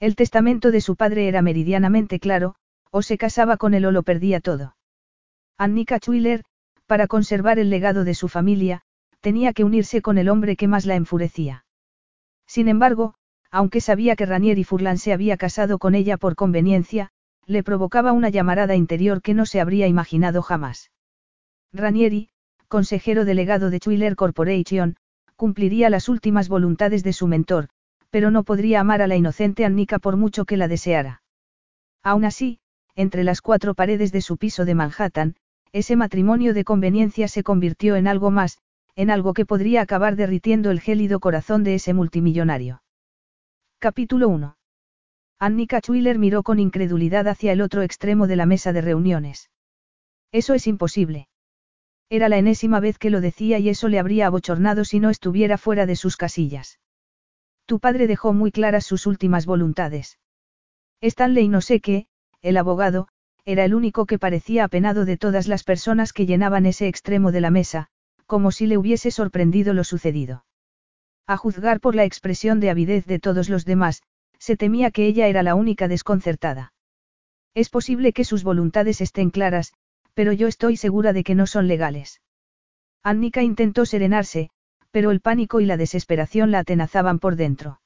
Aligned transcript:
El 0.00 0.14
testamento 0.14 0.70
de 0.70 0.80
su 0.80 0.94
padre 0.94 1.26
era 1.26 1.42
meridianamente 1.42 2.20
claro, 2.20 2.54
o 2.90 3.02
se 3.02 3.18
casaba 3.18 3.56
con 3.56 3.74
él 3.74 3.84
o 3.84 3.90
lo 3.90 4.02
perdía 4.02 4.40
todo. 4.40 4.76
Annika 5.56 5.98
Schuyler, 5.98 6.44
para 6.86 7.08
conservar 7.08 7.58
el 7.58 7.68
legado 7.68 8.04
de 8.04 8.14
su 8.14 8.28
familia, 8.28 8.82
tenía 9.20 9.52
que 9.52 9.64
unirse 9.64 10.00
con 10.00 10.16
el 10.16 10.28
hombre 10.28 10.56
que 10.56 10.68
más 10.68 10.86
la 10.86 10.94
enfurecía. 10.94 11.64
Sin 12.46 12.68
embargo, 12.68 13.14
aunque 13.50 13.80
sabía 13.80 14.14
que 14.14 14.26
Ranieri 14.26 14.62
Furlan 14.62 14.98
se 14.98 15.12
había 15.12 15.36
casado 15.36 15.78
con 15.78 15.94
ella 15.94 16.16
por 16.16 16.36
conveniencia, 16.36 17.10
le 17.46 17.62
provocaba 17.62 18.12
una 18.12 18.28
llamarada 18.28 18.76
interior 18.76 19.20
que 19.20 19.34
no 19.34 19.46
se 19.46 19.60
habría 19.60 19.86
imaginado 19.88 20.42
jamás. 20.42 20.92
Ranieri, 21.72 22.28
consejero 22.68 23.24
delegado 23.24 23.70
de 23.70 23.78
Schuyler 23.78 24.16
Corporation, 24.16 24.96
cumpliría 25.34 25.90
las 25.90 26.08
últimas 26.08 26.48
voluntades 26.48 27.02
de 27.02 27.12
su 27.12 27.26
mentor, 27.26 27.68
pero 28.10 28.30
no 28.30 28.44
podría 28.44 28.80
amar 28.80 29.02
a 29.02 29.06
la 29.06 29.16
inocente 29.16 29.64
Annika 29.64 29.98
por 29.98 30.16
mucho 30.16 30.44
que 30.44 30.56
la 30.56 30.68
deseara. 30.68 31.22
Aún 32.02 32.24
así, 32.24 32.60
entre 32.94 33.24
las 33.24 33.40
cuatro 33.40 33.74
paredes 33.74 34.12
de 34.12 34.20
su 34.20 34.36
piso 34.38 34.64
de 34.64 34.74
Manhattan, 34.74 35.36
ese 35.72 35.96
matrimonio 35.96 36.54
de 36.54 36.64
conveniencia 36.64 37.28
se 37.28 37.42
convirtió 37.42 37.96
en 37.96 38.08
algo 38.08 38.30
más, 38.30 38.58
en 38.96 39.10
algo 39.10 39.34
que 39.34 39.46
podría 39.46 39.82
acabar 39.82 40.16
derritiendo 40.16 40.70
el 40.70 40.80
gélido 40.80 41.20
corazón 41.20 41.62
de 41.62 41.74
ese 41.74 41.94
multimillonario. 41.94 42.82
Capítulo 43.78 44.28
1. 44.28 44.56
Annika 45.38 45.78
Schuyler 45.80 46.18
miró 46.18 46.42
con 46.42 46.58
incredulidad 46.58 47.28
hacia 47.28 47.52
el 47.52 47.60
otro 47.60 47.82
extremo 47.82 48.26
de 48.26 48.34
la 48.34 48.46
mesa 48.46 48.72
de 48.72 48.80
reuniones. 48.80 49.50
Eso 50.32 50.54
es 50.54 50.66
imposible. 50.66 51.28
Era 52.10 52.28
la 52.28 52.38
enésima 52.38 52.80
vez 52.80 52.98
que 52.98 53.10
lo 53.10 53.20
decía 53.20 53.58
y 53.58 53.68
eso 53.68 53.88
le 53.88 53.98
habría 54.00 54.26
abochornado 54.26 54.84
si 54.84 54.98
no 54.98 55.10
estuviera 55.10 55.58
fuera 55.58 55.86
de 55.86 55.94
sus 55.94 56.16
casillas. 56.16 56.80
Tu 57.68 57.80
padre 57.80 58.06
dejó 58.06 58.32
muy 58.32 58.50
claras 58.50 58.86
sus 58.86 59.04
últimas 59.04 59.44
voluntades. 59.44 60.18
Stanley 61.02 61.48
no 61.48 61.60
sé 61.60 61.80
qué, 61.80 62.06
el 62.40 62.56
abogado, 62.56 63.08
era 63.44 63.62
el 63.66 63.74
único 63.74 64.06
que 64.06 64.18
parecía 64.18 64.64
apenado 64.64 65.04
de 65.04 65.18
todas 65.18 65.48
las 65.48 65.64
personas 65.64 66.14
que 66.14 66.24
llenaban 66.24 66.64
ese 66.64 66.88
extremo 66.88 67.30
de 67.30 67.42
la 67.42 67.50
mesa, 67.50 67.88
como 68.24 68.52
si 68.52 68.66
le 68.66 68.78
hubiese 68.78 69.10
sorprendido 69.10 69.74
lo 69.74 69.84
sucedido. 69.84 70.46
A 71.26 71.36
juzgar 71.36 71.78
por 71.78 71.94
la 71.94 72.04
expresión 72.04 72.58
de 72.58 72.70
avidez 72.70 73.04
de 73.04 73.18
todos 73.18 73.50
los 73.50 73.66
demás, 73.66 74.02
se 74.38 74.56
temía 74.56 74.90
que 74.90 75.06
ella 75.06 75.26
era 75.26 75.42
la 75.42 75.54
única 75.54 75.88
desconcertada. 75.88 76.72
Es 77.52 77.68
posible 77.68 78.14
que 78.14 78.24
sus 78.24 78.44
voluntades 78.44 79.02
estén 79.02 79.28
claras, 79.28 79.74
pero 80.14 80.32
yo 80.32 80.48
estoy 80.48 80.78
segura 80.78 81.12
de 81.12 81.22
que 81.22 81.34
no 81.34 81.46
son 81.46 81.68
legales. 81.68 82.22
Annika 83.02 83.42
intentó 83.42 83.84
serenarse, 83.84 84.48
pero 84.90 85.10
el 85.10 85.20
pánico 85.20 85.60
y 85.60 85.66
la 85.66 85.76
desesperación 85.76 86.50
la 86.50 86.60
atenazaban 86.60 87.18
por 87.18 87.36
dentro. 87.36 87.80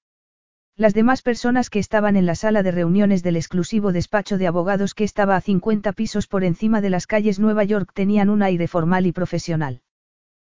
Las 0.76 0.94
demás 0.94 1.20
personas 1.20 1.68
que 1.68 1.78
estaban 1.78 2.16
en 2.16 2.24
la 2.24 2.34
sala 2.34 2.62
de 2.62 2.70
reuniones 2.70 3.22
del 3.22 3.36
exclusivo 3.36 3.92
despacho 3.92 4.38
de 4.38 4.46
abogados 4.46 4.94
que 4.94 5.04
estaba 5.04 5.36
a 5.36 5.40
50 5.40 5.92
pisos 5.92 6.26
por 6.26 6.44
encima 6.44 6.80
de 6.80 6.90
las 6.90 7.06
calles 7.06 7.38
Nueva 7.38 7.64
York 7.64 7.90
tenían 7.92 8.30
un 8.30 8.42
aire 8.42 8.66
formal 8.68 9.06
y 9.06 9.12
profesional. 9.12 9.82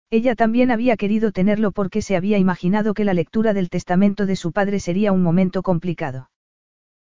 Ella 0.09 0.35
también 0.35 0.71
había 0.71 0.97
querido 0.97 1.33
tenerlo 1.33 1.73
porque 1.73 2.01
se 2.01 2.17
había 2.17 2.39
imaginado 2.39 2.95
que 2.95 3.05
la 3.05 3.13
lectura 3.13 3.53
del 3.53 3.69
testamento 3.69 4.25
de 4.25 4.37
su 4.37 4.53
padre 4.53 4.81
sería 4.81 5.13
un 5.13 5.23
momento 5.23 5.63
complicado. 5.63 6.31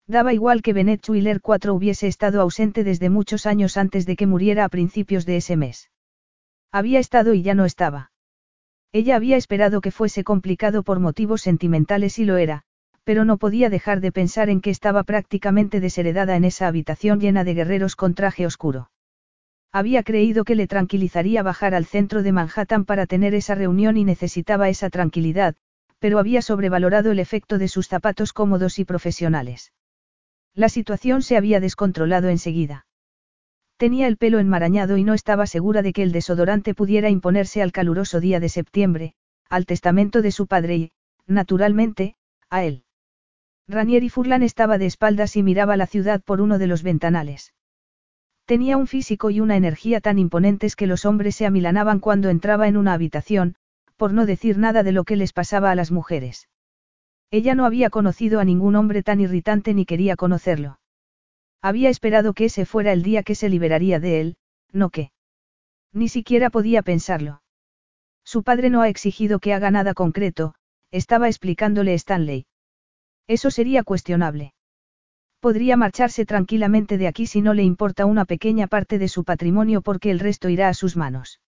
Daba 0.08 0.34
igual 0.34 0.62
que 0.62 0.74
Bennett 0.74 1.08
Wheeler 1.08 1.42
IV 1.44 1.72
hubiese 1.72 2.08
estado 2.08 2.42
ausente 2.42 2.84
desde 2.84 3.10
muchos 3.10 3.46
años 3.46 3.76
antes 3.76 4.06
de 4.06 4.16
que 4.16 4.28
muriera 4.28 4.66
a 4.66 4.70
principios 4.70 5.26
de 5.26 5.38
ese 5.38 5.58
mes. 5.58 5.90
Había 6.72 7.00
estado 7.00 7.34
y 7.34 7.42
ya 7.42 7.56
no 7.56 7.66
estaba. 7.66 8.11
Ella 8.94 9.16
había 9.16 9.38
esperado 9.38 9.80
que 9.80 9.92
fuese 9.92 10.24
complicado 10.24 10.84
por 10.84 11.00
motivos 11.00 11.42
sentimentales 11.42 12.20
y 12.20 12.26
lo 12.26 12.38
era, 12.38 12.64
pero 13.04 13.24
no 13.24 13.38
podía 13.38 13.70
dejar 13.70 14.02
de 14.02 14.12
pensar 14.12 14.50
en 14.50 14.60
que 14.60 14.70
estaba 14.70 15.04
prácticamente 15.04 15.80
desheredada 15.80 16.36
en 16.36 16.44
esa 16.44 16.68
habitación 16.68 17.20
llena 17.20 17.44
de 17.44 17.54
guerreros 17.54 17.96
con 17.96 18.14
traje 18.14 18.46
oscuro. 18.46 18.92
Había 19.72 20.04
creído 20.04 20.44
que 20.44 20.56
le 20.56 20.68
tranquilizaría 20.68 21.42
bajar 21.44 21.74
al 21.74 21.86
centro 21.86 22.24
de 22.24 22.34
Manhattan 22.34 22.84
para 22.84 23.06
tener 23.06 23.34
esa 23.34 23.56
reunión 23.56 23.96
y 23.96 24.04
necesitaba 24.04 24.68
esa 24.68 24.90
tranquilidad, 24.90 25.56
pero 26.00 26.20
había 26.20 26.42
sobrevalorado 26.42 27.12
el 27.12 27.20
efecto 27.20 27.58
de 27.58 27.70
sus 27.70 27.88
zapatos 27.88 28.34
cómodos 28.34 28.80
y 28.80 28.86
profesionales. 28.86 29.72
La 30.54 30.68
situación 30.68 31.22
se 31.22 31.38
había 31.38 31.62
descontrolado 31.62 32.28
enseguida. 32.28 32.86
Tenía 33.82 34.06
el 34.06 34.18
pelo 34.18 34.38
enmarañado 34.38 34.96
y 34.98 35.04
no 35.04 35.16
estaba 35.16 35.48
segura 35.48 35.82
de 35.82 35.92
que 35.92 36.04
el 36.04 36.12
desodorante 36.12 36.76
pudiera 36.76 37.10
imponerse 37.10 37.64
al 37.64 37.72
caluroso 37.72 38.20
día 38.20 38.40
de 38.40 38.48
septiembre, 38.48 39.16
al 39.50 39.66
testamento 39.66 40.22
de 40.22 40.32
su 40.32 40.46
padre 40.46 40.76
y, 40.76 40.92
naturalmente, 41.26 42.16
a 42.52 42.64
él. 42.64 42.84
Ranieri 43.68 44.10
Furlan 44.10 44.44
estaba 44.44 44.78
de 44.78 44.86
espaldas 44.86 45.36
y 45.36 45.42
miraba 45.42 45.78
la 45.78 45.88
ciudad 45.88 46.22
por 46.22 46.42
uno 46.42 46.60
de 46.60 46.68
los 46.68 46.84
ventanales. 46.84 47.56
Tenía 48.46 48.78
un 48.78 48.86
físico 48.86 49.32
y 49.32 49.40
una 49.40 49.56
energía 49.56 50.00
tan 50.00 50.20
imponentes 50.20 50.76
que 50.76 50.86
los 50.86 51.04
hombres 51.04 51.36
se 51.36 51.48
amilanaban 51.48 51.98
cuando 52.00 52.30
entraba 52.30 52.68
en 52.68 52.78
una 52.78 52.94
habitación, 52.94 53.56
por 53.98 54.14
no 54.14 54.28
decir 54.28 54.60
nada 54.60 54.84
de 54.84 54.92
lo 54.92 55.06
que 55.06 55.16
les 55.16 55.34
pasaba 55.34 55.72
a 55.72 55.76
las 55.76 55.90
mujeres. 55.90 56.50
Ella 57.32 57.56
no 57.56 57.66
había 57.66 57.90
conocido 57.90 58.40
a 58.40 58.46
ningún 58.46 58.76
hombre 58.76 59.02
tan 59.02 59.20
irritante 59.22 59.74
ni 59.74 59.88
quería 59.88 60.16
conocerlo. 60.16 60.81
Había 61.62 61.90
esperado 61.90 62.34
que 62.34 62.46
ese 62.46 62.66
fuera 62.66 62.92
el 62.92 63.04
día 63.04 63.24
que 63.24 63.36
se 63.36 63.50
liberaría 63.50 64.00
de 64.00 64.22
él, 64.22 64.38
no 64.72 64.90
que. 64.90 65.12
Ni 65.94 66.10
siquiera 66.10 66.50
podía 66.50 66.82
pensarlo. 66.82 67.42
Su 68.24 68.44
padre 68.44 68.70
no 68.70 68.82
ha 68.82 68.90
exigido 68.90 69.40
que 69.40 69.54
haga 69.54 69.72
nada 69.72 69.94
concreto, 69.94 70.56
estaba 70.90 71.28
explicándole 71.28 71.94
Stanley. 71.94 72.46
Eso 73.28 73.52
sería 73.52 73.84
cuestionable. 73.84 74.54
Podría 75.40 75.76
marcharse 75.78 76.26
tranquilamente 76.26 76.98
de 76.98 77.08
aquí 77.08 77.26
si 77.26 77.42
no 77.42 77.54
le 77.54 77.64
importa 77.64 78.06
una 78.06 78.26
pequeña 78.26 78.68
parte 78.68 79.00
de 79.00 79.08
su 79.08 79.24
patrimonio 79.24 79.82
porque 79.82 80.12
el 80.12 80.20
resto 80.20 80.50
irá 80.50 80.70
a 80.70 80.74
sus 80.74 80.96
manos. 80.96 81.40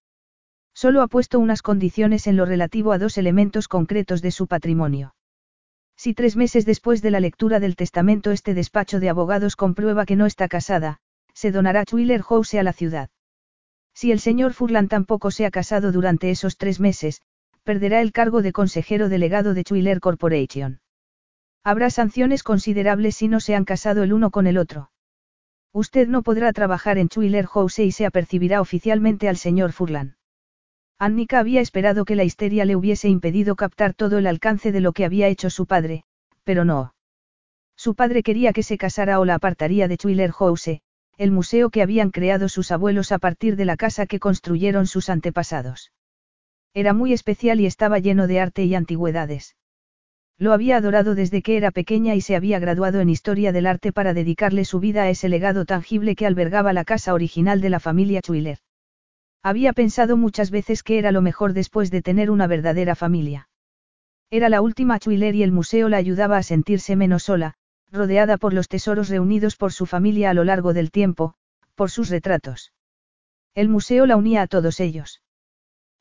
Solo 0.74 1.02
ha 1.02 1.08
puesto 1.08 1.40
unas 1.40 1.62
condiciones 1.62 2.26
en 2.26 2.36
lo 2.36 2.46
relativo 2.46 2.92
a 2.92 2.98
dos 2.98 3.18
elementos 3.18 3.68
concretos 3.68 4.22
de 4.22 4.32
su 4.32 4.48
patrimonio. 4.48 5.14
Si 5.96 6.14
tres 6.14 6.36
meses 6.36 6.66
después 6.66 7.02
de 7.02 7.12
la 7.12 7.20
lectura 7.20 7.60
del 7.60 7.76
testamento 7.76 8.32
este 8.32 8.54
despacho 8.54 9.00
de 9.00 9.10
abogados 9.10 9.56
comprueba 9.56 10.06
que 10.06 10.16
no 10.16 10.26
está 10.26 10.48
casada, 10.48 11.00
se 11.34 11.52
donará 11.52 11.86
Twiller 11.86 12.22
House 12.22 12.56
a 12.56 12.64
la 12.64 12.74
ciudad. 12.74 13.10
Si 13.94 14.12
el 14.12 14.20
señor 14.20 14.54
Furlan 14.54 14.88
tampoco 14.88 15.32
se 15.32 15.46
ha 15.46 15.52
casado 15.52 15.92
durante 15.92 16.32
esos 16.32 16.58
tres 16.58 16.80
meses, 16.80 17.22
perderá 17.64 18.02
el 18.02 18.12
cargo 18.12 18.42
de 18.42 18.52
consejero 18.52 19.08
delegado 19.08 19.54
de 19.54 19.64
Twiller 19.64 20.00
Corporation. 20.00 20.82
Habrá 21.64 21.90
sanciones 21.90 22.44
considerables 22.44 23.16
si 23.16 23.28
no 23.28 23.40
se 23.40 23.56
han 23.56 23.64
casado 23.64 24.04
el 24.04 24.12
uno 24.12 24.32
con 24.32 24.48
el 24.48 24.58
otro. 24.58 24.92
Usted 25.72 26.08
no 26.08 26.22
podrá 26.22 26.52
trabajar 26.54 26.98
en 26.98 27.08
Twiller 27.08 27.48
House 27.48 27.80
y 27.80 27.92
se 27.92 28.06
apercibirá 28.06 28.62
oficialmente 28.62 29.30
al 29.30 29.38
señor 29.38 29.72
Furlan. 29.72 30.18
Annika 31.04 31.40
había 31.40 31.60
esperado 31.60 32.06
que 32.06 32.16
la 32.16 32.24
histeria 32.24 32.64
le 32.64 32.78
hubiese 32.78 33.10
impedido 33.10 33.58
captar 33.58 33.94
todo 33.94 34.20
el 34.20 34.26
alcance 34.26 34.72
de 34.72 34.80
lo 34.80 34.94
que 34.94 35.04
había 35.04 35.28
hecho 35.28 35.50
su 35.50 35.66
padre, 35.66 36.06
pero 36.46 36.64
no. 36.64 36.96
Su 37.76 37.94
padre 37.94 38.24
quería 38.24 38.54
que 38.54 38.64
se 38.64 38.78
casara 38.78 39.20
o 39.20 39.26
la 39.26 39.36
apartaría 39.36 39.90
de 39.90 39.98
Twiller 39.98 40.32
House, 40.32 40.80
el 41.18 41.32
museo 41.32 41.72
que 41.72 41.82
habían 41.82 42.10
creado 42.10 42.48
sus 42.48 42.72
abuelos 42.72 43.12
a 43.12 43.20
partir 43.20 43.58
de 43.58 43.66
la 43.66 43.76
casa 43.76 44.06
que 44.06 44.22
construyeron 44.22 44.88
sus 44.88 45.10
antepasados. 45.10 45.92
Era 46.74 46.94
muy 46.94 47.12
especial 47.12 47.60
y 47.60 47.66
estaba 47.66 48.00
lleno 48.00 48.26
de 48.26 48.40
arte 48.40 48.64
y 48.64 48.74
antigüedades. 48.74 49.58
Lo 50.38 50.54
había 50.54 50.78
adorado 50.78 51.16
desde 51.16 51.42
que 51.42 51.58
era 51.58 51.72
pequeña 51.72 52.16
y 52.16 52.22
se 52.22 52.38
había 52.38 52.60
graduado 52.60 53.02
en 53.02 53.10
historia 53.10 53.52
del 53.52 53.68
arte 53.68 53.92
para 53.92 54.14
dedicarle 54.14 54.64
su 54.64 54.80
vida 54.80 55.04
a 55.04 55.10
ese 55.10 55.28
legado 55.28 55.66
tangible 55.66 56.16
que 56.16 56.28
albergaba 56.28 56.72
la 56.72 56.86
casa 56.86 57.14
original 57.14 57.60
de 57.60 57.72
la 57.72 57.82
familia 57.82 58.22
Schuyler. 58.22 58.60
Había 59.44 59.74
pensado 59.74 60.16
muchas 60.16 60.52
veces 60.52 60.84
que 60.84 60.98
era 60.98 61.12
lo 61.12 61.22
mejor 61.22 61.52
después 61.52 61.92
de 61.92 62.02
tener 62.02 62.32
una 62.32 62.48
verdadera 62.48 62.96
familia. 62.96 63.50
Era 64.32 64.48
la 64.48 64.62
última 64.62 65.00
Chuiler 65.00 65.36
y 65.36 65.44
el 65.44 65.52
museo 65.52 65.90
la 65.90 65.98
ayudaba 65.98 66.38
a 66.38 66.44
sentirse 66.44 66.96
menos 66.96 67.24
sola, 67.24 67.56
rodeada 67.92 68.38
por 68.38 68.54
los 68.54 68.70
tesoros 68.70 69.10
reunidos 69.10 69.58
por 69.58 69.74
su 69.74 69.86
familia 69.86 70.30
a 70.30 70.34
lo 70.34 70.46
largo 70.46 70.74
del 70.74 70.92
tiempo, 70.92 71.36
por 71.76 71.92
sus 71.92 72.10
retratos. 72.10 72.72
El 73.54 73.68
museo 73.68 74.06
la 74.06 74.16
unía 74.16 74.42
a 74.42 74.48
todos 74.48 74.80
ellos. 74.80 75.22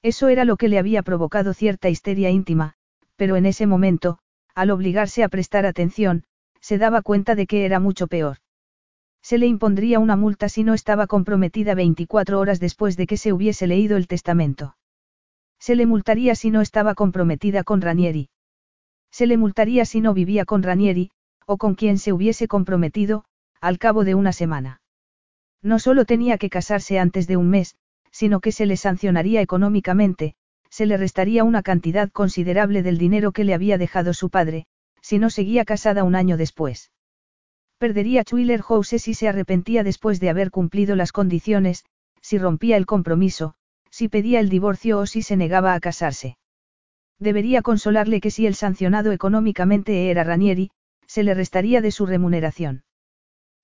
Eso 0.03 0.29
era 0.29 0.45
lo 0.45 0.57
que 0.57 0.69
le 0.69 0.79
había 0.79 1.03
provocado 1.03 1.53
cierta 1.53 1.91
histeria 1.91 2.31
íntima, 2.31 2.75
pero 3.17 3.37
en 3.37 3.45
ese 3.45 3.67
momento, 3.67 4.19
al 4.55 4.71
obligarse 4.71 5.25
a 5.25 5.29
prestar 5.29 5.67
atención, 5.67 6.25
se 6.61 6.79
daba 6.79 7.03
cuenta 7.03 7.35
de 7.35 7.47
que 7.47 7.65
era 7.65 7.81
mucho 7.81 8.07
peor. 8.07 8.39
Se 9.23 9.39
le 9.39 9.47
impondría 9.47 9.99
una 9.99 10.17
multa 10.17 10.49
si 10.49 10.65
no 10.65 10.75
estaba 10.75 11.07
comprometida 11.07 11.75
24 11.75 12.39
horas 12.41 12.61
después 12.61 12.97
de 12.97 13.07
que 13.07 13.17
se 13.17 13.33
hubiese 13.33 13.67
leído 13.67 13.97
el 13.97 14.09
testamento. 14.09 14.77
Se 15.59 15.77
le 15.77 15.87
multaría 15.87 16.35
si 16.35 16.51
no 16.51 16.61
estaba 16.61 16.95
comprometida 16.95 17.63
con 17.63 17.81
Ranieri. 17.81 18.31
Se 19.13 19.27
le 19.27 19.37
multaría 19.37 19.85
si 19.85 20.01
no 20.01 20.13
vivía 20.13 20.45
con 20.45 20.63
Ranieri, 20.63 21.11
o 21.47 21.57
con 21.57 21.75
quien 21.77 21.99
se 21.99 22.13
hubiese 22.13 22.49
comprometido, 22.49 23.25
al 23.61 23.79
cabo 23.79 24.05
de 24.05 24.17
una 24.17 24.33
semana. 24.33 24.81
No 25.63 25.79
solo 25.79 26.05
tenía 26.05 26.39
que 26.39 26.51
casarse 26.51 26.99
antes 26.99 27.29
de 27.29 27.37
un 27.37 27.49
mes, 27.49 27.77
sino 28.11 28.41
que 28.41 28.51
se 28.51 28.67
le 28.67 28.77
sancionaría 28.77 29.41
económicamente, 29.41 30.35
se 30.69 30.87
le 30.87 30.97
restaría 30.97 31.45
una 31.45 31.63
cantidad 31.63 32.11
considerable 32.11 32.83
del 32.83 32.99
dinero 32.99 33.31
que 33.31 33.45
le 33.45 33.55
había 33.55 33.79
dejado 33.79 34.15
su 34.15 34.31
padre, 34.31 34.67
si 35.01 35.19
no 35.19 35.31
seguía 35.31 35.65
casada 35.65 36.03
un 36.03 36.17
año 36.17 36.37
después. 36.37 36.91
Perdería 37.83 38.23
Chuiler 38.23 38.63
House 38.63 38.95
si 38.97 39.13
se 39.13 39.27
arrepentía 39.27 39.83
después 39.83 40.21
de 40.21 40.31
haber 40.31 40.53
cumplido 40.53 40.95
las 40.95 41.11
condiciones, 41.11 41.85
si 42.21 42.39
rompía 42.39 42.77
el 42.77 42.87
compromiso, 42.87 43.55
si 43.91 44.09
pedía 44.09 44.39
el 44.39 44.49
divorcio 44.49 45.01
o 45.01 45.07
si 45.07 45.23
se 45.23 45.37
negaba 45.37 45.75
a 45.75 45.81
casarse. 45.81 46.37
Debería 47.19 47.61
consolarle 47.61 48.21
que 48.21 48.31
si 48.31 48.47
el 48.47 48.55
sancionado 48.55 49.11
económicamente 49.11 50.13
era 50.13 50.23
Ranieri, 50.23 50.71
se 51.09 51.25
le 51.25 51.35
restaría 51.35 51.81
de 51.81 51.91
su 51.91 52.07
remuneración. 52.07 52.85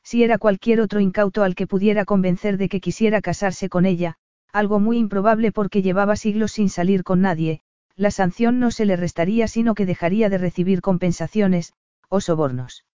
Si 0.02 0.24
era 0.24 0.36
cualquier 0.36 0.80
otro 0.80 0.98
incauto 0.98 1.44
al 1.44 1.54
que 1.54 1.68
pudiera 1.68 2.04
convencer 2.04 2.58
de 2.58 2.68
que 2.68 2.80
quisiera 2.80 3.20
casarse 3.20 3.68
con 3.68 3.86
ella, 3.86 4.16
algo 4.52 4.80
muy 4.80 4.98
improbable 4.98 5.52
porque 5.52 5.80
llevaba 5.80 6.16
siglos 6.16 6.50
sin 6.50 6.70
salir 6.70 7.04
con 7.04 7.20
nadie, 7.20 7.60
la 7.94 8.10
sanción 8.10 8.58
no 8.58 8.72
se 8.72 8.84
le 8.84 8.96
restaría 8.96 9.46
sino 9.46 9.76
que 9.76 9.86
dejaría 9.86 10.28
de 10.28 10.38
recibir 10.38 10.80
compensaciones, 10.80 11.72
o 12.08 12.20
sobornos. 12.20 12.87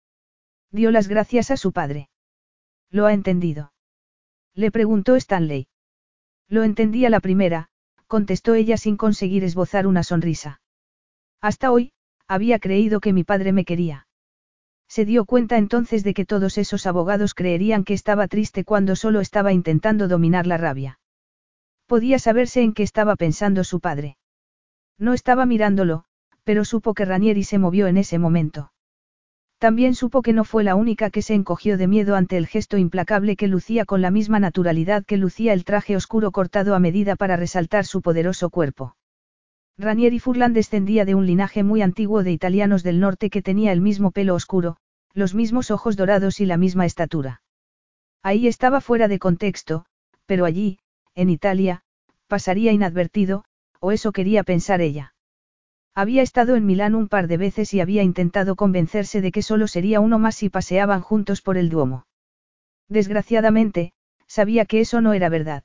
Dio 0.73 0.89
las 0.89 1.07
gracias 1.07 1.51
a 1.51 1.55
su 1.55 1.71
padre. 1.71 2.09
¿Lo 2.89 3.05
ha 3.05 3.13
entendido? 3.13 3.73
Le 4.55 4.71
preguntó 4.71 5.15
Stanley. 5.15 5.67
Lo 6.49 6.63
entendía 6.63 7.11
la 7.11 7.19
primera, 7.19 7.69
contestó 8.07 8.55
ella 8.55 8.75
sin 8.77 8.97
conseguir 8.97 9.43
esbozar 9.43 9.85
una 9.85 10.01
sonrisa. 10.01 10.61
Hasta 11.41 11.71
hoy, 11.71 11.91
había 12.27 12.57
creído 12.57 13.01
que 13.01 13.13
mi 13.13 13.23
padre 13.23 13.51
me 13.51 13.65
quería. 13.65 14.07
Se 14.87 15.05
dio 15.05 15.25
cuenta 15.25 15.57
entonces 15.57 16.03
de 16.03 16.15
que 16.15 16.25
todos 16.25 16.57
esos 16.57 16.87
abogados 16.87 17.35
creerían 17.35 17.83
que 17.83 17.93
estaba 17.93 18.27
triste 18.27 18.63
cuando 18.63 18.95
solo 18.95 19.21
estaba 19.21 19.53
intentando 19.53 20.07
dominar 20.07 20.47
la 20.47 20.57
rabia. 20.57 20.99
Podía 21.85 22.17
saberse 22.17 22.63
en 22.63 22.73
qué 22.73 22.81
estaba 22.81 23.15
pensando 23.15 23.63
su 23.63 23.79
padre. 23.79 24.17
No 24.97 25.13
estaba 25.13 25.45
mirándolo, 25.45 26.05
pero 26.43 26.65
supo 26.65 26.95
que 26.95 27.05
Ranieri 27.05 27.43
se 27.43 27.59
movió 27.59 27.85
en 27.85 27.97
ese 27.97 28.17
momento. 28.17 28.72
También 29.63 29.95
supo 29.95 30.21
que 30.23 30.33
no 30.33 30.43
fue 30.43 30.65
la 30.65 30.75
única 30.75 31.09
que 31.09 31.21
se 31.21 31.33
encogió 31.33 31.77
de 31.77 31.87
miedo 31.87 32.17
ante 32.17 32.35
el 32.35 32.47
gesto 32.47 32.77
implacable 32.77 33.37
que 33.37 33.47
lucía 33.47 33.85
con 33.85 34.01
la 34.01 34.11
misma 34.11 34.37
naturalidad 34.37 35.05
que 35.05 35.15
lucía 35.15 35.53
el 35.53 35.63
traje 35.63 35.95
oscuro 35.95 36.31
cortado 36.31 36.75
a 36.75 36.79
medida 36.79 37.15
para 37.15 37.37
resaltar 37.37 37.85
su 37.85 38.01
poderoso 38.01 38.49
cuerpo. 38.49 38.97
Ranieri 39.77 40.19
Furlan 40.19 40.51
descendía 40.51 41.05
de 41.05 41.15
un 41.15 41.25
linaje 41.25 41.63
muy 41.63 41.81
antiguo 41.81 42.23
de 42.23 42.33
italianos 42.33 42.83
del 42.83 42.99
norte 42.99 43.29
que 43.29 43.41
tenía 43.41 43.71
el 43.71 43.79
mismo 43.79 44.11
pelo 44.11 44.35
oscuro, 44.35 44.75
los 45.13 45.33
mismos 45.33 45.71
ojos 45.71 45.95
dorados 45.95 46.41
y 46.41 46.45
la 46.45 46.57
misma 46.57 46.85
estatura. 46.85 47.41
Ahí 48.21 48.49
estaba 48.49 48.81
fuera 48.81 49.07
de 49.07 49.17
contexto, 49.17 49.85
pero 50.25 50.43
allí, 50.43 50.79
en 51.15 51.29
Italia, 51.29 51.83
pasaría 52.27 52.73
inadvertido, 52.73 53.45
o 53.79 53.93
eso 53.93 54.11
quería 54.11 54.43
pensar 54.43 54.81
ella. 54.81 55.12
Había 55.95 56.23
estado 56.23 56.55
en 56.55 56.65
Milán 56.65 56.95
un 56.95 57.07
par 57.07 57.27
de 57.27 57.37
veces 57.37 57.73
y 57.73 57.79
había 57.79 58.01
intentado 58.01 58.55
convencerse 58.55 59.21
de 59.21 59.31
que 59.31 59.43
solo 59.43 59.67
sería 59.67 59.99
uno 59.99 60.17
más 60.17 60.35
si 60.35 60.49
paseaban 60.49 61.01
juntos 61.01 61.41
por 61.41 61.55
el 61.55 61.69
Duomo. 61.69 62.07
Desgraciadamente, 62.89 63.93
sabía 64.27 64.65
que 64.65 64.79
eso 64.79 65.01
no 65.01 65.13
era 65.13 65.29
verdad. 65.29 65.63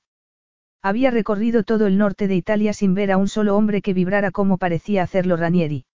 Había 0.83 1.11
recorrido 1.11 1.65
todo 1.65 1.87
el 1.87 1.97
norte 1.97 2.29
de 2.29 2.37
Italia 2.37 2.73
sin 2.73 2.95
ver 2.95 3.11
a 3.11 3.17
un 3.17 3.29
solo 3.29 3.57
hombre 3.57 3.81
que 3.81 3.95
vibrara 3.95 4.31
como 4.31 4.59
parecía 4.59 5.03
hacerlo 5.03 5.37
Ranieri. 5.37 5.87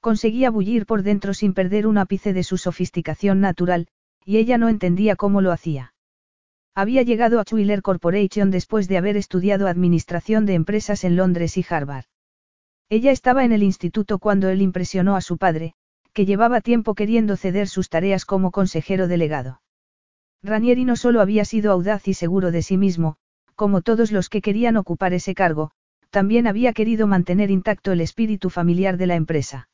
Conseguía 0.00 0.50
bullir 0.50 0.86
por 0.86 1.02
dentro 1.02 1.34
sin 1.34 1.52
perder 1.52 1.86
un 1.86 1.98
ápice 1.98 2.32
de 2.32 2.44
su 2.44 2.56
sofisticación 2.56 3.40
natural, 3.40 3.88
y 4.24 4.36
ella 4.36 4.56
no 4.56 4.68
entendía 4.68 5.16
cómo 5.16 5.40
lo 5.40 5.50
hacía. 5.50 5.94
Había 6.74 7.02
llegado 7.02 7.40
a 7.40 7.44
Chuiler 7.44 7.82
Corporation 7.82 8.52
después 8.52 8.86
de 8.86 8.98
haber 8.98 9.16
estudiado 9.16 9.66
Administración 9.66 10.46
de 10.46 10.54
Empresas 10.54 11.02
en 11.02 11.16
Londres 11.16 11.56
y 11.56 11.66
Harvard. 11.68 12.04
Ella 12.90 13.10
estaba 13.10 13.44
en 13.44 13.52
el 13.52 13.62
instituto 13.62 14.18
cuando 14.18 14.48
él 14.48 14.62
impresionó 14.62 15.14
a 15.16 15.20
su 15.20 15.36
padre, 15.36 15.74
que 16.14 16.24
llevaba 16.24 16.60
tiempo 16.60 16.94
queriendo 16.94 17.36
ceder 17.36 17.68
sus 17.68 17.90
tareas 17.90 18.24
como 18.24 18.50
consejero 18.50 19.08
delegado. 19.08 19.60
Ranieri 20.42 20.84
no 20.84 20.96
solo 20.96 21.20
había 21.20 21.44
sido 21.44 21.70
audaz 21.72 22.08
y 22.08 22.14
seguro 22.14 22.50
de 22.50 22.62
sí 22.62 22.76
mismo, 22.76 23.16
como 23.54 23.82
todos 23.82 24.12
los 24.12 24.28
que 24.28 24.40
querían 24.40 24.76
ocupar 24.76 25.12
ese 25.12 25.34
cargo, 25.34 25.72
también 26.10 26.46
había 26.46 26.72
querido 26.72 27.06
mantener 27.06 27.50
intacto 27.50 27.92
el 27.92 28.00
espíritu 28.00 28.50
familiar 28.50 28.96
de 28.96 29.06
la 29.06 29.16
empresa. 29.16 29.68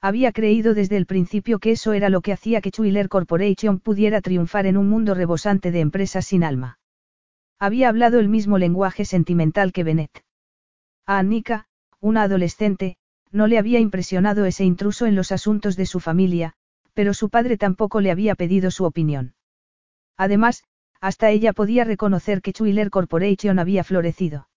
Había 0.00 0.32
creído 0.32 0.72
desde 0.72 0.96
el 0.96 1.04
principio 1.04 1.58
que 1.58 1.72
eso 1.72 1.92
era 1.92 2.08
lo 2.08 2.22
que 2.22 2.32
hacía 2.32 2.62
que 2.62 2.70
Chuiler 2.70 3.10
Corporation 3.10 3.80
pudiera 3.80 4.22
triunfar 4.22 4.64
en 4.64 4.78
un 4.78 4.88
mundo 4.88 5.12
rebosante 5.14 5.70
de 5.70 5.80
empresas 5.80 6.24
sin 6.24 6.42
alma. 6.42 6.78
Había 7.58 7.90
hablado 7.90 8.18
el 8.18 8.30
mismo 8.30 8.56
lenguaje 8.56 9.04
sentimental 9.04 9.72
que 9.72 9.84
Bennett. 9.84 10.24
A 11.04 11.18
Annika, 11.18 11.66
una 12.00 12.22
adolescente, 12.22 12.96
no 13.30 13.46
le 13.46 13.58
había 13.58 13.78
impresionado 13.78 14.44
ese 14.44 14.64
intruso 14.64 15.06
en 15.06 15.14
los 15.14 15.32
asuntos 15.32 15.76
de 15.76 15.86
su 15.86 16.00
familia, 16.00 16.54
pero 16.94 17.14
su 17.14 17.30
padre 17.30 17.56
tampoco 17.56 18.00
le 18.00 18.10
había 18.10 18.34
pedido 18.34 18.70
su 18.70 18.84
opinión. 18.84 19.34
Además, 20.16 20.64
hasta 21.00 21.30
ella 21.30 21.52
podía 21.52 21.84
reconocer 21.84 22.42
que 22.42 22.52
Chuiler 22.52 22.90
Corporation 22.90 23.58
había 23.58 23.84
florecido. 23.84 24.48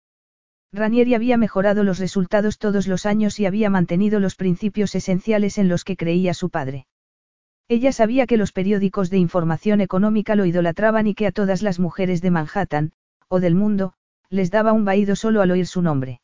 Ranieri 0.73 1.15
había 1.15 1.37
mejorado 1.37 1.85
los 1.85 1.99
resultados 1.99 2.59
todos 2.59 2.89
los 2.89 3.05
años 3.05 3.39
y 3.39 3.47
había 3.47 3.69
mantenido 3.69 4.21
los 4.21 4.37
principios 4.37 4.95
esenciales 4.95 5.59
en 5.59 5.69
los 5.69 5.85
que 5.85 5.97
creía 5.97 6.33
su 6.33 6.49
padre. 6.49 6.87
Ella 7.69 7.93
sabía 7.93 8.27
que 8.27 8.39
los 8.39 8.53
periódicos 8.53 9.11
de 9.11 9.19
información 9.19 9.81
económica 9.81 10.35
lo 10.35 10.47
idolatraban 10.47 11.07
y 11.07 11.15
que 11.15 11.27
a 11.27 11.33
todas 11.33 11.63
las 11.63 11.79
mujeres 11.79 12.23
de 12.23 12.31
Manhattan, 12.31 12.93
o 13.29 13.39
del 13.39 13.55
mundo, 13.55 13.93
les 14.31 14.51
daba 14.51 14.73
un 14.73 14.85
vaído 14.85 15.15
solo 15.15 15.43
al 15.43 15.51
oír 15.51 15.67
su 15.67 15.83
nombre. 15.83 16.21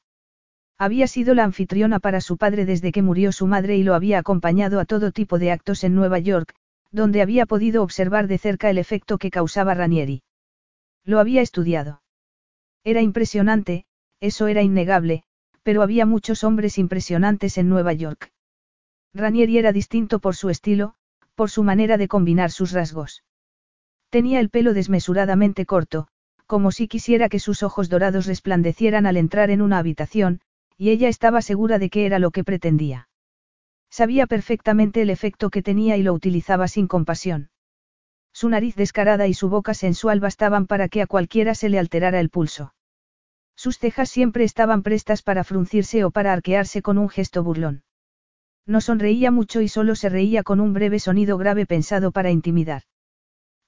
Había 0.79 1.09
sido 1.09 1.35
la 1.35 1.43
anfitriona 1.43 1.99
para 1.99 2.21
su 2.21 2.37
padre 2.37 2.65
desde 2.65 2.93
que 2.93 3.03
murió 3.03 3.33
su 3.33 3.49
madre 3.49 3.77
y 3.77 3.83
lo 3.83 3.95
había 3.95 4.21
acompañado 4.21 4.79
a 4.79 4.85
todo 4.85 5.11
tipo 5.11 5.41
de 5.41 5.51
actos 5.51 5.83
en 5.83 5.97
Nueva 5.97 6.21
York, 6.21 6.55
donde 6.93 7.21
había 7.21 7.47
podido 7.47 7.83
observar 7.83 8.29
de 8.29 8.39
cerca 8.39 8.71
el 8.71 8.79
efecto 8.79 9.19
que 9.19 9.31
causaba 9.31 9.75
Ranieri. 9.75 10.23
Lo 11.05 11.19
había 11.19 11.43
estudiado. 11.43 12.01
Era 12.85 13.03
impresionante, 13.03 13.87
eso 14.21 14.47
era 14.47 14.63
innegable, 14.63 15.25
pero 15.65 15.83
había 15.83 16.07
muchos 16.07 16.45
hombres 16.45 16.79
impresionantes 16.79 17.59
en 17.59 17.69
Nueva 17.69 17.93
York. 17.93 18.33
Ranieri 19.13 19.59
era 19.59 19.73
distinto 19.73 20.21
por 20.21 20.37
su 20.37 20.49
estilo, 20.49 20.95
por 21.35 21.51
su 21.51 21.65
manera 21.65 21.97
de 21.97 22.09
combinar 22.09 22.53
sus 22.53 22.71
rasgos. 22.71 23.25
Tenía 24.11 24.39
el 24.39 24.49
pelo 24.49 24.75
desmesuradamente 24.75 25.67
corto, 25.67 26.07
como 26.47 26.71
si 26.71 26.89
quisiera 26.89 27.29
que 27.29 27.41
sus 27.41 27.63
ojos 27.63 27.89
dorados 27.89 28.27
resplandecieran 28.27 29.07
al 29.07 29.17
entrar 29.17 29.51
en 29.51 29.61
una 29.61 29.79
habitación, 29.79 30.41
y 30.79 30.91
ella 30.91 31.09
estaba 31.09 31.43
segura 31.43 31.79
de 31.79 31.91
que 31.91 32.07
era 32.07 32.19
lo 32.19 32.31
que 32.31 32.45
pretendía. 32.45 33.09
Sabía 33.91 34.27
perfectamente 34.27 35.03
el 35.03 35.11
efecto 35.11 35.51
que 35.51 35.63
tenía 35.63 35.97
y 35.97 36.03
lo 36.03 36.15
utilizaba 36.15 36.69
sin 36.69 36.87
compasión. 36.87 37.51
Su 38.33 38.49
nariz 38.49 38.77
descarada 38.77 39.27
y 39.27 39.35
su 39.35 39.49
boca 39.49 39.75
sensual 39.75 40.21
bastaban 40.21 40.67
para 40.67 40.89
que 40.89 41.03
a 41.03 41.07
cualquiera 41.07 41.55
se 41.57 41.69
le 41.69 41.79
alterara 41.79 42.21
el 42.21 42.31
pulso. 42.31 42.75
Sus 43.57 43.79
cejas 43.79 44.09
siempre 44.09 44.45
estaban 44.45 44.85
prestas 44.85 45.23
para 45.23 45.43
fruncirse 45.43 46.05
o 46.05 46.13
para 46.13 46.33
arquearse 46.33 46.81
con 46.81 46.97
un 46.97 47.09
gesto 47.09 47.43
burlón. 47.43 47.83
No 48.65 48.81
sonreía 48.81 49.33
mucho 49.33 49.61
y 49.63 49.69
solo 49.69 49.97
se 49.97 50.09
reía 50.09 50.45
con 50.45 50.61
un 50.61 50.75
breve 50.75 51.01
sonido 51.01 51.39
grave 51.39 51.67
pensado 51.67 52.13
para 52.13 52.31
intimidar. 52.31 52.83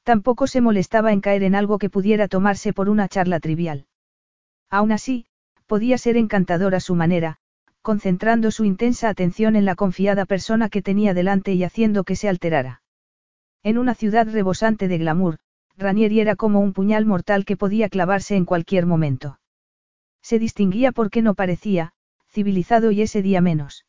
Tampoco 0.05 0.47
se 0.47 0.61
molestaba 0.61 1.13
en 1.13 1.21
caer 1.21 1.43
en 1.43 1.57
algo 1.57 1.79
que 1.79 1.91
pudiera 1.91 2.29
tomarse 2.29 2.73
por 2.73 2.89
una 2.89 3.09
charla 3.09 3.41
trivial. 3.41 3.87
Aún 4.69 4.93
así, 4.93 5.27
podía 5.71 5.99
ser 5.99 6.17
encantador 6.17 6.75
a 6.75 6.81
su 6.81 6.97
manera, 6.97 7.37
concentrando 7.81 8.51
su 8.51 8.65
intensa 8.65 9.09
atención 9.09 9.55
en 9.55 9.65
la 9.65 9.77
confiada 9.77 10.27
persona 10.27 10.69
que 10.69 10.83
tenía 10.83 11.15
delante 11.15 11.53
y 11.53 11.63
haciendo 11.63 12.03
que 12.03 12.17
se 12.17 12.29
alterara. 12.29 12.83
En 13.63 13.79
una 13.79 13.95
ciudad 13.95 14.27
rebosante 14.29 14.89
de 14.89 14.99
glamour, 14.99 15.39
Ranieri 15.79 16.19
era 16.19 16.35
como 16.35 16.59
un 16.59 16.73
puñal 16.73 17.07
mortal 17.07 17.45
que 17.45 17.57
podía 17.57 17.89
clavarse 17.89 18.35
en 18.35 18.47
cualquier 18.47 18.85
momento. 18.85 19.39
Se 20.23 20.41
distinguía 20.41 20.91
porque 20.91 21.23
no 21.23 21.37
parecía, 21.37 21.93
civilizado 22.29 22.91
y 22.91 23.03
ese 23.03 23.23
día 23.23 23.41
menos. 23.41 23.87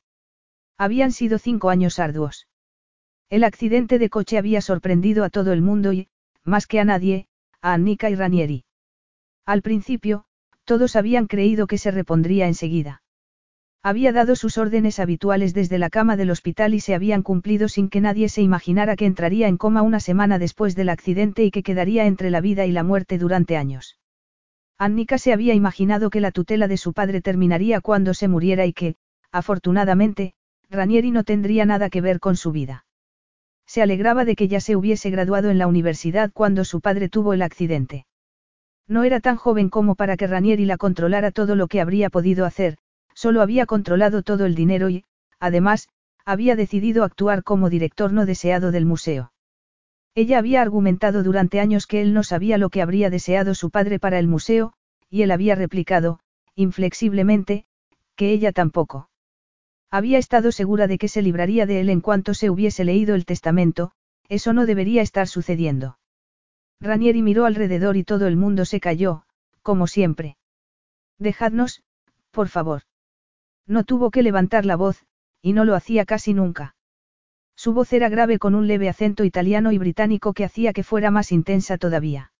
Habían 0.77 1.11
sido 1.11 1.39
cinco 1.39 1.71
años 1.71 1.97
arduos. 1.97 2.47
El 3.31 3.43
accidente 3.43 3.97
de 3.97 4.11
coche 4.11 4.37
había 4.37 4.61
sorprendido 4.61 5.23
a 5.23 5.31
todo 5.31 5.51
el 5.51 5.63
mundo 5.63 5.93
y, 5.93 6.09
más 6.43 6.67
que 6.67 6.79
a 6.79 6.85
nadie, 6.85 7.25
a 7.59 7.73
Annika 7.73 8.11
y 8.11 8.13
Ranieri. 8.13 8.65
Al 9.47 9.63
principio, 9.63 10.25
todos 10.65 10.95
habían 10.95 11.27
creído 11.27 11.67
que 11.67 11.77
se 11.77 11.91
repondría 11.91 12.47
enseguida. 12.47 13.01
Había 13.83 14.11
dado 14.11 14.35
sus 14.35 14.59
órdenes 14.59 14.99
habituales 14.99 15.55
desde 15.55 15.79
la 15.79 15.89
cama 15.89 16.15
del 16.15 16.29
hospital 16.29 16.75
y 16.75 16.79
se 16.79 16.93
habían 16.93 17.23
cumplido 17.23 17.67
sin 17.67 17.89
que 17.89 17.99
nadie 17.99 18.29
se 18.29 18.43
imaginara 18.43 18.95
que 18.95 19.07
entraría 19.07 19.47
en 19.47 19.57
coma 19.57 19.81
una 19.81 19.99
semana 19.99 20.37
después 20.37 20.75
del 20.75 20.89
accidente 20.89 21.43
y 21.43 21.49
que 21.49 21.63
quedaría 21.63 22.05
entre 22.05 22.29
la 22.29 22.41
vida 22.41 22.67
y 22.67 22.71
la 22.71 22.83
muerte 22.83 23.17
durante 23.17 23.57
años. 23.57 23.97
Annika 24.77 25.17
se 25.17 25.33
había 25.33 25.55
imaginado 25.55 26.11
que 26.11 26.21
la 26.21 26.31
tutela 26.31 26.67
de 26.67 26.77
su 26.77 26.93
padre 26.93 27.21
terminaría 27.21 27.81
cuando 27.81 28.13
se 28.13 28.27
muriera 28.27 28.67
y 28.67 28.73
que, 28.73 28.95
afortunadamente, 29.31 30.33
Ranieri 30.69 31.11
no 31.11 31.23
tendría 31.23 31.65
nada 31.65 31.89
que 31.89 32.01
ver 32.01 32.19
con 32.19 32.35
su 32.35 32.51
vida. 32.51 32.85
Se 33.65 33.81
alegraba 33.81 34.25
de 34.25 34.35
que 34.35 34.47
ya 34.47 34.59
se 34.59 34.75
hubiese 34.75 35.09
graduado 35.09 35.49
en 35.49 35.57
la 35.57 35.67
universidad 35.67 36.31
cuando 36.33 36.65
su 36.65 36.81
padre 36.81 37.09
tuvo 37.09 37.33
el 37.33 37.41
accidente. 37.41 38.05
No 38.87 39.03
era 39.03 39.19
tan 39.19 39.37
joven 39.37 39.69
como 39.69 39.95
para 39.95 40.17
que 40.17 40.27
Ranieri 40.27 40.65
la 40.65 40.77
controlara 40.77 41.31
todo 41.31 41.55
lo 41.55 41.67
que 41.67 41.81
habría 41.81 42.09
podido 42.09 42.45
hacer, 42.45 42.77
Solo 43.13 43.41
había 43.41 43.65
controlado 43.65 44.23
todo 44.23 44.45
el 44.45 44.55
dinero 44.55 44.89
y, 44.89 45.03
además, 45.39 45.89
había 46.25 46.55
decidido 46.55 47.03
actuar 47.03 47.43
como 47.43 47.69
director 47.69 48.13
no 48.13 48.25
deseado 48.25 48.71
del 48.71 48.85
museo. 48.85 49.31
Ella 50.13 50.39
había 50.39 50.61
argumentado 50.61 51.23
durante 51.23 51.59
años 51.59 51.87
que 51.87 52.01
él 52.01 52.13
no 52.13 52.23
sabía 52.23 52.57
lo 52.57 52.69
que 52.69 52.81
habría 52.81 53.09
deseado 53.09 53.55
su 53.55 53.69
padre 53.69 53.99
para 53.99 54.19
el 54.19 54.27
museo, 54.27 54.73
y 55.09 55.21
él 55.21 55.31
había 55.31 55.55
replicado, 55.55 56.19
inflexiblemente, 56.55 57.65
que 58.15 58.31
ella 58.31 58.51
tampoco. 58.51 59.09
Había 59.89 60.17
estado 60.17 60.51
segura 60.51 60.87
de 60.87 60.97
que 60.97 61.07
se 61.07 61.21
libraría 61.21 61.65
de 61.65 61.81
él 61.81 61.89
en 61.89 62.01
cuanto 62.01 62.33
se 62.33 62.49
hubiese 62.49 62.83
leído 62.83 63.15
el 63.15 63.25
testamento, 63.25 63.91
eso 64.29 64.53
no 64.53 64.65
debería 64.65 65.01
estar 65.01 65.27
sucediendo. 65.27 65.97
Ranieri 66.81 67.21
miró 67.21 67.45
alrededor 67.45 67.95
y 67.95 68.03
todo 68.03 68.25
el 68.25 68.35
mundo 68.35 68.65
se 68.65 68.79
cayó, 68.79 69.23
como 69.61 69.85
siempre. 69.85 70.37
Dejadnos, 71.19 71.83
por 72.31 72.47
favor. 72.47 72.81
No 73.67 73.83
tuvo 73.83 74.09
que 74.09 74.23
levantar 74.23 74.65
la 74.65 74.75
voz, 74.75 75.05
y 75.43 75.53
no 75.53 75.63
lo 75.63 75.75
hacía 75.75 76.05
casi 76.05 76.33
nunca. 76.33 76.75
Su 77.55 77.73
voz 77.73 77.93
era 77.93 78.09
grave 78.09 78.39
con 78.39 78.55
un 78.55 78.65
leve 78.65 78.89
acento 78.89 79.23
italiano 79.23 79.71
y 79.71 79.77
británico 79.77 80.33
que 80.33 80.43
hacía 80.43 80.73
que 80.73 80.83
fuera 80.83 81.11
más 81.11 81.31
intensa 81.31 81.77
todavía. 81.77 82.33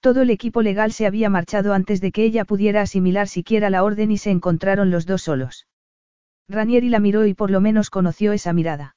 Todo 0.00 0.22
el 0.22 0.30
equipo 0.30 0.62
legal 0.62 0.92
se 0.92 1.06
había 1.06 1.28
marchado 1.28 1.74
antes 1.74 2.00
de 2.00 2.12
que 2.12 2.22
ella 2.22 2.44
pudiera 2.44 2.82
asimilar 2.82 3.26
siquiera 3.26 3.68
la 3.68 3.82
orden 3.82 4.12
y 4.12 4.18
se 4.18 4.30
encontraron 4.30 4.92
los 4.92 5.06
dos 5.06 5.22
solos. 5.22 5.66
Ranieri 6.48 6.88
la 6.88 7.00
miró 7.00 7.26
y 7.26 7.34
por 7.34 7.50
lo 7.50 7.60
menos 7.60 7.90
conoció 7.90 8.32
esa 8.32 8.52
mirada. 8.52 8.94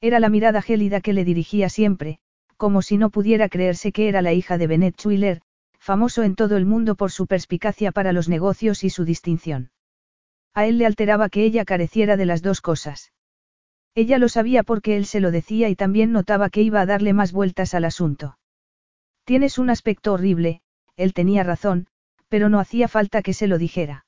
Era 0.00 0.20
la 0.20 0.28
mirada 0.28 0.62
gélida 0.62 1.00
que 1.00 1.12
le 1.12 1.24
dirigía 1.24 1.68
siempre, 1.68 2.20
como 2.62 2.80
si 2.80 2.96
no 2.96 3.10
pudiera 3.10 3.48
creerse 3.48 3.90
que 3.90 4.06
era 4.06 4.22
la 4.22 4.34
hija 4.34 4.56
de 4.56 4.68
Bennett 4.68 4.94
Schuyler, 4.94 5.42
famoso 5.80 6.22
en 6.22 6.36
todo 6.36 6.56
el 6.56 6.64
mundo 6.64 6.94
por 6.94 7.10
su 7.10 7.26
perspicacia 7.26 7.90
para 7.90 8.12
los 8.12 8.28
negocios 8.28 8.84
y 8.84 8.90
su 8.90 9.04
distinción. 9.04 9.72
A 10.54 10.64
él 10.66 10.78
le 10.78 10.86
alteraba 10.86 11.28
que 11.28 11.42
ella 11.42 11.64
careciera 11.64 12.16
de 12.16 12.24
las 12.24 12.40
dos 12.40 12.60
cosas. 12.60 13.12
Ella 13.96 14.18
lo 14.18 14.28
sabía 14.28 14.62
porque 14.62 14.96
él 14.96 15.06
se 15.06 15.18
lo 15.18 15.32
decía 15.32 15.70
y 15.70 15.74
también 15.74 16.12
notaba 16.12 16.50
que 16.50 16.62
iba 16.62 16.80
a 16.80 16.86
darle 16.86 17.12
más 17.12 17.32
vueltas 17.32 17.74
al 17.74 17.84
asunto. 17.84 18.38
Tienes 19.24 19.58
un 19.58 19.68
aspecto 19.68 20.12
horrible, 20.12 20.62
él 20.94 21.14
tenía 21.14 21.42
razón, 21.42 21.88
pero 22.28 22.48
no 22.48 22.60
hacía 22.60 22.86
falta 22.86 23.22
que 23.22 23.34
se 23.34 23.48
lo 23.48 23.58
dijera. 23.58 24.06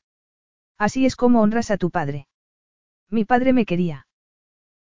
Así 0.78 1.06
es 1.06 1.16
como 1.16 1.42
honras 1.42 1.73
a 1.73 1.76
tu 1.76 1.90
padre. 1.90 2.28
Mi 3.11 3.25
padre 3.25 3.52
me 3.52 3.66
quería. 3.66 4.06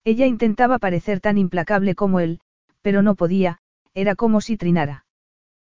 Ella 0.03 0.27
intentaba 0.27 0.81
parecer 0.81 1.21
tan 1.21 1.39
implacable 1.39 1.95
como 1.95 2.19
él, 2.19 2.41
pero 2.83 3.03
no 3.03 3.15
podía, 3.15 3.59
era 3.95 4.15
como 4.15 4.41
si 4.41 4.57
trinara. 4.57 5.07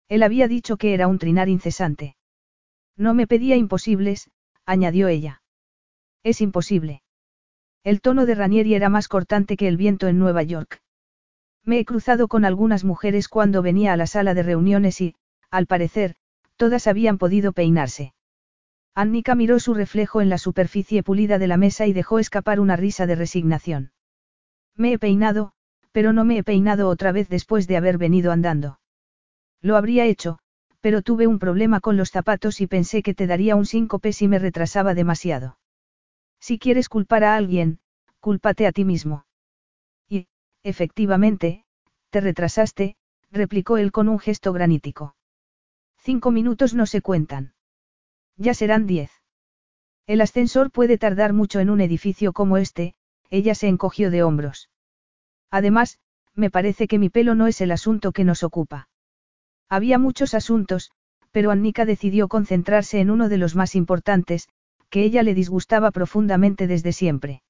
Él 0.08 0.22
había 0.22 0.48
dicho 0.48 0.76
que 0.76 0.94
era 0.94 1.08
un 1.08 1.18
trinar 1.18 1.48
incesante. 1.48 2.16
No 2.96 3.14
me 3.14 3.26
pedía 3.26 3.56
imposibles, 3.56 4.30
añadió 4.66 5.08
ella. 5.08 5.42
Es 6.22 6.40
imposible. 6.40 7.02
El 7.84 8.00
tono 8.00 8.26
de 8.26 8.34
Ranieri 8.34 8.74
era 8.74 8.88
más 8.88 9.08
cortante 9.08 9.56
que 9.56 9.66
el 9.66 9.76
viento 9.76 10.06
en 10.06 10.18
Nueva 10.18 10.42
York. 10.42 10.80
Me 11.64 11.78
he 11.78 11.84
cruzado 11.84 12.28
con 12.28 12.44
algunas 12.44 12.84
mujeres 12.84 13.28
cuando 13.28 13.62
venía 13.62 13.92
a 13.92 13.96
la 13.96 14.06
sala 14.06 14.34
de 14.34 14.42
reuniones 14.42 15.00
y, 15.00 15.14
al 15.50 15.66
parecer, 15.66 16.14
todas 16.56 16.86
habían 16.86 17.18
podido 17.18 17.52
peinarse. 17.52 18.14
Annika 18.94 19.34
miró 19.34 19.58
su 19.58 19.74
reflejo 19.74 20.20
en 20.20 20.28
la 20.28 20.38
superficie 20.38 21.02
pulida 21.02 21.38
de 21.38 21.46
la 21.46 21.56
mesa 21.56 21.86
y 21.86 21.92
dejó 21.92 22.18
escapar 22.18 22.60
una 22.60 22.76
risa 22.76 23.06
de 23.06 23.14
resignación. 23.14 23.92
Me 24.76 24.92
he 24.92 24.98
peinado, 24.98 25.54
pero 25.92 26.12
no 26.12 26.24
me 26.24 26.38
he 26.38 26.42
peinado 26.42 26.88
otra 26.88 27.12
vez 27.12 27.28
después 27.28 27.66
de 27.68 27.76
haber 27.76 27.98
venido 27.98 28.32
andando. 28.32 28.80
Lo 29.60 29.76
habría 29.76 30.06
hecho, 30.06 30.38
pero 30.80 31.02
tuve 31.02 31.26
un 31.26 31.38
problema 31.38 31.80
con 31.80 31.96
los 31.96 32.10
zapatos 32.10 32.60
y 32.60 32.66
pensé 32.66 33.02
que 33.02 33.14
te 33.14 33.26
daría 33.26 33.54
un 33.54 33.66
síncope 33.66 34.12
si 34.12 34.26
me 34.26 34.38
retrasaba 34.38 34.94
demasiado. 34.94 35.58
Si 36.40 36.58
quieres 36.58 36.88
culpar 36.88 37.22
a 37.22 37.36
alguien, 37.36 37.78
cúlpate 38.18 38.66
a 38.66 38.72
ti 38.72 38.84
mismo. 38.84 39.26
Y, 40.08 40.26
efectivamente, 40.64 41.64
te 42.10 42.20
retrasaste, 42.20 42.96
replicó 43.30 43.76
él 43.76 43.92
con 43.92 44.08
un 44.08 44.18
gesto 44.18 44.52
granítico. 44.52 45.14
Cinco 45.98 46.32
minutos 46.32 46.74
no 46.74 46.86
se 46.86 47.00
cuentan. 47.00 47.54
Ya 48.36 48.54
serán 48.54 48.88
diez. 48.88 49.12
El 50.08 50.20
ascensor 50.20 50.72
puede 50.72 50.98
tardar 50.98 51.32
mucho 51.32 51.60
en 51.60 51.70
un 51.70 51.80
edificio 51.80 52.32
como 52.32 52.56
este, 52.56 52.94
ella 53.30 53.54
se 53.54 53.68
encogió 53.68 54.10
de 54.10 54.24
hombros. 54.24 54.71
Además, 55.52 55.98
me 56.34 56.50
parece 56.50 56.88
que 56.88 56.98
mi 56.98 57.10
pelo 57.10 57.34
no 57.34 57.46
es 57.46 57.60
el 57.60 57.70
asunto 57.70 58.10
que 58.12 58.24
nos 58.24 58.42
ocupa. 58.42 58.88
Había 59.68 59.98
muchos 59.98 60.32
asuntos, 60.34 60.90
pero 61.30 61.50
Annika 61.50 61.84
decidió 61.84 62.26
concentrarse 62.26 63.00
en 63.00 63.10
uno 63.10 63.28
de 63.28 63.36
los 63.36 63.54
más 63.54 63.74
importantes, 63.74 64.48
que 64.88 65.04
ella 65.04 65.22
le 65.22 65.34
disgustaba 65.34 65.90
profundamente 65.90 66.66
desde 66.66 66.92
siempre. 66.92 67.42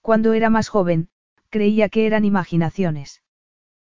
Cuando 0.00 0.34
era 0.34 0.50
más 0.50 0.68
joven, 0.68 1.08
creía 1.50 1.88
que 1.88 2.06
eran 2.06 2.24
imaginaciones. 2.24 3.22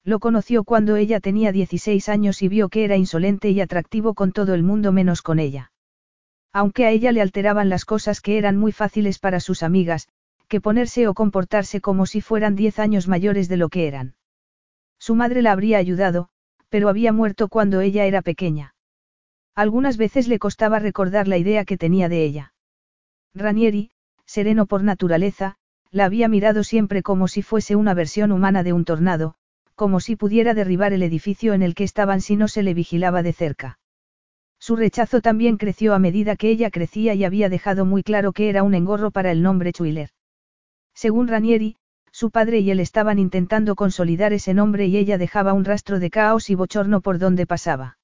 Lo 0.04 0.20
conoció 0.20 0.62
cuando 0.62 0.94
ella 0.94 1.18
tenía 1.18 1.50
16 1.50 2.08
años 2.08 2.42
y 2.42 2.48
vio 2.48 2.68
que 2.68 2.84
era 2.84 2.96
insolente 2.96 3.50
y 3.50 3.60
atractivo 3.60 4.14
con 4.14 4.30
todo 4.30 4.54
el 4.54 4.62
mundo 4.62 4.92
menos 4.92 5.20
con 5.20 5.40
ella. 5.40 5.72
Aunque 6.52 6.86
a 6.86 6.90
ella 6.90 7.10
le 7.10 7.22
alteraban 7.22 7.68
las 7.68 7.84
cosas 7.84 8.20
que 8.20 8.38
eran 8.38 8.56
muy 8.56 8.70
fáciles 8.70 9.18
para 9.18 9.40
sus 9.40 9.64
amigas, 9.64 10.08
que 10.48 10.60
ponerse 10.60 11.08
o 11.08 11.14
comportarse 11.14 11.80
como 11.80 12.06
si 12.06 12.20
fueran 12.20 12.56
10 12.56 12.78
años 12.78 13.08
mayores 13.08 13.48
de 13.48 13.56
lo 13.56 13.68
que 13.68 13.88
eran. 13.88 14.14
Su 14.98 15.14
madre 15.14 15.42
la 15.42 15.52
habría 15.52 15.78
ayudado, 15.78 16.28
pero 16.68 16.88
había 16.88 17.12
muerto 17.12 17.48
cuando 17.48 17.80
ella 17.80 18.06
era 18.06 18.22
pequeña. 18.22 18.74
Algunas 19.54 19.96
veces 19.96 20.28
le 20.28 20.38
costaba 20.38 20.78
recordar 20.78 21.28
la 21.28 21.38
idea 21.38 21.64
que 21.64 21.78
tenía 21.78 22.08
de 22.08 22.24
ella. 22.24 22.54
Ranieri, 23.34 23.90
sereno 24.26 24.66
por 24.66 24.82
naturaleza, 24.82 25.56
la 25.90 26.04
había 26.04 26.28
mirado 26.28 26.64
siempre 26.64 27.02
como 27.02 27.28
si 27.28 27.42
fuese 27.42 27.76
una 27.76 27.94
versión 27.94 28.32
humana 28.32 28.62
de 28.62 28.72
un 28.72 28.84
tornado, 28.84 29.34
como 29.74 30.00
si 30.00 30.16
pudiera 30.16 30.54
derribar 30.54 30.92
el 30.92 31.02
edificio 31.02 31.54
en 31.54 31.62
el 31.62 31.74
que 31.74 31.84
estaban 31.84 32.20
si 32.20 32.36
no 32.36 32.48
se 32.48 32.62
le 32.62 32.74
vigilaba 32.74 33.22
de 33.22 33.32
cerca. 33.32 33.78
Su 34.58 34.76
rechazo 34.76 35.20
también 35.20 35.58
creció 35.58 35.94
a 35.94 35.98
medida 35.98 36.36
que 36.36 36.50
ella 36.50 36.70
crecía 36.70 37.14
y 37.14 37.24
había 37.24 37.48
dejado 37.48 37.84
muy 37.84 38.02
claro 38.02 38.32
que 38.32 38.48
era 38.48 38.62
un 38.62 38.74
engorro 38.74 39.10
para 39.10 39.30
el 39.30 39.42
nombre 39.42 39.72
Chuiler. 39.72 40.10
Según 40.96 41.28
Ranieri, 41.28 41.76
su 42.10 42.30
padre 42.30 42.60
y 42.60 42.70
él 42.70 42.80
estaban 42.80 43.18
intentando 43.18 43.74
consolidar 43.74 44.32
ese 44.32 44.54
nombre 44.54 44.86
y 44.86 44.96
ella 44.96 45.18
dejaba 45.18 45.52
un 45.52 45.66
rastro 45.66 46.00
de 46.00 46.08
caos 46.08 46.48
y 46.48 46.54
bochorno 46.54 47.02
por 47.02 47.18
donde 47.18 47.46
pasaba. 47.46 47.98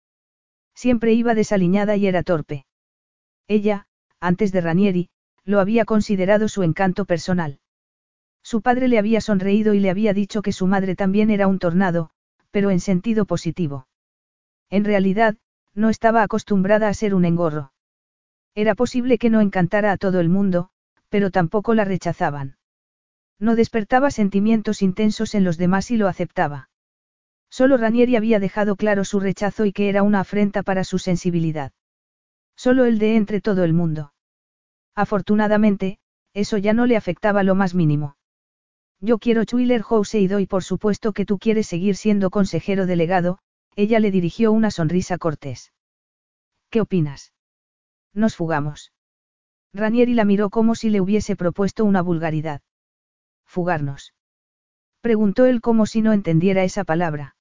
Siempre 0.75 1.15
iba 1.15 1.35
desaliñada 1.35 1.97
y 1.97 2.07
era 2.07 2.23
torpe. 2.23 2.67
Ella, 3.49 3.87
antes 4.21 4.53
de 4.53 4.61
Ranieri, 4.61 5.09
lo 5.45 5.59
había 5.59 5.87
considerado 5.87 6.49
su 6.49 6.63
encanto 6.63 7.07
personal. 7.07 7.61
Su 8.43 8.61
padre 8.61 8.89
le 8.89 8.99
había 8.99 9.23
sonreído 9.23 9.73
y 9.73 9.81
le 9.81 9.89
había 9.89 10.13
dicho 10.13 10.43
que 10.43 10.53
su 10.53 10.67
madre 10.67 10.95
también 10.95 11.31
era 11.31 11.47
un 11.47 11.59
tornado, 11.59 12.11
pero 12.51 12.71
en 12.71 12.81
sentido 12.81 13.25
positivo. 13.25 13.89
En 14.69 14.85
realidad, 14.85 15.37
no 15.75 15.89
estaba 15.89 16.23
acostumbrada 16.23 16.89
a 16.89 16.95
ser 16.95 17.15
un 17.15 17.25
engorro. 17.25 17.73
Era 18.55 18.75
posible 18.75 19.17
que 19.17 19.31
no 19.31 19.41
encantara 19.41 19.93
a 19.93 19.97
todo 19.97 20.21
el 20.21 20.29
mundo, 20.29 20.69
pero 21.09 21.31
tampoco 21.31 21.73
la 21.73 21.87
rechazaban. 21.87 22.57
No 23.43 23.57
despertaba 23.57 24.13
sentimientos 24.13 24.83
intensos 24.83 25.35
en 25.35 25.43
los 25.43 25.59
demás 25.59 25.91
y 25.91 25.97
lo 25.97 26.07
aceptaba. 26.07 26.71
Solo 27.51 27.77
Ranieri 27.77 28.15
había 28.15 28.39
dejado 28.39 28.77
claro 28.77 29.05
su 29.05 29.19
rechazo 29.19 29.67
y 29.67 29.73
que 29.73 29.89
era 29.89 30.05
una 30.05 30.21
afrenta 30.21 30.63
para 30.63 30.85
su 30.85 31.01
sensibilidad. 31.01 31.73
Solo 32.57 32.85
el 32.85 33.01
de 33.01 33.17
entre 33.17 33.41
todo 33.41 33.65
el 33.65 33.73
mundo. 33.73 34.13
Afortunadamente, 34.95 35.99
eso 36.33 36.57
ya 36.57 36.73
no 36.73 36.87
le 36.87 36.97
afectaba 36.97 37.43
lo 37.43 37.57
más 37.57 37.75
mínimo. 37.75 38.17
Yo 39.01 39.19
quiero 39.19 39.45
Chuiler 39.45 39.83
House 39.83 40.15
y 40.15 40.29
doy 40.29 40.47
por 40.47 40.63
supuesto 40.63 41.13
que 41.13 41.27
tú 41.27 41.41
quieres 41.41 41.67
seguir 41.67 41.97
siendo 41.97 42.31
consejero 42.31 42.87
delegado, 42.87 43.39
ella 43.75 43.99
le 43.99 44.13
dirigió 44.13 44.53
una 44.53 44.71
sonrisa 44.71 45.19
cortés. 45.19 45.73
¿Qué 46.71 46.81
opinas? 46.81 47.33
Nos 48.15 48.37
fugamos. 48.37 48.93
Ranieri 49.75 50.15
la 50.15 50.25
miró 50.25 50.49
como 50.49 50.77
si 50.77 50.91
le 50.91 51.01
hubiese 51.01 51.35
propuesto 51.35 51.85
una 51.85 52.03
vulgaridad. 52.03 52.63
¿Fugarnos? 53.53 54.15
Preguntó 55.03 55.45
él 55.45 55.61
como 55.61 55.85
si 55.85 56.01
no 56.01 56.15
entendiera 56.15 56.65
esa 56.65 56.85
palabra. 56.85 57.37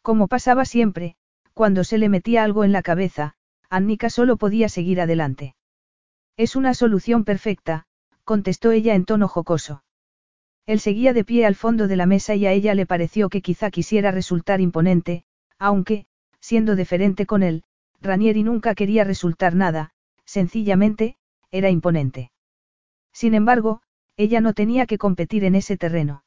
Como 0.00 0.28
pasaba 0.28 0.64
siempre, 0.64 1.16
cuando 1.54 1.82
se 1.82 1.98
le 1.98 2.08
metía 2.08 2.44
algo 2.44 2.62
en 2.62 2.70
la 2.70 2.82
cabeza, 2.82 3.34
Annika 3.68 4.10
solo 4.10 4.36
podía 4.36 4.68
seguir 4.68 5.00
adelante. 5.00 5.56
Es 6.36 6.54
una 6.54 6.72
solución 6.72 7.24
perfecta, 7.24 7.86
contestó 8.22 8.70
ella 8.70 8.94
en 8.94 9.06
tono 9.06 9.26
jocoso. 9.26 9.82
Él 10.66 10.78
seguía 10.78 11.12
de 11.12 11.24
pie 11.24 11.46
al 11.46 11.56
fondo 11.56 11.88
de 11.88 11.96
la 11.96 12.06
mesa 12.06 12.36
y 12.36 12.46
a 12.46 12.52
ella 12.52 12.76
le 12.76 12.86
pareció 12.86 13.28
que 13.28 13.42
quizá 13.42 13.72
quisiera 13.72 14.12
resultar 14.12 14.60
imponente, 14.60 15.24
aunque, 15.58 16.06
siendo 16.38 16.76
deferente 16.76 17.26
con 17.26 17.42
él, 17.42 17.64
Ranieri 18.00 18.44
nunca 18.44 18.76
quería 18.76 19.02
resultar 19.02 19.56
nada, 19.56 19.90
sencillamente, 20.24 21.16
era 21.50 21.70
imponente. 21.70 22.30
Sin 23.12 23.34
embargo, 23.34 23.82
ella 24.16 24.40
no 24.40 24.52
tenía 24.54 24.86
que 24.86 24.98
competir 24.98 25.44
en 25.44 25.54
ese 25.54 25.76
terreno. 25.76 26.24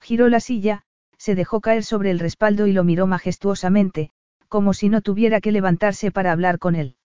Giró 0.00 0.28
la 0.28 0.40
silla, 0.40 0.82
se 1.16 1.34
dejó 1.34 1.60
caer 1.60 1.84
sobre 1.84 2.10
el 2.10 2.18
respaldo 2.18 2.66
y 2.66 2.72
lo 2.72 2.84
miró 2.84 3.06
majestuosamente, 3.06 4.10
como 4.48 4.72
si 4.72 4.88
no 4.88 5.02
tuviera 5.02 5.40
que 5.40 5.52
levantarse 5.52 6.10
para 6.10 6.32
hablar 6.32 6.58
con 6.58 6.74
él. 6.74 6.96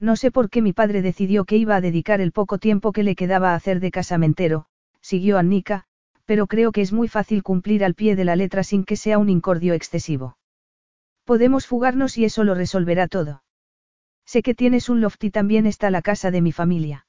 No 0.00 0.16
sé 0.16 0.30
por 0.30 0.48
qué 0.48 0.62
mi 0.62 0.72
padre 0.72 1.02
decidió 1.02 1.44
que 1.44 1.56
iba 1.56 1.74
a 1.76 1.80
dedicar 1.80 2.20
el 2.20 2.32
poco 2.32 2.58
tiempo 2.58 2.92
que 2.92 3.02
le 3.02 3.16
quedaba 3.16 3.52
a 3.52 3.54
hacer 3.54 3.80
de 3.80 3.90
casamentero, 3.90 4.66
siguió 5.00 5.38
Annika, 5.38 5.84
pero 6.24 6.46
creo 6.46 6.72
que 6.72 6.82
es 6.82 6.92
muy 6.92 7.08
fácil 7.08 7.42
cumplir 7.42 7.84
al 7.84 7.94
pie 7.94 8.14
de 8.14 8.24
la 8.24 8.36
letra 8.36 8.62
sin 8.62 8.84
que 8.84 8.96
sea 8.96 9.18
un 9.18 9.28
incordio 9.28 9.74
excesivo. 9.74 10.36
Podemos 11.24 11.66
fugarnos 11.66 12.16
y 12.18 12.24
eso 12.24 12.44
lo 12.44 12.54
resolverá 12.54 13.08
todo. 13.08 13.42
Sé 14.24 14.42
que 14.42 14.54
tienes 14.54 14.88
un 14.88 15.00
loft 15.00 15.24
y 15.24 15.30
también 15.30 15.66
está 15.66 15.90
la 15.90 16.02
casa 16.02 16.30
de 16.30 16.42
mi 16.42 16.52
familia. 16.52 17.06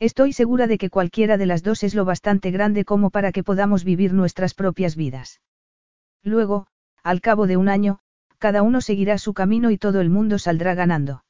Estoy 0.00 0.32
segura 0.32 0.66
de 0.66 0.78
que 0.78 0.88
cualquiera 0.88 1.36
de 1.36 1.44
las 1.44 1.62
dos 1.62 1.82
es 1.82 1.94
lo 1.94 2.06
bastante 2.06 2.50
grande 2.50 2.86
como 2.86 3.10
para 3.10 3.32
que 3.32 3.44
podamos 3.44 3.84
vivir 3.84 4.14
nuestras 4.14 4.54
propias 4.54 4.96
vidas. 4.96 5.42
Luego, 6.22 6.68
al 7.02 7.20
cabo 7.20 7.46
de 7.46 7.58
un 7.58 7.68
año, 7.68 7.98
cada 8.38 8.62
uno 8.62 8.80
seguirá 8.80 9.18
su 9.18 9.34
camino 9.34 9.70
y 9.70 9.76
todo 9.76 10.00
el 10.00 10.08
mundo 10.08 10.38
saldrá 10.38 10.74
ganando. 10.74 11.22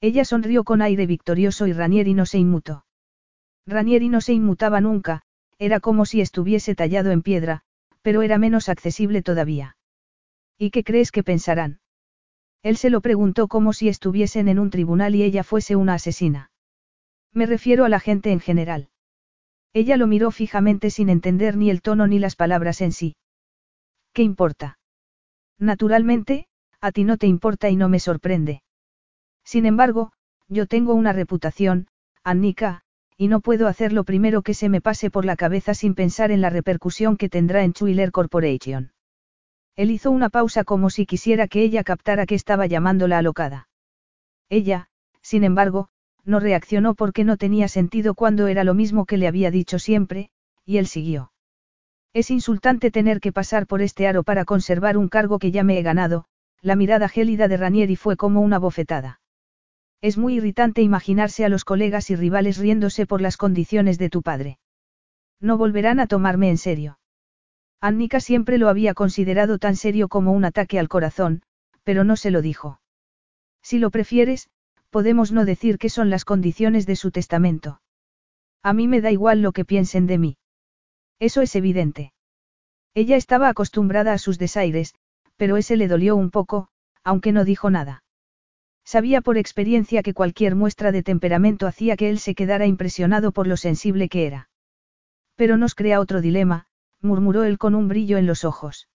Ella 0.00 0.24
sonrió 0.24 0.64
con 0.64 0.82
aire 0.82 1.06
victorioso 1.06 1.68
y 1.68 1.72
Ranieri 1.72 2.14
no 2.14 2.26
se 2.26 2.38
inmutó. 2.38 2.84
Ranieri 3.64 4.08
no 4.08 4.20
se 4.20 4.32
inmutaba 4.32 4.80
nunca, 4.80 5.22
era 5.60 5.78
como 5.78 6.04
si 6.04 6.20
estuviese 6.20 6.74
tallado 6.74 7.12
en 7.12 7.22
piedra, 7.22 7.62
pero 8.02 8.22
era 8.22 8.38
menos 8.38 8.68
accesible 8.68 9.22
todavía. 9.22 9.76
¿Y 10.58 10.70
qué 10.70 10.82
crees 10.82 11.12
que 11.12 11.22
pensarán? 11.22 11.78
Él 12.64 12.76
se 12.76 12.90
lo 12.90 13.00
preguntó 13.00 13.46
como 13.46 13.72
si 13.72 13.88
estuviesen 13.88 14.48
en 14.48 14.58
un 14.58 14.70
tribunal 14.70 15.14
y 15.14 15.22
ella 15.22 15.44
fuese 15.44 15.76
una 15.76 15.94
asesina. 15.94 16.50
Me 17.34 17.46
refiero 17.46 17.84
a 17.84 17.88
la 17.88 17.98
gente 17.98 18.30
en 18.30 18.40
general. 18.40 18.88
Ella 19.72 19.96
lo 19.96 20.06
miró 20.06 20.30
fijamente 20.30 20.90
sin 20.90 21.08
entender 21.08 21.56
ni 21.56 21.68
el 21.68 21.82
tono 21.82 22.06
ni 22.06 22.20
las 22.20 22.36
palabras 22.36 22.80
en 22.80 22.92
sí. 22.92 23.16
¿Qué 24.12 24.22
importa? 24.22 24.78
Naturalmente, 25.58 26.46
a 26.80 26.92
ti 26.92 27.02
no 27.02 27.16
te 27.16 27.26
importa 27.26 27.70
y 27.70 27.76
no 27.76 27.88
me 27.88 27.98
sorprende. 27.98 28.62
Sin 29.44 29.66
embargo, 29.66 30.12
yo 30.48 30.66
tengo 30.66 30.94
una 30.94 31.12
reputación, 31.12 31.88
Annika, 32.22 32.82
y 33.16 33.26
no 33.26 33.40
puedo 33.40 33.66
hacer 33.66 33.92
lo 33.92 34.04
primero 34.04 34.42
que 34.42 34.54
se 34.54 34.68
me 34.68 34.80
pase 34.80 35.10
por 35.10 35.24
la 35.24 35.34
cabeza 35.34 35.74
sin 35.74 35.94
pensar 35.94 36.30
en 36.30 36.40
la 36.40 36.50
repercusión 36.50 37.16
que 37.16 37.28
tendrá 37.28 37.64
en 37.64 37.72
Chuiler 37.72 38.12
Corporation. 38.12 38.92
Él 39.74 39.90
hizo 39.90 40.12
una 40.12 40.30
pausa 40.30 40.62
como 40.62 40.88
si 40.88 41.04
quisiera 41.04 41.48
que 41.48 41.62
ella 41.62 41.82
captara 41.82 42.26
que 42.26 42.36
estaba 42.36 42.66
llamándola 42.66 43.18
alocada. 43.18 43.68
Ella, 44.48 44.88
sin 45.20 45.42
embargo, 45.42 45.88
no 46.24 46.40
reaccionó 46.40 46.94
porque 46.94 47.24
no 47.24 47.36
tenía 47.36 47.68
sentido 47.68 48.14
cuando 48.14 48.48
era 48.48 48.64
lo 48.64 48.74
mismo 48.74 49.06
que 49.06 49.18
le 49.18 49.26
había 49.26 49.50
dicho 49.50 49.78
siempre, 49.78 50.30
y 50.64 50.78
él 50.78 50.86
siguió. 50.86 51.32
Es 52.12 52.30
insultante 52.30 52.90
tener 52.90 53.20
que 53.20 53.32
pasar 53.32 53.66
por 53.66 53.82
este 53.82 54.06
aro 54.06 54.22
para 54.22 54.44
conservar 54.44 54.96
un 54.96 55.08
cargo 55.08 55.38
que 55.38 55.50
ya 55.50 55.64
me 55.64 55.78
he 55.78 55.82
ganado, 55.82 56.26
la 56.62 56.76
mirada 56.76 57.08
gélida 57.08 57.48
de 57.48 57.56
Ranieri 57.56 57.96
fue 57.96 58.16
como 58.16 58.40
una 58.40 58.58
bofetada. 58.58 59.20
Es 60.00 60.16
muy 60.16 60.36
irritante 60.36 60.82
imaginarse 60.82 61.44
a 61.44 61.48
los 61.48 61.64
colegas 61.64 62.10
y 62.10 62.16
rivales 62.16 62.58
riéndose 62.58 63.06
por 63.06 63.20
las 63.20 63.36
condiciones 63.36 63.98
de 63.98 64.10
tu 64.10 64.22
padre. 64.22 64.58
No 65.40 65.58
volverán 65.58 65.98
a 65.98 66.06
tomarme 66.06 66.50
en 66.50 66.58
serio. 66.58 66.98
Annika 67.80 68.20
siempre 68.20 68.58
lo 68.58 68.68
había 68.68 68.94
considerado 68.94 69.58
tan 69.58 69.76
serio 69.76 70.08
como 70.08 70.32
un 70.32 70.44
ataque 70.44 70.78
al 70.78 70.88
corazón, 70.88 71.42
pero 71.82 72.04
no 72.04 72.16
se 72.16 72.30
lo 72.30 72.40
dijo. 72.40 72.80
Si 73.62 73.78
lo 73.78 73.90
prefieres, 73.90 74.48
podemos 74.94 75.32
no 75.32 75.44
decir 75.44 75.78
qué 75.78 75.88
son 75.88 76.08
las 76.08 76.24
condiciones 76.24 76.86
de 76.86 76.94
su 76.94 77.10
testamento. 77.10 77.80
A 78.62 78.72
mí 78.72 78.86
me 78.86 79.00
da 79.00 79.10
igual 79.10 79.42
lo 79.42 79.50
que 79.50 79.64
piensen 79.64 80.06
de 80.06 80.18
mí. 80.18 80.36
Eso 81.18 81.42
es 81.42 81.56
evidente. 81.56 82.12
Ella 82.94 83.16
estaba 83.16 83.48
acostumbrada 83.48 84.12
a 84.12 84.18
sus 84.18 84.38
desaires, 84.38 84.94
pero 85.34 85.56
ese 85.56 85.76
le 85.76 85.88
dolió 85.88 86.14
un 86.14 86.30
poco, 86.30 86.68
aunque 87.02 87.32
no 87.32 87.44
dijo 87.44 87.70
nada. 87.70 88.04
Sabía 88.84 89.20
por 89.20 89.36
experiencia 89.36 90.04
que 90.04 90.14
cualquier 90.14 90.54
muestra 90.54 90.92
de 90.92 91.02
temperamento 91.02 91.66
hacía 91.66 91.96
que 91.96 92.08
él 92.08 92.20
se 92.20 92.36
quedara 92.36 92.66
impresionado 92.66 93.32
por 93.32 93.48
lo 93.48 93.56
sensible 93.56 94.08
que 94.08 94.28
era. 94.28 94.48
Pero 95.34 95.56
nos 95.56 95.74
crea 95.74 95.98
otro 95.98 96.20
dilema, 96.20 96.66
murmuró 97.00 97.42
él 97.42 97.58
con 97.58 97.74
un 97.74 97.88
brillo 97.88 98.16
en 98.16 98.28
los 98.28 98.44
ojos. 98.44 98.88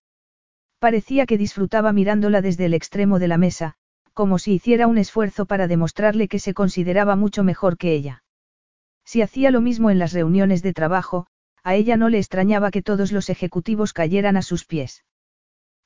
Parecía 0.80 1.26
que 1.26 1.38
disfrutaba 1.38 1.92
mirándola 1.92 2.42
desde 2.42 2.68
el 2.68 2.74
extremo 2.74 3.20
de 3.20 3.28
la 3.28 3.38
mesa, 3.38 3.76
como 4.20 4.38
si 4.38 4.52
hiciera 4.52 4.88
un 4.88 4.98
esfuerzo 4.98 5.46
para 5.46 5.70
demostrarle 5.70 6.28
que 6.28 6.40
se 6.40 6.54
consideraba 6.54 7.16
mucho 7.16 7.42
mejor 7.42 7.78
que 7.78 7.94
ella. 7.94 8.22
Si 9.06 9.22
hacía 9.22 9.50
lo 9.50 9.62
mismo 9.62 9.92
en 9.92 9.98
las 9.98 10.12
reuniones 10.12 10.62
de 10.62 10.74
trabajo, 10.74 11.28
a 11.64 11.76
ella 11.76 11.96
no 11.96 12.10
le 12.10 12.18
extrañaba 12.18 12.70
que 12.70 12.82
todos 12.82 13.14
los 13.14 13.30
ejecutivos 13.30 13.94
cayeran 13.94 14.36
a 14.36 14.42
sus 14.42 14.66
pies. 14.66 15.06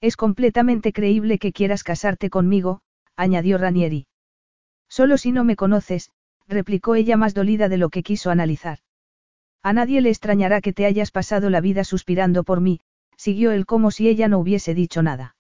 Es 0.01 0.17
completamente 0.17 0.93
creíble 0.93 1.37
que 1.37 1.53
quieras 1.53 1.83
casarte 1.83 2.31
conmigo, 2.31 2.81
añadió 3.15 3.59
Ranieri. 3.59 4.07
Solo 4.89 5.19
si 5.19 5.31
no 5.31 5.43
me 5.43 5.55
conoces, 5.55 6.09
replicó 6.47 6.95
ella 6.95 7.17
más 7.17 7.35
dolida 7.35 7.69
de 7.69 7.77
lo 7.77 7.89
que 7.89 8.01
quiso 8.01 8.31
analizar. 8.31 8.79
A 9.61 9.73
nadie 9.73 10.01
le 10.01 10.09
extrañará 10.09 10.59
que 10.59 10.73
te 10.73 10.87
hayas 10.87 11.11
pasado 11.11 11.51
la 11.51 11.61
vida 11.61 11.83
suspirando 11.83 12.43
por 12.43 12.61
mí, 12.61 12.79
siguió 13.15 13.51
él 13.51 13.67
como 13.67 13.91
si 13.91 14.09
ella 14.09 14.27
no 14.27 14.39
hubiese 14.39 14.73
dicho 14.73 15.03
nada. 15.03 15.35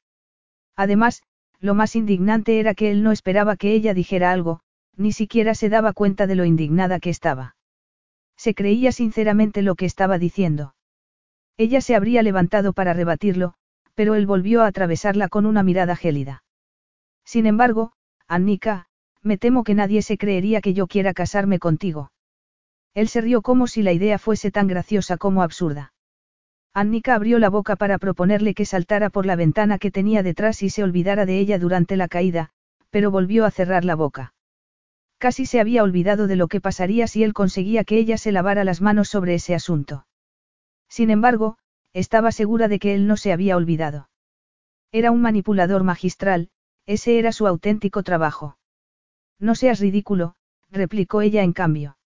Además, 0.75 1.23
lo 1.63 1.75
más 1.75 1.95
indignante 1.95 2.59
era 2.59 2.73
que 2.73 2.91
él 2.91 3.03
no 3.03 3.13
esperaba 3.13 3.55
que 3.55 3.71
ella 3.71 3.93
dijera 3.93 4.33
algo, 4.33 4.59
ni 4.97 5.13
siquiera 5.13 5.55
se 5.55 5.69
daba 5.69 5.93
cuenta 5.93 6.27
de 6.27 6.35
lo 6.35 6.43
indignada 6.43 6.99
que 6.99 7.09
estaba. 7.09 7.55
Se 8.35 8.53
creía 8.53 8.91
sinceramente 8.91 9.61
lo 9.61 9.75
que 9.75 9.85
estaba 9.85 10.17
diciendo. 10.17 10.75
Ella 11.55 11.79
se 11.79 11.95
habría 11.95 12.21
levantado 12.21 12.73
para 12.73 12.91
rebatirlo, 12.91 13.53
pero 13.95 14.15
él 14.15 14.25
volvió 14.25 14.61
a 14.61 14.67
atravesarla 14.67 15.29
con 15.29 15.45
una 15.45 15.63
mirada 15.63 15.95
gélida. 15.95 16.43
Sin 17.23 17.45
embargo, 17.45 17.93
Annika, 18.27 18.87
me 19.21 19.37
temo 19.37 19.63
que 19.63 19.73
nadie 19.73 20.01
se 20.01 20.17
creería 20.17 20.59
que 20.59 20.73
yo 20.73 20.87
quiera 20.87 21.13
casarme 21.13 21.59
contigo. 21.59 22.11
Él 22.93 23.07
se 23.07 23.21
rió 23.21 23.41
como 23.41 23.67
si 23.67 23.83
la 23.83 23.93
idea 23.93 24.19
fuese 24.19 24.51
tan 24.51 24.67
graciosa 24.67 25.15
como 25.15 25.41
absurda. 25.41 25.93
Annika 26.75 27.13
abrió 27.13 27.37
la 27.37 27.49
boca 27.49 27.75
para 27.75 27.99
proponerle 27.99 28.55
que 28.55 28.65
saltara 28.65 29.11
por 29.11 29.27
la 29.27 29.35
ventana 29.35 29.77
que 29.77 29.91
tenía 29.91 30.23
detrás 30.23 30.63
y 30.63 30.71
se 30.71 30.83
olvidara 30.83 31.27
de 31.27 31.37
ella 31.37 31.59
durante 31.59 31.97
la 31.97 32.07
caída, 32.07 32.49
pero 32.89 33.11
volvió 33.11 33.45
a 33.45 33.51
cerrar 33.51 33.85
la 33.85 33.93
boca. 33.93 34.33
Casi 35.19 35.45
se 35.45 35.59
había 35.59 35.83
olvidado 35.83 36.25
de 36.25 36.35
lo 36.35 36.47
que 36.47 36.61
pasaría 36.61 37.05
si 37.05 37.23
él 37.23 37.33
conseguía 37.33 37.83
que 37.83 37.97
ella 37.97 38.17
se 38.17 38.31
lavara 38.31 38.63
las 38.63 38.81
manos 38.81 39.07
sobre 39.07 39.35
ese 39.35 39.53
asunto. 39.53 40.07
Sin 40.89 41.11
embargo, 41.11 41.57
estaba 41.93 42.31
segura 42.31 42.67
de 42.67 42.79
que 42.79 42.95
él 42.95 43.05
no 43.05 43.17
se 43.17 43.31
había 43.31 43.55
olvidado. 43.55 44.09
Era 44.91 45.11
un 45.11 45.21
manipulador 45.21 45.83
magistral, 45.83 46.49
ese 46.87 47.19
era 47.19 47.31
su 47.31 47.45
auténtico 47.45 48.01
trabajo. 48.01 48.57
No 49.39 49.53
seas 49.53 49.79
ridículo, 49.79 50.35
replicó 50.71 51.21
ella 51.21 51.43
en 51.43 51.53
cambio. 51.53 51.97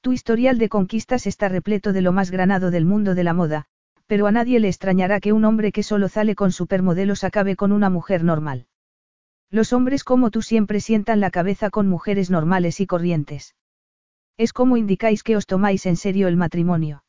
Tu 0.00 0.12
historial 0.12 0.58
de 0.58 0.68
conquistas 0.68 1.26
está 1.26 1.48
repleto 1.48 1.92
de 1.92 2.02
lo 2.02 2.12
más 2.12 2.30
granado 2.30 2.70
del 2.70 2.86
mundo 2.86 3.14
de 3.14 3.24
la 3.24 3.34
moda, 3.34 3.66
pero 4.10 4.26
a 4.26 4.32
nadie 4.32 4.58
le 4.58 4.66
extrañará 4.66 5.20
que 5.20 5.32
un 5.32 5.44
hombre 5.44 5.70
que 5.70 5.84
solo 5.84 6.08
sale 6.08 6.34
con 6.34 6.50
supermodelos 6.50 7.22
acabe 7.22 7.54
con 7.54 7.70
una 7.70 7.90
mujer 7.90 8.24
normal. 8.24 8.66
Los 9.52 9.72
hombres 9.72 10.02
como 10.02 10.32
tú 10.32 10.42
siempre 10.42 10.80
sientan 10.80 11.20
la 11.20 11.30
cabeza 11.30 11.70
con 11.70 11.86
mujeres 11.88 12.28
normales 12.28 12.80
y 12.80 12.88
corrientes. 12.88 13.54
Es 14.36 14.52
como 14.52 14.76
indicáis 14.76 15.22
que 15.22 15.36
os 15.36 15.46
tomáis 15.46 15.86
en 15.86 15.94
serio 15.94 16.26
el 16.26 16.36
matrimonio. 16.36 17.04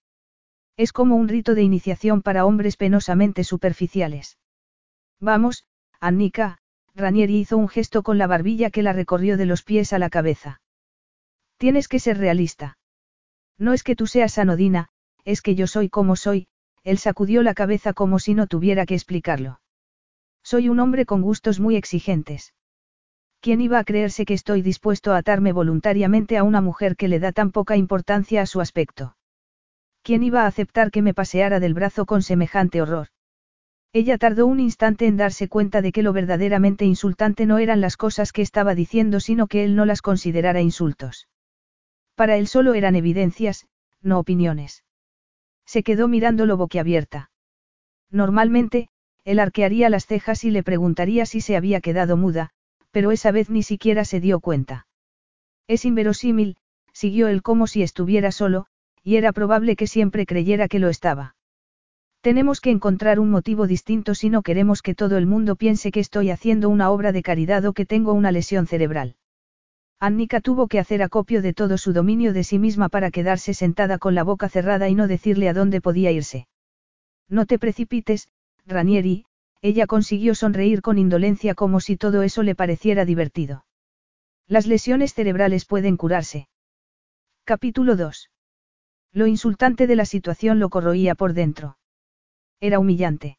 Es 0.78 0.94
como 0.94 1.16
un 1.16 1.28
rito 1.28 1.56
de 1.56 1.64
iniciación 1.64 2.22
para 2.22 2.46
hombres 2.46 2.78
penosamente 2.78 3.44
superficiales. 3.44 4.38
Vamos, 5.20 5.66
Annika, 6.00 6.60
Ranieri 6.94 7.40
hizo 7.40 7.58
un 7.58 7.68
gesto 7.68 8.04
con 8.04 8.20
la 8.20 8.28
barbilla 8.28 8.70
que 8.70 8.84
la 8.84 8.94
recorrió 8.94 9.38
de 9.38 9.48
los 9.48 9.64
pies 9.64 9.92
a 9.92 9.98
la 9.98 10.12
cabeza. 10.12 10.62
Tienes 11.58 11.88
que 11.88 11.98
ser 11.98 12.20
realista. 12.20 12.78
No 13.58 13.74
es 13.74 13.82
que 13.82 13.96
tú 13.96 14.06
seas 14.06 14.38
anodina, 14.38 14.90
es 15.26 15.42
que 15.42 15.56
yo 15.56 15.66
soy 15.66 15.90
como 15.90 16.16
soy, 16.16 16.48
él 16.84 16.98
sacudió 16.98 17.44
la 17.44 17.54
cabeza 17.54 17.94
como 17.94 18.20
si 18.20 18.34
no 18.34 18.48
tuviera 18.48 18.86
que 18.86 18.96
explicarlo. 18.96 19.60
Soy 20.44 20.70
un 20.70 20.80
hombre 20.80 21.06
con 21.06 21.22
gustos 21.22 21.60
muy 21.60 21.76
exigentes. 21.76 22.54
¿Quién 23.40 23.62
iba 23.62 23.80
a 23.80 23.84
creerse 23.84 24.26
que 24.26 24.34
estoy 24.34 24.62
dispuesto 24.62 25.14
a 25.14 25.18
atarme 25.18 25.52
voluntariamente 25.52 26.38
a 26.38 26.44
una 26.44 26.62
mujer 26.62 26.96
que 26.96 27.08
le 27.08 27.20
da 27.20 27.32
tan 27.32 27.52
poca 27.52 27.76
importancia 27.76 28.42
a 28.42 28.46
su 28.46 28.62
aspecto? 28.62 29.16
¿Quién 30.04 30.24
iba 30.24 30.44
a 30.44 30.48
aceptar 30.48 30.92
que 30.92 31.02
me 31.02 31.14
paseara 31.14 31.60
del 31.60 31.74
brazo 31.74 32.06
con 32.06 32.22
semejante 32.24 32.82
horror? 32.82 33.08
Ella 33.94 34.18
tardó 34.18 34.48
un 34.48 34.60
instante 34.60 35.06
en 35.06 35.18
darse 35.18 35.48
cuenta 35.48 35.82
de 35.82 35.92
que 35.92 36.02
lo 36.02 36.14
verdaderamente 36.14 36.86
insultante 36.86 37.46
no 37.46 37.58
eran 37.58 37.82
las 37.82 37.98
cosas 37.98 38.32
que 38.32 38.42
estaba 38.42 38.74
diciendo, 38.74 39.20
sino 39.20 39.48
que 39.48 39.64
él 39.64 39.76
no 39.76 39.86
las 39.86 40.02
considerara 40.02 40.62
insultos. 40.62 41.28
Para 42.16 42.38
él 42.38 42.48
solo 42.48 42.74
eran 42.74 42.96
evidencias, 42.96 43.68
no 44.02 44.18
opiniones. 44.20 44.84
Se 45.74 45.84
quedó 45.84 46.10
mirándolo 46.10 46.58
boquiabierta. 46.58 47.32
Normalmente, 48.10 48.90
él 49.24 49.40
arquearía 49.40 49.90
las 49.90 50.06
cejas 50.06 50.44
y 50.44 50.52
le 50.52 50.64
preguntaría 50.64 51.26
si 51.26 51.40
se 51.40 51.56
había 51.56 51.80
quedado 51.80 52.18
muda, 52.18 52.50
pero 52.92 53.12
esa 53.12 53.32
vez 53.32 53.50
ni 53.50 53.64
siquiera 53.64 54.04
se 54.04 54.20
dio 54.20 54.42
cuenta. 54.42 54.86
Es 55.70 55.86
inverosímil, 55.86 56.58
siguió 56.92 57.30
él 57.30 57.42
como 57.42 57.68
si 57.68 57.84
estuviera 57.84 58.34
solo, 58.34 58.66
y 59.02 59.16
era 59.16 59.32
probable 59.32 59.78
que 59.78 59.88
siempre 59.88 60.26
creyera 60.26 60.68
que 60.68 60.80
lo 60.80 60.90
estaba. 60.90 61.38
Tenemos 62.20 62.60
que 62.60 62.72
encontrar 62.72 63.22
un 63.22 63.30
motivo 63.30 63.66
distinto 63.66 64.14
si 64.14 64.30
no 64.30 64.42
queremos 64.42 64.82
que 64.82 64.94
todo 64.94 65.18
el 65.18 65.26
mundo 65.26 65.56
piense 65.56 65.94
que 65.94 66.02
estoy 66.02 66.32
haciendo 66.32 66.68
una 66.68 66.92
obra 66.92 67.14
de 67.14 67.24
caridad 67.24 67.64
o 67.64 67.72
que 67.72 67.86
tengo 67.86 68.12
una 68.12 68.34
lesión 68.34 68.68
cerebral. 68.68 69.16
Annika 70.04 70.42
tuvo 70.42 70.68
que 70.68 70.80
hacer 70.80 71.04
acopio 71.04 71.44
de 71.44 71.54
todo 71.54 71.78
su 71.78 71.94
dominio 71.94 72.34
de 72.34 72.44
sí 72.44 72.58
misma 72.58 72.90
para 72.90 73.12
quedarse 73.12 73.54
sentada 73.54 74.00
con 74.00 74.16
la 74.16 74.24
boca 74.24 74.50
cerrada 74.50 74.90
y 74.90 74.96
no 74.96 75.08
decirle 75.08 75.48
a 75.48 75.54
dónde 75.54 75.80
podía 75.80 76.12
irse. 76.12 76.48
No 77.30 77.46
te 77.46 77.60
precipites, 77.60 78.28
Ranieri, 78.66 79.26
ella 79.62 79.86
consiguió 79.86 80.34
sonreír 80.34 80.82
con 80.82 80.98
indolencia 80.98 81.54
como 81.54 81.80
si 81.80 81.98
todo 81.98 82.24
eso 82.24 82.42
le 82.42 82.56
pareciera 82.56 83.06
divertido. 83.06 83.64
Las 84.48 84.66
lesiones 84.66 85.14
cerebrales 85.14 85.66
pueden 85.66 85.98
curarse. 85.98 86.48
Capítulo 87.44 87.96
2. 87.96 88.32
Lo 89.14 89.28
insultante 89.28 89.86
de 89.86 89.96
la 89.96 90.06
situación 90.06 90.60
lo 90.60 90.70
corroía 90.70 91.14
por 91.14 91.34
dentro. 91.34 91.78
Era 92.60 92.80
humillante. 92.80 93.38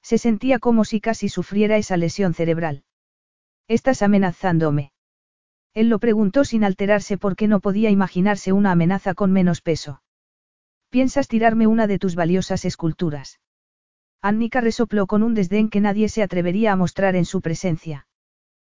Se 0.00 0.16
sentía 0.16 0.60
como 0.60 0.86
si 0.86 1.02
casi 1.02 1.28
sufriera 1.28 1.76
esa 1.76 1.98
lesión 1.98 2.32
cerebral. 2.32 2.84
¿Estás 3.68 4.00
amenazándome? 4.00 4.93
Él 5.74 5.88
lo 5.88 5.98
preguntó 5.98 6.44
sin 6.44 6.62
alterarse 6.62 7.18
porque 7.18 7.48
no 7.48 7.60
podía 7.60 7.90
imaginarse 7.90 8.52
una 8.52 8.70
amenaza 8.70 9.14
con 9.14 9.32
menos 9.32 9.60
peso. 9.60 10.02
¿Piensas 10.88 11.26
tirarme 11.26 11.66
una 11.66 11.88
de 11.88 11.98
tus 11.98 12.14
valiosas 12.14 12.64
esculturas? 12.64 13.40
Annika 14.22 14.60
resopló 14.60 15.06
con 15.06 15.24
un 15.24 15.34
desdén 15.34 15.68
que 15.68 15.80
nadie 15.80 16.08
se 16.08 16.22
atrevería 16.22 16.72
a 16.72 16.76
mostrar 16.76 17.16
en 17.16 17.24
su 17.24 17.40
presencia. 17.40 18.06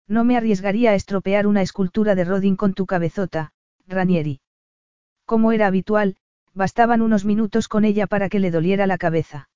No 0.07 0.23
me 0.23 0.37
arriesgaría 0.37 0.93
a 0.93 0.95
estropear 0.95 1.47
una 1.47 1.63
escultura 1.63 2.15
de 2.15 2.25
Rodin 2.25 2.57
con 2.57 2.75
tu 2.75 2.87
cabezota, 2.87 3.53
Ranieri. 3.87 4.41
Como 5.25 5.53
era 5.53 5.67
habitual, 5.67 6.17
bastaban 6.55 7.03
unos 7.03 7.25
minutos 7.25 7.69
con 7.69 7.85
ella 7.85 8.07
para 8.07 8.29
que 8.29 8.39
le 8.39 8.51
doliera 8.51 8.87
la 8.87 8.99
cabeza. 8.99 9.49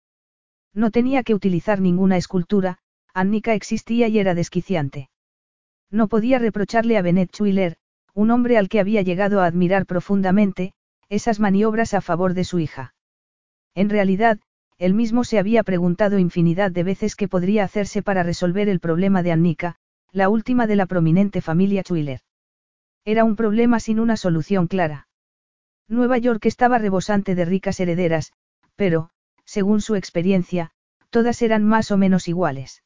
No 0.74 0.90
tenía 0.90 1.22
que 1.22 1.34
utilizar 1.34 1.80
ninguna 1.80 2.16
escultura, 2.16 2.78
Annika 3.14 3.54
existía 3.54 4.08
y 4.08 4.18
era 4.18 4.34
desquiciante. 4.34 5.08
No 5.90 6.08
podía 6.08 6.38
reprocharle 6.38 6.98
a 6.98 7.02
Bennett 7.02 7.34
Schuyler, 7.34 7.76
un 8.14 8.30
hombre 8.30 8.58
al 8.58 8.68
que 8.68 8.80
había 8.80 9.02
llegado 9.02 9.40
a 9.40 9.46
admirar 9.46 9.86
profundamente, 9.86 10.72
esas 11.08 11.40
maniobras 11.40 11.94
a 11.94 12.00
favor 12.00 12.34
de 12.34 12.44
su 12.44 12.58
hija. 12.58 12.94
En 13.74 13.88
realidad, 13.88 14.38
él 14.76 14.94
mismo 14.94 15.24
se 15.24 15.38
había 15.38 15.62
preguntado 15.62 16.18
infinidad 16.18 16.70
de 16.70 16.84
veces 16.84 17.16
qué 17.16 17.28
podría 17.28 17.64
hacerse 17.64 18.02
para 18.02 18.22
resolver 18.22 18.68
el 18.68 18.80
problema 18.80 19.22
de 19.22 19.32
Annika, 19.32 19.76
la 20.12 20.28
última 20.28 20.66
de 20.66 20.76
la 20.76 20.86
prominente 20.86 21.40
familia 21.40 21.82
Schuyler. 21.82 22.20
Era 23.04 23.24
un 23.24 23.36
problema 23.36 23.80
sin 23.80 24.00
una 24.00 24.16
solución 24.16 24.66
clara. 24.66 25.08
Nueva 25.88 26.18
York 26.18 26.44
estaba 26.46 26.78
rebosante 26.78 27.34
de 27.34 27.44
ricas 27.44 27.80
herederas, 27.80 28.32
pero, 28.76 29.10
según 29.44 29.80
su 29.80 29.94
experiencia, 29.94 30.70
todas 31.10 31.40
eran 31.40 31.64
más 31.64 31.90
o 31.90 31.96
menos 31.96 32.28
iguales. 32.28 32.82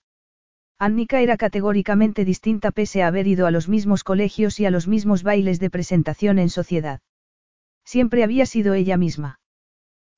Annika 0.85 1.21
era 1.21 1.37
categóricamente 1.37 2.25
distinta 2.25 2.73
pese 2.73 3.05
a 3.05 3.07
haber 3.07 3.29
ido 3.29 3.47
a 3.47 3.53
los 3.53 3.69
mismos 3.69 4.03
colegios 4.03 4.59
y 4.59 4.67
a 4.67 4.71
los 4.73 4.89
mismos 4.89 5.23
bailes 5.23 5.61
de 5.61 5.71
presentación 5.71 6.41
en 6.41 6.49
sociedad. 6.49 7.01
Siempre 7.85 8.25
había 8.25 8.47
sido 8.47 8.75
ella 8.75 8.97
misma. 8.97 9.39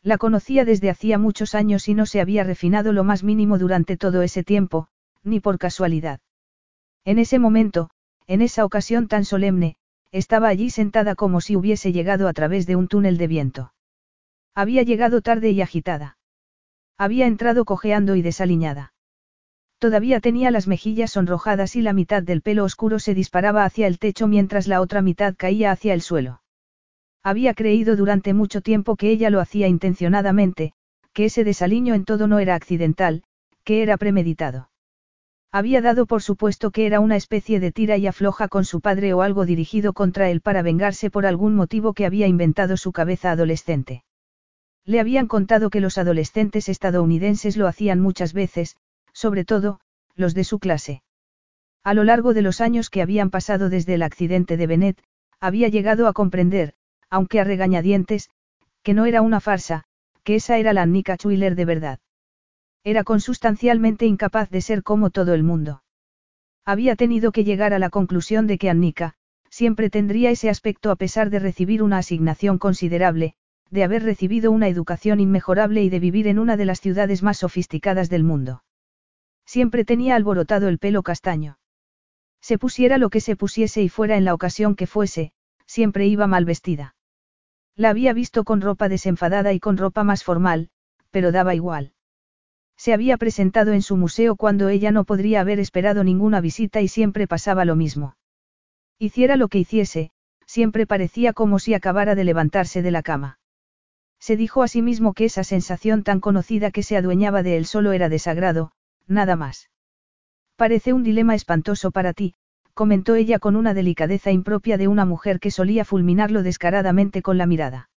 La 0.02 0.16
conocía 0.16 0.64
desde 0.64 0.88
hacía 0.88 1.18
muchos 1.18 1.54
años 1.54 1.86
y 1.86 1.92
no 1.92 2.06
se 2.06 2.22
había 2.22 2.44
refinado 2.44 2.94
lo 2.94 3.04
más 3.04 3.22
mínimo 3.22 3.58
durante 3.58 3.98
todo 3.98 4.22
ese 4.22 4.42
tiempo, 4.42 4.88
ni 5.22 5.38
por 5.38 5.58
casualidad. 5.58 6.20
En 7.04 7.18
ese 7.18 7.38
momento, 7.38 7.90
en 8.26 8.40
esa 8.40 8.64
ocasión 8.64 9.06
tan 9.06 9.26
solemne, 9.26 9.76
estaba 10.12 10.48
allí 10.48 10.70
sentada 10.70 11.14
como 11.14 11.42
si 11.42 11.56
hubiese 11.56 11.92
llegado 11.92 12.26
a 12.26 12.32
través 12.32 12.66
de 12.66 12.76
un 12.76 12.88
túnel 12.88 13.18
de 13.18 13.26
viento. 13.26 13.74
Había 14.54 14.82
llegado 14.82 15.20
tarde 15.20 15.50
y 15.50 15.60
agitada. 15.60 16.16
Había 16.96 17.26
entrado 17.26 17.66
cojeando 17.66 18.16
y 18.16 18.22
desaliñada. 18.22 18.93
Todavía 19.78 20.20
tenía 20.20 20.50
las 20.50 20.66
mejillas 20.66 21.12
sonrojadas 21.12 21.76
y 21.76 21.82
la 21.82 21.92
mitad 21.92 22.22
del 22.22 22.42
pelo 22.42 22.64
oscuro 22.64 22.98
se 22.98 23.14
disparaba 23.14 23.64
hacia 23.64 23.86
el 23.86 23.98
techo 23.98 24.26
mientras 24.26 24.66
la 24.66 24.80
otra 24.80 25.02
mitad 25.02 25.34
caía 25.36 25.70
hacia 25.70 25.94
el 25.94 26.00
suelo. 26.00 26.40
Había 27.22 27.54
creído 27.54 27.96
durante 27.96 28.34
mucho 28.34 28.60
tiempo 28.60 28.96
que 28.96 29.10
ella 29.10 29.30
lo 29.30 29.40
hacía 29.40 29.68
intencionadamente, 29.68 30.72
que 31.12 31.26
ese 31.26 31.44
desaliño 31.44 31.94
en 31.94 32.04
todo 32.04 32.26
no 32.26 32.38
era 32.38 32.54
accidental, 32.54 33.22
que 33.64 33.82
era 33.82 33.96
premeditado. 33.96 34.68
Había 35.50 35.80
dado 35.80 36.06
por 36.06 36.20
supuesto 36.20 36.72
que 36.72 36.84
era 36.84 36.98
una 36.98 37.16
especie 37.16 37.60
de 37.60 37.70
tira 37.70 37.96
y 37.96 38.08
afloja 38.08 38.48
con 38.48 38.64
su 38.64 38.80
padre 38.80 39.14
o 39.14 39.22
algo 39.22 39.46
dirigido 39.46 39.92
contra 39.92 40.28
él 40.28 40.40
para 40.40 40.62
vengarse 40.62 41.10
por 41.10 41.26
algún 41.26 41.54
motivo 41.54 41.94
que 41.94 42.06
había 42.06 42.26
inventado 42.26 42.76
su 42.76 42.90
cabeza 42.90 43.30
adolescente. 43.30 44.02
Le 44.84 44.98
habían 44.98 45.28
contado 45.28 45.70
que 45.70 45.80
los 45.80 45.96
adolescentes 45.96 46.68
estadounidenses 46.68 47.56
lo 47.56 47.68
hacían 47.68 48.00
muchas 48.00 48.32
veces, 48.32 48.76
sobre 49.14 49.46
todo, 49.46 49.80
los 50.14 50.34
de 50.34 50.44
su 50.44 50.58
clase. 50.58 51.02
A 51.82 51.94
lo 51.94 52.04
largo 52.04 52.34
de 52.34 52.42
los 52.42 52.60
años 52.60 52.90
que 52.90 53.00
habían 53.00 53.30
pasado 53.30 53.70
desde 53.70 53.94
el 53.94 54.02
accidente 54.02 54.58
de 54.58 54.66
Bennett, 54.66 55.02
había 55.40 55.68
llegado 55.68 56.08
a 56.08 56.12
comprender, 56.12 56.74
aunque 57.08 57.40
a 57.40 57.44
regañadientes, 57.44 58.28
que 58.82 58.92
no 58.92 59.06
era 59.06 59.22
una 59.22 59.40
farsa, 59.40 59.84
que 60.24 60.34
esa 60.34 60.58
era 60.58 60.72
la 60.72 60.82
Annika 60.82 61.16
Schuyler 61.16 61.54
de 61.54 61.64
verdad. 61.64 61.98
Era 62.82 63.04
consustancialmente 63.04 64.04
incapaz 64.04 64.50
de 64.50 64.60
ser 64.60 64.82
como 64.82 65.10
todo 65.10 65.32
el 65.32 65.42
mundo. 65.42 65.82
Había 66.64 66.96
tenido 66.96 67.30
que 67.30 67.44
llegar 67.44 67.72
a 67.72 67.78
la 67.78 67.90
conclusión 67.90 68.46
de 68.46 68.58
que 68.58 68.68
Annika, 68.68 69.14
siempre 69.48 69.88
tendría 69.88 70.30
ese 70.30 70.50
aspecto 70.50 70.90
a 70.90 70.96
pesar 70.96 71.30
de 71.30 71.38
recibir 71.38 71.82
una 71.82 71.98
asignación 71.98 72.58
considerable, 72.58 73.34
de 73.70 73.84
haber 73.84 74.02
recibido 74.02 74.50
una 74.50 74.68
educación 74.68 75.20
inmejorable 75.20 75.82
y 75.82 75.90
de 75.90 76.00
vivir 76.00 76.26
en 76.26 76.38
una 76.38 76.56
de 76.56 76.64
las 76.64 76.80
ciudades 76.80 77.22
más 77.22 77.38
sofisticadas 77.38 78.10
del 78.10 78.24
mundo. 78.24 78.63
Siempre 79.46 79.84
tenía 79.84 80.16
alborotado 80.16 80.68
el 80.68 80.78
pelo 80.78 81.02
castaño. 81.02 81.58
Se 82.40 82.58
pusiera 82.58 82.98
lo 82.98 83.10
que 83.10 83.20
se 83.20 83.36
pusiese 83.36 83.82
y 83.82 83.88
fuera 83.88 84.16
en 84.16 84.24
la 84.24 84.34
ocasión 84.34 84.74
que 84.74 84.86
fuese, 84.86 85.32
siempre 85.66 86.06
iba 86.06 86.26
mal 86.26 86.44
vestida. 86.44 86.94
La 87.76 87.90
había 87.90 88.12
visto 88.12 88.44
con 88.44 88.60
ropa 88.60 88.88
desenfadada 88.88 89.52
y 89.52 89.60
con 89.60 89.76
ropa 89.76 90.04
más 90.04 90.24
formal, 90.24 90.68
pero 91.10 91.32
daba 91.32 91.54
igual. 91.54 91.92
Se 92.76 92.92
había 92.92 93.16
presentado 93.16 93.72
en 93.72 93.82
su 93.82 93.96
museo 93.96 94.36
cuando 94.36 94.68
ella 94.68 94.90
no 94.90 95.04
podría 95.04 95.40
haber 95.40 95.58
esperado 95.60 96.04
ninguna 96.04 96.40
visita 96.40 96.80
y 96.80 96.88
siempre 96.88 97.26
pasaba 97.26 97.64
lo 97.64 97.76
mismo. 97.76 98.16
Hiciera 98.98 99.36
lo 99.36 99.48
que 99.48 99.58
hiciese, 99.58 100.10
siempre 100.46 100.86
parecía 100.86 101.32
como 101.32 101.58
si 101.58 101.74
acabara 101.74 102.14
de 102.14 102.24
levantarse 102.24 102.82
de 102.82 102.90
la 102.90 103.02
cama. 103.02 103.38
Se 104.20 104.36
dijo 104.36 104.62
a 104.62 104.68
sí 104.68 104.82
mismo 104.82 105.12
que 105.12 105.26
esa 105.26 105.44
sensación 105.44 106.02
tan 106.02 106.20
conocida 106.20 106.70
que 106.70 106.82
se 106.82 106.96
adueñaba 106.96 107.42
de 107.42 107.56
él 107.56 107.66
solo 107.66 107.92
era 107.92 108.08
desagrado, 108.08 108.72
nada 109.06 109.36
más. 109.36 109.70
Parece 110.56 110.92
un 110.92 111.02
dilema 111.02 111.34
espantoso 111.34 111.90
para 111.90 112.12
ti, 112.12 112.34
comentó 112.74 113.14
ella 113.14 113.38
con 113.38 113.56
una 113.56 113.74
delicadeza 113.74 114.30
impropia 114.30 114.76
de 114.78 114.88
una 114.88 115.04
mujer 115.04 115.40
que 115.40 115.50
solía 115.50 115.84
fulminarlo 115.84 116.42
descaradamente 116.42 117.22
con 117.22 117.38
la 117.38 117.46
mirada. 117.46 117.90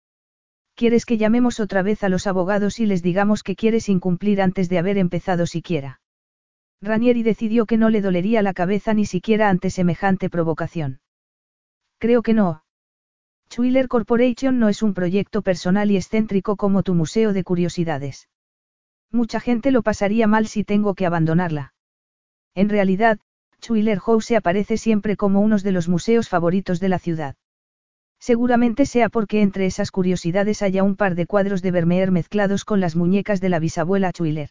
¿Quieres 0.75 1.05
que 1.05 1.17
llamemos 1.17 1.59
otra 1.59 1.81
vez 1.81 2.03
a 2.03 2.09
los 2.09 2.27
abogados 2.27 2.79
y 2.79 2.85
les 2.85 3.01
digamos 3.01 3.43
que 3.43 3.55
quieres 3.55 3.87
incumplir 3.87 4.41
antes 4.41 4.67
de 4.67 4.77
haber 4.77 4.97
empezado 4.97 5.45
siquiera? 5.45 6.01
Ranieri 6.81 7.23
decidió 7.23 7.65
que 7.65 7.77
no 7.77 7.89
le 7.89 8.01
dolería 8.01 8.41
la 8.41 8.53
cabeza 8.53 8.93
ni 8.93 9.05
siquiera 9.05 9.49
ante 9.49 9.69
semejante 9.69 10.29
provocación. 10.29 10.99
Creo 11.97 12.21
que 12.21 12.33
no, 12.33 12.65
Schuyler 13.49 13.87
Corporation 13.87 14.59
no 14.59 14.67
es 14.69 14.83
un 14.83 14.93
proyecto 14.93 15.41
personal 15.41 15.89
y 15.91 15.95
excéntrico 15.95 16.57
como 16.57 16.83
tu 16.83 16.93
museo 16.93 17.31
de 17.31 17.43
curiosidades. 17.43 18.27
Mucha 19.15 19.39
gente 19.39 19.71
lo 19.71 19.81
pasaría 19.81 20.27
mal 20.27 20.45
si 20.45 20.65
tengo 20.65 20.93
que 20.93 21.05
abandonarla. 21.05 21.73
En 22.53 22.67
realidad, 22.67 23.17
Schuyler 23.61 23.99
House 23.99 24.31
aparece 24.31 24.75
siempre 24.75 25.15
como 25.15 25.39
uno 25.39 25.57
de 25.57 25.71
los 25.71 25.87
museos 25.87 26.27
favoritos 26.27 26.81
de 26.81 26.89
la 26.89 26.99
ciudad. 26.99 27.37
Seguramente 28.19 28.85
sea 28.85 29.07
porque 29.07 29.41
entre 29.41 29.67
esas 29.67 29.91
curiosidades 29.91 30.61
haya 30.61 30.83
un 30.83 30.97
par 30.97 31.15
de 31.15 31.27
cuadros 31.27 31.61
de 31.61 31.71
Vermeer 31.71 32.11
mezclados 32.11 32.65
con 32.65 32.81
las 32.81 32.97
muñecas 32.97 33.39
de 33.39 33.47
la 33.47 33.59
bisabuela 33.59 34.11
Schuyler. 34.11 34.49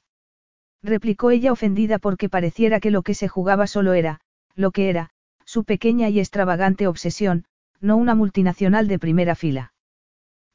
Replicó 0.82 1.30
ella 1.30 1.52
ofendida 1.52 1.98
porque 1.98 2.30
pareciera 2.30 2.80
que 2.80 2.90
lo 2.90 3.02
que 3.02 3.12
se 3.12 3.28
jugaba 3.28 3.66
solo 3.66 3.92
era, 3.92 4.20
lo 4.54 4.70
que 4.70 4.88
era, 4.88 5.10
su 5.44 5.64
pequeña 5.64 6.08
y 6.08 6.20
extravagante 6.20 6.86
obsesión, 6.86 7.44
no 7.82 7.98
una 7.98 8.14
multinacional 8.14 8.88
de 8.88 8.98
primera 8.98 9.34
fila. 9.34 9.74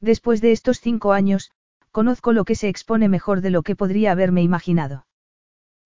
Después 0.00 0.40
de 0.40 0.50
estos 0.50 0.80
cinco 0.80 1.12
años, 1.12 1.52
conozco 1.90 2.32
lo 2.32 2.44
que 2.44 2.54
se 2.54 2.68
expone 2.68 3.08
mejor 3.08 3.40
de 3.40 3.50
lo 3.50 3.62
que 3.62 3.76
podría 3.76 4.12
haberme 4.12 4.42
imaginado. 4.42 5.06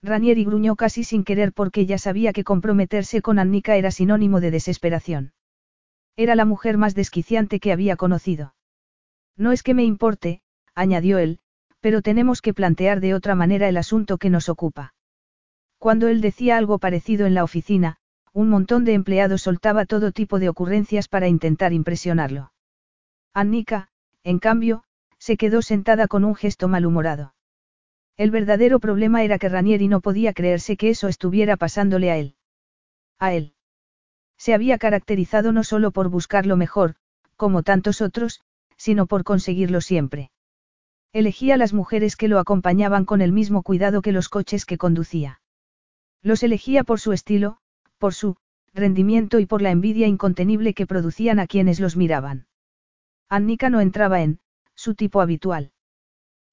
Ranieri 0.03 0.45
gruñó 0.45 0.77
casi 0.77 1.03
sin 1.03 1.25
querer 1.25 1.53
porque 1.53 1.87
ya 1.87 1.99
sabía 1.99 2.33
que 2.33 2.45
comprometerse 2.45 3.23
con 3.23 3.39
Annika 3.39 3.77
era 3.77 3.91
sinónimo 3.91 4.41
de 4.41 4.51
desesperación. 4.51 5.33
Era 6.17 6.35
la 6.35 6.45
mujer 6.45 6.77
más 6.77 6.95
desquiciante 6.95 7.59
que 7.59 7.73
había 7.73 7.97
conocido. 7.97 8.55
No 9.37 9.51
es 9.51 9.63
que 9.63 9.75
me 9.75 9.85
importe, 9.85 10.43
añadió 10.75 11.19
él, 11.19 11.41
pero 11.81 12.03
tenemos 12.03 12.43
que 12.43 12.55
plantear 12.55 13.01
de 13.01 13.15
otra 13.15 13.35
manera 13.35 13.69
el 13.69 13.77
asunto 13.77 14.19
que 14.19 14.31
nos 14.31 14.49
ocupa. 14.49 14.95
Cuando 15.79 16.09
él 16.09 16.21
decía 16.21 16.57
algo 16.57 16.79
parecido 16.79 17.27
en 17.27 17.35
la 17.35 17.45
oficina, 17.45 17.97
un 18.33 18.49
montón 18.49 18.85
de 18.85 18.95
empleados 18.95 19.43
soltaba 19.43 19.85
todo 19.87 20.13
tipo 20.13 20.39
de 20.39 20.49
ocurrencias 20.49 21.09
para 21.09 21.29
intentar 21.29 21.73
impresionarlo. 21.73 22.53
Annika, 23.33 23.89
en 24.23 24.39
cambio, 24.39 24.85
se 25.25 25.39
quedó 25.39 25.63
sentada 25.63 26.07
con 26.07 26.23
un 26.23 26.35
gesto 26.35 26.69
malhumorado. 26.69 27.35
El 28.19 28.31
verdadero 28.31 28.79
problema 28.79 29.25
era 29.25 29.39
que 29.39 29.49
Ranieri 29.49 29.89
no 29.89 30.03
podía 30.03 30.35
creerse 30.35 30.77
que 30.77 30.91
eso 30.91 31.09
estuviera 31.09 31.57
pasándole 31.57 32.11
a 32.11 32.19
él. 32.19 32.35
A 33.19 33.33
él. 33.33 33.55
Se 34.37 34.53
había 34.53 34.77
caracterizado 34.77 35.51
no 35.51 35.65
solo 35.65 35.93
por 35.93 36.11
buscar 36.11 36.45
lo 36.45 36.59
mejor, 36.59 36.97
como 37.37 37.63
tantos 37.63 38.03
otros, 38.03 38.43
sino 38.77 39.07
por 39.07 39.25
conseguirlo 39.25 39.81
siempre. 39.81 40.31
Elegía 41.15 41.57
las 41.57 41.73
mujeres 41.73 42.17
que 42.17 42.29
lo 42.29 42.39
acompañaban 42.39 43.07
con 43.07 43.23
el 43.23 43.33
mismo 43.33 43.63
cuidado 43.63 44.03
que 44.03 44.13
los 44.13 44.29
coches 44.29 44.67
que 44.67 44.77
conducía. 44.77 45.41
Los 46.21 46.43
elegía 46.43 46.85
por 46.85 47.01
su 47.01 47.15
estilo, 47.15 47.57
por 47.97 48.13
su 48.13 48.37
rendimiento 48.75 49.39
y 49.39 49.47
por 49.47 49.63
la 49.63 49.71
envidia 49.71 50.07
incontenible 50.07 50.75
que 50.75 50.87
producían 50.87 51.39
a 51.39 51.47
quienes 51.47 51.81
los 51.81 51.97
miraban. 51.97 52.47
Annika 53.31 53.71
no 53.71 53.81
entraba 53.81 54.21
en 54.21 54.44
su 54.75 54.95
tipo 54.95 55.21
habitual. 55.21 55.73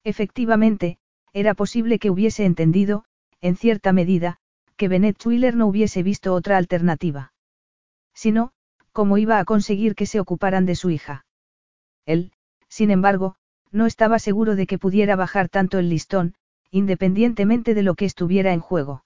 Efectivamente, 0.04 0.98
era 1.32 1.54
posible 1.54 1.98
que 1.98 2.10
hubiese 2.10 2.44
entendido, 2.44 3.04
en 3.40 3.56
cierta 3.56 3.92
medida, 3.92 4.38
que 4.76 4.88
Bennett 4.88 5.18
Twiller 5.18 5.56
no 5.56 5.66
hubiese 5.66 6.02
visto 6.02 6.34
otra 6.34 6.56
alternativa. 6.56 7.32
Si 8.14 8.32
no, 8.32 8.52
¿cómo 8.92 9.18
iba 9.18 9.38
a 9.38 9.44
conseguir 9.44 9.94
que 9.94 10.06
se 10.06 10.20
ocuparan 10.20 10.66
de 10.66 10.74
su 10.74 10.90
hija? 10.90 11.24
Él, 12.06 12.32
sin 12.68 12.90
embargo, 12.90 13.36
no 13.70 13.86
estaba 13.86 14.18
seguro 14.18 14.56
de 14.56 14.66
que 14.66 14.78
pudiera 14.78 15.16
bajar 15.16 15.48
tanto 15.48 15.78
el 15.78 15.88
listón, 15.88 16.34
independientemente 16.70 17.74
de 17.74 17.82
lo 17.82 17.94
que 17.94 18.04
estuviera 18.04 18.52
en 18.52 18.60
juego. 18.60 19.04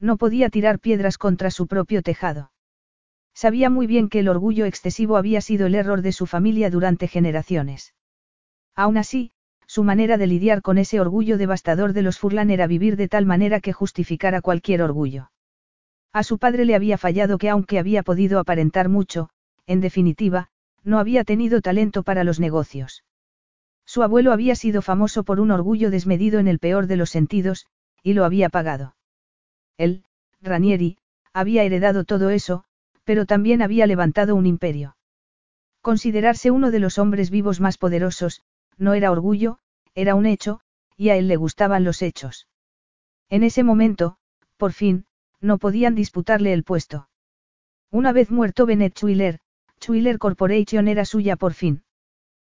No 0.00 0.16
podía 0.16 0.50
tirar 0.50 0.78
piedras 0.78 1.18
contra 1.18 1.50
su 1.50 1.66
propio 1.66 2.02
tejado. 2.02 2.52
Sabía 3.34 3.70
muy 3.70 3.86
bien 3.86 4.08
que 4.08 4.20
el 4.20 4.28
orgullo 4.28 4.64
excesivo 4.64 5.16
había 5.16 5.40
sido 5.40 5.66
el 5.66 5.74
error 5.74 6.00
de 6.00 6.12
su 6.12 6.26
familia 6.26 6.70
durante 6.70 7.06
generaciones. 7.06 7.94
Aún 8.76 8.98
así, 8.98 9.32
su 9.66 9.82
manera 9.82 10.18
de 10.18 10.26
lidiar 10.26 10.60
con 10.60 10.76
ese 10.76 11.00
orgullo 11.00 11.38
devastador 11.38 11.94
de 11.94 12.02
los 12.02 12.18
Furlan 12.18 12.50
era 12.50 12.66
vivir 12.66 12.96
de 12.96 13.08
tal 13.08 13.24
manera 13.24 13.60
que 13.60 13.72
justificara 13.72 14.42
cualquier 14.42 14.82
orgullo. 14.82 15.30
A 16.12 16.22
su 16.22 16.38
padre 16.38 16.66
le 16.66 16.74
había 16.74 16.98
fallado 16.98 17.38
que 17.38 17.48
aunque 17.48 17.78
había 17.78 18.02
podido 18.02 18.38
aparentar 18.38 18.88
mucho, 18.88 19.30
en 19.66 19.80
definitiva, 19.80 20.48
no 20.84 20.98
había 20.98 21.24
tenido 21.24 21.60
talento 21.60 22.02
para 22.02 22.22
los 22.22 22.38
negocios. 22.38 23.02
Su 23.86 24.02
abuelo 24.02 24.32
había 24.32 24.54
sido 24.54 24.82
famoso 24.82 25.24
por 25.24 25.40
un 25.40 25.50
orgullo 25.50 25.90
desmedido 25.90 26.38
en 26.38 26.48
el 26.48 26.58
peor 26.58 26.86
de 26.86 26.96
los 26.96 27.10
sentidos, 27.10 27.66
y 28.02 28.14
lo 28.14 28.24
había 28.24 28.50
pagado. 28.50 28.94
Él, 29.78 30.04
Ranieri, 30.40 30.98
había 31.32 31.64
heredado 31.64 32.04
todo 32.04 32.30
eso, 32.30 32.64
pero 33.04 33.26
también 33.26 33.62
había 33.62 33.86
levantado 33.86 34.34
un 34.34 34.46
imperio. 34.46 34.96
Considerarse 35.80 36.50
uno 36.50 36.70
de 36.70 36.80
los 36.80 36.98
hombres 36.98 37.30
vivos 37.30 37.60
más 37.60 37.78
poderosos, 37.78 38.42
no 38.78 38.94
era 38.94 39.10
orgullo, 39.10 39.58
era 39.94 40.14
un 40.14 40.26
hecho, 40.26 40.60
y 40.96 41.10
a 41.10 41.16
él 41.16 41.28
le 41.28 41.36
gustaban 41.36 41.84
los 41.84 42.02
hechos. 42.02 42.48
En 43.28 43.42
ese 43.42 43.62
momento, 43.62 44.16
por 44.56 44.72
fin, 44.72 45.06
no 45.40 45.58
podían 45.58 45.94
disputarle 45.94 46.52
el 46.52 46.64
puesto. 46.64 47.08
Una 47.90 48.12
vez 48.12 48.30
muerto 48.30 48.66
Bennett 48.66 48.96
Schuyler, 48.96 49.38
Schuyler 49.80 50.18
Corporation 50.18 50.88
era 50.88 51.04
suya 51.04 51.36
por 51.36 51.54
fin. 51.54 51.84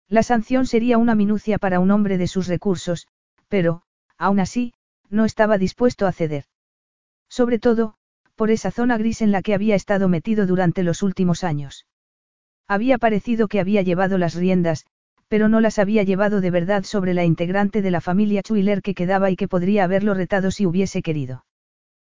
La 0.08 0.22
sanción 0.22 0.66
sería 0.66 0.98
una 0.98 1.14
minucia 1.14 1.58
para 1.58 1.80
un 1.80 1.90
hombre 1.90 2.16
de 2.16 2.28
sus 2.28 2.46
recursos, 2.46 3.08
pero, 3.48 3.82
aún 4.16 4.40
así, 4.40 4.74
no 5.10 5.24
estaba 5.24 5.58
dispuesto 5.58 6.06
a 6.06 6.12
ceder. 6.12 6.44
Sobre 7.28 7.58
todo, 7.58 7.94
por 8.36 8.50
esa 8.50 8.70
zona 8.70 8.96
gris 8.96 9.20
en 9.20 9.32
la 9.32 9.42
que 9.42 9.54
había 9.54 9.74
estado 9.74 10.08
metido 10.08 10.46
durante 10.46 10.82
los 10.82 11.02
últimos 11.02 11.44
años. 11.44 11.86
Había 12.66 12.98
parecido 12.98 13.48
que 13.48 13.60
había 13.60 13.82
llevado 13.82 14.16
las 14.16 14.34
riendas, 14.34 14.86
pero 15.28 15.48
no 15.48 15.60
las 15.60 15.78
había 15.78 16.02
llevado 16.02 16.40
de 16.40 16.50
verdad 16.50 16.84
sobre 16.84 17.14
la 17.14 17.24
integrante 17.24 17.82
de 17.82 17.90
la 17.90 18.00
familia 18.00 18.42
Chuiler 18.42 18.82
que 18.82 18.94
quedaba 18.94 19.30
y 19.30 19.36
que 19.36 19.48
podría 19.48 19.84
haberlo 19.84 20.14
retado 20.14 20.50
si 20.50 20.66
hubiese 20.66 21.02
querido. 21.02 21.44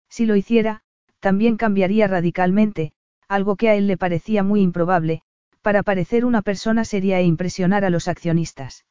Si 0.08 0.26
lo 0.26 0.36
hiciera, 0.36 0.82
también 1.18 1.56
cambiaría 1.56 2.06
radicalmente, 2.06 2.92
algo 3.28 3.56
que 3.56 3.68
a 3.68 3.74
él 3.74 3.86
le 3.86 3.96
parecía 3.96 4.42
muy 4.42 4.60
improbable, 4.60 5.22
para 5.60 5.82
parecer 5.82 6.24
una 6.24 6.42
persona 6.42 6.84
seria 6.84 7.20
e 7.20 7.24
impresionar 7.24 7.84
a 7.84 7.90
los 7.90 8.08
accionistas. 8.08 8.86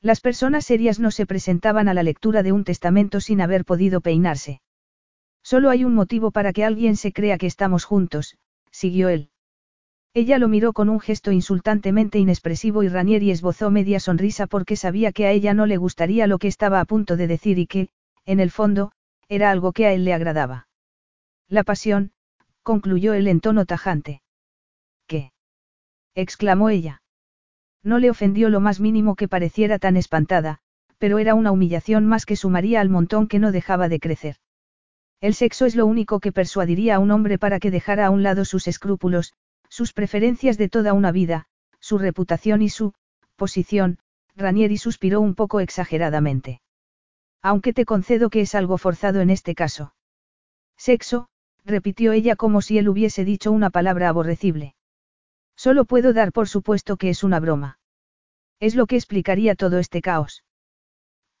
Las 0.00 0.20
personas 0.20 0.66
serias 0.66 0.98
no 0.98 1.10
se 1.10 1.24
presentaban 1.24 1.88
a 1.88 1.94
la 1.94 2.02
lectura 2.02 2.42
de 2.42 2.52
un 2.52 2.64
testamento 2.64 3.20
sin 3.20 3.40
haber 3.40 3.64
podido 3.64 4.00
peinarse. 4.00 4.60
Solo 5.42 5.70
hay 5.70 5.84
un 5.84 5.94
motivo 5.94 6.30
para 6.30 6.52
que 6.52 6.64
alguien 6.64 6.96
se 6.96 7.12
crea 7.12 7.38
que 7.38 7.46
estamos 7.46 7.84
juntos, 7.84 8.36
siguió 8.70 9.08
él. 9.08 9.30
Ella 10.16 10.38
lo 10.38 10.46
miró 10.46 10.72
con 10.72 10.88
un 10.88 11.00
gesto 11.00 11.32
insultantemente 11.32 12.20
inexpresivo 12.20 12.84
y 12.84 12.88
Ranieri 12.88 13.32
esbozó 13.32 13.72
media 13.72 13.98
sonrisa 13.98 14.46
porque 14.46 14.76
sabía 14.76 15.10
que 15.10 15.26
a 15.26 15.32
ella 15.32 15.54
no 15.54 15.66
le 15.66 15.76
gustaría 15.76 16.28
lo 16.28 16.38
que 16.38 16.46
estaba 16.46 16.78
a 16.78 16.84
punto 16.84 17.16
de 17.16 17.26
decir 17.26 17.58
y 17.58 17.66
que, 17.66 17.88
en 18.24 18.38
el 18.38 18.52
fondo, 18.52 18.92
era 19.28 19.50
algo 19.50 19.72
que 19.72 19.86
a 19.86 19.92
él 19.92 20.04
le 20.04 20.14
agradaba. 20.14 20.68
La 21.48 21.64
pasión, 21.64 22.12
concluyó 22.62 23.12
él 23.12 23.26
en 23.26 23.40
tono 23.40 23.66
tajante. 23.66 24.22
¿Qué? 25.08 25.32
exclamó 26.14 26.70
ella. 26.70 27.02
No 27.82 27.98
le 27.98 28.08
ofendió 28.08 28.50
lo 28.50 28.60
más 28.60 28.78
mínimo 28.78 29.16
que 29.16 29.26
pareciera 29.26 29.80
tan 29.80 29.96
espantada, 29.96 30.60
pero 30.98 31.18
era 31.18 31.34
una 31.34 31.50
humillación 31.50 32.06
más 32.06 32.24
que 32.24 32.36
sumaría 32.36 32.80
al 32.80 32.88
montón 32.88 33.26
que 33.26 33.40
no 33.40 33.50
dejaba 33.50 33.88
de 33.88 33.98
crecer. 33.98 34.36
El 35.20 35.34
sexo 35.34 35.66
es 35.66 35.74
lo 35.74 35.86
único 35.86 36.20
que 36.20 36.30
persuadiría 36.30 36.96
a 36.96 36.98
un 37.00 37.10
hombre 37.10 37.36
para 37.36 37.58
que 37.58 37.72
dejara 37.72 38.06
a 38.06 38.10
un 38.10 38.22
lado 38.22 38.44
sus 38.44 38.68
escrúpulos, 38.68 39.34
sus 39.74 39.92
preferencias 39.92 40.56
de 40.56 40.68
toda 40.68 40.92
una 40.92 41.10
vida, 41.10 41.46
su 41.80 41.98
reputación 41.98 42.62
y 42.62 42.68
su 42.68 42.94
posición, 43.34 43.98
Ranieri 44.36 44.78
suspiró 44.78 45.20
un 45.20 45.34
poco 45.34 45.58
exageradamente. 45.58 46.60
Aunque 47.42 47.72
te 47.72 47.84
concedo 47.84 48.30
que 48.30 48.42
es 48.42 48.54
algo 48.54 48.78
forzado 48.78 49.20
en 49.20 49.30
este 49.30 49.56
caso. 49.56 49.92
Sexo, 50.76 51.26
repitió 51.64 52.12
ella 52.12 52.36
como 52.36 52.62
si 52.62 52.78
él 52.78 52.88
hubiese 52.88 53.24
dicho 53.24 53.50
una 53.50 53.70
palabra 53.70 54.08
aborrecible. 54.08 54.76
Solo 55.56 55.86
puedo 55.86 56.12
dar 56.12 56.30
por 56.30 56.48
supuesto 56.48 56.96
que 56.96 57.10
es 57.10 57.24
una 57.24 57.40
broma. 57.40 57.80
Es 58.60 58.76
lo 58.76 58.86
que 58.86 58.94
explicaría 58.94 59.56
todo 59.56 59.80
este 59.80 60.02
caos. 60.02 60.44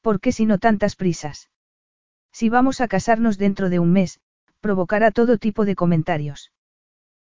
¿Por 0.00 0.18
qué 0.18 0.32
si 0.32 0.44
no 0.44 0.58
tantas 0.58 0.96
prisas? 0.96 1.50
Si 2.32 2.48
vamos 2.48 2.80
a 2.80 2.88
casarnos 2.88 3.38
dentro 3.38 3.70
de 3.70 3.78
un 3.78 3.92
mes, 3.92 4.18
provocará 4.58 5.12
todo 5.12 5.38
tipo 5.38 5.64
de 5.64 5.76
comentarios. 5.76 6.50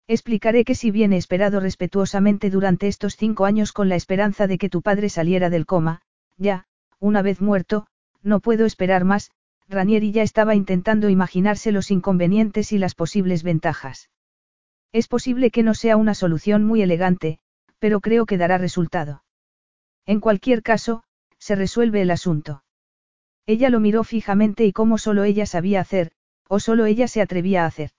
Explicaré 0.09 0.65
que 0.65 0.75
si 0.75 0.91
bien 0.91 1.13
he 1.13 1.19
esperado 1.19 1.61
respetuosamente 1.61 2.49
durante 2.49 2.89
estos 2.89 3.15
cinco 3.15 3.45
años 3.45 3.73
con 3.73 3.91
la 3.91 3.95
esperanza 3.95 4.47
de 4.47 4.57
que 4.57 4.71
tu 4.71 4.81
padre 4.81 5.11
saliera 5.11 5.51
del 5.51 5.67
coma, 5.67 6.01
ya, 6.39 6.65
una 6.99 7.21
vez 7.21 7.43
muerto, 7.43 7.87
no 8.23 8.41
puedo 8.41 8.65
esperar 8.65 9.05
más, 9.05 9.31
Ranieri 9.69 10.11
ya 10.11 10.23
estaba 10.23 10.55
intentando 10.55 11.11
imaginarse 11.11 11.73
los 11.73 11.91
inconvenientes 11.91 12.73
y 12.73 12.79
las 12.79 12.95
posibles 12.95 13.43
ventajas. 13.43 14.09
Es 14.93 15.09
posible 15.09 15.51
que 15.51 15.63
no 15.63 15.75
sea 15.75 15.99
una 15.99 16.15
solución 16.15 16.65
muy 16.65 16.81
elegante, 16.81 17.39
pero 17.79 18.01
creo 18.01 18.25
que 18.25 18.39
dará 18.39 18.57
resultado. 18.57 19.23
En 20.07 20.21
cualquier 20.21 20.63
caso, 20.63 21.05
se 21.39 21.55
resuelve 21.55 22.01
el 22.01 22.11
asunto. 22.11 22.65
Ella 23.45 23.69
lo 23.69 23.79
miró 23.79 24.05
fijamente 24.05 24.65
y 24.65 24.73
como 24.73 24.97
solo 24.97 25.25
ella 25.25 25.45
sabía 25.45 25.81
hacer, 25.81 26.13
o 26.49 26.61
solo 26.61 26.87
ella 26.87 27.09
se 27.09 27.21
atrevía 27.21 27.65
a 27.65 27.67
hacer. 27.67 27.91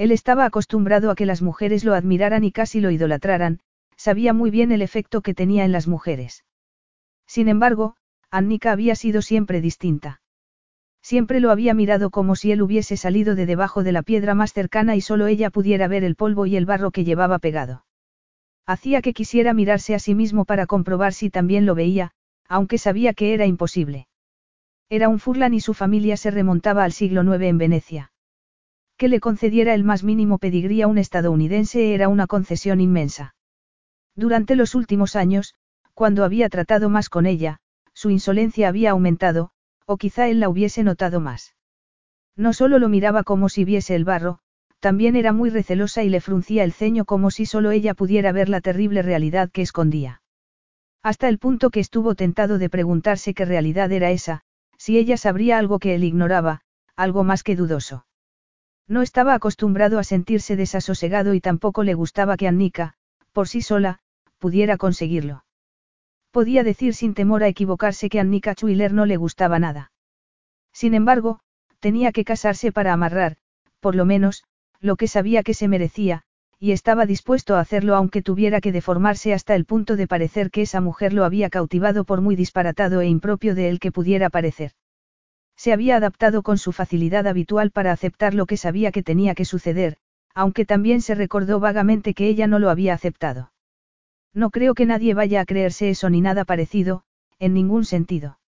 Él 0.00 0.12
estaba 0.12 0.46
acostumbrado 0.46 1.10
a 1.10 1.14
que 1.14 1.26
las 1.26 1.42
mujeres 1.42 1.84
lo 1.84 1.92
admiraran 1.92 2.42
y 2.42 2.52
casi 2.52 2.80
lo 2.80 2.90
idolatraran, 2.90 3.60
sabía 3.98 4.32
muy 4.32 4.50
bien 4.50 4.72
el 4.72 4.80
efecto 4.80 5.20
que 5.20 5.34
tenía 5.34 5.66
en 5.66 5.72
las 5.72 5.86
mujeres. 5.88 6.42
Sin 7.26 7.48
embargo, 7.48 7.96
Annika 8.30 8.72
había 8.72 8.94
sido 8.94 9.20
siempre 9.20 9.60
distinta. 9.60 10.22
Siempre 11.02 11.38
lo 11.38 11.50
había 11.50 11.74
mirado 11.74 12.08
como 12.08 12.34
si 12.34 12.50
él 12.50 12.62
hubiese 12.62 12.96
salido 12.96 13.34
de 13.34 13.44
debajo 13.44 13.82
de 13.82 13.92
la 13.92 14.02
piedra 14.02 14.34
más 14.34 14.54
cercana 14.54 14.96
y 14.96 15.02
solo 15.02 15.26
ella 15.26 15.50
pudiera 15.50 15.86
ver 15.86 16.02
el 16.02 16.16
polvo 16.16 16.46
y 16.46 16.56
el 16.56 16.64
barro 16.64 16.92
que 16.92 17.04
llevaba 17.04 17.38
pegado. 17.38 17.84
Hacía 18.64 19.02
que 19.02 19.12
quisiera 19.12 19.52
mirarse 19.52 19.94
a 19.94 19.98
sí 19.98 20.14
mismo 20.14 20.46
para 20.46 20.64
comprobar 20.64 21.12
si 21.12 21.28
también 21.28 21.66
lo 21.66 21.74
veía, 21.74 22.12
aunque 22.48 22.78
sabía 22.78 23.12
que 23.12 23.34
era 23.34 23.44
imposible. 23.44 24.08
Era 24.88 25.10
un 25.10 25.18
Furlan 25.18 25.52
y 25.52 25.60
su 25.60 25.74
familia 25.74 26.16
se 26.16 26.30
remontaba 26.30 26.84
al 26.84 26.92
siglo 26.92 27.22
IX 27.22 27.44
en 27.44 27.58
Venecia. 27.58 28.12
Que 29.00 29.08
le 29.08 29.18
concediera 29.18 29.72
el 29.72 29.82
más 29.82 30.04
mínimo 30.04 30.36
pedigrí 30.36 30.82
a 30.82 30.86
un 30.86 30.98
estadounidense 30.98 31.94
era 31.94 32.10
una 32.10 32.26
concesión 32.26 32.82
inmensa. 32.82 33.34
Durante 34.14 34.56
los 34.56 34.74
últimos 34.74 35.16
años, 35.16 35.54
cuando 35.94 36.22
había 36.22 36.50
tratado 36.50 36.90
más 36.90 37.08
con 37.08 37.24
ella, 37.24 37.60
su 37.94 38.10
insolencia 38.10 38.68
había 38.68 38.90
aumentado, 38.90 39.52
o 39.86 39.96
quizá 39.96 40.28
él 40.28 40.38
la 40.38 40.50
hubiese 40.50 40.82
notado 40.82 41.18
más. 41.18 41.54
No 42.36 42.52
solo 42.52 42.78
lo 42.78 42.90
miraba 42.90 43.22
como 43.22 43.48
si 43.48 43.64
viese 43.64 43.94
el 43.94 44.04
barro, 44.04 44.40
también 44.80 45.16
era 45.16 45.32
muy 45.32 45.48
recelosa 45.48 46.02
y 46.02 46.10
le 46.10 46.20
fruncía 46.20 46.62
el 46.62 46.74
ceño 46.74 47.06
como 47.06 47.30
si 47.30 47.46
solo 47.46 47.70
ella 47.70 47.94
pudiera 47.94 48.32
ver 48.32 48.50
la 48.50 48.60
terrible 48.60 49.00
realidad 49.00 49.48
que 49.50 49.62
escondía. 49.62 50.20
Hasta 51.02 51.30
el 51.30 51.38
punto 51.38 51.70
que 51.70 51.80
estuvo 51.80 52.14
tentado 52.14 52.58
de 52.58 52.68
preguntarse 52.68 53.32
qué 53.32 53.46
realidad 53.46 53.92
era 53.92 54.10
esa, 54.10 54.42
si 54.76 54.98
ella 54.98 55.16
sabría 55.16 55.56
algo 55.56 55.78
que 55.78 55.94
él 55.94 56.04
ignoraba, 56.04 56.60
algo 56.96 57.24
más 57.24 57.42
que 57.42 57.56
dudoso. 57.56 58.04
No 58.90 59.02
estaba 59.02 59.34
acostumbrado 59.34 60.00
a 60.00 60.04
sentirse 60.04 60.56
desasosegado 60.56 61.34
y 61.34 61.40
tampoco 61.40 61.84
le 61.84 61.94
gustaba 61.94 62.36
que 62.36 62.48
Annika, 62.48 62.94
por 63.32 63.46
sí 63.46 63.62
sola, 63.62 64.00
pudiera 64.38 64.78
conseguirlo. 64.78 65.44
Podía 66.32 66.64
decir 66.64 66.94
sin 66.94 67.14
temor 67.14 67.44
a 67.44 67.46
equivocarse 67.46 68.08
que 68.08 68.18
Annika 68.18 68.56
Chuiler 68.56 68.92
no 68.92 69.06
le 69.06 69.16
gustaba 69.16 69.60
nada. 69.60 69.92
Sin 70.72 70.94
embargo, 70.94 71.38
tenía 71.78 72.10
que 72.10 72.24
casarse 72.24 72.72
para 72.72 72.92
amarrar, 72.92 73.36
por 73.78 73.94
lo 73.94 74.04
menos, 74.04 74.42
lo 74.80 74.96
que 74.96 75.06
sabía 75.06 75.44
que 75.44 75.54
se 75.54 75.68
merecía, 75.68 76.24
y 76.58 76.72
estaba 76.72 77.06
dispuesto 77.06 77.54
a 77.54 77.60
hacerlo 77.60 77.94
aunque 77.94 78.22
tuviera 78.22 78.60
que 78.60 78.72
deformarse 78.72 79.32
hasta 79.32 79.54
el 79.54 79.66
punto 79.66 79.94
de 79.94 80.08
parecer 80.08 80.50
que 80.50 80.62
esa 80.62 80.80
mujer 80.80 81.12
lo 81.12 81.24
había 81.24 81.48
cautivado 81.48 82.02
por 82.02 82.22
muy 82.22 82.34
disparatado 82.34 83.02
e 83.02 83.06
impropio 83.06 83.54
de 83.54 83.68
él 83.68 83.78
que 83.78 83.92
pudiera 83.92 84.30
parecer. 84.30 84.72
Se 85.62 85.74
había 85.74 85.96
adaptado 85.96 86.42
con 86.42 86.56
su 86.56 86.72
facilidad 86.72 87.26
habitual 87.26 87.70
para 87.70 87.92
aceptar 87.92 88.32
lo 88.32 88.46
que 88.46 88.56
sabía 88.56 88.92
que 88.92 89.02
tenía 89.02 89.34
que 89.34 89.44
suceder, 89.44 89.98
aunque 90.34 90.64
también 90.64 91.02
se 91.02 91.14
recordó 91.14 91.60
vagamente 91.60 92.14
que 92.14 92.28
ella 92.28 92.46
no 92.46 92.58
lo 92.58 92.70
había 92.70 92.94
aceptado. 92.94 93.52
No 94.32 94.48
creo 94.48 94.72
que 94.72 94.86
nadie 94.86 95.12
vaya 95.12 95.42
a 95.42 95.44
creerse 95.44 95.90
eso 95.90 96.08
ni 96.08 96.22
nada 96.22 96.46
parecido, 96.46 97.02
en 97.38 97.52
ningún 97.52 97.84
sentido. 97.84 98.38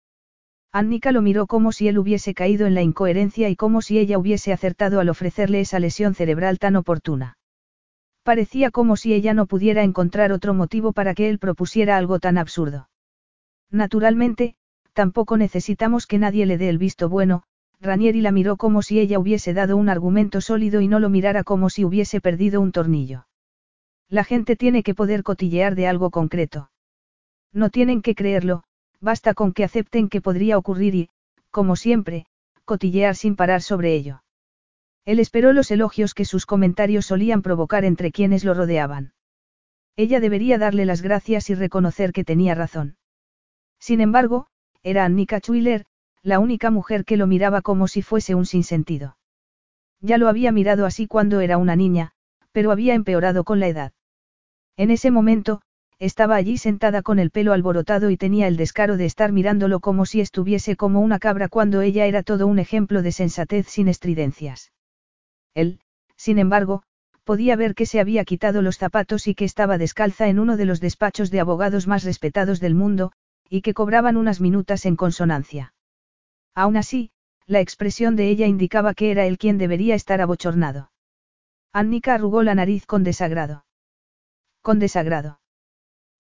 Annika 0.73 1.13
lo 1.13 1.21
miró 1.21 1.47
como 1.47 1.71
si 1.73 1.87
él 1.87 1.99
hubiese 1.99 2.33
caído 2.33 2.67
en 2.67 2.75
la 2.75 2.81
incoherencia 2.81 3.51
y 3.51 3.57
como 3.57 3.83
si 3.83 3.99
ella 3.99 4.17
hubiese 4.17 4.51
acertado 4.51 4.99
al 4.99 5.11
ofrecerle 5.11 5.61
esa 5.61 5.81
lesión 5.81 6.15
cerebral 6.15 6.59
tan 6.59 6.77
oportuna. 6.77 7.37
Parecía 8.23 8.71
como 8.71 8.97
si 8.97 9.13
ella 9.13 9.35
no 9.35 9.45
pudiera 9.45 9.83
encontrar 9.83 10.33
otro 10.33 10.55
motivo 10.55 10.95
para 10.95 11.13
que 11.13 11.29
él 11.29 11.39
propusiera 11.39 11.99
algo 11.99 12.21
tan 12.21 12.39
absurdo. 12.39 12.89
Naturalmente, 13.71 14.57
tampoco 14.93 15.37
necesitamos 15.37 16.07
que 16.07 16.19
nadie 16.19 16.47
le 16.47 16.59
dé 16.59 16.69
el 16.69 16.79
visto 16.79 17.09
bueno, 17.09 17.45
Ranieri 17.81 18.21
la 18.21 18.31
miró 18.31 18.57
como 18.57 18.83
si 18.83 19.01
ella 19.01 19.19
hubiese 19.19 19.55
dado 19.55 19.77
un 19.77 19.89
argumento 19.89 20.41
sólido 20.41 20.81
y 20.81 20.89
no 20.89 21.01
lo 21.01 21.11
mirara 21.11 21.43
como 21.43 21.69
si 21.69 21.85
hubiese 21.85 22.21
perdido 22.21 22.61
un 22.61 22.71
tornillo. 22.71 23.27
La 24.09 24.25
gente 24.25 24.57
tiene 24.57 24.83
que 24.83 24.95
poder 24.95 25.23
cotillear 25.23 25.75
de 25.75 25.89
algo 25.89 26.11
concreto. 26.11 26.71
No 27.53 27.71
tienen 27.71 28.03
que 28.03 28.15
creerlo, 28.15 28.63
basta 29.01 29.35
con 29.35 29.53
que 29.53 29.65
acepten 29.65 30.09
que 30.09 30.21
podría 30.21 30.59
ocurrir 30.59 30.95
y, 30.95 31.09
como 31.51 31.77
siempre, 31.77 32.27
cotillear 32.65 33.17
sin 33.17 33.37
parar 33.37 33.63
sobre 33.63 33.95
ello. 33.95 34.23
Él 35.05 35.19
esperó 35.19 35.53
los 35.53 35.71
elogios 35.71 36.15
que 36.15 36.25
sus 36.25 36.47
comentarios 36.47 37.07
solían 37.07 37.43
provocar 37.43 37.85
entre 37.85 38.13
quienes 38.13 38.45
lo 38.45 38.55
rodeaban. 38.55 39.13
Ella 39.97 40.21
debería 40.21 40.59
darle 40.59 40.87
las 40.87 41.03
gracias 41.03 41.51
y 41.51 41.55
reconocer 41.55 42.13
que 42.13 42.25
tenía 42.25 42.55
razón. 42.55 42.97
Sin 43.81 44.01
embargo, 44.01 44.47
era 44.83 45.05
Annika 45.05 45.39
Schuyler, 45.39 45.85
la 46.23 46.39
única 46.39 46.71
mujer 46.71 47.05
que 47.05 47.17
lo 47.17 47.27
miraba 47.27 47.63
como 47.63 47.89
si 47.89 48.03
fuese 48.03 48.35
un 48.35 48.47
sinsentido. 48.47 49.17
Ya 50.01 50.19
lo 50.19 50.29
había 50.29 50.53
mirado 50.53 50.87
así 50.87 51.07
cuando 51.07 51.41
era 51.41 51.59
una 51.59 51.77
niña, 51.77 52.13
pero 52.53 52.71
había 52.71 52.95
empeorado 52.95 53.45
con 53.45 53.61
la 53.61 53.69
edad. 53.69 53.93
En 54.77 54.91
ese 54.91 55.11
momento, 55.11 55.63
estaba 55.99 56.35
allí 56.35 56.59
sentada 56.59 57.03
con 57.03 57.21
el 57.21 57.31
pelo 57.31 57.53
alborotado 57.53 58.11
y 58.11 58.17
tenía 58.17 58.49
el 58.49 58.57
descaro 58.57 58.97
de 58.97 59.05
estar 59.05 59.31
mirándolo 59.31 59.79
como 59.79 60.05
si 60.05 60.21
estuviese 60.21 60.75
como 60.75 61.01
una 61.01 61.21
cabra 61.21 61.49
cuando 61.49 61.81
ella 61.81 62.07
era 62.07 62.25
todo 62.25 62.49
un 62.49 62.59
ejemplo 62.59 63.03
de 63.03 63.13
sensatez 63.13 63.69
sin 63.69 63.87
estridencias. 63.87 64.73
Él, 65.55 65.81
sin 66.17 66.39
embargo, 66.39 66.83
podía 67.25 67.55
ver 67.55 67.77
que 67.77 67.87
se 67.87 68.01
había 68.01 68.25
quitado 68.25 68.63
los 68.63 68.79
zapatos 68.79 69.29
y 69.29 69.37
que 69.37 69.45
estaba 69.45 69.79
descalza 69.79 70.29
en 70.29 70.41
uno 70.41 70.57
de 70.57 70.65
los 70.65 70.81
despachos 70.81 71.31
de 71.31 71.39
abogados 71.39 71.87
más 71.87 72.03
respetados 72.03 72.59
del 72.59 72.75
mundo, 72.75 73.13
y 73.53 73.61
que 73.61 73.75
cobraban 73.75 74.17
unas 74.17 74.41
minutas 74.41 74.87
en 74.87 74.97
consonancia. 74.97 75.75
Aún 76.55 76.79
así, 76.79 77.11
la 77.47 77.61
expresión 77.61 78.17
de 78.17 78.31
ella 78.31 78.47
indicaba 78.47 78.95
que 78.95 79.11
era 79.11 79.27
él 79.27 79.37
quien 79.37 79.59
debería 79.59 79.95
estar 79.95 80.23
abochornado. 80.23 80.91
Annika 81.71 82.15
arrugó 82.15 82.43
la 82.43 82.55
nariz 82.55 82.87
con 82.87 83.05
desagrado. 83.05 83.67
Con 84.63 84.79
desagrado. 84.79 85.41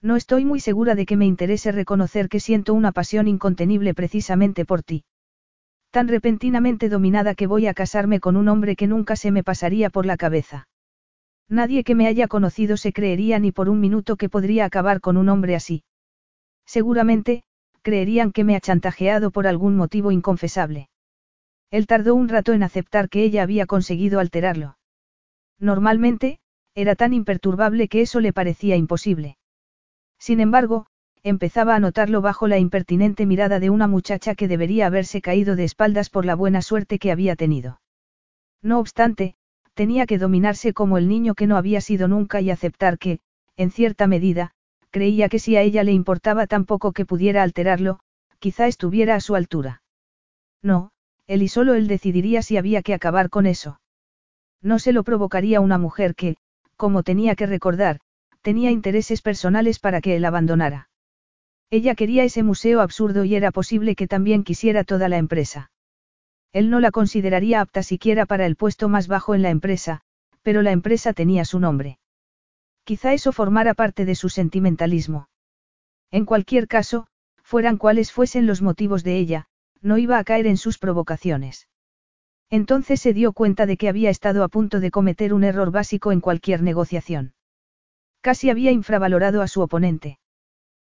No 0.02 0.16
estoy 0.16 0.44
muy 0.44 0.60
segura 0.60 0.94
de 0.94 1.06
que 1.06 1.16
me 1.16 1.24
interese 1.24 1.72
reconocer 1.72 2.28
que 2.28 2.38
siento 2.38 2.74
una 2.74 2.92
pasión 2.92 3.26
incontenible 3.28 3.94
precisamente 3.94 4.66
por 4.66 4.82
ti. 4.82 5.06
Tan 5.90 6.08
repentinamente 6.08 6.90
dominada 6.90 7.34
que 7.34 7.46
voy 7.46 7.66
a 7.66 7.72
casarme 7.72 8.20
con 8.20 8.36
un 8.36 8.48
hombre 8.48 8.76
que 8.76 8.86
nunca 8.86 9.16
se 9.16 9.30
me 9.30 9.42
pasaría 9.42 9.88
por 9.88 10.04
la 10.04 10.18
cabeza. 10.18 10.68
Nadie 11.48 11.82
que 11.82 11.94
me 11.94 12.08
haya 12.08 12.28
conocido 12.28 12.76
se 12.76 12.92
creería 12.92 13.38
ni 13.38 13.52
por 13.52 13.70
un 13.70 13.80
minuto 13.80 14.16
que 14.16 14.28
podría 14.28 14.66
acabar 14.66 15.00
con 15.00 15.16
un 15.16 15.30
hombre 15.30 15.54
así. 15.54 15.82
Seguramente, 16.66 17.42
creerían 17.82 18.32
que 18.32 18.44
me 18.44 18.56
ha 18.56 18.60
chantajeado 18.60 19.30
por 19.30 19.46
algún 19.46 19.76
motivo 19.76 20.12
inconfesable. 20.12 20.88
Él 21.70 21.86
tardó 21.86 22.14
un 22.14 22.28
rato 22.28 22.52
en 22.52 22.62
aceptar 22.62 23.08
que 23.08 23.22
ella 23.24 23.42
había 23.42 23.66
conseguido 23.66 24.20
alterarlo. 24.20 24.76
Normalmente, 25.58 26.38
era 26.74 26.94
tan 26.94 27.12
imperturbable 27.12 27.88
que 27.88 28.02
eso 28.02 28.20
le 28.20 28.32
parecía 28.32 28.76
imposible. 28.76 29.36
Sin 30.18 30.40
embargo, 30.40 30.86
empezaba 31.22 31.74
a 31.74 31.80
notarlo 31.80 32.20
bajo 32.20 32.48
la 32.48 32.58
impertinente 32.58 33.26
mirada 33.26 33.60
de 33.60 33.70
una 33.70 33.86
muchacha 33.86 34.34
que 34.34 34.48
debería 34.48 34.86
haberse 34.86 35.20
caído 35.20 35.56
de 35.56 35.64
espaldas 35.64 36.10
por 36.10 36.24
la 36.24 36.34
buena 36.34 36.62
suerte 36.62 36.98
que 36.98 37.12
había 37.12 37.36
tenido. 37.36 37.80
No 38.62 38.78
obstante, 38.78 39.34
tenía 39.74 40.06
que 40.06 40.18
dominarse 40.18 40.72
como 40.72 40.98
el 40.98 41.08
niño 41.08 41.34
que 41.34 41.46
no 41.46 41.56
había 41.56 41.80
sido 41.80 42.08
nunca 42.08 42.40
y 42.40 42.50
aceptar 42.50 42.98
que, 42.98 43.20
en 43.56 43.70
cierta 43.70 44.06
medida, 44.06 44.52
creía 44.92 45.28
que 45.28 45.40
si 45.40 45.56
a 45.56 45.62
ella 45.62 45.82
le 45.82 45.92
importaba 45.92 46.46
tan 46.46 46.64
poco 46.64 46.92
que 46.92 47.04
pudiera 47.04 47.42
alterarlo, 47.42 47.98
quizá 48.38 48.68
estuviera 48.68 49.16
a 49.16 49.20
su 49.20 49.34
altura. 49.34 49.82
No, 50.62 50.92
él 51.26 51.42
y 51.42 51.48
solo 51.48 51.74
él 51.74 51.88
decidiría 51.88 52.42
si 52.42 52.56
había 52.56 52.82
que 52.82 52.94
acabar 52.94 53.30
con 53.30 53.46
eso. 53.46 53.80
No 54.60 54.78
se 54.78 54.92
lo 54.92 55.02
provocaría 55.02 55.60
una 55.60 55.78
mujer 55.78 56.14
que, 56.14 56.36
como 56.76 57.02
tenía 57.02 57.34
que 57.34 57.46
recordar, 57.46 57.98
tenía 58.42 58.70
intereses 58.70 59.22
personales 59.22 59.78
para 59.78 60.00
que 60.00 60.14
él 60.14 60.24
abandonara. 60.24 60.88
Ella 61.70 61.94
quería 61.94 62.24
ese 62.24 62.42
museo 62.42 62.82
absurdo 62.82 63.24
y 63.24 63.34
era 63.34 63.50
posible 63.50 63.96
que 63.96 64.06
también 64.06 64.44
quisiera 64.44 64.84
toda 64.84 65.08
la 65.08 65.16
empresa. 65.16 65.70
Él 66.52 66.68
no 66.68 66.80
la 66.80 66.90
consideraría 66.90 67.62
apta 67.62 67.82
siquiera 67.82 68.26
para 68.26 68.44
el 68.44 68.56
puesto 68.56 68.90
más 68.90 69.08
bajo 69.08 69.34
en 69.34 69.40
la 69.40 69.48
empresa, 69.48 70.02
pero 70.42 70.60
la 70.60 70.72
empresa 70.72 71.14
tenía 71.14 71.46
su 71.46 71.58
nombre. 71.60 71.98
Quizá 72.84 73.12
eso 73.12 73.32
formara 73.32 73.74
parte 73.74 74.04
de 74.04 74.14
su 74.14 74.28
sentimentalismo. 74.28 75.28
En 76.10 76.24
cualquier 76.24 76.68
caso, 76.68 77.06
fueran 77.42 77.76
cuales 77.76 78.12
fuesen 78.12 78.46
los 78.46 78.60
motivos 78.60 79.04
de 79.04 79.18
ella, 79.18 79.46
no 79.80 79.98
iba 79.98 80.18
a 80.18 80.24
caer 80.24 80.46
en 80.46 80.56
sus 80.56 80.78
provocaciones. 80.78 81.68
Entonces 82.50 83.00
se 83.00 83.14
dio 83.14 83.32
cuenta 83.32 83.64
de 83.64 83.78
que 83.78 83.88
había 83.88 84.10
estado 84.10 84.44
a 84.44 84.48
punto 84.48 84.78
de 84.80 84.90
cometer 84.90 85.32
un 85.32 85.42
error 85.42 85.70
básico 85.70 86.12
en 86.12 86.20
cualquier 86.20 86.62
negociación. 86.62 87.32
Casi 88.20 88.50
había 88.50 88.72
infravalorado 88.72 89.40
a 89.40 89.48
su 89.48 89.62
oponente. 89.62 90.18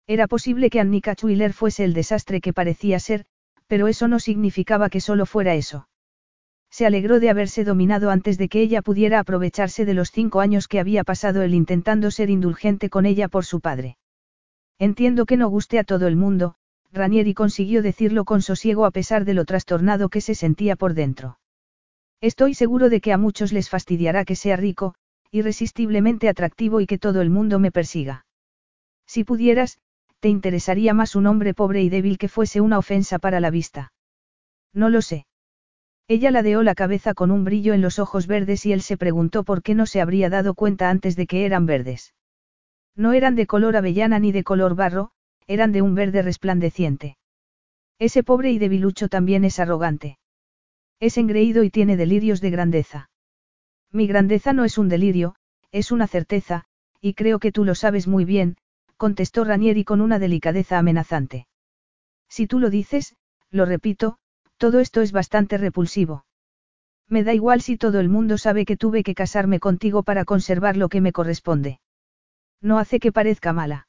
Era 0.07 0.27
posible 0.27 0.69
que 0.69 0.79
Annika 0.79 1.15
Schuyler 1.15 1.51
fuese 1.51 1.83
el 1.83 1.93
desastre 1.93 2.39
que 2.39 2.53
parecía 2.53 2.97
ser, 2.99 3.25
pero 3.67 3.89
eso 3.89 4.07
no 4.07 4.19
significaba 4.19 4.89
que 4.89 5.01
solo 5.01 5.25
fuera 5.25 5.53
eso. 5.53 5.88
Se 6.71 6.85
alegró 6.85 7.19
de 7.19 7.29
haberse 7.29 7.63
dominado 7.63 8.11
antes 8.11 8.37
de 8.37 8.47
que 8.47 8.61
ella 8.61 8.81
pudiera 8.81 9.19
aprovecharse 9.19 9.85
de 9.85 9.93
los 9.93 10.11
cinco 10.11 10.39
años 10.39 10.67
que 10.67 10.79
había 10.79 11.03
pasado 11.03 11.41
él 11.41 11.53
intentando 11.53 12.11
ser 12.11 12.29
indulgente 12.29 12.89
con 12.89 13.05
ella 13.05 13.27
por 13.27 13.45
su 13.45 13.59
padre. 13.59 13.97
Entiendo 14.77 15.25
que 15.25 15.37
no 15.37 15.49
guste 15.49 15.79
a 15.79 15.83
todo 15.83 16.07
el 16.07 16.15
mundo, 16.15 16.55
Ranieri 16.91 17.33
consiguió 17.33 17.81
decirlo 17.81 18.25
con 18.25 18.41
sosiego 18.41 18.85
a 18.85 18.91
pesar 18.91 19.25
de 19.25 19.33
lo 19.33 19.45
trastornado 19.45 20.09
que 20.09 20.21
se 20.21 20.35
sentía 20.35 20.75
por 20.75 20.93
dentro. 20.93 21.39
Estoy 22.21 22.53
seguro 22.53 22.89
de 22.89 23.01
que 23.01 23.13
a 23.13 23.17
muchos 23.17 23.53
les 23.53 23.69
fastidiará 23.69 24.25
que 24.25 24.35
sea 24.35 24.55
rico, 24.55 24.95
irresistiblemente 25.31 26.27
atractivo 26.27 26.81
y 26.81 26.87
que 26.87 26.97
todo 26.97 27.21
el 27.21 27.29
mundo 27.29 27.59
me 27.59 27.71
persiga. 27.71 28.25
Si 29.05 29.23
pudieras, 29.23 29.79
te 30.19 30.29
interesaría 30.29 30.93
más 30.93 31.15
un 31.15 31.27
hombre 31.27 31.53
pobre 31.53 31.81
y 31.81 31.89
débil 31.89 32.17
que 32.17 32.27
fuese 32.27 32.61
una 32.61 32.77
ofensa 32.77 33.19
para 33.19 33.39
la 33.39 33.51
vista. 33.51 33.93
No 34.73 34.89
lo 34.89 35.01
sé. 35.01 35.25
Ella 36.09 36.31
ladeó 36.31 36.63
la 36.63 36.73
cabeza 36.73 37.13
con 37.13 37.29
un 37.29 37.43
brillo 37.43 37.75
en 37.75 37.81
los 37.81 37.99
ojos 37.99 38.25
verdes 38.25 38.65
y 38.65 38.73
él 38.73 38.81
se 38.81 38.97
preguntó 38.97 39.43
por 39.43 39.61
qué 39.61 39.75
no 39.75 39.85
se 39.85 40.01
habría 40.01 40.31
dado 40.31 40.55
cuenta 40.55 40.89
antes 40.89 41.15
de 41.15 41.27
que 41.27 41.45
eran 41.45 41.67
verdes. 41.67 42.15
No 42.95 43.13
eran 43.13 43.35
de 43.35 43.45
color 43.45 43.75
avellana 43.75 44.17
ni 44.17 44.31
de 44.31 44.43
color 44.43 44.73
barro, 44.73 45.11
eran 45.45 45.71
de 45.71 45.83
un 45.83 45.93
verde 45.93 46.23
resplandeciente. 46.23 47.17
Ese 47.99 48.23
pobre 48.23 48.51
y 48.51 48.57
debilucho 48.57 49.07
también 49.07 49.45
es 49.45 49.59
arrogante. 49.59 50.17
Es 50.99 51.19
engreído 51.19 51.63
y 51.63 51.69
tiene 51.69 51.95
delirios 51.95 52.41
de 52.41 52.49
grandeza. 52.49 53.11
Mi 53.91 54.07
grandeza 54.07 54.51
no 54.51 54.65
es 54.65 54.79
un 54.79 54.89
delirio, 54.89 55.35
es 55.71 55.91
una 55.91 56.07
certeza, 56.07 56.65
y 56.99 57.13
creo 57.13 57.37
que 57.37 57.51
tú 57.51 57.65
lo 57.65 57.75
sabes 57.75 58.07
muy 58.07 58.25
bien, 58.25 58.57
contestó 58.97 59.43
Ranieri 59.43 59.83
con 59.83 60.01
una 60.01 60.17
delicadeza 60.17 60.79
amenazante. 60.79 61.45
Si 62.29 62.47
tú 62.47 62.57
lo 62.57 62.71
dices, 62.71 63.15
lo 63.51 63.65
repito, 63.65 64.17
todo 64.59 64.81
esto 64.81 65.01
es 65.01 65.13
bastante 65.13 65.57
repulsivo. 65.57 66.25
Me 67.07 67.23
da 67.23 67.33
igual 67.33 67.61
si 67.61 67.77
todo 67.77 67.99
el 68.01 68.09
mundo 68.09 68.37
sabe 68.37 68.65
que 68.65 68.77
tuve 68.77 69.03
que 69.03 69.15
casarme 69.15 69.59
contigo 69.59 70.03
para 70.03 70.25
conservar 70.25 70.75
lo 70.77 70.89
que 70.89 71.01
me 71.01 71.13
corresponde. 71.13 71.79
No 72.61 72.77
hace 72.77 72.99
que 72.99 73.13
parezca 73.13 73.53
mala. 73.53 73.87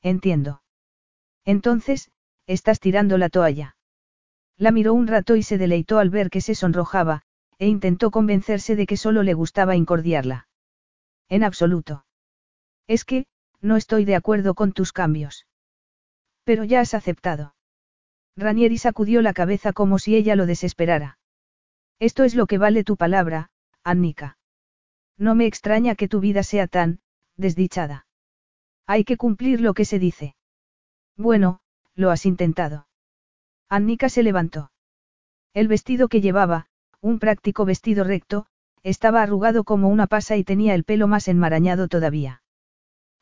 Entiendo. 0.00 0.62
Entonces, 1.44 2.10
estás 2.46 2.80
tirando 2.80 3.18
la 3.18 3.28
toalla. 3.28 3.76
La 4.56 4.72
miró 4.72 4.94
un 4.94 5.06
rato 5.06 5.36
y 5.36 5.42
se 5.42 5.58
deleitó 5.58 5.98
al 5.98 6.08
ver 6.08 6.30
que 6.30 6.40
se 6.40 6.54
sonrojaba, 6.54 7.22
e 7.58 7.68
intentó 7.68 8.10
convencerse 8.10 8.74
de 8.74 8.86
que 8.86 8.96
solo 8.96 9.22
le 9.22 9.34
gustaba 9.34 9.76
incordiarla. 9.76 10.48
En 11.28 11.44
absoluto. 11.44 12.06
Es 12.88 13.04
que, 13.04 13.26
no 13.60 13.76
estoy 13.76 14.04
de 14.06 14.16
acuerdo 14.16 14.54
con 14.54 14.72
tus 14.72 14.92
cambios. 14.92 15.46
Pero 16.44 16.64
ya 16.64 16.80
has 16.80 16.94
aceptado. 16.94 17.54
Ranieri 18.36 18.78
sacudió 18.78 19.22
la 19.22 19.32
cabeza 19.32 19.72
como 19.72 19.98
si 19.98 20.16
ella 20.16 20.36
lo 20.36 20.46
desesperara. 20.46 21.18
Esto 21.98 22.24
es 22.24 22.34
lo 22.34 22.46
que 22.46 22.58
vale 22.58 22.84
tu 22.84 22.96
palabra, 22.96 23.50
Annika. 23.84 24.38
No 25.18 25.34
me 25.34 25.46
extraña 25.46 25.94
que 25.94 26.08
tu 26.08 26.20
vida 26.20 26.42
sea 26.42 26.66
tan, 26.66 27.00
desdichada. 27.36 28.06
Hay 28.86 29.04
que 29.04 29.16
cumplir 29.16 29.60
lo 29.60 29.74
que 29.74 29.84
se 29.84 29.98
dice. 29.98 30.34
Bueno, 31.16 31.60
lo 31.94 32.10
has 32.10 32.26
intentado. 32.26 32.88
Annika 33.68 34.08
se 34.08 34.22
levantó. 34.22 34.72
El 35.54 35.68
vestido 35.68 36.08
que 36.08 36.20
llevaba, 36.20 36.66
un 37.00 37.18
práctico 37.18 37.64
vestido 37.64 38.04
recto, 38.04 38.46
estaba 38.82 39.22
arrugado 39.22 39.64
como 39.64 39.88
una 39.88 40.06
pasa 40.06 40.36
y 40.36 40.44
tenía 40.44 40.74
el 40.74 40.84
pelo 40.84 41.06
más 41.06 41.28
enmarañado 41.28 41.88
todavía. 41.88 42.42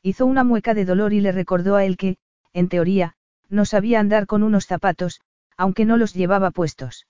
Hizo 0.01 0.25
una 0.25 0.43
mueca 0.43 0.73
de 0.73 0.85
dolor 0.85 1.13
y 1.13 1.21
le 1.21 1.31
recordó 1.31 1.75
a 1.75 1.85
él 1.85 1.97
que, 1.97 2.17
en 2.53 2.69
teoría, 2.69 3.15
no 3.51 3.65
sabía 3.65 3.99
andar 3.99 4.25
con 4.25 4.41
unos 4.41 4.65
zapatos, 4.65 5.21
aunque 5.57 5.85
no 5.85 5.97
los 5.97 6.15
llevaba 6.15 6.49
puestos. 6.49 7.05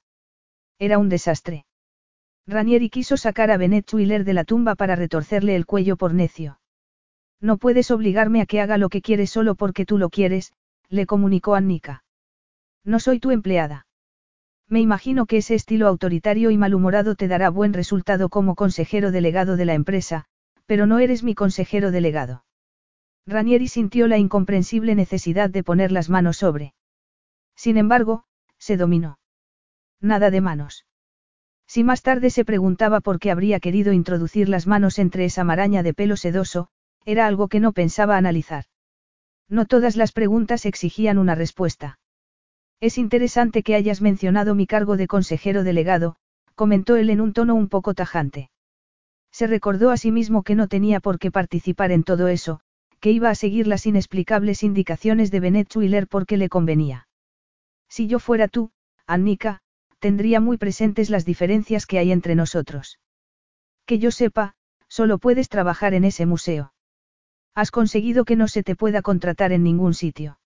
Era 0.79 0.97
un 0.97 1.07
desastre. 1.07 1.65
Ranieri 2.47 2.89
quiso 2.89 3.15
sacar 3.15 3.51
a 3.51 3.57
Bennett 3.57 3.93
Wheeler 3.93 4.25
de 4.25 4.33
la 4.33 4.43
tumba 4.43 4.75
para 4.75 4.95
retorcerle 4.95 5.55
el 5.55 5.65
cuello 5.65 5.95
por 5.95 6.13
necio. 6.13 6.59
No 7.39 7.57
puedes 7.57 7.91
obligarme 7.91 8.41
a 8.41 8.45
que 8.45 8.59
haga 8.59 8.77
lo 8.77 8.89
que 8.89 9.01
quieres 9.01 9.29
solo 9.29 9.55
porque 9.55 9.85
tú 9.85 9.97
lo 9.97 10.09
quieres, 10.09 10.53
le 10.89 11.05
comunicó 11.05 11.55
Annika. 11.55 12.03
No 12.83 12.99
soy 12.99 13.19
tu 13.19 13.31
empleada. 13.31 13.85
Me 14.67 14.79
imagino 14.79 15.25
que 15.25 15.37
ese 15.37 15.53
estilo 15.53 15.87
autoritario 15.87 16.49
y 16.49 16.57
malhumorado 16.57 17.15
te 17.15 17.27
dará 17.27 17.49
buen 17.49 17.73
resultado 17.73 18.29
como 18.29 18.55
consejero 18.55 19.11
delegado 19.11 19.57
de 19.57 19.65
la 19.65 19.73
empresa, 19.73 20.25
pero 20.65 20.87
no 20.87 20.99
eres 20.99 21.23
mi 21.23 21.35
consejero 21.35 21.91
delegado. 21.91 22.43
Ranieri 23.25 23.67
sintió 23.67 24.07
la 24.07 24.17
incomprensible 24.17 24.95
necesidad 24.95 25.49
de 25.49 25.63
poner 25.63 25.91
las 25.91 26.09
manos 26.09 26.37
sobre. 26.37 26.73
Sin 27.55 27.77
embargo, 27.77 28.25
se 28.57 28.77
dominó. 28.77 29.19
Nada 29.99 30.31
de 30.31 30.41
manos. 30.41 30.85
Si 31.67 31.83
más 31.83 32.01
tarde 32.01 32.29
se 32.31 32.43
preguntaba 32.43 32.99
por 32.99 33.19
qué 33.19 33.31
habría 33.31 33.59
querido 33.59 33.93
introducir 33.93 34.49
las 34.49 34.67
manos 34.67 34.99
entre 34.99 35.25
esa 35.25 35.43
maraña 35.43 35.83
de 35.83 35.93
pelo 35.93 36.17
sedoso, 36.17 36.69
era 37.05 37.27
algo 37.27 37.47
que 37.47 37.59
no 37.59 37.71
pensaba 37.71 38.17
analizar. 38.17 38.65
No 39.47 39.65
todas 39.65 39.95
las 39.95 40.11
preguntas 40.11 40.65
exigían 40.65 41.17
una 41.17 41.35
respuesta. 41.35 41.99
Es 42.79 42.97
interesante 42.97 43.63
que 43.63 43.75
hayas 43.75 44.01
mencionado 44.01 44.55
mi 44.55 44.65
cargo 44.65 44.97
de 44.97 45.07
consejero 45.07 45.63
delegado, 45.63 46.15
comentó 46.55 46.95
él 46.95 47.09
en 47.09 47.21
un 47.21 47.33
tono 47.33 47.53
un 47.55 47.69
poco 47.69 47.93
tajante. 47.93 48.49
Se 49.31 49.47
recordó 49.47 49.91
a 49.91 49.97
sí 49.97 50.11
mismo 50.11 50.43
que 50.43 50.55
no 50.55 50.67
tenía 50.67 50.99
por 50.99 51.19
qué 51.19 51.31
participar 51.31 51.91
en 51.91 52.03
todo 52.03 52.27
eso, 52.27 52.61
que 53.01 53.11
iba 53.11 53.29
a 53.29 53.35
seguir 53.35 53.67
las 53.67 53.85
inexplicables 53.85 54.63
indicaciones 54.63 55.31
de 55.31 55.39
Bennett 55.39 55.75
Wheeler 55.75 56.07
porque 56.07 56.37
le 56.37 56.49
convenía. 56.49 57.07
Si 57.89 58.07
yo 58.07 58.19
fuera 58.19 58.47
tú, 58.47 58.71
Annika, 59.07 59.61
tendría 59.99 60.39
muy 60.39 60.57
presentes 60.57 61.09
las 61.09 61.25
diferencias 61.25 61.85
que 61.85 61.97
hay 61.97 62.11
entre 62.11 62.35
nosotros. 62.35 62.99
Que 63.85 63.99
yo 63.99 64.11
sepa, 64.11 64.53
solo 64.87 65.17
puedes 65.17 65.49
trabajar 65.49 65.93
en 65.95 66.05
ese 66.05 66.25
museo. 66.25 66.73
Has 67.55 67.71
conseguido 67.71 68.23
que 68.23 68.35
no 68.35 68.47
se 68.47 68.63
te 68.63 68.75
pueda 68.75 69.01
contratar 69.01 69.51
en 69.51 69.63
ningún 69.63 69.93
sitio. 69.93 70.39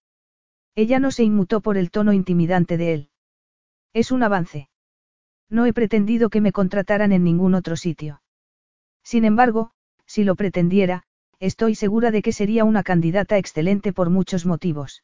Ella 0.75 0.99
no 0.99 1.11
se 1.11 1.23
inmutó 1.23 1.61
por 1.61 1.77
el 1.77 1.91
tono 1.91 2.13
intimidante 2.13 2.77
de 2.77 2.93
él. 2.93 3.09
Es 3.93 4.11
un 4.11 4.23
avance. 4.23 4.69
No 5.49 5.65
he 5.65 5.73
pretendido 5.73 6.29
que 6.29 6.41
me 6.41 6.51
contrataran 6.51 7.11
en 7.11 7.23
ningún 7.23 7.53
otro 7.53 7.75
sitio. 7.75 8.21
Sin 9.03 9.25
embargo, 9.25 9.71
si 10.05 10.23
lo 10.23 10.35
pretendiera, 10.35 11.03
estoy 11.39 11.75
segura 11.75 12.11
de 12.11 12.21
que 12.21 12.31
sería 12.31 12.63
una 12.63 12.83
candidata 12.83 13.37
excelente 13.37 13.93
por 13.93 14.09
muchos 14.09 14.45
motivos. 14.45 15.03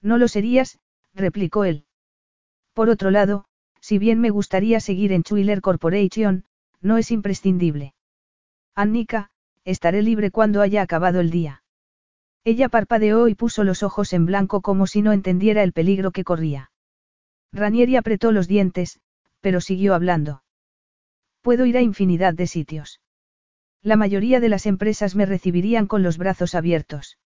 No 0.00 0.18
lo 0.18 0.28
serías, 0.28 0.78
replicó 1.14 1.64
él. 1.64 1.84
Por 2.74 2.88
otro 2.88 3.10
lado, 3.10 3.44
si 3.80 3.98
bien 3.98 4.20
me 4.20 4.30
gustaría 4.30 4.80
seguir 4.80 5.12
en 5.12 5.22
Chuiler 5.22 5.60
Corporation, 5.60 6.44
no 6.80 6.98
es 6.98 7.10
imprescindible. 7.10 7.94
Annika, 8.74 9.30
estaré 9.64 10.02
libre 10.02 10.30
cuando 10.30 10.62
haya 10.62 10.82
acabado 10.82 11.20
el 11.20 11.30
día. 11.30 11.62
Ella 12.44 12.68
parpadeó 12.68 13.28
y 13.28 13.34
puso 13.34 13.62
los 13.62 13.82
ojos 13.82 14.12
en 14.12 14.26
blanco 14.26 14.62
como 14.62 14.86
si 14.86 15.02
no 15.02 15.12
entendiera 15.12 15.62
el 15.62 15.72
peligro 15.72 16.10
que 16.10 16.24
corría. 16.24 16.70
Ranieri 17.52 17.96
apretó 17.96 18.32
los 18.32 18.48
dientes, 18.48 19.00
pero 19.40 19.60
siguió 19.60 19.94
hablando. 19.94 20.42
Puedo 21.42 21.66
ir 21.66 21.76
a 21.76 21.82
infinidad 21.82 22.34
de 22.34 22.46
sitios. 22.46 23.00
La 23.82 23.96
mayoría 23.96 24.38
de 24.38 24.48
las 24.48 24.66
empresas 24.66 25.16
me 25.16 25.26
recibirían 25.26 25.86
con 25.86 26.04
los 26.04 26.16
brazos 26.16 26.54
abiertos. 26.54 27.18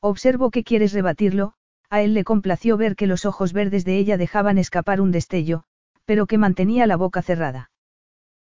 Observo 0.00 0.50
que 0.50 0.64
quieres 0.64 0.92
rebatirlo, 0.92 1.54
a 1.90 2.00
él 2.00 2.14
le 2.14 2.24
complació 2.24 2.76
ver 2.76 2.96
que 2.96 3.06
los 3.06 3.26
ojos 3.26 3.52
verdes 3.52 3.84
de 3.84 3.98
ella 3.98 4.16
dejaban 4.16 4.56
escapar 4.56 5.00
un 5.00 5.12
destello, 5.12 5.64
pero 6.06 6.26
que 6.26 6.38
mantenía 6.38 6.86
la 6.86 6.96
boca 6.96 7.20
cerrada. 7.20 7.70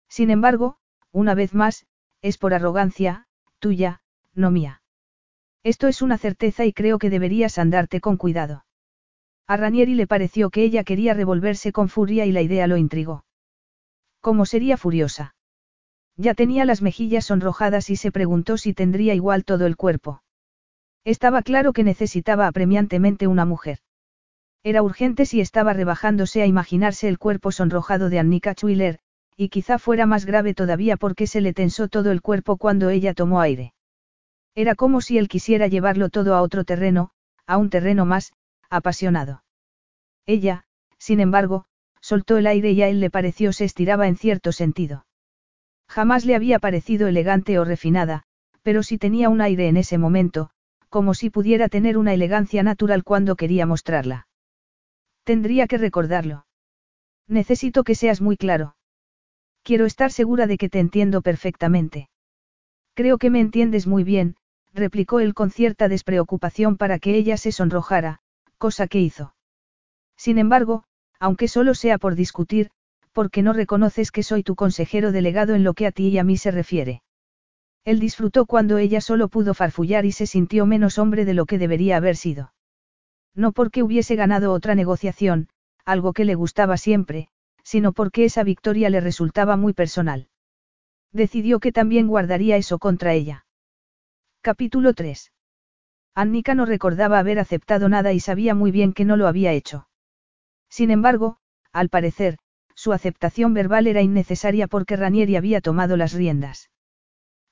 Sin 0.08 0.30
embargo, 0.30 0.78
una 1.12 1.34
vez 1.34 1.54
más, 1.54 1.88
es 2.22 2.38
por 2.38 2.54
arrogancia, 2.54 3.26
tuya, 3.60 4.02
no 4.36 4.52
mía. 4.52 4.82
Esto 5.64 5.88
es 5.88 6.02
una 6.02 6.18
certeza 6.18 6.66
y 6.66 6.74
creo 6.74 7.00
que 7.00 7.10
deberías 7.10 7.58
andarte 7.58 8.02
con 8.02 8.18
cuidado. 8.18 8.66
A 9.48 9.58
Ranieri 9.58 9.96
le 9.96 10.08
pareció 10.08 10.50
que 10.50 10.64
ella 10.64 10.84
quería 10.84 11.14
revolverse 11.14 11.72
con 11.72 11.90
furia 11.90 12.26
y 12.26 12.32
la 12.32 12.42
idea 12.42 12.68
lo 12.68 12.78
intrigó. 12.78 13.26
¿Cómo 14.22 14.46
sería 14.46 14.78
furiosa? 14.78 15.36
Ya 16.22 16.36
tenía 16.36 16.66
las 16.66 16.84
mejillas 16.84 17.26
sonrojadas 17.26 17.90
y 17.90 17.96
se 17.96 18.12
preguntó 18.12 18.56
si 18.56 18.76
tendría 18.76 19.16
igual 19.16 19.44
todo 19.44 19.66
el 19.66 19.76
cuerpo. 19.76 20.22
Estaba 21.04 21.42
claro 21.42 21.74
que 21.74 21.84
necesitaba 21.84 22.46
apremiantemente 22.46 23.26
una 23.26 23.44
mujer. 23.44 23.80
Era 24.62 24.84
urgente 24.84 25.26
si 25.26 25.42
estaba 25.42 25.74
rebajándose 25.74 26.44
a 26.44 26.46
imaginarse 26.46 27.08
el 27.08 27.18
cuerpo 27.18 27.52
sonrojado 27.52 28.10
de 28.12 28.20
Annika 28.20 28.54
Schuyler, 28.54 29.00
y 29.36 29.50
quizá 29.50 29.80
fuera 29.80 30.06
más 30.06 30.28
grave 30.28 30.54
todavía 30.54 30.96
porque 30.96 31.26
se 31.26 31.42
le 31.42 31.54
tensó 31.54 31.88
todo 31.88 32.12
el 32.12 32.22
cuerpo 32.22 32.58
cuando 32.58 32.92
ella 32.92 33.16
tomó 33.16 33.42
aire. 33.42 33.74
Era 34.54 34.76
como 34.76 35.02
si 35.02 35.18
él 35.18 35.28
quisiera 35.28 35.66
llevarlo 35.66 36.10
todo 36.10 36.36
a 36.36 36.44
otro 36.44 36.66
terreno, 36.66 37.10
a 37.48 37.58
un 37.58 37.72
terreno 37.72 38.06
más, 38.06 38.32
apasionado. 38.70 39.44
Ella, 40.28 40.66
sin 41.00 41.20
embargo, 41.20 41.66
soltó 42.00 42.38
el 42.38 42.46
aire 42.46 42.74
y 42.74 42.84
a 42.84 42.90
él 42.90 43.00
le 43.00 43.10
pareció 43.10 43.54
se 43.54 43.66
estiraba 43.66 44.08
en 44.08 44.18
cierto 44.18 44.52
sentido. 44.52 45.04
Jamás 45.92 46.24
le 46.26 46.36
había 46.36 46.58
parecido 46.58 47.10
elegante 47.10 47.60
o 47.60 47.66
refinada, 47.66 48.24
pero 48.62 48.82
si 48.82 48.98
tenía 48.98 49.28
un 49.28 49.42
aire 49.42 49.68
en 49.68 49.76
ese 49.76 49.98
momento, 49.98 50.50
como 50.88 51.14
si 51.14 51.30
pudiera 51.30 51.68
tener 51.68 51.98
una 51.98 52.14
elegancia 52.14 52.64
natural 52.64 53.04
cuando 53.04 53.36
quería 53.36 53.66
mostrarla. 53.66 54.26
Tendría 55.26 55.68
que 55.68 55.78
recordarlo. 55.78 56.46
Necesito 57.28 57.84
que 57.84 57.96
seas 57.96 58.22
muy 58.22 58.38
claro. 58.38 58.78
Quiero 59.64 59.86
estar 59.86 60.14
segura 60.14 60.48
de 60.48 60.58
que 60.58 60.70
te 60.70 60.80
entiendo 60.80 61.22
perfectamente. 61.22 62.08
Creo 62.94 63.18
que 63.18 63.30
me 63.30 63.42
entiendes 63.42 63.86
muy 63.86 64.06
bien, 64.06 64.38
replicó 64.74 65.20
él 65.20 65.34
con 65.34 65.52
cierta 65.52 65.90
despreocupación 65.90 66.78
para 66.78 67.00
que 67.00 67.16
ella 67.16 67.36
se 67.36 67.52
sonrojara, 67.52 68.20
cosa 68.58 68.88
que 68.88 69.02
hizo. 69.02 69.36
Sin 70.16 70.38
embargo, 70.38 70.86
aunque 71.20 71.50
solo 71.50 71.74
sea 71.74 71.98
por 71.98 72.16
discutir, 72.16 72.72
porque 73.14 73.42
no 73.42 73.54
reconoces 73.54 74.12
que 74.12 74.24
soy 74.24 74.44
tu 74.44 74.56
consejero 74.56 75.12
delegado 75.12 75.56
en 75.56 75.64
lo 75.64 75.74
que 75.74 75.88
a 75.88 75.92
ti 75.92 76.10
y 76.10 76.18
a 76.18 76.24
mí 76.24 76.38
se 76.38 76.52
refiere. 76.52 77.02
Él 77.84 78.00
disfrutó 78.00 78.46
cuando 78.46 78.78
ella 78.78 79.02
solo 79.02 79.28
pudo 79.28 79.54
farfullar 79.54 80.06
y 80.06 80.12
se 80.12 80.28
sintió 80.28 80.66
menos 80.66 81.00
hombre 81.00 81.26
de 81.26 81.34
lo 81.34 81.46
que 81.46 81.58
debería 81.58 81.98
haber 81.98 82.16
sido. 82.16 82.54
No 83.34 83.52
porque 83.52 83.82
hubiese 83.82 84.16
ganado 84.16 84.54
otra 84.54 84.76
negociación, 84.76 85.50
algo 85.86 86.14
que 86.14 86.26
le 86.26 86.36
gustaba 86.36 86.78
siempre, 86.78 87.30
sino 87.64 87.92
porque 87.92 88.26
esa 88.26 88.44
victoria 88.44 88.90
le 88.90 89.02
resultaba 89.02 89.58
muy 89.58 89.74
personal. 89.74 90.28
Decidió 91.12 91.60
que 91.60 91.72
también 91.72 92.08
guardaría 92.08 92.58
eso 92.58 92.80
contra 92.80 93.14
ella. 93.14 93.46
Capítulo 94.42 94.94
3. 94.94 95.32
Annika 96.14 96.56
no 96.56 96.66
recordaba 96.66 97.20
haber 97.20 97.40
aceptado 97.40 97.90
nada 97.90 98.14
y 98.14 98.20
sabía 98.20 98.54
muy 98.54 98.72
bien 98.72 98.94
que 98.94 99.06
no 99.06 99.18
lo 99.18 99.28
había 99.28 99.54
hecho. 99.54 99.88
Sin 100.70 100.92
embargo, 100.92 101.38
al 101.72 101.90
parecer, 101.90 102.38
su 102.76 102.94
aceptación 102.94 103.54
verbal 103.54 103.88
era 103.88 104.02
innecesaria 104.02 104.68
porque 104.68 104.96
Ranieri 104.96 105.36
había 105.36 105.62
tomado 105.62 105.98
las 105.98 106.14
riendas. 106.14 106.70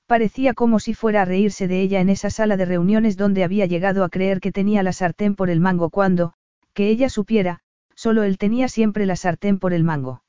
Parecía 0.06 0.54
como 0.54 0.80
si 0.80 0.92
fuera 0.94 1.22
a 1.22 1.24
reírse 1.24 1.68
de 1.68 1.80
ella 1.80 2.00
en 2.00 2.08
esa 2.08 2.30
sala 2.30 2.56
de 2.56 2.64
reuniones 2.64 3.16
donde 3.16 3.44
había 3.44 3.66
llegado 3.66 4.02
a 4.02 4.08
creer 4.08 4.40
que 4.40 4.50
tenía 4.50 4.82
la 4.82 4.92
sartén 4.92 5.36
por 5.36 5.50
el 5.50 5.60
mango 5.60 5.90
cuando, 5.90 6.32
que 6.72 6.88
ella 6.88 7.08
supiera, 7.08 7.60
solo 7.94 8.22
él 8.24 8.38
tenía 8.38 8.68
siempre 8.68 9.06
la 9.06 9.14
sartén 9.14 9.58
por 9.58 9.72
el 9.72 9.84
mango. 9.84 10.24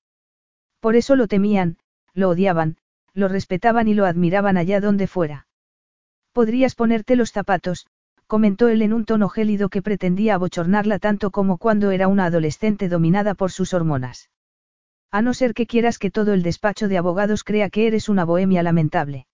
Por 0.79 0.95
eso 0.95 1.15
lo 1.15 1.27
temían, 1.27 1.77
lo 2.13 2.29
odiaban, 2.29 2.77
lo 3.13 3.27
respetaban 3.27 3.87
y 3.87 3.93
lo 3.93 4.05
admiraban 4.05 4.57
allá 4.57 4.81
donde 4.81 5.07
fuera. 5.07 5.47
Podrías 6.31 6.75
ponerte 6.75 7.15
los 7.15 7.31
zapatos, 7.31 7.87
comentó 8.27 8.67
él 8.69 8.81
en 8.81 8.93
un 8.93 9.05
tono 9.05 9.29
gélido 9.29 9.69
que 9.69 9.81
pretendía 9.81 10.35
abochornarla 10.35 10.99
tanto 10.99 11.31
como 11.31 11.57
cuando 11.57 11.91
era 11.91 12.07
una 12.07 12.25
adolescente 12.25 12.87
dominada 12.87 13.33
por 13.33 13.51
sus 13.51 13.73
hormonas. 13.73 14.29
A 15.11 15.21
no 15.21 15.33
ser 15.33 15.53
que 15.53 15.67
quieras 15.67 15.99
que 15.99 16.09
todo 16.09 16.33
el 16.33 16.41
despacho 16.41 16.87
de 16.87 16.97
abogados 16.97 17.43
crea 17.43 17.69
que 17.69 17.85
eres 17.85 18.07
una 18.07 18.23
bohemia 18.23 18.63
lamentable. 18.63 19.27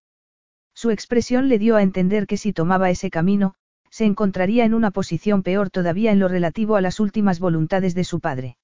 Su 0.74 0.90
expresión 0.90 1.50
le 1.50 1.60
dio 1.60 1.76
a 1.76 1.84
entender 1.84 2.26
que 2.26 2.38
si 2.38 2.52
tomaba 2.52 2.90
ese 2.90 3.12
camino, 3.12 3.54
se 3.90 4.06
encontraría 4.06 4.66
en 4.66 4.74
una 4.74 4.92
posición 4.92 5.44
peor 5.44 5.70
todavía 5.70 6.12
en 6.12 6.20
lo 6.20 6.28
relativo 6.28 6.76
a 6.76 6.82
las 6.82 7.00
últimas 7.00 7.40
voluntades 7.40 7.96
de 7.96 8.04
su 8.04 8.20
padre. 8.20 8.58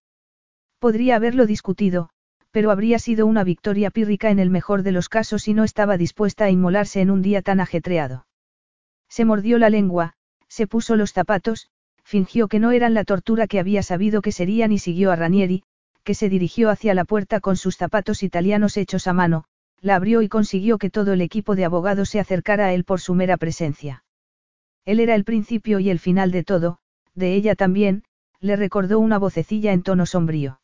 Podría 0.80 1.16
haberlo 1.16 1.45
discutido, 1.45 2.09
pero 2.51 2.72
habría 2.72 2.99
sido 2.99 3.26
una 3.26 3.43
victoria 3.43 3.89
pírrica 3.89 4.30
en 4.30 4.39
el 4.39 4.49
mejor 4.49 4.84
de 4.84 4.91
los 4.91 5.09
casos 5.09 5.47
y 5.47 5.53
no 5.53 5.64
estaba 5.64 5.97
dispuesta 5.97 6.45
a 6.45 6.49
inmolarse 6.49 7.01
en 7.01 7.09
un 7.09 7.22
día 7.22 7.41
tan 7.41 7.59
ajetreado. 7.59 8.28
Se 9.07 9.26
mordió 9.26 9.57
la 9.59 9.70
lengua, 9.70 10.14
se 10.47 10.68
puso 10.68 10.95
los 10.95 11.14
zapatos, 11.14 11.70
fingió 12.03 12.47
que 12.47 12.59
no 12.59 12.72
eran 12.72 12.93
la 12.93 13.05
tortura 13.05 13.47
que 13.47 13.59
había 13.59 13.82
sabido 13.82 14.22
que 14.22 14.32
serían 14.32 14.72
y 14.72 14.78
siguió 14.78 15.11
a 15.11 15.16
Ranieri, 15.16 15.64
que 16.04 16.14
se 16.14 16.30
dirigió 16.30 16.70
hacia 16.70 16.93
la 16.93 17.06
puerta 17.06 17.39
con 17.39 17.56
sus 17.56 17.78
zapatos 17.78 18.24
italianos 18.24 18.78
hechos 18.78 19.08
a 19.08 19.14
mano, 19.14 19.45
la 19.82 19.95
abrió 19.95 20.22
y 20.22 20.30
consiguió 20.30 20.78
que 20.78 20.89
todo 20.89 21.14
el 21.14 21.22
equipo 21.22 21.56
de 21.56 21.66
abogados 21.66 22.10
se 22.10 22.20
acercara 22.20 22.68
a 22.68 22.74
él 22.74 22.84
por 22.84 23.01
su 23.01 23.16
mera 23.16 23.38
presencia. 23.38 24.04
Él 24.86 24.99
era 24.99 25.16
el 25.16 25.24
principio 25.24 25.80
y 25.80 25.89
el 25.89 25.99
final 25.99 26.32
de 26.32 26.43
todo, 26.43 26.78
de 27.16 27.36
ella 27.36 27.56
también, 27.56 28.04
le 28.39 28.56
recordó 28.56 28.99
una 28.99 29.18
vocecilla 29.18 29.72
en 29.72 29.84
tono 29.84 30.06
sombrío. 30.06 30.60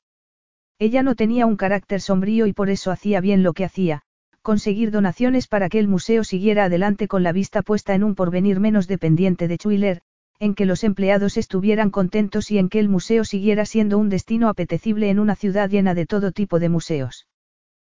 Ella 0.78 1.04
no 1.04 1.16
tenía 1.16 1.46
un 1.46 1.58
carácter 1.58 2.02
sombrío 2.02 2.46
y 2.46 2.54
por 2.54 2.70
eso 2.70 2.92
hacía 2.92 3.22
bien 3.22 3.44
lo 3.44 3.54
que 3.54 3.66
hacía, 3.66 4.02
conseguir 4.42 4.92
donaciones 4.92 5.48
para 5.48 5.70
que 5.70 5.80
el 5.80 5.88
museo 5.88 6.24
siguiera 6.24 6.66
adelante 6.66 7.08
con 7.08 7.24
la 7.24 7.32
vista 7.32 7.62
puesta 7.62 7.94
en 7.96 8.04
un 8.04 8.16
porvenir 8.16 8.60
menos 8.60 8.88
dependiente 8.88 9.48
de 9.48 9.58
Chuiler, 9.58 10.02
en 10.40 10.56
que 10.56 10.66
los 10.66 10.86
empleados 10.86 11.36
estuvieran 11.36 11.90
contentos 11.90 12.50
y 12.50 12.58
en 12.58 12.70
que 12.70 12.80
el 12.80 12.88
museo 12.88 13.26
siguiera 13.26 13.66
siendo 13.66 13.98
un 13.98 14.08
destino 14.08 14.48
apetecible 14.48 15.10
en 15.10 15.20
una 15.20 15.36
ciudad 15.36 15.70
llena 15.70 15.94
de 15.94 16.06
todo 16.06 16.32
tipo 16.32 16.60
de 16.60 16.70
museos. 16.70 17.28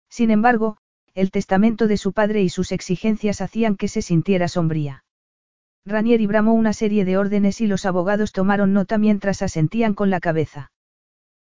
Sin 0.08 0.30
embargo, 0.30 0.78
el 1.14 1.30
testamento 1.30 1.86
de 1.86 1.98
su 1.98 2.12
padre 2.12 2.42
y 2.42 2.48
sus 2.48 2.72
exigencias 2.72 3.42
hacían 3.42 3.76
que 3.76 3.88
se 3.88 4.00
sintiera 4.00 4.48
sombría. 4.48 5.04
Ranieri 5.84 6.26
bramó 6.26 6.54
una 6.54 6.72
serie 6.72 7.04
de 7.04 7.18
órdenes 7.18 7.60
y 7.60 7.66
los 7.66 7.84
abogados 7.84 8.32
tomaron 8.32 8.72
nota 8.72 8.96
mientras 8.96 9.42
asentían 9.42 9.94
con 9.94 10.08
la 10.08 10.20
cabeza. 10.20 10.72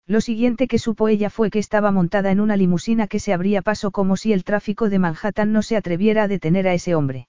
Lo 0.07 0.21
siguiente 0.21 0.69
que 0.69 0.79
supo 0.79 1.09
ella 1.09 1.31
fue 1.31 1.51
que 1.51 1.59
estaba 1.59 1.91
montada 1.91 2.31
en 2.31 2.41
una 2.41 2.57
limusina 2.57 3.09
que 3.09 3.21
se 3.21 3.33
abría 3.33 3.63
paso 3.63 3.91
como 3.91 4.17
si 4.17 4.33
el 4.33 4.45
tráfico 4.45 4.91
de 4.91 4.99
Manhattan 4.99 5.53
no 5.53 5.63
se 5.63 5.77
atreviera 5.77 6.25
a 6.25 6.29
detener 6.29 6.69
a 6.69 6.75
ese 6.75 6.95
hombre. 6.95 7.27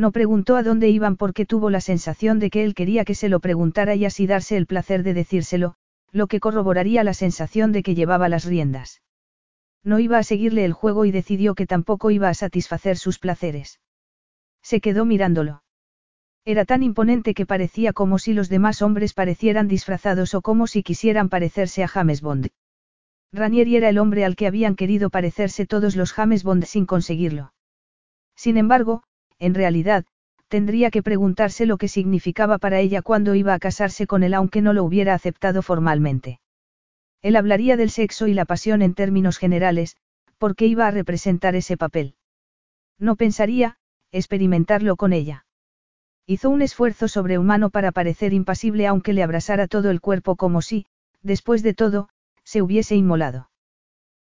No 0.00 0.12
preguntó 0.12 0.56
a 0.56 0.62
dónde 0.62 0.88
iban 0.88 1.18
porque 1.18 1.44
tuvo 1.44 1.68
la 1.68 1.82
sensación 1.82 2.38
de 2.38 2.48
que 2.48 2.64
él 2.64 2.74
quería 2.74 3.04
que 3.04 3.14
se 3.14 3.28
lo 3.28 3.38
preguntara 3.38 3.94
y 3.96 4.06
así 4.06 4.26
darse 4.26 4.56
el 4.56 4.64
placer 4.64 5.02
de 5.02 5.12
decírselo, 5.12 5.74
lo 6.10 6.26
que 6.26 6.40
corroboraría 6.40 7.04
la 7.04 7.12
sensación 7.12 7.70
de 7.70 7.82
que 7.82 7.94
llevaba 7.94 8.30
las 8.30 8.46
riendas. 8.46 9.02
No 9.84 9.98
iba 9.98 10.16
a 10.16 10.22
seguirle 10.22 10.64
el 10.64 10.72
juego 10.72 11.04
y 11.04 11.10
decidió 11.10 11.54
que 11.54 11.66
tampoco 11.66 12.10
iba 12.10 12.30
a 12.30 12.34
satisfacer 12.34 12.96
sus 12.96 13.18
placeres. 13.18 13.78
Se 14.62 14.80
quedó 14.80 15.04
mirándolo. 15.04 15.64
Era 16.46 16.64
tan 16.64 16.82
imponente 16.82 17.34
que 17.34 17.44
parecía 17.44 17.92
como 17.92 18.18
si 18.18 18.32
los 18.32 18.48
demás 18.48 18.80
hombres 18.80 19.12
parecieran 19.12 19.68
disfrazados 19.68 20.32
o 20.32 20.40
como 20.40 20.66
si 20.66 20.82
quisieran 20.82 21.28
parecerse 21.28 21.82
a 21.82 21.88
James 21.88 22.22
Bond. 22.22 22.48
Ranieri 23.34 23.76
era 23.76 23.90
el 23.90 23.98
hombre 23.98 24.24
al 24.24 24.34
que 24.34 24.46
habían 24.46 24.76
querido 24.76 25.10
parecerse 25.10 25.66
todos 25.66 25.94
los 25.94 26.14
James 26.14 26.42
Bond 26.42 26.64
sin 26.64 26.86
conseguirlo. 26.86 27.52
Sin 28.34 28.56
embargo, 28.56 29.02
en 29.40 29.54
realidad, 29.54 30.04
tendría 30.48 30.90
que 30.90 31.02
preguntarse 31.02 31.66
lo 31.66 31.78
que 31.78 31.88
significaba 31.88 32.58
para 32.58 32.78
ella 32.78 33.02
cuando 33.02 33.34
iba 33.34 33.54
a 33.54 33.58
casarse 33.58 34.06
con 34.06 34.22
él 34.22 34.34
aunque 34.34 34.62
no 34.62 34.72
lo 34.72 34.84
hubiera 34.84 35.14
aceptado 35.14 35.62
formalmente. 35.62 36.40
Él 37.22 37.36
hablaría 37.36 37.76
del 37.76 37.90
sexo 37.90 38.26
y 38.28 38.34
la 38.34 38.44
pasión 38.44 38.82
en 38.82 38.94
términos 38.94 39.38
generales, 39.38 39.96
porque 40.38 40.66
iba 40.66 40.86
a 40.86 40.90
representar 40.90 41.54
ese 41.54 41.76
papel. 41.76 42.14
No 42.98 43.16
pensaría, 43.16 43.76
experimentarlo 44.10 44.96
con 44.96 45.12
ella. 45.12 45.46
Hizo 46.26 46.50
un 46.50 46.62
esfuerzo 46.62 47.08
sobrehumano 47.08 47.70
para 47.70 47.92
parecer 47.92 48.32
impasible 48.32 48.86
aunque 48.86 49.12
le 49.12 49.22
abrasara 49.22 49.66
todo 49.68 49.90
el 49.90 50.00
cuerpo 50.00 50.36
como 50.36 50.62
si, 50.62 50.86
después 51.22 51.62
de 51.62 51.74
todo, 51.74 52.08
se 52.44 52.62
hubiese 52.62 52.96
inmolado. 52.96 53.50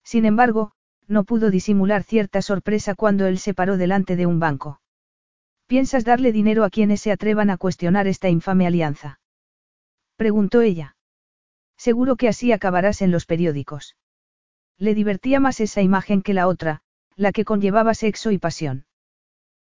Sin 0.05 0.25
embargo, 0.25 0.73
no 1.09 1.25
pudo 1.25 1.51
disimular 1.51 2.03
cierta 2.03 2.43
sorpresa 2.43 2.95
cuando 2.95 3.27
él 3.27 3.39
se 3.39 3.55
paró 3.55 3.77
delante 3.77 4.17
de 4.17 4.27
un 4.27 4.39
banco. 4.39 4.82
¿Piensas 5.73 6.05
darle 6.05 6.33
dinero 6.33 6.65
a 6.65 6.69
quienes 6.69 7.01
se 7.01 7.11
atrevan 7.13 7.49
a 7.49 7.57
cuestionar 7.57 8.07
esta 8.07 8.29
infame 8.29 8.67
alianza? 8.67 9.21
Preguntó 10.17 10.61
ella. 10.61 10.97
Seguro 11.79 12.17
que 12.17 12.29
así 12.29 12.53
acabarás 12.53 13.01
en 13.01 13.11
los 13.11 13.25
periódicos. 13.25 13.97
Le 14.77 14.95
divertía 14.95 15.41
más 15.41 15.61
esa 15.61 15.81
imagen 15.81 16.21
que 16.21 16.35
la 16.35 16.47
otra, 16.47 16.83
la 17.17 17.33
que 17.33 17.47
conllevaba 17.47 17.95
sexo 17.95 18.33
y 18.33 18.37
pasión. 18.37 18.85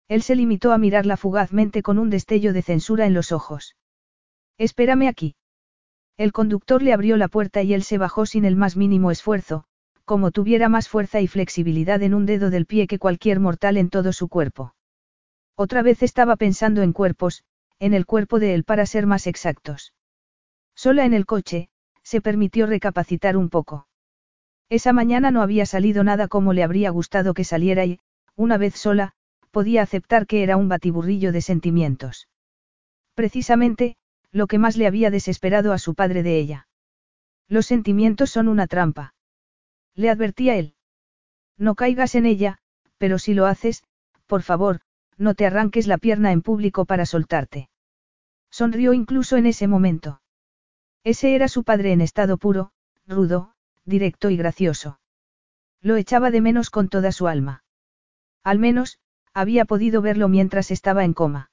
Él 0.10 0.22
se 0.22 0.36
limitó 0.36 0.74
a 0.74 0.78
mirarla 0.78 1.16
fugazmente 1.16 1.82
con 1.82 1.98
un 1.98 2.10
destello 2.10 2.52
de 2.52 2.62
censura 2.62 3.06
en 3.06 3.14
los 3.14 3.32
ojos. 3.32 3.78
Espérame 4.58 5.08
aquí. 5.08 5.38
El 6.18 6.34
conductor 6.34 6.84
le 6.84 6.92
abrió 6.92 7.16
la 7.16 7.30
puerta 7.30 7.64
y 7.64 7.74
él 7.74 7.84
se 7.84 7.98
bajó 7.98 8.26
sin 8.26 8.44
el 8.44 8.58
más 8.58 8.76
mínimo 8.76 9.12
esfuerzo, 9.12 9.64
como 10.04 10.32
tuviera 10.32 10.68
más 10.68 10.90
fuerza 10.90 11.22
y 11.22 11.28
flexibilidad 11.28 12.04
en 12.04 12.14
un 12.14 12.26
dedo 12.26 12.50
del 12.50 12.66
pie 12.66 12.88
que 12.88 13.00
cualquier 13.00 13.40
mortal 13.40 13.78
en 13.78 13.90
todo 13.90 14.12
su 14.12 14.28
cuerpo. 14.28 14.74
Otra 15.64 15.84
vez 15.84 16.02
estaba 16.02 16.38
pensando 16.38 16.82
en 16.82 16.92
cuerpos, 16.92 17.44
en 17.78 17.94
el 17.94 18.08
cuerpo 18.08 18.40
de 18.40 18.56
él 18.56 18.64
para 18.64 18.88
ser 18.88 19.06
más 19.06 19.28
exactos. 19.28 19.94
Sola 20.74 21.06
en 21.06 21.14
el 21.14 21.28
coche, 21.28 21.70
se 22.02 22.20
permitió 22.20 22.66
recapacitar 22.66 23.38
un 23.38 23.48
poco. 23.48 23.88
Esa 24.70 24.92
mañana 24.92 25.30
no 25.30 25.44
había 25.44 25.68
salido 25.68 26.04
nada 26.04 26.28
como 26.28 26.54
le 26.54 26.64
habría 26.64 26.90
gustado 26.90 27.36
que 27.36 27.44
saliera 27.44 27.86
y, 27.86 28.00
una 28.36 28.58
vez 28.58 28.74
sola, 28.74 29.14
podía 29.52 29.84
aceptar 29.84 30.26
que 30.26 30.42
era 30.42 30.58
un 30.58 30.68
batiburrillo 30.68 31.32
de 31.32 31.42
sentimientos. 31.42 32.28
Precisamente, 33.14 33.98
lo 34.32 34.48
que 34.48 34.58
más 34.58 34.78
le 34.78 34.88
había 34.88 35.12
desesperado 35.12 35.74
a 35.74 35.78
su 35.78 35.94
padre 35.94 36.24
de 36.24 36.40
ella. 36.40 36.68
Los 37.48 37.68
sentimientos 37.68 38.32
son 38.32 38.48
una 38.48 38.66
trampa. 38.66 39.14
Le 39.94 40.10
advertía 40.10 40.56
él. 40.56 40.74
No 41.56 41.76
caigas 41.76 42.16
en 42.16 42.26
ella, 42.26 42.58
pero 42.98 43.20
si 43.20 43.36
lo 43.36 43.46
haces, 43.46 43.84
por 44.26 44.42
favor, 44.42 44.82
no 45.22 45.36
te 45.36 45.46
arranques 45.46 45.88
la 45.88 45.98
pierna 45.98 46.32
en 46.32 46.42
público 46.42 46.86
para 46.86 47.06
soltarte. 47.06 47.70
Sonrió 48.50 48.94
incluso 48.94 49.38
en 49.38 49.46
ese 49.46 49.68
momento. 49.68 50.22
Ese 51.04 51.36
era 51.36 51.48
su 51.48 51.64
padre 51.64 51.94
en 51.94 52.02
estado 52.02 52.38
puro, 52.38 52.72
rudo, 53.08 53.54
directo 53.86 54.30
y 54.30 54.38
gracioso. 54.38 55.00
Lo 55.82 55.96
echaba 55.96 56.32
de 56.32 56.42
menos 56.42 56.70
con 56.70 56.90
toda 56.90 57.12
su 57.12 57.28
alma. 57.28 57.64
Al 58.44 58.60
menos, 58.60 59.00
había 59.34 59.66
podido 59.66 60.02
verlo 60.02 60.28
mientras 60.28 60.72
estaba 60.72 61.06
en 61.06 61.14
coma. 61.14 61.52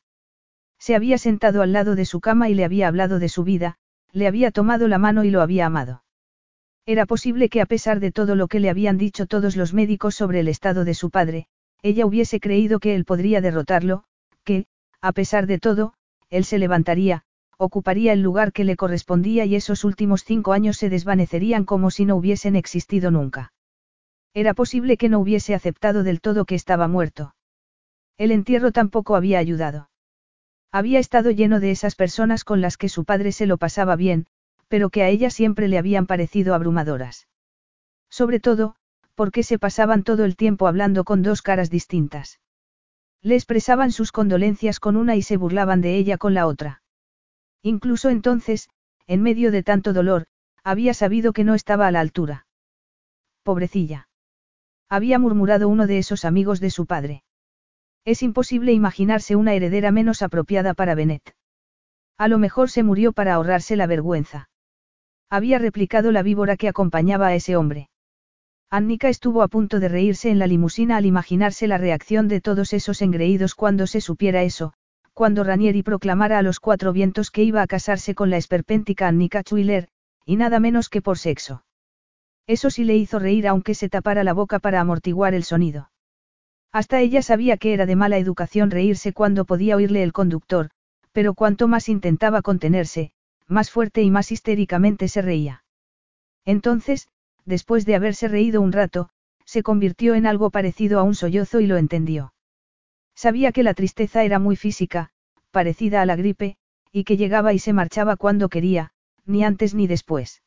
Se 0.79 0.95
había 0.95 1.19
sentado 1.19 1.63
al 1.63 1.73
lado 1.73 1.95
de 1.95 2.07
su 2.07 2.21
cama 2.21 2.49
y 2.49 2.55
le 2.55 2.65
había 2.65 2.89
hablado 2.89 3.19
de 3.19 3.29
su 3.29 3.45
vida, 3.45 3.77
le 4.13 4.27
había 4.27 4.51
tomado 4.51 4.89
la 4.89 4.99
mano 4.99 5.25
y 5.25 5.31
lo 5.31 5.43
había 5.43 5.67
amado. 5.67 6.05
Era 6.87 7.05
posible 7.05 7.51
que 7.51 7.61
a 7.61 7.67
pesar 7.67 8.01
de 8.01 8.13
todo 8.13 8.35
lo 8.35 8.49
que 8.49 8.61
le 8.61 8.71
habían 8.71 8.97
dicho 8.97 9.27
todos 9.27 9.57
los 9.57 9.75
médicos 9.75 10.15
sobre 10.15 10.41
el 10.41 10.49
estado 10.49 10.85
de 10.85 10.95
su 10.95 11.11
padre, 11.11 11.49
ella 11.83 12.07
hubiese 12.07 12.41
creído 12.41 12.81
que 12.81 12.95
él 12.95 13.05
podría 13.05 13.41
derrotarlo, 13.41 14.05
que, 14.45 14.67
a 15.01 15.13
pesar 15.13 15.47
de 15.47 15.59
todo, 15.59 15.95
él 16.31 16.45
se 16.45 16.59
levantaría, 16.59 17.25
ocuparía 17.57 18.13
el 18.13 18.23
lugar 18.23 18.53
que 18.53 18.65
le 18.65 18.77
correspondía 18.77 19.45
y 19.45 19.57
esos 19.57 19.85
últimos 19.85 20.25
cinco 20.25 20.53
años 20.53 20.77
se 20.77 20.89
desvanecerían 20.89 21.65
como 21.65 21.91
si 21.91 22.05
no 22.05 22.17
hubiesen 22.17 22.57
existido 22.57 23.11
nunca. 23.11 23.53
Era 24.35 24.55
posible 24.55 24.97
que 24.97 25.09
no 25.09 25.19
hubiese 25.19 25.55
aceptado 25.55 26.03
del 26.03 26.21
todo 26.21 26.45
que 26.45 26.55
estaba 26.55 26.87
muerto. 26.87 27.35
El 28.17 28.31
entierro 28.31 28.73
tampoco 28.73 29.17
había 29.17 29.39
ayudado. 29.39 29.91
Había 30.71 30.99
estado 30.99 31.31
lleno 31.31 31.61
de 31.61 31.71
esas 31.71 31.95
personas 31.95 32.45
con 32.45 32.61
las 32.61 32.77
que 32.77 32.89
su 32.89 33.05
padre 33.05 33.33
se 33.33 33.47
lo 33.47 33.57
pasaba 33.57 33.97
bien, 33.97 34.27
pero 34.69 34.91
que 34.91 35.03
a 35.03 35.09
ella 35.09 35.31
siempre 35.31 35.67
le 35.67 35.79
habían 35.79 36.07
parecido 36.07 36.55
abrumadoras. 36.55 37.27
Sobre 38.11 38.39
todo, 38.39 38.77
porque 39.19 39.43
se 39.43 39.59
pasaban 39.59 40.05
todo 40.05 40.25
el 40.25 40.37
tiempo 40.37 40.69
hablando 40.69 41.03
con 41.03 41.25
dos 41.25 41.43
caras 41.43 41.71
distintas. 41.71 42.39
Le 43.21 43.35
expresaban 43.35 43.91
sus 43.91 44.13
condolencias 44.13 44.79
con 44.79 44.95
una 44.97 45.17
y 45.17 45.23
se 45.23 45.37
burlaban 45.37 45.81
de 45.81 45.97
ella 45.97 46.19
con 46.19 46.35
la 46.35 46.47
otra. 46.47 46.83
Incluso 47.61 48.11
entonces, 48.11 48.69
en 49.09 49.25
medio 49.25 49.51
de 49.51 49.65
tanto 49.65 49.93
dolor, 49.93 50.27
había 50.63 50.95
sabido 50.95 51.33
que 51.33 51.43
no 51.43 51.57
estaba 51.57 51.89
a 51.89 51.91
la 51.91 51.99
altura. 51.99 52.47
Pobrecilla. 53.43 54.09
Había 54.89 55.19
murmurado 55.19 55.69
uno 55.69 55.89
de 55.89 55.99
esos 55.99 56.25
amigos 56.25 56.61
de 56.61 56.71
su 56.71 56.87
padre. 56.87 57.25
Es 58.05 58.23
imposible 58.23 58.73
imaginarse 58.73 59.35
una 59.35 59.53
heredera 59.53 59.91
menos 59.91 60.23
apropiada 60.23 60.75
para 60.75 60.95
Bennett. 60.95 61.35
A 62.19 62.29
lo 62.29 62.39
mejor 62.39 62.71
se 62.71 62.85
murió 62.85 63.13
para 63.13 63.35
ahorrarse 63.35 63.75
la 63.75 63.89
vergüenza. 63.89 64.49
Había 65.29 65.59
replicado 65.59 66.13
la 66.13 66.23
víbora 66.23 66.57
que 66.57 66.69
acompañaba 66.69 67.27
a 67.27 67.35
ese 67.35 67.57
hombre. 67.57 67.91
Annika 68.71 69.09
estuvo 69.09 69.43
a 69.43 69.49
punto 69.49 69.81
de 69.81 69.89
reírse 69.89 70.29
en 70.29 70.39
la 70.39 70.47
limusina 70.47 70.99
al 70.99 71.07
imaginarse 71.07 71.67
la 71.67 71.79
reacción 71.79 72.29
de 72.29 72.43
todos 72.43 72.75
esos 72.75 73.01
engreídos 73.01 73.55
cuando 73.55 73.87
se 73.87 74.03
supiera 74.03 74.43
eso, 74.43 74.75
cuando 75.15 75.43
Ranieri 75.43 75.83
proclamara 75.83 76.39
a 76.39 76.43
los 76.43 76.61
cuatro 76.61 76.93
vientos 76.93 77.31
que 77.31 77.43
iba 77.43 77.63
a 77.63 77.67
casarse 77.67 78.15
con 78.15 78.29
la 78.29 78.37
esperpéntica 78.37 79.09
Annika 79.09 79.41
Schuyler, 79.41 79.89
y 80.27 80.37
nada 80.37 80.61
menos 80.61 80.91
que 80.91 81.01
por 81.01 81.19
sexo. 81.19 81.65
Eso 82.47 82.69
sí 82.69 82.85
le 82.85 82.97
hizo 82.97 83.19
reír 83.19 83.49
aunque 83.49 83.75
se 83.75 83.89
tapara 83.89 84.23
la 84.23 84.35
boca 84.35 84.59
para 84.59 84.81
amortiguar 84.81 85.33
el 85.33 85.45
sonido. 85.45 85.91
Hasta 86.71 87.01
ella 87.01 87.23
sabía 87.23 87.57
que 87.57 87.73
era 87.73 87.87
de 87.87 87.97
mala 87.97 88.19
educación 88.19 88.71
reírse 88.71 89.15
cuando 89.15 89.47
podía 89.47 89.77
oírle 89.77 90.03
el 90.03 90.13
conductor, 90.13 90.69
pero 91.13 91.33
cuanto 91.33 91.69
más 91.69 91.89
intentaba 91.89 92.43
contenerse, 92.43 93.13
más 93.47 93.71
fuerte 93.71 94.03
y 94.03 94.11
más 94.11 94.31
histéricamente 94.31 95.09
se 95.09 95.23
reía. 95.23 95.65
Entonces, 96.45 97.09
después 97.49 97.87
de 97.87 97.95
haberse 97.95 98.29
reído 98.29 98.61
un 98.61 98.73
rato, 98.73 99.09
se 99.45 99.63
convirtió 99.63 100.15
en 100.15 100.27
algo 100.27 100.51
parecido 100.51 101.01
a 101.01 101.03
un 101.03 101.15
sollozo 101.15 101.61
y 101.61 101.67
lo 101.67 101.79
entendió. 101.79 102.35
Sabía 103.15 103.51
que 103.51 103.63
la 103.63 103.73
tristeza 103.73 104.23
era 104.23 104.39
muy 104.39 104.55
física, 104.55 105.11
parecida 105.51 106.03
a 106.03 106.07
la 106.07 106.15
gripe, 106.15 106.57
y 106.93 107.05
que 107.05 107.17
llegaba 107.17 107.55
y 107.55 107.59
se 107.59 107.73
marchaba 107.73 108.17
cuando 108.17 108.51
quería, 108.51 108.93
ni 109.25 109.45
antes 109.45 109.75
ni 109.75 109.87
después. 109.87 110.43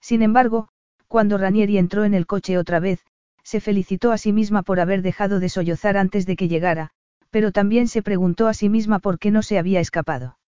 Sin 0.00 0.22
embargo, 0.22 0.68
cuando 1.08 1.36
Ranieri 1.36 1.76
entró 1.76 2.04
en 2.04 2.14
el 2.14 2.26
coche 2.26 2.56
otra 2.56 2.80
vez, 2.80 3.04
se 3.42 3.60
felicitó 3.60 4.10
a 4.10 4.18
sí 4.18 4.32
misma 4.32 4.62
por 4.62 4.80
haber 4.80 5.02
dejado 5.02 5.40
de 5.40 5.50
sollozar 5.50 5.98
antes 5.98 6.24
de 6.24 6.36
que 6.36 6.48
llegara, 6.48 6.90
pero 7.28 7.52
también 7.52 7.86
se 7.86 8.02
preguntó 8.02 8.48
a 8.48 8.54
sí 8.54 8.70
misma 8.70 8.98
por 8.98 9.18
qué 9.18 9.30
no 9.30 9.42
se 9.42 9.58
había 9.58 9.80
escapado. 9.80 10.38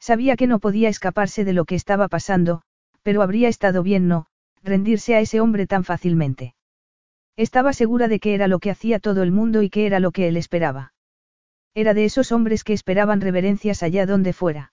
Sabía 0.00 0.36
que 0.36 0.46
no 0.46 0.60
podía 0.60 0.88
escaparse 0.88 1.44
de 1.44 1.52
lo 1.52 1.66
que 1.66 1.74
estaba 1.74 2.08
pasando, 2.08 2.62
pero 3.02 3.20
habría 3.20 3.48
estado 3.48 3.82
bien 3.82 4.08
no, 4.08 4.26
rendirse 4.64 5.14
a 5.14 5.20
ese 5.20 5.40
hombre 5.40 5.66
tan 5.66 5.84
fácilmente. 5.84 6.54
Estaba 7.36 7.72
segura 7.72 8.08
de 8.08 8.18
que 8.18 8.34
era 8.34 8.48
lo 8.48 8.58
que 8.58 8.70
hacía 8.70 8.98
todo 8.98 9.22
el 9.22 9.30
mundo 9.30 9.62
y 9.62 9.70
que 9.70 9.86
era 9.86 10.00
lo 10.00 10.10
que 10.10 10.26
él 10.26 10.36
esperaba. 10.36 10.94
Era 11.74 11.92
de 11.92 12.04
esos 12.04 12.32
hombres 12.32 12.64
que 12.64 12.72
esperaban 12.72 13.20
reverencias 13.20 13.82
allá 13.82 14.06
donde 14.06 14.32
fuera. 14.32 14.72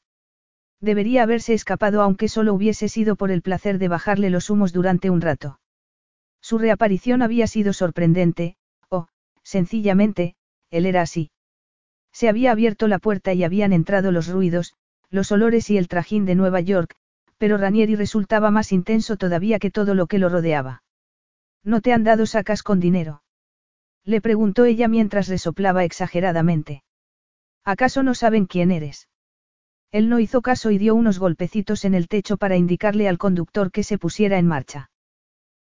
Debería 0.79 1.23
haberse 1.23 1.53
escapado 1.53 2.01
aunque 2.01 2.27
solo 2.27 2.53
hubiese 2.53 2.87
sido 2.87 3.15
por 3.15 3.31
el 3.31 3.41
placer 3.41 3.79
de 3.79 3.87
bajarle 3.87 4.29
los 4.29 4.49
humos 4.49 4.71
durante 4.73 5.09
un 5.09 5.21
rato. 5.21 5.59
Su 6.41 6.57
reaparición 6.57 7.21
había 7.21 7.45
sido 7.47 7.73
sorprendente, 7.73 8.55
o, 8.89 9.07
sencillamente, 9.43 10.35
él 10.71 10.85
era 10.85 11.01
así. 11.01 11.31
Se 12.11 12.29
había 12.29 12.51
abierto 12.51 12.87
la 12.87 12.99
puerta 12.99 13.33
y 13.33 13.43
habían 13.43 13.73
entrado 13.73 14.11
los 14.11 14.27
ruidos, 14.27 14.73
los 15.09 15.31
olores 15.31 15.69
y 15.69 15.77
el 15.77 15.87
trajín 15.87 16.25
de 16.25 16.35
Nueva 16.35 16.61
York, 16.61 16.95
pero 17.41 17.57
Ranieri 17.57 17.95
resultaba 17.95 18.51
más 18.51 18.71
intenso 18.71 19.17
todavía 19.17 19.57
que 19.57 19.71
todo 19.71 19.95
lo 19.95 20.05
que 20.05 20.19
lo 20.19 20.29
rodeaba. 20.29 20.83
¿No 21.63 21.81
te 21.81 21.91
han 21.91 22.03
dado 22.03 22.27
sacas 22.27 22.61
con 22.61 22.79
dinero? 22.79 23.23
Le 24.05 24.21
preguntó 24.21 24.65
ella 24.65 24.87
mientras 24.87 25.27
resoplaba 25.27 25.83
exageradamente. 25.83 26.83
¿Acaso 27.65 28.03
no 28.03 28.13
saben 28.13 28.45
quién 28.45 28.69
eres? 28.69 29.09
Él 29.91 30.07
no 30.07 30.19
hizo 30.19 30.43
caso 30.43 30.69
y 30.69 30.77
dio 30.77 30.93
unos 30.93 31.17
golpecitos 31.17 31.83
en 31.83 31.95
el 31.95 32.07
techo 32.07 32.37
para 32.37 32.57
indicarle 32.57 33.09
al 33.09 33.17
conductor 33.17 33.71
que 33.71 33.81
se 33.81 33.97
pusiera 33.97 34.37
en 34.37 34.45
marcha. 34.45 34.91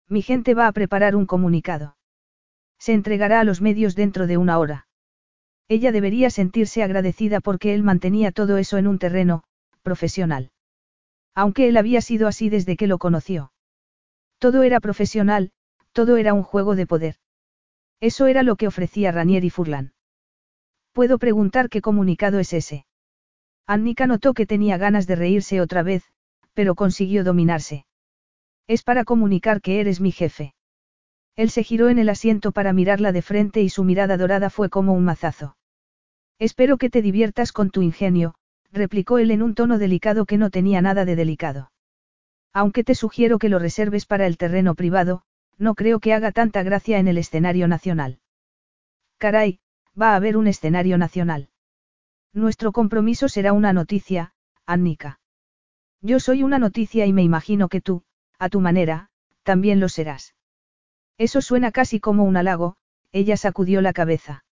Mi 0.10 0.24
gente 0.24 0.56
va 0.56 0.66
a 0.66 0.72
preparar 0.72 1.16
un 1.16 1.28
comunicado. 1.28 1.96
Se 2.80 2.94
entregará 2.94 3.40
a 3.40 3.44
los 3.44 3.62
medios 3.62 3.94
dentro 3.94 4.26
de 4.26 4.38
una 4.38 4.58
hora. 4.58 4.88
Ella 5.68 5.92
debería 5.92 6.32
sentirse 6.32 6.82
agradecida 6.82 7.40
porque 7.40 7.76
él 7.76 7.84
mantenía 7.84 8.32
todo 8.32 8.58
eso 8.58 8.80
en 8.80 8.88
un 8.88 8.98
terreno, 8.98 9.44
profesional. 9.84 10.50
Aunque 11.38 11.68
él 11.68 11.78
había 11.78 12.02
sido 12.02 12.28
así 12.28 12.50
desde 12.50 12.76
que 12.76 12.88
lo 12.88 12.98
conoció. 12.98 13.52
Todo 14.40 14.64
era 14.64 14.80
profesional, 14.80 15.52
todo 15.92 16.18
era 16.18 16.34
un 16.34 16.42
juego 16.42 16.76
de 16.76 16.88
poder. 16.88 17.18
Eso 18.00 18.26
era 18.26 18.42
lo 18.42 18.56
que 18.56 18.66
ofrecía 18.66 19.12
Ranier 19.12 19.46
y 19.46 19.52
Furlan. 19.52 19.94
¿Puedo 20.94 21.20
preguntar 21.20 21.70
qué 21.70 21.80
comunicado 21.80 22.40
es 22.40 22.54
ese? 22.54 22.88
Annika 23.68 24.08
notó 24.08 24.34
que 24.34 24.48
tenía 24.48 24.80
ganas 24.80 25.06
de 25.06 25.16
reírse 25.16 25.62
otra 25.62 25.84
vez, 25.84 26.04
pero 26.56 26.74
consiguió 26.74 27.24
dominarse. 27.24 27.86
Es 28.66 28.82
para 28.82 29.04
comunicar 29.04 29.62
que 29.62 29.80
eres 29.80 30.02
mi 30.02 30.12
jefe. 30.12 30.56
Él 31.36 31.52
se 31.52 31.62
giró 31.62 31.90
en 31.90 32.00
el 32.00 32.10
asiento 32.10 32.52
para 32.52 32.74
mirarla 32.74 33.12
de 33.12 33.22
frente 33.22 33.62
y 33.62 33.70
su 33.70 33.84
mirada 33.84 34.18
dorada 34.18 34.50
fue 34.50 34.72
como 34.72 34.94
un 34.94 35.06
mazazo. 35.06 35.56
Espero 36.40 36.80
que 36.80 36.90
te 36.90 37.04
diviertas 37.04 37.52
con 37.52 37.70
tu 37.70 37.84
ingenio, 37.84 38.34
replicó 38.78 39.18
él 39.18 39.32
en 39.32 39.42
un 39.42 39.56
tono 39.56 39.78
delicado 39.78 40.26
que 40.26 40.38
no 40.38 40.50
tenía 40.50 40.82
nada 40.82 41.06
de 41.06 41.16
delicado. 41.16 41.72
Aunque 42.54 42.84
te 42.84 42.96
sugiero 42.96 43.40
que 43.40 43.50
lo 43.50 43.60
reserves 43.60 44.06
para 44.06 44.26
el 44.26 44.38
terreno 44.38 44.76
privado, 44.76 45.24
no 45.58 45.76
creo 45.76 46.00
que 46.00 46.14
haga 46.14 46.32
tanta 46.32 46.64
gracia 46.64 47.00
en 47.00 47.08
el 47.08 47.18
escenario 47.18 47.68
nacional. 47.68 48.20
Caray, 49.18 49.60
va 50.00 50.12
a 50.12 50.16
haber 50.16 50.38
un 50.38 50.48
escenario 50.48 50.98
nacional. 50.98 51.50
Nuestro 52.34 52.72
compromiso 52.72 53.28
será 53.30 53.54
una 53.54 53.74
noticia, 53.74 54.34
Annika. 54.66 55.20
Yo 56.02 56.20
soy 56.20 56.44
una 56.44 56.60
noticia 56.60 57.06
y 57.06 57.14
me 57.14 57.24
imagino 57.24 57.70
que 57.70 57.82
tú, 57.82 58.04
a 58.38 58.50
tu 58.50 58.62
manera, 58.62 59.10
también 59.44 59.80
lo 59.80 59.90
serás. 59.90 60.36
Eso 61.18 61.42
suena 61.42 61.72
casi 61.72 62.00
como 62.00 62.24
un 62.24 62.38
halago, 62.38 62.76
ella 63.12 63.38
sacudió 63.38 63.82
la 63.82 63.94
cabeza. 63.94 64.46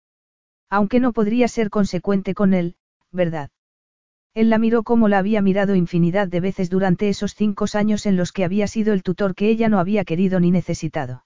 Aunque 0.71 1.01
no 1.01 1.13
podría 1.13 1.49
ser 1.49 1.71
consecuente 1.71 2.35
con 2.35 2.55
él, 2.55 2.77
¿verdad? 3.11 3.51
Él 4.35 4.49
la 4.49 4.59
miró 4.59 4.83
como 4.83 5.09
la 5.09 5.19
había 5.19 5.43
mirado 5.43 5.75
infinidad 5.75 6.27
de 6.27 6.41
veces 6.41 6.71
durante 6.71 7.09
esos 7.09 7.35
cinco 7.35 7.67
años 7.75 8.07
en 8.07 8.17
los 8.17 8.33
que 8.33 8.45
había 8.45 8.67
sido 8.67 8.95
el 8.95 9.03
tutor 9.03 9.35
que 9.35 9.49
ella 9.49 9.69
no 9.69 9.79
había 9.79 10.05
querido 10.05 10.41
ni 10.41 10.51
necesitado. 10.51 11.25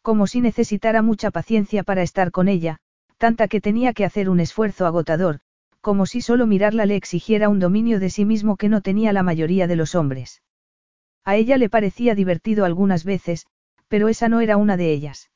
Como 0.00 0.26
si 0.26 0.40
necesitara 0.40 1.02
mucha 1.02 1.30
paciencia 1.30 1.82
para 1.82 2.02
estar 2.02 2.30
con 2.30 2.48
ella, 2.48 2.78
tanta 3.18 3.48
que 3.48 3.60
tenía 3.60 3.92
que 3.92 4.04
hacer 4.04 4.30
un 4.30 4.40
esfuerzo 4.40 4.86
agotador, 4.86 5.40
como 5.80 6.06
si 6.06 6.22
solo 6.22 6.46
mirarla 6.46 6.86
le 6.86 6.96
exigiera 6.96 7.50
un 7.50 7.58
dominio 7.58 8.00
de 8.00 8.08
sí 8.08 8.24
mismo 8.24 8.56
que 8.56 8.70
no 8.70 8.80
tenía 8.80 9.12
la 9.12 9.22
mayoría 9.22 9.66
de 9.66 9.76
los 9.76 9.94
hombres. 9.94 10.42
A 11.24 11.36
ella 11.36 11.58
le 11.58 11.68
parecía 11.68 12.14
divertido 12.14 12.64
algunas 12.64 13.04
veces, 13.04 13.46
pero 13.88 14.08
esa 14.08 14.28
no 14.28 14.40
era 14.40 14.56
una 14.56 14.78
de 14.78 14.92
ellas. 14.92 15.30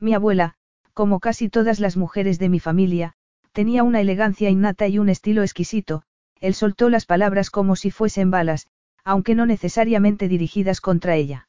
Mi 0.00 0.14
abuela, 0.14 0.54
como 0.92 1.20
casi 1.20 1.48
todas 1.48 1.78
las 1.78 1.96
mujeres 1.96 2.38
de 2.40 2.48
mi 2.48 2.58
familia, 2.58 3.14
tenía 3.52 3.82
una 3.82 4.00
elegancia 4.00 4.50
innata 4.50 4.88
y 4.88 4.98
un 4.98 5.08
estilo 5.08 5.42
exquisito, 5.42 6.02
él 6.40 6.54
soltó 6.54 6.88
las 6.88 7.06
palabras 7.06 7.50
como 7.50 7.76
si 7.76 7.90
fuesen 7.90 8.30
balas, 8.30 8.68
aunque 9.04 9.34
no 9.34 9.46
necesariamente 9.46 10.28
dirigidas 10.28 10.80
contra 10.80 11.16
ella. 11.16 11.48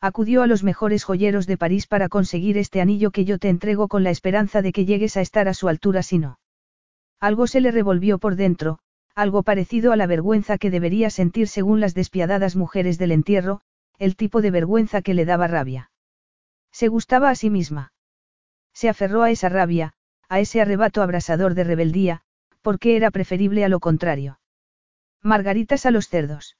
Acudió 0.00 0.42
a 0.42 0.46
los 0.46 0.64
mejores 0.64 1.04
joyeros 1.04 1.46
de 1.46 1.56
París 1.56 1.86
para 1.86 2.08
conseguir 2.08 2.58
este 2.58 2.80
anillo 2.80 3.12
que 3.12 3.24
yo 3.24 3.38
te 3.38 3.48
entrego 3.48 3.88
con 3.88 4.02
la 4.02 4.10
esperanza 4.10 4.60
de 4.60 4.72
que 4.72 4.84
llegues 4.84 5.16
a 5.16 5.20
estar 5.20 5.48
a 5.48 5.54
su 5.54 5.68
altura 5.68 6.02
si 6.02 6.18
no. 6.18 6.40
Algo 7.20 7.46
se 7.46 7.60
le 7.60 7.70
revolvió 7.70 8.18
por 8.18 8.34
dentro, 8.34 8.80
algo 9.14 9.44
parecido 9.44 9.92
a 9.92 9.96
la 9.96 10.08
vergüenza 10.08 10.58
que 10.58 10.70
debería 10.70 11.08
sentir 11.08 11.46
según 11.46 11.80
las 11.80 11.94
despiadadas 11.94 12.56
mujeres 12.56 12.98
del 12.98 13.12
entierro, 13.12 13.60
el 13.98 14.16
tipo 14.16 14.42
de 14.42 14.50
vergüenza 14.50 15.02
que 15.02 15.14
le 15.14 15.24
daba 15.24 15.46
rabia. 15.46 15.90
Se 16.72 16.88
gustaba 16.88 17.30
a 17.30 17.34
sí 17.36 17.48
misma. 17.48 17.92
Se 18.72 18.88
aferró 18.88 19.22
a 19.22 19.30
esa 19.30 19.48
rabia, 19.50 19.94
a 20.32 20.40
ese 20.40 20.62
arrebato 20.62 21.02
abrasador 21.02 21.52
de 21.52 21.62
rebeldía, 21.62 22.22
porque 22.62 22.96
era 22.96 23.10
preferible 23.10 23.66
a 23.66 23.68
lo 23.68 23.80
contrario. 23.80 24.40
Margaritas 25.20 25.84
a 25.84 25.90
los 25.90 26.08
cerdos. 26.08 26.56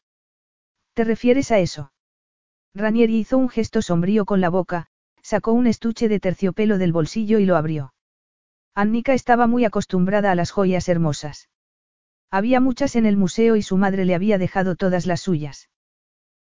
¿Te 0.92 1.04
refieres 1.04 1.50
a 1.52 1.58
eso? 1.58 1.90
Ranieri 2.74 3.16
hizo 3.16 3.38
un 3.38 3.48
gesto 3.48 3.80
sombrío 3.80 4.26
con 4.26 4.42
la 4.42 4.50
boca, 4.50 4.88
sacó 5.22 5.52
un 5.52 5.66
estuche 5.66 6.10
de 6.10 6.20
terciopelo 6.20 6.76
del 6.76 6.92
bolsillo 6.92 7.38
y 7.38 7.46
lo 7.46 7.56
abrió. 7.56 7.94
Annika 8.74 9.14
estaba 9.14 9.46
muy 9.46 9.64
acostumbrada 9.64 10.30
a 10.30 10.34
las 10.34 10.50
joyas 10.50 10.86
hermosas. 10.90 11.48
Había 12.30 12.60
muchas 12.60 12.94
en 12.94 13.06
el 13.06 13.16
museo 13.16 13.56
y 13.56 13.62
su 13.62 13.78
madre 13.78 14.04
le 14.04 14.14
había 14.14 14.36
dejado 14.36 14.76
todas 14.76 15.06
las 15.06 15.22
suyas. 15.22 15.70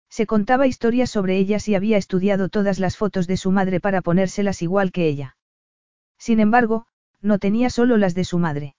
Se 0.08 0.26
contaba 0.26 0.66
historias 0.66 1.10
sobre 1.10 1.36
ellas 1.36 1.68
y 1.68 1.76
había 1.76 1.96
estudiado 1.96 2.48
todas 2.48 2.80
las 2.80 2.96
fotos 2.96 3.28
de 3.28 3.36
su 3.36 3.52
madre 3.52 3.78
para 3.78 4.02
ponérselas 4.02 4.62
igual 4.62 4.90
que 4.90 5.06
ella. 5.06 5.36
Sin 6.18 6.40
embargo, 6.40 6.86
no 7.22 7.38
tenía 7.38 7.70
solo 7.70 7.96
las 7.96 8.14
de 8.14 8.24
su 8.24 8.38
madre. 8.38 8.76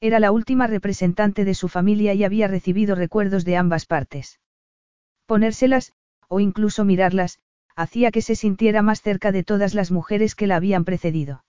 Era 0.00 0.20
la 0.20 0.32
última 0.32 0.66
representante 0.66 1.44
de 1.44 1.54
su 1.54 1.68
familia 1.68 2.14
y 2.14 2.24
había 2.24 2.48
recibido 2.48 2.94
recuerdos 2.94 3.44
de 3.44 3.56
ambas 3.56 3.86
partes. 3.86 4.40
Ponérselas, 5.26 5.92
o 6.28 6.40
incluso 6.40 6.84
mirarlas, 6.84 7.38
hacía 7.76 8.10
que 8.10 8.22
se 8.22 8.36
sintiera 8.36 8.82
más 8.82 9.02
cerca 9.02 9.32
de 9.32 9.44
todas 9.44 9.74
las 9.74 9.90
mujeres 9.90 10.34
que 10.34 10.46
la 10.46 10.56
habían 10.56 10.84
precedido. 10.84 11.44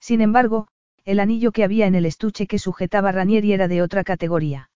Sin 0.00 0.20
embargo, 0.20 0.68
el 1.04 1.20
anillo 1.20 1.52
que 1.52 1.64
había 1.64 1.86
en 1.86 1.94
el 1.94 2.04
estuche 2.04 2.46
que 2.46 2.58
sujetaba 2.58 3.12
Ranieri 3.12 3.52
era 3.52 3.68
de 3.68 3.82
otra 3.82 4.04
categoría. 4.04 4.70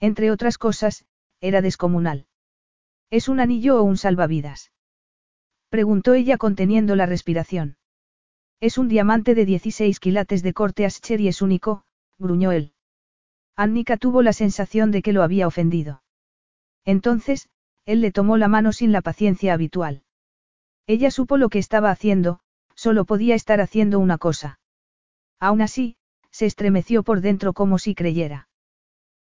Entre 0.00 0.30
otras 0.30 0.58
cosas, 0.58 1.06
era 1.40 1.62
descomunal. 1.62 2.26
¿Es 3.10 3.28
un 3.28 3.40
anillo 3.40 3.80
o 3.80 3.82
un 3.82 3.96
salvavidas? 3.96 4.72
Preguntó 5.70 6.14
ella 6.14 6.36
conteniendo 6.36 6.96
la 6.96 7.06
respiración. 7.06 7.76
Es 8.60 8.78
un 8.78 8.88
diamante 8.88 9.34
de 9.34 9.44
16 9.44 10.00
quilates 10.00 10.42
de 10.42 10.54
corte 10.54 10.86
Ascher 10.86 11.20
y 11.20 11.28
es 11.28 11.42
único, 11.42 11.84
gruñó 12.18 12.52
él. 12.52 12.72
Annika 13.54 13.96
tuvo 13.96 14.22
la 14.22 14.32
sensación 14.32 14.90
de 14.90 15.02
que 15.02 15.12
lo 15.12 15.22
había 15.22 15.46
ofendido. 15.46 16.02
Entonces, 16.84 17.48
él 17.84 18.00
le 18.00 18.12
tomó 18.12 18.36
la 18.36 18.48
mano 18.48 18.72
sin 18.72 18.92
la 18.92 19.02
paciencia 19.02 19.52
habitual. 19.52 20.02
Ella 20.86 21.10
supo 21.10 21.36
lo 21.36 21.48
que 21.48 21.58
estaba 21.58 21.90
haciendo, 21.90 22.40
solo 22.74 23.04
podía 23.04 23.34
estar 23.34 23.60
haciendo 23.60 23.98
una 23.98 24.18
cosa. 24.18 24.60
Aún 25.38 25.60
así, 25.60 25.96
se 26.30 26.46
estremeció 26.46 27.02
por 27.02 27.20
dentro 27.20 27.52
como 27.52 27.78
si 27.78 27.94
creyera. 27.94 28.48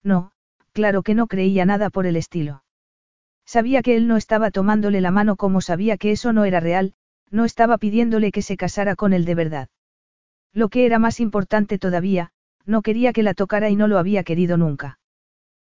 No, 0.03 0.31
claro 0.71 1.03
que 1.03 1.13
no 1.13 1.27
creía 1.27 1.65
nada 1.65 1.89
por 1.89 2.05
el 2.05 2.15
estilo. 2.15 2.63
Sabía 3.45 3.81
que 3.81 3.95
él 3.95 4.07
no 4.07 4.17
estaba 4.17 4.51
tomándole 4.51 5.01
la 5.01 5.11
mano 5.11 5.35
como 5.35 5.61
sabía 5.61 5.97
que 5.97 6.11
eso 6.11 6.33
no 6.33 6.45
era 6.45 6.59
real, 6.59 6.93
no 7.31 7.45
estaba 7.45 7.77
pidiéndole 7.77 8.31
que 8.31 8.41
se 8.41 8.57
casara 8.57 8.95
con 8.95 9.13
él 9.13 9.25
de 9.25 9.35
verdad. 9.35 9.69
Lo 10.53 10.69
que 10.69 10.85
era 10.85 10.99
más 10.99 11.19
importante 11.19 11.79
todavía, 11.79 12.31
no 12.65 12.81
quería 12.81 13.13
que 13.13 13.23
la 13.23 13.33
tocara 13.33 13.69
y 13.69 13.75
no 13.75 13.87
lo 13.87 13.97
había 13.97 14.23
querido 14.23 14.57
nunca. 14.57 14.99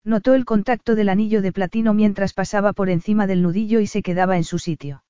Notó 0.04 0.34
el 0.34 0.44
contacto 0.44 0.94
del 0.94 1.08
anillo 1.08 1.42
de 1.42 1.52
platino 1.52 1.94
mientras 1.94 2.32
pasaba 2.32 2.72
por 2.72 2.90
encima 2.90 3.26
del 3.26 3.42
nudillo 3.42 3.80
y 3.80 3.86
se 3.86 4.02
quedaba 4.02 4.36
en 4.36 4.44
su 4.44 4.58
sitio. 4.58 5.02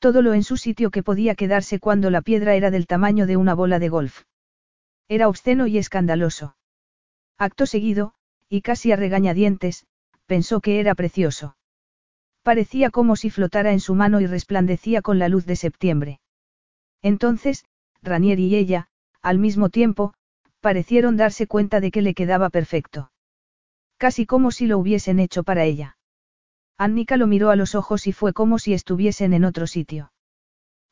Todo 0.00 0.22
lo 0.22 0.34
en 0.34 0.42
su 0.42 0.56
sitio 0.56 0.90
que 0.90 1.02
podía 1.02 1.34
quedarse 1.34 1.78
cuando 1.78 2.10
la 2.10 2.22
piedra 2.22 2.54
era 2.54 2.70
del 2.70 2.86
tamaño 2.86 3.26
de 3.26 3.36
una 3.36 3.54
bola 3.54 3.78
de 3.78 3.90
golf. 3.90 4.22
Era 5.08 5.28
obsceno 5.28 5.66
y 5.66 5.76
escandaloso. 5.76 6.56
Acto 7.38 7.66
seguido, 7.66 8.14
y 8.48 8.62
casi 8.62 8.92
a 8.92 8.96
regañadientes, 8.96 9.86
pensó 10.26 10.60
que 10.60 10.80
era 10.80 10.94
precioso. 10.94 11.56
Parecía 12.50 12.90
como 12.90 13.14
si 13.14 13.30
flotara 13.30 13.70
en 13.70 13.78
su 13.78 13.94
mano 13.94 14.20
y 14.20 14.26
resplandecía 14.26 15.02
con 15.02 15.20
la 15.20 15.28
luz 15.28 15.46
de 15.46 15.54
septiembre. 15.54 16.18
Entonces, 17.00 17.64
Ranieri 18.02 18.46
y 18.46 18.56
ella, 18.56 18.88
al 19.22 19.38
mismo 19.38 19.68
tiempo, 19.68 20.14
parecieron 20.58 21.16
darse 21.16 21.46
cuenta 21.46 21.78
de 21.78 21.92
que 21.92 22.02
le 22.02 22.12
quedaba 22.12 22.50
perfecto. 22.50 23.12
Casi 23.98 24.26
como 24.26 24.50
si 24.50 24.66
lo 24.66 24.78
hubiesen 24.78 25.20
hecho 25.20 25.44
para 25.44 25.62
ella. 25.62 25.96
Annika 26.76 27.16
lo 27.16 27.28
miró 27.28 27.50
a 27.50 27.54
los 27.54 27.76
ojos 27.76 28.08
y 28.08 28.12
fue 28.12 28.32
como 28.32 28.58
si 28.58 28.74
estuviesen 28.74 29.32
en 29.32 29.44
otro 29.44 29.68
sitio. 29.68 30.10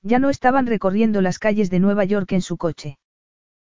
Ya 0.00 0.20
no 0.20 0.30
estaban 0.30 0.68
recorriendo 0.68 1.22
las 1.22 1.40
calles 1.40 1.70
de 1.70 1.80
Nueva 1.80 2.04
York 2.04 2.30
en 2.30 2.42
su 2.42 2.56
coche. 2.56 3.00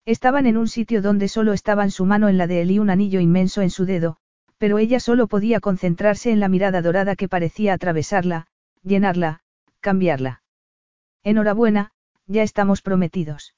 Estaban 0.05 0.45
en 0.45 0.55
un 0.55 0.69
sitio 0.69 1.01
donde 1.01 1.27
solo 1.27 1.51
estaban 1.51 1.91
su 1.91 2.05
mano 2.05 2.29
en 2.29 2.37
la 2.37 2.47
de 2.47 2.61
él 2.61 2.71
y 2.71 2.79
un 2.79 2.89
anillo 2.89 3.19
inmenso 3.19 3.61
en 3.61 3.71
su 3.71 3.83
dedo, 3.83 4.19
pero 4.63 4.79
ella 4.79 5.01
solo 5.01 5.27
podía 5.27 5.59
concentrarse 5.59 6.31
en 6.31 6.39
la 6.39 6.47
mirada 6.47 6.81
dorada 6.81 7.17
que 7.17 7.27
parecía 7.27 7.73
atravesarla, 7.73 8.47
llenarla, 8.81 9.41
cambiarla. 9.81 10.41
Enhorabuena, 11.21 11.91
ya 12.27 12.43
estamos 12.43 12.81
prometidos. 12.81 13.55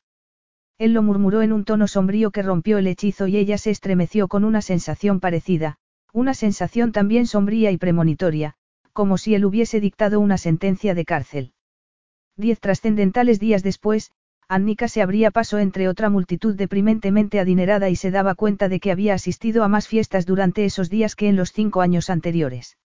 Él 0.79 0.93
lo 0.93 1.03
murmuró 1.03 1.43
en 1.43 1.53
un 1.53 1.63
tono 1.63 1.87
sombrío 1.87 2.31
que 2.31 2.41
rompió 2.41 2.79
el 2.79 2.87
hechizo 2.87 3.27
y 3.27 3.37
ella 3.37 3.59
se 3.59 3.69
estremeció 3.69 4.27
con 4.27 4.43
una 4.43 4.63
sensación 4.63 5.19
parecida, 5.19 5.75
una 6.11 6.33
sensación 6.33 6.91
también 6.91 7.27
sombría 7.27 7.69
y 7.69 7.77
premonitoria, 7.77 8.55
como 8.91 9.19
si 9.19 9.35
él 9.35 9.45
hubiese 9.45 9.79
dictado 9.79 10.19
una 10.19 10.39
sentencia 10.39 10.95
de 10.95 11.05
cárcel. 11.05 11.53
Diez 12.35 12.59
trascendentales 12.59 13.39
días 13.39 13.61
después, 13.61 14.09
Annika 14.47 14.87
se 14.87 15.01
abría 15.01 15.31
paso 15.31 15.57
entre 15.57 15.87
otra 15.87 16.09
multitud 16.09 16.55
deprimentemente 16.55 17.39
adinerada 17.39 17.89
y 17.89 17.95
se 17.95 18.11
daba 18.11 18.35
cuenta 18.35 18.69
de 18.69 18.79
que 18.79 18.91
había 18.91 19.15
asistido 19.15 19.63
a 19.63 19.67
más 19.67 19.87
fiestas 19.87 20.25
durante 20.25 20.65
esos 20.65 20.89
días 20.89 21.15
que 21.15 21.27
en 21.27 21.35
los 21.35 21.51
cinco 21.51 21.81
años 21.81 22.09
anteriores. 22.09 22.77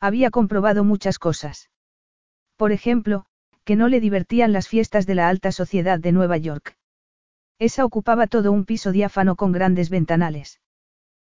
Había 0.00 0.30
comprobado 0.30 0.84
muchas 0.84 1.18
cosas. 1.18 1.70
Por 2.56 2.70
ejemplo, 2.70 3.26
que 3.64 3.74
no 3.74 3.88
le 3.88 4.00
divertían 4.00 4.52
las 4.52 4.68
fiestas 4.68 5.06
de 5.06 5.16
la 5.16 5.28
alta 5.28 5.50
sociedad 5.50 5.98
de 5.98 6.12
Nueva 6.12 6.36
York. 6.36 6.76
Esa 7.58 7.84
ocupaba 7.84 8.28
todo 8.28 8.52
un 8.52 8.64
piso 8.64 8.92
diáfano 8.92 9.34
con 9.34 9.50
grandes 9.50 9.90
ventanales. 9.90 10.60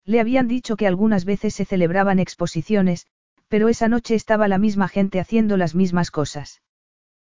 Le 0.06 0.20
habían 0.20 0.48
dicho 0.48 0.76
que 0.76 0.86
algunas 0.86 1.26
veces 1.26 1.56
se 1.56 1.66
celebraban 1.66 2.20
exposiciones, 2.20 3.08
pero 3.48 3.68
esa 3.68 3.88
noche 3.88 4.14
estaba 4.14 4.48
la 4.48 4.60
misma 4.60 4.88
gente 4.88 5.20
haciendo 5.20 5.58
las 5.58 5.74
mismas 5.74 6.12
cosas. 6.12 6.62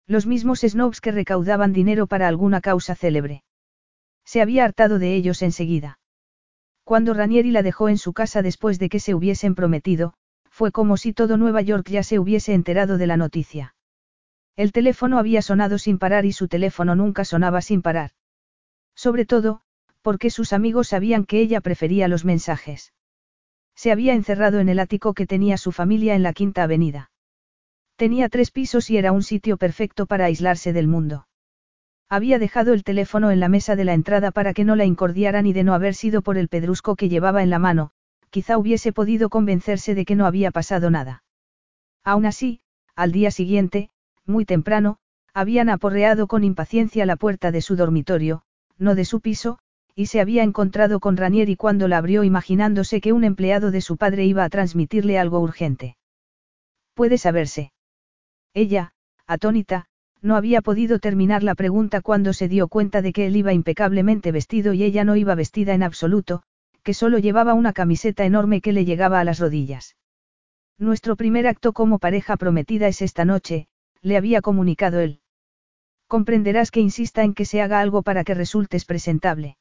Los 0.06 0.26
mismos 0.26 0.60
snobs 0.60 1.00
que 1.00 1.12
recaudaban 1.12 1.72
dinero 1.72 2.06
para 2.06 2.28
alguna 2.28 2.60
causa 2.60 2.94
célebre. 2.94 3.44
Se 4.24 4.40
había 4.40 4.64
hartado 4.64 4.98
de 4.98 5.14
ellos 5.14 5.42
enseguida. 5.42 5.98
Cuando 6.84 7.14
Ranieri 7.14 7.50
la 7.50 7.62
dejó 7.62 7.88
en 7.88 7.98
su 7.98 8.12
casa 8.12 8.42
después 8.42 8.78
de 8.78 8.88
que 8.88 9.00
se 9.00 9.14
hubiesen 9.14 9.54
prometido, 9.54 10.14
fue 10.50 10.72
como 10.72 10.96
si 10.96 11.12
todo 11.12 11.36
Nueva 11.36 11.62
York 11.62 11.88
ya 11.88 12.02
se 12.02 12.18
hubiese 12.18 12.52
enterado 12.52 12.98
de 12.98 13.06
la 13.06 13.16
noticia. 13.16 13.74
El 14.56 14.72
teléfono 14.72 15.18
había 15.18 15.40
sonado 15.40 15.78
sin 15.78 15.98
parar 15.98 16.26
y 16.26 16.32
su 16.32 16.48
teléfono 16.48 16.94
nunca 16.94 17.24
sonaba 17.24 17.62
sin 17.62 17.80
parar. 17.80 18.10
Sobre 18.94 19.24
todo, 19.24 19.62
porque 20.02 20.28
sus 20.28 20.52
amigos 20.52 20.88
sabían 20.88 21.24
que 21.24 21.40
ella 21.40 21.60
prefería 21.60 22.08
los 22.08 22.24
mensajes. 22.24 22.92
Se 23.74 23.92
había 23.92 24.12
encerrado 24.12 24.58
en 24.58 24.68
el 24.68 24.80
ático 24.80 25.14
que 25.14 25.26
tenía 25.26 25.56
su 25.56 25.72
familia 25.72 26.14
en 26.14 26.22
la 26.22 26.32
Quinta 26.34 26.64
Avenida. 26.64 27.11
Tenía 28.02 28.28
tres 28.28 28.50
pisos 28.50 28.90
y 28.90 28.96
era 28.96 29.12
un 29.12 29.22
sitio 29.22 29.56
perfecto 29.56 30.06
para 30.06 30.24
aislarse 30.24 30.72
del 30.72 30.88
mundo. 30.88 31.28
Había 32.08 32.40
dejado 32.40 32.72
el 32.72 32.82
teléfono 32.82 33.30
en 33.30 33.38
la 33.38 33.48
mesa 33.48 33.76
de 33.76 33.84
la 33.84 33.94
entrada 33.94 34.32
para 34.32 34.54
que 34.54 34.64
no 34.64 34.74
la 34.74 34.84
incordiaran 34.84 35.46
y 35.46 35.52
de 35.52 35.62
no 35.62 35.72
haber 35.72 35.94
sido 35.94 36.20
por 36.20 36.36
el 36.36 36.48
pedrusco 36.48 36.96
que 36.96 37.08
llevaba 37.08 37.44
en 37.44 37.50
la 37.50 37.60
mano, 37.60 37.92
quizá 38.30 38.58
hubiese 38.58 38.92
podido 38.92 39.30
convencerse 39.30 39.94
de 39.94 40.04
que 40.04 40.16
no 40.16 40.26
había 40.26 40.50
pasado 40.50 40.90
nada. 40.90 41.22
Aún 42.02 42.26
así, 42.26 42.62
al 42.96 43.12
día 43.12 43.30
siguiente, 43.30 43.88
muy 44.26 44.44
temprano, 44.46 44.98
habían 45.32 45.68
aporreado 45.68 46.26
con 46.26 46.42
impaciencia 46.42 47.06
la 47.06 47.14
puerta 47.14 47.52
de 47.52 47.60
su 47.60 47.76
dormitorio, 47.76 48.42
no 48.78 48.96
de 48.96 49.04
su 49.04 49.20
piso, 49.20 49.60
y 49.94 50.06
se 50.06 50.20
había 50.20 50.42
encontrado 50.42 50.98
con 50.98 51.16
Ranieri 51.16 51.54
cuando 51.54 51.86
la 51.86 51.98
abrió 51.98 52.24
imaginándose 52.24 53.00
que 53.00 53.12
un 53.12 53.22
empleado 53.22 53.70
de 53.70 53.80
su 53.80 53.96
padre 53.96 54.24
iba 54.24 54.42
a 54.42 54.48
transmitirle 54.48 55.20
algo 55.20 55.38
urgente. 55.38 55.96
Puede 56.94 57.16
saberse. 57.16 57.70
Ella, 58.54 58.92
atónita, 59.26 59.86
no 60.20 60.36
había 60.36 60.60
podido 60.60 60.98
terminar 60.98 61.42
la 61.42 61.54
pregunta 61.54 62.00
cuando 62.00 62.32
se 62.32 62.48
dio 62.48 62.68
cuenta 62.68 63.02
de 63.02 63.12
que 63.12 63.26
él 63.26 63.36
iba 63.36 63.52
impecablemente 63.52 64.30
vestido 64.30 64.72
y 64.72 64.84
ella 64.84 65.04
no 65.04 65.16
iba 65.16 65.34
vestida 65.34 65.74
en 65.74 65.82
absoluto, 65.82 66.42
que 66.82 66.94
solo 66.94 67.18
llevaba 67.18 67.54
una 67.54 67.72
camiseta 67.72 68.24
enorme 68.24 68.60
que 68.60 68.72
le 68.72 68.84
llegaba 68.84 69.20
a 69.20 69.24
las 69.24 69.38
rodillas. 69.38 69.96
Nuestro 70.78 71.16
primer 71.16 71.46
acto 71.46 71.72
como 71.72 71.98
pareja 71.98 72.36
prometida 72.36 72.88
es 72.88 73.02
esta 73.02 73.24
noche, 73.24 73.68
le 74.00 74.16
había 74.16 74.42
comunicado 74.42 75.00
él. 75.00 75.20
Comprenderás 76.06 76.70
que 76.70 76.80
insista 76.80 77.24
en 77.24 77.34
que 77.34 77.44
se 77.44 77.62
haga 77.62 77.80
algo 77.80 78.02
para 78.02 78.22
que 78.22 78.34
resultes 78.34 78.84
presentable. 78.84 79.56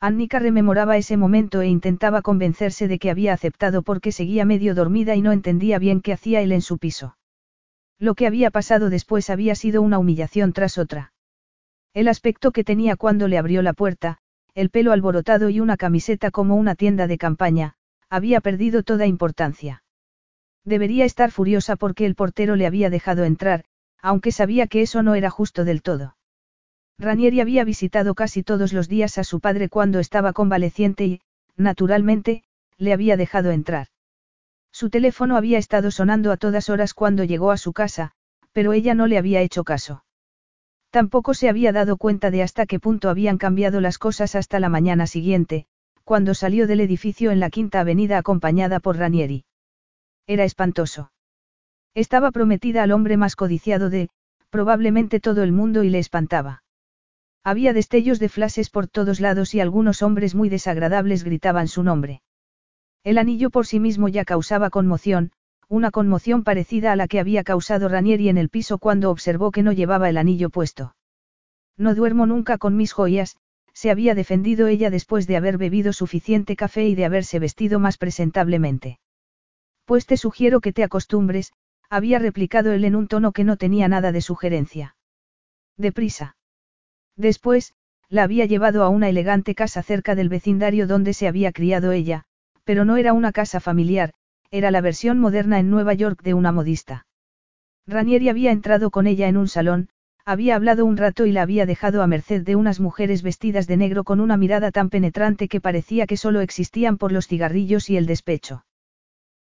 Annika 0.00 0.38
rememoraba 0.38 0.96
ese 0.96 1.16
momento 1.16 1.62
e 1.62 1.68
intentaba 1.68 2.22
convencerse 2.22 2.88
de 2.88 2.98
que 2.98 3.10
había 3.10 3.32
aceptado 3.32 3.82
porque 3.82 4.12
seguía 4.12 4.44
medio 4.44 4.74
dormida 4.74 5.16
y 5.16 5.22
no 5.22 5.32
entendía 5.32 5.78
bien 5.78 6.00
qué 6.00 6.12
hacía 6.12 6.42
él 6.42 6.52
en 6.52 6.60
su 6.60 6.78
piso. 6.78 7.16
Lo 8.04 8.14
que 8.14 8.26
había 8.26 8.50
pasado 8.50 8.90
después 8.90 9.30
había 9.30 9.54
sido 9.54 9.80
una 9.80 9.98
humillación 9.98 10.52
tras 10.52 10.76
otra. 10.76 11.14
El 11.94 12.08
aspecto 12.08 12.50
que 12.50 12.62
tenía 12.62 12.96
cuando 12.96 13.28
le 13.28 13.38
abrió 13.38 13.62
la 13.62 13.72
puerta, 13.72 14.18
el 14.54 14.68
pelo 14.68 14.92
alborotado 14.92 15.48
y 15.48 15.58
una 15.58 15.78
camiseta 15.78 16.30
como 16.30 16.54
una 16.56 16.74
tienda 16.74 17.06
de 17.06 17.16
campaña, 17.16 17.76
había 18.10 18.42
perdido 18.42 18.82
toda 18.82 19.06
importancia. 19.06 19.84
Debería 20.66 21.06
estar 21.06 21.30
furiosa 21.30 21.76
porque 21.76 22.04
el 22.04 22.14
portero 22.14 22.56
le 22.56 22.66
había 22.66 22.90
dejado 22.90 23.24
entrar, 23.24 23.64
aunque 24.02 24.32
sabía 24.32 24.66
que 24.66 24.82
eso 24.82 25.02
no 25.02 25.14
era 25.14 25.30
justo 25.30 25.64
del 25.64 25.80
todo. 25.80 26.14
Ranieri 26.98 27.40
había 27.40 27.64
visitado 27.64 28.14
casi 28.14 28.42
todos 28.42 28.74
los 28.74 28.86
días 28.86 29.16
a 29.16 29.24
su 29.24 29.40
padre 29.40 29.70
cuando 29.70 29.98
estaba 29.98 30.34
convaleciente 30.34 31.06
y, 31.06 31.20
naturalmente, 31.56 32.42
le 32.76 32.92
había 32.92 33.16
dejado 33.16 33.50
entrar. 33.50 33.86
Su 34.74 34.90
teléfono 34.90 35.36
había 35.36 35.58
estado 35.58 35.92
sonando 35.92 36.32
a 36.32 36.36
todas 36.36 36.68
horas 36.68 36.94
cuando 36.94 37.22
llegó 37.22 37.52
a 37.52 37.56
su 37.56 37.72
casa, 37.72 38.10
pero 38.50 38.72
ella 38.72 38.92
no 38.96 39.06
le 39.06 39.18
había 39.18 39.40
hecho 39.40 39.62
caso. 39.62 40.04
Tampoco 40.90 41.32
se 41.32 41.48
había 41.48 41.70
dado 41.70 41.96
cuenta 41.96 42.32
de 42.32 42.42
hasta 42.42 42.66
qué 42.66 42.80
punto 42.80 43.08
habían 43.08 43.38
cambiado 43.38 43.80
las 43.80 43.98
cosas 43.98 44.34
hasta 44.34 44.58
la 44.58 44.68
mañana 44.68 45.06
siguiente, 45.06 45.66
cuando 46.02 46.34
salió 46.34 46.66
del 46.66 46.80
edificio 46.80 47.30
en 47.30 47.38
la 47.38 47.50
Quinta 47.50 47.78
Avenida 47.78 48.18
acompañada 48.18 48.80
por 48.80 48.96
Ranieri. 48.96 49.44
Era 50.26 50.42
espantoso. 50.42 51.12
Estaba 51.94 52.32
prometida 52.32 52.82
al 52.82 52.90
hombre 52.90 53.16
más 53.16 53.36
codiciado 53.36 53.90
de, 53.90 54.08
probablemente 54.50 55.20
todo 55.20 55.44
el 55.44 55.52
mundo 55.52 55.84
y 55.84 55.88
le 55.88 56.00
espantaba. 56.00 56.64
Había 57.44 57.74
destellos 57.74 58.18
de 58.18 58.28
flashes 58.28 58.70
por 58.70 58.88
todos 58.88 59.20
lados 59.20 59.54
y 59.54 59.60
algunos 59.60 60.02
hombres 60.02 60.34
muy 60.34 60.48
desagradables 60.48 61.22
gritaban 61.22 61.68
su 61.68 61.84
nombre. 61.84 62.23
El 63.04 63.18
anillo 63.18 63.50
por 63.50 63.66
sí 63.66 63.80
mismo 63.80 64.08
ya 64.08 64.24
causaba 64.24 64.70
conmoción, 64.70 65.30
una 65.68 65.90
conmoción 65.90 66.42
parecida 66.42 66.90
a 66.90 66.96
la 66.96 67.06
que 67.06 67.20
había 67.20 67.44
causado 67.44 67.88
Ranieri 67.88 68.30
en 68.30 68.38
el 68.38 68.48
piso 68.48 68.78
cuando 68.78 69.10
observó 69.10 69.50
que 69.50 69.62
no 69.62 69.72
llevaba 69.72 70.08
el 70.08 70.16
anillo 70.16 70.48
puesto. 70.48 70.96
No 71.76 71.94
duermo 71.94 72.26
nunca 72.26 72.56
con 72.56 72.76
mis 72.76 72.92
joyas, 72.92 73.36
se 73.74 73.90
había 73.90 74.14
defendido 74.14 74.68
ella 74.68 74.88
después 74.88 75.26
de 75.26 75.36
haber 75.36 75.58
bebido 75.58 75.92
suficiente 75.92 76.56
café 76.56 76.86
y 76.88 76.94
de 76.94 77.04
haberse 77.04 77.38
vestido 77.38 77.78
más 77.78 77.98
presentablemente. 77.98 79.00
Pues 79.84 80.06
te 80.06 80.16
sugiero 80.16 80.60
que 80.60 80.72
te 80.72 80.82
acostumbres, 80.82 81.52
había 81.90 82.18
replicado 82.18 82.72
él 82.72 82.84
en 82.84 82.96
un 82.96 83.06
tono 83.06 83.32
que 83.32 83.44
no 83.44 83.58
tenía 83.58 83.86
nada 83.86 84.12
de 84.12 84.22
sugerencia. 84.22 84.96
Deprisa. 85.76 86.36
Después, 87.16 87.74
la 88.08 88.22
había 88.22 88.46
llevado 88.46 88.82
a 88.82 88.88
una 88.88 89.08
elegante 89.08 89.54
casa 89.54 89.82
cerca 89.82 90.14
del 90.14 90.30
vecindario 90.30 90.86
donde 90.86 91.12
se 91.12 91.28
había 91.28 91.52
criado 91.52 91.92
ella, 91.92 92.26
pero 92.64 92.84
no 92.84 92.96
era 92.96 93.12
una 93.12 93.32
casa 93.32 93.60
familiar, 93.60 94.12
era 94.50 94.70
la 94.70 94.80
versión 94.80 95.18
moderna 95.18 95.58
en 95.58 95.70
Nueva 95.70 95.94
York 95.94 96.22
de 96.22 96.34
una 96.34 96.52
modista. 96.52 97.06
Ranieri 97.86 98.28
había 98.28 98.50
entrado 98.50 98.90
con 98.90 99.06
ella 99.06 99.28
en 99.28 99.36
un 99.36 99.48
salón, 99.48 99.88
había 100.24 100.56
hablado 100.56 100.86
un 100.86 100.96
rato 100.96 101.26
y 101.26 101.32
la 101.32 101.42
había 101.42 101.66
dejado 101.66 102.02
a 102.02 102.06
merced 102.06 102.42
de 102.42 102.56
unas 102.56 102.80
mujeres 102.80 103.22
vestidas 103.22 103.66
de 103.66 103.76
negro 103.76 104.04
con 104.04 104.20
una 104.20 104.38
mirada 104.38 104.70
tan 104.70 104.88
penetrante 104.88 105.48
que 105.48 105.60
parecía 105.60 106.06
que 106.06 106.16
solo 106.16 106.40
existían 106.40 106.96
por 106.96 107.12
los 107.12 107.26
cigarrillos 107.28 107.90
y 107.90 107.98
el 107.98 108.06
despecho. 108.06 108.64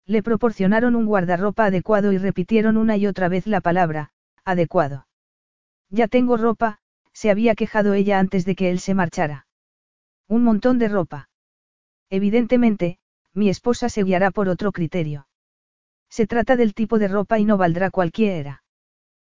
Le 0.05 0.21
proporcionaron 0.21 0.95
un 0.95 1.05
guardarropa 1.05 1.65
adecuado 1.65 2.11
y 2.11 2.17
repitieron 2.17 2.75
una 2.75 2.97
y 2.97 3.07
otra 3.07 3.29
vez 3.29 3.47
la 3.47 3.61
palabra, 3.61 4.11
adecuado. 4.43 5.07
Ya 5.89 6.09
tengo 6.09 6.35
ropa, 6.35 6.79
se 7.13 7.29
había 7.29 7.55
quejado 7.55 7.93
ella 7.93 8.19
antes 8.19 8.43
de 8.43 8.55
que 8.55 8.69
él 8.69 8.79
se 8.79 8.93
marchara. 8.93 9.47
Un 10.27 10.43
montón 10.43 10.79
de 10.79 10.89
ropa. 10.89 11.29
Evidentemente, 12.09 12.97
mi 13.33 13.49
esposa 13.49 13.89
se 13.89 14.03
guiará 14.03 14.31
por 14.31 14.49
otro 14.49 14.71
criterio. 14.71 15.27
Se 16.09 16.27
trata 16.27 16.55
del 16.55 16.73
tipo 16.73 16.99
de 16.99 17.07
ropa 17.07 17.39
y 17.39 17.45
no 17.45 17.57
valdrá 17.57 17.89
cualquiera. 17.89 18.63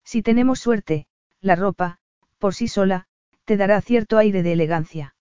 Si 0.04 0.22
tenemos 0.22 0.60
suerte, 0.60 1.08
la 1.40 1.56
ropa, 1.56 2.00
por 2.40 2.56
sí 2.56 2.68
sola, 2.68 3.06
te 3.46 3.58
dará 3.58 3.80
cierto 3.82 4.18
aire 4.18 4.44
de 4.44 4.54
elegancia. 4.54 5.16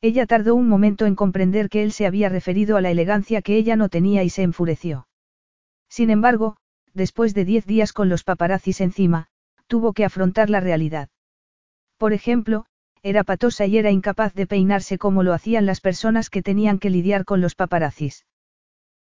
Ella 0.00 0.26
tardó 0.26 0.54
un 0.54 0.68
momento 0.68 1.06
en 1.06 1.16
comprender 1.16 1.68
que 1.68 1.82
él 1.82 1.92
se 1.92 2.06
había 2.06 2.28
referido 2.28 2.76
a 2.76 2.80
la 2.80 2.90
elegancia 2.90 3.42
que 3.42 3.56
ella 3.56 3.74
no 3.74 3.88
tenía 3.88 4.22
y 4.22 4.30
se 4.30 4.42
enfureció. 4.42 5.08
Sin 5.88 6.10
embargo, 6.10 6.56
después 6.94 7.34
de 7.34 7.44
diez 7.44 7.66
días 7.66 7.92
con 7.92 8.08
los 8.08 8.22
paparazzis 8.22 8.80
encima, 8.80 9.26
tuvo 9.66 9.92
que 9.92 10.04
afrontar 10.04 10.50
la 10.50 10.60
realidad. 10.60 11.08
Por 11.96 12.12
ejemplo, 12.12 12.66
era 13.02 13.24
patosa 13.24 13.66
y 13.66 13.78
era 13.78 13.90
incapaz 13.90 14.34
de 14.34 14.46
peinarse 14.46 14.98
como 14.98 15.22
lo 15.22 15.32
hacían 15.32 15.66
las 15.66 15.80
personas 15.80 16.30
que 16.30 16.42
tenían 16.42 16.78
que 16.78 16.90
lidiar 16.90 17.24
con 17.24 17.40
los 17.40 17.54
paparazzis. 17.54 18.26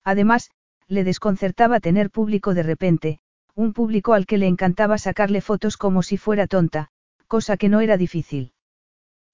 Además, 0.04 0.52
le 0.88 1.04
desconcertaba 1.04 1.80
tener 1.80 2.12
público 2.12 2.54
de 2.54 2.64
repente, 2.64 3.20
un 3.56 3.74
público 3.74 4.14
al 4.14 4.26
que 4.26 4.38
le 4.38 4.48
encantaba 4.48 4.98
sacarle 4.98 5.41
fotos 5.41 5.78
como 5.78 6.04
si 6.04 6.18
fuera 6.18 6.46
tonta, 6.46 6.89
cosa 7.28 7.58
que 7.58 7.70
no 7.70 7.82
era 7.82 7.98
difícil. 7.98 8.52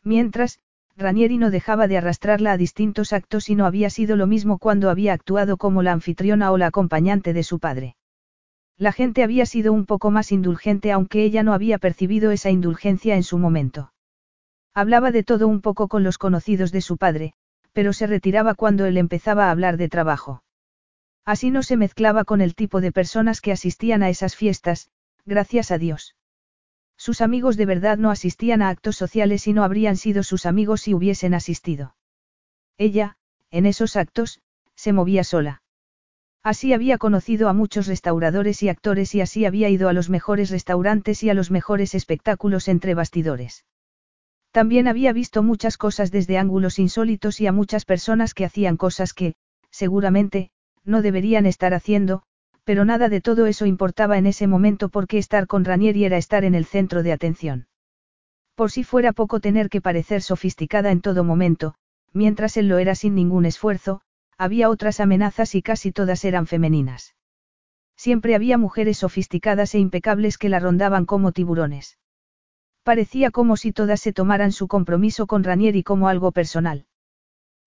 Mientras, 0.04 0.60
Ranieri 0.96 1.38
no 1.38 1.52
dejaba 1.52 1.88
de 1.88 1.98
arrastrarla 1.98 2.52
a 2.52 2.58
distintos 2.58 3.14
actos 3.14 3.50
y 3.50 3.56
no 3.56 3.66
había 3.66 3.90
sido 3.90 4.16
lo 4.16 4.28
mismo 4.28 4.60
cuando 4.60 4.90
había 4.90 5.14
actuado 5.14 5.58
como 5.58 5.82
la 5.82 5.92
anfitriona 5.92 6.52
o 6.52 6.58
la 6.58 6.68
acompañante 6.68 7.34
de 7.34 7.44
su 7.44 7.60
padre. 7.60 7.96
La 8.78 8.92
gente 8.92 9.24
había 9.24 9.46
sido 9.46 9.74
un 9.74 9.86
poco 9.86 10.12
más 10.12 10.32
indulgente 10.32 10.92
aunque 10.92 11.24
ella 11.24 11.44
no 11.44 11.54
había 11.54 11.78
percibido 11.78 12.32
esa 12.32 12.50
indulgencia 12.50 13.16
en 13.16 13.24
su 13.24 13.38
momento. 13.38 13.92
Hablaba 14.74 15.12
de 15.12 15.24
todo 15.24 15.48
un 15.48 15.62
poco 15.62 15.88
con 15.88 16.04
los 16.04 16.18
conocidos 16.18 16.72
de 16.72 16.82
su 16.82 16.98
padre, 16.98 17.34
pero 17.74 17.92
se 17.92 18.08
retiraba 18.08 18.56
cuando 18.56 18.86
él 18.86 18.98
empezaba 18.98 19.48
a 19.48 19.52
hablar 19.52 19.78
de 19.78 19.90
trabajo. 19.90 20.44
Así 21.26 21.52
no 21.52 21.62
se 21.62 21.78
mezclaba 21.78 22.24
con 22.24 22.42
el 22.42 22.56
tipo 22.56 22.82
de 22.82 22.92
personas 22.92 23.42
que 23.42 23.52
asistían 23.52 24.02
a 24.02 24.10
esas 24.10 24.36
fiestas, 24.36 24.90
gracias 25.26 25.72
a 25.72 25.78
Dios. 25.78 26.16
Sus 26.98 27.22
amigos 27.22 27.58
de 27.58 27.66
verdad 27.66 27.98
no 27.98 28.12
asistían 28.12 28.62
a 28.62 28.70
actos 28.70 28.96
sociales 28.96 29.48
y 29.48 29.54
no 29.54 29.64
habrían 29.64 29.98
sido 29.98 30.24
sus 30.24 30.46
amigos 30.46 30.82
si 30.82 30.94
hubiesen 30.94 31.34
asistido. 31.34 31.96
Ella, 32.78 33.18
en 33.50 33.66
esos 33.66 33.96
actos, 33.96 34.42
se 34.76 34.94
movía 34.94 35.24
sola. 35.24 35.62
Así 36.44 36.74
había 36.74 36.98
conocido 36.98 37.50
a 37.50 37.54
muchos 37.54 37.88
restauradores 37.88 38.64
y 38.64 38.70
actores 38.70 39.14
y 39.14 39.22
así 39.22 39.46
había 39.46 39.70
ido 39.70 39.90
a 39.90 39.94
los 39.94 40.10
mejores 40.10 40.50
restaurantes 40.50 41.22
y 41.24 41.30
a 41.30 41.34
los 41.34 41.52
mejores 41.52 41.94
espectáculos 41.94 42.68
entre 42.68 42.96
bastidores. 42.96 43.66
También 44.52 44.88
había 44.88 45.14
visto 45.14 45.44
muchas 45.44 45.78
cosas 45.78 46.12
desde 46.12 46.38
ángulos 46.38 46.78
insólitos 46.78 47.40
y 47.40 47.48
a 47.48 47.54
muchas 47.54 47.86
personas 47.86 48.34
que 48.34 48.46
hacían 48.46 48.76
cosas 48.76 49.14
que, 49.14 49.36
seguramente, 49.70 50.52
no 50.84 51.02
deberían 51.02 51.46
estar 51.46 51.74
haciendo, 51.74 52.24
pero 52.64 52.84
nada 52.84 53.08
de 53.08 53.22
todo 53.22 53.46
eso 53.48 53.66
importaba 53.66 54.18
en 54.18 54.28
ese 54.28 54.48
momento 54.48 54.90
porque 54.90 55.18
estar 55.18 55.48
con 55.48 55.64
Ranieri 55.64 56.04
era 56.04 56.18
estar 56.18 56.44
en 56.44 56.56
el 56.56 56.66
centro 56.66 57.02
de 57.02 57.14
atención. 57.14 57.68
Por 58.56 58.72
si 58.72 58.84
fuera 58.84 59.14
poco 59.14 59.40
tener 59.40 59.70
que 59.70 59.82
parecer 59.82 60.22
sofisticada 60.22 60.92
en 60.92 61.02
todo 61.02 61.24
momento, 61.24 61.76
mientras 62.12 62.58
él 62.58 62.68
lo 62.68 62.78
era 62.78 62.94
sin 62.96 63.16
ningún 63.16 63.46
esfuerzo, 63.46 64.02
había 64.38 64.70
otras 64.70 65.00
amenazas 65.00 65.56
y 65.56 65.62
casi 65.62 65.92
todas 65.92 66.26
eran 66.26 66.46
femeninas. 66.46 67.16
Siempre 67.96 68.36
había 68.36 68.58
mujeres 68.58 68.98
sofisticadas 68.98 69.76
e 69.76 69.80
impecables 69.80 70.38
que 70.38 70.50
la 70.50 70.60
rondaban 70.60 71.06
como 71.06 71.32
tiburones. 71.32 71.98
Parecía 72.84 73.32
como 73.32 73.58
si 73.58 73.72
todas 73.72 74.00
se 74.00 74.14
tomaran 74.14 74.52
su 74.52 74.68
compromiso 74.68 75.28
con 75.28 75.44
Ranieri 75.44 75.84
como 75.84 76.08
algo 76.08 76.32
personal. 76.32 76.86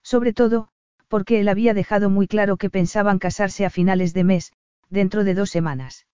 Sobre 0.03 0.33
todo, 0.33 0.69
porque 1.09 1.41
él 1.41 1.49
había 1.49 1.75
dejado 1.75 2.11
muy 2.11 2.27
claro 2.27 2.57
que 2.57 2.71
pensaban 2.71 3.19
casarse 3.19 3.65
a 3.65 3.71
finales 3.71 4.13
de 4.13 4.25
mes, 4.25 4.53
dentro 4.91 5.23
de 5.25 5.35
dos 5.35 5.51
semanas. 5.51 6.07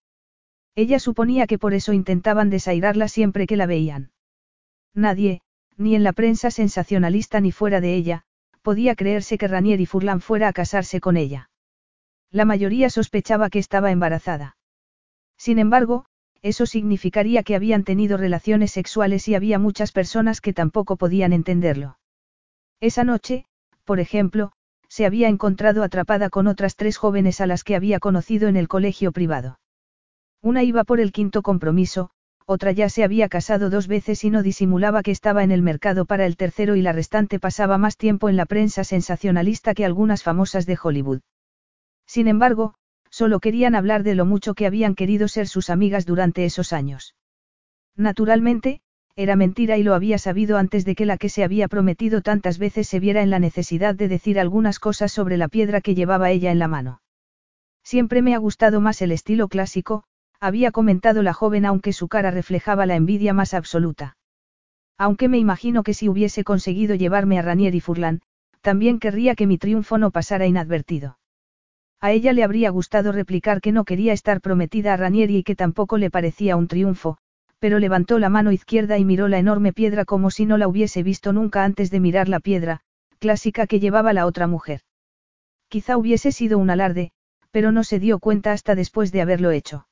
Ella 0.75 0.99
suponía 0.99 1.47
que 1.47 1.57
por 1.57 1.73
eso 1.73 1.93
intentaban 1.93 2.49
desairarla 2.49 3.07
siempre 3.07 3.47
que 3.47 3.57
la 3.57 3.65
veían. 3.65 4.11
Nadie, 4.93 5.41
ni 5.77 5.95
en 5.95 6.03
la 6.03 6.13
prensa 6.13 6.51
sensacionalista 6.51 7.41
ni 7.41 7.51
fuera 7.51 7.81
de 7.81 7.95
ella, 7.95 8.23
podía 8.61 8.95
creerse 8.95 9.37
que 9.37 9.47
Ranier 9.47 9.81
y 9.81 9.85
Furlan 9.85 10.21
fuera 10.21 10.47
a 10.47 10.53
casarse 10.53 10.99
con 10.99 11.17
ella. 11.17 11.49
La 12.29 12.45
mayoría 12.45 12.89
sospechaba 12.89 13.49
que 13.49 13.59
estaba 13.59 13.91
embarazada. 13.91 14.55
Sin 15.37 15.59
embargo, 15.59 16.05
eso 16.41 16.65
significaría 16.65 17.43
que 17.43 17.55
habían 17.55 17.83
tenido 17.83 18.17
relaciones 18.17 18.71
sexuales 18.71 19.27
y 19.27 19.35
había 19.35 19.59
muchas 19.59 19.91
personas 19.91 20.41
que 20.41 20.53
tampoco 20.53 20.95
podían 20.97 21.33
entenderlo. 21.33 21.97
Esa 22.79 23.03
noche, 23.03 23.45
por 23.85 23.99
ejemplo, 23.99 24.51
se 24.89 25.05
había 25.05 25.29
encontrado 25.29 25.83
atrapada 25.83 26.29
con 26.29 26.47
otras 26.47 26.75
tres 26.75 26.97
jóvenes 26.97 27.41
a 27.41 27.47
las 27.47 27.63
que 27.63 27.75
había 27.75 27.99
conocido 27.99 28.47
en 28.49 28.57
el 28.57 28.67
colegio 28.67 29.11
privado. 29.11 29.59
Una 30.41 30.63
iba 30.63 30.83
por 30.83 30.99
el 30.99 31.11
quinto 31.11 31.43
compromiso, 31.43 32.09
otra 32.45 32.71
ya 32.71 32.89
se 32.89 33.03
había 33.03 33.29
casado 33.29 33.69
dos 33.69 33.87
veces 33.87 34.23
y 34.23 34.31
no 34.31 34.43
disimulaba 34.43 35.03
que 35.03 35.11
estaba 35.11 35.43
en 35.43 35.51
el 35.51 35.61
mercado 35.61 36.05
para 36.05 36.25
el 36.25 36.35
tercero 36.35 36.75
y 36.75 36.81
la 36.81 36.91
restante 36.91 37.39
pasaba 37.39 37.77
más 37.77 37.95
tiempo 37.95 38.27
en 38.27 38.35
la 38.35 38.45
prensa 38.45 38.83
sensacionalista 38.83 39.73
que 39.73 39.85
algunas 39.85 40.23
famosas 40.23 40.65
de 40.65 40.77
Hollywood. 40.81 41.21
Sin 42.05 42.27
embargo, 42.27 42.73
solo 43.11 43.39
querían 43.39 43.75
hablar 43.75 44.01
de 44.01 44.15
lo 44.15 44.25
mucho 44.25 44.55
que 44.55 44.65
habían 44.65 44.95
querido 44.95 45.27
ser 45.27 45.47
sus 45.47 45.69
amigas 45.69 46.07
durante 46.07 46.45
esos 46.45 46.73
años. 46.73 47.13
Naturalmente, 47.95 48.81
era 49.15 49.35
mentira 49.35 49.77
y 49.77 49.83
lo 49.83 49.93
había 49.93 50.17
sabido 50.17 50.57
antes 50.57 50.85
de 50.85 50.95
que 50.95 51.05
la 51.05 51.17
que 51.17 51.29
se 51.29 51.43
había 51.43 51.67
prometido 51.67 52.21
tantas 52.21 52.57
veces 52.57 52.87
se 52.87 52.99
viera 52.99 53.21
en 53.21 53.29
la 53.29 53.39
necesidad 53.39 53.93
de 53.93 54.07
decir 54.07 54.39
algunas 54.39 54.79
cosas 54.79 55.11
sobre 55.11 55.37
la 55.37 55.49
piedra 55.49 55.81
que 55.81 55.93
llevaba 55.93 56.31
ella 56.31 56.51
en 56.51 56.59
la 56.59 56.67
mano. 56.67 57.01
Siempre 57.83 58.21
me 58.21 58.33
ha 58.33 58.37
gustado 58.37 58.79
más 58.79 59.01
el 59.01 59.11
estilo 59.11 59.47
clásico, 59.49 60.05
había 60.39 60.71
comentado 60.71 61.21
la 61.21 61.33
joven 61.33 61.65
aunque 61.65 61.93
su 61.93 62.07
cara 62.07 62.31
reflejaba 62.31 62.85
la 62.85 62.95
envidia 62.95 63.33
más 63.33 63.53
absoluta. 63.53 64.17
Aunque 64.97 65.27
me 65.27 65.37
imagino 65.37 65.83
que 65.83 65.93
si 65.93 66.07
hubiese 66.09 66.43
conseguido 66.43 66.95
llevarme 66.95 67.37
a 67.37 67.41
Ranier 67.41 67.75
y 67.75 67.81
Furlan, 67.81 68.21
también 68.61 68.99
querría 68.99 69.35
que 69.35 69.47
mi 69.47 69.57
triunfo 69.57 69.97
no 69.97 70.11
pasara 70.11 70.45
inadvertido. 70.45 71.17
A 72.01 72.11
ella 72.11 72.33
le 72.33 72.43
habría 72.43 72.71
gustado 72.71 73.11
replicar 73.11 73.61
que 73.61 73.71
no 73.71 73.85
quería 73.85 74.11
estar 74.11 74.41
prometida 74.41 74.93
a 74.93 74.97
Ranieri 74.97 75.37
y 75.37 75.43
que 75.43 75.55
tampoco 75.55 75.99
le 75.99 76.09
parecía 76.09 76.55
un 76.55 76.67
triunfo, 76.67 77.19
pero 77.59 77.77
levantó 77.77 78.17
la 78.17 78.29
mano 78.29 78.51
izquierda 78.51 78.97
y 78.97 79.05
miró 79.05 79.27
la 79.27 79.37
enorme 79.37 79.71
piedra 79.71 80.03
como 80.03 80.31
si 80.31 80.47
no 80.47 80.57
la 80.57 80.67
hubiese 80.67 81.03
visto 81.03 81.31
nunca 81.31 81.63
antes 81.63 81.91
de 81.91 81.99
mirar 81.99 82.27
la 82.27 82.39
piedra, 82.39 82.81
clásica 83.19 83.67
que 83.67 83.79
llevaba 83.79 84.13
la 84.13 84.25
otra 84.25 84.47
mujer. 84.47 84.81
Quizá 85.69 85.95
hubiese 85.95 86.31
sido 86.31 86.57
un 86.57 86.71
alarde, 86.71 87.11
pero 87.51 87.71
no 87.71 87.83
se 87.83 87.99
dio 87.99 88.17
cuenta 88.17 88.51
hasta 88.51 88.73
después 88.73 89.11
de 89.11 89.21
haberlo 89.21 89.51
hecho. 89.51 89.87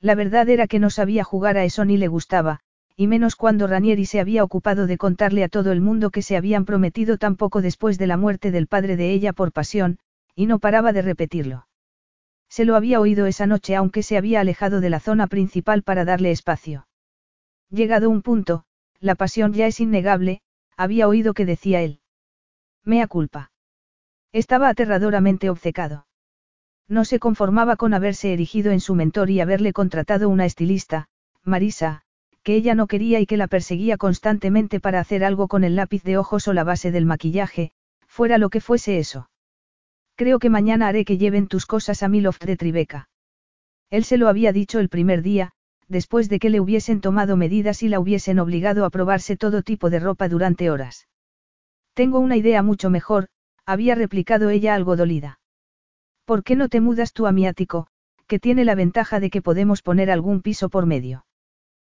La 0.00 0.14
verdad 0.14 0.50
era 0.50 0.66
que 0.66 0.80
no 0.80 0.90
sabía 0.90 1.24
jugar 1.24 1.56
a 1.56 1.64
eso 1.64 1.86
ni 1.86 1.96
le 1.96 2.08
gustaba, 2.08 2.60
y 2.94 3.06
menos 3.06 3.36
cuando 3.36 3.66
Ranieri 3.66 4.04
se 4.04 4.20
había 4.20 4.44
ocupado 4.44 4.86
de 4.86 4.98
contarle 4.98 5.44
a 5.44 5.48
todo 5.48 5.72
el 5.72 5.80
mundo 5.80 6.10
que 6.10 6.20
se 6.20 6.36
habían 6.36 6.66
prometido 6.66 7.16
tan 7.16 7.36
poco 7.36 7.62
después 7.62 7.96
de 7.96 8.06
la 8.06 8.18
muerte 8.18 8.50
del 8.50 8.66
padre 8.66 8.96
de 8.96 9.12
ella 9.12 9.32
por 9.32 9.50
pasión, 9.50 9.98
y 10.34 10.46
no 10.46 10.58
paraba 10.58 10.92
de 10.92 11.02
repetirlo. 11.02 11.66
Se 12.48 12.64
lo 12.64 12.76
había 12.76 13.00
oído 13.00 13.26
esa 13.26 13.46
noche 13.46 13.76
aunque 13.76 14.02
se 14.02 14.16
había 14.16 14.40
alejado 14.40 14.80
de 14.80 14.90
la 14.90 15.00
zona 15.00 15.26
principal 15.26 15.82
para 15.82 16.04
darle 16.04 16.30
espacio. 16.30 16.86
Llegado 17.70 18.10
un 18.10 18.22
punto, 18.22 18.64
la 19.00 19.14
pasión 19.14 19.54
ya 19.54 19.66
es 19.66 19.80
innegable, 19.80 20.42
había 20.76 21.08
oído 21.08 21.32
que 21.34 21.46
decía 21.46 21.80
él. 21.80 22.00
Mea 22.84 23.06
culpa. 23.06 23.52
Estaba 24.32 24.68
aterradoramente 24.68 25.50
obcecado. 25.50 26.06
No 26.88 27.04
se 27.04 27.18
conformaba 27.18 27.76
con 27.76 27.94
haberse 27.94 28.32
erigido 28.32 28.70
en 28.70 28.80
su 28.80 28.94
mentor 28.94 29.30
y 29.30 29.40
haberle 29.40 29.72
contratado 29.72 30.28
una 30.28 30.44
estilista, 30.44 31.08
Marisa, 31.42 32.02
que 32.42 32.54
ella 32.54 32.74
no 32.74 32.86
quería 32.86 33.20
y 33.20 33.26
que 33.26 33.36
la 33.36 33.46
perseguía 33.46 33.96
constantemente 33.96 34.80
para 34.80 35.00
hacer 35.00 35.24
algo 35.24 35.48
con 35.48 35.64
el 35.64 35.76
lápiz 35.76 36.02
de 36.02 36.18
ojos 36.18 36.48
o 36.48 36.52
la 36.52 36.64
base 36.64 36.90
del 36.90 37.06
maquillaje, 37.06 37.72
fuera 38.06 38.36
lo 38.36 38.50
que 38.50 38.60
fuese 38.60 38.98
eso. 38.98 39.30
Creo 40.14 40.38
que 40.38 40.50
mañana 40.50 40.88
haré 40.88 41.04
que 41.04 41.18
lleven 41.18 41.48
tus 41.48 41.66
cosas 41.66 42.02
a 42.02 42.08
Miloft 42.08 42.44
de 42.44 42.56
Tribeca. 42.56 43.08
Él 43.90 44.04
se 44.04 44.16
lo 44.16 44.28
había 44.28 44.52
dicho 44.52 44.78
el 44.78 44.88
primer 44.88 45.22
día, 45.22 45.52
después 45.88 46.28
de 46.28 46.38
que 46.38 46.50
le 46.50 46.60
hubiesen 46.60 47.00
tomado 47.00 47.36
medidas 47.36 47.82
y 47.82 47.88
la 47.88 48.00
hubiesen 48.00 48.38
obligado 48.38 48.84
a 48.84 48.90
probarse 48.90 49.36
todo 49.36 49.62
tipo 49.62 49.90
de 49.90 50.00
ropa 50.00 50.28
durante 50.28 50.70
horas. 50.70 51.08
Tengo 51.94 52.18
una 52.18 52.36
idea 52.36 52.62
mucho 52.62 52.88
mejor, 52.88 53.28
había 53.66 53.94
replicado 53.94 54.50
ella 54.50 54.74
algo 54.74 54.96
dolida. 54.96 55.40
¿Por 56.24 56.42
qué 56.42 56.56
no 56.56 56.68
te 56.68 56.80
mudas 56.80 57.12
tú 57.12 57.26
a 57.26 57.32
mi 57.32 57.46
ático, 57.46 57.88
que 58.32 58.38
tiene 58.38 58.64
la 58.64 58.74
ventaja 58.74 59.20
de 59.20 59.28
que 59.28 59.42
podemos 59.42 59.82
poner 59.82 60.10
algún 60.10 60.40
piso 60.40 60.70
por 60.70 60.86
medio. 60.86 61.26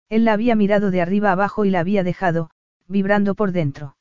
Él 0.09 0.25
la 0.25 0.33
había 0.33 0.57
mirado 0.57 0.91
de 0.91 1.01
arriba 1.01 1.31
abajo 1.31 1.65
y 1.65 1.71
la 1.71 1.79
había 1.79 2.03
dejado, 2.03 2.51
vibrando 2.89 3.37
por 3.37 3.53
dentro. 3.53 3.97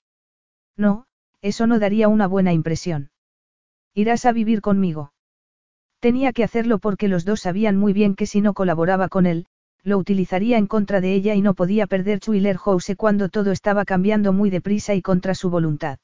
No, 0.75 1.05
eso 1.41 1.67
no 1.67 1.77
daría 1.77 2.07
una 2.07 2.25
buena 2.25 2.51
impresión. 2.51 3.11
Irás 3.95 4.25
a 4.25 4.31
vivir 4.31 4.61
conmigo. 4.61 5.13
Tenía 5.99 6.33
que 6.33 6.43
hacerlo 6.43 6.79
porque 6.79 7.07
los 7.07 7.25
dos 7.25 7.41
sabían 7.41 7.77
muy 7.77 7.93
bien 7.93 8.15
que 8.15 8.25
si 8.25 8.41
no 8.41 8.53
colaboraba 8.53 9.07
con 9.07 9.25
él, 9.25 9.45
lo 9.83 9.97
utilizaría 9.97 10.57
en 10.57 10.67
contra 10.67 11.01
de 11.01 11.13
ella 11.13 11.35
y 11.35 11.41
no 11.41 11.53
podía 11.53 11.87
perder 11.87 12.19
Chuiler 12.19 12.57
House 12.57 12.93
cuando 12.97 13.29
todo 13.29 13.51
estaba 13.51 13.85
cambiando 13.85 14.33
muy 14.33 14.49
deprisa 14.49 14.95
y 14.95 15.01
contra 15.01 15.35
su 15.35 15.49
voluntad. 15.49 15.99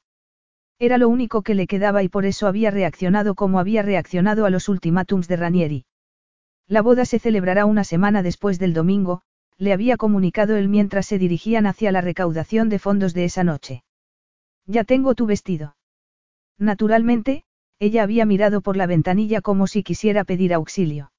Era 0.78 0.98
lo 0.98 1.10
único 1.10 1.42
que 1.42 1.56
le 1.56 1.68
quedaba 1.68 2.04
y 2.04 2.10
por 2.10 2.26
eso 2.26 2.48
había 2.48 2.72
reaccionado 2.72 3.36
como 3.36 3.60
había 3.60 3.82
reaccionado 3.82 4.46
a 4.46 4.50
los 4.50 4.70
ultimátums 4.70 5.28
de 5.28 5.36
Ranieri. 5.36 5.86
La 6.68 6.82
boda 6.82 7.06
se 7.06 7.20
celebrará 7.20 7.66
una 7.66 7.84
semana 7.84 8.22
después 8.22 8.60
del 8.60 8.74
domingo, 8.74 9.22
le 9.58 9.74
había 9.74 9.98
comunicado 9.98 10.56
él 10.56 10.70
mientras 10.70 11.06
se 11.08 11.18
dirigían 11.18 11.66
hacia 11.66 11.92
la 11.92 12.02
recaudación 12.02 12.70
de 12.70 12.80
fondos 12.80 13.14
de 13.14 13.26
esa 13.26 13.44
noche. 13.44 13.84
Ya 14.66 14.84
tengo 14.84 15.16
tu 15.16 15.26
vestido. 15.26 15.76
Naturalmente, 16.58 17.44
ella 17.80 18.04
había 18.04 18.26
mirado 18.26 18.62
por 18.62 18.76
la 18.78 18.86
ventanilla 18.86 19.42
como 19.42 19.66
si 19.66 19.84
quisiera 19.84 20.26
pedir 20.26 20.54
auxilio. 20.54 21.12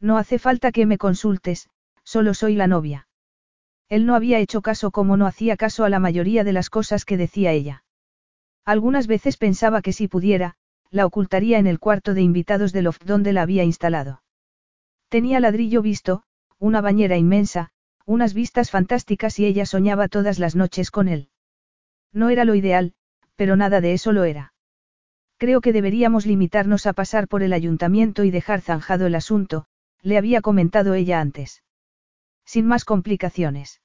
No 0.00 0.18
hace 0.18 0.38
falta 0.38 0.72
que 0.72 0.84
me 0.84 0.98
consultes, 0.98 1.68
solo 2.02 2.34
soy 2.34 2.56
la 2.56 2.66
novia. 2.66 3.08
Él 3.88 4.04
no 4.04 4.14
había 4.14 4.40
hecho 4.40 4.62
caso 4.62 4.90
como 4.90 5.16
no 5.16 5.26
hacía 5.26 5.56
caso 5.56 5.84
a 5.84 5.88
la 5.88 6.00
mayoría 6.00 6.42
de 6.42 6.52
las 6.52 6.70
cosas 6.70 7.04
que 7.04 7.16
decía 7.16 7.52
ella. 7.52 7.84
Algunas 8.64 9.06
veces 9.06 9.36
pensaba 9.36 9.80
que 9.80 9.92
si 9.92 10.08
pudiera, 10.08 10.56
la 10.90 11.06
ocultaría 11.06 11.58
en 11.58 11.68
el 11.68 11.78
cuarto 11.78 12.14
de 12.14 12.22
invitados 12.22 12.72
del 12.72 12.84
loft 12.84 13.04
donde 13.04 13.32
la 13.32 13.42
había 13.42 13.62
instalado. 13.62 14.22
Tenía 15.08 15.38
ladrillo 15.38 15.82
visto, 15.82 16.24
una 16.58 16.80
bañera 16.80 17.16
inmensa, 17.16 17.70
unas 18.04 18.34
vistas 18.34 18.70
fantásticas 18.70 19.38
y 19.38 19.46
ella 19.46 19.66
soñaba 19.66 20.08
todas 20.08 20.40
las 20.40 20.56
noches 20.56 20.90
con 20.90 21.06
él. 21.06 21.28
No 22.12 22.28
era 22.28 22.44
lo 22.44 22.56
ideal, 22.56 22.94
pero 23.36 23.54
nada 23.56 23.80
de 23.80 23.92
eso 23.92 24.12
lo 24.12 24.24
era. 24.24 24.52
Creo 25.38 25.60
que 25.60 25.72
deberíamos 25.72 26.24
limitarnos 26.24 26.86
a 26.86 26.94
pasar 26.94 27.28
por 27.28 27.42
el 27.42 27.52
ayuntamiento 27.52 28.24
y 28.24 28.30
dejar 28.30 28.62
zanjado 28.62 29.06
el 29.06 29.14
asunto, 29.14 29.66
le 30.00 30.16
había 30.16 30.40
comentado 30.40 30.94
ella 30.94 31.20
antes. 31.20 31.62
Sin 32.44 32.66
más 32.66 32.84
complicaciones. 32.84 33.82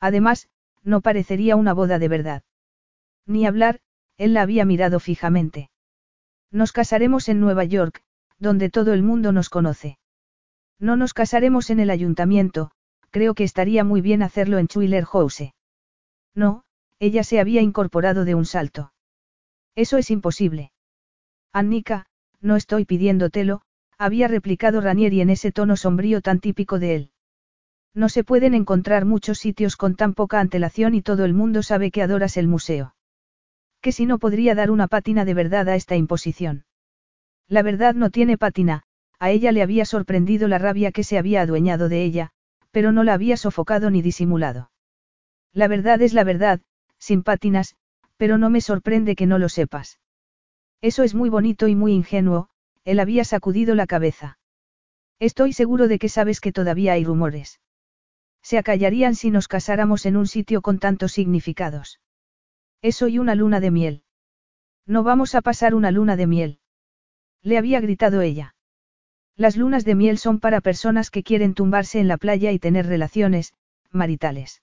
Además, 0.00 0.48
no 0.82 1.00
parecería 1.00 1.56
una 1.56 1.74
boda 1.74 1.98
de 1.98 2.08
verdad. 2.08 2.42
Ni 3.26 3.46
hablar, 3.46 3.80
él 4.16 4.34
la 4.34 4.42
había 4.42 4.64
mirado 4.64 5.00
fijamente. 5.00 5.70
Nos 6.50 6.72
casaremos 6.72 7.28
en 7.28 7.40
Nueva 7.40 7.64
York, 7.64 8.02
donde 8.38 8.70
todo 8.70 8.92
el 8.94 9.02
mundo 9.02 9.32
nos 9.32 9.50
conoce. 9.50 9.98
No 10.78 10.96
nos 10.96 11.14
casaremos 11.14 11.70
en 11.70 11.80
el 11.80 11.90
ayuntamiento, 11.90 12.70
creo 13.10 13.34
que 13.34 13.44
estaría 13.44 13.84
muy 13.84 14.00
bien 14.00 14.22
hacerlo 14.22 14.58
en 14.58 14.66
Chuiler 14.66 15.04
House. 15.04 15.52
No, 16.34 16.64
ella 16.98 17.22
se 17.22 17.38
había 17.38 17.60
incorporado 17.60 18.24
de 18.24 18.34
un 18.34 18.44
salto. 18.44 18.93
Eso 19.74 19.96
es 19.98 20.10
imposible. 20.10 20.72
Annika, 21.52 22.06
no 22.40 22.56
estoy 22.56 22.84
pidiéndotelo, 22.84 23.62
había 23.98 24.28
replicado 24.28 24.80
Ranieri 24.80 25.20
en 25.20 25.30
ese 25.30 25.52
tono 25.52 25.76
sombrío 25.76 26.20
tan 26.20 26.40
típico 26.40 26.78
de 26.78 26.94
él. 26.94 27.10
No 27.94 28.08
se 28.08 28.24
pueden 28.24 28.54
encontrar 28.54 29.04
muchos 29.04 29.38
sitios 29.38 29.76
con 29.76 29.94
tan 29.94 30.14
poca 30.14 30.40
antelación 30.40 30.94
y 30.94 31.02
todo 31.02 31.24
el 31.24 31.34
mundo 31.34 31.62
sabe 31.62 31.90
que 31.90 32.02
adoras 32.02 32.36
el 32.36 32.48
museo 32.48 32.94
que 33.84 33.92
si 33.92 34.06
no 34.06 34.18
podría 34.18 34.54
dar 34.54 34.70
una 34.70 34.88
pátina 34.88 35.26
de 35.26 35.34
verdad 35.34 35.68
a 35.68 35.76
esta 35.76 35.94
imposición. 35.94 36.64
La 37.48 37.62
verdad 37.62 37.94
no 37.94 38.08
tiene 38.08 38.38
pátina, 38.38 38.84
a 39.18 39.30
ella 39.30 39.52
le 39.52 39.60
había 39.60 39.84
sorprendido 39.84 40.48
la 40.48 40.56
rabia 40.56 40.90
que 40.90 41.04
se 41.04 41.18
había 41.18 41.42
adueñado 41.42 41.90
de 41.90 42.02
ella, 42.02 42.30
pero 42.70 42.92
no 42.92 43.04
la 43.04 43.12
había 43.12 43.36
sofocado 43.36 43.90
ni 43.90 44.00
disimulado. 44.00 44.70
La 45.52 45.68
verdad 45.68 46.00
es 46.00 46.14
la 46.14 46.24
verdad, 46.24 46.62
sin 46.98 47.22
pátinas, 47.22 47.76
pero 48.16 48.38
no 48.38 48.50
me 48.50 48.60
sorprende 48.60 49.16
que 49.16 49.26
no 49.26 49.38
lo 49.38 49.48
sepas. 49.48 49.98
Eso 50.80 51.02
es 51.02 51.14
muy 51.14 51.30
bonito 51.30 51.68
y 51.68 51.74
muy 51.74 51.92
ingenuo, 51.92 52.48
él 52.84 53.00
había 53.00 53.24
sacudido 53.24 53.74
la 53.74 53.86
cabeza. 53.86 54.38
Estoy 55.18 55.52
seguro 55.52 55.88
de 55.88 55.98
que 55.98 56.08
sabes 56.08 56.40
que 56.40 56.52
todavía 56.52 56.92
hay 56.92 57.04
rumores. 57.04 57.60
Se 58.42 58.58
acallarían 58.58 59.14
si 59.14 59.30
nos 59.30 59.48
casáramos 59.48 60.04
en 60.04 60.16
un 60.16 60.26
sitio 60.26 60.60
con 60.60 60.78
tantos 60.78 61.12
significados. 61.12 62.00
Eso 62.82 63.08
y 63.08 63.18
una 63.18 63.34
luna 63.34 63.60
de 63.60 63.70
miel. 63.70 64.02
No 64.86 65.02
vamos 65.02 65.34
a 65.34 65.40
pasar 65.40 65.74
una 65.74 65.90
luna 65.90 66.16
de 66.16 66.26
miel. 66.26 66.58
Le 67.42 67.56
había 67.56 67.80
gritado 67.80 68.20
ella. 68.20 68.54
Las 69.36 69.56
lunas 69.56 69.84
de 69.84 69.94
miel 69.94 70.18
son 70.18 70.38
para 70.40 70.60
personas 70.60 71.10
que 71.10 71.22
quieren 71.22 71.54
tumbarse 71.54 71.98
en 71.98 72.08
la 72.08 72.18
playa 72.18 72.52
y 72.52 72.58
tener 72.58 72.86
relaciones, 72.86 73.54
maritales. 73.90 74.62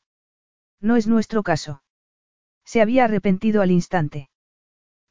No 0.79 0.95
es 0.95 1.07
nuestro 1.07 1.41
caso. 1.41 1.81
Se 2.71 2.81
había 2.81 3.03
arrepentido 3.03 3.61
al 3.61 3.69
instante. 3.69 4.29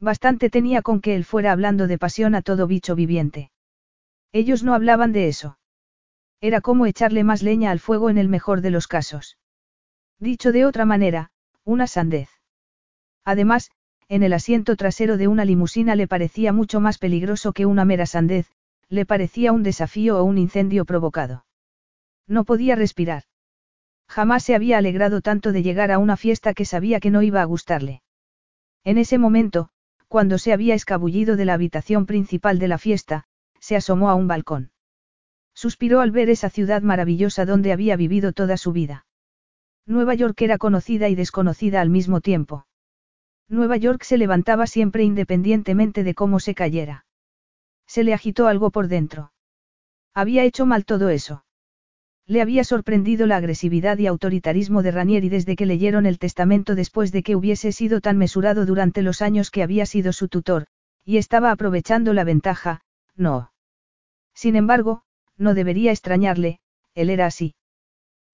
Bastante 0.00 0.48
tenía 0.48 0.80
con 0.80 1.02
que 1.02 1.14
él 1.14 1.26
fuera 1.26 1.52
hablando 1.52 1.88
de 1.88 1.98
pasión 1.98 2.34
a 2.34 2.40
todo 2.40 2.66
bicho 2.66 2.94
viviente. 2.94 3.50
Ellos 4.32 4.62
no 4.62 4.72
hablaban 4.72 5.12
de 5.12 5.28
eso. 5.28 5.58
Era 6.40 6.62
como 6.62 6.86
echarle 6.86 7.22
más 7.22 7.42
leña 7.42 7.70
al 7.70 7.78
fuego 7.78 8.08
en 8.08 8.16
el 8.16 8.30
mejor 8.30 8.62
de 8.62 8.70
los 8.70 8.88
casos. 8.88 9.36
Dicho 10.18 10.52
de 10.52 10.64
otra 10.64 10.86
manera, 10.86 11.32
una 11.62 11.86
sandez. 11.86 12.30
Además, 13.26 13.70
en 14.08 14.22
el 14.22 14.32
asiento 14.32 14.74
trasero 14.74 15.18
de 15.18 15.28
una 15.28 15.44
limusina 15.44 15.96
le 15.96 16.08
parecía 16.08 16.54
mucho 16.54 16.80
más 16.80 16.96
peligroso 16.96 17.52
que 17.52 17.66
una 17.66 17.84
mera 17.84 18.06
sandez, 18.06 18.50
le 18.88 19.04
parecía 19.04 19.52
un 19.52 19.62
desafío 19.62 20.18
o 20.18 20.24
un 20.24 20.38
incendio 20.38 20.86
provocado. 20.86 21.44
No 22.26 22.44
podía 22.44 22.74
respirar. 22.74 23.24
Jamás 24.11 24.42
se 24.42 24.56
había 24.56 24.78
alegrado 24.78 25.20
tanto 25.20 25.52
de 25.52 25.62
llegar 25.62 25.92
a 25.92 26.00
una 26.00 26.16
fiesta 26.16 26.52
que 26.52 26.64
sabía 26.64 26.98
que 26.98 27.12
no 27.12 27.22
iba 27.22 27.42
a 27.42 27.44
gustarle. 27.44 28.02
En 28.82 28.98
ese 28.98 29.18
momento, 29.18 29.68
cuando 30.08 30.36
se 30.38 30.52
había 30.52 30.74
escabullido 30.74 31.36
de 31.36 31.44
la 31.44 31.54
habitación 31.54 32.06
principal 32.06 32.58
de 32.58 32.66
la 32.66 32.78
fiesta, 32.78 33.28
se 33.61 33.76
asomó 33.76 34.11
a 34.11 34.16
un 34.16 34.26
balcón. 34.26 34.72
Suspiró 35.54 36.00
al 36.00 36.11
ver 36.11 36.28
esa 36.28 36.50
ciudad 36.50 36.82
maravillosa 36.82 37.46
donde 37.46 37.70
había 37.70 37.94
vivido 37.94 38.32
toda 38.32 38.56
su 38.56 38.72
vida. 38.72 39.06
Nueva 39.86 40.16
York 40.16 40.42
era 40.42 40.58
conocida 40.58 41.08
y 41.08 41.14
desconocida 41.14 41.80
al 41.80 41.88
mismo 41.88 42.20
tiempo. 42.20 42.66
Nueva 43.48 43.76
York 43.76 44.02
se 44.02 44.18
levantaba 44.18 44.66
siempre 44.66 45.04
independientemente 45.04 46.02
de 46.02 46.14
cómo 46.14 46.40
se 46.40 46.56
cayera. 46.56 47.06
Se 47.86 48.02
le 48.02 48.12
agitó 48.12 48.48
algo 48.48 48.72
por 48.72 48.88
dentro. 48.88 49.32
Había 50.14 50.42
hecho 50.42 50.66
mal 50.66 50.84
todo 50.84 51.11
eso. 51.11 51.44
Le 52.31 52.43
había 52.43 52.62
sorprendido 52.62 53.26
la 53.26 53.39
agresividad 53.39 53.99
y 53.99 54.07
autoritarismo 54.07 54.85
de 54.85 54.93
Ranieri 54.93 55.28
desde 55.28 55.57
que 55.57 55.66
leyeron 55.66 56.07
el 56.07 56.20
testamento 56.20 56.76
después 56.76 57.11
de 57.11 57.24
que 57.24 57.35
hubiese 57.35 57.72
sido 57.72 58.01
tan 58.01 58.18
mesurado 58.18 58.66
durante 58.66 59.03
los 59.03 59.20
años 59.20 59.51
que 59.51 59.64
había 59.64 59.85
sido 59.85 60.12
su 60.12 60.28
tutor, 60.28 60.66
y 61.05 61.16
estaba 61.16 61.51
aprovechando 61.51 62.12
la 62.12 62.22
ventaja, 62.22 62.83
no. 63.16 63.51
Sin 64.33 64.55
embargo, 64.55 65.03
no 65.39 65.55
debería 65.55 65.91
extrañarle, 65.91 66.61
él 66.95 67.11
era 67.11 67.26
así. 67.26 67.57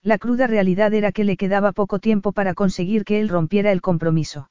La 0.02 0.18
cruda 0.18 0.46
realidad 0.46 0.92
era 0.92 1.10
que 1.10 1.24
le 1.24 1.38
quedaba 1.38 1.72
poco 1.72 1.98
tiempo 1.98 2.32
para 2.32 2.52
conseguir 2.52 3.02
que 3.02 3.18
él 3.18 3.30
rompiera 3.30 3.72
el 3.72 3.80
compromiso. 3.80 4.50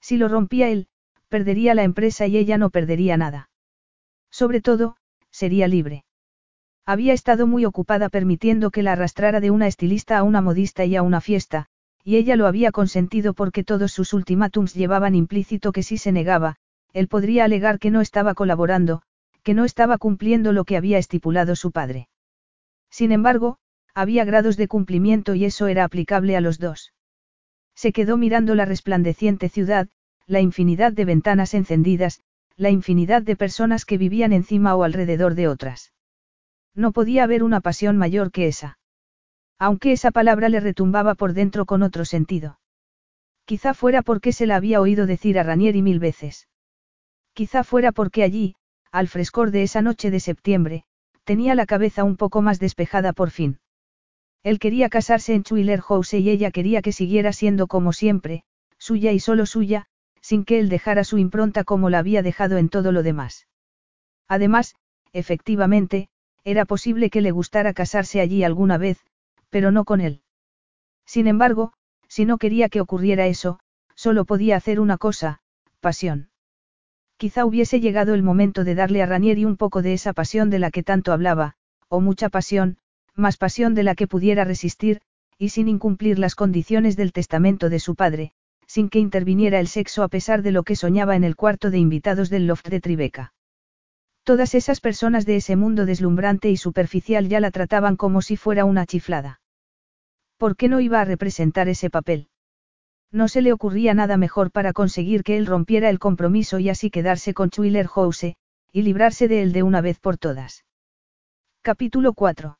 Si 0.00 0.16
lo 0.16 0.26
rompía 0.26 0.70
él, 0.70 0.88
perdería 1.28 1.74
la 1.74 1.82
empresa 1.82 2.26
y 2.26 2.38
ella 2.38 2.56
no 2.56 2.70
perdería 2.70 3.18
nada. 3.18 3.50
Sobre 4.30 4.62
todo, 4.62 4.96
sería 5.30 5.68
libre. 5.68 6.06
Había 6.86 7.14
estado 7.14 7.46
muy 7.46 7.64
ocupada 7.64 8.10
permitiendo 8.10 8.70
que 8.70 8.82
la 8.82 8.92
arrastrara 8.92 9.40
de 9.40 9.50
una 9.50 9.66
estilista 9.66 10.18
a 10.18 10.22
una 10.22 10.42
modista 10.42 10.84
y 10.84 10.96
a 10.96 11.02
una 11.02 11.22
fiesta, 11.22 11.66
y 12.04 12.16
ella 12.16 12.36
lo 12.36 12.46
había 12.46 12.72
consentido 12.72 13.32
porque 13.32 13.64
todos 13.64 13.90
sus 13.92 14.12
ultimátums 14.12 14.74
llevaban 14.74 15.14
implícito 15.14 15.72
que 15.72 15.82
si 15.82 15.96
se 15.96 16.12
negaba, 16.12 16.56
él 16.92 17.08
podría 17.08 17.44
alegar 17.44 17.78
que 17.78 17.90
no 17.90 18.02
estaba 18.02 18.34
colaborando, 18.34 19.00
que 19.42 19.54
no 19.54 19.64
estaba 19.64 19.96
cumpliendo 19.96 20.52
lo 20.52 20.64
que 20.64 20.76
había 20.76 20.98
estipulado 20.98 21.56
su 21.56 21.72
padre. 21.72 22.08
Sin 22.90 23.12
embargo, 23.12 23.56
había 23.94 24.26
grados 24.26 24.58
de 24.58 24.68
cumplimiento 24.68 25.34
y 25.34 25.46
eso 25.46 25.68
era 25.68 25.84
aplicable 25.84 26.36
a 26.36 26.42
los 26.42 26.58
dos. 26.58 26.92
Se 27.74 27.92
quedó 27.92 28.18
mirando 28.18 28.54
la 28.54 28.66
resplandeciente 28.66 29.48
ciudad, 29.48 29.88
la 30.26 30.40
infinidad 30.40 30.92
de 30.92 31.06
ventanas 31.06 31.54
encendidas, 31.54 32.20
la 32.56 32.68
infinidad 32.68 33.22
de 33.22 33.36
personas 33.36 33.86
que 33.86 33.96
vivían 33.96 34.34
encima 34.34 34.76
o 34.76 34.84
alrededor 34.84 35.34
de 35.34 35.48
otras. 35.48 35.93
No 36.74 36.92
podía 36.92 37.24
haber 37.24 37.42
una 37.42 37.60
pasión 37.60 37.96
mayor 37.96 38.30
que 38.32 38.46
esa. 38.48 38.78
Aunque 39.58 39.92
esa 39.92 40.10
palabra 40.10 40.48
le 40.48 40.60
retumbaba 40.60 41.14
por 41.14 41.32
dentro 41.32 41.66
con 41.66 41.82
otro 41.82 42.04
sentido. 42.04 42.58
Quizá 43.44 43.74
fuera 43.74 44.02
porque 44.02 44.32
se 44.32 44.46
la 44.46 44.56
había 44.56 44.80
oído 44.80 45.06
decir 45.06 45.38
a 45.38 45.42
Ranieri 45.42 45.82
mil 45.82 46.00
veces. 46.00 46.48
Quizá 47.34 47.62
fuera 47.62 47.92
porque 47.92 48.22
allí, 48.22 48.56
al 48.90 49.08
frescor 49.08 49.50
de 49.50 49.62
esa 49.62 49.82
noche 49.82 50.10
de 50.10 50.20
septiembre, 50.20 50.84
tenía 51.24 51.54
la 51.54 51.66
cabeza 51.66 52.04
un 52.04 52.16
poco 52.16 52.42
más 52.42 52.58
despejada 52.58 53.12
por 53.12 53.30
fin. 53.30 53.58
Él 54.42 54.58
quería 54.58 54.88
casarse 54.88 55.34
en 55.34 55.42
Chuiler 55.42 55.80
House 55.80 56.14
y 56.14 56.28
ella 56.28 56.50
quería 56.50 56.82
que 56.82 56.92
siguiera 56.92 57.32
siendo 57.32 57.66
como 57.66 57.92
siempre, 57.92 58.44
suya 58.78 59.12
y 59.12 59.20
solo 59.20 59.46
suya, 59.46 59.86
sin 60.20 60.44
que 60.44 60.58
él 60.58 60.68
dejara 60.68 61.04
su 61.04 61.18
impronta 61.18 61.64
como 61.64 61.90
la 61.90 61.98
había 61.98 62.22
dejado 62.22 62.58
en 62.58 62.68
todo 62.68 62.92
lo 62.92 63.02
demás. 63.02 63.46
Además, 64.28 64.74
efectivamente, 65.12 66.08
era 66.44 66.66
posible 66.66 67.10
que 67.10 67.22
le 67.22 67.30
gustara 67.30 67.72
casarse 67.72 68.20
allí 68.20 68.44
alguna 68.44 68.78
vez, 68.78 68.98
pero 69.50 69.70
no 69.70 69.84
con 69.84 70.00
él. 70.00 70.20
Sin 71.06 71.26
embargo, 71.26 71.72
si 72.08 72.24
no 72.24 72.38
quería 72.38 72.68
que 72.68 72.80
ocurriera 72.80 73.26
eso, 73.26 73.58
solo 73.94 74.24
podía 74.24 74.56
hacer 74.56 74.78
una 74.78 74.98
cosa, 74.98 75.40
pasión. 75.80 76.28
Quizá 77.16 77.46
hubiese 77.46 77.80
llegado 77.80 78.14
el 78.14 78.22
momento 78.22 78.64
de 78.64 78.74
darle 78.74 79.02
a 79.02 79.06
Ranieri 79.06 79.44
un 79.44 79.56
poco 79.56 79.82
de 79.82 79.94
esa 79.94 80.12
pasión 80.12 80.50
de 80.50 80.58
la 80.58 80.70
que 80.70 80.82
tanto 80.82 81.12
hablaba, 81.12 81.54
o 81.88 82.00
mucha 82.00 82.28
pasión, 82.28 82.78
más 83.14 83.36
pasión 83.36 83.74
de 83.74 83.84
la 83.84 83.94
que 83.94 84.08
pudiera 84.08 84.44
resistir, 84.44 85.00
y 85.38 85.50
sin 85.50 85.68
incumplir 85.68 86.18
las 86.18 86.34
condiciones 86.34 86.96
del 86.96 87.12
testamento 87.12 87.68
de 87.70 87.80
su 87.80 87.94
padre, 87.94 88.32
sin 88.66 88.88
que 88.88 88.98
interviniera 88.98 89.60
el 89.60 89.68
sexo 89.68 90.02
a 90.02 90.08
pesar 90.08 90.42
de 90.42 90.52
lo 90.52 90.62
que 90.62 90.76
soñaba 90.76 91.16
en 91.16 91.24
el 91.24 91.36
cuarto 91.36 91.70
de 91.70 91.78
invitados 91.78 92.30
del 92.30 92.46
loft 92.46 92.68
de 92.68 92.80
Tribeca. 92.80 93.32
Todas 94.24 94.54
esas 94.54 94.80
personas 94.80 95.26
de 95.26 95.36
ese 95.36 95.54
mundo 95.54 95.84
deslumbrante 95.84 96.50
y 96.50 96.56
superficial 96.56 97.28
ya 97.28 97.40
la 97.40 97.50
trataban 97.50 97.96
como 97.96 98.22
si 98.22 98.38
fuera 98.38 98.64
una 98.64 98.86
chiflada. 98.86 99.40
¿Por 100.38 100.56
qué 100.56 100.68
no 100.68 100.80
iba 100.80 101.02
a 101.02 101.04
representar 101.04 101.68
ese 101.68 101.90
papel? 101.90 102.28
No 103.12 103.28
se 103.28 103.42
le 103.42 103.52
ocurría 103.52 103.92
nada 103.92 104.16
mejor 104.16 104.50
para 104.50 104.72
conseguir 104.72 105.24
que 105.24 105.36
él 105.36 105.44
rompiera 105.44 105.90
el 105.90 105.98
compromiso 105.98 106.58
y 106.58 106.70
así 106.70 106.90
quedarse 106.90 107.34
con 107.34 107.50
Chuiler 107.50 107.86
House, 107.86 108.24
y 108.72 108.82
librarse 108.82 109.28
de 109.28 109.42
él 109.42 109.52
de 109.52 109.62
una 109.62 109.82
vez 109.82 110.00
por 110.00 110.16
todas. 110.16 110.64
Capítulo 111.62 112.14
4. 112.14 112.58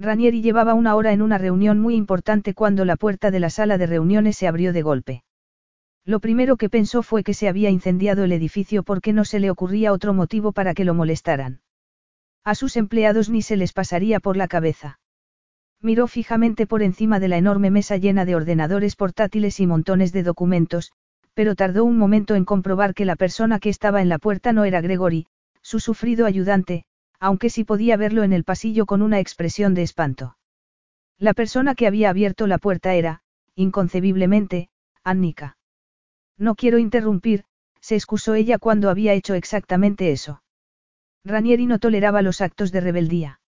Ranieri 0.00 0.42
llevaba 0.42 0.74
una 0.74 0.96
hora 0.96 1.12
en 1.12 1.22
una 1.22 1.38
reunión 1.38 1.78
muy 1.78 1.94
importante 1.94 2.54
cuando 2.54 2.84
la 2.84 2.96
puerta 2.96 3.30
de 3.30 3.38
la 3.38 3.50
sala 3.50 3.78
de 3.78 3.86
reuniones 3.86 4.36
se 4.36 4.48
abrió 4.48 4.72
de 4.72 4.82
golpe. 4.82 5.22
Lo 6.04 6.18
primero 6.18 6.56
que 6.56 6.68
pensó 6.68 7.02
fue 7.02 7.22
que 7.22 7.34
se 7.34 7.48
había 7.48 7.70
incendiado 7.70 8.24
el 8.24 8.32
edificio 8.32 8.82
porque 8.82 9.12
no 9.12 9.24
se 9.24 9.38
le 9.38 9.50
ocurría 9.50 9.92
otro 9.92 10.12
motivo 10.12 10.52
para 10.52 10.74
que 10.74 10.84
lo 10.84 10.94
molestaran. 10.94 11.60
A 12.44 12.56
sus 12.56 12.76
empleados 12.76 13.28
ni 13.30 13.40
se 13.42 13.56
les 13.56 13.72
pasaría 13.72 14.18
por 14.18 14.36
la 14.36 14.48
cabeza. 14.48 14.98
Miró 15.80 16.08
fijamente 16.08 16.66
por 16.66 16.82
encima 16.82 17.20
de 17.20 17.28
la 17.28 17.36
enorme 17.36 17.70
mesa 17.70 17.96
llena 17.96 18.24
de 18.24 18.34
ordenadores 18.34 18.96
portátiles 18.96 19.60
y 19.60 19.66
montones 19.66 20.12
de 20.12 20.24
documentos, 20.24 20.92
pero 21.34 21.54
tardó 21.54 21.84
un 21.84 21.96
momento 21.98 22.34
en 22.34 22.44
comprobar 22.44 22.94
que 22.94 23.04
la 23.04 23.16
persona 23.16 23.60
que 23.60 23.68
estaba 23.68 24.02
en 24.02 24.08
la 24.08 24.18
puerta 24.18 24.52
no 24.52 24.64
era 24.64 24.80
Gregory, 24.80 25.26
su 25.60 25.78
sufrido 25.78 26.26
ayudante, 26.26 26.84
aunque 27.20 27.48
sí 27.48 27.62
podía 27.62 27.96
verlo 27.96 28.24
en 28.24 28.32
el 28.32 28.42
pasillo 28.42 28.86
con 28.86 29.02
una 29.02 29.20
expresión 29.20 29.74
de 29.74 29.82
espanto. 29.82 30.36
La 31.18 31.34
persona 31.34 31.76
que 31.76 31.86
había 31.86 32.10
abierto 32.10 32.48
la 32.48 32.58
puerta 32.58 32.94
era, 32.94 33.22
inconcebiblemente, 33.54 34.68
Annika. 35.04 35.56
No 36.38 36.54
quiero 36.54 36.78
interrumpir, 36.78 37.44
se 37.80 37.96
excusó 37.96 38.34
ella 38.34 38.58
cuando 38.58 38.90
había 38.90 39.12
hecho 39.12 39.34
exactamente 39.34 40.12
eso. 40.12 40.42
Ranieri 41.24 41.66
no 41.66 41.78
toleraba 41.78 42.22
los 42.22 42.40
actos 42.40 42.72
de 42.72 42.80
rebeldía. 42.80 43.40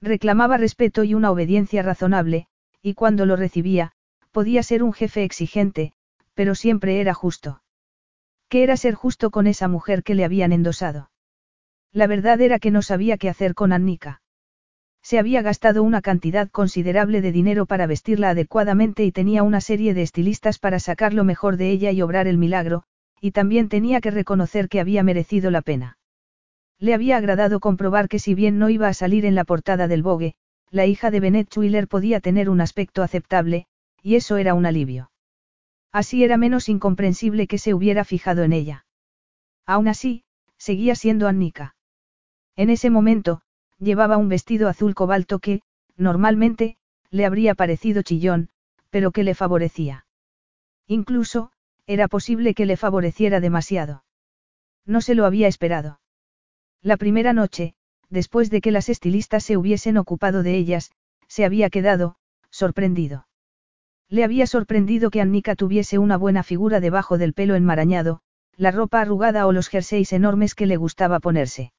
Reclamaba 0.00 0.56
respeto 0.56 1.04
y 1.04 1.14
una 1.14 1.30
obediencia 1.30 1.82
razonable, 1.82 2.46
y 2.82 2.94
cuando 2.94 3.26
lo 3.26 3.36
recibía, 3.36 3.92
podía 4.32 4.62
ser 4.62 4.82
un 4.82 4.92
jefe 4.92 5.24
exigente, 5.24 5.92
pero 6.34 6.54
siempre 6.54 7.00
era 7.00 7.14
justo. 7.14 7.62
¿Qué 8.48 8.62
era 8.62 8.76
ser 8.76 8.94
justo 8.94 9.30
con 9.30 9.46
esa 9.46 9.68
mujer 9.68 10.02
que 10.02 10.14
le 10.14 10.24
habían 10.24 10.52
endosado? 10.52 11.10
La 11.92 12.06
verdad 12.06 12.40
era 12.40 12.58
que 12.58 12.70
no 12.70 12.82
sabía 12.82 13.16
qué 13.18 13.28
hacer 13.28 13.54
con 13.54 13.72
Annika. 13.72 14.22
Se 15.02 15.18
había 15.18 15.42
gastado 15.42 15.82
una 15.82 16.00
cantidad 16.00 16.48
considerable 16.48 17.20
de 17.20 17.32
dinero 17.32 17.66
para 17.66 17.86
vestirla 17.86 18.30
adecuadamente 18.30 19.04
y 19.04 19.12
tenía 19.12 19.42
una 19.42 19.60
serie 19.60 19.94
de 19.94 20.02
estilistas 20.02 20.58
para 20.58 20.78
sacar 20.78 21.12
lo 21.12 21.24
mejor 21.24 21.56
de 21.56 21.70
ella 21.70 21.90
y 21.90 22.02
obrar 22.02 22.28
el 22.28 22.38
milagro, 22.38 22.84
y 23.20 23.32
también 23.32 23.68
tenía 23.68 24.00
que 24.00 24.10
reconocer 24.10 24.68
que 24.68 24.80
había 24.80 25.02
merecido 25.02 25.50
la 25.50 25.62
pena. 25.62 25.98
Le 26.78 26.94
había 26.94 27.16
agradado 27.16 27.60
comprobar 27.60 28.08
que 28.08 28.18
si 28.18 28.34
bien 28.34 28.58
no 28.58 28.68
iba 28.68 28.88
a 28.88 28.94
salir 28.94 29.24
en 29.26 29.34
la 29.34 29.44
portada 29.44 29.88
del 29.88 30.02
Vogue, 30.02 30.34
la 30.70 30.86
hija 30.86 31.10
de 31.10 31.20
Bennett 31.20 31.48
Schuyler 31.48 31.86
podía 31.86 32.20
tener 32.20 32.48
un 32.48 32.60
aspecto 32.60 33.02
aceptable, 33.02 33.66
y 34.02 34.14
eso 34.16 34.36
era 34.36 34.54
un 34.54 34.66
alivio. 34.66 35.10
Así 35.92 36.24
era 36.24 36.36
menos 36.36 36.68
incomprensible 36.68 37.46
que 37.46 37.58
se 37.58 37.74
hubiera 37.74 38.04
fijado 38.04 38.42
en 38.42 38.52
ella. 38.52 38.86
Aún 39.66 39.88
así, 39.88 40.24
seguía 40.56 40.94
siendo 40.94 41.28
Annika. 41.28 41.76
En 42.56 42.70
ese 42.70 42.88
momento, 42.88 43.42
llevaba 43.82 44.16
un 44.16 44.28
vestido 44.28 44.68
azul 44.68 44.94
cobalto 44.94 45.40
que, 45.40 45.62
normalmente, 45.96 46.76
le 47.10 47.26
habría 47.26 47.54
parecido 47.54 48.02
chillón, 48.02 48.48
pero 48.90 49.10
que 49.10 49.24
le 49.24 49.34
favorecía. 49.34 50.06
Incluso, 50.86 51.50
era 51.86 52.08
posible 52.08 52.54
que 52.54 52.66
le 52.66 52.76
favoreciera 52.76 53.40
demasiado. 53.40 54.04
No 54.86 55.00
se 55.00 55.14
lo 55.14 55.26
había 55.26 55.48
esperado. 55.48 56.00
La 56.80 56.96
primera 56.96 57.32
noche, 57.32 57.74
después 58.08 58.50
de 58.50 58.60
que 58.60 58.70
las 58.70 58.88
estilistas 58.88 59.44
se 59.44 59.56
hubiesen 59.56 59.96
ocupado 59.96 60.42
de 60.42 60.56
ellas, 60.56 60.92
se 61.26 61.44
había 61.44 61.70
quedado, 61.70 62.16
sorprendido. 62.50 63.26
Le 64.08 64.24
había 64.24 64.46
sorprendido 64.46 65.10
que 65.10 65.20
Annika 65.20 65.56
tuviese 65.56 65.98
una 65.98 66.16
buena 66.16 66.42
figura 66.42 66.80
debajo 66.80 67.18
del 67.18 67.32
pelo 67.32 67.54
enmarañado, 67.54 68.20
la 68.56 68.70
ropa 68.70 69.00
arrugada 69.00 69.46
o 69.46 69.52
los 69.52 69.68
jerseys 69.68 70.12
enormes 70.12 70.54
que 70.54 70.66
le 70.66 70.76
gustaba 70.76 71.20
ponerse. 71.20 71.72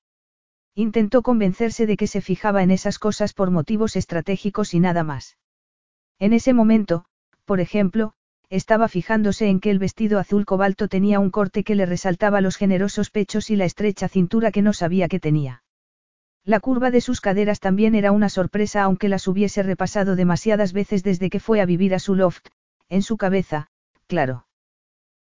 Intentó 0.75 1.21
convencerse 1.21 1.85
de 1.85 1.97
que 1.97 2.07
se 2.07 2.21
fijaba 2.21 2.63
en 2.63 2.71
esas 2.71 2.97
cosas 2.97 3.33
por 3.33 3.51
motivos 3.51 3.95
estratégicos 3.95 4.73
y 4.73 4.79
nada 4.79 5.03
más. 5.03 5.37
En 6.19 6.33
ese 6.33 6.53
momento, 6.53 7.05
por 7.45 7.59
ejemplo, 7.59 8.13
estaba 8.49 8.87
fijándose 8.87 9.49
en 9.49 9.59
que 9.59 9.69
el 9.69 9.79
vestido 9.79 10.19
azul 10.19 10.45
cobalto 10.45 10.87
tenía 10.87 11.19
un 11.19 11.31
corte 11.31 11.63
que 11.63 11.75
le 11.75 11.85
resaltaba 11.85 12.41
los 12.41 12.55
generosos 12.55 13.09
pechos 13.09 13.49
y 13.49 13.55
la 13.55 13.65
estrecha 13.65 14.07
cintura 14.07 14.51
que 14.51 14.61
no 14.61 14.73
sabía 14.73 15.07
que 15.07 15.19
tenía. 15.19 15.63
La 16.43 16.59
curva 16.59 16.91
de 16.91 17.01
sus 17.01 17.21
caderas 17.21 17.59
también 17.59 17.95
era 17.95 18.11
una 18.11 18.29
sorpresa 18.29 18.83
aunque 18.83 19.09
las 19.09 19.27
hubiese 19.27 19.63
repasado 19.63 20.15
demasiadas 20.15 20.73
veces 20.73 21.03
desde 21.03 21.29
que 21.29 21.39
fue 21.39 21.61
a 21.61 21.65
vivir 21.65 21.95
a 21.95 21.99
su 21.99 22.15
loft, 22.15 22.47
en 22.89 23.01
su 23.01 23.17
cabeza, 23.17 23.67
claro. 24.07 24.45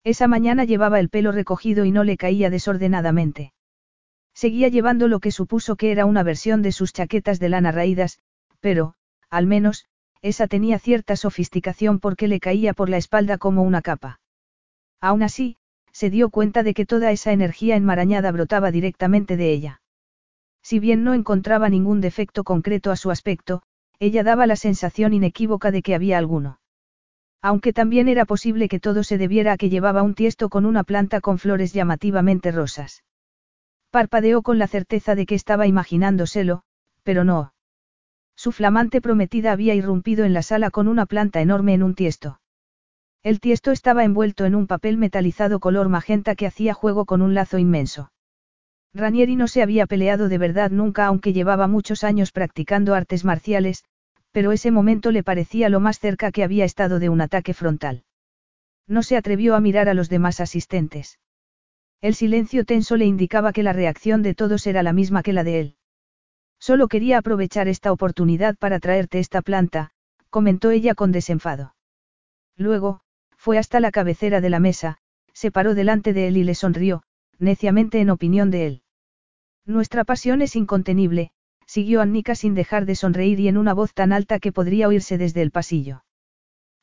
Esa 0.04 0.28
mañana 0.28 0.64
llevaba 0.64 1.00
el 1.00 1.08
pelo 1.08 1.32
recogido 1.32 1.84
y 1.84 1.90
no 1.90 2.04
le 2.04 2.16
caía 2.16 2.50
desordenadamente. 2.50 3.52
Seguía 4.38 4.68
llevando 4.68 5.08
lo 5.08 5.18
que 5.18 5.32
supuso 5.32 5.74
que 5.74 5.90
era 5.90 6.06
una 6.06 6.22
versión 6.22 6.62
de 6.62 6.70
sus 6.70 6.92
chaquetas 6.92 7.40
de 7.40 7.48
lana 7.48 7.72
raídas, 7.72 8.20
pero, 8.60 8.94
al 9.30 9.48
menos, 9.48 9.86
esa 10.22 10.46
tenía 10.46 10.78
cierta 10.78 11.16
sofisticación 11.16 11.98
porque 11.98 12.28
le 12.28 12.38
caía 12.38 12.72
por 12.72 12.88
la 12.88 12.98
espalda 12.98 13.36
como 13.36 13.64
una 13.64 13.82
capa. 13.82 14.20
Aún 15.00 15.24
así, 15.24 15.56
se 15.90 16.08
dio 16.08 16.30
cuenta 16.30 16.62
de 16.62 16.72
que 16.72 16.86
toda 16.86 17.10
esa 17.10 17.32
energía 17.32 17.74
enmarañada 17.74 18.30
brotaba 18.30 18.70
directamente 18.70 19.36
de 19.36 19.50
ella. 19.50 19.82
Si 20.62 20.78
bien 20.78 21.02
no 21.02 21.14
encontraba 21.14 21.68
ningún 21.68 22.00
defecto 22.00 22.44
concreto 22.44 22.92
a 22.92 22.96
su 22.96 23.10
aspecto, 23.10 23.64
ella 23.98 24.22
daba 24.22 24.46
la 24.46 24.54
sensación 24.54 25.14
inequívoca 25.14 25.72
de 25.72 25.82
que 25.82 25.96
había 25.96 26.16
alguno. 26.16 26.60
Aunque 27.42 27.72
también 27.72 28.06
era 28.06 28.24
posible 28.24 28.68
que 28.68 28.78
todo 28.78 29.02
se 29.02 29.18
debiera 29.18 29.54
a 29.54 29.56
que 29.56 29.68
llevaba 29.68 30.04
un 30.04 30.14
tiesto 30.14 30.48
con 30.48 30.64
una 30.64 30.84
planta 30.84 31.20
con 31.20 31.40
flores 31.40 31.72
llamativamente 31.72 32.52
rosas. 32.52 33.02
Parpadeó 33.90 34.42
con 34.42 34.58
la 34.58 34.66
certeza 34.66 35.14
de 35.14 35.24
que 35.24 35.34
estaba 35.34 35.66
imaginándoselo, 35.66 36.62
pero 37.02 37.24
no. 37.24 37.54
Su 38.36 38.52
flamante 38.52 39.00
prometida 39.00 39.52
había 39.52 39.74
irrumpido 39.74 40.24
en 40.24 40.34
la 40.34 40.42
sala 40.42 40.70
con 40.70 40.88
una 40.88 41.06
planta 41.06 41.40
enorme 41.40 41.74
en 41.74 41.82
un 41.82 41.94
tiesto. 41.94 42.40
El 43.22 43.40
tiesto 43.40 43.72
estaba 43.72 44.04
envuelto 44.04 44.44
en 44.44 44.54
un 44.54 44.66
papel 44.66 44.96
metalizado 44.96 45.58
color 45.58 45.88
magenta 45.88 46.34
que 46.34 46.46
hacía 46.46 46.74
juego 46.74 47.04
con 47.04 47.22
un 47.22 47.34
lazo 47.34 47.58
inmenso. 47.58 48.12
Ranieri 48.94 49.36
no 49.36 49.48
se 49.48 49.62
había 49.62 49.86
peleado 49.86 50.28
de 50.28 50.38
verdad 50.38 50.70
nunca 50.70 51.06
aunque 51.06 51.32
llevaba 51.32 51.66
muchos 51.66 52.04
años 52.04 52.30
practicando 52.30 52.94
artes 52.94 53.24
marciales, 53.24 53.84
pero 54.32 54.52
ese 54.52 54.70
momento 54.70 55.10
le 55.10 55.22
parecía 55.22 55.68
lo 55.68 55.80
más 55.80 55.98
cerca 55.98 56.30
que 56.30 56.44
había 56.44 56.64
estado 56.64 56.98
de 56.98 57.08
un 57.08 57.20
ataque 57.20 57.54
frontal. 57.54 58.04
No 58.86 59.02
se 59.02 59.16
atrevió 59.16 59.54
a 59.54 59.60
mirar 59.60 59.88
a 59.88 59.94
los 59.94 60.08
demás 60.08 60.40
asistentes. 60.40 61.18
El 62.00 62.14
silencio 62.14 62.64
tenso 62.64 62.96
le 62.96 63.06
indicaba 63.06 63.52
que 63.52 63.64
la 63.64 63.72
reacción 63.72 64.22
de 64.22 64.34
todos 64.34 64.66
era 64.68 64.84
la 64.84 64.92
misma 64.92 65.24
que 65.24 65.32
la 65.32 65.42
de 65.42 65.60
él. 65.60 65.76
Solo 66.60 66.86
quería 66.86 67.18
aprovechar 67.18 67.66
esta 67.66 67.90
oportunidad 67.90 68.56
para 68.56 68.78
traerte 68.78 69.18
esta 69.18 69.42
planta, 69.42 69.90
comentó 70.30 70.70
ella 70.70 70.94
con 70.94 71.10
desenfado. 71.10 71.74
Luego, 72.56 73.00
fue 73.36 73.58
hasta 73.58 73.80
la 73.80 73.90
cabecera 73.90 74.40
de 74.40 74.50
la 74.50 74.60
mesa, 74.60 74.98
se 75.32 75.50
paró 75.50 75.74
delante 75.74 76.12
de 76.12 76.28
él 76.28 76.36
y 76.36 76.44
le 76.44 76.54
sonrió, 76.54 77.02
neciamente 77.38 78.00
en 78.00 78.10
opinión 78.10 78.50
de 78.52 78.66
él. 78.66 78.82
Nuestra 79.66 80.04
pasión 80.04 80.40
es 80.40 80.54
incontenible, 80.54 81.32
siguió 81.66 82.00
Annika 82.00 82.36
sin 82.36 82.54
dejar 82.54 82.86
de 82.86 82.94
sonreír 82.94 83.40
y 83.40 83.48
en 83.48 83.58
una 83.58 83.74
voz 83.74 83.92
tan 83.92 84.12
alta 84.12 84.38
que 84.38 84.52
podría 84.52 84.86
oírse 84.86 85.18
desde 85.18 85.42
el 85.42 85.50
pasillo. 85.50 86.04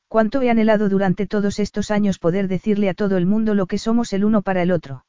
Cuánto 0.08 0.40
he 0.42 0.50
anhelado 0.50 0.88
durante 0.88 1.26
todos 1.26 1.58
estos 1.58 1.90
años 1.90 2.18
poder 2.18 2.48
decirle 2.48 2.88
a 2.90 2.94
todo 2.94 3.16
el 3.16 3.26
mundo 3.26 3.54
lo 3.54 3.66
que 3.66 3.78
somos 3.78 4.12
el 4.12 4.24
uno 4.24 4.42
para 4.42 4.62
el 4.62 4.70
otro. 4.70 5.05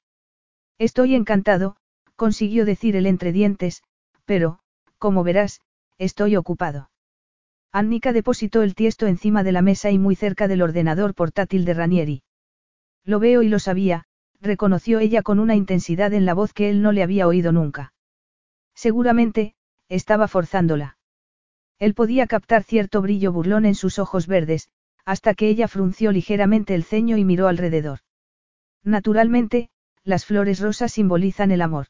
Estoy 0.80 1.16
encantado, 1.16 1.76
consiguió 2.16 2.66
decir 2.66 2.96
el 2.96 3.06
entre 3.06 3.32
dientes, 3.32 3.84
pero, 4.26 4.60
como 4.98 5.24
verás, 5.24 5.62
estoy 5.98 6.36
ocupado. 6.36 6.90
Annika 7.72 8.14
depositó 8.14 8.62
el 8.62 8.76
tiesto 8.76 9.08
encima 9.08 9.44
de 9.44 9.52
la 9.52 9.62
mesa 9.62 9.92
y 9.92 9.98
muy 9.98 10.16
cerca 10.16 10.48
del 10.48 10.62
ordenador 10.62 11.14
portátil 11.14 11.66
de 11.66 11.74
Ranieri. 11.74 12.24
Lo 13.04 13.20
veo 13.20 13.42
y 13.42 13.50
lo 13.50 13.60
sabía, 13.60 14.06
reconoció 14.40 15.00
ella 15.00 15.22
con 15.22 15.40
una 15.40 15.56
intensidad 15.56 16.14
en 16.14 16.26
la 16.26 16.34
voz 16.34 16.54
que 16.54 16.70
él 16.70 16.82
no 16.82 16.92
le 16.92 17.04
había 17.04 17.28
oído 17.28 17.52
nunca. 17.52 17.94
Seguramente, 18.74 19.56
estaba 19.90 20.28
forzándola. 20.28 20.98
Él 21.80 21.94
podía 21.94 22.28
captar 22.28 22.64
cierto 22.64 23.02
brillo 23.02 23.32
burlón 23.32 23.66
en 23.66 23.76
sus 23.76 24.00
ojos 24.00 24.28
verdes, 24.28 24.70
hasta 25.06 25.34
que 25.34 25.48
ella 25.48 25.68
frunció 25.68 26.12
ligeramente 26.12 26.76
el 26.76 26.84
ceño 26.84 27.18
y 27.18 27.24
miró 27.24 27.48
alrededor. 27.48 28.00
Naturalmente, 28.84 29.70
las 30.08 30.26
flores 30.26 30.62
rosas 30.62 30.94
simbolizan 30.94 31.52
el 31.52 31.62
amor. 31.62 31.88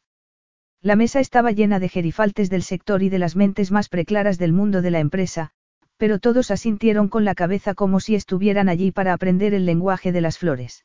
La 0.81 0.95
mesa 0.95 1.19
estaba 1.19 1.51
llena 1.51 1.79
de 1.79 1.87
gerifaltes 1.87 2.49
del 2.49 2.63
sector 2.63 3.03
y 3.03 3.09
de 3.09 3.19
las 3.19 3.35
mentes 3.35 3.71
más 3.71 3.89
preclaras 3.89 4.39
del 4.39 4.53
mundo 4.53 4.81
de 4.81 4.89
la 4.89 4.99
empresa, 4.99 5.51
pero 5.97 6.17
todos 6.17 6.49
asintieron 6.49 7.09
con 7.09 7.25
la 7.25 7.35
cabeza 7.35 7.75
como 7.75 7.99
si 7.99 8.15
estuvieran 8.15 8.69
allí 8.69 8.91
para 8.91 9.13
aprender 9.13 9.53
el 9.53 9.67
lenguaje 9.67 10.11
de 10.11 10.21
las 10.21 10.39
flores. 10.39 10.83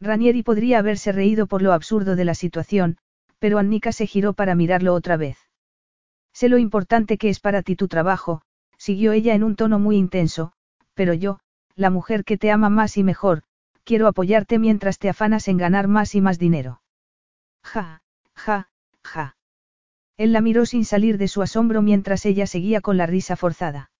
Ranieri 0.00 0.42
podría 0.42 0.80
haberse 0.80 1.12
reído 1.12 1.46
por 1.46 1.62
lo 1.62 1.72
absurdo 1.72 2.16
de 2.16 2.24
la 2.24 2.34
situación, 2.34 2.96
pero 3.38 3.58
Annika 3.58 3.92
se 3.92 4.08
giró 4.08 4.32
para 4.32 4.56
mirarlo 4.56 4.94
otra 4.94 5.16
vez. 5.16 5.38
Sé 6.32 6.48
lo 6.48 6.58
importante 6.58 7.16
que 7.16 7.28
es 7.28 7.38
para 7.38 7.62
ti 7.62 7.76
tu 7.76 7.86
trabajo, 7.86 8.42
siguió 8.76 9.12
ella 9.12 9.34
en 9.34 9.44
un 9.44 9.54
tono 9.54 9.78
muy 9.78 9.96
intenso, 9.96 10.52
pero 10.94 11.14
yo, 11.14 11.38
la 11.76 11.90
mujer 11.90 12.24
que 12.24 12.36
te 12.36 12.50
ama 12.50 12.70
más 12.70 12.96
y 12.96 13.04
mejor, 13.04 13.42
quiero 13.84 14.06
apoyarte 14.06 14.58
mientras 14.58 14.98
te 14.98 15.08
afanas 15.08 15.48
en 15.48 15.56
ganar 15.56 15.88
más 15.88 16.14
y 16.14 16.20
más 16.20 16.38
dinero. 16.38 16.82
Ja, 17.62 18.02
ja, 18.34 18.68
ja. 19.02 19.36
Él 20.16 20.32
la 20.32 20.40
miró 20.40 20.66
sin 20.66 20.84
salir 20.84 21.18
de 21.18 21.28
su 21.28 21.42
asombro 21.42 21.82
mientras 21.82 22.26
ella 22.26 22.46
seguía 22.46 22.80
con 22.80 22.96
la 22.96 23.06
risa 23.06 23.36
forzada. 23.36 23.90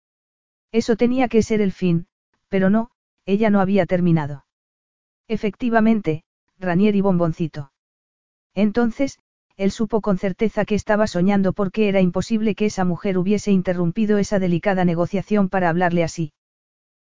Eso 0.72 0.96
tenía 0.96 1.28
que 1.28 1.42
ser 1.42 1.60
el 1.60 1.72
fin, 1.72 2.06
pero 2.48 2.70
no, 2.70 2.90
ella 3.26 3.50
no 3.50 3.60
había 3.60 3.86
terminado. 3.86 4.44
Efectivamente, 5.28 6.24
Ranier 6.58 6.94
y 6.94 7.00
bomboncito. 7.00 7.72
Entonces, 8.54 9.18
él 9.56 9.70
supo 9.70 10.00
con 10.00 10.18
certeza 10.18 10.64
que 10.64 10.74
estaba 10.74 11.06
soñando 11.06 11.52
porque 11.52 11.88
era 11.88 12.00
imposible 12.00 12.54
que 12.54 12.66
esa 12.66 12.84
mujer 12.84 13.18
hubiese 13.18 13.50
interrumpido 13.50 14.18
esa 14.18 14.38
delicada 14.38 14.84
negociación 14.84 15.48
para 15.48 15.68
hablarle 15.68 16.02
así. 16.02 16.32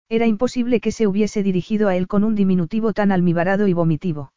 Era 0.09 0.27
imposible 0.27 0.79
que 0.79 0.91
se 0.91 1.07
hubiese 1.07 1.41
dirigido 1.41 1.87
a 1.87 1.95
él 1.95 2.07
con 2.07 2.23
un 2.23 2.35
diminutivo 2.35 2.93
tan 2.93 3.11
almibarado 3.11 3.67
y 3.67 3.73
vomitivo. 3.73 4.33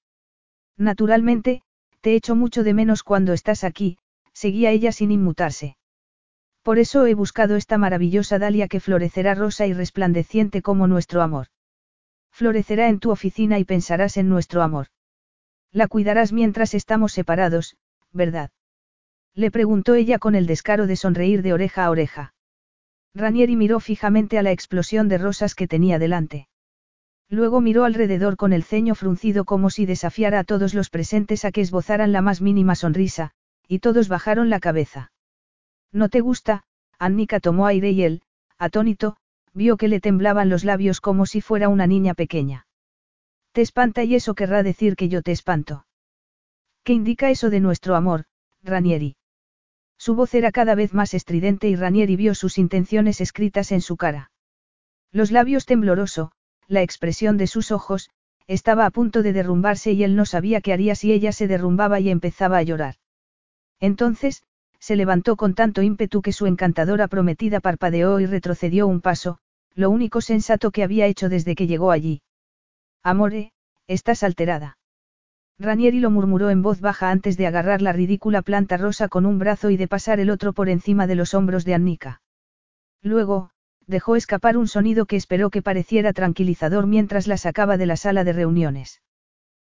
Naturalmente, 0.77 1.63
te 2.01 2.15
echo 2.15 2.35
mucho 2.35 2.65
de 2.65 2.75
menos 2.75 3.03
cuando 3.03 3.33
estás 3.33 3.65
aquí, 3.65 3.99
seguía 4.33 4.71
ella 4.71 4.93
sin 4.93 5.11
inmutarse. 5.11 5.77
Por 6.63 6.79
eso 6.79 7.07
he 7.07 7.15
buscado 7.15 7.57
esta 7.57 7.79
maravillosa 7.79 8.39
dalia 8.39 8.69
que 8.69 8.81
florecerá 8.81 9.35
rosa 9.35 9.67
y 9.67 9.73
resplandeciente 9.73 10.63
como 10.63 10.87
nuestro 10.87 11.23
amor. 11.23 11.49
Florecerá 12.31 12.89
en 12.89 13.01
tu 13.01 13.11
oficina 13.11 13.59
y 13.59 13.65
pensarás 13.65 14.17
en 14.17 14.29
nuestro 14.29 14.63
amor. 14.63 14.87
La 15.73 15.89
cuidarás 15.89 16.33
mientras 16.33 16.75
estamos 16.75 17.13
separados, 17.13 17.77
¿verdad? 18.13 18.51
Le 19.35 19.51
preguntó 19.51 19.95
ella 19.95 20.19
con 20.19 20.35
el 20.35 20.47
descaro 20.47 20.87
de 20.87 20.97
sonreír 20.97 21.43
de 21.43 21.53
oreja 21.53 21.85
a 21.85 21.91
oreja. 21.91 22.35
Ranieri 23.15 23.57
miró 23.57 23.81
fijamente 23.81 24.39
a 24.39 24.43
la 24.43 24.53
explosión 24.53 25.09
de 25.09 25.19
rosas 25.19 25.55
que 25.55 25.67
tenía 25.67 25.99
delante. 25.99 26.49
Luego 27.29 27.61
miró 27.61 27.85
alrededor 27.85 28.37
con 28.37 28.53
el 28.53 28.63
ceño 28.63 28.95
fruncido 28.95 29.45
como 29.45 29.71
si 29.71 29.85
desafiara 29.85 30.41
a 30.41 30.45
todos 30.45 30.73
los 30.73 30.89
presentes 30.89 31.45
a 31.45 31.53
que 31.53 31.61
esbozaran 31.61 32.13
la 32.13 32.23
más 32.23 32.41
mínima 32.41 32.75
sonrisa, 32.75 33.33
y 33.67 33.81
todos 33.81 34.09
bajaron 34.09 34.49
la 34.49 34.61
cabeza. 34.61 35.13
¿No 35.93 36.09
te 36.09 36.21
gusta? 36.21 36.65
Annika 36.99 37.39
tomó 37.39 37.67
aire 37.67 37.91
y 37.91 38.03
él, 38.03 38.23
atónito, 38.59 39.17
vio 39.53 39.77
que 39.77 39.89
le 39.89 40.01
temblaban 40.01 40.49
los 40.49 40.65
labios 40.65 41.01
como 41.01 41.27
si 41.27 41.43
fuera 41.43 41.69
una 41.69 41.87
niña 41.87 42.15
pequeña. 42.15 42.67
Te 43.53 43.61
espanta 43.61 44.05
y 44.05 44.15
eso 44.15 44.35
querrá 44.35 44.63
decir 44.63 44.97
que 44.97 45.09
yo 45.09 45.21
te 45.21 45.33
espanto. 45.33 45.87
¿Qué 46.83 46.95
indica 46.95 47.29
eso 47.29 47.51
de 47.51 47.61
nuestro 47.61 47.95
amor, 47.95 48.25
Ranieri? 48.63 49.18
Su 49.99 50.15
voz 50.15 50.35
era 50.35 50.53
cada 50.53 50.75
vez 50.75 50.95
más 50.95 51.13
estridente 51.13 51.69
y 51.69 51.77
Ranieri 51.77 52.17
vio 52.17 52.35
sus 52.35 52.57
intenciones 52.57 53.21
escritas 53.21 53.73
en 53.73 53.81
su 53.81 53.97
cara. 53.97 54.31
Los 55.13 55.31
labios 55.33 55.67
tembloroso, 55.67 56.31
la 56.69 56.83
expresión 56.83 57.37
de 57.37 57.47
sus 57.47 57.73
ojos, 57.73 58.11
estaba 58.47 58.87
a 58.87 58.91
punto 58.91 59.23
de 59.23 59.33
derrumbarse 59.33 59.93
y 59.93 60.05
él 60.05 60.17
no 60.17 60.25
sabía 60.25 60.61
qué 60.61 60.73
haría 60.73 60.95
si 60.95 61.13
ella 61.13 61.33
se 61.33 61.49
derrumbaba 61.49 62.01
y 62.01 62.11
empezaba 62.11 62.59
a 62.59 62.63
llorar. 62.63 62.95
Entonces, 63.81 64.45
se 64.79 64.97
levantó 64.97 65.37
con 65.37 65.55
tanto 65.55 65.83
ímpetu 65.83 66.23
que 66.23 66.33
su 66.33 66.47
encantadora 66.47 67.09
prometida 67.09 67.61
parpadeó 67.61 68.21
y 68.21 68.27
retrocedió 68.27 68.87
un 68.87 69.01
paso, 69.01 69.39
lo 69.75 69.91
único 69.91 70.21
sensato 70.21 70.71
que 70.71 70.83
había 70.83 71.07
hecho 71.07 71.29
desde 71.29 71.55
que 71.55 71.67
llegó 71.67 71.91
allí. 71.91 72.23
Amore, 73.03 73.53
estás 73.87 74.23
alterada. 74.23 74.78
Ranieri 75.61 75.99
lo 75.99 76.11
murmuró 76.11 76.51
en 76.51 76.63
voz 76.63 76.81
baja 76.81 77.11
antes 77.11 77.37
de 77.37 77.47
agarrar 77.49 77.83
la 77.83 77.93
ridícula 77.93 78.43
planta 78.43 78.77
rosa 78.77 79.09
con 79.09 79.27
un 79.27 79.39
brazo 79.41 79.71
y 79.71 79.77
de 79.77 79.89
pasar 79.89 80.21
el 80.21 80.31
otro 80.31 80.53
por 80.53 80.69
encima 80.69 81.09
de 81.09 81.17
los 81.17 81.35
hombros 81.35 81.65
de 81.65 81.75
Annika. 81.75 82.23
Luego, 83.03 83.51
dejó 83.87 84.15
escapar 84.15 84.57
un 84.57 84.69
sonido 84.69 85.07
que 85.07 85.17
esperó 85.17 85.51
que 85.51 85.63
pareciera 85.63 86.13
tranquilizador 86.13 86.87
mientras 86.87 87.27
la 87.27 87.37
sacaba 87.39 87.77
de 87.77 87.87
la 87.87 87.97
sala 87.97 88.23
de 88.23 88.35
reuniones. 88.35 89.03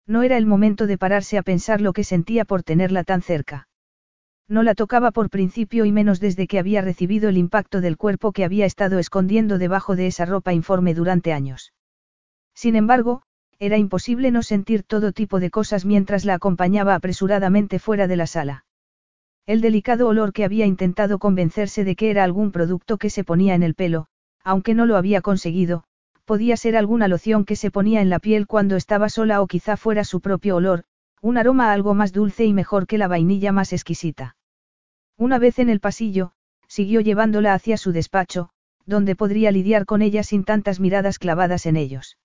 No 0.07 0.23
era 0.23 0.37
el 0.37 0.47
momento 0.47 0.87
de 0.87 0.99
pararse 0.99 1.37
a 1.39 1.43
pensar 1.43 1.81
lo 1.81 1.93
que 1.93 2.05
sentía 2.05 2.45
por 2.45 2.63
tenerla 2.63 3.03
tan 3.03 3.23
cerca. 3.23 3.69
No 4.49 4.63
la 4.63 4.75
tocaba 4.75 5.11
por 5.11 5.31
principio 5.31 5.85
y 5.85 5.93
menos 5.93 6.21
desde 6.21 6.47
que 6.47 6.59
había 6.59 6.83
recibido 6.83 7.29
el 7.29 7.39
impacto 7.39 7.81
del 7.81 7.97
cuerpo 7.97 8.33
que 8.33 8.45
había 8.45 8.67
estado 8.67 8.99
escondiendo 8.99 9.59
debajo 9.59 9.97
de 9.97 10.07
esa 10.07 10.27
ropa 10.27 10.53
informe 10.53 10.95
durante 10.95 11.33
años. 11.33 11.73
Sin 12.55 12.77
embargo, 12.77 13.23
era 13.63 13.79
imposible 13.79 14.33
no 14.33 14.43
sentir 14.43 14.83
todo 14.83 15.13
tipo 15.13 15.39
de 15.39 15.49
cosas 15.49 15.85
mientras 15.85 16.25
la 16.25 16.35
acompañaba 16.35 16.97
apresuradamente 16.97 17.79
fuera 17.79 18.09
de 18.09 18.17
la 18.17 18.27
sala. 18.27 18.65
El 19.47 19.61
delicado 19.61 20.09
olor 20.09 20.33
que 20.33 20.45
había 20.45 20.67
intentado 20.67 21.21
convencerse 21.21 21.85
de 21.85 21.95
que 21.95 22.11
era 22.11 22.25
algún 22.25 22.51
producto 22.51 22.99
que 22.99 23.09
se 23.09 23.23
ponía 23.23 23.55
en 23.55 23.63
el 23.63 23.77
pelo, 23.77 24.09
aunque 24.43 24.75
no 24.75 24.85
lo 24.85 24.97
había 24.97 25.21
conseguido, 25.21 25.85
podía 26.25 26.57
ser 26.57 26.77
alguna 26.77 27.07
loción 27.07 27.45
que 27.45 27.55
se 27.55 27.71
ponía 27.71 28.01
en 28.01 28.11
la 28.11 28.19
piel 28.19 28.49
cuando 28.49 28.75
estaba 28.75 29.09
sola 29.09 29.41
o 29.41 29.47
quizá 29.47 29.77
fuera 29.77 30.03
su 30.03 30.21
propio 30.21 30.57
olor, 30.57 30.83
un 31.21 31.39
aroma 31.39 31.71
algo 31.71 31.95
más 31.95 32.13
dulce 32.13 32.45
y 32.45 32.53
mejor 32.53 32.89
que 32.89 32.99
la 32.99 33.07
vainilla 33.07 33.53
más 33.53 33.73
exquisita. 33.73 34.35
Una 35.17 35.39
vez 35.39 35.61
en 35.61 35.71
el 35.71 35.79
pasillo, 35.79 36.33
siguió 36.67 37.01
llevándola 37.01 37.55
hacia 37.55 37.77
su 37.77 37.93
despacho, 37.93 38.49
donde 38.87 39.15
podría 39.15 39.53
lidiar 39.53 39.87
con 39.87 40.03
ella 40.03 40.25
sin 40.25 40.43
tantas 40.43 40.81
miradas 40.81 41.21
clavadas 41.21 41.67
en 41.67 41.77
ellos. 41.77 42.17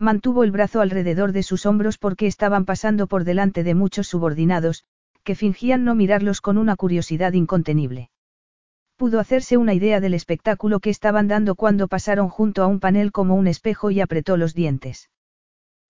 Mantuvo 0.00 0.44
el 0.44 0.50
brazo 0.50 0.80
alrededor 0.80 1.32
de 1.32 1.42
sus 1.42 1.66
hombros 1.66 1.98
porque 1.98 2.26
estaban 2.26 2.64
pasando 2.64 3.06
por 3.06 3.24
delante 3.24 3.62
de 3.62 3.74
muchos 3.74 4.08
subordinados, 4.08 4.84
que 5.24 5.34
fingían 5.34 5.84
no 5.84 5.94
mirarlos 5.94 6.40
con 6.40 6.56
una 6.56 6.74
curiosidad 6.74 7.34
incontenible. 7.34 8.10
Pudo 8.96 9.20
hacerse 9.20 9.58
una 9.58 9.74
idea 9.74 10.00
del 10.00 10.14
espectáculo 10.14 10.80
que 10.80 10.88
estaban 10.88 11.28
dando 11.28 11.54
cuando 11.54 11.86
pasaron 11.86 12.30
junto 12.30 12.62
a 12.62 12.66
un 12.66 12.80
panel 12.80 13.12
como 13.12 13.34
un 13.34 13.46
espejo 13.46 13.90
y 13.90 14.00
apretó 14.00 14.38
los 14.38 14.54
dientes. 14.54 15.10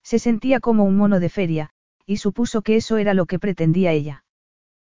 Se 0.03 0.19
sentía 0.19 0.59
como 0.59 0.83
un 0.83 0.97
mono 0.97 1.21
de 1.21 1.29
feria, 1.29 1.69
y 2.05 2.17
supuso 2.17 2.63
que 2.63 2.75
eso 2.75 2.97
era 2.97 3.13
lo 3.13 3.25
que 3.25 3.39
pretendía 3.39 3.93
ella. 3.93 4.25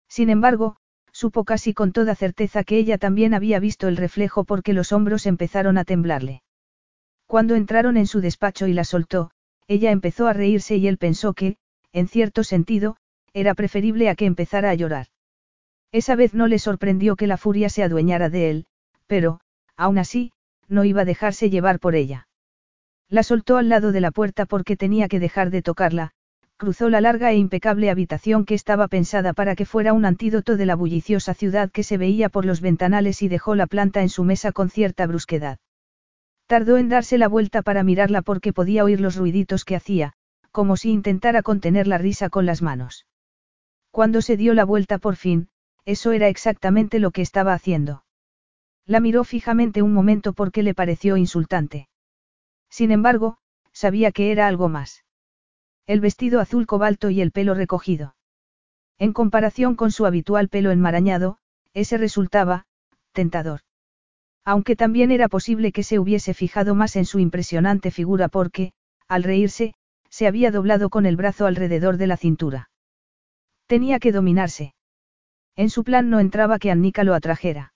Sin 0.08 0.28
embargo, 0.28 0.76
supo 1.12 1.44
casi 1.44 1.72
con 1.72 1.92
toda 1.92 2.16
certeza 2.16 2.64
que 2.64 2.78
ella 2.78 2.98
también 2.98 3.32
había 3.32 3.60
visto 3.60 3.86
el 3.86 3.96
reflejo 3.96 4.42
porque 4.42 4.72
los 4.72 4.90
hombros 4.90 5.26
empezaron 5.26 5.78
a 5.78 5.84
temblarle. 5.84 6.43
Cuando 7.34 7.56
entraron 7.56 7.96
en 7.96 8.06
su 8.06 8.20
despacho 8.20 8.68
y 8.68 8.74
la 8.74 8.84
soltó, 8.84 9.32
ella 9.66 9.90
empezó 9.90 10.28
a 10.28 10.32
reírse 10.32 10.76
y 10.76 10.86
él 10.86 10.98
pensó 10.98 11.32
que, 11.32 11.56
en 11.92 12.06
cierto 12.06 12.44
sentido, 12.44 12.96
era 13.32 13.54
preferible 13.54 14.08
a 14.08 14.14
que 14.14 14.26
empezara 14.26 14.70
a 14.70 14.74
llorar. 14.74 15.08
Esa 15.90 16.14
vez 16.14 16.32
no 16.32 16.46
le 16.46 16.60
sorprendió 16.60 17.16
que 17.16 17.26
la 17.26 17.36
furia 17.36 17.70
se 17.70 17.82
adueñara 17.82 18.28
de 18.28 18.50
él, 18.50 18.66
pero, 19.08 19.40
aún 19.76 19.98
así, 19.98 20.30
no 20.68 20.84
iba 20.84 21.02
a 21.02 21.04
dejarse 21.04 21.50
llevar 21.50 21.80
por 21.80 21.96
ella. 21.96 22.28
La 23.08 23.24
soltó 23.24 23.56
al 23.56 23.68
lado 23.68 23.90
de 23.90 24.00
la 24.00 24.12
puerta 24.12 24.46
porque 24.46 24.76
tenía 24.76 25.08
que 25.08 25.18
dejar 25.18 25.50
de 25.50 25.62
tocarla, 25.62 26.12
cruzó 26.56 26.88
la 26.88 27.00
larga 27.00 27.32
e 27.32 27.36
impecable 27.36 27.90
habitación 27.90 28.44
que 28.44 28.54
estaba 28.54 28.86
pensada 28.86 29.32
para 29.32 29.56
que 29.56 29.66
fuera 29.66 29.92
un 29.92 30.04
antídoto 30.04 30.56
de 30.56 30.66
la 30.66 30.76
bulliciosa 30.76 31.34
ciudad 31.34 31.72
que 31.72 31.82
se 31.82 31.98
veía 31.98 32.28
por 32.28 32.44
los 32.44 32.60
ventanales 32.60 33.22
y 33.22 33.28
dejó 33.28 33.56
la 33.56 33.66
planta 33.66 34.02
en 34.02 34.08
su 34.08 34.22
mesa 34.22 34.52
con 34.52 34.70
cierta 34.70 35.04
brusquedad. 35.08 35.58
Tardó 36.46 36.76
en 36.76 36.88
darse 36.88 37.18
la 37.18 37.28
vuelta 37.28 37.62
para 37.62 37.82
mirarla 37.82 38.22
porque 38.22 38.52
podía 38.52 38.84
oír 38.84 39.00
los 39.00 39.16
ruiditos 39.16 39.64
que 39.64 39.76
hacía, 39.76 40.12
como 40.50 40.76
si 40.76 40.90
intentara 40.90 41.42
contener 41.42 41.86
la 41.86 41.98
risa 41.98 42.28
con 42.28 42.46
las 42.46 42.62
manos. 42.62 43.06
Cuando 43.90 44.22
se 44.22 44.36
dio 44.36 44.54
la 44.54 44.64
vuelta 44.64 44.98
por 44.98 45.16
fin, 45.16 45.48
eso 45.84 46.12
era 46.12 46.28
exactamente 46.28 46.98
lo 46.98 47.10
que 47.10 47.22
estaba 47.22 47.54
haciendo. 47.54 48.04
La 48.86 49.00
miró 49.00 49.24
fijamente 49.24 49.82
un 49.82 49.94
momento 49.94 50.32
porque 50.32 50.62
le 50.62 50.74
pareció 50.74 51.16
insultante. 51.16 51.88
Sin 52.68 52.90
embargo, 52.90 53.38
sabía 53.72 54.12
que 54.12 54.30
era 54.30 54.46
algo 54.46 54.68
más. 54.68 55.04
El 55.86 56.00
vestido 56.00 56.40
azul 56.40 56.66
cobalto 56.66 57.10
y 57.10 57.20
el 57.20 57.30
pelo 57.30 57.54
recogido. 57.54 58.16
En 58.98 59.12
comparación 59.12 59.74
con 59.74 59.90
su 59.90 60.06
habitual 60.06 60.48
pelo 60.48 60.70
enmarañado, 60.70 61.38
ese 61.72 61.98
resultaba, 61.98 62.66
tentador. 63.12 63.60
Aunque 64.44 64.76
también 64.76 65.10
era 65.10 65.28
posible 65.28 65.72
que 65.72 65.82
se 65.82 65.98
hubiese 65.98 66.34
fijado 66.34 66.74
más 66.74 66.96
en 66.96 67.06
su 67.06 67.18
impresionante 67.18 67.90
figura 67.90 68.28
porque, 68.28 68.72
al 69.08 69.22
reírse, 69.22 69.74
se 70.10 70.26
había 70.26 70.50
doblado 70.50 70.90
con 70.90 71.06
el 71.06 71.16
brazo 71.16 71.46
alrededor 71.46 71.96
de 71.96 72.06
la 72.06 72.16
cintura. 72.16 72.70
Tenía 73.66 73.98
que 73.98 74.12
dominarse. 74.12 74.74
En 75.56 75.70
su 75.70 75.82
plan 75.82 76.10
no 76.10 76.20
entraba 76.20 76.58
que 76.58 76.70
Annika 76.70 77.04
lo 77.04 77.14
atrajera. 77.14 77.72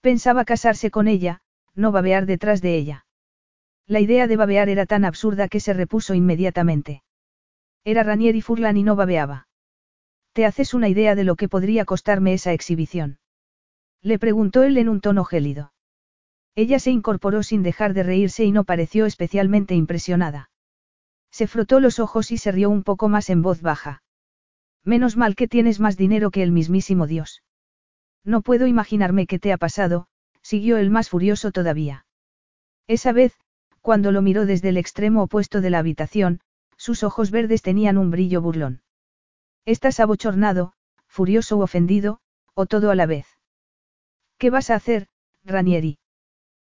Pensaba 0.00 0.44
casarse 0.44 0.90
con 0.90 1.08
ella, 1.08 1.40
no 1.74 1.92
babear 1.92 2.26
detrás 2.26 2.60
de 2.62 2.76
ella. 2.76 3.06
La 3.86 4.00
idea 4.00 4.26
de 4.26 4.36
babear 4.36 4.68
era 4.68 4.86
tan 4.86 5.04
absurda 5.04 5.48
que 5.48 5.60
se 5.60 5.72
repuso 5.72 6.14
inmediatamente. 6.14 7.02
Era 7.84 8.02
Ranieri 8.02 8.42
Furlan 8.42 8.76
y 8.76 8.82
no 8.82 8.96
babeaba. 8.96 9.46
¿Te 10.32 10.44
haces 10.44 10.74
una 10.74 10.88
idea 10.88 11.14
de 11.14 11.22
lo 11.22 11.36
que 11.36 11.48
podría 11.48 11.84
costarme 11.84 12.34
esa 12.34 12.52
exhibición? 12.52 13.18
Le 14.02 14.18
preguntó 14.18 14.64
él 14.64 14.76
en 14.78 14.88
un 14.88 15.00
tono 15.00 15.24
gélido. 15.24 15.72
Ella 16.56 16.78
se 16.78 16.90
incorporó 16.90 17.42
sin 17.42 17.62
dejar 17.62 17.92
de 17.92 18.02
reírse 18.02 18.44
y 18.44 18.50
no 18.50 18.64
pareció 18.64 19.04
especialmente 19.04 19.74
impresionada. 19.74 20.50
Se 21.30 21.46
frotó 21.46 21.80
los 21.80 21.98
ojos 21.98 22.32
y 22.32 22.38
se 22.38 22.50
rió 22.50 22.70
un 22.70 22.82
poco 22.82 23.10
más 23.10 23.28
en 23.28 23.42
voz 23.42 23.60
baja. 23.60 24.02
Menos 24.82 25.18
mal 25.18 25.36
que 25.36 25.48
tienes 25.48 25.80
más 25.80 25.98
dinero 25.98 26.30
que 26.30 26.42
el 26.42 26.52
mismísimo 26.52 27.06
Dios. 27.06 27.42
No 28.24 28.40
puedo 28.40 28.66
imaginarme 28.66 29.26
qué 29.26 29.38
te 29.38 29.52
ha 29.52 29.58
pasado, 29.58 30.06
siguió 30.40 30.78
el 30.78 30.88
más 30.88 31.10
furioso 31.10 31.52
todavía. 31.52 32.06
Esa 32.86 33.12
vez, 33.12 33.36
cuando 33.82 34.10
lo 34.10 34.22
miró 34.22 34.46
desde 34.46 34.70
el 34.70 34.78
extremo 34.78 35.24
opuesto 35.24 35.60
de 35.60 35.68
la 35.68 35.80
habitación, 35.80 36.40
sus 36.78 37.02
ojos 37.02 37.30
verdes 37.30 37.60
tenían 37.60 37.98
un 37.98 38.10
brillo 38.10 38.40
burlón. 38.40 38.82
¿Estás 39.66 40.00
abochornado, 40.00 40.72
furioso 41.06 41.58
u 41.58 41.60
ofendido, 41.60 42.20
o 42.54 42.64
todo 42.64 42.90
a 42.90 42.94
la 42.94 43.04
vez? 43.04 43.26
¿Qué 44.38 44.48
vas 44.48 44.70
a 44.70 44.76
hacer, 44.76 45.08
Ranieri? 45.44 45.98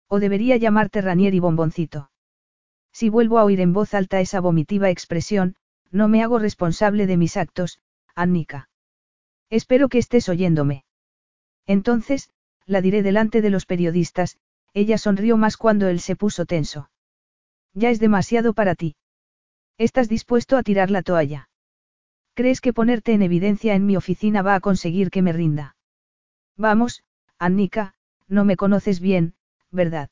O 0.07 0.19
debería 0.19 0.57
llamarte 0.57 1.01
Ranieri 1.01 1.39
Bomboncito. 1.39 2.11
Si 2.91 3.09
vuelvo 3.09 3.39
a 3.39 3.43
oír 3.43 3.59
en 3.59 3.73
voz 3.73 3.93
alta 3.93 4.21
esa 4.21 4.39
vomitiva 4.39 4.89
expresión, 4.89 5.55
no 5.91 6.07
me 6.07 6.23
hago 6.23 6.39
responsable 6.39 7.07
de 7.07 7.17
mis 7.17 7.37
actos, 7.37 7.79
Annika. 8.15 8.69
Espero 9.49 9.89
que 9.89 9.97
estés 9.97 10.29
oyéndome. 10.29 10.85
Entonces, 11.65 12.29
la 12.65 12.81
diré 12.81 13.03
delante 13.03 13.41
de 13.41 13.49
los 13.49 13.65
periodistas, 13.65 14.37
ella 14.73 14.97
sonrió 14.97 15.37
más 15.37 15.57
cuando 15.57 15.87
él 15.87 15.99
se 15.99 16.15
puso 16.15 16.45
tenso. 16.45 16.89
Ya 17.73 17.89
es 17.89 17.99
demasiado 17.99 18.53
para 18.53 18.75
ti. 18.75 18.95
¿Estás 19.77 20.09
dispuesto 20.09 20.57
a 20.57 20.63
tirar 20.63 20.89
la 20.89 21.01
toalla? 21.01 21.49
¿Crees 22.33 22.59
que 22.59 22.73
ponerte 22.73 23.13
en 23.13 23.21
evidencia 23.21 23.75
en 23.75 23.85
mi 23.85 23.95
oficina 23.95 24.41
va 24.41 24.55
a 24.55 24.59
conseguir 24.59 25.09
que 25.11 25.21
me 25.21 25.31
rinda? 25.31 25.75
Vamos, 26.57 27.03
Annika, 27.39 27.93
no 28.27 28.43
me 28.43 28.57
conoces 28.57 28.99
bien, 28.99 29.34
¿verdad? 29.75 30.09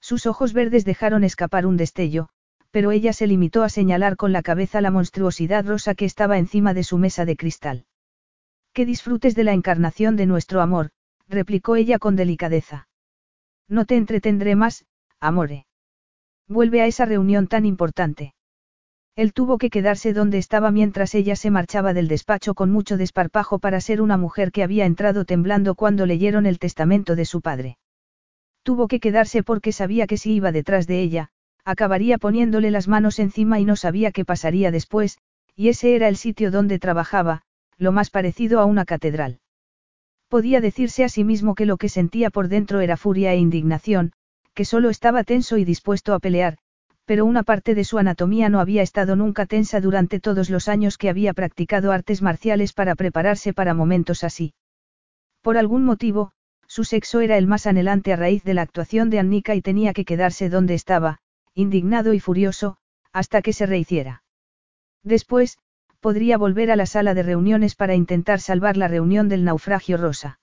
Sus 0.00 0.26
ojos 0.26 0.52
verdes 0.52 0.84
dejaron 0.84 1.24
escapar 1.24 1.64
un 1.64 1.76
destello, 1.78 2.28
pero 2.70 2.90
ella 2.90 3.12
se 3.12 3.26
limitó 3.26 3.62
a 3.62 3.68
señalar 3.68 4.16
con 4.16 4.32
la 4.32 4.42
cabeza 4.42 4.80
la 4.80 4.90
monstruosidad 4.90 5.64
rosa 5.64 5.94
que 5.94 6.04
estaba 6.04 6.38
encima 6.38 6.74
de 6.74 6.84
su 6.84 6.98
mesa 6.98 7.24
de 7.24 7.36
cristal. 7.36 7.86
Que 8.74 8.84
disfrutes 8.84 9.34
de 9.34 9.44
la 9.44 9.52
encarnación 9.52 10.16
de 10.16 10.26
nuestro 10.26 10.60
amor, 10.60 10.90
replicó 11.28 11.76
ella 11.76 11.98
con 11.98 12.16
delicadeza. 12.16 12.88
No 13.68 13.84
te 13.84 13.96
entretendré 13.96 14.56
más, 14.56 14.84
amore. 15.20 15.66
Vuelve 16.48 16.82
a 16.82 16.86
esa 16.86 17.04
reunión 17.04 17.46
tan 17.46 17.64
importante. 17.64 18.34
Él 19.14 19.34
tuvo 19.34 19.58
que 19.58 19.68
quedarse 19.68 20.14
donde 20.14 20.38
estaba 20.38 20.70
mientras 20.70 21.14
ella 21.14 21.36
se 21.36 21.50
marchaba 21.50 21.92
del 21.92 22.08
despacho 22.08 22.54
con 22.54 22.70
mucho 22.70 22.96
desparpajo 22.96 23.58
para 23.58 23.80
ser 23.80 24.00
una 24.00 24.16
mujer 24.16 24.50
que 24.50 24.62
había 24.62 24.86
entrado 24.86 25.26
temblando 25.26 25.74
cuando 25.74 26.06
leyeron 26.06 26.46
el 26.46 26.58
testamento 26.58 27.14
de 27.14 27.26
su 27.26 27.42
padre. 27.42 27.76
Tuvo 28.62 28.88
que 28.88 29.00
quedarse 29.00 29.42
porque 29.42 29.72
sabía 29.72 30.06
que 30.06 30.16
si 30.16 30.34
iba 30.34 30.52
detrás 30.52 30.86
de 30.86 31.00
ella, 31.00 31.30
acabaría 31.64 32.18
poniéndole 32.18 32.70
las 32.70 32.88
manos 32.88 33.18
encima 33.18 33.60
y 33.60 33.64
no 33.64 33.76
sabía 33.76 34.12
qué 34.12 34.24
pasaría 34.24 34.70
después, 34.70 35.18
y 35.54 35.68
ese 35.68 35.94
era 35.94 36.08
el 36.08 36.16
sitio 36.16 36.50
donde 36.50 36.78
trabajaba, 36.78 37.42
lo 37.76 37.92
más 37.92 38.10
parecido 38.10 38.60
a 38.60 38.64
una 38.64 38.84
catedral. 38.84 39.40
Podía 40.28 40.60
decirse 40.60 41.04
a 41.04 41.08
sí 41.08 41.24
mismo 41.24 41.54
que 41.54 41.66
lo 41.66 41.76
que 41.76 41.88
sentía 41.88 42.30
por 42.30 42.48
dentro 42.48 42.80
era 42.80 42.96
furia 42.96 43.32
e 43.32 43.36
indignación, 43.36 44.12
que 44.54 44.64
solo 44.64 44.90
estaba 44.90 45.24
tenso 45.24 45.58
y 45.58 45.64
dispuesto 45.64 46.14
a 46.14 46.20
pelear, 46.20 46.58
pero 47.04 47.26
una 47.26 47.42
parte 47.42 47.74
de 47.74 47.84
su 47.84 47.98
anatomía 47.98 48.48
no 48.48 48.60
había 48.60 48.82
estado 48.82 49.16
nunca 49.16 49.46
tensa 49.46 49.80
durante 49.80 50.20
todos 50.20 50.50
los 50.50 50.68
años 50.68 50.98
que 50.98 51.10
había 51.10 51.34
practicado 51.34 51.92
artes 51.92 52.22
marciales 52.22 52.72
para 52.72 52.94
prepararse 52.94 53.52
para 53.52 53.74
momentos 53.74 54.24
así. 54.24 54.54
Por 55.42 55.56
algún 55.58 55.84
motivo, 55.84 56.32
su 56.72 56.84
sexo 56.84 57.20
era 57.20 57.36
el 57.36 57.46
más 57.46 57.66
anhelante 57.66 58.14
a 58.14 58.16
raíz 58.16 58.44
de 58.44 58.54
la 58.54 58.62
actuación 58.62 59.10
de 59.10 59.18
Annika 59.18 59.54
y 59.54 59.60
tenía 59.60 59.92
que 59.92 60.06
quedarse 60.06 60.48
donde 60.48 60.72
estaba, 60.72 61.18
indignado 61.52 62.14
y 62.14 62.18
furioso, 62.18 62.78
hasta 63.12 63.42
que 63.42 63.52
se 63.52 63.66
rehiciera. 63.66 64.24
Después, 65.02 65.58
podría 66.00 66.38
volver 66.38 66.70
a 66.70 66.76
la 66.76 66.86
sala 66.86 67.12
de 67.12 67.24
reuniones 67.24 67.74
para 67.74 67.94
intentar 67.94 68.40
salvar 68.40 68.78
la 68.78 68.88
reunión 68.88 69.28
del 69.28 69.44
naufragio 69.44 69.98
rosa. 69.98 70.40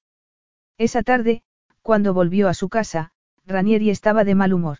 Esa 0.77 1.01
tarde, 1.01 1.41
cuando 1.81 2.13
volvió 2.13 2.47
a 2.47 2.53
su 2.53 2.69
casa, 2.69 3.11
Ranieri 3.47 3.89
estaba 3.89 4.23
de 4.23 4.35
mal 4.35 4.53
humor. 4.53 4.77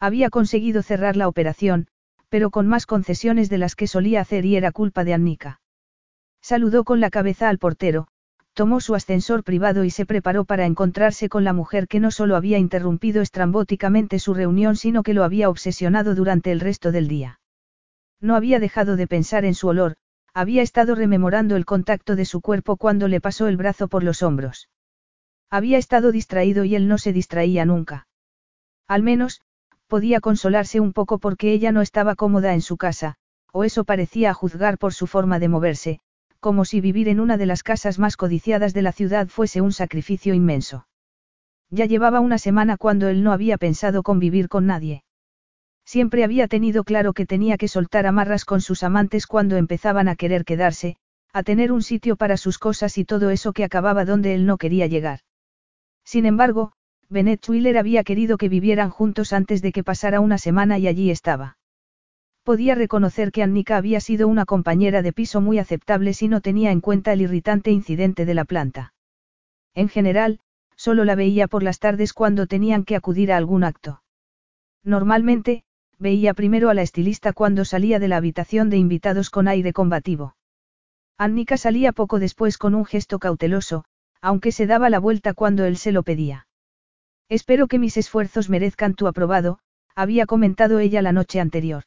Había 0.00 0.30
conseguido 0.30 0.82
cerrar 0.82 1.16
la 1.16 1.28
operación, 1.28 1.86
pero 2.28 2.50
con 2.50 2.66
más 2.66 2.86
concesiones 2.86 3.48
de 3.50 3.58
las 3.58 3.76
que 3.76 3.86
solía 3.86 4.20
hacer 4.20 4.44
y 4.44 4.56
era 4.56 4.72
culpa 4.72 5.04
de 5.04 5.14
Annika. 5.14 5.60
Saludó 6.42 6.82
con 6.82 6.98
la 7.00 7.10
cabeza 7.10 7.48
al 7.48 7.58
portero, 7.58 8.08
tomó 8.56 8.80
su 8.80 8.94
ascensor 8.94 9.44
privado 9.44 9.84
y 9.84 9.90
se 9.90 10.06
preparó 10.06 10.46
para 10.46 10.64
encontrarse 10.64 11.28
con 11.28 11.44
la 11.44 11.52
mujer 11.52 11.86
que 11.88 12.00
no 12.00 12.10
solo 12.10 12.36
había 12.36 12.56
interrumpido 12.56 13.20
estrambóticamente 13.20 14.18
su 14.18 14.32
reunión, 14.32 14.76
sino 14.76 15.02
que 15.02 15.12
lo 15.12 15.24
había 15.24 15.50
obsesionado 15.50 16.14
durante 16.14 16.52
el 16.52 16.60
resto 16.60 16.90
del 16.90 17.06
día. 17.06 17.38
No 18.18 18.34
había 18.34 18.58
dejado 18.58 18.96
de 18.96 19.06
pensar 19.06 19.44
en 19.44 19.54
su 19.54 19.68
olor, 19.68 19.96
había 20.32 20.62
estado 20.62 20.94
rememorando 20.94 21.54
el 21.56 21.66
contacto 21.66 22.16
de 22.16 22.24
su 22.24 22.40
cuerpo 22.40 22.78
cuando 22.78 23.08
le 23.08 23.20
pasó 23.20 23.46
el 23.46 23.58
brazo 23.58 23.88
por 23.88 24.02
los 24.02 24.22
hombros. 24.22 24.70
Había 25.50 25.76
estado 25.76 26.10
distraído 26.10 26.64
y 26.64 26.76
él 26.76 26.88
no 26.88 26.96
se 26.96 27.12
distraía 27.12 27.66
nunca. 27.66 28.08
Al 28.88 29.02
menos, 29.02 29.42
podía 29.86 30.20
consolarse 30.20 30.80
un 30.80 30.94
poco 30.94 31.18
porque 31.18 31.52
ella 31.52 31.72
no 31.72 31.82
estaba 31.82 32.14
cómoda 32.14 32.54
en 32.54 32.62
su 32.62 32.78
casa, 32.78 33.16
o 33.52 33.64
eso 33.64 33.84
parecía 33.84 34.30
a 34.30 34.34
juzgar 34.34 34.78
por 34.78 34.94
su 34.94 35.06
forma 35.06 35.38
de 35.38 35.48
moverse, 35.48 36.00
como 36.40 36.64
si 36.64 36.80
vivir 36.80 37.08
en 37.08 37.20
una 37.20 37.36
de 37.36 37.46
las 37.46 37.62
casas 37.62 37.98
más 37.98 38.16
codiciadas 38.16 38.74
de 38.74 38.82
la 38.82 38.92
ciudad 38.92 39.28
fuese 39.28 39.60
un 39.60 39.72
sacrificio 39.72 40.34
inmenso. 40.34 40.86
Ya 41.70 41.86
llevaba 41.86 42.20
una 42.20 42.38
semana 42.38 42.76
cuando 42.76 43.08
él 43.08 43.22
no 43.22 43.32
había 43.32 43.58
pensado 43.58 44.02
convivir 44.02 44.48
con 44.48 44.66
nadie. 44.66 45.02
Siempre 45.84 46.24
había 46.24 46.48
tenido 46.48 46.84
claro 46.84 47.12
que 47.12 47.26
tenía 47.26 47.56
que 47.56 47.68
soltar 47.68 48.06
amarras 48.06 48.44
con 48.44 48.60
sus 48.60 48.82
amantes 48.82 49.26
cuando 49.26 49.56
empezaban 49.56 50.08
a 50.08 50.16
querer 50.16 50.44
quedarse, 50.44 50.96
a 51.32 51.42
tener 51.42 51.70
un 51.70 51.82
sitio 51.82 52.16
para 52.16 52.36
sus 52.36 52.58
cosas 52.58 52.98
y 52.98 53.04
todo 53.04 53.30
eso 53.30 53.52
que 53.52 53.64
acababa 53.64 54.04
donde 54.04 54.34
él 54.34 54.46
no 54.46 54.58
quería 54.58 54.86
llegar. 54.86 55.20
Sin 56.04 56.26
embargo, 56.26 56.72
Bennett 57.08 57.48
Wheeler 57.48 57.78
había 57.78 58.02
querido 58.04 58.36
que 58.36 58.48
vivieran 58.48 58.90
juntos 58.90 59.32
antes 59.32 59.62
de 59.62 59.70
que 59.72 59.84
pasara 59.84 60.20
una 60.20 60.38
semana 60.38 60.78
y 60.78 60.88
allí 60.88 61.10
estaba. 61.10 61.56
Podía 62.46 62.76
reconocer 62.76 63.32
que 63.32 63.42
Annika 63.42 63.76
había 63.76 63.98
sido 63.98 64.28
una 64.28 64.44
compañera 64.44 65.02
de 65.02 65.12
piso 65.12 65.40
muy 65.40 65.58
aceptable 65.58 66.14
si 66.14 66.28
no 66.28 66.40
tenía 66.40 66.70
en 66.70 66.80
cuenta 66.80 67.12
el 67.12 67.22
irritante 67.22 67.72
incidente 67.72 68.24
de 68.24 68.34
la 68.34 68.44
planta. 68.44 68.94
En 69.74 69.88
general, 69.88 70.38
solo 70.76 71.04
la 71.04 71.16
veía 71.16 71.48
por 71.48 71.64
las 71.64 71.80
tardes 71.80 72.12
cuando 72.12 72.46
tenían 72.46 72.84
que 72.84 72.94
acudir 72.94 73.32
a 73.32 73.36
algún 73.36 73.64
acto. 73.64 74.00
Normalmente, 74.84 75.64
veía 75.98 76.34
primero 76.34 76.70
a 76.70 76.74
la 76.74 76.82
estilista 76.82 77.32
cuando 77.32 77.64
salía 77.64 77.98
de 77.98 78.06
la 78.06 78.18
habitación 78.18 78.70
de 78.70 78.76
invitados 78.76 79.28
con 79.28 79.48
aire 79.48 79.72
combativo. 79.72 80.36
Annika 81.18 81.56
salía 81.56 81.90
poco 81.90 82.20
después 82.20 82.58
con 82.58 82.76
un 82.76 82.84
gesto 82.84 83.18
cauteloso, 83.18 83.86
aunque 84.20 84.52
se 84.52 84.68
daba 84.68 84.88
la 84.88 85.00
vuelta 85.00 85.34
cuando 85.34 85.64
él 85.64 85.78
se 85.78 85.90
lo 85.90 86.04
pedía. 86.04 86.46
Espero 87.28 87.66
que 87.66 87.80
mis 87.80 87.96
esfuerzos 87.96 88.48
merezcan 88.48 88.94
tu 88.94 89.08
aprobado, 89.08 89.58
había 89.96 90.26
comentado 90.26 90.78
ella 90.78 91.02
la 91.02 91.10
noche 91.10 91.40
anterior. 91.40 91.82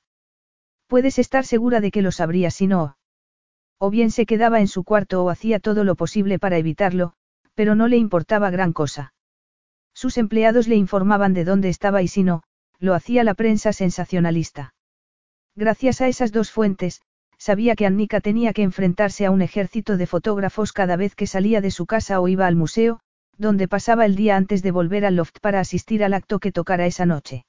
Puedes 0.90 1.20
estar 1.20 1.46
segura 1.46 1.82
de 1.82 1.92
que 1.92 2.02
lo 2.02 2.12
sabría 2.12 2.50
si 2.50 2.66
no. 2.66 2.98
O 3.78 3.92
bien 3.92 4.10
se 4.10 4.26
quedaba 4.26 4.60
en 4.60 4.68
su 4.68 4.84
cuarto 4.84 5.24
o 5.24 5.30
hacía 5.30 5.60
todo 5.60 5.84
lo 5.84 5.94
posible 5.94 6.40
para 6.40 6.58
evitarlo, 6.58 7.14
pero 7.54 7.76
no 7.76 7.88
le 7.88 7.98
importaba 7.98 8.50
gran 8.50 8.74
cosa. 8.74 9.14
Sus 9.94 10.18
empleados 10.18 10.68
le 10.68 10.78
informaban 10.78 11.36
de 11.36 11.46
dónde 11.46 11.70
estaba 11.70 12.02
y 12.02 12.08
si 12.08 12.24
no, 12.24 12.42
lo 12.80 12.96
hacía 12.96 13.24
la 13.24 13.36
prensa 13.36 13.72
sensacionalista. 13.72 14.74
Gracias 15.56 16.02
a 16.02 16.08
esas 16.08 16.32
dos 16.32 16.50
fuentes, 16.50 17.04
sabía 17.38 17.76
que 17.76 17.86
Annika 17.86 18.20
tenía 18.20 18.52
que 18.52 18.64
enfrentarse 18.64 19.28
a 19.28 19.32
un 19.32 19.44
ejército 19.44 19.96
de 19.96 20.08
fotógrafos 20.08 20.74
cada 20.74 20.96
vez 20.96 21.14
que 21.14 21.28
salía 21.28 21.62
de 21.62 21.70
su 21.70 21.86
casa 21.86 22.20
o 22.20 22.28
iba 22.28 22.48
al 22.48 22.56
museo, 22.56 23.00
donde 23.38 23.68
pasaba 23.68 24.06
el 24.06 24.16
día 24.16 24.38
antes 24.38 24.64
de 24.64 24.72
volver 24.72 25.06
al 25.06 25.18
loft 25.18 25.38
para 25.40 25.60
asistir 25.60 26.04
al 26.04 26.16
acto 26.16 26.40
que 26.40 26.52
tocara 26.52 26.88
esa 26.88 27.06
noche. 27.06 27.46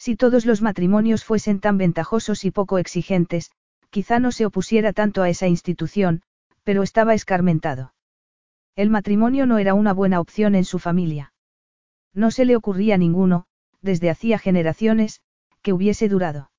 Si 0.00 0.16
todos 0.16 0.46
los 0.46 0.62
matrimonios 0.62 1.26
fuesen 1.26 1.60
tan 1.60 1.76
ventajosos 1.76 2.46
y 2.46 2.50
poco 2.50 2.78
exigentes, 2.78 3.50
quizá 3.90 4.18
no 4.18 4.32
se 4.32 4.46
opusiera 4.46 4.94
tanto 4.94 5.20
a 5.22 5.28
esa 5.28 5.46
institución, 5.46 6.22
pero 6.64 6.82
estaba 6.82 7.12
escarmentado. 7.12 7.92
El 8.76 8.88
matrimonio 8.88 9.44
no 9.44 9.58
era 9.58 9.74
una 9.74 9.92
buena 9.92 10.18
opción 10.18 10.54
en 10.54 10.64
su 10.64 10.78
familia. 10.78 11.34
No 12.14 12.30
se 12.30 12.46
le 12.46 12.56
ocurría 12.56 12.96
ninguno, 12.96 13.44
desde 13.82 14.08
hacía 14.08 14.38
generaciones, 14.38 15.20
que 15.60 15.74
hubiese 15.74 16.08
durado. 16.08 16.50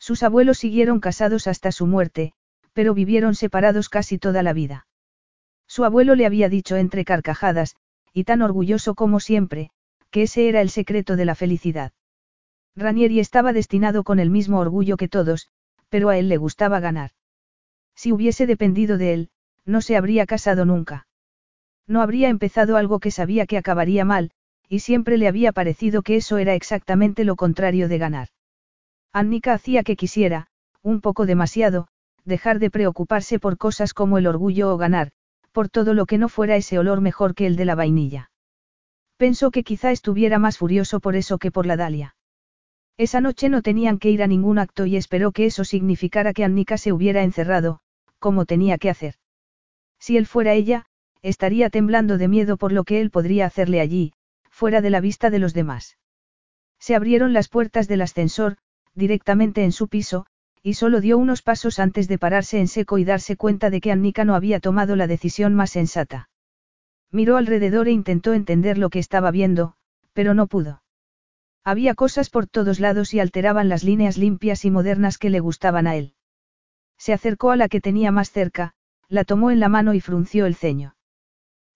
Sus 0.00 0.24
abuelos 0.24 0.58
siguieron 0.58 0.98
casados 0.98 1.46
hasta 1.46 1.70
su 1.70 1.86
muerte, 1.86 2.32
pero 2.72 2.94
vivieron 2.94 3.36
separados 3.36 3.88
casi 3.88 4.18
toda 4.18 4.42
la 4.42 4.52
vida. 4.52 4.88
Su 5.68 5.84
abuelo 5.84 6.16
le 6.16 6.26
había 6.26 6.48
dicho 6.48 6.74
entre 6.74 7.04
carcajadas, 7.04 7.76
y 8.12 8.24
tan 8.24 8.42
orgulloso 8.42 8.96
como 8.96 9.20
siempre, 9.20 9.70
que 10.10 10.22
ese 10.22 10.48
era 10.48 10.62
el 10.62 10.70
secreto 10.70 11.14
de 11.14 11.26
la 11.26 11.36
felicidad. 11.36 11.92
Ranieri 12.76 13.20
estaba 13.20 13.52
destinado 13.54 14.04
con 14.04 14.18
el 14.18 14.30
mismo 14.30 14.58
orgullo 14.58 14.96
que 14.96 15.08
todos, 15.08 15.48
pero 15.88 16.10
a 16.10 16.18
él 16.18 16.28
le 16.28 16.36
gustaba 16.36 16.78
ganar. 16.78 17.12
Si 17.94 18.12
hubiese 18.12 18.46
dependido 18.46 18.98
de 18.98 19.14
él, 19.14 19.30
no 19.64 19.80
se 19.80 19.96
habría 19.96 20.26
casado 20.26 20.66
nunca. 20.66 21.06
No 21.86 22.02
habría 22.02 22.28
empezado 22.28 22.76
algo 22.76 23.00
que 23.00 23.10
sabía 23.10 23.46
que 23.46 23.56
acabaría 23.56 24.04
mal, 24.04 24.30
y 24.68 24.80
siempre 24.80 25.16
le 25.16 25.28
había 25.28 25.52
parecido 25.52 26.02
que 26.02 26.16
eso 26.16 26.36
era 26.38 26.54
exactamente 26.54 27.24
lo 27.24 27.36
contrario 27.36 27.88
de 27.88 27.98
ganar. 27.98 28.28
Annika 29.12 29.54
hacía 29.54 29.82
que 29.82 29.96
quisiera, 29.96 30.48
un 30.82 31.00
poco 31.00 31.24
demasiado, 31.24 31.88
dejar 32.24 32.58
de 32.58 32.70
preocuparse 32.70 33.38
por 33.38 33.56
cosas 33.56 33.94
como 33.94 34.18
el 34.18 34.26
orgullo 34.26 34.74
o 34.74 34.76
ganar, 34.76 35.12
por 35.52 35.68
todo 35.70 35.94
lo 35.94 36.04
que 36.04 36.18
no 36.18 36.28
fuera 36.28 36.56
ese 36.56 36.78
olor 36.78 37.00
mejor 37.00 37.34
que 37.34 37.46
el 37.46 37.56
de 37.56 37.64
la 37.64 37.76
vainilla. 37.76 38.30
Pensó 39.16 39.50
que 39.50 39.64
quizá 39.64 39.92
estuviera 39.92 40.38
más 40.38 40.58
furioso 40.58 41.00
por 41.00 41.16
eso 41.16 41.38
que 41.38 41.50
por 41.50 41.64
la 41.64 41.76
Dalia. 41.76 42.15
Esa 42.98 43.20
noche 43.20 43.48
no 43.48 43.60
tenían 43.60 43.98
que 43.98 44.10
ir 44.10 44.22
a 44.22 44.26
ningún 44.26 44.58
acto 44.58 44.86
y 44.86 44.96
esperó 44.96 45.32
que 45.32 45.46
eso 45.46 45.64
significara 45.64 46.32
que 46.32 46.44
Annika 46.44 46.78
se 46.78 46.92
hubiera 46.92 47.22
encerrado, 47.22 47.80
como 48.18 48.46
tenía 48.46 48.78
que 48.78 48.88
hacer. 48.88 49.16
Si 49.98 50.16
él 50.16 50.26
fuera 50.26 50.54
ella, 50.54 50.86
estaría 51.22 51.68
temblando 51.68 52.16
de 52.16 52.28
miedo 52.28 52.56
por 52.56 52.72
lo 52.72 52.84
que 52.84 53.00
él 53.00 53.10
podría 53.10 53.46
hacerle 53.46 53.80
allí, 53.80 54.12
fuera 54.50 54.80
de 54.80 54.90
la 54.90 55.00
vista 55.00 55.28
de 55.28 55.38
los 55.38 55.52
demás. 55.52 55.98
Se 56.78 56.94
abrieron 56.94 57.32
las 57.32 57.48
puertas 57.48 57.88
del 57.88 58.00
ascensor, 58.00 58.56
directamente 58.94 59.64
en 59.64 59.72
su 59.72 59.88
piso, 59.88 60.26
y 60.62 60.74
solo 60.74 61.00
dio 61.00 61.18
unos 61.18 61.42
pasos 61.42 61.78
antes 61.78 62.08
de 62.08 62.18
pararse 62.18 62.58
en 62.58 62.68
seco 62.68 62.98
y 62.98 63.04
darse 63.04 63.36
cuenta 63.36 63.70
de 63.70 63.80
que 63.80 63.92
Annika 63.92 64.24
no 64.24 64.34
había 64.34 64.58
tomado 64.58 64.96
la 64.96 65.06
decisión 65.06 65.54
más 65.54 65.70
sensata. 65.70 66.30
Miró 67.12 67.36
alrededor 67.36 67.88
e 67.88 67.92
intentó 67.92 68.32
entender 68.32 68.78
lo 68.78 68.88
que 68.88 68.98
estaba 68.98 69.30
viendo, 69.30 69.74
pero 70.12 70.34
no 70.34 70.46
pudo. 70.46 70.82
Había 71.66 71.96
cosas 71.96 72.30
por 72.30 72.46
todos 72.46 72.78
lados 72.78 73.12
y 73.12 73.18
alteraban 73.18 73.68
las 73.68 73.82
líneas 73.82 74.18
limpias 74.18 74.64
y 74.64 74.70
modernas 74.70 75.18
que 75.18 75.30
le 75.30 75.40
gustaban 75.40 75.88
a 75.88 75.96
él. 75.96 76.14
Se 76.96 77.12
acercó 77.12 77.50
a 77.50 77.56
la 77.56 77.68
que 77.68 77.80
tenía 77.80 78.12
más 78.12 78.30
cerca, 78.30 78.74
la 79.08 79.24
tomó 79.24 79.50
en 79.50 79.58
la 79.58 79.68
mano 79.68 79.92
y 79.92 80.00
frunció 80.00 80.46
el 80.46 80.54
ceño. 80.54 80.94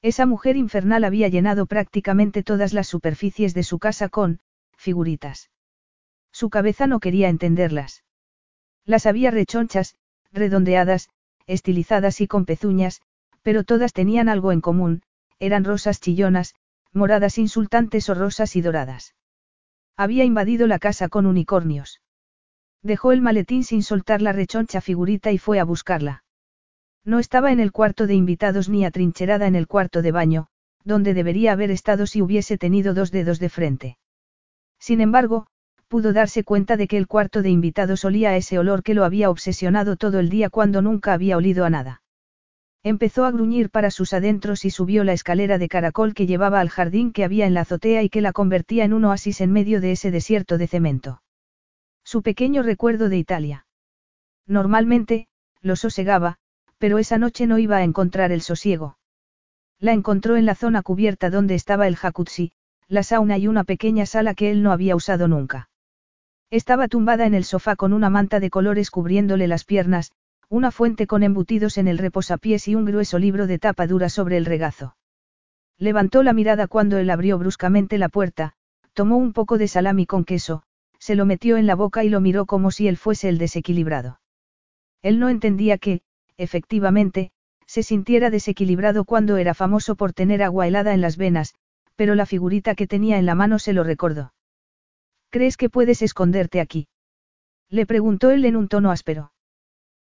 Esa 0.01 0.27
mujer 0.27 0.57
infernal 0.57 1.03
había 1.03 1.27
llenado 1.27 1.67
prácticamente 1.67 2.45
todas 2.45 2.73
las 2.73 2.87
superficies 2.87 3.53
de 3.53 3.65
su 3.65 3.81
casa 3.81 4.09
con, 4.09 4.39
figuritas. 4.77 5.51
Su 6.31 6.51
cabeza 6.51 6.87
no 6.87 7.01
quería 7.01 7.29
entenderlas. 7.29 8.05
Las 8.85 9.07
había 9.07 9.33
rechonchas, 9.33 9.97
redondeadas, 10.31 11.09
estilizadas 11.49 12.21
y 12.21 12.29
con 12.29 12.45
pezuñas, 12.45 13.03
pero 13.43 13.65
todas 13.65 13.93
tenían 13.93 14.29
algo 14.29 14.53
en 14.53 14.61
común, 14.61 15.03
eran 15.41 15.65
rosas 15.65 16.01
chillonas, 16.01 16.55
moradas 16.93 17.39
insultantes 17.39 18.09
o 18.09 18.15
rosas 18.15 18.55
y 18.55 18.61
doradas. 18.61 19.17
Había 20.01 20.25
invadido 20.25 20.67
la 20.67 20.79
casa 20.79 21.11
con 21.11 21.27
unicornios. 21.27 22.01
Dejó 22.83 23.13
el 23.13 23.21
maletín 23.21 23.65
sin 23.65 23.83
soltar 23.83 24.23
la 24.23 24.33
rechoncha 24.33 24.81
figurita 24.81 25.31
y 25.31 25.37
fue 25.37 25.61
a 25.61 25.65
buscarla. 25.65 26.25
No 27.05 27.19
estaba 27.19 27.53
en 27.53 27.61
el 27.61 27.71
cuarto 27.71 28.07
de 28.07 28.15
invitados 28.15 28.71
ni 28.71 28.87
atrincherada 28.87 29.47
en 29.47 29.55
el 29.57 29.67
cuarto 29.67 30.01
de 30.01 30.11
baño, 30.11 30.47
donde 30.85 31.13
debería 31.13 31.53
haber 31.53 31.71
estado 31.71 32.07
si 32.07 32.23
hubiese 32.23 32.57
tenido 32.57 32.95
dos 32.95 33.11
dedos 33.11 33.41
de 33.41 33.51
frente. 33.51 33.99
Sin 34.79 35.03
embargo, 35.03 35.49
pudo 35.87 36.15
darse 36.15 36.45
cuenta 36.45 36.79
de 36.79 36.89
que 36.89 36.97
el 36.97 37.07
cuarto 37.07 37.43
de 37.43 37.51
invitados 37.51 38.03
olía 38.07 38.31
a 38.31 38.37
ese 38.37 38.59
olor 38.59 38.83
que 38.83 38.95
lo 38.95 39.05
había 39.05 39.29
obsesionado 39.29 39.97
todo 39.97 40.19
el 40.19 40.31
día 40.31 40.49
cuando 40.49 40.81
nunca 40.81 41.13
había 41.13 41.37
olido 41.37 41.67
a 41.67 41.69
nada. 41.69 42.01
Empezó 42.83 43.27
a 43.27 43.31
gruñir 43.31 43.69
para 43.69 43.91
sus 43.91 44.15
adentros 44.15 44.65
y 44.65 44.71
subió 44.71 45.05
la 45.05 45.13
escalera 45.13 45.59
de 45.59 45.69
caracol 45.69 46.15
que 46.15 46.27
llevaba 46.27 46.61
al 46.61 46.71
jardín 46.71 47.13
que 47.13 47.25
había 47.25 47.47
en 47.47 47.53
la 47.53 47.63
azotea 47.63 48.03
y 48.03 48.09
que 48.09 48.23
la 48.23 48.33
convertía 48.33 48.85
en 48.85 48.95
un 48.95 49.05
oasis 49.05 49.43
en 49.43 49.53
medio 49.53 49.83
de 49.83 49.93
ese 49.93 50.11
desierto 50.11 50.57
de 50.57 50.67
cemento. 50.67 51.23
Su 52.05 52.23
pequeño 52.23 52.63
recuerdo 52.63 53.11
de 53.11 53.19
Italia. 53.19 53.67
Normalmente, 54.47 55.29
lo 55.61 55.77
sosegaba, 55.77 56.39
pero 56.79 56.99
esa 56.99 57.19
noche 57.19 57.47
no 57.47 57.59
iba 57.59 57.77
a 57.77 57.85
encontrar 57.85 58.33
el 58.33 58.41
sosiego. 58.41 58.97
La 59.79 59.93
encontró 59.93 60.37
en 60.37 60.47
la 60.47 60.55
zona 60.55 60.83
cubierta 60.83 61.29
donde 61.29 61.55
estaba 61.55 61.87
el 61.87 61.97
jacuzzi, 61.97 62.53
la 62.89 63.03
sauna 63.03 63.37
y 63.37 63.47
una 63.47 63.65
pequeña 63.65 64.07
sala 64.07 64.35
que 64.35 64.51
él 64.51 64.63
no 64.63 64.73
había 64.73 64.97
usado 64.97 65.29
nunca. 65.29 65.69
Estaba 66.51 66.89
tumbada 66.89 67.27
en 67.27 67.35
el 67.35 67.45
sofá 67.45 67.77
con 67.77 67.93
una 67.93 68.09
manta 68.09 68.41
de 68.41 68.51
colores 68.51 68.91
cubriéndole 68.91 69.47
las 69.47 69.65
piernas, 69.65 70.13
una 70.51 70.73
fuente 70.73 71.07
con 71.07 71.23
embutidos 71.23 71.79
en 71.79 71.87
el 71.87 71.97
reposapiés 71.97 72.67
y 72.67 72.75
un 72.75 72.85
grueso 72.85 73.21
libro 73.21 73.47
de 73.47 73.61
tapa 73.61 73.87
dura 73.87 74.09
sobre 74.09 74.37
el 74.37 74.45
regazo. 74.45 74.97
Levantó 75.79 76.25
la 76.25 76.33
mirada 76.33 76.67
cuando 76.67 76.99
él 76.99 77.09
abrió 77.09 77.39
bruscamente 77.39 77.99
la 77.99 78.09
puerta, 78.09 78.55
tomó 78.93 79.17
un 79.17 79.33
poco 79.33 79.59
de 79.59 79.69
salami 79.69 80.07
con 80.07 80.25
queso, 80.25 80.65
se 80.99 81.15
lo 81.15 81.25
metió 81.25 81.57
en 81.57 81.69
la 81.69 81.77
boca 81.77 82.03
y 82.03 82.09
lo 82.09 82.21
miró 82.21 82.47
como 82.47 82.73
si 82.73 82.89
él 82.89 82.97
fuese 82.97 83.29
el 83.29 83.39
desequilibrado. 83.39 84.21
Él 85.03 85.21
no 85.21 85.29
entendía 85.29 85.79
que, 85.79 86.03
efectivamente, 86.37 87.31
se 87.67 87.85
sintiera 87.85 88.29
desequilibrado 88.29 89.05
cuando 89.05 89.37
era 89.37 89.55
famoso 89.55 89.95
por 89.95 90.13
tener 90.13 90.43
agua 90.43 90.67
helada 90.67 90.95
en 90.95 91.01
las 91.01 91.17
venas, 91.17 91.55
pero 91.95 92.17
la 92.17 92.27
figurita 92.27 92.75
que 92.75 92.89
tenía 92.89 93.19
en 93.19 93.27
la 93.27 93.37
mano 93.37 93.61
se 93.61 93.73
lo 93.73 93.85
recordó. 93.85 94.35
¿Crees 95.31 95.57
que 95.57 95.71
puedes 95.71 96.03
esconderte 96.03 96.61
aquí? 96.61 96.89
Le 97.69 97.87
preguntó 97.87 98.33
él 98.33 98.45
en 98.45 98.57
un 98.57 98.67
tono 98.67 98.91
áspero. 98.91 99.31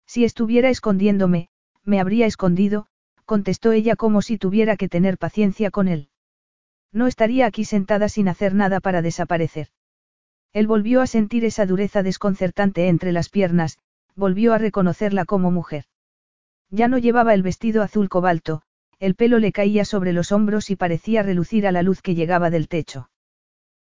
Si 0.07 0.25
estuviera 0.25 0.69
escondiéndome, 0.69 1.49
me 1.85 2.01
habría 2.01 2.27
escondido, 2.27 2.87
contestó 3.25 3.73
ella 3.73 3.97
como 3.97 4.23
si 4.23 4.39
tuviera 4.39 4.77
que 4.77 4.89
tener 4.89 5.19
paciencia 5.19 5.71
con 5.71 5.89
él. 5.89 6.09
No 6.93 7.07
estaría 7.07 7.47
aquí 7.47 7.65
sentada 7.65 8.09
sin 8.09 8.29
hacer 8.29 8.55
nada 8.55 8.81
para 8.81 9.03
desaparecer. 9.03 9.69
Él 10.53 10.67
volvió 10.67 11.01
a 11.01 11.07
sentir 11.07 11.45
esa 11.45 11.65
dureza 11.65 12.03
desconcertante 12.03 12.89
entre 12.89 13.13
las 13.13 13.31
piernas, 13.31 13.79
volvió 14.15 14.53
a 14.53 14.59
reconocerla 14.59 15.25
como 15.25 15.51
mujer. 15.51 15.87
Ya 16.71 16.89
no 16.89 16.99
llevaba 16.99 17.33
el 17.33 17.43
vestido 17.43 17.83
azul 17.83 18.09
cobalto, 18.09 18.63
el 18.99 19.15
pelo 19.15 19.39
le 19.39 19.53
caía 19.53 19.85
sobre 19.85 20.13
los 20.13 20.31
hombros 20.31 20.71
y 20.71 20.77
parecía 20.77 21.23
relucir 21.23 21.67
a 21.67 21.73
la 21.73 21.83
luz 21.83 22.03
que 22.03 22.15
llegaba 22.15 22.51
del 22.51 22.69
techo. 22.69 23.09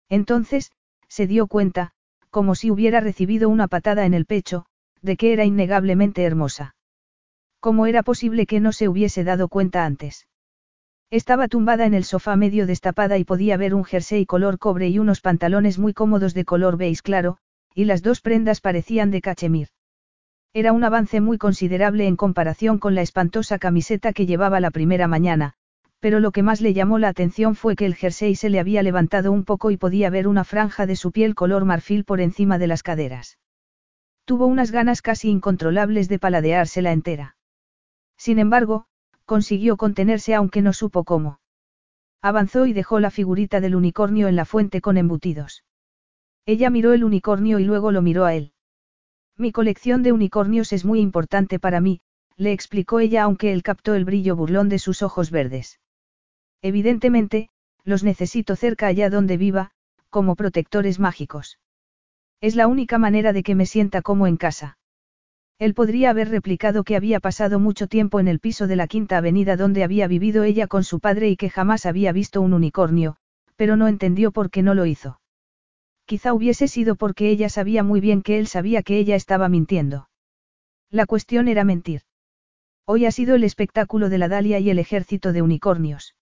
Entonces, 0.07 0.71
se 1.07 1.27
dio 1.27 1.47
cuenta, 1.47 1.91
como 2.29 2.55
si 2.55 2.71
hubiera 2.71 2.99
recibido 2.99 3.49
una 3.49 3.67
patada 3.67 4.05
en 4.05 4.13
el 4.13 4.25
pecho, 4.25 4.65
de 5.01 5.17
que 5.17 5.33
era 5.33 5.45
innegablemente 5.45 6.23
hermosa. 6.23 6.75
¿Cómo 7.59 7.85
era 7.85 8.03
posible 8.03 8.45
que 8.45 8.59
no 8.59 8.71
se 8.71 8.87
hubiese 8.87 9.23
dado 9.23 9.47
cuenta 9.47 9.85
antes? 9.85 10.27
Estaba 11.11 11.47
tumbada 11.47 11.85
en 11.85 11.93
el 11.93 12.03
sofá 12.03 12.35
medio 12.35 12.67
destapada 12.67 13.17
y 13.17 13.23
podía 13.23 13.57
ver 13.57 13.73
un 13.73 13.83
jersey 13.83 14.25
color 14.25 14.59
cobre 14.59 14.89
y 14.89 14.99
unos 14.99 15.21
pantalones 15.21 15.79
muy 15.79 15.93
cómodos 15.93 16.33
de 16.33 16.45
color 16.45 16.77
beige 16.77 17.01
claro, 17.01 17.37
y 17.73 17.85
las 17.85 18.03
dos 18.03 18.21
prendas 18.21 18.61
parecían 18.61 19.09
de 19.09 19.21
cachemir. 19.21 19.69
Era 20.53 20.71
un 20.71 20.83
avance 20.83 21.19
muy 21.21 21.37
considerable 21.37 22.07
en 22.07 22.15
comparación 22.15 22.79
con 22.79 22.95
la 22.95 23.01
espantosa 23.01 23.59
camiseta 23.59 24.13
que 24.13 24.25
llevaba 24.25 24.59
la 24.59 24.71
primera 24.71 25.07
mañana, 25.07 25.53
pero 25.99 26.19
lo 26.19 26.31
que 26.31 26.43
más 26.43 26.61
le 26.61 26.73
llamó 26.73 26.97
la 26.97 27.09
atención 27.09 27.55
fue 27.55 27.75
que 27.75 27.85
el 27.85 27.95
jersey 27.95 28.35
se 28.35 28.49
le 28.49 28.59
había 28.59 28.83
levantado 28.83 29.31
un 29.31 29.43
poco 29.43 29.71
y 29.71 29.77
podía 29.77 30.09
ver 30.09 30.27
una 30.27 30.43
franja 30.43 30.85
de 30.85 30.95
su 30.95 31.11
piel 31.11 31.35
color 31.35 31.65
marfil 31.65 32.03
por 32.05 32.21
encima 32.21 32.57
de 32.57 32.67
las 32.67 32.83
caderas. 32.83 33.37
Tuvo 34.29 34.45
unas 34.45 34.69
ganas 34.69 35.01
casi 35.01 35.27
incontrolables 35.27 36.07
de 36.07 36.19
paladeársela 36.19 36.91
entera. 36.91 37.35
Sin 38.15 38.37
embargo, 38.37 38.85
consiguió 39.25 39.75
contenerse 39.75 40.35
aunque 40.35 40.61
no 40.61 40.71
supo 40.71 41.03
cómo. 41.03 41.39
Avanzó 42.21 42.67
y 42.67 42.73
dejó 42.73 42.99
la 42.99 43.09
figurita 43.09 43.59
del 43.59 43.73
unicornio 43.73 44.27
en 44.27 44.35
la 44.35 44.45
fuente 44.45 44.81
con 44.81 44.97
embutidos. 44.97 45.63
Ella 46.45 46.69
miró 46.69 46.93
el 46.93 47.03
unicornio 47.03 47.57
y 47.57 47.63
luego 47.63 47.91
lo 47.91 48.03
miró 48.03 48.25
a 48.25 48.35
él. 48.35 48.53
Mi 49.35 49.51
colección 49.51 50.03
de 50.03 50.11
unicornios 50.11 50.73
es 50.73 50.85
muy 50.85 50.99
importante 50.99 51.57
para 51.57 51.81
mí, 51.81 52.01
le 52.37 52.51
explicó 52.51 52.99
ella 52.99 53.23
aunque 53.23 53.51
él 53.51 53.63
captó 53.63 53.95
el 53.95 54.05
brillo 54.05 54.35
burlón 54.35 54.69
de 54.69 54.77
sus 54.77 55.01
ojos 55.01 55.31
verdes. 55.31 55.79
Evidentemente, 56.61 57.49
los 57.83 58.03
necesito 58.03 58.55
cerca 58.55 58.85
allá 58.85 59.09
donde 59.09 59.37
viva, 59.37 59.71
como 60.11 60.35
protectores 60.35 60.99
mágicos. 60.99 61.57
Es 62.41 62.55
la 62.55 62.67
única 62.67 62.97
manera 62.97 63.33
de 63.33 63.43
que 63.43 63.55
me 63.55 63.65
sienta 63.65 64.01
como 64.01 64.25
en 64.25 64.37
casa. 64.37 64.77
Él 65.59 65.73
podría 65.73 66.11
haber 66.11 66.29
replicado 66.29 66.85
que 66.85 66.95
había 66.95 67.19
pasado 67.19 67.59
mucho 67.59 67.87
tiempo 67.87 68.21
en 68.21 68.29
el 68.29 68.39
piso 68.39 68.65
de 68.65 68.77
la 68.77 68.87
Quinta 68.87 69.17
Avenida 69.17 69.57
donde 69.57 69.83
había 69.83 70.07
vivido 70.07 70.43
ella 70.43 70.67
con 70.67 70.85
su 70.85 71.01
padre 71.01 71.29
y 71.29 71.35
que 71.35 71.49
jamás 71.49 71.85
había 71.85 72.13
visto 72.13 72.39
un 72.41 72.53
unicornio, 72.53 73.17
pero 73.57 73.75
no 73.75 73.89
entendió 73.89 74.31
por 74.31 74.49
qué 74.49 74.63
no 74.63 74.73
lo 74.73 74.85
hizo. 74.85 75.19
Quizá 76.05 76.33
hubiese 76.33 76.69
sido 76.69 76.95
porque 76.95 77.29
ella 77.29 77.49
sabía 77.49 77.83
muy 77.83 77.99
bien 77.99 78.21
que 78.21 78.39
él 78.39 78.47
sabía 78.47 78.83
que 78.83 78.97
ella 78.97 79.17
estaba 79.17 79.49
mintiendo. 79.49 80.09
La 80.89 81.05
cuestión 81.05 81.49
era 81.49 81.65
mentir. 81.65 82.03
Hoy 82.85 83.05
ha 83.05 83.11
sido 83.11 83.35
el 83.35 83.43
espectáculo 83.43 84.07
de 84.09 84.17
la 84.17 84.29
Dalia 84.29 84.59
y 84.59 84.69
el 84.69 84.79
ejército 84.79 85.33
de 85.33 85.41
unicornios. 85.41 86.15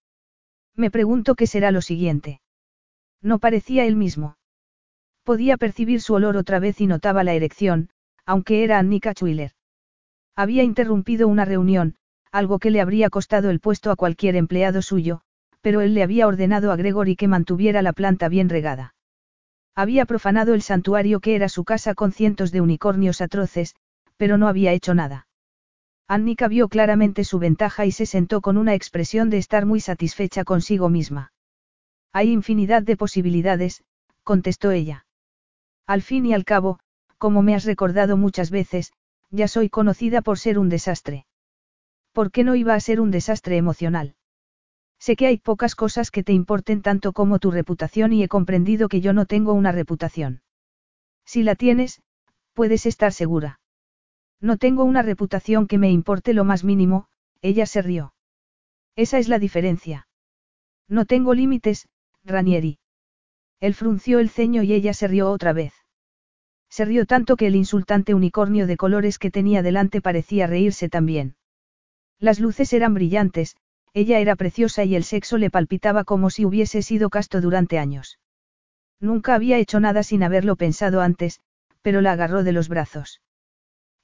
Me 0.75 0.89
pregunto 0.89 1.35
qué 1.35 1.45
será 1.45 1.71
lo 1.71 1.81
siguiente. 1.81 2.41
No 3.21 3.37
parecía 3.37 3.85
él 3.85 3.95
mismo. 3.95 4.36
Podía 5.27 5.57
percibir 5.57 5.99
su 5.99 6.13
olor 6.13 6.37
otra 6.37 6.57
vez 6.57 6.79
y 6.79 6.87
notaba 6.87 7.21
la 7.25 7.33
erección, 7.33 7.89
aunque 8.25 8.63
era 8.63 8.79
Annika 8.79 9.11
Schuyler. 9.11 9.51
Había 10.37 10.63
interrumpido 10.63 11.27
una 11.27 11.43
reunión, 11.43 11.95
algo 12.31 12.59
que 12.59 12.71
le 12.71 12.79
habría 12.79 13.09
costado 13.09 13.49
el 13.49 13.59
puesto 13.59 13.91
a 13.91 13.97
cualquier 13.97 14.37
empleado 14.37 14.81
suyo, 14.81 15.19
pero 15.59 15.81
él 15.81 15.95
le 15.95 16.03
había 16.03 16.27
ordenado 16.27 16.71
a 16.71 16.77
Gregory 16.77 17.17
que 17.17 17.27
mantuviera 17.27 17.81
la 17.81 17.91
planta 17.91 18.29
bien 18.29 18.47
regada. 18.47 18.95
Había 19.75 20.05
profanado 20.05 20.53
el 20.53 20.61
santuario 20.61 21.19
que 21.19 21.35
era 21.35 21.49
su 21.49 21.65
casa 21.65 21.93
con 21.93 22.13
cientos 22.13 22.53
de 22.53 22.61
unicornios 22.61 23.19
atroces, 23.19 23.75
pero 24.15 24.37
no 24.37 24.47
había 24.47 24.71
hecho 24.71 24.93
nada. 24.93 25.27
Annika 26.07 26.47
vio 26.47 26.69
claramente 26.69 27.25
su 27.25 27.37
ventaja 27.37 27.85
y 27.85 27.91
se 27.91 28.05
sentó 28.05 28.39
con 28.39 28.55
una 28.55 28.75
expresión 28.75 29.29
de 29.29 29.39
estar 29.39 29.65
muy 29.65 29.81
satisfecha 29.81 30.45
consigo 30.45 30.87
misma. 30.87 31.33
Hay 32.13 32.31
infinidad 32.31 32.81
de 32.81 32.95
posibilidades, 32.95 33.83
contestó 34.23 34.71
ella. 34.71 35.03
Al 35.87 36.01
fin 36.01 36.25
y 36.25 36.33
al 36.33 36.43
cabo, 36.43 36.79
como 37.17 37.41
me 37.41 37.55
has 37.55 37.63
recordado 37.63 38.17
muchas 38.17 38.51
veces, 38.51 38.91
ya 39.31 39.47
soy 39.47 39.69
conocida 39.69 40.21
por 40.21 40.37
ser 40.37 40.59
un 40.59 40.69
desastre. 40.69 41.25
¿Por 42.11 42.31
qué 42.31 42.43
no 42.43 42.55
iba 42.55 42.73
a 42.73 42.79
ser 42.79 42.99
un 42.99 43.09
desastre 43.09 43.57
emocional? 43.57 44.15
Sé 44.99 45.15
que 45.15 45.27
hay 45.27 45.37
pocas 45.37 45.75
cosas 45.75 46.11
que 46.11 46.23
te 46.23 46.33
importen 46.33 46.81
tanto 46.81 47.13
como 47.13 47.39
tu 47.39 47.51
reputación 47.51 48.11
y 48.13 48.23
he 48.23 48.27
comprendido 48.27 48.89
que 48.89 48.99
yo 48.99 49.13
no 49.13 49.25
tengo 49.25 49.53
una 49.53 49.71
reputación. 49.71 50.41
Si 51.25 51.43
la 51.43 51.55
tienes, 51.55 52.01
puedes 52.53 52.85
estar 52.85 53.13
segura. 53.13 53.59
No 54.41 54.57
tengo 54.57 54.83
una 54.83 55.03
reputación 55.03 55.67
que 55.67 55.77
me 55.77 55.91
importe 55.91 56.33
lo 56.33 56.43
más 56.43 56.63
mínimo, 56.63 57.07
ella 57.41 57.65
se 57.65 57.81
rió. 57.81 58.13
Esa 58.95 59.19
es 59.19 59.27
la 59.27 59.39
diferencia. 59.39 60.07
No 60.87 61.05
tengo 61.05 61.33
límites, 61.33 61.87
Ranieri. 62.23 62.79
Él 63.59 63.73
frunció 63.73 64.19
el 64.19 64.29
ceño 64.29 64.63
y 64.63 64.73
ella 64.73 64.93
se 64.93 65.07
rió 65.07 65.29
otra 65.29 65.53
vez. 65.53 65.73
Se 66.77 66.85
rió 66.85 67.07
tanto 67.07 67.37
que 67.37 67.47
el 67.47 67.55
insultante 67.55 68.13
unicornio 68.13 68.67
de 68.67 68.77
colores 68.77 69.17
que 69.17 69.31
tenía 69.31 69.63
delante 69.63 69.99
parecía 69.99 70.45
reírse 70.45 70.89
también. 70.89 71.35
Las 72.19 72.39
luces 72.39 72.71
eran 72.71 72.93
brillantes, 72.93 73.55
ella 73.95 74.19
era 74.19 74.35
preciosa 74.35 74.83
y 74.83 74.95
el 74.95 75.03
sexo 75.03 75.39
le 75.39 75.49
palpitaba 75.49 76.03
como 76.03 76.29
si 76.29 76.45
hubiese 76.45 76.83
sido 76.83 77.09
casto 77.09 77.41
durante 77.41 77.79
años. 77.79 78.19
Nunca 78.99 79.33
había 79.33 79.57
hecho 79.57 79.79
nada 79.79 80.03
sin 80.03 80.21
haberlo 80.21 80.55
pensado 80.55 81.01
antes, 81.01 81.39
pero 81.81 82.01
la 82.01 82.11
agarró 82.11 82.43
de 82.43 82.51
los 82.51 82.69
brazos. 82.69 83.21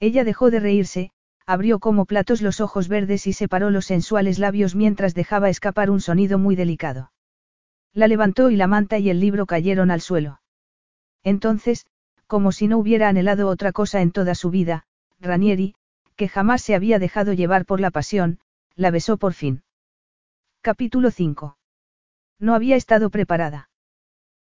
Ella 0.00 0.24
dejó 0.24 0.50
de 0.50 0.58
reírse, 0.58 1.12
abrió 1.46 1.78
como 1.78 2.06
platos 2.06 2.42
los 2.42 2.60
ojos 2.60 2.88
verdes 2.88 3.28
y 3.28 3.34
separó 3.34 3.70
los 3.70 3.84
sensuales 3.84 4.40
labios 4.40 4.74
mientras 4.74 5.14
dejaba 5.14 5.48
escapar 5.48 5.90
un 5.90 6.00
sonido 6.00 6.40
muy 6.40 6.56
delicado. 6.56 7.12
La 7.92 8.08
levantó 8.08 8.50
y 8.50 8.56
la 8.56 8.66
manta 8.66 8.98
y 8.98 9.10
el 9.10 9.20
libro 9.20 9.46
cayeron 9.46 9.92
al 9.92 10.00
suelo. 10.00 10.40
Entonces, 11.22 11.86
como 12.26 12.52
si 12.52 12.68
no 12.68 12.78
hubiera 12.78 13.08
anhelado 13.08 13.48
otra 13.48 13.72
cosa 13.72 14.00
en 14.00 14.10
toda 14.10 14.34
su 14.34 14.50
vida, 14.50 14.86
Ranieri, 15.20 15.74
que 16.16 16.28
jamás 16.28 16.62
se 16.62 16.74
había 16.74 16.98
dejado 16.98 17.32
llevar 17.32 17.66
por 17.66 17.80
la 17.80 17.90
pasión, 17.90 18.38
la 18.76 18.90
besó 18.90 19.16
por 19.16 19.32
fin. 19.32 19.62
Capítulo 20.60 21.10
5. 21.10 21.56
No 22.38 22.54
había 22.54 22.76
estado 22.76 23.10
preparada. 23.10 23.68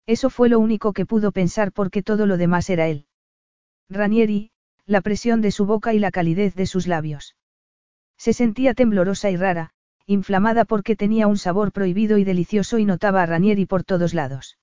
Eso 0.06 0.30
fue 0.30 0.48
lo 0.48 0.58
único 0.58 0.92
que 0.92 1.06
pudo 1.06 1.32
pensar 1.32 1.72
porque 1.72 2.02
todo 2.02 2.26
lo 2.26 2.36
demás 2.36 2.68
era 2.70 2.88
él. 2.88 3.06
Ranieri, 3.88 4.50
la 4.86 5.00
presión 5.00 5.40
de 5.40 5.50
su 5.50 5.66
boca 5.66 5.94
y 5.94 5.98
la 5.98 6.10
calidez 6.10 6.54
de 6.54 6.66
sus 6.66 6.86
labios. 6.86 7.36
Se 8.16 8.32
sentía 8.32 8.74
temblorosa 8.74 9.30
y 9.30 9.36
rara, 9.36 9.70
inflamada 10.06 10.64
porque 10.64 10.96
tenía 10.96 11.26
un 11.26 11.38
sabor 11.38 11.72
prohibido 11.72 12.18
y 12.18 12.24
delicioso 12.24 12.78
y 12.78 12.84
notaba 12.84 13.22
a 13.22 13.26
Ranieri 13.26 13.66
por 13.66 13.84
todos 13.84 14.14
lados. 14.14 14.58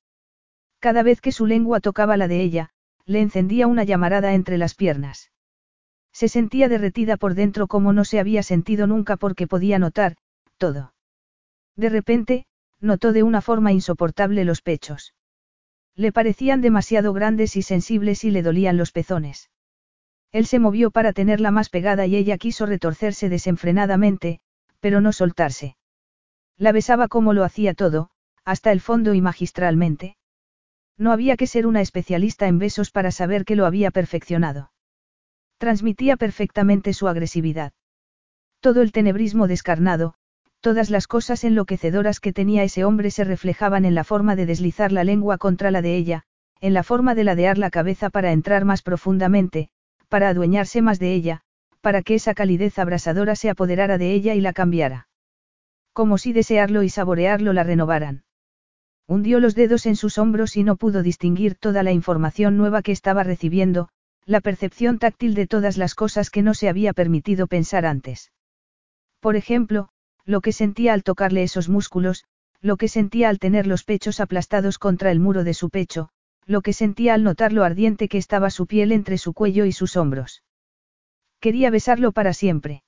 Cada 0.80 1.02
vez 1.04 1.22
que 1.22 1.32
su 1.32 1.46
lengua 1.46 1.80
tocaba 1.80 2.18
la 2.18 2.28
de 2.28 2.42
ella, 2.42 2.70
le 3.08 3.22
encendía 3.22 3.66
una 3.66 3.86
llamarada 3.86 4.34
entre 4.34 4.58
las 4.58 4.76
piernas. 4.76 5.32
Se 6.12 6.28
sentía 6.28 6.68
derretida 6.68 7.16
por 7.16 7.34
dentro 7.36 7.68
como 7.68 7.94
no 7.94 8.04
se 8.04 8.20
había 8.20 8.44
sentido 8.44 8.86
nunca 8.86 9.16
porque 9.16 9.48
podía 9.48 9.80
notar, 9.80 10.18
todo. 10.58 10.94
De 11.76 11.90
repente, 11.90 12.46
notó 12.82 13.14
de 13.14 13.24
una 13.24 13.42
forma 13.42 13.72
insoportable 13.72 14.44
los 14.44 14.62
pechos. 14.62 15.14
Le 15.96 16.12
parecían 16.12 16.62
demasiado 16.62 17.14
grandes 17.14 17.56
y 17.56 17.62
sensibles 17.62 18.24
y 18.24 18.32
le 18.32 18.44
dolían 18.44 18.78
los 18.78 18.92
pezones. 18.92 19.50
Él 20.32 20.46
se 20.46 20.60
movió 20.60 20.92
para 20.92 21.14
tenerla 21.14 21.52
más 21.52 21.70
pegada 21.70 22.06
y 22.06 22.16
ella 22.18 22.38
quiso 22.38 22.66
retorcerse 22.66 23.30
desenfrenadamente, 23.30 24.42
pero 24.82 25.00
no 25.00 25.14
soltarse. 25.14 25.78
La 26.58 26.72
besaba 26.74 27.08
como 27.08 27.34
lo 27.34 27.44
hacía 27.46 27.74
todo, 27.74 28.10
hasta 28.44 28.72
el 28.72 28.82
fondo 28.82 29.14
y 29.14 29.22
magistralmente. 29.22 30.17
No 30.98 31.12
había 31.12 31.38
que 31.38 31.48
ser 31.48 31.68
una 31.68 31.82
especialista 31.82 32.48
en 32.48 32.58
besos 32.58 32.92
para 32.92 33.12
saber 33.12 33.46
que 33.46 33.56
lo 33.56 33.66
había 33.66 33.92
perfeccionado. 33.92 34.72
Transmitía 35.58 36.18
perfectamente 36.18 36.94
su 36.94 37.08
agresividad. 37.08 37.74
Todo 38.60 38.82
el 38.82 38.92
tenebrismo 38.92 39.48
descarnado, 39.48 40.16
todas 40.62 40.90
las 40.90 41.08
cosas 41.08 41.44
enloquecedoras 41.44 42.20
que 42.20 42.34
tenía 42.34 42.64
ese 42.64 42.84
hombre 42.84 43.12
se 43.12 43.24
reflejaban 43.24 43.86
en 43.86 43.96
la 43.96 44.04
forma 44.04 44.36
de 44.36 44.46
deslizar 44.46 44.92
la 44.92 45.04
lengua 45.04 45.38
contra 45.38 45.72
la 45.72 45.82
de 45.82 45.96
ella, 45.96 46.24
en 46.60 46.74
la 46.74 46.84
forma 46.84 47.14
de 47.16 47.24
ladear 47.24 47.58
la 47.58 47.70
cabeza 47.70 48.10
para 48.10 48.32
entrar 48.32 48.66
más 48.66 48.82
profundamente, 48.82 49.70
para 50.10 50.30
adueñarse 50.30 50.82
más 50.82 51.00
de 51.00 51.14
ella, 51.14 51.42
para 51.82 52.02
que 52.02 52.16
esa 52.16 52.34
calidez 52.34 52.80
abrasadora 52.80 53.36
se 53.36 53.50
apoderara 53.50 53.98
de 53.98 54.14
ella 54.14 54.34
y 54.34 54.42
la 54.42 54.54
cambiara. 54.54 55.08
Como 55.94 56.18
si 56.18 56.34
desearlo 56.34 56.84
y 56.84 56.90
saborearlo 56.90 57.54
la 57.54 57.64
renovaran. 57.64 58.24
Hundió 59.08 59.40
los 59.40 59.56
dedos 59.56 59.86
en 59.86 59.96
sus 59.96 60.18
hombros 60.18 60.58
y 60.58 60.64
no 60.64 60.76
pudo 60.76 61.02
distinguir 61.02 61.56
toda 61.56 61.82
la 61.82 61.94
información 61.94 62.58
nueva 62.58 62.82
que 62.82 62.92
estaba 62.92 63.24
recibiendo, 63.24 63.88
la 64.26 64.42
percepción 64.42 65.00
táctil 65.00 65.34
de 65.34 65.48
todas 65.48 65.78
las 65.78 65.96
cosas 65.96 66.30
que 66.30 66.42
no 66.42 66.54
se 66.54 66.68
había 66.68 66.92
permitido 66.92 67.48
pensar 67.48 67.86
antes. 67.86 68.34
Por 69.22 69.38
ejemplo, 69.38 69.88
lo 70.26 70.42
que 70.42 70.52
sentía 70.52 70.92
al 70.92 71.04
tocarle 71.04 71.44
esos 71.44 71.70
músculos, 71.70 72.26
lo 72.62 72.76
que 72.76 72.90
sentía 72.90 73.30
al 73.30 73.40
tener 73.40 73.66
los 73.66 73.86
pechos 73.86 74.20
aplastados 74.20 74.78
contra 74.78 75.10
el 75.12 75.22
muro 75.22 75.46
de 75.46 75.54
su 75.54 75.70
pecho, 75.70 76.10
lo 76.46 76.62
que 76.62 76.74
sentía 76.74 77.14
al 77.14 77.24
notar 77.24 77.54
lo 77.54 77.64
ardiente 77.64 78.10
que 78.10 78.18
estaba 78.18 78.50
su 78.50 78.68
piel 78.68 78.92
entre 78.92 79.18
su 79.18 79.34
cuello 79.34 79.64
y 79.64 79.72
sus 79.72 79.96
hombros. 79.96 80.44
Quería 81.40 81.70
besarlo 81.70 82.12
para 82.12 82.34
siempre. 82.34 82.84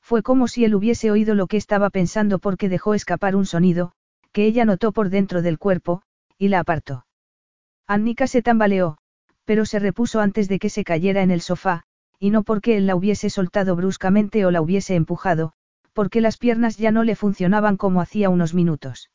Fue 0.00 0.22
como 0.22 0.48
si 0.48 0.64
él 0.64 0.74
hubiese 0.74 1.10
oído 1.10 1.34
lo 1.34 1.48
que 1.48 1.58
estaba 1.58 1.90
pensando 1.90 2.38
porque 2.38 2.70
dejó 2.70 2.94
escapar 2.94 3.36
un 3.36 3.46
sonido, 3.46 3.92
que 4.34 4.44
ella 4.44 4.66
notó 4.66 4.92
por 4.92 5.08
dentro 5.08 5.40
del 5.40 5.58
cuerpo, 5.58 6.02
y 6.36 6.48
la 6.48 6.60
apartó. 6.60 7.06
Annika 7.86 8.26
se 8.26 8.42
tambaleó, 8.42 8.98
pero 9.46 9.64
se 9.64 9.78
repuso 9.78 10.20
antes 10.20 10.46
de 10.46 10.58
que 10.58 10.68
se 10.68 10.84
cayera 10.84 11.22
en 11.22 11.30
el 11.30 11.40
sofá, 11.40 11.84
y 12.18 12.28
no 12.28 12.42
porque 12.42 12.76
él 12.76 12.86
la 12.86 12.96
hubiese 12.96 13.30
soltado 13.30 13.76
bruscamente 13.76 14.44
o 14.44 14.50
la 14.50 14.60
hubiese 14.60 14.94
empujado, 14.94 15.54
porque 15.94 16.20
las 16.20 16.36
piernas 16.36 16.76
ya 16.76 16.90
no 16.90 17.02
le 17.02 17.16
funcionaban 17.16 17.78
como 17.78 18.02
hacía 18.02 18.28
unos 18.28 18.52
minutos 18.52 19.08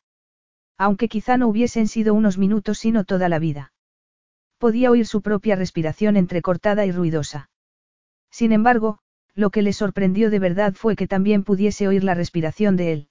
aunque 0.80 1.10
quizá 1.10 1.36
no 1.36 1.46
hubiesen 1.46 1.88
sido 1.88 2.14
unos 2.14 2.38
minutos 2.38 2.78
sino 2.78 3.04
toda 3.04 3.28
la 3.28 3.38
vida. 3.38 3.74
Podía 4.56 4.90
oír 4.90 5.06
su 5.06 5.20
propia 5.20 5.54
respiración 5.54 6.16
entrecortada 6.16 6.86
y 6.86 6.90
ruidosa. 6.90 7.50
Sin 8.30 8.50
embargo, 8.50 8.98
lo 9.34 9.50
que 9.50 9.60
le 9.60 9.74
sorprendió 9.74 10.30
de 10.30 10.38
verdad 10.38 10.72
fue 10.72 10.96
que 10.96 11.06
también 11.06 11.44
pudiese 11.44 11.86
oír 11.86 12.02
la 12.02 12.14
respiración 12.14 12.76
de 12.76 12.92
él. 12.94 13.08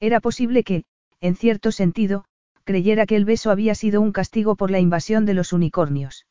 Era 0.00 0.20
posible 0.20 0.64
que, 0.64 0.86
en 1.20 1.36
cierto 1.36 1.72
sentido, 1.72 2.24
creyera 2.64 3.06
que 3.06 3.16
el 3.16 3.24
beso 3.24 3.50
había 3.50 3.74
sido 3.74 4.00
un 4.00 4.12
castigo 4.12 4.56
por 4.56 4.70
la 4.70 4.78
invasión 4.78 5.24
de 5.24 5.34
los 5.34 5.52
unicornios. 5.52 6.26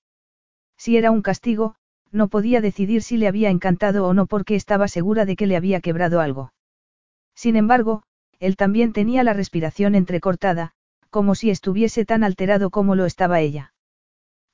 Si 0.78 0.98
era 0.98 1.12
un 1.12 1.22
castigo, 1.22 1.76
no 2.12 2.28
podía 2.28 2.62
decidir 2.62 3.02
si 3.02 3.18
le 3.18 3.28
había 3.28 3.50
encantado 3.50 4.08
o 4.08 4.14
no 4.14 4.28
porque 4.28 4.56
estaba 4.56 4.88
segura 4.88 5.26
de 5.26 5.36
que 5.36 5.48
le 5.48 5.58
había 5.58 5.82
quebrado 5.82 6.22
algo. 6.22 6.54
Sin 7.36 7.56
embargo, 7.56 8.04
él 8.40 8.56
también 8.56 8.94
tenía 8.94 9.24
la 9.24 9.34
respiración 9.34 9.96
entrecortada, 9.96 10.72
como 11.10 11.36
si 11.36 11.50
estuviese 11.50 12.06
tan 12.06 12.24
alterado 12.24 12.70
como 12.70 12.96
lo 12.96 13.06
estaba 13.06 13.40
ella. 13.40 13.74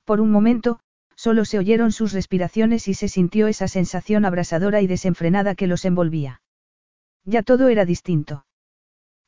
Por 0.06 0.22
un 0.22 0.32
momento, 0.32 0.80
solo 1.16 1.46
se 1.46 1.60
oyeron 1.60 1.92
sus 1.92 2.14
respiraciones 2.14 2.88
y 2.88 2.94
se 2.94 3.08
sintió 3.08 3.48
esa 3.48 3.68
sensación 3.68 4.26
abrasadora 4.26 4.82
y 4.82 4.88
desenfrenada 4.88 5.56
que 5.56 5.68
los 5.68 5.86
envolvía. 5.86 6.42
Ya 7.26 7.44
todo 7.44 7.68
era 7.68 7.86
distinto. 7.86 8.46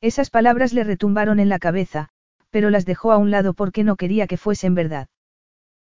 Esas 0.06 0.30
palabras 0.30 0.72
le 0.72 0.84
retumbaron 0.84 1.40
en 1.40 1.48
la 1.48 1.58
cabeza, 1.58 2.10
pero 2.50 2.70
las 2.70 2.86
dejó 2.86 3.10
a 3.10 3.16
un 3.16 3.32
lado 3.32 3.54
porque 3.54 3.82
no 3.82 3.96
quería 3.96 4.28
que 4.28 4.36
fuesen 4.36 4.72
verdad. 4.72 5.08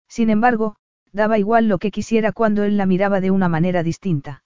Sin 0.06 0.30
embargo, 0.30 0.76
daba 1.12 1.38
igual 1.38 1.66
lo 1.66 1.78
que 1.78 1.90
quisiera 1.90 2.30
cuando 2.30 2.62
él 2.62 2.76
la 2.76 2.86
miraba 2.86 3.20
de 3.20 3.32
una 3.32 3.48
manera 3.48 3.82
distinta. 3.82 4.44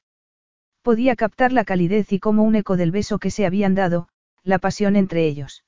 Podía 0.81 1.15
captar 1.15 1.53
la 1.53 1.67
calidez 1.67 2.11
y 2.11 2.21
como 2.21 2.43
un 2.43 2.55
eco 2.55 2.79
del 2.79 2.91
beso 2.91 3.19
que 3.19 3.31
se 3.31 3.45
habían 3.45 3.75
dado, 3.75 4.09
la 4.45 4.59
pasión 4.59 4.97
entre 4.97 5.27
ellos. 5.27 5.63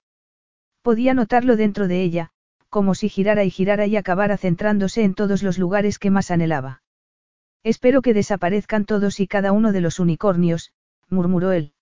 Podía 0.81 1.13
notarlo 1.13 1.57
dentro 1.57 1.87
de 1.87 2.03
ella, 2.03 2.31
como 2.71 2.95
si 2.95 3.11
girara 3.11 3.45
y 3.45 3.51
girara 3.51 3.85
y 3.85 3.99
acabara 3.99 4.39
centrándose 4.39 5.05
en 5.05 5.13
todos 5.13 5.43
los 5.43 5.59
lugares 5.59 5.99
que 5.99 6.09
más 6.09 6.31
anhelaba. 6.31 6.83
Espero 7.63 8.01
que 8.01 8.15
desaparezcan 8.15 8.87
todos 8.87 9.21
y 9.21 9.27
cada 9.27 9.53
uno 9.53 9.71
de 9.71 9.83
los 9.83 10.01
unicornios, 10.01 10.73
murmuró 11.11 11.53
él. 11.53 11.75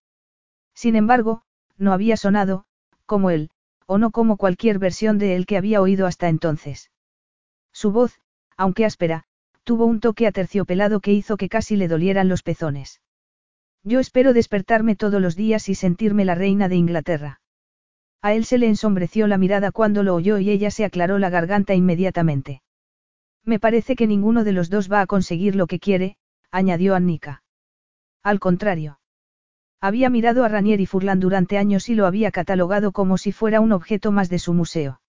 Sin 0.75 0.97
embargo, 0.97 1.45
no 1.79 1.93
había 1.93 2.17
sonado, 2.17 2.65
como 3.05 3.31
él, 3.31 3.51
o 3.87 3.99
no 3.99 4.11
como 4.11 4.37
cualquier 4.37 4.79
versión 4.79 5.19
de 5.19 5.37
él 5.37 5.47
que 5.47 5.57
había 5.57 5.81
oído 5.81 6.07
hasta 6.07 6.29
entonces. 6.29 6.91
Su 7.73 7.93
voz, 7.93 8.21
aunque 8.57 8.85
áspera, 8.85 9.25
tuvo 9.65 9.87
un 9.87 10.01
toque 10.01 10.27
aterciopelado 10.27 11.01
que 11.01 11.13
hizo 11.13 11.37
que 11.37 11.49
casi 11.49 11.77
le 11.77 11.89
dolieran 11.89 12.29
los 12.29 12.43
pezones. 12.43 13.01
Yo 13.83 14.01
espero 14.01 14.33
despertarme 14.33 14.97
todos 14.97 15.21
los 15.21 15.37
días 15.37 15.69
y 15.69 15.75
sentirme 15.75 16.25
la 16.25 16.35
reina 16.35 16.69
de 16.69 16.77
Inglaterra. 16.77 17.41
A 18.23 18.35
él 18.35 18.45
se 18.45 18.59
le 18.59 18.67
ensombreció 18.67 19.27
la 19.27 19.39
mirada 19.39 19.71
cuando 19.71 20.03
lo 20.03 20.15
oyó 20.15 20.39
y 20.39 20.51
ella 20.51 20.71
se 20.71 20.85
aclaró 20.85 21.19
la 21.19 21.31
garganta 21.31 21.75
inmediatamente. 21.75 22.63
Me 23.45 23.61
parece 23.61 23.95
que 23.95 24.09
ninguno 24.09 24.43
de 24.43 24.53
los 24.53 24.71
dos 24.71 24.91
va 24.91 25.01
a 25.01 25.07
conseguir 25.07 25.55
lo 25.55 25.69
que 25.69 25.79
quiere, 25.79 26.17
añadió 26.51 26.97
Annika. 26.97 27.45
Al 28.25 28.41
contrario. 28.41 28.99
Había 29.81 30.11
mirado 30.11 30.45
a 30.45 30.49
Ranier 30.49 30.81
y 30.81 30.87
Furlan 30.87 31.21
durante 31.21 31.59
años 31.59 31.89
y 31.89 31.95
lo 31.95 32.07
había 32.07 32.31
catalogado 32.31 32.93
como 32.93 33.19
si 33.19 33.33
fuera 33.33 33.61
un 33.61 33.73
objeto 33.73 34.11
más 34.11 34.29
de 34.29 34.39
su 34.39 34.55
museo. 34.55 35.01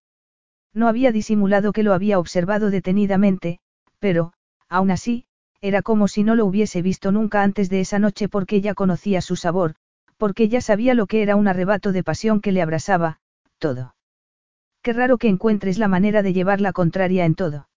No 0.74 0.88
había 0.88 1.12
disimulado 1.12 1.72
que 1.72 1.84
lo 1.84 1.94
había 1.94 2.20
observado 2.20 2.70
detenidamente, 2.70 3.60
pero, 4.00 4.34
aún 4.70 4.92
así, 4.92 5.26
era 5.62 5.82
como 5.82 6.08
si 6.08 6.24
no 6.24 6.36
lo 6.36 6.46
hubiese 6.46 6.82
visto 6.82 7.12
nunca 7.12 7.44
antes 7.44 7.70
de 7.70 7.80
esa 7.80 7.98
noche 7.98 8.30
porque 8.30 8.62
ya 8.62 8.76
conocía 8.76 9.22
su 9.22 9.36
sabor, 9.36 9.76
porque 10.18 10.50
ya 10.50 10.62
sabía 10.62 10.94
lo 10.94 11.08
que 11.08 11.22
era 11.22 11.36
un 11.36 11.48
arrebato 11.48 11.92
de 11.92 12.04
pasión 12.04 12.42
que 12.42 12.52
le 12.52 12.62
abrasaba, 12.62 13.20
todo. 13.58 13.96
Qué 14.84 14.94
raro 14.94 15.18
que 15.18 15.30
encuentres 15.30 15.80
la 15.80 15.88
manera 15.88 16.22
de 16.22 16.34
llevar 16.34 16.62
la 16.62 16.74
contraria 16.74 17.26
en 17.26 17.36
todo. 17.36 17.68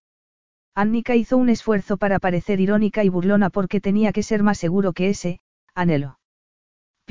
Annika 0.75 1.15
hizo 1.15 1.37
un 1.37 1.49
esfuerzo 1.49 1.97
para 1.97 2.19
parecer 2.19 2.61
irónica 2.61 3.03
y 3.03 3.09
burlona 3.09 3.49
porque 3.49 3.81
tenía 3.81 4.13
que 4.13 4.23
ser 4.23 4.43
más 4.43 4.57
seguro 4.57 4.93
que 4.93 5.09
ese, 5.09 5.39
anhelo. 5.73 6.19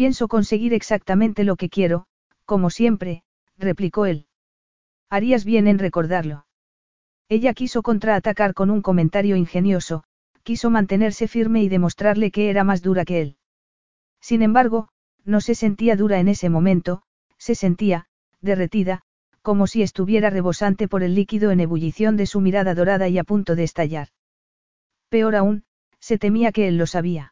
Pienso 0.01 0.29
conseguir 0.29 0.73
exactamente 0.73 1.45
lo 1.45 1.57
que 1.57 1.69
quiero, 1.69 2.07
como 2.47 2.71
siempre, 2.71 3.23
replicó 3.59 4.07
él. 4.07 4.25
Harías 5.11 5.45
bien 5.45 5.67
en 5.67 5.79
recordarlo. 5.79 6.47
Ella 7.29 7.53
quiso 7.53 7.83
contraatacar 7.83 8.55
con 8.55 8.71
un 8.71 8.81
comentario 8.81 9.37
ingenioso, 9.37 10.05
quiso 10.43 10.71
mantenerse 10.71 11.29
firme 11.29 11.63
y 11.63 11.69
demostrarle 11.69 12.31
que 12.31 12.49
era 12.49 12.65
más 12.65 12.81
dura 12.81 13.05
que 13.05 13.21
él. 13.21 13.37
Sin 14.23 14.41
embargo, 14.41 14.89
no 15.27 15.43
se 15.43 15.55
sentía 15.55 15.97
dura 15.97 16.19
en 16.19 16.29
ese 16.29 16.49
momento, 16.49 17.03
se 17.37 17.55
sentía, 17.55 18.07
derretida, 18.41 19.03
como 19.43 19.67
si 19.67 19.83
estuviera 19.83 20.31
rebosante 20.31 20.89
por 20.89 21.03
el 21.03 21.15
líquido 21.15 21.51
en 21.51 21.61
ebullición 21.61 22.17
de 22.17 22.25
su 22.25 22.41
mirada 22.41 22.75
dorada 22.75 23.07
y 23.11 23.19
a 23.19 23.25
punto 23.25 23.55
de 23.55 23.65
estallar. 23.65 24.09
Peor 25.11 25.37
aún, 25.37 25.65
se 25.99 26.17
temía 26.17 26.53
que 26.53 26.69
él 26.69 26.79
lo 26.79 26.87
sabía. 26.87 27.30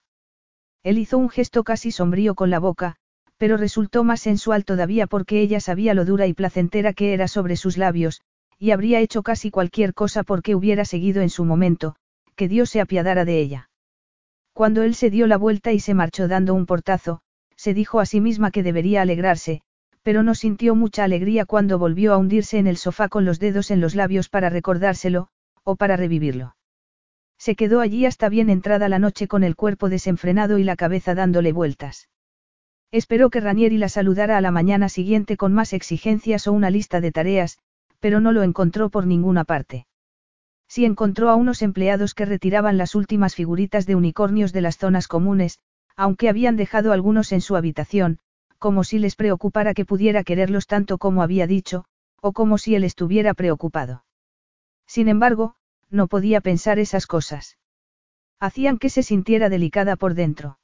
Él 0.88 0.96
hizo 0.96 1.18
un 1.18 1.28
gesto 1.28 1.64
casi 1.64 1.90
sombrío 1.90 2.34
con 2.34 2.48
la 2.48 2.58
boca, 2.58 2.96
pero 3.36 3.58
resultó 3.58 4.04
más 4.04 4.22
sensual 4.22 4.64
todavía 4.64 5.06
porque 5.06 5.42
ella 5.42 5.60
sabía 5.60 5.92
lo 5.92 6.06
dura 6.06 6.26
y 6.26 6.32
placentera 6.32 6.94
que 6.94 7.12
era 7.12 7.28
sobre 7.28 7.56
sus 7.56 7.76
labios, 7.76 8.22
y 8.58 8.70
habría 8.70 8.98
hecho 9.00 9.22
casi 9.22 9.50
cualquier 9.50 9.92
cosa 9.92 10.22
porque 10.22 10.54
hubiera 10.54 10.86
seguido 10.86 11.20
en 11.20 11.28
su 11.28 11.44
momento, 11.44 11.96
que 12.36 12.48
Dios 12.48 12.70
se 12.70 12.80
apiadara 12.80 13.26
de 13.26 13.38
ella. 13.38 13.68
Cuando 14.54 14.82
él 14.82 14.94
se 14.94 15.10
dio 15.10 15.26
la 15.26 15.36
vuelta 15.36 15.72
y 15.72 15.80
se 15.80 15.92
marchó 15.92 16.26
dando 16.26 16.54
un 16.54 16.64
portazo, 16.64 17.20
se 17.54 17.74
dijo 17.74 18.00
a 18.00 18.06
sí 18.06 18.22
misma 18.22 18.50
que 18.50 18.62
debería 18.62 19.02
alegrarse, 19.02 19.60
pero 20.02 20.22
no 20.22 20.34
sintió 20.34 20.74
mucha 20.74 21.04
alegría 21.04 21.44
cuando 21.44 21.78
volvió 21.78 22.14
a 22.14 22.16
hundirse 22.16 22.56
en 22.56 22.66
el 22.66 22.78
sofá 22.78 23.10
con 23.10 23.26
los 23.26 23.38
dedos 23.38 23.70
en 23.70 23.82
los 23.82 23.94
labios 23.94 24.30
para 24.30 24.48
recordárselo, 24.48 25.28
o 25.64 25.76
para 25.76 25.98
revivirlo. 25.98 26.54
Se 27.38 27.54
quedó 27.54 27.80
allí 27.80 28.04
hasta 28.04 28.28
bien 28.28 28.50
entrada 28.50 28.88
la 28.88 28.98
noche 28.98 29.28
con 29.28 29.44
el 29.44 29.56
cuerpo 29.56 29.88
desenfrenado 29.88 30.58
y 30.58 30.64
la 30.64 30.76
cabeza 30.76 31.14
dándole 31.14 31.52
vueltas. 31.52 32.08
Esperó 32.90 33.30
que 33.30 33.40
Ranieri 33.40 33.78
la 33.78 33.88
saludara 33.88 34.36
a 34.36 34.40
la 34.40 34.50
mañana 34.50 34.88
siguiente 34.88 35.36
con 35.36 35.52
más 35.52 35.72
exigencias 35.72 36.46
o 36.46 36.52
una 36.52 36.70
lista 36.70 37.00
de 37.00 37.12
tareas, 37.12 37.58
pero 38.00 38.20
no 38.20 38.32
lo 38.32 38.42
encontró 38.42 38.88
por 38.90 39.06
ninguna 39.06 39.44
parte. 39.44 39.86
Sí 40.68 40.84
encontró 40.84 41.30
a 41.30 41.34
unos 41.34 41.62
empleados 41.62 42.14
que 42.14 42.24
retiraban 42.24 42.76
las 42.76 42.94
últimas 42.94 43.34
figuritas 43.34 43.86
de 43.86 43.94
unicornios 43.94 44.52
de 44.52 44.60
las 44.60 44.76
zonas 44.76 45.08
comunes, 45.08 45.58
aunque 45.96 46.28
habían 46.28 46.56
dejado 46.56 46.92
algunos 46.92 47.32
en 47.32 47.40
su 47.40 47.56
habitación, 47.56 48.18
como 48.58 48.84
si 48.84 48.98
les 48.98 49.16
preocupara 49.16 49.74
que 49.74 49.84
pudiera 49.84 50.24
quererlos 50.24 50.66
tanto 50.66 50.98
como 50.98 51.22
había 51.22 51.46
dicho, 51.46 51.84
o 52.20 52.32
como 52.32 52.58
si 52.58 52.74
él 52.74 52.84
estuviera 52.84 53.34
preocupado. 53.34 54.04
Sin 54.86 55.08
embargo, 55.08 55.54
no 55.90 56.06
podía 56.06 56.40
pensar 56.40 56.78
esas 56.78 57.06
cosas. 57.06 57.58
Hacían 58.40 58.78
que 58.78 58.90
se 58.90 59.02
sintiera 59.02 59.48
delicada 59.48 59.96
por 59.96 60.14
dentro. 60.14 60.58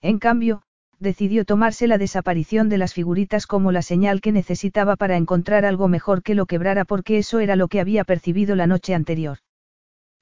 En 0.00 0.18
cambio, 0.18 0.62
decidió 0.98 1.44
tomarse 1.44 1.86
la 1.86 1.98
desaparición 1.98 2.68
de 2.68 2.78
las 2.78 2.94
figuritas 2.94 3.46
como 3.46 3.72
la 3.72 3.82
señal 3.82 4.20
que 4.20 4.32
necesitaba 4.32 4.96
para 4.96 5.16
encontrar 5.16 5.64
algo 5.64 5.88
mejor 5.88 6.22
que 6.22 6.34
lo 6.34 6.46
quebrara 6.46 6.84
porque 6.84 7.18
eso 7.18 7.40
era 7.40 7.56
lo 7.56 7.68
que 7.68 7.80
había 7.80 8.04
percibido 8.04 8.56
la 8.56 8.66
noche 8.66 8.94
anterior. 8.94 9.38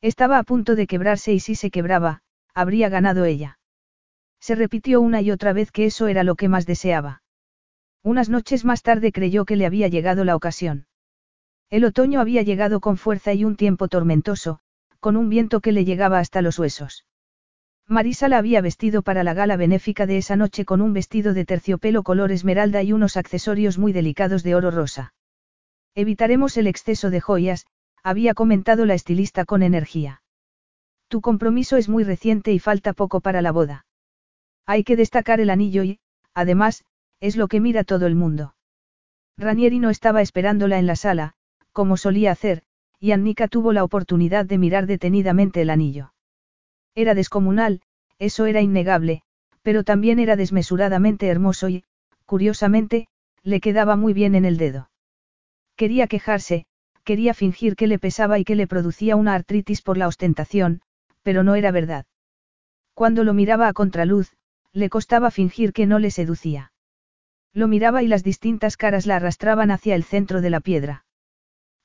Estaba 0.03 0.39
a 0.39 0.43
punto 0.43 0.77
de 0.77 0.87
quebrarse 0.87 1.33
y 1.33 1.41
si 1.41 1.55
se 1.55 1.71
quebraba, 1.71 2.21
habría 2.55 2.89
ganado 2.89 3.25
ella. 3.25 3.59
Se 4.41 4.55
repitió 4.55 5.01
una 5.01 5.23
y 5.23 5.31
otra 5.31 5.53
vez 5.53 5.73
que 5.73 5.87
eso 5.87 6.09
era 6.09 6.25
lo 6.25 6.35
que 6.35 6.49
más 6.49 6.67
deseaba. 6.67 7.23
Unas 8.03 8.29
noches 8.29 8.65
más 8.65 8.83
tarde 8.83 9.13
creyó 9.13 9.45
que 9.45 9.57
le 9.57 9.67
había 9.67 9.89
llegado 9.89 10.25
la 10.25 10.37
ocasión. 10.37 10.87
El 11.69 11.85
otoño 11.85 12.21
había 12.21 12.43
llegado 12.43 12.81
con 12.81 12.97
fuerza 12.97 13.35
y 13.35 13.45
un 13.45 13.57
tiempo 13.57 13.89
tormentoso, 13.89 14.61
con 15.01 15.17
un 15.17 15.29
viento 15.29 15.61
que 15.61 15.73
le 15.73 15.85
llegaba 15.85 16.19
hasta 16.19 16.43
los 16.43 16.59
huesos. 16.59 17.07
Marisa 17.89 18.29
la 18.29 18.39
había 18.39 18.61
vestido 18.61 19.03
para 19.03 19.23
la 19.23 19.35
gala 19.35 19.57
benéfica 19.57 20.07
de 20.07 20.19
esa 20.19 20.35
noche 20.35 20.65
con 20.65 20.81
un 20.81 20.93
vestido 20.93 21.35
de 21.35 21.45
terciopelo 21.45 22.03
color 22.03 22.33
esmeralda 22.33 22.83
y 22.83 22.93
unos 22.93 23.17
accesorios 23.17 23.79
muy 23.79 23.93
delicados 23.93 24.43
de 24.43 24.55
oro 24.55 24.73
rosa. 24.73 25.15
Evitaremos 25.95 26.57
el 26.57 26.67
exceso 26.67 27.11
de 27.11 27.21
joyas, 27.21 27.67
había 28.03 28.35
comentado 28.35 28.87
la 28.87 28.95
estilista 28.95 29.45
con 29.45 29.63
energía. 29.63 30.23
Tu 31.09 31.21
compromiso 31.21 31.77
es 31.77 31.89
muy 31.89 32.03
reciente 32.03 32.53
y 32.53 32.59
falta 32.59 32.93
poco 32.93 33.21
para 33.21 33.41
la 33.41 33.53
boda. 33.53 33.87
Hay 34.67 34.83
que 34.83 34.97
destacar 34.97 35.41
el 35.41 35.51
anillo 35.51 35.85
y, 35.85 36.01
además, 36.35 36.85
es 37.21 37.37
lo 37.37 37.47
que 37.47 37.61
mira 37.61 37.85
todo 37.85 38.07
el 38.07 38.17
mundo. 38.17 38.57
Ranieri 39.39 39.79
no 39.79 39.91
estaba 39.91 40.23
esperándola 40.23 40.79
en 40.79 40.87
la 40.87 40.97
sala, 40.97 41.36
como 41.77 41.99
solía 41.99 42.31
hacer, 42.33 42.63
y 42.99 43.13
Annika 43.13 43.49
tuvo 43.49 43.75
la 43.75 43.85
oportunidad 43.85 44.47
de 44.47 44.57
mirar 44.57 44.87
detenidamente 44.87 45.61
el 45.61 45.69
anillo. 45.69 46.15
Era 46.95 47.13
descomunal, 47.15 47.83
eso 48.19 48.47
era 48.47 48.63
innegable, 48.63 49.21
pero 49.61 49.85
también 49.85 50.19
era 50.19 50.37
desmesuradamente 50.37 51.27
hermoso 51.27 51.69
y, 51.69 51.85
curiosamente, 52.25 53.09
le 53.43 53.61
quedaba 53.61 53.95
muy 53.95 54.15
bien 54.15 54.35
en 54.35 54.47
el 54.47 54.57
dedo. 54.57 54.89
Quería 55.77 56.07
quejarse, 56.07 56.65
quería 57.05 57.35
fingir 57.35 57.77
que 57.77 57.89
le 57.89 57.99
pesaba 57.99 58.39
y 58.39 58.45
que 58.45 58.57
le 58.57 58.67
producía 58.67 59.15
una 59.15 59.35
artritis 59.35 59.83
por 59.83 59.99
la 59.99 60.09
ostentación, 60.09 60.81
pero 61.23 61.43
no 61.43 61.57
era 61.57 61.73
verdad. 61.73 62.07
Cuando 62.95 63.23
lo 63.23 63.35
miraba 63.35 63.69
a 63.69 63.75
contraluz, 63.75 64.33
le 64.73 64.89
costaba 64.89 65.31
fingir 65.31 65.75
que 65.75 65.85
no 65.85 65.99
le 65.99 66.11
seducía. 66.11 66.73
Lo 67.53 67.69
miraba 67.69 68.03
y 68.03 68.09
las 68.09 68.25
distintas 68.25 68.79
caras 68.79 69.05
la 69.05 69.17
arrastraban 69.17 69.71
hacia 69.71 69.95
el 69.95 70.05
centro 70.05 70.41
de 70.41 70.49
la 70.49 70.61
piedra. 70.61 71.06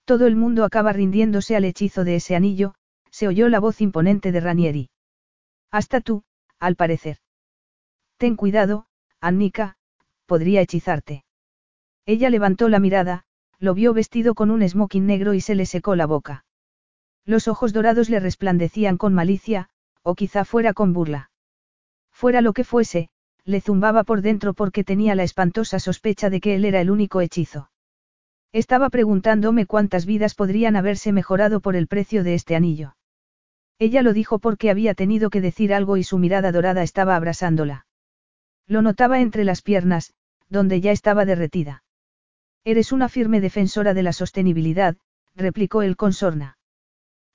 Todo 0.06 0.28
el 0.28 0.36
mundo 0.36 0.66
acaba 0.66 0.94
rindiéndose 0.94 1.56
al 1.56 1.66
hechizo 1.66 2.04
de 2.04 2.16
ese 2.16 2.36
anillo, 2.36 2.74
se 3.12 3.28
oyó 3.28 3.50
la 3.50 3.60
voz 3.60 3.82
imponente 3.82 4.32
de 4.32 4.40
Ranieri. 4.40 4.90
Hasta 5.70 6.02
tú, 6.02 6.24
al 6.60 6.76
parecer. 6.76 7.18
Ten 8.18 8.36
cuidado, 8.36 8.86
Annika, 9.20 9.78
podría 10.26 10.62
hechizarte. 10.62 11.24
Ella 12.06 12.30
levantó 12.30 12.70
la 12.70 12.80
mirada, 12.80 13.24
lo 13.60 13.74
vio 13.74 13.94
vestido 13.94 14.34
con 14.34 14.50
un 14.52 14.68
smoking 14.68 15.06
negro 15.06 15.34
y 15.34 15.42
se 15.42 15.56
le 15.56 15.66
secó 15.66 15.96
la 15.96 16.08
boca. 16.08 16.46
Los 17.26 17.48
ojos 17.48 17.74
dorados 17.74 18.10
le 18.10 18.20
resplandecían 18.20 18.98
con 18.98 19.14
malicia, 19.14 19.70
o 20.02 20.16
quizá 20.16 20.46
fuera 20.46 20.74
con 20.74 20.94
burla. 20.94 21.30
Fuera 22.12 22.42
lo 22.42 22.54
que 22.54 22.64
fuese, 22.64 23.10
le 23.46 23.62
zumbaba 23.62 24.04
por 24.04 24.22
dentro 24.22 24.54
porque 24.54 24.84
tenía 24.84 25.16
la 25.16 25.24
espantosa 25.24 25.80
sospecha 25.80 26.30
de 26.30 26.42
que 26.42 26.56
él 26.56 26.66
era 26.66 26.82
el 26.82 26.90
único 26.90 27.22
hechizo. 27.22 27.70
Estaba 28.54 28.90
preguntándome 28.90 29.66
cuántas 29.66 30.06
vidas 30.06 30.36
podrían 30.36 30.76
haberse 30.76 31.14
mejorado 31.14 31.62
por 31.62 31.76
el 31.76 31.88
precio 31.88 32.24
de 32.24 32.34
este 32.34 32.56
anillo. 32.56 32.96
Ella 33.80 34.02
lo 34.02 34.14
dijo 34.14 34.40
porque 34.40 34.70
había 34.70 34.94
tenido 34.94 35.30
que 35.30 35.42
decir 35.42 35.74
algo 35.74 35.98
y 35.98 36.04
su 36.04 36.18
mirada 36.18 36.52
dorada 36.52 36.84
estaba 36.84 37.16
abrasándola. 37.16 37.88
Lo 38.68 38.82
notaba 38.82 39.22
entre 39.22 39.44
las 39.44 39.62
piernas, 39.62 40.14
donde 40.50 40.82
ya 40.82 40.92
estaba 40.92 41.26
derretida. 41.26 41.84
Eres 42.64 42.92
una 42.92 43.10
firme 43.10 43.42
defensora 43.42 43.94
de 43.94 44.04
la 44.04 44.14
sostenibilidad, 44.14 44.98
replicó 45.34 45.82
él 45.82 45.96
con 45.96 46.14
sorna. 46.14 46.58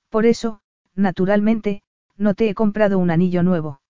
Por 0.09 0.25
eso, 0.25 0.61
naturalmente, 0.95 1.81
no 2.15 2.33
te 2.33 2.47
he 2.47 2.53
comprado 2.53 2.97
un 2.97 3.11
anillo 3.11 3.43
nuevo. 3.43 3.81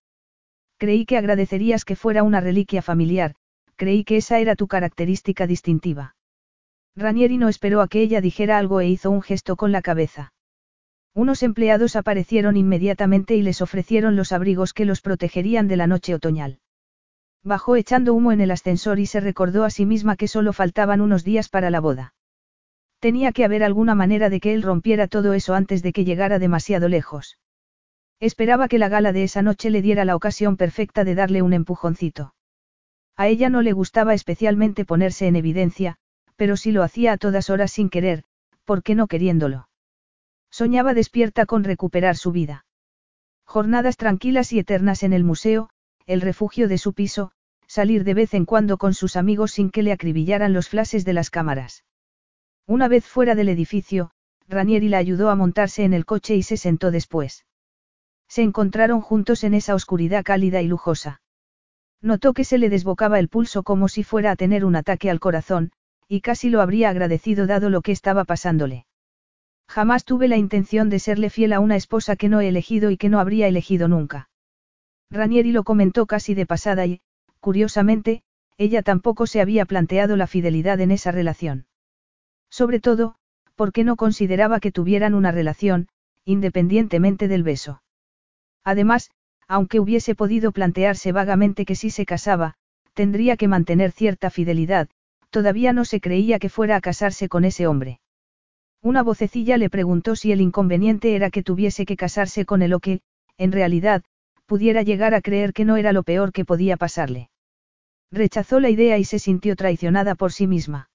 Creí 0.78 1.04
que 1.04 1.18
agradecerías 1.18 1.84
que 1.84 1.94
fuera 1.94 2.22
una 2.22 2.40
reliquia 2.40 2.82
familiar, 2.82 3.34
creí 3.76 4.02
que 4.02 4.16
esa 4.16 4.38
era 4.40 4.56
tu 4.56 4.66
característica 4.66 5.46
distintiva. 5.46 6.16
Ranieri 6.98 7.38
no 7.38 7.48
esperó 7.48 7.80
a 7.80 7.86
que 7.86 8.02
ella 8.02 8.20
dijera 8.20 8.58
algo 8.58 8.80
e 8.80 8.88
hizo 8.88 9.10
un 9.12 9.22
gesto 9.22 9.54
con 9.54 9.70
la 9.70 9.82
cabeza. 9.82 10.32
Unos 11.14 11.44
empleados 11.44 11.94
aparecieron 11.94 12.56
inmediatamente 12.56 13.36
y 13.36 13.42
les 13.42 13.62
ofrecieron 13.62 14.16
los 14.16 14.32
abrigos 14.32 14.72
que 14.72 14.84
los 14.84 15.00
protegerían 15.00 15.68
de 15.68 15.76
la 15.76 15.86
noche 15.86 16.14
otoñal. 16.14 16.58
Bajó 17.44 17.76
echando 17.76 18.14
humo 18.14 18.32
en 18.32 18.40
el 18.40 18.50
ascensor 18.50 18.98
y 18.98 19.06
se 19.06 19.20
recordó 19.20 19.62
a 19.62 19.70
sí 19.70 19.86
misma 19.86 20.16
que 20.16 20.26
solo 20.26 20.52
faltaban 20.52 21.00
unos 21.00 21.22
días 21.22 21.48
para 21.48 21.70
la 21.70 21.78
boda. 21.78 22.14
Tenía 22.98 23.30
que 23.30 23.44
haber 23.44 23.62
alguna 23.62 23.94
manera 23.94 24.28
de 24.28 24.40
que 24.40 24.52
él 24.52 24.62
rompiera 24.62 25.06
todo 25.06 25.34
eso 25.34 25.54
antes 25.54 25.84
de 25.84 25.92
que 25.92 26.04
llegara 26.04 26.40
demasiado 26.40 26.88
lejos. 26.88 27.38
Esperaba 28.18 28.66
que 28.66 28.78
la 28.78 28.88
gala 28.88 29.12
de 29.12 29.22
esa 29.22 29.40
noche 29.40 29.70
le 29.70 29.82
diera 29.82 30.04
la 30.04 30.16
ocasión 30.16 30.56
perfecta 30.56 31.04
de 31.04 31.14
darle 31.14 31.42
un 31.42 31.52
empujoncito. 31.52 32.34
A 33.16 33.28
ella 33.28 33.50
no 33.50 33.62
le 33.62 33.72
gustaba 33.72 34.14
especialmente 34.14 34.84
ponerse 34.84 35.28
en 35.28 35.36
evidencia, 35.36 35.96
pero 36.38 36.56
si 36.56 36.70
lo 36.70 36.84
hacía 36.84 37.12
a 37.12 37.16
todas 37.18 37.50
horas 37.50 37.72
sin 37.72 37.90
querer, 37.90 38.22
¿por 38.64 38.84
qué 38.84 38.94
no 38.94 39.08
queriéndolo? 39.08 39.68
Soñaba 40.50 40.94
despierta 40.94 41.46
con 41.46 41.64
recuperar 41.64 42.16
su 42.16 42.30
vida. 42.30 42.64
Jornadas 43.44 43.96
tranquilas 43.96 44.52
y 44.52 44.60
eternas 44.60 45.02
en 45.02 45.12
el 45.12 45.24
museo, 45.24 45.68
el 46.06 46.20
refugio 46.20 46.68
de 46.68 46.78
su 46.78 46.92
piso, 46.94 47.32
salir 47.66 48.04
de 48.04 48.14
vez 48.14 48.34
en 48.34 48.44
cuando 48.44 48.78
con 48.78 48.94
sus 48.94 49.16
amigos 49.16 49.50
sin 49.50 49.70
que 49.70 49.82
le 49.82 49.90
acribillaran 49.90 50.52
los 50.52 50.68
flashes 50.68 51.04
de 51.04 51.12
las 51.12 51.28
cámaras. 51.28 51.84
Una 52.66 52.86
vez 52.86 53.04
fuera 53.04 53.34
del 53.34 53.48
edificio, 53.48 54.12
Ranieri 54.46 54.88
la 54.88 54.98
ayudó 54.98 55.30
a 55.30 55.34
montarse 55.34 55.82
en 55.82 55.92
el 55.92 56.06
coche 56.06 56.36
y 56.36 56.44
se 56.44 56.56
sentó 56.56 56.92
después. 56.92 57.46
Se 58.28 58.42
encontraron 58.42 59.00
juntos 59.00 59.42
en 59.42 59.54
esa 59.54 59.74
oscuridad 59.74 60.22
cálida 60.22 60.62
y 60.62 60.68
lujosa. 60.68 61.20
Notó 62.00 62.32
que 62.32 62.44
se 62.44 62.58
le 62.58 62.68
desbocaba 62.68 63.18
el 63.18 63.28
pulso 63.28 63.64
como 63.64 63.88
si 63.88 64.04
fuera 64.04 64.30
a 64.30 64.36
tener 64.36 64.64
un 64.64 64.76
ataque 64.76 65.10
al 65.10 65.18
corazón, 65.18 65.72
y 66.08 66.20
casi 66.22 66.50
lo 66.50 66.60
habría 66.60 66.88
agradecido 66.88 67.46
dado 67.46 67.70
lo 67.70 67.82
que 67.82 67.92
estaba 67.92 68.24
pasándole. 68.24 68.86
Jamás 69.68 70.04
tuve 70.04 70.28
la 70.28 70.38
intención 70.38 70.88
de 70.88 70.98
serle 70.98 71.28
fiel 71.28 71.52
a 71.52 71.60
una 71.60 71.76
esposa 71.76 72.16
que 72.16 72.30
no 72.30 72.40
he 72.40 72.48
elegido 72.48 72.90
y 72.90 72.96
que 72.96 73.10
no 73.10 73.20
habría 73.20 73.46
elegido 73.46 73.86
nunca. 73.86 74.30
Ranieri 75.10 75.52
lo 75.52 75.64
comentó 75.64 76.06
casi 76.06 76.34
de 76.34 76.46
pasada 76.46 76.86
y, 76.86 77.00
curiosamente, 77.40 78.22
ella 78.56 78.82
tampoco 78.82 79.26
se 79.26 79.40
había 79.40 79.66
planteado 79.66 80.16
la 80.16 80.26
fidelidad 80.26 80.80
en 80.80 80.90
esa 80.90 81.12
relación. 81.12 81.66
Sobre 82.50 82.80
todo, 82.80 83.14
porque 83.54 83.84
no 83.84 83.96
consideraba 83.96 84.60
que 84.60 84.72
tuvieran 84.72 85.14
una 85.14 85.32
relación, 85.32 85.88
independientemente 86.24 87.28
del 87.28 87.42
beso. 87.42 87.82
Además, 88.64 89.10
aunque 89.46 89.80
hubiese 89.80 90.14
podido 90.14 90.52
plantearse 90.52 91.12
vagamente 91.12 91.64
que 91.64 91.74
si 91.74 91.90
se 91.90 92.06
casaba, 92.06 92.54
tendría 92.94 93.36
que 93.36 93.48
mantener 93.48 93.92
cierta 93.92 94.30
fidelidad, 94.30 94.88
todavía 95.30 95.72
no 95.72 95.84
se 95.84 96.00
creía 96.00 96.38
que 96.38 96.48
fuera 96.48 96.76
a 96.76 96.80
casarse 96.80 97.28
con 97.28 97.44
ese 97.44 97.66
hombre. 97.66 98.00
Una 98.82 99.02
vocecilla 99.02 99.56
le 99.56 99.70
preguntó 99.70 100.16
si 100.16 100.32
el 100.32 100.40
inconveniente 100.40 101.14
era 101.14 101.30
que 101.30 101.42
tuviese 101.42 101.84
que 101.84 101.96
casarse 101.96 102.44
con 102.44 102.62
él 102.62 102.72
o 102.74 102.80
que, 102.80 103.00
en 103.36 103.52
realidad, 103.52 104.04
pudiera 104.46 104.82
llegar 104.82 105.14
a 105.14 105.20
creer 105.20 105.52
que 105.52 105.64
no 105.64 105.76
era 105.76 105.92
lo 105.92 106.02
peor 106.02 106.32
que 106.32 106.44
podía 106.44 106.76
pasarle. 106.76 107.30
Rechazó 108.10 108.60
la 108.60 108.70
idea 108.70 108.96
y 108.98 109.04
se 109.04 109.18
sintió 109.18 109.56
traicionada 109.56 110.14
por 110.14 110.32
sí 110.32 110.46
misma. 110.46 110.90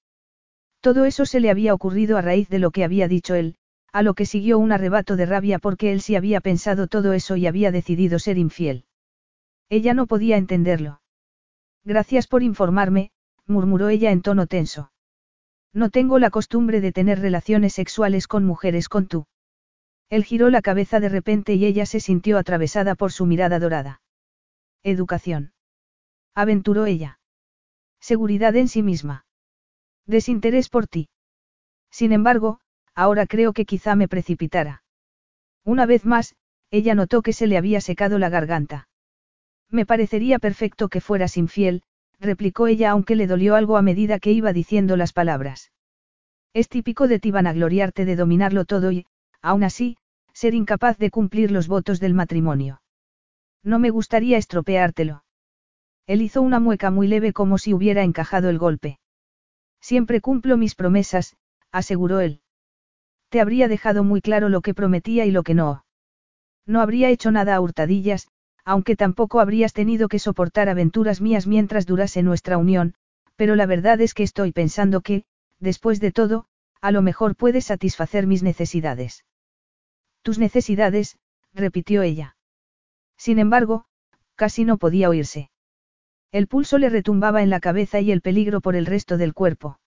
Todo 0.80 1.04
eso 1.04 1.24
se 1.24 1.40
le 1.40 1.50
había 1.50 1.72
ocurrido 1.72 2.18
a 2.18 2.22
raíz 2.22 2.48
de 2.48 2.58
lo 2.58 2.70
que 2.70 2.84
había 2.84 3.06
dicho 3.06 3.34
él, 3.34 3.56
a 3.92 4.02
lo 4.02 4.14
que 4.14 4.26
siguió 4.26 4.58
un 4.58 4.72
arrebato 4.72 5.14
de 5.14 5.24
rabia 5.24 5.58
porque 5.58 5.92
él 5.92 6.00
sí 6.00 6.16
había 6.16 6.40
pensado 6.40 6.88
todo 6.88 7.12
eso 7.12 7.36
y 7.36 7.46
había 7.46 7.70
decidido 7.70 8.18
ser 8.18 8.38
infiel. 8.38 8.84
Ella 9.68 9.94
no 9.94 10.06
podía 10.06 10.36
entenderlo. 10.36 11.00
Gracias 11.84 12.26
por 12.26 12.42
informarme, 12.42 13.12
murmuró 13.46 13.88
ella 13.88 14.10
en 14.10 14.22
tono 14.22 14.46
tenso. 14.46 14.92
No 15.72 15.90
tengo 15.90 16.18
la 16.18 16.30
costumbre 16.30 16.80
de 16.80 16.92
tener 16.92 17.20
relaciones 17.20 17.72
sexuales 17.74 18.28
con 18.28 18.44
mujeres 18.44 18.88
con 18.88 19.06
tú. 19.06 19.26
Él 20.08 20.24
giró 20.24 20.50
la 20.50 20.62
cabeza 20.62 21.00
de 21.00 21.08
repente 21.08 21.54
y 21.54 21.64
ella 21.64 21.86
se 21.86 22.00
sintió 22.00 22.38
atravesada 22.38 22.94
por 22.94 23.10
su 23.10 23.26
mirada 23.26 23.58
dorada. 23.58 24.00
Educación. 24.82 25.52
Aventuró 26.34 26.86
ella. 26.86 27.18
Seguridad 28.00 28.54
en 28.56 28.68
sí 28.68 28.82
misma. 28.82 29.26
Desinterés 30.06 30.68
por 30.68 30.86
ti. 30.86 31.08
Sin 31.90 32.12
embargo, 32.12 32.60
ahora 32.94 33.26
creo 33.26 33.52
que 33.52 33.64
quizá 33.64 33.96
me 33.96 34.08
precipitara. 34.08 34.84
Una 35.64 35.86
vez 35.86 36.04
más, 36.04 36.36
ella 36.70 36.94
notó 36.94 37.22
que 37.22 37.32
se 37.32 37.46
le 37.46 37.56
había 37.56 37.80
secado 37.80 38.18
la 38.18 38.28
garganta. 38.28 38.88
Me 39.70 39.86
parecería 39.86 40.38
perfecto 40.38 40.88
que 40.88 41.00
fueras 41.00 41.36
infiel, 41.36 41.82
replicó 42.24 42.66
ella 42.66 42.90
aunque 42.90 43.14
le 43.14 43.26
dolió 43.26 43.54
algo 43.54 43.76
a 43.76 43.82
medida 43.82 44.18
que 44.18 44.32
iba 44.32 44.52
diciendo 44.52 44.96
las 44.96 45.12
palabras. 45.12 45.72
Es 46.52 46.68
típico 46.68 47.08
de 47.08 47.18
ti 47.20 47.30
vanagloriarte 47.30 48.04
de 48.04 48.16
dominarlo 48.16 48.64
todo 48.64 48.90
y, 48.90 49.06
aún 49.40 49.64
así, 49.64 49.96
ser 50.32 50.54
incapaz 50.54 50.98
de 50.98 51.10
cumplir 51.10 51.50
los 51.50 51.68
votos 51.68 52.00
del 52.00 52.14
matrimonio. 52.14 52.82
No 53.62 53.78
me 53.78 53.90
gustaría 53.90 54.36
estropeártelo. 54.36 55.24
Él 56.06 56.20
hizo 56.20 56.42
una 56.42 56.60
mueca 56.60 56.90
muy 56.90 57.08
leve 57.08 57.32
como 57.32 57.56
si 57.56 57.72
hubiera 57.72 58.02
encajado 58.02 58.50
el 58.50 58.58
golpe. 58.58 58.98
Siempre 59.80 60.20
cumplo 60.20 60.56
mis 60.56 60.74
promesas, 60.74 61.36
aseguró 61.72 62.20
él. 62.20 62.40
Te 63.30 63.40
habría 63.40 63.68
dejado 63.68 64.04
muy 64.04 64.20
claro 64.20 64.48
lo 64.48 64.60
que 64.60 64.74
prometía 64.74 65.24
y 65.24 65.30
lo 65.30 65.42
que 65.42 65.54
no. 65.54 65.84
No 66.66 66.80
habría 66.80 67.10
hecho 67.10 67.30
nada 67.30 67.54
a 67.56 67.60
hurtadillas, 67.60 68.28
aunque 68.64 68.96
tampoco 68.96 69.40
habrías 69.40 69.72
tenido 69.72 70.08
que 70.08 70.18
soportar 70.18 70.68
aventuras 70.68 71.20
mías 71.20 71.46
mientras 71.46 71.86
durase 71.86 72.22
nuestra 72.22 72.58
unión, 72.58 72.94
pero 73.36 73.56
la 73.56 73.66
verdad 73.66 74.00
es 74.00 74.14
que 74.14 74.22
estoy 74.22 74.52
pensando 74.52 75.00
que, 75.00 75.24
después 75.60 76.00
de 76.00 76.12
todo, 76.12 76.46
a 76.80 76.90
lo 76.90 77.02
mejor 77.02 77.36
puedes 77.36 77.66
satisfacer 77.66 78.26
mis 78.26 78.42
necesidades. 78.42 79.24
Tus 80.22 80.38
necesidades, 80.38 81.18
repitió 81.52 82.02
ella. 82.02 82.36
Sin 83.16 83.38
embargo, 83.38 83.86
casi 84.34 84.64
no 84.64 84.78
podía 84.78 85.08
oírse. 85.08 85.50
El 86.32 86.48
pulso 86.48 86.78
le 86.78 86.88
retumbaba 86.88 87.42
en 87.42 87.50
la 87.50 87.60
cabeza 87.60 88.00
y 88.00 88.10
el 88.10 88.20
peligro 88.20 88.60
por 88.60 88.74
el 88.74 88.86
resto 88.86 89.16
del 89.16 89.34
cuerpo. 89.34 89.78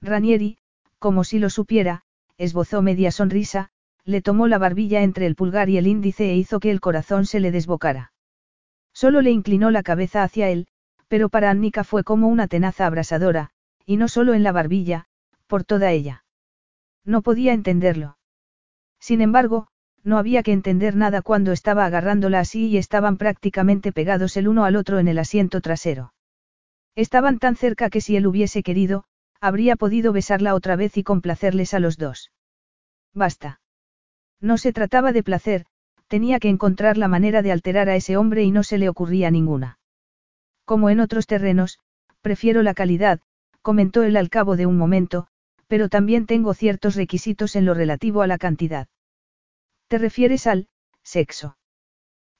Ranieri, 0.00 0.58
como 0.98 1.24
si 1.24 1.38
lo 1.38 1.50
supiera, 1.50 2.04
esbozó 2.36 2.80
media 2.80 3.10
sonrisa, 3.10 3.70
le 4.04 4.22
tomó 4.22 4.48
la 4.48 4.58
barbilla 4.58 5.02
entre 5.02 5.26
el 5.26 5.34
pulgar 5.34 5.68
y 5.70 5.78
el 5.78 5.86
índice 5.86 6.30
e 6.30 6.36
hizo 6.36 6.60
que 6.60 6.70
el 6.70 6.80
corazón 6.80 7.26
se 7.26 7.40
le 7.40 7.50
desbocara. 7.50 8.12
Solo 8.92 9.22
le 9.22 9.30
inclinó 9.30 9.70
la 9.70 9.82
cabeza 9.82 10.22
hacia 10.22 10.48
él, 10.50 10.66
pero 11.08 11.28
para 11.28 11.50
Annika 11.50 11.84
fue 11.84 12.04
como 12.04 12.28
una 12.28 12.48
tenaza 12.48 12.86
abrasadora, 12.86 13.50
y 13.86 13.96
no 13.96 14.08
solo 14.08 14.34
en 14.34 14.42
la 14.42 14.52
barbilla, 14.52 15.06
por 15.46 15.64
toda 15.64 15.90
ella. 15.90 16.24
No 17.04 17.22
podía 17.22 17.52
entenderlo. 17.52 18.18
Sin 19.00 19.20
embargo, 19.20 19.68
no 20.02 20.18
había 20.18 20.42
que 20.42 20.52
entender 20.52 20.96
nada 20.96 21.22
cuando 21.22 21.52
estaba 21.52 21.86
agarrándola 21.86 22.40
así 22.40 22.66
y 22.68 22.76
estaban 22.76 23.16
prácticamente 23.16 23.92
pegados 23.92 24.36
el 24.36 24.48
uno 24.48 24.64
al 24.64 24.76
otro 24.76 24.98
en 24.98 25.08
el 25.08 25.18
asiento 25.18 25.60
trasero. 25.60 26.12
Estaban 26.94 27.38
tan 27.38 27.56
cerca 27.56 27.90
que 27.90 28.00
si 28.00 28.16
él 28.16 28.26
hubiese 28.26 28.62
querido, 28.62 29.04
habría 29.40 29.76
podido 29.76 30.12
besarla 30.12 30.54
otra 30.54 30.76
vez 30.76 30.96
y 30.96 31.02
complacerles 31.02 31.74
a 31.74 31.80
los 31.80 31.96
dos. 31.96 32.30
Basta. 33.14 33.60
No 34.40 34.58
se 34.58 34.72
trataba 34.72 35.12
de 35.12 35.22
placer, 35.22 35.66
tenía 36.08 36.38
que 36.38 36.48
encontrar 36.48 36.98
la 36.98 37.08
manera 37.08 37.42
de 37.42 37.52
alterar 37.52 37.88
a 37.88 37.96
ese 37.96 38.16
hombre 38.16 38.42
y 38.44 38.50
no 38.50 38.62
se 38.62 38.78
le 38.78 38.88
ocurría 38.88 39.30
ninguna. 39.30 39.78
Como 40.64 40.90
en 40.90 41.00
otros 41.00 41.26
terrenos, 41.26 41.78
prefiero 42.20 42.62
la 42.62 42.74
calidad, 42.74 43.20
comentó 43.62 44.02
él 44.02 44.16
al 44.16 44.30
cabo 44.30 44.56
de 44.56 44.66
un 44.66 44.76
momento, 44.76 45.26
pero 45.66 45.88
también 45.88 46.26
tengo 46.26 46.54
ciertos 46.54 46.94
requisitos 46.94 47.56
en 47.56 47.64
lo 47.64 47.74
relativo 47.74 48.22
a 48.22 48.26
la 48.26 48.38
cantidad. 48.38 48.88
¿Te 49.88 49.98
refieres 49.98 50.46
al 50.46 50.68
sexo? 51.02 51.56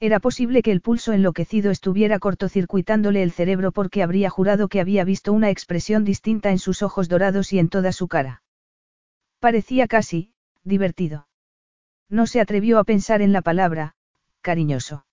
Era 0.00 0.20
posible 0.20 0.62
que 0.62 0.72
el 0.72 0.80
pulso 0.80 1.12
enloquecido 1.12 1.70
estuviera 1.70 2.18
cortocircuitándole 2.18 3.22
el 3.22 3.30
cerebro 3.30 3.72
porque 3.72 4.02
habría 4.02 4.28
jurado 4.28 4.68
que 4.68 4.80
había 4.80 5.04
visto 5.04 5.32
una 5.32 5.50
expresión 5.50 6.04
distinta 6.04 6.50
en 6.50 6.58
sus 6.58 6.82
ojos 6.82 7.08
dorados 7.08 7.52
y 7.52 7.58
en 7.58 7.68
toda 7.68 7.92
su 7.92 8.08
cara. 8.08 8.42
Parecía 9.40 9.86
casi, 9.86 10.32
divertido. 10.64 11.26
No 12.14 12.28
se 12.28 12.40
atrevió 12.40 12.78
a 12.78 12.84
pensar 12.84 13.22
en 13.22 13.32
la 13.32 13.42
palabra, 13.42 13.96
cariñoso. 14.40 15.04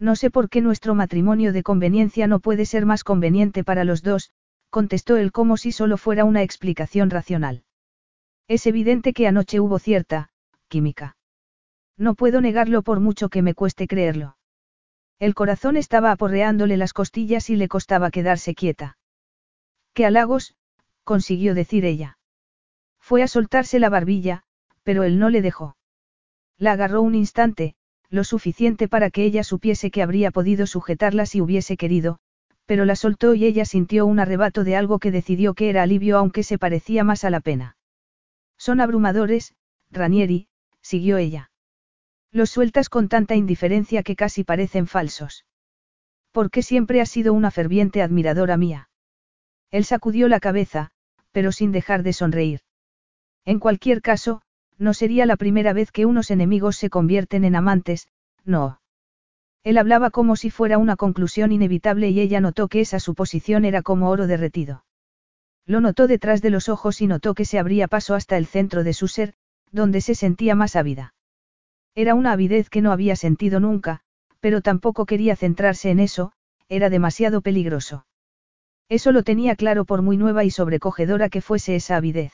No 0.00 0.16
sé 0.16 0.28
por 0.28 0.48
qué 0.48 0.60
nuestro 0.60 0.96
matrimonio 0.96 1.52
de 1.52 1.62
conveniencia 1.62 2.26
no 2.26 2.40
puede 2.40 2.66
ser 2.66 2.84
más 2.84 3.04
conveniente 3.04 3.62
para 3.62 3.84
los 3.84 4.02
dos, 4.02 4.32
contestó 4.68 5.18
él 5.18 5.30
como 5.30 5.56
si 5.56 5.70
solo 5.70 5.96
fuera 5.96 6.24
una 6.24 6.42
explicación 6.42 7.10
racional. 7.10 7.62
Es 8.48 8.66
evidente 8.66 9.12
que 9.12 9.28
anoche 9.28 9.60
hubo 9.60 9.78
cierta, 9.78 10.30
química. 10.66 11.16
No 11.96 12.16
puedo 12.16 12.40
negarlo 12.40 12.82
por 12.82 12.98
mucho 12.98 13.28
que 13.28 13.42
me 13.42 13.54
cueste 13.54 13.86
creerlo. 13.86 14.36
El 15.20 15.32
corazón 15.36 15.76
estaba 15.76 16.10
aporreándole 16.10 16.76
las 16.76 16.92
costillas 16.92 17.50
y 17.50 17.54
le 17.54 17.68
costaba 17.68 18.10
quedarse 18.10 18.56
quieta. 18.56 18.98
¡Qué 19.94 20.04
halagos! 20.04 20.56
consiguió 21.04 21.54
decir 21.54 21.84
ella. 21.84 22.18
Fue 22.98 23.22
a 23.22 23.28
soltarse 23.28 23.78
la 23.78 23.90
barbilla, 23.90 24.42
pero 24.82 25.04
él 25.04 25.20
no 25.20 25.30
le 25.30 25.40
dejó. 25.40 25.76
La 26.58 26.72
agarró 26.72 27.02
un 27.02 27.14
instante, 27.14 27.74
lo 28.08 28.24
suficiente 28.24 28.88
para 28.88 29.10
que 29.10 29.24
ella 29.24 29.44
supiese 29.44 29.90
que 29.90 30.02
habría 30.02 30.30
podido 30.30 30.66
sujetarla 30.66 31.26
si 31.26 31.40
hubiese 31.40 31.76
querido, 31.76 32.18
pero 32.64 32.84
la 32.84 32.96
soltó 32.96 33.34
y 33.34 33.44
ella 33.44 33.64
sintió 33.64 34.06
un 34.06 34.18
arrebato 34.18 34.64
de 34.64 34.76
algo 34.76 34.98
que 34.98 35.10
decidió 35.10 35.54
que 35.54 35.68
era 35.70 35.82
alivio 35.82 36.18
aunque 36.18 36.42
se 36.42 36.58
parecía 36.58 37.04
más 37.04 37.24
a 37.24 37.30
la 37.30 37.40
pena. 37.40 37.76
Son 38.58 38.80
abrumadores, 38.80 39.54
Ranieri, 39.90 40.48
siguió 40.80 41.18
ella. 41.18 41.50
Los 42.32 42.50
sueltas 42.50 42.88
con 42.88 43.08
tanta 43.08 43.34
indiferencia 43.34 44.02
que 44.02 44.16
casi 44.16 44.44
parecen 44.44 44.86
falsos. 44.86 45.44
Porque 46.32 46.62
siempre 46.62 47.00
has 47.00 47.08
sido 47.08 47.32
una 47.32 47.50
ferviente 47.50 48.02
admiradora 48.02 48.56
mía. 48.56 48.88
Él 49.70 49.84
sacudió 49.84 50.28
la 50.28 50.40
cabeza, 50.40 50.90
pero 51.32 51.52
sin 51.52 51.72
dejar 51.72 52.02
de 52.02 52.12
sonreír. 52.12 52.60
En 53.44 53.58
cualquier 53.58 54.02
caso, 54.02 54.42
no 54.78 54.94
sería 54.94 55.26
la 55.26 55.36
primera 55.36 55.72
vez 55.72 55.90
que 55.90 56.06
unos 56.06 56.30
enemigos 56.30 56.76
se 56.76 56.90
convierten 56.90 57.44
en 57.44 57.56
amantes, 57.56 58.08
No. 58.44 58.80
Él 59.64 59.78
hablaba 59.78 60.10
como 60.10 60.36
si 60.36 60.50
fuera 60.50 60.78
una 60.78 60.94
conclusión 60.94 61.50
inevitable 61.50 62.10
y 62.10 62.20
ella 62.20 62.40
notó 62.40 62.68
que 62.68 62.80
esa 62.80 63.00
suposición 63.00 63.64
era 63.64 63.82
como 63.82 64.10
oro 64.10 64.28
derretido. 64.28 64.84
Lo 65.66 65.80
notó 65.80 66.06
detrás 66.06 66.40
de 66.40 66.50
los 66.50 66.68
ojos 66.68 67.00
y 67.00 67.08
notó 67.08 67.34
que 67.34 67.44
se 67.44 67.58
abría 67.58 67.88
paso 67.88 68.14
hasta 68.14 68.36
el 68.36 68.46
centro 68.46 68.84
de 68.84 68.92
su 68.92 69.08
ser, 69.08 69.34
donde 69.72 70.00
se 70.00 70.14
sentía 70.14 70.54
más 70.54 70.76
ávida. 70.76 71.14
Era 71.96 72.14
una 72.14 72.32
avidez 72.32 72.70
que 72.70 72.82
no 72.82 72.92
había 72.92 73.16
sentido 73.16 73.58
nunca, 73.58 74.02
pero 74.38 74.60
tampoco 74.60 75.06
quería 75.06 75.34
centrarse 75.34 75.90
en 75.90 75.98
eso, 75.98 76.30
era 76.68 76.88
demasiado 76.88 77.40
peligroso. 77.40 78.06
Eso 78.88 79.10
lo 79.10 79.24
tenía 79.24 79.56
claro 79.56 79.84
por 79.84 80.02
muy 80.02 80.16
nueva 80.16 80.44
y 80.44 80.50
sobrecogedora 80.50 81.28
que 81.28 81.40
fuese 81.40 81.74
esa 81.74 81.96
avidez. 81.96 82.32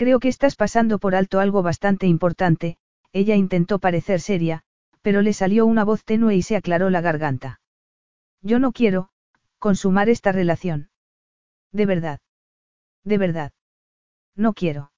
Creo 0.00 0.18
que 0.18 0.28
estás 0.28 0.56
pasando 0.56 0.98
por 0.98 1.14
alto 1.14 1.40
algo 1.40 1.62
bastante 1.62 2.06
importante, 2.06 2.78
ella 3.12 3.36
intentó 3.36 3.78
parecer 3.78 4.22
seria, 4.22 4.62
pero 5.02 5.20
le 5.20 5.34
salió 5.34 5.66
una 5.66 5.84
voz 5.84 6.04
tenue 6.04 6.34
y 6.36 6.40
se 6.40 6.56
aclaró 6.56 6.88
la 6.88 7.02
garganta. 7.02 7.60
Yo 8.40 8.58
no 8.60 8.72
quiero, 8.72 9.10
consumar 9.58 10.08
esta 10.08 10.32
relación. 10.32 10.88
De 11.70 11.84
verdad. 11.84 12.20
De 13.04 13.18
verdad. 13.18 13.52
No 14.34 14.54
quiero. 14.54 14.90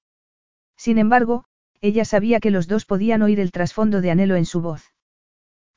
Sin 0.77 0.97
embargo, 0.97 1.43
ella 1.81 2.05
sabía 2.05 2.39
que 2.39 2.49
los 2.49 2.69
dos 2.69 2.85
podían 2.85 3.23
oír 3.23 3.41
el 3.41 3.51
trasfondo 3.51 3.99
de 3.99 4.09
anhelo 4.09 4.37
en 4.37 4.45
su 4.45 4.61
voz. 4.61 4.93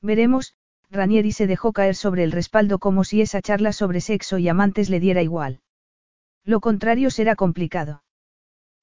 Veremos, 0.01 0.55
Ranieri 0.89 1.33
se 1.33 1.47
dejó 1.47 1.73
caer 1.73 1.95
sobre 1.95 2.23
el 2.23 2.31
respaldo 2.31 2.79
como 2.79 3.03
si 3.03 3.19
esa 3.19 3.41
charla 3.41 3.73
sobre 3.73 3.99
sexo 3.99 4.37
y 4.37 4.47
amantes 4.47 4.89
le 4.89 5.01
diera 5.01 5.21
igual. 5.21 5.59
Lo 6.45 6.61
contrario 6.61 7.09
será 7.09 7.35
complicado. 7.35 8.03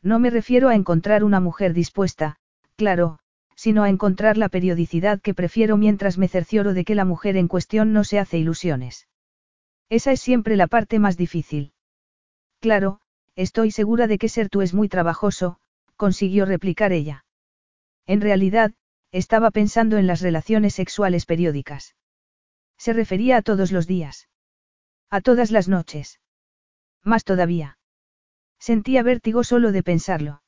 No 0.05 0.19
me 0.19 0.29
refiero 0.29 0.69
a 0.69 0.75
encontrar 0.75 1.25
una 1.25 1.41
mujer 1.41 1.73
dispuesta, 1.73 2.37
claro, 2.77 3.19
sino 3.57 3.85
a 3.85 3.89
encontrar 3.89 4.37
la 4.37 4.51
periodicidad 4.51 5.23
que 5.23 5.33
prefiero 5.33 5.79
mientras 5.79 6.19
me 6.19 6.29
cercioro 6.29 6.75
de 6.75 6.85
que 6.85 6.95
la 6.95 7.07
mujer 7.07 7.39
en 7.39 7.49
cuestión 7.49 7.95
no 7.95 8.05
se 8.05 8.19
hace 8.19 8.37
ilusiones. 8.37 9.09
Esa 9.89 10.13
es 10.13 10.21
siempre 10.21 10.57
la 10.57 10.67
parte 10.67 10.99
más 10.99 11.17
difícil. 11.17 11.73
Claro, 12.61 13.01
estoy 13.35 13.71
segura 13.71 14.07
de 14.07 14.19
que 14.19 14.29
ser 14.29 14.51
tú 14.51 14.61
es 14.61 14.75
muy 14.75 14.91
trabajoso, 14.91 15.59
consiguió 15.97 16.45
replicar 16.45 16.93
ella. 16.93 17.25
En 18.07 18.21
realidad, 18.21 18.75
estaba 19.11 19.51
pensando 19.51 19.97
en 19.97 20.07
las 20.07 20.21
relaciones 20.21 20.75
sexuales 20.75 21.25
periódicas. 21.25 21.95
Se 22.77 22.93
refería 22.93 23.39
a 23.39 23.43
todos 23.43 23.73
los 23.73 23.87
días. 23.87 24.29
A 25.09 25.23
todas 25.23 25.51
las 25.51 25.67
noches. 25.67 26.21
Más 27.03 27.25
todavía. 27.25 27.79
Sentía 28.70 29.03
vértigo 29.03 29.45
solo 29.45 29.73
de 29.73 29.82
pensarlo. 29.82 30.41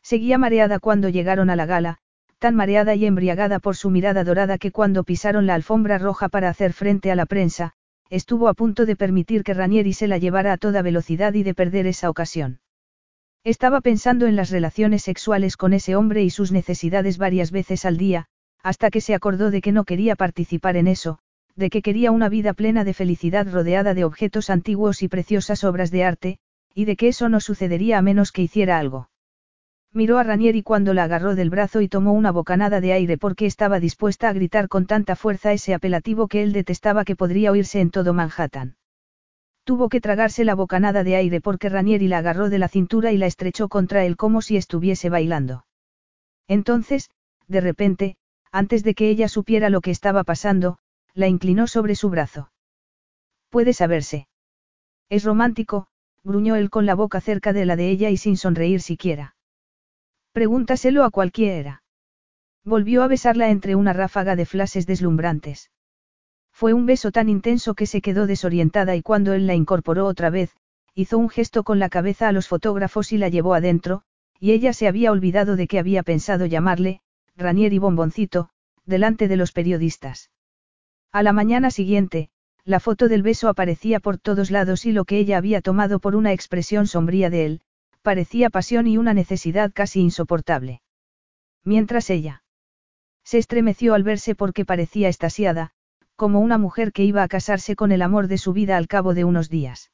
Seguía 0.00 0.38
mareada 0.38 0.78
cuando 0.78 1.08
llegaron 1.08 1.50
a 1.50 1.56
la 1.56 1.66
gala, 1.66 1.98
tan 2.38 2.54
mareada 2.54 2.94
y 2.94 3.04
embriagada 3.04 3.58
por 3.58 3.74
su 3.74 3.90
mirada 3.90 4.22
dorada 4.22 4.58
que 4.58 4.70
cuando 4.70 5.02
pisaron 5.02 5.48
la 5.48 5.56
alfombra 5.56 5.98
roja 5.98 6.28
para 6.28 6.48
hacer 6.48 6.72
frente 6.72 7.10
a 7.10 7.16
la 7.16 7.26
prensa, 7.26 7.72
estuvo 8.10 8.46
a 8.46 8.54
punto 8.54 8.86
de 8.86 8.94
permitir 8.94 9.42
que 9.42 9.54
Ranieri 9.54 9.92
se 9.92 10.06
la 10.06 10.18
llevara 10.18 10.52
a 10.52 10.56
toda 10.56 10.82
velocidad 10.82 11.34
y 11.34 11.42
de 11.42 11.52
perder 11.52 11.88
esa 11.88 12.10
ocasión. 12.10 12.60
Estaba 13.42 13.80
pensando 13.80 14.28
en 14.28 14.36
las 14.36 14.50
relaciones 14.50 15.02
sexuales 15.02 15.56
con 15.56 15.72
ese 15.72 15.96
hombre 15.96 16.22
y 16.22 16.30
sus 16.30 16.52
necesidades 16.52 17.18
varias 17.18 17.50
veces 17.50 17.84
al 17.84 17.96
día, 17.96 18.26
hasta 18.62 18.88
que 18.88 19.00
se 19.00 19.16
acordó 19.16 19.50
de 19.50 19.62
que 19.62 19.72
no 19.72 19.82
quería 19.82 20.14
participar 20.14 20.76
en 20.76 20.86
eso, 20.86 21.18
de 21.56 21.70
que 21.70 21.82
quería 21.82 22.12
una 22.12 22.28
vida 22.28 22.52
plena 22.52 22.84
de 22.84 22.94
felicidad 22.94 23.50
rodeada 23.50 23.94
de 23.94 24.04
objetos 24.04 24.48
antiguos 24.48 25.02
y 25.02 25.08
preciosas 25.08 25.64
obras 25.64 25.90
de 25.90 26.04
arte, 26.04 26.38
y 26.74 26.84
de 26.84 26.96
que 26.96 27.08
eso 27.08 27.28
no 27.28 27.40
sucedería 27.40 27.98
a 27.98 28.02
menos 28.02 28.32
que 28.32 28.42
hiciera 28.42 28.78
algo. 28.78 29.08
Miró 29.92 30.18
a 30.18 30.22
Ranieri 30.22 30.62
cuando 30.62 30.94
la 30.94 31.04
agarró 31.04 31.34
del 31.34 31.50
brazo 31.50 31.82
y 31.82 31.88
tomó 31.88 32.12
una 32.14 32.30
bocanada 32.30 32.80
de 32.80 32.94
aire 32.94 33.18
porque 33.18 33.44
estaba 33.44 33.78
dispuesta 33.78 34.28
a 34.28 34.32
gritar 34.32 34.68
con 34.68 34.86
tanta 34.86 35.16
fuerza 35.16 35.52
ese 35.52 35.74
apelativo 35.74 36.28
que 36.28 36.42
él 36.42 36.52
detestaba 36.52 37.04
que 37.04 37.14
podría 37.14 37.50
oírse 37.52 37.80
en 37.80 37.90
todo 37.90 38.14
Manhattan. 38.14 38.76
Tuvo 39.64 39.90
que 39.90 40.00
tragarse 40.00 40.44
la 40.44 40.54
bocanada 40.54 41.04
de 41.04 41.16
aire 41.16 41.40
porque 41.40 41.68
Ranieri 41.68 42.08
la 42.08 42.18
agarró 42.18 42.48
de 42.48 42.58
la 42.58 42.68
cintura 42.68 43.12
y 43.12 43.18
la 43.18 43.26
estrechó 43.26 43.68
contra 43.68 44.04
él 44.04 44.16
como 44.16 44.40
si 44.40 44.56
estuviese 44.56 45.10
bailando. 45.10 45.66
Entonces, 46.48 47.10
de 47.46 47.60
repente, 47.60 48.16
antes 48.50 48.82
de 48.82 48.94
que 48.94 49.08
ella 49.10 49.28
supiera 49.28 49.70
lo 49.70 49.80
que 49.82 49.90
estaba 49.90 50.24
pasando, 50.24 50.78
la 51.14 51.28
inclinó 51.28 51.66
sobre 51.66 51.94
su 51.94 52.08
brazo. 52.08 52.50
Puede 53.50 53.74
saberse. 53.74 54.26
Es 55.10 55.24
romántico, 55.24 55.86
gruñó 56.24 56.56
él 56.56 56.70
con 56.70 56.86
la 56.86 56.94
boca 56.94 57.20
cerca 57.20 57.52
de 57.52 57.64
la 57.64 57.76
de 57.76 57.90
ella 57.90 58.10
y 58.10 58.16
sin 58.16 58.36
sonreír 58.36 58.80
siquiera. 58.80 59.36
Pregúntaselo 60.32 61.04
a 61.04 61.10
cualquiera. 61.10 61.82
Volvió 62.64 63.02
a 63.02 63.08
besarla 63.08 63.50
entre 63.50 63.74
una 63.74 63.92
ráfaga 63.92 64.36
de 64.36 64.46
flashes 64.46 64.86
deslumbrantes. 64.86 65.70
Fue 66.52 66.74
un 66.74 66.86
beso 66.86 67.10
tan 67.10 67.28
intenso 67.28 67.74
que 67.74 67.86
se 67.86 68.00
quedó 68.00 68.26
desorientada 68.26 68.94
y 68.94 69.02
cuando 69.02 69.32
él 69.32 69.46
la 69.46 69.54
incorporó 69.54 70.06
otra 70.06 70.30
vez, 70.30 70.54
hizo 70.94 71.18
un 71.18 71.28
gesto 71.28 71.64
con 71.64 71.78
la 71.78 71.88
cabeza 71.88 72.28
a 72.28 72.32
los 72.32 72.46
fotógrafos 72.46 73.12
y 73.12 73.18
la 73.18 73.28
llevó 73.28 73.54
adentro, 73.54 74.02
y 74.38 74.52
ella 74.52 74.72
se 74.72 74.86
había 74.86 75.10
olvidado 75.10 75.56
de 75.56 75.66
que 75.66 75.78
había 75.78 76.02
pensado 76.02 76.46
llamarle, 76.46 77.00
Ranier 77.36 77.72
y 77.72 77.78
Bomboncito, 77.78 78.50
delante 78.84 79.28
de 79.28 79.36
los 79.36 79.52
periodistas. 79.52 80.30
A 81.10 81.22
la 81.22 81.32
mañana 81.32 81.70
siguiente, 81.70 82.30
la 82.64 82.80
foto 82.80 83.08
del 83.08 83.22
beso 83.22 83.48
aparecía 83.48 83.98
por 83.98 84.18
todos 84.18 84.50
lados 84.50 84.86
y 84.86 84.92
lo 84.92 85.04
que 85.04 85.18
ella 85.18 85.36
había 85.36 85.60
tomado 85.60 85.98
por 85.98 86.14
una 86.14 86.32
expresión 86.32 86.86
sombría 86.86 87.28
de 87.28 87.44
él, 87.44 87.60
parecía 88.02 88.50
pasión 88.50 88.86
y 88.86 88.98
una 88.98 89.14
necesidad 89.14 89.72
casi 89.72 90.00
insoportable. 90.00 90.82
Mientras 91.64 92.10
ella 92.10 92.42
se 93.24 93.38
estremeció 93.38 93.94
al 93.94 94.02
verse 94.02 94.34
porque 94.34 94.64
parecía 94.64 95.08
estasiada, 95.08 95.70
como 96.16 96.40
una 96.40 96.58
mujer 96.58 96.92
que 96.92 97.04
iba 97.04 97.22
a 97.22 97.28
casarse 97.28 97.76
con 97.76 97.92
el 97.92 98.02
amor 98.02 98.28
de 98.28 98.38
su 98.38 98.52
vida 98.52 98.76
al 98.76 98.88
cabo 98.88 99.14
de 99.14 99.24
unos 99.24 99.48
días. 99.48 99.90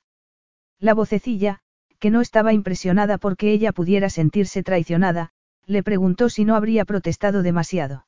La 0.78 0.94
vocecilla, 0.94 1.60
que 1.98 2.10
no 2.10 2.20
estaba 2.20 2.52
impresionada 2.52 3.18
porque 3.18 3.52
ella 3.52 3.72
pudiera 3.72 4.08
sentirse 4.08 4.62
traicionada, 4.62 5.30
le 5.66 5.82
preguntó 5.82 6.28
si 6.30 6.44
no 6.44 6.54
habría 6.54 6.84
protestado 6.84 7.42
demasiado. 7.42 8.06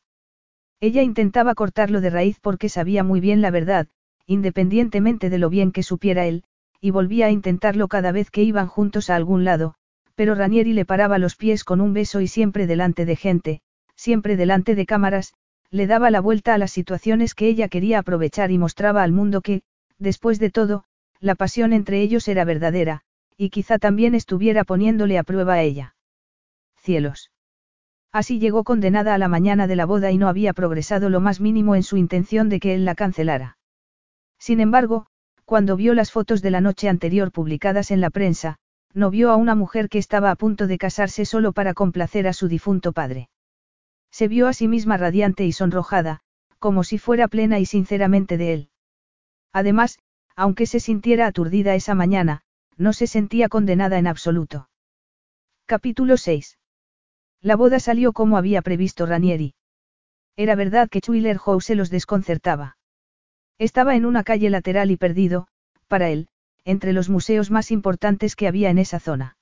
Ella 0.81 1.03
intentaba 1.03 1.55
cortarlo 1.55 2.01
de 2.01 2.11
raíz 2.11 2.41
porque 2.41 2.69
sabía 2.71 3.05
muy 3.05 3.21
bien 3.21 3.43
la 3.43 3.51
verdad, 3.51 3.89
independientemente 4.31 5.29
de 5.29 5.39
lo 5.39 5.51
bien 5.51 5.73
que 5.73 5.83
supiera 5.83 6.25
él, 6.25 6.45
y 6.81 6.93
volvía 6.93 7.27
a 7.27 7.31
intentarlo 7.33 7.89
cada 7.89 8.13
vez 8.13 8.31
que 8.31 8.45
iban 8.45 8.69
juntos 8.69 9.11
a 9.11 9.17
algún 9.17 9.43
lado, 9.43 9.75
pero 10.15 10.37
Ranieri 10.37 10.73
le 10.73 10.85
paraba 10.85 11.19
los 11.19 11.35
pies 11.35 11.65
con 11.65 11.81
un 11.81 11.93
beso 11.93 12.21
y 12.21 12.29
siempre 12.29 12.69
delante 12.69 13.05
de 13.07 13.17
gente, 13.17 13.61
siempre 13.97 14.37
delante 14.37 14.77
de 14.77 14.87
cámaras, 14.87 15.35
le 15.73 15.89
daba 15.89 16.13
la 16.13 16.21
vuelta 16.21 16.55
a 16.55 16.59
las 16.59 16.71
situaciones 16.71 17.35
que 17.35 17.49
ella 17.49 17.67
quería 17.67 17.99
aprovechar 17.99 18.53
y 18.53 18.59
mostraba 18.59 19.03
al 19.03 19.11
mundo 19.11 19.41
que, 19.41 19.63
después 19.99 20.39
de 20.39 20.51
todo, 20.51 20.85
la 21.19 21.35
pasión 21.35 21.73
entre 21.73 22.01
ellos 22.01 22.29
era 22.29 22.45
verdadera, 22.45 23.01
y 23.37 23.51
quizá 23.51 23.79
también 23.79 24.15
estuviera 24.15 24.63
poniéndole 24.63 25.19
a 25.19 25.25
prueba 25.25 25.55
a 25.55 25.63
ella. 25.63 25.97
Cielos. 26.77 27.33
Así 28.13 28.39
llegó 28.39 28.63
condenada 28.63 29.13
a 29.13 29.19
la 29.19 29.27
mañana 29.27 29.67
de 29.67 29.75
la 29.75 29.87
boda 29.87 30.13
y 30.13 30.19
no 30.19 30.29
había 30.29 30.53
progresado 30.53 31.11
lo 31.11 31.19
más 31.19 31.41
mínimo 31.41 31.75
en 31.75 31.83
su 31.83 31.97
intención 31.97 32.49
de 32.49 32.61
que 32.61 32.75
él 32.75 32.85
la 32.85 32.95
cancelara. 32.95 33.57
Sin 34.41 34.59
embargo, 34.61 35.07
cuando 35.45 35.77
vio 35.77 35.95
las 35.95 36.11
fotos 36.11 36.41
de 36.41 36.51
la 36.51 36.63
noche 36.63 36.89
anterior 36.89 37.31
publicadas 37.31 37.91
en 37.91 38.01
la 38.01 38.11
prensa, 38.11 38.57
no 38.95 39.11
vio 39.11 39.31
a 39.31 39.37
una 39.37 39.55
mujer 39.55 39.89
que 39.89 39.99
estaba 39.99 40.31
a 40.31 40.37
punto 40.37 40.67
de 40.67 40.79
casarse 40.79 41.25
solo 41.25 41.53
para 41.53 41.75
complacer 41.75 42.27
a 42.27 42.33
su 42.33 42.49
difunto 42.49 42.93
padre. 42.93 43.29
Se 44.11 44.27
vio 44.27 44.49
a 44.49 44.53
sí 44.53 44.67
misma 44.67 44.97
radiante 44.97 45.45
y 45.45 45.53
sonrojada, 45.53 46.21
como 46.59 46.83
si 46.83 46.99
fuera 46.99 47.29
plena 47.29 47.59
y 47.59 47.67
sinceramente 47.67 48.39
de 48.39 48.53
él. 48.55 48.71
Además, 49.53 49.99
aunque 50.35 50.67
se 50.67 50.81
sintiera 50.81 51.27
aturdida 51.27 51.75
esa 51.75 51.95
mañana, 51.95 52.43
no 52.77 52.93
se 52.93 53.07
sentía 53.07 53.49
condenada 53.49 53.99
en 53.99 54.07
absoluto. 54.07 54.71
Capítulo 55.67 56.17
6. 56.17 56.59
La 57.43 57.57
boda 57.57 57.79
salió 57.79 58.13
como 58.13 58.39
había 58.39 58.63
previsto 58.63 59.07
Ranieri. 59.07 59.55
Era 60.37 60.55
verdad 60.55 60.89
que 60.89 61.01
Chuiler 61.01 61.39
House 61.39 61.67
se 61.67 61.75
los 61.75 61.91
desconcertaba. 61.91 62.79
Estaba 63.61 63.95
en 63.95 64.07
una 64.07 64.25
calle 64.25 64.49
lateral 64.49 64.91
y 64.91 64.97
perdido, 64.97 65.47
para 65.87 66.09
él, 66.09 66.29
entre 66.65 66.95
los 66.95 67.11
museos 67.11 67.51
más 67.51 67.71
importantes 67.71 68.35
que 68.35 68.49
había 68.49 68.71
en 68.71 68.79
esa 68.79 69.01
zona. 69.01 69.37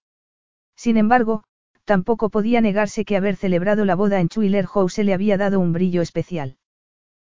Sin 0.74 0.96
embargo, 0.96 1.44
tampoco 1.84 2.28
podía 2.28 2.60
negarse 2.60 3.04
que 3.04 3.16
haber 3.16 3.36
celebrado 3.36 3.84
la 3.84 3.94
boda 3.94 4.18
en 4.18 4.28
Chuiler 4.28 4.66
House 4.66 4.98
le 4.98 5.14
había 5.14 5.36
dado 5.36 5.60
un 5.60 5.72
brillo 5.72 6.02
especial. 6.02 6.56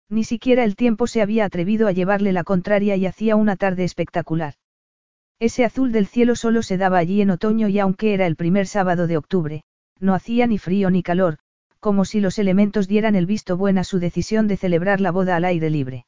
Ni 0.08 0.24
siquiera 0.24 0.64
el 0.64 0.78
tiempo 0.78 1.08
se 1.08 1.22
había 1.22 1.44
atrevido 1.44 1.90
a 1.90 1.92
llevarle 1.92 2.32
la 2.32 2.46
contraria 2.46 2.96
y 2.96 3.06
hacía 3.06 3.36
una 3.36 3.58
tarde 3.58 3.84
espectacular. 3.84 4.54
Ese 5.40 5.66
azul 5.66 5.92
del 5.92 6.08
cielo 6.08 6.38
solo 6.38 6.64
se 6.64 6.78
daba 6.78 7.00
allí 7.00 7.20
en 7.20 7.32
otoño 7.32 7.68
y 7.68 7.80
aunque 7.80 8.14
era 8.14 8.28
el 8.28 8.38
primer 8.38 8.66
sábado 8.66 9.08
de 9.08 9.18
octubre, 9.18 9.64
no 10.00 10.14
hacía 10.14 10.48
ni 10.48 10.58
frío 10.58 10.90
ni 10.90 11.04
calor, 11.04 11.38
como 11.82 12.06
si 12.06 12.22
los 12.22 12.40
elementos 12.40 12.88
dieran 12.88 13.16
el 13.16 13.26
visto 13.26 13.58
bueno 13.58 13.82
a 13.82 13.84
su 13.84 14.00
decisión 14.00 14.48
de 14.48 14.56
celebrar 14.56 15.02
la 15.02 15.12
boda 15.12 15.36
al 15.36 15.44
aire 15.44 15.70
libre. 15.70 16.06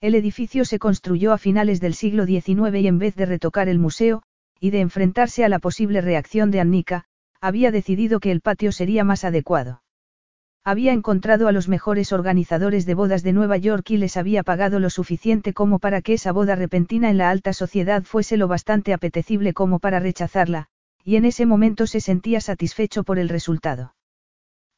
El 0.00 0.14
edificio 0.14 0.64
se 0.64 0.78
construyó 0.78 1.34
a 1.34 1.38
finales 1.38 1.78
del 1.78 1.92
siglo 1.92 2.24
XIX 2.24 2.74
y 2.80 2.86
en 2.86 2.98
vez 2.98 3.14
de 3.16 3.26
retocar 3.26 3.68
el 3.68 3.78
museo, 3.78 4.22
y 4.58 4.70
de 4.70 4.80
enfrentarse 4.80 5.44
a 5.44 5.50
la 5.50 5.58
posible 5.58 6.00
reacción 6.00 6.50
de 6.50 6.60
Annika, 6.60 7.04
había 7.38 7.70
decidido 7.70 8.18
que 8.18 8.30
el 8.30 8.40
patio 8.40 8.72
sería 8.72 9.04
más 9.04 9.24
adecuado. 9.24 9.82
Había 10.64 10.92
encontrado 10.92 11.48
a 11.48 11.52
los 11.52 11.68
mejores 11.68 12.12
organizadores 12.12 12.86
de 12.86 12.94
bodas 12.94 13.22
de 13.22 13.34
Nueva 13.34 13.58
York 13.58 13.90
y 13.90 13.98
les 13.98 14.16
había 14.16 14.42
pagado 14.42 14.80
lo 14.80 14.88
suficiente 14.88 15.52
como 15.52 15.78
para 15.78 16.00
que 16.00 16.14
esa 16.14 16.32
boda 16.32 16.54
repentina 16.54 17.10
en 17.10 17.18
la 17.18 17.28
alta 17.28 17.52
sociedad 17.52 18.02
fuese 18.02 18.38
lo 18.38 18.48
bastante 18.48 18.94
apetecible 18.94 19.52
como 19.52 19.80
para 19.80 20.00
rechazarla, 20.00 20.68
y 21.04 21.16
en 21.16 21.26
ese 21.26 21.44
momento 21.44 21.86
se 21.86 22.00
sentía 22.00 22.40
satisfecho 22.40 23.04
por 23.04 23.18
el 23.18 23.28
resultado. 23.28 23.94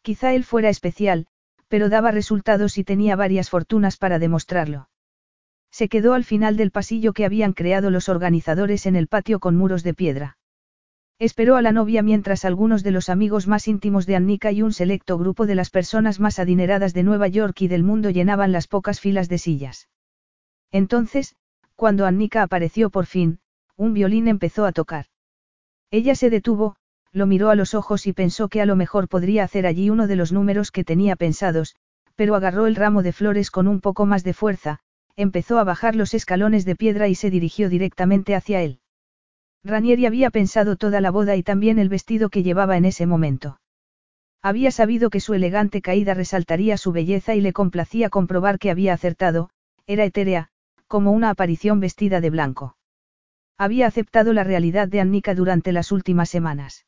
Quizá 0.02 0.34
él 0.34 0.42
fuera 0.42 0.68
especial, 0.68 1.26
pero 1.68 1.88
daba 1.88 2.10
resultados 2.10 2.76
y 2.76 2.84
tenía 2.84 3.14
varias 3.14 3.50
fortunas 3.50 3.96
para 3.96 4.18
demostrarlo. 4.18 4.88
Se 5.72 5.88
quedó 5.88 6.12
al 6.12 6.22
final 6.22 6.56
del 6.56 6.70
pasillo 6.70 7.14
que 7.14 7.24
habían 7.24 7.54
creado 7.54 7.90
los 7.90 8.10
organizadores 8.10 8.84
en 8.84 8.94
el 8.94 9.08
patio 9.08 9.40
con 9.40 9.56
muros 9.56 9.82
de 9.82 9.94
piedra. 9.94 10.36
Esperó 11.18 11.56
a 11.56 11.62
la 11.62 11.72
novia 11.72 12.02
mientras 12.02 12.44
algunos 12.44 12.82
de 12.82 12.90
los 12.90 13.08
amigos 13.08 13.48
más 13.48 13.66
íntimos 13.68 14.06
de 14.06 14.16
Annika 14.16 14.52
y 14.52 14.60
un 14.60 14.72
selecto 14.72 15.16
grupo 15.16 15.46
de 15.46 15.54
las 15.54 15.70
personas 15.70 16.20
más 16.20 16.38
adineradas 16.38 16.92
de 16.92 17.04
Nueva 17.04 17.26
York 17.28 17.62
y 17.62 17.68
del 17.68 17.84
mundo 17.84 18.10
llenaban 18.10 18.52
las 18.52 18.66
pocas 18.66 19.00
filas 19.00 19.28
de 19.28 19.38
sillas. 19.38 19.88
Entonces, 20.70 21.36
cuando 21.74 22.06
Annika 22.06 22.42
apareció 22.42 22.90
por 22.90 23.06
fin, 23.06 23.38
un 23.76 23.94
violín 23.94 24.28
empezó 24.28 24.66
a 24.66 24.72
tocar. 24.72 25.06
Ella 25.90 26.14
se 26.14 26.28
detuvo, 26.28 26.76
lo 27.12 27.26
miró 27.26 27.50
a 27.50 27.54
los 27.54 27.74
ojos 27.74 28.06
y 28.06 28.12
pensó 28.12 28.48
que 28.48 28.60
a 28.60 28.66
lo 28.66 28.76
mejor 28.76 29.08
podría 29.08 29.44
hacer 29.44 29.66
allí 29.66 29.90
uno 29.90 30.06
de 30.06 30.16
los 30.16 30.32
números 30.32 30.70
que 30.70 30.84
tenía 30.84 31.16
pensados, 31.16 31.76
pero 32.14 32.34
agarró 32.34 32.66
el 32.66 32.76
ramo 32.76 33.02
de 33.02 33.12
flores 33.12 33.50
con 33.50 33.68
un 33.68 33.80
poco 33.80 34.06
más 34.06 34.24
de 34.24 34.34
fuerza, 34.34 34.80
empezó 35.16 35.58
a 35.58 35.64
bajar 35.64 35.96
los 35.96 36.14
escalones 36.14 36.64
de 36.64 36.76
piedra 36.76 37.08
y 37.08 37.14
se 37.14 37.30
dirigió 37.30 37.68
directamente 37.68 38.34
hacia 38.34 38.62
él. 38.62 38.80
Ranieri 39.64 40.06
había 40.06 40.30
pensado 40.30 40.76
toda 40.76 41.00
la 41.00 41.10
boda 41.10 41.36
y 41.36 41.42
también 41.42 41.78
el 41.78 41.88
vestido 41.88 42.30
que 42.30 42.42
llevaba 42.42 42.76
en 42.76 42.84
ese 42.84 43.06
momento. 43.06 43.60
Había 44.42 44.72
sabido 44.72 45.08
que 45.08 45.20
su 45.20 45.34
elegante 45.34 45.82
caída 45.82 46.14
resaltaría 46.14 46.76
su 46.76 46.90
belleza 46.90 47.36
y 47.36 47.40
le 47.40 47.52
complacía 47.52 48.10
comprobar 48.10 48.58
que 48.58 48.70
había 48.70 48.92
acertado, 48.92 49.50
era 49.86 50.04
etérea, 50.04 50.48
como 50.88 51.12
una 51.12 51.30
aparición 51.30 51.78
vestida 51.78 52.20
de 52.20 52.30
blanco. 52.30 52.76
Había 53.56 53.86
aceptado 53.86 54.32
la 54.32 54.42
realidad 54.42 54.88
de 54.88 55.00
Annika 55.00 55.34
durante 55.36 55.70
las 55.70 55.92
últimas 55.92 56.28
semanas. 56.28 56.86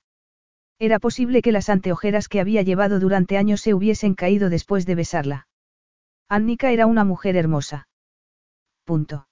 Era 0.81 0.99
posible 0.99 1.43
que 1.43 1.53
las 1.53 1.69
anteojeras 1.69 2.29
que 2.29 2.41
había 2.41 2.63
llevado 2.63 2.99
durante 2.99 3.39
años 3.39 3.61
se 3.61 3.75
hubiesen 3.75 4.15
caído 4.15 4.51
después 4.51 4.85
de 4.85 4.97
besarla. 4.97 5.47
Annika 6.29 6.73
era 6.73 6.87
una 6.87 7.05
mujer 7.05 7.37
hermosa. 7.37 7.87
Punto. 8.85 9.27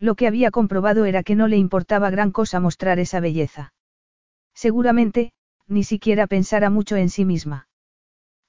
Lo 0.00 0.16
que 0.16 0.26
había 0.26 0.50
comprobado 0.50 1.04
era 1.04 1.22
que 1.22 1.34
no 1.34 1.48
le 1.48 1.56
importaba 1.56 2.10
gran 2.10 2.30
cosa 2.32 2.60
mostrar 2.60 2.98
esa 2.98 3.20
belleza. 3.20 3.72
Seguramente, 4.54 5.32
ni 5.66 5.84
siquiera 5.84 6.26
pensara 6.26 6.70
mucho 6.70 6.96
en 6.96 7.08
sí 7.08 7.24
misma. 7.24 7.68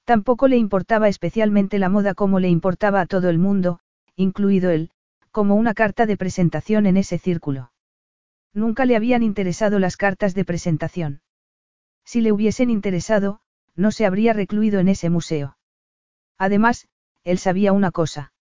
Tampoco 0.04 0.48
le 0.48 0.56
importaba 0.56 1.08
especialmente 1.08 1.78
la 1.78 1.88
moda 1.88 2.14
como 2.14 2.38
le 2.40 2.48
importaba 2.48 3.00
a 3.00 3.06
todo 3.06 3.28
el 3.28 3.38
mundo, 3.38 3.80
incluido 4.14 4.70
él, 4.70 4.90
como 5.30 5.54
una 5.56 5.74
carta 5.74 6.06
de 6.06 6.16
presentación 6.16 6.86
en 6.86 6.96
ese 6.96 7.18
círculo. 7.18 7.72
Nunca 8.52 8.84
le 8.84 8.96
habían 8.96 9.22
interesado 9.22 9.78
las 9.78 9.96
cartas 9.96 10.34
de 10.34 10.44
presentación. 10.44 11.20
Si 12.04 12.20
le 12.20 12.32
hubiesen 12.32 12.70
interesado, 12.70 13.40
no 13.74 13.90
se 13.90 14.06
habría 14.06 14.32
recluido 14.32 14.80
en 14.80 14.88
ese 14.88 15.10
museo. 15.10 15.58
Además, 16.38 16.88
él 17.24 17.38
sabía 17.38 17.72
una 17.72 17.90
cosa. 17.90 18.32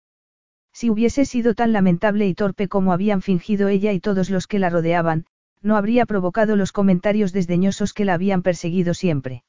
Si 0.76 0.90
hubiese 0.90 1.24
sido 1.24 1.54
tan 1.54 1.72
lamentable 1.72 2.28
y 2.28 2.34
torpe 2.34 2.68
como 2.68 2.92
habían 2.92 3.22
fingido 3.22 3.70
ella 3.70 3.94
y 3.94 4.02
todos 4.02 4.30
los 4.30 4.46
que 4.46 4.60
la 4.60 4.70
rodeaban, 4.70 5.26
no 5.62 5.78
habría 5.78 6.06
provocado 6.06 6.58
los 6.58 6.74
comentarios 6.74 7.32
desdeñosos 7.32 7.94
que 7.94 8.04
la 8.04 8.14
habían 8.14 8.42
perseguido 8.42 8.94
siempre. 8.94 9.46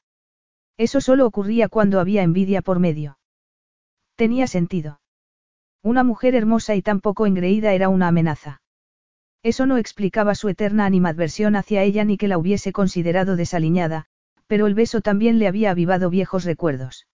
Eso 0.77 1.01
solo 1.01 1.25
ocurría 1.25 1.67
cuando 1.67 1.99
había 1.99 2.23
envidia 2.23 2.61
por 2.61 2.79
medio. 2.79 3.19
Tenía 4.15 4.47
sentido. 4.47 5.01
Una 5.83 6.05
mujer 6.05 6.33
hermosa 6.33 6.75
y 6.75 6.81
tan 6.81 7.01
poco 7.01 7.25
engreída 7.25 7.73
era 7.73 7.89
una 7.89 8.07
amenaza. 8.07 8.61
Eso 9.43 9.65
no 9.65 9.75
explicaba 9.75 10.33
su 10.33 10.47
eterna 10.47 10.85
animadversión 10.85 11.57
hacia 11.57 11.83
ella 11.83 12.05
ni 12.05 12.17
que 12.17 12.29
la 12.29 12.37
hubiese 12.37 12.71
considerado 12.71 13.35
desaliñada, 13.35 14.05
pero 14.47 14.65
el 14.65 14.75
beso 14.75 15.01
también 15.01 15.39
le 15.39 15.49
había 15.49 15.71
avivado 15.71 16.09
viejos 16.09 16.45
recuerdos. 16.45 17.05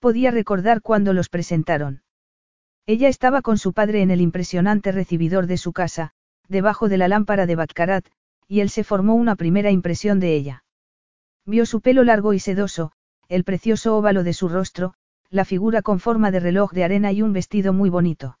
Podía 0.00 0.32
recordar 0.32 0.82
cuando 0.82 1.12
los 1.12 1.28
presentaron. 1.28 2.01
Ella 2.86 3.08
estaba 3.08 3.42
con 3.42 3.58
su 3.58 3.72
padre 3.72 4.02
en 4.02 4.10
el 4.10 4.20
impresionante 4.20 4.90
recibidor 4.90 5.46
de 5.46 5.56
su 5.56 5.72
casa, 5.72 6.12
debajo 6.48 6.88
de 6.88 6.98
la 6.98 7.08
lámpara 7.08 7.46
de 7.46 7.54
Baccarat, 7.54 8.06
y 8.48 8.60
él 8.60 8.70
se 8.70 8.84
formó 8.84 9.14
una 9.14 9.36
primera 9.36 9.70
impresión 9.70 10.18
de 10.18 10.34
ella. 10.34 10.64
Vio 11.46 11.64
su 11.64 11.80
pelo 11.80 12.04
largo 12.04 12.32
y 12.32 12.38
sedoso, 12.38 12.92
el 13.28 13.44
precioso 13.44 13.96
óvalo 13.96 14.24
de 14.24 14.32
su 14.32 14.48
rostro, 14.48 14.94
la 15.30 15.44
figura 15.44 15.80
con 15.82 16.00
forma 16.00 16.30
de 16.30 16.40
reloj 16.40 16.72
de 16.72 16.84
arena 16.84 17.12
y 17.12 17.22
un 17.22 17.32
vestido 17.32 17.72
muy 17.72 17.88
bonito. 17.88 18.38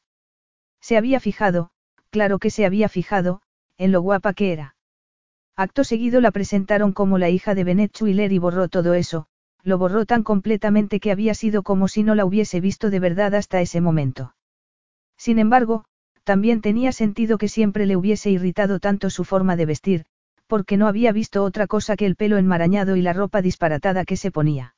Se 0.80 0.96
había 0.96 1.20
fijado, 1.20 1.70
claro 2.10 2.38
que 2.38 2.50
se 2.50 2.66
había 2.66 2.88
fijado, 2.88 3.40
en 3.78 3.92
lo 3.92 4.02
guapa 4.02 4.34
que 4.34 4.52
era. 4.52 4.76
Acto 5.56 5.84
seguido 5.84 6.20
la 6.20 6.30
presentaron 6.30 6.92
como 6.92 7.18
la 7.18 7.30
hija 7.30 7.54
de 7.54 7.64
Benet 7.64 7.92
Chuiler 7.92 8.32
y 8.32 8.38
borró 8.38 8.68
todo 8.68 8.94
eso, 8.94 9.26
lo 9.62 9.78
borró 9.78 10.06
tan 10.06 10.22
completamente 10.22 11.00
que 11.00 11.12
había 11.12 11.34
sido 11.34 11.62
como 11.62 11.88
si 11.88 12.02
no 12.02 12.14
la 12.14 12.24
hubiese 12.24 12.60
visto 12.60 12.90
de 12.90 13.00
verdad 13.00 13.34
hasta 13.34 13.60
ese 13.60 13.80
momento. 13.80 14.34
Sin 15.16 15.38
embargo, 15.38 15.84
también 16.24 16.60
tenía 16.60 16.92
sentido 16.92 17.38
que 17.38 17.48
siempre 17.48 17.86
le 17.86 17.96
hubiese 17.96 18.30
irritado 18.30 18.80
tanto 18.80 19.10
su 19.10 19.24
forma 19.24 19.56
de 19.56 19.66
vestir, 19.66 20.04
porque 20.46 20.76
no 20.76 20.86
había 20.86 21.12
visto 21.12 21.44
otra 21.44 21.66
cosa 21.66 21.96
que 21.96 22.06
el 22.06 22.16
pelo 22.16 22.38
enmarañado 22.38 22.96
y 22.96 23.02
la 23.02 23.12
ropa 23.12 23.42
disparatada 23.42 24.04
que 24.04 24.16
se 24.16 24.30
ponía. 24.30 24.74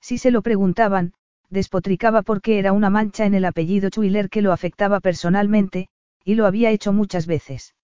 Si 0.00 0.18
se 0.18 0.30
lo 0.30 0.42
preguntaban, 0.42 1.12
despotricaba 1.50 2.22
porque 2.22 2.58
era 2.58 2.72
una 2.72 2.90
mancha 2.90 3.26
en 3.26 3.34
el 3.34 3.44
apellido 3.44 3.90
Chuiler 3.90 4.28
que 4.28 4.42
lo 4.42 4.52
afectaba 4.52 5.00
personalmente, 5.00 5.88
y 6.24 6.34
lo 6.34 6.46
había 6.46 6.70
hecho 6.70 6.92
muchas 6.92 7.26
veces. 7.26 7.74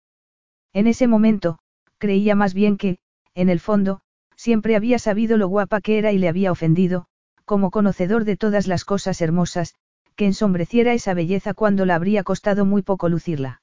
En 0.73 0.87
ese 0.87 1.07
momento, 1.07 1.59
creía 1.99 2.35
más 2.35 2.55
bien 2.55 2.77
que, 2.77 2.99
en 3.35 3.49
el 3.49 3.61
fondo, 3.61 4.01
Siempre 4.43 4.75
había 4.75 4.99
sabido 4.99 5.37
lo 5.37 5.47
guapa 5.47 5.81
que 5.81 5.99
era 5.99 6.11
y 6.11 6.19
le 6.19 6.29
había 6.29 6.51
ofendido, 6.51 7.07
como 7.45 7.71
conocedor 7.71 8.25
de 8.25 8.37
todas 8.37 8.67
las 8.67 8.85
cosas 8.85 9.21
hermosas, 9.21 9.77
que 10.17 10.27
ensombreciera 10.27 10.95
esa 10.95 11.15
belleza 11.15 11.55
cuando 11.55 11.87
la 11.87 11.95
habría 11.95 12.25
costado 12.25 12.65
muy 12.65 12.83
poco 12.83 13.09
lucirla. 13.09 13.63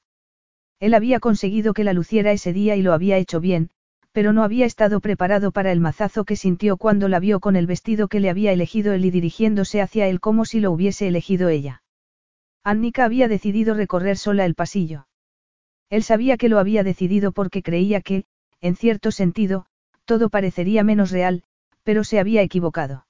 Él 0.80 0.94
había 0.94 1.20
conseguido 1.20 1.74
que 1.74 1.84
la 1.84 1.92
luciera 1.92 2.32
ese 2.32 2.54
día 2.54 2.78
y 2.78 2.82
lo 2.82 2.94
había 2.94 3.18
hecho 3.18 3.42
bien, 3.42 3.72
pero 4.14 4.32
no 4.32 4.42
había 4.42 4.66
estado 4.66 5.02
preparado 5.02 5.52
para 5.52 5.74
el 5.74 5.82
mazazo 5.82 6.24
que 6.24 6.38
sintió 6.38 6.78
cuando 6.78 7.10
la 7.10 7.20
vio 7.20 7.42
con 7.42 7.58
el 7.58 7.68
vestido 7.68 8.08
que 8.08 8.22
le 8.22 8.30
había 8.30 8.54
elegido 8.54 8.94
él 8.94 9.04
y 9.04 9.12
dirigiéndose 9.12 9.82
hacia 9.82 10.08
él 10.08 10.22
como 10.22 10.46
si 10.46 10.62
lo 10.62 10.72
hubiese 10.72 11.10
elegido 11.10 11.50
ella. 11.50 11.84
Annika 12.64 13.04
había 13.04 13.28
decidido 13.28 13.74
recorrer 13.74 14.16
sola 14.16 14.46
el 14.46 14.56
pasillo. 14.56 15.08
Él 15.90 16.04
sabía 16.04 16.38
que 16.38 16.48
lo 16.48 16.58
había 16.58 16.86
decidido 16.86 17.34
porque 17.34 17.64
creía 17.64 18.00
que, 18.00 18.24
en 18.62 18.78
cierto 18.78 19.12
sentido, 19.12 19.66
todo 20.10 20.30
parecería 20.30 20.84
menos 20.84 21.12
real, 21.12 21.44
pero 21.84 22.04
se 22.04 22.18
había 22.20 22.42
equivocado. 22.42 23.06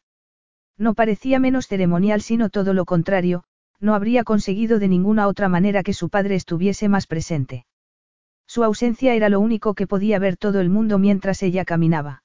No 0.78 0.96
parecía 0.96 1.40
menos 1.40 1.66
ceremonial 1.66 2.20
sino 2.20 2.50
todo 2.50 2.74
lo 2.74 2.84
contrario, 2.84 3.46
no 3.80 3.96
habría 3.96 4.26
conseguido 4.26 4.80
de 4.80 4.90
ninguna 4.90 5.30
otra 5.30 5.48
manera 5.48 5.82
que 5.82 5.94
su 5.94 6.10
padre 6.10 6.36
estuviese 6.36 6.90
más 6.90 7.08
presente. 7.08 7.66
Su 8.48 8.66
ausencia 8.66 9.14
era 9.14 9.30
lo 9.30 9.40
único 9.40 9.76
que 9.76 9.88
podía 9.88 10.20
ver 10.20 10.36
todo 10.36 10.60
el 10.60 10.68
mundo 10.70 11.00
mientras 11.00 11.42
ella 11.42 11.64
caminaba. 11.64 12.24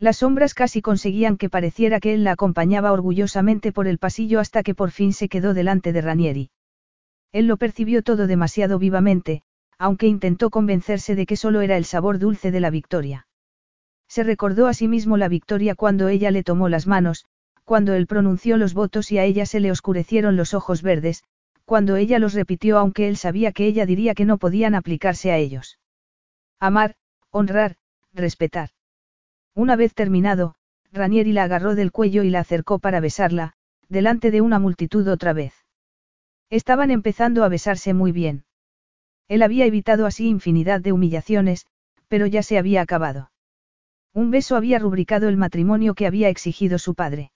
Las 0.00 0.16
sombras 0.16 0.54
casi 0.54 0.82
conseguían 0.82 1.36
que 1.36 1.48
pareciera 1.48 2.00
que 2.00 2.14
él 2.14 2.24
la 2.24 2.32
acompañaba 2.32 2.90
orgullosamente 2.90 3.70
por 3.70 3.86
el 3.86 3.98
pasillo 3.98 4.40
hasta 4.40 4.64
que 4.64 4.74
por 4.74 4.90
fin 4.90 5.12
se 5.12 5.28
quedó 5.28 5.54
delante 5.54 5.92
de 5.92 6.00
Ranieri. 6.00 6.50
Él 7.30 7.46
lo 7.46 7.58
percibió 7.58 8.02
todo 8.02 8.26
demasiado 8.26 8.80
vivamente, 8.80 9.44
aunque 9.78 10.08
intentó 10.08 10.50
convencerse 10.50 11.14
de 11.14 11.26
que 11.26 11.36
solo 11.36 11.60
era 11.60 11.76
el 11.76 11.84
sabor 11.84 12.18
dulce 12.18 12.50
de 12.50 12.58
la 12.58 12.70
victoria. 12.70 13.28
Se 14.08 14.22
recordó 14.22 14.66
a 14.66 14.74
sí 14.74 14.88
mismo 14.88 15.16
la 15.16 15.28
victoria 15.28 15.74
cuando 15.74 16.08
ella 16.08 16.30
le 16.30 16.42
tomó 16.42 16.68
las 16.68 16.86
manos, 16.86 17.24
cuando 17.64 17.94
él 17.94 18.06
pronunció 18.06 18.56
los 18.56 18.74
votos 18.74 19.10
y 19.10 19.18
a 19.18 19.24
ella 19.24 19.46
se 19.46 19.60
le 19.60 19.70
oscurecieron 19.70 20.36
los 20.36 20.54
ojos 20.54 20.82
verdes, 20.82 21.24
cuando 21.64 21.96
ella 21.96 22.18
los 22.18 22.34
repitió 22.34 22.78
aunque 22.78 23.08
él 23.08 23.16
sabía 23.16 23.52
que 23.52 23.66
ella 23.66 23.86
diría 23.86 24.14
que 24.14 24.26
no 24.26 24.38
podían 24.38 24.74
aplicarse 24.74 25.32
a 25.32 25.38
ellos. 25.38 25.78
Amar, 26.60 26.96
honrar, 27.30 27.76
respetar. 28.12 28.70
Una 29.54 29.76
vez 29.76 29.94
terminado, 29.94 30.56
Ranieri 30.92 31.32
la 31.32 31.44
agarró 31.44 31.74
del 31.74 31.90
cuello 31.90 32.22
y 32.22 32.30
la 32.30 32.40
acercó 32.40 32.78
para 32.78 33.00
besarla, 33.00 33.54
delante 33.88 34.30
de 34.30 34.40
una 34.40 34.58
multitud 34.58 35.08
otra 35.08 35.32
vez. 35.32 35.54
Estaban 36.50 36.90
empezando 36.90 37.44
a 37.44 37.48
besarse 37.48 37.94
muy 37.94 38.12
bien. 38.12 38.44
Él 39.26 39.42
había 39.42 39.64
evitado 39.64 40.06
así 40.06 40.28
infinidad 40.28 40.80
de 40.80 40.92
humillaciones, 40.92 41.66
pero 42.08 42.26
ya 42.26 42.42
se 42.42 42.58
había 42.58 42.82
acabado. 42.82 43.30
Un 44.14 44.30
beso 44.30 44.54
había 44.54 44.78
rubricado 44.78 45.28
el 45.28 45.36
matrimonio 45.36 45.94
que 45.94 46.06
había 46.06 46.28
exigido 46.28 46.78
su 46.78 46.94
padre. 46.94 47.32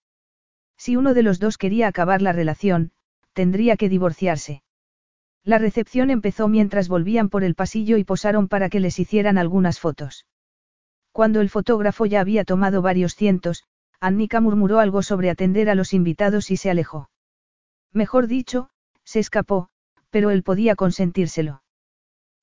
Si 0.77 0.95
uno 0.95 1.13
de 1.13 1.25
los 1.25 1.41
dos 1.41 1.59
quería 1.59 1.89
acabar 1.89 2.23
la 2.23 2.33
relación, 2.33 2.93
tendría 3.33 3.77
que 3.77 3.89
divorciarse. 3.89 4.63
La 5.43 5.59
recepción 5.59 6.11
empezó 6.11 6.47
mientras 6.47 6.89
volvían 6.89 7.31
por 7.31 7.43
el 7.43 7.57
pasillo 7.57 7.97
y 7.97 8.05
posaron 8.05 8.47
para 8.47 8.69
que 8.69 8.79
les 8.79 9.01
hicieran 9.01 9.39
algunas 9.39 9.81
fotos. 9.81 10.27
Cuando 11.11 11.41
el 11.41 11.51
fotógrafo 11.51 12.07
ya 12.07 12.21
había 12.21 12.45
tomado 12.45 12.81
varios 12.81 13.17
cientos, 13.17 13.65
Annika 13.99 14.41
murmuró 14.41 14.79
algo 14.79 15.03
sobre 15.03 15.31
atender 15.31 15.69
a 15.71 15.75
los 15.75 15.93
invitados 15.93 16.53
y 16.53 16.57
se 16.57 16.71
alejó. 16.71 17.11
Mejor 17.93 18.29
dicho, 18.29 18.71
se 19.03 19.19
escapó, 19.19 19.69
pero 20.11 20.31
él 20.31 20.45
podía 20.45 20.77
consentírselo. 20.77 21.63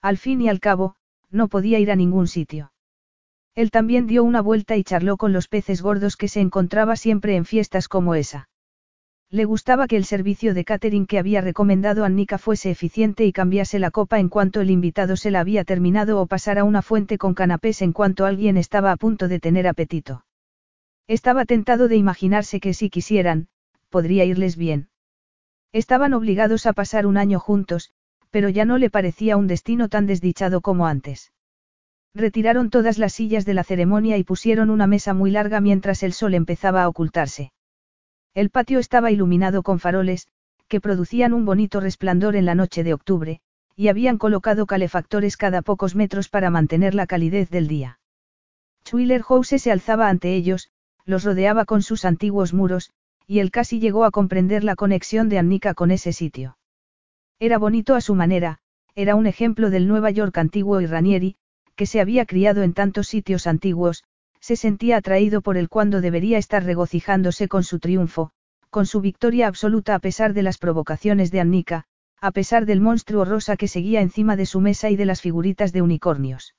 Al 0.02 0.18
fin 0.18 0.41
y 0.41 0.49
al 0.49 0.60
cabo, 0.60 0.95
no 1.30 1.48
podía 1.48 1.80
ir 1.80 1.90
a 1.90 1.95
ningún 1.95 2.28
sitio. 2.28 2.74
Él 3.56 3.72
también 3.72 4.06
dio 4.06 4.23
una 4.23 4.41
vuelta 4.41 4.76
y 4.76 4.84
charló 4.84 5.15
con 5.15 5.32
los 5.32 5.48
peces 5.48 5.82
gordos 5.82 6.18
que 6.18 6.27
se 6.27 6.41
encontraba 6.41 6.98
siempre 6.98 7.38
en 7.38 7.45
fiestas 7.45 7.88
como 7.88 8.14
esa. 8.14 8.49
Le 9.32 9.45
gustaba 9.45 9.88
que 9.88 9.95
el 9.95 10.06
servicio 10.06 10.53
de 10.53 10.65
catering 10.65 11.07
que 11.07 11.18
había 11.18 11.41
recomendado 11.41 12.03
a 12.03 12.07
Annika 12.07 12.38
fuese 12.38 12.69
eficiente 12.69 13.26
y 13.26 13.32
cambiase 13.32 13.80
la 13.80 13.91
copa 13.91 14.19
en 14.19 14.30
cuanto 14.30 14.61
el 14.61 14.69
invitado 14.69 15.15
se 15.15 15.32
la 15.32 15.40
había 15.40 15.64
terminado 15.64 16.22
o 16.22 16.27
pasara 16.27 16.64
una 16.64 16.82
fuente 16.82 17.18
con 17.18 17.34
canapés 17.34 17.82
en 17.82 17.94
cuanto 17.94 18.26
alguien 18.26 18.57
estaba 18.57 18.91
a 18.91 18.98
punto 18.98 19.27
de 19.27 19.40
tener 19.40 19.68
apetito. 19.68 20.26
Estaba 21.07 21.45
tentado 21.45 21.88
de 21.88 21.95
imaginarse 21.95 22.60
que 22.60 22.73
si 22.73 22.90
quisieran, 22.90 23.48
podría 23.90 24.26
irles 24.26 24.57
bien. 24.57 24.90
Estaban 25.72 26.14
obligados 26.14 26.65
a 26.65 26.73
pasar 26.73 27.06
un 27.06 27.18
año 27.18 27.40
juntos, 27.40 27.91
pero 28.32 28.49
ya 28.49 28.65
no 28.65 28.77
le 28.77 28.90
parecía 28.90 29.38
un 29.38 29.48
destino 29.48 29.88
tan 29.88 30.07
desdichado 30.07 30.61
como 30.61 30.88
antes. 30.88 31.32
Retiraron 32.16 32.70
todas 32.70 32.98
las 32.98 33.12
sillas 33.12 33.46
de 33.46 33.54
la 33.54 33.66
ceremonia 33.66 34.18
y 34.18 34.24
pusieron 34.24 34.70
una 34.70 34.88
mesa 34.88 35.14
muy 35.14 35.32
larga 35.32 35.60
mientras 35.60 36.02
el 36.02 36.14
sol 36.14 36.34
empezaba 36.34 36.84
a 36.84 36.88
ocultarse. 36.88 37.52
El 38.34 38.50
patio 38.50 38.80
estaba 38.80 39.12
iluminado 39.12 39.64
con 39.64 39.80
faroles, 39.80 40.30
que 40.70 40.80
producían 40.80 41.34
un 41.34 41.44
bonito 41.44 41.82
resplandor 41.82 42.38
en 42.38 42.46
la 42.46 42.56
noche 42.56 42.86
de 42.86 42.94
octubre, 42.94 43.42
y 43.76 43.90
habían 43.90 44.18
colocado 44.18 44.66
calefactores 44.66 45.36
cada 45.36 45.62
pocos 45.62 45.94
metros 45.94 46.30
para 46.30 46.50
mantener 46.50 46.96
la 46.96 47.06
calidez 47.06 47.50
del 47.50 47.68
día. 47.68 48.00
Schwiller 48.88 49.22
House 49.24 49.50
se 49.58 49.72
alzaba 49.72 50.08
ante 50.08 50.36
ellos, 50.36 50.70
los 51.04 51.26
rodeaba 51.26 51.66
con 51.66 51.82
sus 51.82 52.06
antiguos 52.06 52.54
muros, 52.54 52.92
y 53.28 53.40
él 53.40 53.52
casi 53.52 53.82
llegó 53.82 54.06
a 54.06 54.12
comprender 54.12 54.64
la 54.64 54.78
conexión 54.78 55.28
de 55.28 55.38
Annika 55.38 55.74
con 55.74 55.92
ese 55.92 56.14
sitio. 56.14 56.58
Era 57.40 57.58
bonito 57.58 57.94
a 57.94 58.00
su 58.00 58.16
manera, 58.16 58.60
era 58.96 59.16
un 59.16 59.28
ejemplo 59.28 59.70
del 59.70 59.90
Nueva 59.90 60.12
York 60.12 60.38
antiguo 60.38 60.80
y 60.80 60.86
Ranieri, 60.86 61.36
que 61.76 61.85
se 61.85 61.99
había 61.99 62.26
criado 62.26 62.64
en 62.64 62.73
tantos 62.73 63.07
sitios 63.07 63.47
antiguos, 63.47 64.03
se 64.39 64.56
sentía 64.56 64.97
atraído 64.97 65.41
por 65.41 65.57
él 65.57 65.69
cuando 65.69 66.02
debería 66.02 66.38
estar 66.38 66.64
regocijándose 66.64 67.47
con 67.47 67.64
su 67.64 67.80
triunfo, 67.80 68.31
con 68.69 68.85
su 68.85 69.02
victoria 69.02 69.47
absoluta 69.47 69.95
a 69.95 69.99
pesar 69.99 70.34
de 70.34 70.43
las 70.43 70.57
provocaciones 70.57 71.31
de 71.31 71.39
Annika, 71.39 71.85
a 72.22 72.31
pesar 72.31 72.65
del 72.65 72.81
monstruo 72.81 73.26
rosa 73.26 73.57
que 73.57 73.68
seguía 73.68 74.02
encima 74.02 74.35
de 74.35 74.45
su 74.45 74.61
mesa 74.61 74.89
y 74.89 74.95
de 74.95 75.06
las 75.06 75.22
figuritas 75.22 75.73
de 75.73 75.81
unicornios. 75.81 76.56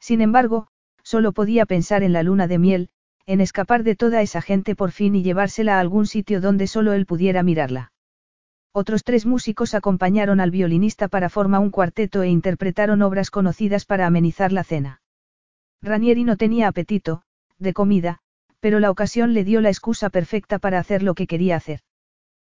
Sin 0.00 0.20
embargo, 0.20 0.68
solo 1.02 1.32
podía 1.32 1.66
pensar 1.66 2.02
en 2.02 2.12
la 2.12 2.22
luna 2.22 2.46
de 2.46 2.58
miel, 2.58 2.88
en 3.26 3.40
escapar 3.40 3.82
de 3.82 3.96
toda 3.96 4.22
esa 4.22 4.40
gente 4.40 4.74
por 4.74 4.90
fin 4.90 5.14
y 5.14 5.22
llevársela 5.22 5.76
a 5.76 5.80
algún 5.80 6.06
sitio 6.06 6.40
donde 6.40 6.66
solo 6.66 6.92
él 6.92 7.06
pudiera 7.06 7.42
mirarla. 7.42 7.92
Otros 8.72 9.02
tres 9.02 9.26
músicos 9.26 9.74
acompañaron 9.74 10.40
al 10.40 10.50
violinista 10.50 11.08
para 11.08 11.28
formar 11.28 11.60
un 11.60 11.70
cuarteto 11.70 12.22
e 12.22 12.28
interpretaron 12.28 13.02
obras 13.02 13.30
conocidas 13.30 13.84
para 13.84 14.06
amenizar 14.06 14.52
la 14.52 14.64
cena. 14.64 15.00
Ranieri 15.82 16.24
no 16.24 16.36
tenía 16.36 16.68
apetito, 16.68 17.22
de 17.58 17.72
comida, 17.72 18.18
pero 18.60 18.80
la 18.80 18.90
ocasión 18.90 19.34
le 19.34 19.44
dio 19.44 19.60
la 19.60 19.68
excusa 19.68 20.10
perfecta 20.10 20.58
para 20.58 20.78
hacer 20.78 21.02
lo 21.02 21.14
que 21.14 21.26
quería 21.26 21.56
hacer. 21.56 21.80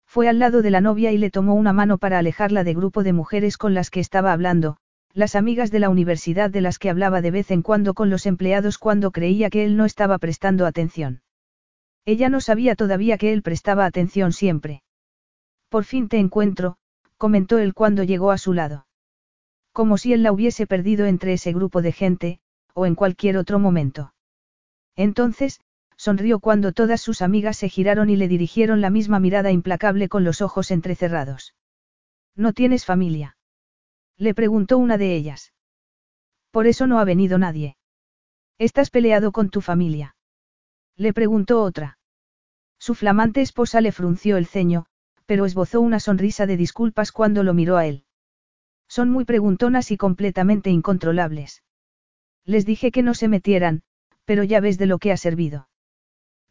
Fue 0.07 0.29
al 0.29 0.39
lado 0.39 0.63
de 0.63 0.71
la 0.71 0.81
novia 0.81 1.13
y 1.13 1.19
le 1.19 1.31
tomó 1.31 1.55
una 1.55 1.73
mano 1.73 1.99
para 1.99 2.19
alejarla 2.19 2.65
de 2.65 2.75
grupo 2.75 3.03
de 3.03 3.13
mujeres 3.13 3.57
con 3.57 3.75
las 3.75 3.91
que 3.91 4.01
estaba 4.01 4.33
hablando, 4.33 4.77
las 5.13 5.37
amigas 5.37 5.71
de 5.71 5.79
la 5.79 5.89
universidad 5.89 6.51
de 6.51 6.61
las 6.61 6.79
que 6.79 6.91
hablaba 6.91 7.21
de 7.21 7.31
vez 7.31 7.51
en 7.51 7.63
cuando 7.63 7.95
con 7.95 8.11
los 8.11 8.27
empleados 8.27 8.79
cuando 8.79 9.11
creía 9.11 9.51
que 9.51 9.65
él 9.65 9.77
no 9.77 9.85
estaba 9.85 10.19
prestando 10.19 10.67
atención. 10.67 11.23
Ella 12.05 12.29
no 12.29 12.41
sabía 12.41 12.75
todavía 12.75 13.19
que 13.19 13.33
él 13.33 13.43
prestaba 13.43 13.85
atención 13.85 14.33
siempre. 14.33 14.83
Por 15.71 15.85
fin 15.85 16.09
te 16.09 16.19
encuentro, 16.19 16.77
comentó 17.17 17.59
él 17.59 17.75
cuando 17.75 18.03
llegó 18.03 18.33
a 18.33 18.39
su 18.39 18.53
lado. 18.53 18.87
Como 19.73 19.99
si 19.99 20.13
él 20.13 20.25
la 20.25 20.33
hubiese 20.33 20.67
perdido 20.67 21.07
entre 21.07 21.33
ese 21.33 21.53
grupo 21.53 21.81
de 21.81 21.93
gente, 21.93 22.41
o 22.75 22.87
en 22.87 22.97
cualquier 22.97 23.37
otro 23.37 23.61
momento. 23.61 24.13
Entonces, 24.97 25.61
sonrió 25.97 26.41
cuando 26.41 26.73
todas 26.73 27.01
sus 27.01 27.23
amigas 27.23 27.57
se 27.57 27.69
giraron 27.69 28.11
y 28.11 28.17
le 28.17 28.27
dirigieron 28.27 28.81
la 28.81 28.91
misma 28.91 29.21
mirada 29.21 29.53
implacable 29.53 30.09
con 30.09 30.25
los 30.25 30.43
ojos 30.43 30.73
entrecerrados. 30.73 31.55
¿No 32.35 32.53
tienes 32.53 32.85
familia? 32.85 33.37
Le 34.17 34.35
preguntó 34.35 34.77
una 34.77 34.99
de 34.99 35.15
ellas. 35.15 35.53
Por 36.51 36.67
eso 36.67 36.89
no 36.89 36.99
ha 36.99 37.05
venido 37.05 37.39
nadie. 37.39 37.77
¿Estás 38.59 38.91
peleado 38.91 39.31
con 39.31 39.51
tu 39.51 39.61
familia? 39.61 40.17
Le 40.97 41.13
preguntó 41.13 41.63
otra. 41.63 41.99
Su 42.79 42.95
flamante 42.95 43.41
esposa 43.41 43.81
le 43.81 43.93
frunció 43.93 44.37
el 44.37 44.47
ceño, 44.47 44.87
pero 45.31 45.45
esbozó 45.45 45.81
una 45.81 46.01
sonrisa 46.01 46.45
de 46.45 46.57
disculpas 46.57 47.13
cuando 47.13 47.45
lo 47.45 47.55
miró 47.55 47.77
a 47.77 47.87
él. 47.87 48.03
Son 48.89 49.11
muy 49.11 49.25
preguntonas 49.25 49.93
y 49.93 49.97
completamente 49.97 50.71
incontrolables. 50.71 51.63
Les 52.45 52.67
dije 52.67 52.91
que 52.91 53.05
no 53.05 53.15
se 53.15 53.29
metieran, 53.29 53.83
pero 54.25 54.43
ya 54.43 54.59
ves 54.59 54.77
de 54.77 54.87
lo 54.87 54.99
que 54.99 55.13
ha 55.13 55.17
servido. 55.17 55.69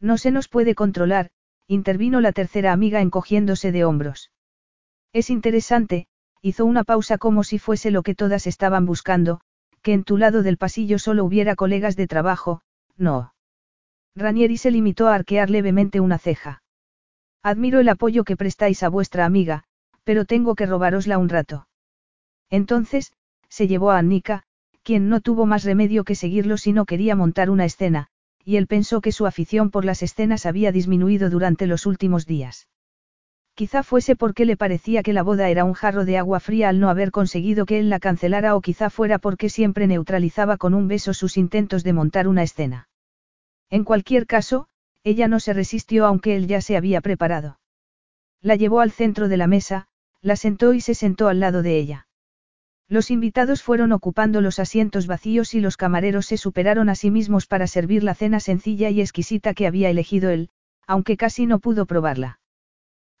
No 0.00 0.16
se 0.16 0.30
nos 0.30 0.48
puede 0.48 0.74
controlar, 0.74 1.28
intervino 1.66 2.22
la 2.22 2.32
tercera 2.32 2.72
amiga 2.72 3.02
encogiéndose 3.02 3.70
de 3.70 3.84
hombros. 3.84 4.30
Es 5.12 5.28
interesante, 5.28 6.06
hizo 6.40 6.64
una 6.64 6.82
pausa 6.82 7.18
como 7.18 7.44
si 7.44 7.58
fuese 7.58 7.90
lo 7.90 8.02
que 8.02 8.14
todas 8.14 8.46
estaban 8.46 8.86
buscando, 8.86 9.42
que 9.82 9.92
en 9.92 10.04
tu 10.04 10.16
lado 10.16 10.42
del 10.42 10.56
pasillo 10.56 10.98
solo 10.98 11.22
hubiera 11.26 11.54
colegas 11.54 11.96
de 11.96 12.06
trabajo, 12.06 12.62
no. 12.96 13.34
Ranieri 14.16 14.56
se 14.56 14.70
limitó 14.70 15.08
a 15.08 15.16
arquear 15.16 15.50
levemente 15.50 16.00
una 16.00 16.16
ceja. 16.16 16.59
Admiro 17.42 17.80
el 17.80 17.88
apoyo 17.88 18.24
que 18.24 18.36
prestáis 18.36 18.82
a 18.82 18.88
vuestra 18.88 19.24
amiga, 19.24 19.64
pero 20.04 20.26
tengo 20.26 20.54
que 20.54 20.66
robarosla 20.66 21.16
un 21.16 21.28
rato. 21.28 21.66
Entonces, 22.50 23.12
se 23.48 23.66
llevó 23.66 23.90
a 23.90 23.98
Annika, 23.98 24.42
quien 24.82 25.08
no 25.08 25.20
tuvo 25.20 25.46
más 25.46 25.64
remedio 25.64 26.04
que 26.04 26.14
seguirlo 26.14 26.56
si 26.56 26.72
no 26.72 26.84
quería 26.84 27.16
montar 27.16 27.48
una 27.48 27.64
escena, 27.64 28.08
y 28.44 28.56
él 28.56 28.66
pensó 28.66 29.00
que 29.00 29.12
su 29.12 29.26
afición 29.26 29.70
por 29.70 29.84
las 29.84 30.02
escenas 30.02 30.46
había 30.46 30.72
disminuido 30.72 31.30
durante 31.30 31.66
los 31.66 31.86
últimos 31.86 32.26
días. 32.26 32.68
Quizá 33.54 33.82
fuese 33.82 34.16
porque 34.16 34.44
le 34.44 34.56
parecía 34.56 35.02
que 35.02 35.12
la 35.12 35.22
boda 35.22 35.48
era 35.48 35.64
un 35.64 35.74
jarro 35.74 36.04
de 36.04 36.18
agua 36.18 36.40
fría 36.40 36.68
al 36.68 36.80
no 36.80 36.88
haber 36.88 37.10
conseguido 37.10 37.66
que 37.66 37.78
él 37.78 37.90
la 37.90 38.00
cancelara 38.00 38.56
o 38.56 38.60
quizá 38.60 38.90
fuera 38.90 39.18
porque 39.18 39.48
siempre 39.48 39.86
neutralizaba 39.86 40.56
con 40.56 40.72
un 40.72 40.88
beso 40.88 41.12
sus 41.14 41.36
intentos 41.36 41.84
de 41.84 41.92
montar 41.92 42.28
una 42.28 42.42
escena. 42.42 42.88
En 43.68 43.84
cualquier 43.84 44.26
caso, 44.26 44.68
ella 45.04 45.28
no 45.28 45.40
se 45.40 45.52
resistió 45.52 46.06
aunque 46.06 46.36
él 46.36 46.46
ya 46.46 46.60
se 46.60 46.76
había 46.76 47.00
preparado. 47.00 47.58
La 48.42 48.56
llevó 48.56 48.80
al 48.80 48.90
centro 48.90 49.28
de 49.28 49.36
la 49.36 49.46
mesa, 49.46 49.86
la 50.22 50.36
sentó 50.36 50.74
y 50.74 50.80
se 50.80 50.94
sentó 50.94 51.28
al 51.28 51.40
lado 51.40 51.62
de 51.62 51.78
ella. 51.78 52.06
Los 52.88 53.10
invitados 53.10 53.62
fueron 53.62 53.92
ocupando 53.92 54.40
los 54.40 54.58
asientos 54.58 55.06
vacíos 55.06 55.54
y 55.54 55.60
los 55.60 55.76
camareros 55.76 56.26
se 56.26 56.36
superaron 56.36 56.88
a 56.88 56.96
sí 56.96 57.10
mismos 57.10 57.46
para 57.46 57.66
servir 57.66 58.02
la 58.02 58.14
cena 58.14 58.40
sencilla 58.40 58.90
y 58.90 59.00
exquisita 59.00 59.54
que 59.54 59.66
había 59.66 59.90
elegido 59.90 60.30
él, 60.30 60.50
aunque 60.86 61.16
casi 61.16 61.46
no 61.46 61.60
pudo 61.60 61.86
probarla. 61.86 62.40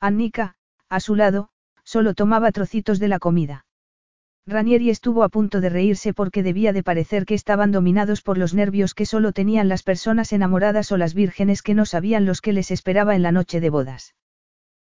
Annika, 0.00 0.56
a 0.88 0.98
su 0.98 1.14
lado, 1.14 1.50
solo 1.84 2.14
tomaba 2.14 2.50
trocitos 2.50 2.98
de 2.98 3.08
la 3.08 3.20
comida. 3.20 3.64
Ranieri 4.50 4.90
estuvo 4.90 5.22
a 5.22 5.28
punto 5.28 5.60
de 5.60 5.70
reírse 5.70 6.12
porque 6.12 6.42
debía 6.42 6.72
de 6.72 6.82
parecer 6.82 7.24
que 7.24 7.34
estaban 7.34 7.70
dominados 7.70 8.20
por 8.20 8.36
los 8.36 8.52
nervios 8.52 8.94
que 8.94 9.06
solo 9.06 9.32
tenían 9.32 9.68
las 9.68 9.82
personas 9.82 10.32
enamoradas 10.32 10.92
o 10.92 10.96
las 10.96 11.14
vírgenes 11.14 11.62
que 11.62 11.74
no 11.74 11.86
sabían 11.86 12.26
los 12.26 12.40
que 12.40 12.52
les 12.52 12.70
esperaba 12.70 13.14
en 13.14 13.22
la 13.22 13.32
noche 13.32 13.60
de 13.60 13.70
bodas. 13.70 14.14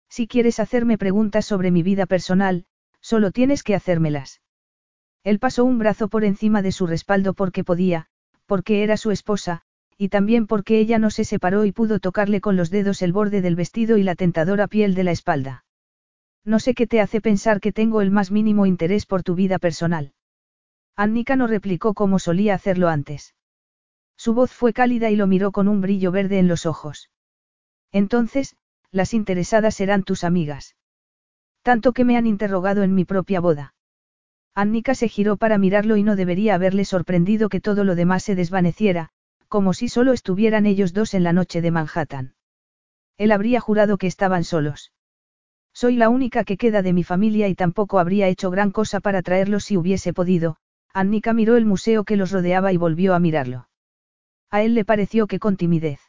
Si 0.08 0.26
quieres 0.26 0.60
hacerme 0.60 0.98
preguntas 0.98 1.46
sobre 1.46 1.70
mi 1.70 1.82
vida 1.82 2.06
personal, 2.06 2.66
solo 3.00 3.30
tienes 3.30 3.62
que 3.62 3.74
hacérmelas. 3.74 4.42
Él 5.24 5.38
pasó 5.38 5.64
un 5.64 5.78
brazo 5.78 6.08
por 6.08 6.24
encima 6.24 6.60
de 6.60 6.72
su 6.72 6.86
respaldo 6.86 7.32
porque 7.32 7.64
podía, 7.64 8.06
porque 8.46 8.82
era 8.82 8.96
su 8.96 9.12
esposa, 9.12 9.62
y 9.96 10.08
también 10.08 10.46
porque 10.48 10.80
ella 10.80 10.98
no 10.98 11.10
se 11.10 11.24
separó 11.24 11.64
y 11.64 11.72
pudo 11.72 12.00
tocarle 12.00 12.40
con 12.40 12.56
los 12.56 12.70
dedos 12.70 13.00
el 13.00 13.12
borde 13.12 13.40
del 13.40 13.54
vestido 13.54 13.96
y 13.96 14.02
la 14.02 14.16
tentadora 14.16 14.66
piel 14.66 14.94
de 14.94 15.04
la 15.04 15.12
espalda. 15.12 15.64
No 16.44 16.58
sé 16.58 16.74
qué 16.74 16.86
te 16.86 17.00
hace 17.00 17.20
pensar 17.20 17.60
que 17.60 17.72
tengo 17.72 18.00
el 18.00 18.10
más 18.10 18.30
mínimo 18.30 18.66
interés 18.66 19.06
por 19.06 19.22
tu 19.22 19.34
vida 19.34 19.58
personal. 19.58 20.12
Annika 20.96 21.36
no 21.36 21.46
replicó 21.46 21.94
como 21.94 22.18
solía 22.18 22.54
hacerlo 22.54 22.88
antes. 22.88 23.34
Su 24.16 24.34
voz 24.34 24.52
fue 24.52 24.72
cálida 24.72 25.10
y 25.10 25.16
lo 25.16 25.26
miró 25.26 25.52
con 25.52 25.68
un 25.68 25.80
brillo 25.80 26.10
verde 26.10 26.38
en 26.38 26.48
los 26.48 26.66
ojos. 26.66 27.10
Entonces, 27.92 28.56
las 28.90 29.14
interesadas 29.14 29.74
serán 29.74 30.02
tus 30.02 30.24
amigas. 30.24 30.76
Tanto 31.62 31.92
que 31.92 32.04
me 32.04 32.16
han 32.16 32.26
interrogado 32.26 32.82
en 32.82 32.94
mi 32.94 33.04
propia 33.04 33.40
boda. 33.40 33.74
Annika 34.54 34.94
se 34.94 35.08
giró 35.08 35.36
para 35.36 35.58
mirarlo 35.58 35.96
y 35.96 36.02
no 36.02 36.14
debería 36.14 36.54
haberle 36.54 36.84
sorprendido 36.84 37.48
que 37.48 37.60
todo 37.60 37.84
lo 37.84 37.94
demás 37.94 38.22
se 38.22 38.34
desvaneciera, 38.34 39.10
como 39.48 39.72
si 39.72 39.88
solo 39.88 40.12
estuvieran 40.12 40.66
ellos 40.66 40.92
dos 40.92 41.14
en 41.14 41.22
la 41.22 41.32
noche 41.32 41.62
de 41.62 41.70
Manhattan. 41.70 42.34
Él 43.16 43.32
habría 43.32 43.60
jurado 43.60 43.96
que 43.96 44.06
estaban 44.06 44.44
solos. 44.44 44.92
Soy 45.74 45.96
la 45.96 46.08
única 46.08 46.44
que 46.44 46.56
queda 46.56 46.82
de 46.82 46.92
mi 46.92 47.04
familia 47.04 47.48
y 47.48 47.54
tampoco 47.54 47.98
habría 47.98 48.28
hecho 48.28 48.50
gran 48.50 48.70
cosa 48.70 49.00
para 49.00 49.22
traerlos 49.22 49.64
si 49.64 49.76
hubiese 49.76 50.12
podido. 50.12 50.58
Annika 50.92 51.32
miró 51.32 51.56
el 51.56 51.64
museo 51.64 52.04
que 52.04 52.16
los 52.16 52.30
rodeaba 52.30 52.72
y 52.72 52.76
volvió 52.76 53.14
a 53.14 53.18
mirarlo. 53.18 53.68
A 54.50 54.62
él 54.62 54.74
le 54.74 54.84
pareció 54.84 55.26
que 55.26 55.38
con 55.38 55.56
timidez. 55.56 56.00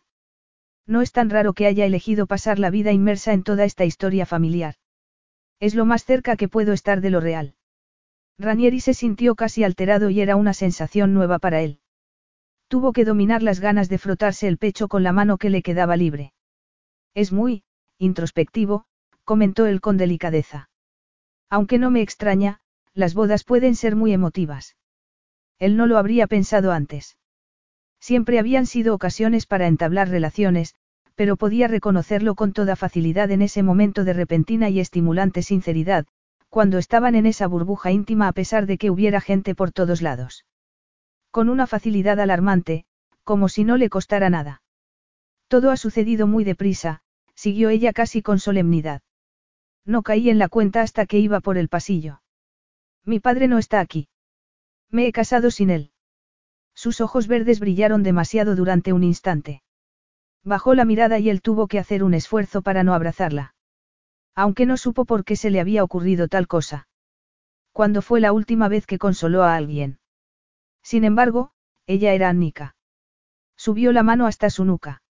No 0.86 1.02
es 1.02 1.14
tan 1.14 1.30
raro 1.30 1.54
que 1.54 1.66
haya 1.66 1.86
elegido 1.86 2.28
pasar 2.28 2.60
la 2.60 2.70
vida 2.70 2.92
inmersa 2.92 3.32
en 3.32 3.44
toda 3.44 3.64
esta 3.64 3.86
historia 3.86 4.26
familiar. 4.26 4.76
Es 5.62 5.76
lo 5.76 5.86
más 5.86 6.04
cerca 6.04 6.36
que 6.36 6.50
puedo 6.50 6.74
estar 6.74 7.00
de 7.00 7.10
lo 7.10 7.22
real. 7.22 7.56
Ranieri 8.38 8.82
se 8.82 8.94
sintió 8.94 9.36
casi 9.36 9.64
alterado 9.64 10.10
y 10.10 10.20
era 10.20 10.36
una 10.36 10.54
sensación 10.54 11.14
nueva 11.14 11.40
para 11.40 11.62
él. 11.62 11.80
Tuvo 12.68 12.92
que 12.92 13.06
dominar 13.06 13.44
las 13.44 13.62
ganas 13.62 13.88
de 13.88 13.98
frotarse 13.98 14.48
el 14.48 14.58
pecho 14.58 14.90
con 14.90 15.04
la 15.04 15.14
mano 15.14 15.38
que 15.38 15.50
le 15.50 15.62
quedaba 15.62 15.96
libre. 15.96 16.34
Es 17.14 17.32
muy, 17.32 17.64
introspectivo, 17.98 18.86
comentó 19.24 19.66
él 19.66 19.82
con 19.82 19.98
delicadeza. 19.98 20.70
Aunque 21.50 21.78
no 21.78 21.92
me 21.92 22.02
extraña, 22.02 22.60
las 22.94 23.14
bodas 23.14 23.44
pueden 23.44 23.76
ser 23.76 23.96
muy 23.96 24.14
emotivas. 24.14 24.76
Él 25.60 25.78
no 25.78 25.88
lo 25.88 25.98
habría 25.98 26.28
pensado 26.28 26.72
antes. 26.72 27.18
Siempre 28.00 28.40
habían 28.40 28.66
sido 28.66 28.94
ocasiones 28.94 29.46
para 29.46 29.68
entablar 29.68 30.10
relaciones, 30.10 30.76
pero 31.16 31.38
podía 31.38 31.68
reconocerlo 31.68 32.36
con 32.36 32.54
toda 32.54 32.76
facilidad 32.76 33.32
en 33.32 33.42
ese 33.42 33.64
momento 33.64 34.04
de 34.04 34.14
repentina 34.14 34.70
y 34.70 34.80
estimulante 34.80 35.42
sinceridad, 35.42 36.06
cuando 36.50 36.78
estaban 36.78 37.16
en 37.16 37.26
esa 37.26 37.48
burbuja 37.48 37.92
íntima 37.92 38.28
a 38.28 38.34
pesar 38.34 38.66
de 38.66 38.78
que 38.78 38.92
hubiera 38.92 39.22
gente 39.22 39.56
por 39.56 39.72
todos 39.72 40.02
lados. 40.02 40.46
Con 41.32 41.50
una 41.50 41.66
facilidad 41.66 42.20
alarmante, 42.20 42.86
como 43.24 43.48
si 43.48 43.64
no 43.64 43.78
le 43.78 43.90
costara 43.90 44.30
nada. 44.30 44.62
Todo 45.48 45.72
ha 45.72 45.78
sucedido 45.78 46.28
muy 46.28 46.44
deprisa, 46.44 47.02
siguió 47.36 47.70
ella 47.70 47.94
casi 47.94 48.22
con 48.22 48.40
solemnidad. 48.40 49.02
No 49.86 50.02
caí 50.02 50.30
en 50.30 50.40
la 50.40 50.50
cuenta 50.50 50.82
hasta 50.82 51.06
que 51.06 51.20
iba 51.20 51.42
por 51.42 51.58
el 51.58 51.70
pasillo. 51.70 52.22
Mi 53.06 53.20
padre 53.20 53.48
no 53.48 53.58
está 53.58 53.80
aquí. 53.80 54.08
Me 54.90 55.08
he 55.08 55.12
casado 55.12 55.52
sin 55.52 55.70
él. 55.70 55.92
Sus 56.74 57.02
ojos 57.02 57.28
verdes 57.28 57.60
brillaron 57.60 58.04
demasiado 58.04 58.56
durante 58.56 58.94
un 58.94 59.04
instante. 59.04 59.62
Bajó 60.44 60.74
la 60.74 60.86
mirada 60.86 61.20
y 61.20 61.30
él 61.30 61.42
tuvo 61.42 61.68
que 61.68 61.80
hacer 61.80 62.04
un 62.04 62.14
esfuerzo 62.14 62.62
para 62.62 62.84
no 62.84 62.94
abrazarla. 62.94 63.56
Aunque 64.36 64.66
no 64.66 64.78
supo 64.78 65.06
por 65.06 65.26
qué 65.26 65.36
se 65.36 65.50
le 65.50 65.60
había 65.60 65.84
ocurrido 65.84 66.28
tal 66.28 66.48
cosa. 66.48 66.88
¿Cuándo 67.72 68.02
fue 68.02 68.22
la 68.22 68.32
última 68.32 68.68
vez 68.68 68.86
que 68.86 68.98
consoló 68.98 69.44
a 69.44 69.56
alguien? 69.56 70.00
Sin 70.82 71.04
embargo, 71.04 71.52
ella 71.88 72.14
era 72.14 72.30
Annika. 72.30 72.76
Subió 73.56 73.92
la 73.92 74.04
mano 74.04 74.28
hasta 74.28 74.50
su 74.50 74.66
nuca. 74.66 75.02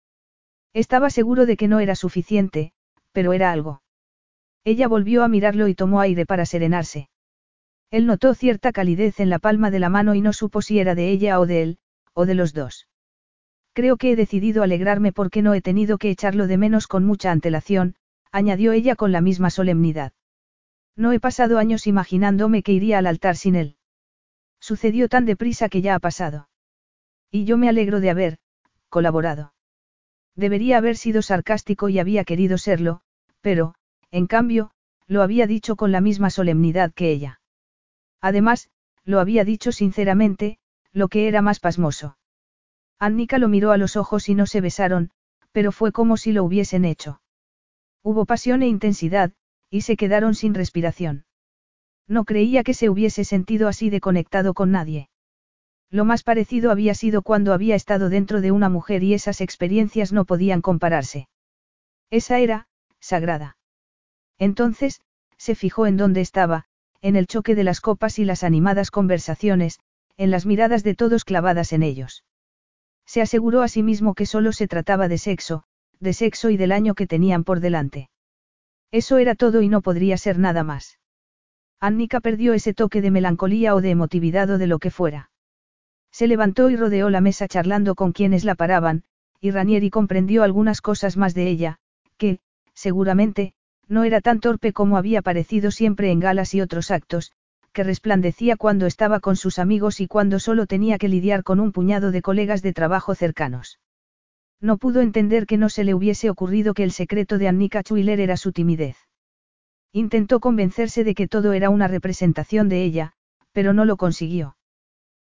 Estaba 0.73 1.09
seguro 1.09 1.45
de 1.45 1.57
que 1.57 1.67
no 1.67 1.79
era 1.79 1.95
suficiente, 1.95 2.73
pero 3.11 3.33
era 3.33 3.51
algo. 3.51 3.82
Ella 4.63 4.87
volvió 4.87 5.23
a 5.23 5.27
mirarlo 5.27 5.67
y 5.67 5.75
tomó 5.75 5.99
aire 5.99 6.25
para 6.25 6.45
serenarse. 6.45 7.09
Él 7.91 8.05
notó 8.05 8.33
cierta 8.33 8.71
calidez 8.71 9.19
en 9.19 9.29
la 9.29 9.39
palma 9.39 9.69
de 9.71 9.79
la 9.79 9.89
mano 9.89 10.15
y 10.15 10.21
no 10.21 10.33
supo 10.33 10.61
si 10.61 10.79
era 10.79 10.95
de 10.95 11.09
ella 11.09 11.39
o 11.39 11.45
de 11.45 11.61
él, 11.61 11.77
o 12.13 12.25
de 12.25 12.35
los 12.35 12.53
dos. 12.53 12.87
Creo 13.73 13.97
que 13.97 14.11
he 14.11 14.15
decidido 14.15 14.63
alegrarme 14.63 15.11
porque 15.11 15.41
no 15.41 15.53
he 15.53 15.61
tenido 15.61 15.97
que 15.97 16.09
echarlo 16.09 16.47
de 16.47 16.57
menos 16.57 16.87
con 16.87 17.05
mucha 17.05 17.31
antelación, 17.31 17.95
añadió 18.31 18.71
ella 18.71 18.95
con 18.95 19.11
la 19.11 19.21
misma 19.21 19.49
solemnidad. 19.49 20.13
No 20.95 21.11
he 21.11 21.19
pasado 21.19 21.57
años 21.57 21.87
imaginándome 21.87 22.63
que 22.63 22.71
iría 22.71 22.99
al 22.99 23.07
altar 23.07 23.35
sin 23.35 23.55
él. 23.55 23.77
Sucedió 24.59 25.09
tan 25.09 25.25
deprisa 25.25 25.69
que 25.69 25.81
ya 25.81 25.95
ha 25.95 25.99
pasado. 25.99 26.49
Y 27.31 27.45
yo 27.45 27.57
me 27.57 27.67
alegro 27.67 27.99
de 27.99 28.11
haber, 28.11 28.37
colaborado. 28.89 29.53
Debería 30.35 30.77
haber 30.77 30.97
sido 30.97 31.21
sarcástico 31.21 31.89
y 31.89 31.99
había 31.99 32.23
querido 32.23 32.57
serlo, 32.57 33.01
pero, 33.41 33.75
en 34.13 34.27
cambio, 34.27 34.69
lo 35.07 35.23
había 35.23 35.47
dicho 35.47 35.75
con 35.75 35.91
la 35.91 35.99
misma 35.99 36.29
solemnidad 36.29 36.93
que 36.93 37.11
ella. 37.11 37.41
Además, 38.21 38.69
lo 39.03 39.19
había 39.19 39.43
dicho 39.43 39.71
sinceramente, 39.71 40.59
lo 40.91 41.07
que 41.07 41.27
era 41.27 41.41
más 41.41 41.59
pasmoso. 41.59 42.15
Annika 42.99 43.39
lo 43.39 43.47
miró 43.47 43.71
a 43.71 43.77
los 43.77 43.97
ojos 43.97 44.29
y 44.29 44.35
no 44.35 44.45
se 44.45 44.61
besaron, 44.61 45.09
pero 45.51 45.71
fue 45.71 45.91
como 45.91 46.15
si 46.15 46.31
lo 46.31 46.43
hubiesen 46.43 46.85
hecho. 46.85 47.21
Hubo 48.03 48.25
pasión 48.25 48.61
e 48.61 48.67
intensidad, 48.67 49.31
y 49.71 49.81
se 49.81 49.97
quedaron 49.97 50.35
sin 50.35 50.53
respiración. 50.53 51.25
No 52.07 52.23
creía 52.23 52.63
que 52.63 52.75
se 52.75 52.89
hubiese 52.89 53.23
sentido 53.23 53.67
así 53.67 53.89
de 53.89 53.99
conectado 53.99 54.53
con 54.53 54.69
nadie. 54.69 55.09
Lo 55.89 56.05
más 56.05 56.21
parecido 56.21 56.69
había 56.69 56.93
sido 56.93 57.23
cuando 57.23 57.51
había 57.51 57.73
estado 57.73 58.09
dentro 58.09 58.41
de 58.41 58.51
una 58.51 58.69
mujer 58.69 59.01
y 59.01 59.15
esas 59.15 59.41
experiencias 59.41 60.13
no 60.13 60.25
podían 60.25 60.61
compararse. 60.61 61.29
Esa 62.11 62.37
era, 62.37 62.67
sagrada. 62.99 63.57
Entonces, 64.39 65.01
se 65.37 65.55
fijó 65.55 65.87
en 65.87 65.97
dónde 65.97 66.21
estaba, 66.21 66.65
en 67.01 67.15
el 67.15 67.27
choque 67.27 67.55
de 67.55 67.63
las 67.63 67.81
copas 67.81 68.19
y 68.19 68.25
las 68.25 68.43
animadas 68.43 68.91
conversaciones, 68.91 69.79
en 70.17 70.31
las 70.31 70.45
miradas 70.45 70.83
de 70.83 70.95
todos 70.95 71.25
clavadas 71.25 71.73
en 71.73 71.83
ellos. 71.83 72.23
Se 73.05 73.21
aseguró 73.21 73.61
a 73.61 73.67
sí 73.67 73.83
mismo 73.83 74.13
que 74.13 74.25
solo 74.25 74.53
se 74.53 74.67
trataba 74.67 75.07
de 75.07 75.17
sexo, 75.17 75.63
de 75.99 76.13
sexo 76.13 76.49
y 76.49 76.57
del 76.57 76.71
año 76.71 76.95
que 76.95 77.07
tenían 77.07 77.43
por 77.43 77.59
delante. 77.59 78.09
Eso 78.91 79.17
era 79.17 79.35
todo 79.35 79.61
y 79.61 79.69
no 79.69 79.81
podría 79.81 80.17
ser 80.17 80.37
nada 80.39 80.63
más. 80.63 80.99
Annika 81.79 82.21
perdió 82.21 82.53
ese 82.53 82.73
toque 82.73 83.01
de 83.01 83.11
melancolía 83.11 83.75
o 83.75 83.81
de 83.81 83.89
emotividad 83.89 84.49
o 84.51 84.57
de 84.57 84.67
lo 84.67 84.79
que 84.79 84.91
fuera. 84.91 85.31
Se 86.11 86.27
levantó 86.27 86.69
y 86.69 86.77
rodeó 86.77 87.09
la 87.09 87.19
mesa 87.19 87.47
charlando 87.47 87.95
con 87.95 88.13
quienes 88.13 88.45
la 88.45 88.55
paraban, 88.55 89.03
y 89.41 89.51
Ranieri 89.51 89.89
comprendió 89.89 90.43
algunas 90.43 90.79
cosas 90.79 91.17
más 91.17 91.33
de 91.33 91.47
ella, 91.49 91.79
que, 92.17 92.39
seguramente, 92.73 93.53
no 93.87 94.03
era 94.03 94.21
tan 94.21 94.39
torpe 94.39 94.73
como 94.73 94.97
había 94.97 95.21
parecido 95.21 95.71
siempre 95.71 96.11
en 96.11 96.19
galas 96.19 96.53
y 96.53 96.61
otros 96.61 96.91
actos, 96.91 97.31
que 97.73 97.83
resplandecía 97.83 98.55
cuando 98.55 98.85
estaba 98.85 99.19
con 99.19 99.35
sus 99.35 99.59
amigos 99.59 99.99
y 99.99 100.07
cuando 100.07 100.39
solo 100.39 100.67
tenía 100.67 100.97
que 100.97 101.09
lidiar 101.09 101.43
con 101.43 101.59
un 101.59 101.71
puñado 101.71 102.11
de 102.11 102.21
colegas 102.21 102.61
de 102.61 102.73
trabajo 102.73 103.15
cercanos. 103.15 103.79
No 104.61 104.77
pudo 104.77 105.01
entender 105.01 105.45
que 105.45 105.57
no 105.57 105.69
se 105.69 105.83
le 105.83 105.93
hubiese 105.93 106.29
ocurrido 106.29 106.73
que 106.73 106.83
el 106.83 106.91
secreto 106.91 107.37
de 107.37 107.47
Annika 107.47 107.83
Chuiler 107.83 108.19
era 108.19 108.37
su 108.37 108.51
timidez. 108.51 108.95
Intentó 109.91 110.39
convencerse 110.39 111.03
de 111.03 111.15
que 111.15 111.27
todo 111.27 111.53
era 111.53 111.69
una 111.69 111.87
representación 111.87 112.69
de 112.69 112.83
ella, 112.83 113.13
pero 113.51 113.73
no 113.73 113.85
lo 113.85 113.97
consiguió. 113.97 114.55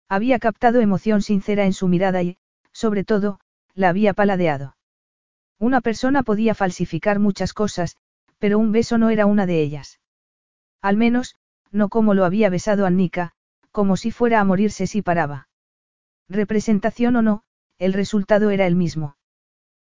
Había 0.09 0.39
captado 0.39 0.81
emoción 0.81 1.23
sincera 1.23 1.65
en 1.65 1.73
su 1.73 1.89
mirada 1.89 2.23
y, 2.23 2.37
sobre 2.73 3.05
todo, 3.05 3.41
la 3.75 3.89
había 3.89 4.15
paladeado. 4.15 4.77
Una 5.59 5.81
persona 5.81 6.23
podía 6.23 6.55
falsificar 6.55 7.19
muchas 7.19 7.53
cosas, 7.53 7.97
pero 8.45 8.59
un 8.59 8.73
beso 8.73 8.99
no 8.99 9.09
era 9.09 9.25
una 9.25 9.47
de 9.47 9.63
ellas. 9.63 10.01
Al 10.83 10.99
menos, 10.99 11.37
no 11.73 11.89
como 11.89 12.13
lo 12.13 12.27
había 12.27 12.51
besado 12.51 12.85
Annika, 12.85 13.33
como 13.71 13.97
si 13.97 14.11
fuera 14.11 14.39
a 14.39 14.45
morirse 14.45 14.87
si 14.87 15.01
paraba. 15.01 15.49
Representación 16.29 17.17
o 17.17 17.23
no, 17.23 17.45
el 17.79 17.95
resultado 17.95 18.51
era 18.51 18.67
el 18.67 18.77
mismo. 18.77 19.17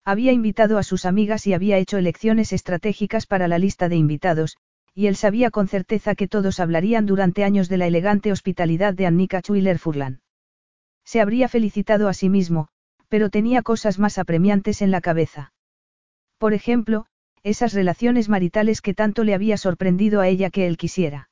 Había 0.04 0.32
invitado 0.32 0.78
a 0.78 0.82
sus 0.82 1.04
amigas 1.04 1.46
y 1.46 1.54
había 1.54 1.78
hecho 1.78 1.96
elecciones 1.96 2.52
estratégicas 2.52 3.24
para 3.28 3.46
la 3.46 3.60
lista 3.60 3.88
de 3.88 3.94
invitados, 3.94 4.56
y 4.96 5.06
él 5.06 5.14
sabía 5.14 5.52
con 5.52 5.68
certeza 5.68 6.16
que 6.16 6.26
todos 6.26 6.58
hablarían 6.58 7.06
durante 7.06 7.44
años 7.44 7.68
de 7.68 7.76
la 7.76 7.86
elegante 7.86 8.32
hospitalidad 8.32 8.94
de 8.94 9.06
Annika 9.06 9.42
Schuyler 9.42 9.78
Furlan. 9.78 10.22
Se 11.04 11.20
habría 11.20 11.48
felicitado 11.48 12.08
a 12.08 12.14
sí 12.14 12.28
mismo, 12.28 12.66
pero 13.08 13.30
tenía 13.30 13.62
cosas 13.62 14.00
más 14.00 14.18
apremiantes 14.18 14.82
en 14.82 14.90
la 14.90 15.00
cabeza. 15.00 15.52
Por 16.36 16.52
ejemplo, 16.52 17.06
esas 17.42 17.72
relaciones 17.72 18.28
maritales 18.28 18.82
que 18.82 18.94
tanto 18.94 19.24
le 19.24 19.34
había 19.34 19.56
sorprendido 19.56 20.20
a 20.20 20.28
ella 20.28 20.50
que 20.50 20.66
él 20.66 20.76
quisiera. 20.76 21.30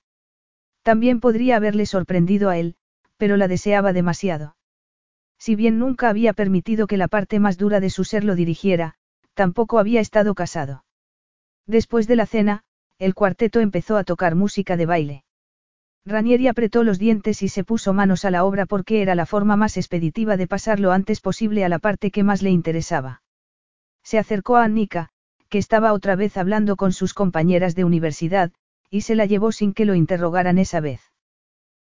También 0.83 1.21
podría 1.21 1.57
haberle 1.57 1.87
sorprendido 1.87 2.49
a 2.49 2.59
él, 2.59 2.77
pero 3.17 3.37
la 3.37 3.49
deseaba 3.49 3.93
demasiado. 3.93 4.57
Si 5.39 5.55
bien 5.55 5.79
nunca 5.79 6.09
había 6.09 6.33
permitido 6.33 6.87
que 6.87 6.97
la 6.97 7.09
parte 7.09 7.39
más 7.39 7.59
dura 7.59 7.81
de 7.81 7.91
su 7.91 8.05
ser 8.05 8.25
lo 8.25 8.35
dirigiera, 8.35 8.95
tampoco 9.35 9.79
había 9.79 10.01
estado 10.01 10.35
casado. 10.35 10.85
Después 11.67 12.09
de 12.09 12.17
la 12.17 12.27
cena, 12.27 12.65
el 12.99 13.15
cuarteto 13.15 13.61
empezó 13.61 13.97
a 13.97 14.05
tocar 14.05 14.35
música 14.35 14.77
de 14.77 14.87
baile. 14.87 15.25
Ranieri 16.05 16.49
apretó 16.49 16.85
los 16.85 16.99
dientes 16.99 17.43
y 17.43 17.49
se 17.49 17.65
puso 17.65 17.93
manos 17.93 18.25
a 18.25 18.31
la 18.31 18.45
obra 18.45 18.65
porque 18.67 19.03
era 19.03 19.15
la 19.15 19.27
forma 19.27 19.57
más 19.57 19.77
expeditiva 19.77 20.37
de 20.37 20.47
pasar 20.47 20.81
lo 20.81 20.91
antes 20.91 21.21
posible 21.21 21.65
a 21.65 21.69
la 21.69 21.79
parte 21.79 22.11
que 22.11 22.25
más 22.25 22.43
le 22.43 22.51
interesaba. 22.51 23.23
Se 24.03 24.19
acercó 24.19 24.57
a 24.57 24.65
Annika, 24.65 25.11
que 25.49 25.59
estaba 25.59 25.93
otra 25.93 26.17
vez 26.17 26.37
hablando 26.37 26.77
con 26.77 26.93
sus 26.93 27.15
compañeras 27.15 27.75
de 27.75 27.85
universidad, 27.85 28.53
y 28.91 29.03
se 29.03 29.15
la 29.15 29.27
llevó 29.27 29.53
sin 29.53 29.75
que 29.75 29.85
lo 29.85 29.95
interrogaran 29.95 30.59
esa 30.59 30.81
vez. 30.81 31.01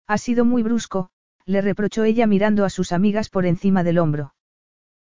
Ha 0.07 0.17
sido 0.17 0.45
muy 0.45 0.63
brusco, 0.63 1.09
le 1.45 1.61
reprochó 1.61 2.03
ella 2.03 2.27
mirando 2.27 2.65
a 2.65 2.69
sus 2.69 2.91
amigas 2.91 3.29
por 3.29 3.45
encima 3.45 3.83
del 3.83 3.99
hombro. 3.99 4.33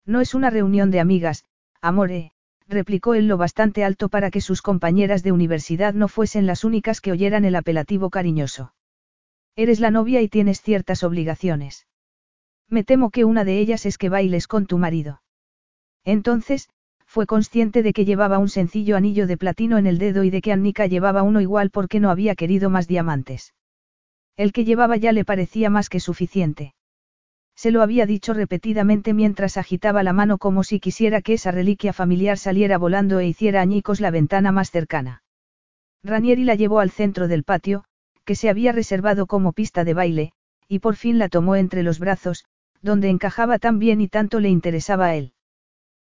No 0.05 0.21
es 0.21 0.33
una 0.33 0.49
reunión 0.49 0.91
de 0.91 0.99
amigas, 0.99 1.45
amore, 1.81 2.31
replicó 2.67 3.13
él 3.15 3.27
lo 3.27 3.37
bastante 3.37 3.83
alto 3.83 4.09
para 4.09 4.31
que 4.31 4.41
sus 4.41 4.61
compañeras 4.61 5.23
de 5.23 5.31
universidad 5.31 5.93
no 5.93 6.07
fuesen 6.07 6.45
las 6.45 6.63
únicas 6.63 7.01
que 7.01 7.11
oyeran 7.11 7.45
el 7.45 7.55
apelativo 7.55 8.09
cariñoso. 8.09 8.73
Eres 9.55 9.79
la 9.79 9.91
novia 9.91 10.21
y 10.21 10.29
tienes 10.29 10.61
ciertas 10.61 11.03
obligaciones. 11.03 11.87
Me 12.69 12.83
temo 12.83 13.09
que 13.09 13.25
una 13.25 13.43
de 13.43 13.59
ellas 13.59 13.85
es 13.85 13.97
que 13.97 14.09
bailes 14.09 14.47
con 14.47 14.67
tu 14.67 14.77
marido. 14.77 15.21
Entonces, 16.05 16.69
fue 17.09 17.25
consciente 17.25 17.81
de 17.81 17.91
que 17.91 18.05
llevaba 18.05 18.37
un 18.37 18.49
sencillo 18.49 18.95
anillo 18.95 19.25
de 19.25 19.35
platino 19.35 19.79
en 19.79 19.87
el 19.87 19.97
dedo 19.97 20.23
y 20.23 20.29
de 20.29 20.43
que 20.43 20.51
Annika 20.51 20.85
llevaba 20.85 21.23
uno 21.23 21.41
igual 21.41 21.71
porque 21.71 21.99
no 21.99 22.11
había 22.11 22.35
querido 22.35 22.69
más 22.69 22.87
diamantes. 22.87 23.55
El 24.37 24.53
que 24.53 24.63
llevaba 24.63 24.95
ya 24.95 25.11
le 25.11 25.25
parecía 25.25 25.71
más 25.71 25.89
que 25.89 25.99
suficiente. 25.99 26.75
Se 27.55 27.71
lo 27.71 27.81
había 27.81 28.05
dicho 28.05 28.35
repetidamente 28.35 29.15
mientras 29.15 29.57
agitaba 29.57 30.03
la 30.03 30.13
mano 30.13 30.37
como 30.37 30.63
si 30.63 30.79
quisiera 30.79 31.23
que 31.23 31.33
esa 31.33 31.49
reliquia 31.49 31.93
familiar 31.93 32.37
saliera 32.37 32.77
volando 32.77 33.17
e 33.17 33.25
hiciera 33.25 33.59
añicos 33.59 34.01
la 34.01 34.11
ventana 34.11 34.51
más 34.51 34.69
cercana. 34.69 35.23
Ranieri 36.03 36.43
la 36.43 36.53
llevó 36.53 36.79
al 36.79 36.91
centro 36.91 37.27
del 37.27 37.43
patio, 37.43 37.85
que 38.23 38.35
se 38.35 38.49
había 38.49 38.71
reservado 38.71 39.25
como 39.25 39.51
pista 39.51 39.83
de 39.83 39.95
baile, 39.95 40.31
y 40.67 40.77
por 40.77 40.95
fin 40.95 41.17
la 41.17 41.27
tomó 41.27 41.55
entre 41.55 41.81
los 41.81 41.97
brazos, 41.97 42.45
donde 42.83 43.09
encajaba 43.09 43.57
tan 43.57 43.79
bien 43.79 43.99
y 43.99 44.09
tanto 44.09 44.39
le 44.39 44.49
interesaba 44.49 45.07
a 45.07 45.15
él. 45.15 45.33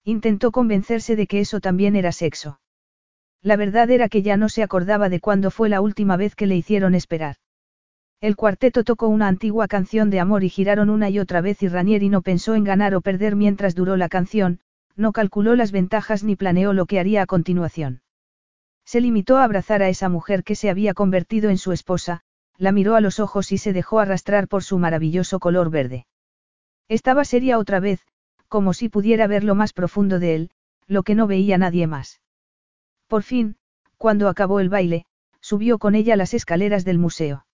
Intentó 0.08 0.52
convencerse 0.52 1.16
de 1.16 1.26
que 1.26 1.40
eso 1.40 1.58
también 1.58 1.96
era 1.96 2.12
sexo. 2.12 2.60
La 3.42 3.56
verdad 3.56 3.90
era 3.90 4.08
que 4.08 4.22
ya 4.22 4.36
no 4.36 4.48
se 4.48 4.62
acordaba 4.62 5.08
de 5.08 5.18
cuándo 5.18 5.50
fue 5.50 5.68
la 5.68 5.80
última 5.80 6.16
vez 6.16 6.36
que 6.36 6.46
le 6.46 6.54
hicieron 6.54 6.94
esperar. 6.94 7.38
El 8.20 8.36
cuarteto 8.36 8.84
tocó 8.84 9.08
una 9.08 9.26
antigua 9.26 9.66
canción 9.66 10.08
de 10.10 10.20
amor 10.20 10.44
y 10.44 10.48
giraron 10.48 10.90
una 10.90 11.10
y 11.10 11.18
otra 11.18 11.40
vez 11.40 11.60
y 11.64 11.66
Ranieri 11.66 12.08
no 12.08 12.22
pensó 12.22 12.54
en 12.54 12.62
ganar 12.62 12.94
o 12.94 13.00
perder 13.00 13.34
mientras 13.34 13.74
duró 13.74 13.96
la 13.96 14.08
canción, 14.08 14.60
no 14.94 15.10
calculó 15.10 15.56
las 15.56 15.72
ventajas 15.72 16.22
ni 16.22 16.36
planeó 16.36 16.72
lo 16.72 16.86
que 16.86 17.00
haría 17.00 17.22
a 17.22 17.26
continuación. 17.26 18.00
Se 18.84 19.00
limitó 19.00 19.38
a 19.38 19.44
abrazar 19.44 19.82
a 19.82 19.88
esa 19.88 20.08
mujer 20.08 20.44
que 20.44 20.54
se 20.54 20.70
había 20.70 20.94
convertido 20.94 21.50
en 21.50 21.58
su 21.58 21.72
esposa, 21.72 22.20
la 22.58 22.70
miró 22.70 22.94
a 22.94 23.00
los 23.00 23.18
ojos 23.18 23.50
y 23.50 23.58
se 23.58 23.72
dejó 23.72 23.98
arrastrar 23.98 24.46
por 24.46 24.62
su 24.62 24.78
maravilloso 24.78 25.40
color 25.40 25.68
verde. 25.68 26.06
Estaba 26.88 27.24
seria 27.24 27.58
otra 27.58 27.80
vez, 27.80 28.06
como 28.56 28.72
si 28.72 28.88
pudiera 28.88 29.26
ver 29.26 29.44
lo 29.44 29.54
más 29.54 29.74
profundo 29.74 30.18
de 30.18 30.34
él, 30.34 30.50
lo 30.86 31.02
que 31.02 31.14
no 31.14 31.26
veía 31.26 31.58
nadie 31.58 31.86
más. 31.86 32.22
Por 33.06 33.22
fin, 33.22 33.56
cuando 33.98 34.30
acabó 34.30 34.60
el 34.60 34.70
baile, 34.70 35.04
subió 35.42 35.78
con 35.78 35.94
ella 35.94 36.16
las 36.16 36.32
escaleras 36.32 36.82
del 36.86 36.96
museo. 36.96 37.44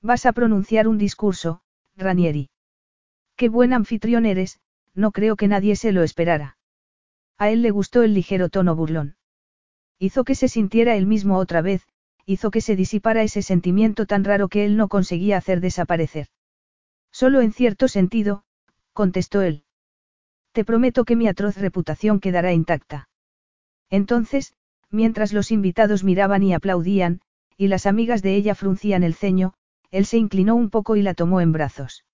Vas 0.00 0.26
a 0.26 0.32
pronunciar 0.32 0.86
un 0.86 0.98
discurso, 0.98 1.62
Ranieri. 1.96 2.48
Qué 3.34 3.48
buen 3.48 3.72
anfitrión 3.72 4.24
eres, 4.24 4.60
no 4.94 5.10
creo 5.10 5.34
que 5.34 5.48
nadie 5.48 5.74
se 5.74 5.90
lo 5.90 6.04
esperara. 6.04 6.58
A 7.36 7.50
él 7.50 7.62
le 7.62 7.72
gustó 7.72 8.04
el 8.04 8.14
ligero 8.14 8.50
tono 8.50 8.76
burlón. 8.76 9.16
Hizo 9.98 10.22
que 10.22 10.36
se 10.36 10.46
sintiera 10.46 10.94
él 10.94 11.06
mismo 11.06 11.38
otra 11.38 11.60
vez, 11.60 11.88
hizo 12.24 12.52
que 12.52 12.60
se 12.60 12.76
disipara 12.76 13.24
ese 13.24 13.42
sentimiento 13.42 14.06
tan 14.06 14.22
raro 14.22 14.46
que 14.46 14.64
él 14.64 14.76
no 14.76 14.86
conseguía 14.86 15.38
hacer 15.38 15.60
desaparecer. 15.60 16.28
Solo 17.10 17.40
en 17.40 17.52
cierto 17.52 17.88
sentido, 17.88 18.44
contestó 18.92 19.42
él. 19.42 19.64
Te 20.52 20.64
prometo 20.64 21.04
que 21.04 21.16
mi 21.16 21.28
atroz 21.28 21.56
reputación 21.56 22.20
quedará 22.20 22.52
intacta. 22.52 23.08
Entonces, 23.88 24.54
mientras 24.90 25.32
los 25.32 25.50
invitados 25.50 26.04
miraban 26.04 26.42
y 26.42 26.54
aplaudían, 26.54 27.20
y 27.56 27.68
las 27.68 27.86
amigas 27.86 28.22
de 28.22 28.34
ella 28.34 28.54
fruncían 28.54 29.02
el 29.02 29.14
ceño, 29.14 29.54
él 29.90 30.06
se 30.06 30.18
inclinó 30.18 30.54
un 30.54 30.70
poco 30.70 30.96
y 30.96 31.02
la 31.02 31.14
tomó 31.14 31.40
en 31.40 31.52
brazos. 31.52 32.04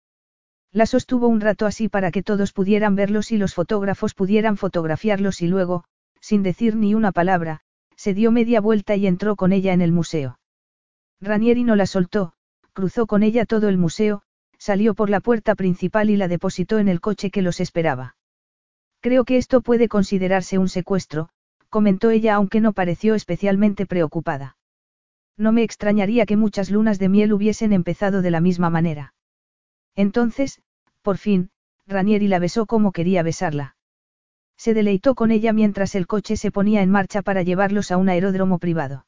La 0.72 0.86
sostuvo 0.86 1.28
un 1.28 1.40
rato 1.40 1.64
así 1.64 1.88
para 1.88 2.10
que 2.10 2.22
todos 2.22 2.52
pudieran 2.52 2.96
verlos 2.96 3.32
y 3.32 3.38
los 3.38 3.54
fotógrafos 3.54 4.12
pudieran 4.14 4.56
fotografiarlos 4.56 5.40
y 5.40 5.48
luego, 5.48 5.84
sin 6.20 6.42
decir 6.42 6.76
ni 6.76 6.94
una 6.94 7.12
palabra, 7.12 7.60
se 7.96 8.12
dio 8.12 8.30
media 8.30 8.60
vuelta 8.60 8.96
y 8.96 9.06
entró 9.06 9.36
con 9.36 9.52
ella 9.52 9.72
en 9.72 9.80
el 9.80 9.92
museo. 9.92 10.38
Ranieri 11.20 11.64
no 11.64 11.76
la 11.76 11.86
soltó, 11.86 12.34
cruzó 12.74 13.06
con 13.06 13.22
ella 13.22 13.46
todo 13.46 13.68
el 13.70 13.78
museo, 13.78 14.22
salió 14.58 14.94
por 14.94 15.08
la 15.08 15.20
puerta 15.20 15.54
principal 15.54 16.10
y 16.10 16.16
la 16.16 16.28
depositó 16.28 16.78
en 16.78 16.88
el 16.88 17.00
coche 17.00 17.30
que 17.30 17.40
los 17.40 17.60
esperaba. 17.60 18.15
Creo 19.00 19.24
que 19.24 19.36
esto 19.36 19.60
puede 19.60 19.88
considerarse 19.88 20.58
un 20.58 20.68
secuestro, 20.68 21.28
comentó 21.68 22.10
ella 22.10 22.34
aunque 22.34 22.60
no 22.60 22.72
pareció 22.72 23.14
especialmente 23.14 23.86
preocupada. 23.86 24.56
No 25.36 25.52
me 25.52 25.62
extrañaría 25.62 26.26
que 26.26 26.36
muchas 26.36 26.70
lunas 26.70 26.98
de 26.98 27.08
miel 27.08 27.32
hubiesen 27.32 27.72
empezado 27.72 28.22
de 28.22 28.30
la 28.30 28.40
misma 28.40 28.70
manera. 28.70 29.14
Entonces, 29.94 30.62
por 31.02 31.18
fin, 31.18 31.50
Ranieri 31.86 32.28
la 32.28 32.38
besó 32.38 32.66
como 32.66 32.92
quería 32.92 33.22
besarla. 33.22 33.76
Se 34.56 34.74
deleitó 34.74 35.14
con 35.14 35.30
ella 35.30 35.52
mientras 35.52 35.94
el 35.94 36.06
coche 36.06 36.36
se 36.36 36.50
ponía 36.50 36.82
en 36.82 36.90
marcha 36.90 37.22
para 37.22 37.42
llevarlos 37.42 37.90
a 37.90 37.98
un 37.98 38.08
aeródromo 38.08 38.58
privado. 38.58 39.06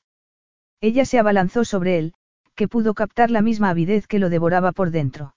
Ella 0.80 1.04
se 1.04 1.18
abalanzó 1.18 1.64
sobre 1.64 1.98
él, 1.98 2.14
que 2.54 2.68
pudo 2.68 2.94
captar 2.94 3.30
la 3.30 3.40
misma 3.40 3.70
avidez 3.70 4.06
que 4.06 4.18
lo 4.18 4.28
devoraba 4.28 4.72
por 4.72 4.90
dentro. 4.90 5.34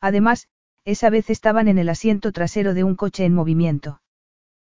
Además, 0.00 0.48
esa 0.84 1.10
vez 1.10 1.30
estaban 1.30 1.68
en 1.68 1.78
el 1.78 1.88
asiento 1.88 2.32
trasero 2.32 2.74
de 2.74 2.84
un 2.84 2.96
coche 2.96 3.24
en 3.24 3.34
movimiento. 3.34 4.00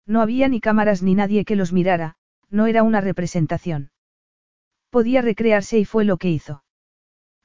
No 0.05 0.21
había 0.21 0.47
ni 0.47 0.61
cámaras 0.61 1.01
ni 1.01 1.15
nadie 1.15 1.45
que 1.45 1.55
los 1.55 1.73
mirara, 1.73 2.15
no 2.49 2.67
era 2.67 2.83
una 2.83 3.01
representación. 3.01 3.91
Podía 4.89 5.21
recrearse 5.21 5.79
y 5.79 5.85
fue 5.85 6.05
lo 6.05 6.17
que 6.17 6.29
hizo. 6.29 6.63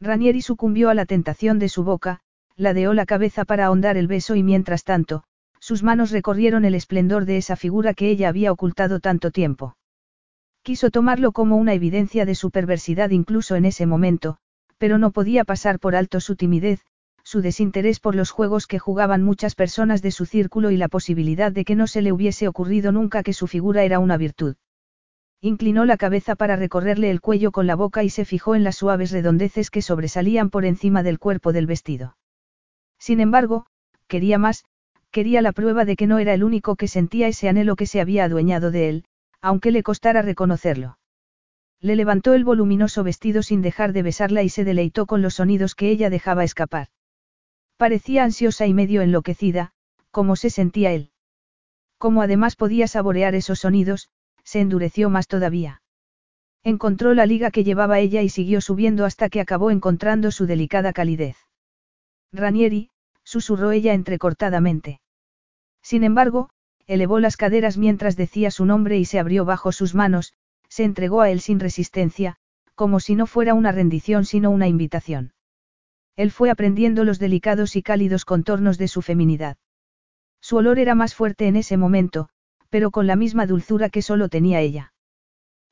Ranieri 0.00 0.42
sucumbió 0.42 0.90
a 0.90 0.94
la 0.94 1.06
tentación 1.06 1.58
de 1.58 1.68
su 1.68 1.84
boca, 1.84 2.20
ladeó 2.56 2.92
la 2.92 3.06
cabeza 3.06 3.44
para 3.44 3.66
ahondar 3.66 3.96
el 3.96 4.06
beso 4.06 4.34
y 4.34 4.42
mientras 4.42 4.84
tanto, 4.84 5.24
sus 5.58 5.82
manos 5.82 6.10
recorrieron 6.10 6.64
el 6.64 6.74
esplendor 6.74 7.24
de 7.24 7.36
esa 7.38 7.56
figura 7.56 7.94
que 7.94 8.10
ella 8.10 8.28
había 8.28 8.52
ocultado 8.52 9.00
tanto 9.00 9.30
tiempo. 9.30 9.76
Quiso 10.62 10.90
tomarlo 10.90 11.32
como 11.32 11.56
una 11.56 11.74
evidencia 11.74 12.26
de 12.26 12.34
su 12.34 12.50
perversidad 12.50 13.10
incluso 13.10 13.56
en 13.56 13.64
ese 13.64 13.86
momento, 13.86 14.36
pero 14.78 14.98
no 14.98 15.10
podía 15.10 15.44
pasar 15.44 15.78
por 15.78 15.96
alto 15.96 16.20
su 16.20 16.36
timidez, 16.36 16.80
su 17.30 17.42
desinterés 17.42 18.00
por 18.00 18.16
los 18.16 18.32
juegos 18.32 18.66
que 18.66 18.80
jugaban 18.80 19.22
muchas 19.22 19.54
personas 19.54 20.02
de 20.02 20.10
su 20.10 20.26
círculo 20.26 20.72
y 20.72 20.76
la 20.76 20.88
posibilidad 20.88 21.52
de 21.52 21.64
que 21.64 21.76
no 21.76 21.86
se 21.86 22.02
le 22.02 22.10
hubiese 22.10 22.48
ocurrido 22.48 22.90
nunca 22.90 23.22
que 23.22 23.32
su 23.32 23.46
figura 23.46 23.84
era 23.84 24.00
una 24.00 24.16
virtud. 24.16 24.56
Inclinó 25.40 25.84
la 25.84 25.96
cabeza 25.96 26.34
para 26.34 26.56
recorrerle 26.56 27.08
el 27.08 27.20
cuello 27.20 27.52
con 27.52 27.68
la 27.68 27.76
boca 27.76 28.02
y 28.02 28.10
se 28.10 28.24
fijó 28.24 28.56
en 28.56 28.64
las 28.64 28.74
suaves 28.74 29.12
redondeces 29.12 29.70
que 29.70 29.80
sobresalían 29.80 30.50
por 30.50 30.64
encima 30.64 31.04
del 31.04 31.20
cuerpo 31.20 31.52
del 31.52 31.68
vestido. 31.68 32.16
Sin 32.98 33.20
embargo, 33.20 33.66
quería 34.08 34.36
más, 34.36 34.64
quería 35.12 35.40
la 35.40 35.52
prueba 35.52 35.84
de 35.84 35.94
que 35.94 36.08
no 36.08 36.18
era 36.18 36.34
el 36.34 36.42
único 36.42 36.74
que 36.74 36.88
sentía 36.88 37.28
ese 37.28 37.48
anhelo 37.48 37.76
que 37.76 37.86
se 37.86 38.00
había 38.00 38.24
adueñado 38.24 38.72
de 38.72 38.88
él, 38.88 39.04
aunque 39.40 39.70
le 39.70 39.84
costara 39.84 40.20
reconocerlo. 40.20 40.98
Le 41.80 41.94
levantó 41.94 42.34
el 42.34 42.42
voluminoso 42.42 43.04
vestido 43.04 43.44
sin 43.44 43.62
dejar 43.62 43.92
de 43.92 44.02
besarla 44.02 44.42
y 44.42 44.48
se 44.48 44.64
deleitó 44.64 45.06
con 45.06 45.22
los 45.22 45.34
sonidos 45.34 45.76
que 45.76 45.90
ella 45.90 46.10
dejaba 46.10 46.42
escapar. 46.42 46.88
Parecía 47.80 48.24
ansiosa 48.24 48.66
y 48.66 48.74
medio 48.74 49.00
enloquecida, 49.00 49.72
como 50.10 50.36
se 50.36 50.50
sentía 50.50 50.92
él. 50.92 51.12
Como 51.96 52.20
además 52.20 52.54
podía 52.54 52.86
saborear 52.86 53.34
esos 53.34 53.60
sonidos, 53.60 54.10
se 54.44 54.60
endureció 54.60 55.08
más 55.08 55.28
todavía. 55.28 55.80
Encontró 56.62 57.14
la 57.14 57.24
liga 57.24 57.50
que 57.50 57.64
llevaba 57.64 57.98
ella 57.98 58.20
y 58.20 58.28
siguió 58.28 58.60
subiendo 58.60 59.06
hasta 59.06 59.30
que 59.30 59.40
acabó 59.40 59.70
encontrando 59.70 60.30
su 60.30 60.44
delicada 60.44 60.92
calidez. 60.92 61.38
Ranieri, 62.32 62.90
susurró 63.24 63.72
ella 63.72 63.94
entrecortadamente. 63.94 65.00
Sin 65.80 66.04
embargo, 66.04 66.50
elevó 66.86 67.18
las 67.18 67.38
caderas 67.38 67.78
mientras 67.78 68.14
decía 68.14 68.50
su 68.50 68.66
nombre 68.66 68.98
y 68.98 69.06
se 69.06 69.18
abrió 69.18 69.46
bajo 69.46 69.72
sus 69.72 69.94
manos, 69.94 70.34
se 70.68 70.84
entregó 70.84 71.22
a 71.22 71.30
él 71.30 71.40
sin 71.40 71.58
resistencia, 71.60 72.36
como 72.74 73.00
si 73.00 73.14
no 73.14 73.26
fuera 73.26 73.54
una 73.54 73.72
rendición 73.72 74.26
sino 74.26 74.50
una 74.50 74.68
invitación. 74.68 75.32
Él 76.16 76.30
fue 76.30 76.50
aprendiendo 76.50 77.04
los 77.04 77.18
delicados 77.18 77.76
y 77.76 77.82
cálidos 77.82 78.24
contornos 78.24 78.78
de 78.78 78.88
su 78.88 79.02
feminidad. 79.02 79.56
Su 80.40 80.56
olor 80.56 80.78
era 80.78 80.94
más 80.94 81.14
fuerte 81.14 81.46
en 81.46 81.56
ese 81.56 81.76
momento, 81.76 82.28
pero 82.68 82.90
con 82.90 83.06
la 83.06 83.16
misma 83.16 83.46
dulzura 83.46 83.90
que 83.90 84.02
solo 84.02 84.28
tenía 84.28 84.60
ella. 84.60 84.92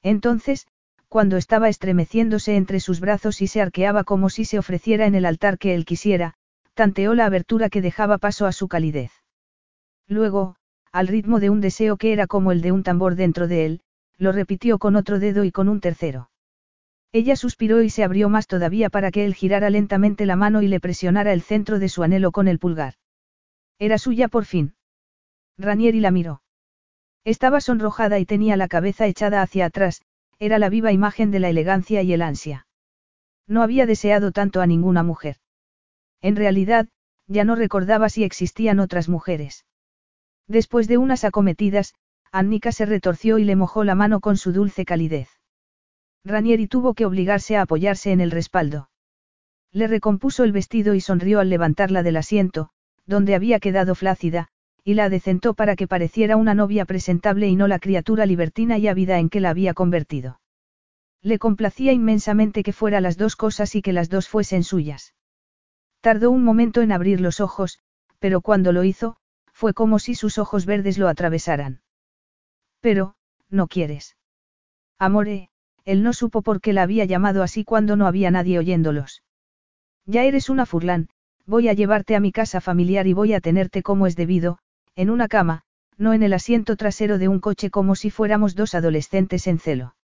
Entonces, 0.02 0.66
cuando 1.09 1.36
estaba 1.36 1.69
estremeciéndose 1.69 2.56
entre 2.56 2.81
sus 2.81 3.01
brazos 3.01 3.40
y 3.40 3.47
se 3.47 3.62
arqueaba 3.62 4.05
como 4.05 4.28
si 4.28 4.44
se 4.44 4.59
ofreciera 4.59 5.06
en 5.06 5.15
el 5.15 5.24
altar 5.24 5.59
que 5.59 5.74
él 5.74 5.85
quisiera, 5.86 6.35
tanteó 6.74 7.15
la 7.15 7.27
abertura 7.27 7.70
que 7.70 7.81
dejaba 7.81 8.19
paso 8.19 8.47
a 8.47 8.52
su 8.52 8.69
calidez. 8.69 9.10
Luego, 10.06 10.56
al 10.93 11.09
ritmo 11.09 11.40
de 11.40 11.51
un 11.51 11.60
deseo 11.60 11.97
que 11.97 12.12
era 12.12 12.27
como 12.27 12.52
el 12.52 12.60
de 12.60 12.73
un 12.73 12.82
tambor 12.82 13.15
dentro 13.15 13.48
de 13.48 13.66
él, 13.66 13.81
lo 14.19 14.32
repitió 14.32 14.78
con 14.78 14.97
otro 14.97 15.19
dedo 15.19 15.44
y 15.44 15.52
con 15.52 15.69
un 15.69 15.81
tercero. 15.81 16.31
Ella 17.12 17.36
suspiró 17.36 17.82
y 17.82 17.90
se 17.90 18.05
abrió 18.05 18.28
más 18.28 18.47
todavía 18.47 18.90
para 18.90 19.10
que 19.10 19.24
él 19.24 19.35
girara 19.35 19.70
lentamente 19.70 20.26
la 20.26 20.36
mano 20.36 20.60
y 20.62 20.68
le 20.68 20.80
presionara 20.80 21.32
el 21.32 21.43
centro 21.43 21.78
de 21.78 21.89
su 21.89 22.02
anhelo 22.02 22.32
con 22.32 22.48
el 22.48 22.59
pulgar. 22.59 22.94
Era 23.78 23.97
suya 23.97 24.28
por 24.28 24.44
fin. 24.44 24.74
Ranieri 25.56 26.01
la 26.01 26.10
miró. 26.10 26.43
Estaba 27.24 27.60
sonrojada 27.60 28.18
y 28.18 28.26
tenía 28.26 28.56
la 28.56 28.68
cabeza 28.68 29.06
echada 29.06 29.43
hacia 29.43 29.66
atrás, 29.66 30.02
era 30.39 30.59
la 30.59 30.68
viva 30.68 30.93
imagen 30.93 31.30
de 31.30 31.40
la 31.40 31.48
elegancia 31.48 32.02
y 32.02 32.12
el 32.12 32.22
ansia. 32.22 32.66
No 33.47 33.62
había 33.62 33.86
deseado 33.86 34.30
tanto 34.30 34.60
a 34.60 34.66
ninguna 34.66 35.02
mujer. 35.02 35.36
En 36.20 36.36
realidad, 36.36 36.89
ya 37.26 37.44
no 37.44 37.55
recordaba 37.55 38.09
si 38.09 38.24
existían 38.24 38.80
otras 38.80 39.09
mujeres. 39.09 39.64
Después 40.47 40.89
de 40.89 40.98
unas 40.98 41.24
acometidas, 41.24 41.94
Annika 42.32 42.72
se 42.72 42.86
retorció 42.86 43.39
y 43.39 43.44
le 43.44 43.56
mojó 43.56 43.85
la 43.85 43.94
mano 43.94 44.20
con 44.20 44.36
su 44.36 44.52
dulce 44.52 44.85
calidez. 44.85 45.38
Ranieri 46.24 46.66
tuvo 46.66 46.95
que 46.95 47.07
obligarse 47.07 47.57
a 47.57 47.62
apoyarse 47.62 48.12
en 48.12 48.20
el 48.20 48.31
respaldo. 48.31 48.90
Le 49.73 49.86
recompuso 49.86 50.45
el 50.45 50.53
vestido 50.53 50.95
y 50.95 51.01
sonrió 51.01 51.40
al 51.40 51.51
levantarla 51.51 52.03
del 52.03 52.16
asiento, 52.16 52.70
donde 53.07 53.35
había 53.35 53.61
quedado 53.61 53.95
flácida, 53.95 54.49
y 54.85 54.95
la 54.95 55.05
adecentó 55.05 55.55
para 55.55 55.77
que 55.77 55.86
pareciera 55.86 56.36
una 56.36 56.55
novia 56.55 56.85
presentable 56.85 57.49
y 57.49 57.57
no 57.57 57.69
la 57.69 57.78
criatura 57.78 58.27
libertina 58.27 58.78
y 58.78 58.89
ávida 58.89 59.19
en 59.19 59.28
que 59.28 59.40
la 59.40 59.51
había 59.51 59.74
convertido. 59.74 60.40
Le 61.23 61.39
complacía 61.39 61.93
inmensamente 61.93 62.62
que 62.62 62.73
fuera 62.73 63.01
las 63.01 63.16
dos 63.16 63.36
cosas 63.36 63.74
y 63.74 63.82
que 63.82 63.93
las 63.93 64.09
dos 64.09 64.28
fuesen 64.28 64.65
suyas. 64.65 65.15
Tardó 66.01 66.31
un 66.31 66.45
momento 66.45 66.81
en 66.81 66.93
abrir 66.93 67.20
los 67.20 67.40
ojos, 67.40 67.81
pero 68.19 68.40
cuando 68.40 68.73
lo 68.73 68.85
hizo, 68.85 69.16
fue 69.53 69.74
como 69.74 69.99
si 69.99 70.15
sus 70.15 70.39
ojos 70.39 70.65
verdes 70.65 70.99
lo 70.99 71.09
atravesaran. 71.09 71.82
Pero, 72.81 73.16
no 73.51 73.66
quieres. 73.66 74.16
Amore, 74.99 75.51
él 75.89 76.02
no 76.02 76.12
supo 76.12 76.43
por 76.43 76.60
qué 76.60 76.74
la 76.74 76.82
había 76.82 77.06
llamado 77.06 77.43
así 77.43 77.65
cuando 77.65 77.97
no 77.97 78.06
había 78.06 78.31
nadie 78.31 78.59
oyéndolos. 78.59 79.23
Ya 80.05 80.24
eres 80.24 80.51
una 80.51 80.66
furlán, 80.66 81.09
voy 81.47 81.69
a 81.69 81.73
llevarte 81.73 82.15
a 82.15 82.20
mi 82.20 82.31
casa 82.31 82.60
familiar 82.60 83.06
y 83.06 83.15
voy 83.15 83.32
a 83.32 83.40
tenerte 83.40 83.82
como 83.82 84.06
es 84.06 84.15
debido, 84.15 84.59
en 84.97 85.09
una 85.09 85.28
cama, 85.28 85.62
no 85.97 86.12
en 86.12 86.23
el 86.23 86.35
asiento 86.35 86.77
trasero 86.77 87.16
de 87.16 87.28
un 87.28 87.40
coche 87.40 87.70
como 87.70 87.94
si 87.94 88.10
fuéramos 88.10 88.55
dos 88.55 88.74
adolescentes 88.74 89.47
en 89.47 89.59
celo. 89.59 89.97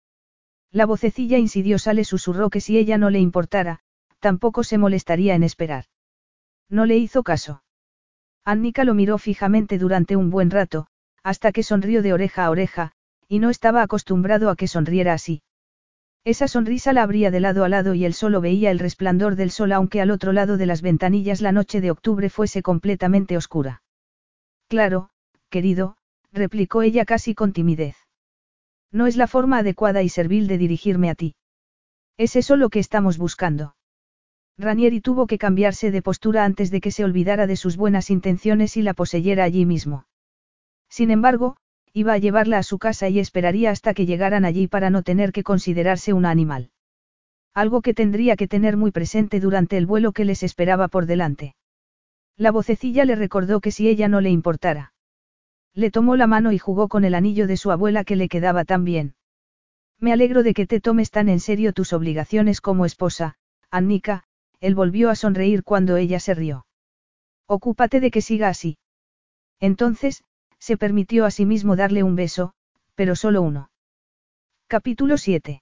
La 0.70 0.86
vocecilla 0.86 1.38
insidiosa 1.38 1.94
le 1.94 2.04
susurró 2.04 2.48
que 2.48 2.60
si 2.60 2.78
ella 2.78 2.96
no 2.96 3.10
le 3.10 3.18
importara, 3.18 3.80
tampoco 4.20 4.62
se 4.62 4.78
molestaría 4.78 5.34
en 5.34 5.42
esperar. 5.42 5.86
No 6.68 6.86
le 6.86 6.96
hizo 6.96 7.24
caso. 7.24 7.64
Annika 8.44 8.84
lo 8.84 8.94
miró 8.94 9.18
fijamente 9.18 9.78
durante 9.78 10.14
un 10.14 10.30
buen 10.30 10.52
rato, 10.52 10.86
hasta 11.24 11.50
que 11.50 11.64
sonrió 11.64 12.02
de 12.02 12.12
oreja 12.12 12.44
a 12.44 12.50
oreja, 12.50 12.92
y 13.26 13.40
no 13.40 13.50
estaba 13.50 13.82
acostumbrado 13.82 14.48
a 14.48 14.54
que 14.54 14.68
sonriera 14.68 15.14
así. 15.14 15.42
Esa 16.24 16.46
sonrisa 16.46 16.92
la 16.92 17.02
abría 17.02 17.32
de 17.32 17.40
lado 17.40 17.64
a 17.64 17.68
lado 17.68 17.94
y 17.94 18.04
él 18.04 18.14
solo 18.14 18.40
veía 18.40 18.70
el 18.70 18.78
resplandor 18.78 19.34
del 19.34 19.50
sol 19.50 19.72
aunque 19.72 20.00
al 20.00 20.10
otro 20.10 20.32
lado 20.32 20.56
de 20.56 20.66
las 20.66 20.80
ventanillas 20.80 21.40
la 21.40 21.50
noche 21.50 21.80
de 21.80 21.90
octubre 21.90 22.30
fuese 22.30 22.62
completamente 22.62 23.36
oscura. 23.36 23.82
Claro, 24.68 25.10
querido, 25.50 25.96
replicó 26.32 26.82
ella 26.82 27.04
casi 27.04 27.34
con 27.34 27.52
timidez. 27.52 27.96
No 28.92 29.06
es 29.06 29.16
la 29.16 29.26
forma 29.26 29.58
adecuada 29.58 30.02
y 30.02 30.08
servil 30.08 30.46
de 30.46 30.58
dirigirme 30.58 31.10
a 31.10 31.16
ti. 31.16 31.34
¿Es 32.16 32.36
eso 32.36 32.56
lo 32.56 32.68
que 32.68 32.78
estamos 32.78 33.18
buscando? 33.18 33.74
Ranieri 34.58 35.00
tuvo 35.00 35.26
que 35.26 35.38
cambiarse 35.38 35.90
de 35.90 36.02
postura 36.02 36.44
antes 36.44 36.70
de 36.70 36.80
que 36.80 36.90
se 36.92 37.04
olvidara 37.04 37.46
de 37.46 37.56
sus 37.56 37.76
buenas 37.76 38.10
intenciones 38.10 38.76
y 38.76 38.82
la 38.82 38.94
poseyera 38.94 39.44
allí 39.44 39.66
mismo. 39.66 40.06
Sin 40.88 41.10
embargo, 41.10 41.56
iba 41.94 42.14
a 42.14 42.18
llevarla 42.18 42.58
a 42.58 42.62
su 42.62 42.78
casa 42.78 43.08
y 43.08 43.18
esperaría 43.18 43.70
hasta 43.70 43.92
que 43.92 44.06
llegaran 44.06 44.44
allí 44.44 44.66
para 44.66 44.90
no 44.90 45.02
tener 45.02 45.32
que 45.32 45.42
considerarse 45.42 46.12
un 46.12 46.24
animal. 46.24 46.70
Algo 47.54 47.82
que 47.82 47.92
tendría 47.92 48.36
que 48.36 48.48
tener 48.48 48.76
muy 48.76 48.90
presente 48.90 49.40
durante 49.40 49.76
el 49.76 49.86
vuelo 49.86 50.12
que 50.12 50.24
les 50.24 50.42
esperaba 50.42 50.88
por 50.88 51.06
delante. 51.06 51.54
La 52.36 52.50
vocecilla 52.50 53.04
le 53.04 53.14
recordó 53.14 53.60
que 53.60 53.70
si 53.70 53.88
ella 53.88 54.08
no 54.08 54.22
le 54.22 54.30
importara. 54.30 54.94
Le 55.74 55.90
tomó 55.90 56.16
la 56.16 56.26
mano 56.26 56.52
y 56.52 56.58
jugó 56.58 56.88
con 56.88 57.04
el 57.04 57.14
anillo 57.14 57.46
de 57.46 57.58
su 57.58 57.70
abuela 57.70 58.04
que 58.04 58.16
le 58.16 58.28
quedaba 58.28 58.64
tan 58.64 58.84
bien. 58.84 59.14
Me 59.98 60.12
alegro 60.12 60.42
de 60.42 60.54
que 60.54 60.66
te 60.66 60.80
tomes 60.80 61.10
tan 61.10 61.28
en 61.28 61.40
serio 61.40 61.72
tus 61.72 61.92
obligaciones 61.92 62.60
como 62.60 62.86
esposa, 62.86 63.36
Annika, 63.70 64.24
él 64.60 64.74
volvió 64.74 65.10
a 65.10 65.14
sonreír 65.14 65.62
cuando 65.62 65.96
ella 65.96 66.20
se 66.20 66.34
rió. 66.34 66.66
Ocúpate 67.46 68.00
de 68.00 68.10
que 68.10 68.22
siga 68.22 68.48
así. 68.48 68.78
Entonces, 69.60 70.24
se 70.62 70.76
permitió 70.76 71.24
a 71.24 71.32
sí 71.32 71.44
mismo 71.44 71.74
darle 71.74 72.04
un 72.04 72.14
beso, 72.14 72.52
pero 72.94 73.16
solo 73.16 73.42
uno. 73.42 73.70
Capítulo 74.68 75.18
7. 75.18 75.60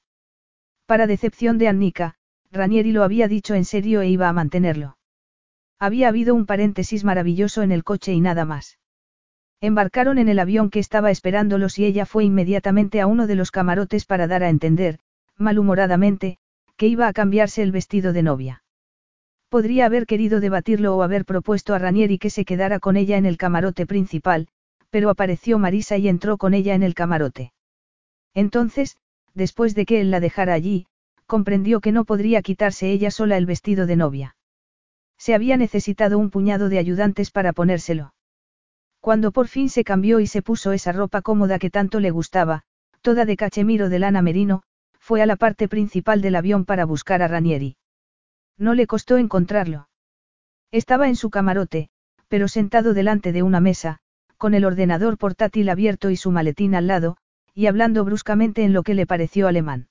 Para 0.85 1.07
decepción 1.07 1.57
de 1.57 1.69
Annika, 1.69 2.17
Ranieri 2.53 2.93
lo 2.93 3.03
había 3.03 3.27
dicho 3.27 3.55
en 3.55 3.65
serio 3.65 4.03
e 4.03 4.11
iba 4.11 4.29
a 4.29 4.35
mantenerlo. 4.35 4.99
Había 5.79 6.09
habido 6.09 6.35
un 6.35 6.45
paréntesis 6.45 7.03
maravilloso 7.03 7.63
en 7.63 7.73
el 7.73 7.83
coche 7.83 8.13
y 8.13 8.21
nada 8.21 8.45
más. 8.45 8.77
Embarcaron 9.63 10.19
en 10.19 10.29
el 10.29 10.39
avión 10.39 10.69
que 10.69 10.81
estaba 10.81 11.11
esperándolos 11.11 11.79
y 11.79 11.87
ella 11.87 12.05
fue 12.05 12.25
inmediatamente 12.25 13.01
a 13.01 13.07
uno 13.07 13.27
de 13.27 13.37
los 13.37 13.51
camarotes 13.51 14.05
para 14.05 14.27
dar 14.27 14.43
a 14.43 14.51
entender, 14.51 14.99
malhumoradamente, 15.39 16.37
que 16.77 16.89
iba 16.89 17.09
a 17.09 17.15
cambiarse 17.15 17.63
el 17.63 17.73
vestido 17.73 18.13
de 18.13 18.23
novia. 18.23 18.65
Podría 19.49 19.87
haber 19.87 20.05
querido 20.05 20.41
debatirlo 20.41 20.95
o 20.95 21.03
haber 21.03 21.25
propuesto 21.25 21.73
a 21.73 21.79
Ranieri 21.79 22.19
que 22.19 22.29
se 22.29 22.45
quedara 22.45 22.81
con 22.81 22.99
ella 22.99 23.17
en 23.17 23.25
el 23.25 23.39
camarote 23.39 23.87
principal, 23.87 24.49
pero 24.91 25.11
apareció 25.11 25.59
Marisa 25.59 25.97
y 25.97 26.09
entró 26.09 26.37
con 26.37 26.55
ella 26.55 26.75
en 26.75 26.83
el 26.83 26.95
camarote. 26.95 27.53
Entonces, 28.35 28.97
después 29.35 29.75
de 29.75 29.87
que 29.87 30.01
él 30.01 30.11
la 30.11 30.21
dejara 30.21 30.53
allí, 30.53 30.87
comprendió 31.27 31.81
que 31.81 31.93
no 31.93 32.05
podría 32.05 32.43
quitarse 32.43 32.91
ella 32.91 33.11
sola 33.11 33.37
el 33.37 33.47
vestido 33.47 33.87
de 33.87 33.97
novia. 33.97 34.37
Se 35.17 35.35
había 35.35 35.57
necesitado 35.57 36.19
un 36.19 36.31
puñado 36.31 36.69
de 36.69 36.79
ayudantes 36.79 37.31
para 37.31 37.53
ponérselo. 37.53 38.15
Cuando 39.01 39.33
por 39.33 39.49
fin 39.49 39.69
se 39.69 39.85
cambió 39.85 40.21
y 40.21 40.27
se 40.27 40.43
puso 40.43 40.73
esa 40.73 40.93
ropa 40.93 41.23
cómoda 41.23 41.59
que 41.59 41.71
tanto 41.71 42.01
le 42.01 42.11
gustaba, 42.11 42.62
toda 43.01 43.25
de 43.25 43.37
cachemiro 43.37 43.89
de 43.89 43.99
lana 43.99 44.23
merino, 44.23 44.62
fue 44.99 45.23
a 45.23 45.27
la 45.27 45.37
parte 45.37 45.69
principal 45.69 46.21
del 46.21 46.37
avión 46.37 46.65
para 46.65 46.85
buscar 46.85 47.23
a 47.23 47.29
Ranieri. 47.29 47.77
No 48.59 48.75
le 48.75 48.87
costó 48.87 49.17
encontrarlo. 49.17 49.89
Estaba 50.71 51.09
en 51.09 51.17
su 51.17 51.31
camarote, 51.31 51.89
pero 52.29 52.47
sentado 52.47 52.93
delante 52.93 53.33
de 53.33 53.43
una 53.43 53.61
mesa, 53.61 54.01
con 54.41 54.55
el 54.55 54.65
ordenador 54.65 55.19
portátil 55.19 55.69
abierto 55.69 56.09
y 56.09 56.17
su 56.17 56.31
maletín 56.31 56.75
al 56.75 56.87
lado, 56.87 57.19
y 57.55 57.67
hablando 57.67 58.07
bruscamente 58.07 58.65
en 58.65 58.73
lo 58.73 58.83
que 58.83 58.95
le 58.95 59.07
pareció 59.07 59.47
alemán. 59.49 59.89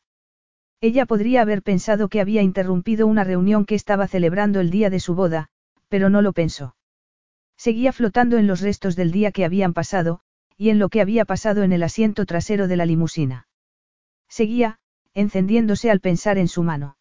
Ella 0.81 1.05
podría 1.05 1.43
haber 1.43 1.61
pensado 1.61 2.09
que 2.09 2.19
había 2.19 2.41
interrumpido 2.41 3.05
una 3.05 3.23
reunión 3.23 3.63
que 3.63 3.75
estaba 3.75 4.07
celebrando 4.07 4.59
el 4.59 4.71
día 4.71 4.89
de 4.89 4.99
su 4.99 5.13
boda, 5.13 5.49
pero 5.87 6.09
no 6.09 6.23
lo 6.23 6.33
pensó. 6.33 6.75
Seguía 7.57 7.93
flotando 7.93 8.39
en 8.39 8.47
los 8.47 8.61
restos 8.61 8.95
del 8.95 9.11
día 9.11 9.31
que 9.31 9.45
habían 9.45 9.73
pasado, 9.73 10.21
y 10.57 10.71
en 10.71 10.79
lo 10.79 10.89
que 10.89 11.01
había 11.01 11.25
pasado 11.25 11.61
en 11.61 11.71
el 11.71 11.83
asiento 11.83 12.25
trasero 12.25 12.67
de 12.67 12.75
la 12.75 12.87
limusina. 12.87 13.47
Seguía, 14.29 14.79
encendiéndose 15.13 15.91
al 15.91 15.99
pensar 15.99 16.39
en 16.39 16.47
su 16.47 16.63
mano. 16.63 16.97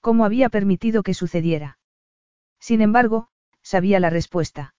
¿Cómo 0.00 0.24
había 0.24 0.48
permitido 0.48 1.02
que 1.02 1.12
sucediera? 1.12 1.78
Sin 2.60 2.80
embargo, 2.80 3.28
sabía 3.60 4.00
la 4.00 4.08
respuesta. 4.08 4.75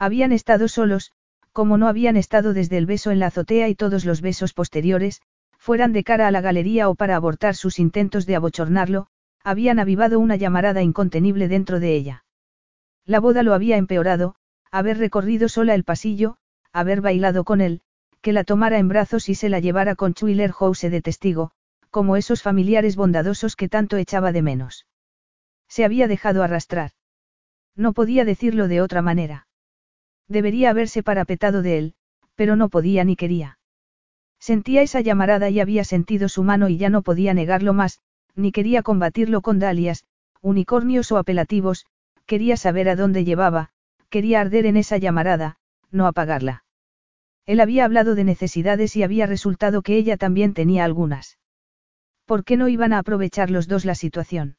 Habían 0.00 0.32
estado 0.32 0.66
solos, 0.66 1.12
como 1.52 1.76
no 1.76 1.86
habían 1.86 2.16
estado 2.16 2.54
desde 2.54 2.78
el 2.78 2.86
beso 2.86 3.10
en 3.10 3.18
la 3.18 3.26
azotea 3.26 3.68
y 3.68 3.74
todos 3.74 4.06
los 4.06 4.22
besos 4.22 4.54
posteriores, 4.54 5.20
fueran 5.58 5.92
de 5.92 6.04
cara 6.04 6.26
a 6.26 6.30
la 6.30 6.40
galería 6.40 6.88
o 6.88 6.94
para 6.94 7.16
abortar 7.16 7.54
sus 7.54 7.78
intentos 7.78 8.24
de 8.24 8.34
abochornarlo, 8.34 9.08
habían 9.44 9.78
avivado 9.78 10.18
una 10.18 10.36
llamarada 10.36 10.80
incontenible 10.80 11.48
dentro 11.48 11.80
de 11.80 11.94
ella. 11.94 12.24
La 13.04 13.20
boda 13.20 13.42
lo 13.42 13.52
había 13.52 13.76
empeorado, 13.76 14.36
haber 14.70 14.96
recorrido 14.96 15.50
sola 15.50 15.74
el 15.74 15.84
pasillo, 15.84 16.38
haber 16.72 17.02
bailado 17.02 17.44
con 17.44 17.60
él, 17.60 17.82
que 18.22 18.32
la 18.32 18.44
tomara 18.44 18.78
en 18.78 18.88
brazos 18.88 19.28
y 19.28 19.34
se 19.34 19.50
la 19.50 19.60
llevara 19.60 19.96
con 19.96 20.14
Chuiler 20.14 20.52
House 20.52 20.80
de 20.80 21.02
testigo, 21.02 21.50
como 21.90 22.16
esos 22.16 22.42
familiares 22.42 22.96
bondadosos 22.96 23.54
que 23.54 23.68
tanto 23.68 23.98
echaba 23.98 24.32
de 24.32 24.40
menos. 24.40 24.86
Se 25.68 25.84
había 25.84 26.08
dejado 26.08 26.42
arrastrar. 26.42 26.92
No 27.76 27.92
podía 27.92 28.24
decirlo 28.24 28.66
de 28.66 28.80
otra 28.80 29.02
manera. 29.02 29.46
Debería 30.30 30.70
haberse 30.70 31.02
parapetado 31.02 31.60
de 31.60 31.76
él, 31.76 31.94
pero 32.36 32.54
no 32.54 32.68
podía 32.68 33.02
ni 33.02 33.16
quería. 33.16 33.58
Sentía 34.38 34.80
esa 34.80 35.00
llamarada 35.00 35.50
y 35.50 35.58
había 35.58 35.82
sentido 35.82 36.28
su 36.28 36.44
mano 36.44 36.68
y 36.68 36.78
ya 36.78 36.88
no 36.88 37.02
podía 37.02 37.34
negarlo 37.34 37.74
más, 37.74 37.98
ni 38.36 38.52
quería 38.52 38.82
combatirlo 38.82 39.40
con 39.40 39.58
dalias, 39.58 40.04
unicornios 40.40 41.10
o 41.10 41.18
apelativos, 41.18 41.84
quería 42.26 42.56
saber 42.56 42.88
a 42.88 42.94
dónde 42.94 43.24
llevaba, 43.24 43.70
quería 44.08 44.40
arder 44.40 44.66
en 44.66 44.76
esa 44.76 44.98
llamarada, 44.98 45.58
no 45.90 46.06
apagarla. 46.06 46.64
Él 47.44 47.58
había 47.58 47.84
hablado 47.84 48.14
de 48.14 48.22
necesidades 48.22 48.94
y 48.94 49.02
había 49.02 49.26
resultado 49.26 49.82
que 49.82 49.96
ella 49.96 50.16
también 50.16 50.54
tenía 50.54 50.84
algunas. 50.84 51.38
¿Por 52.24 52.44
qué 52.44 52.56
no 52.56 52.68
iban 52.68 52.92
a 52.92 52.98
aprovechar 52.98 53.50
los 53.50 53.66
dos 53.66 53.84
la 53.84 53.96
situación? 53.96 54.58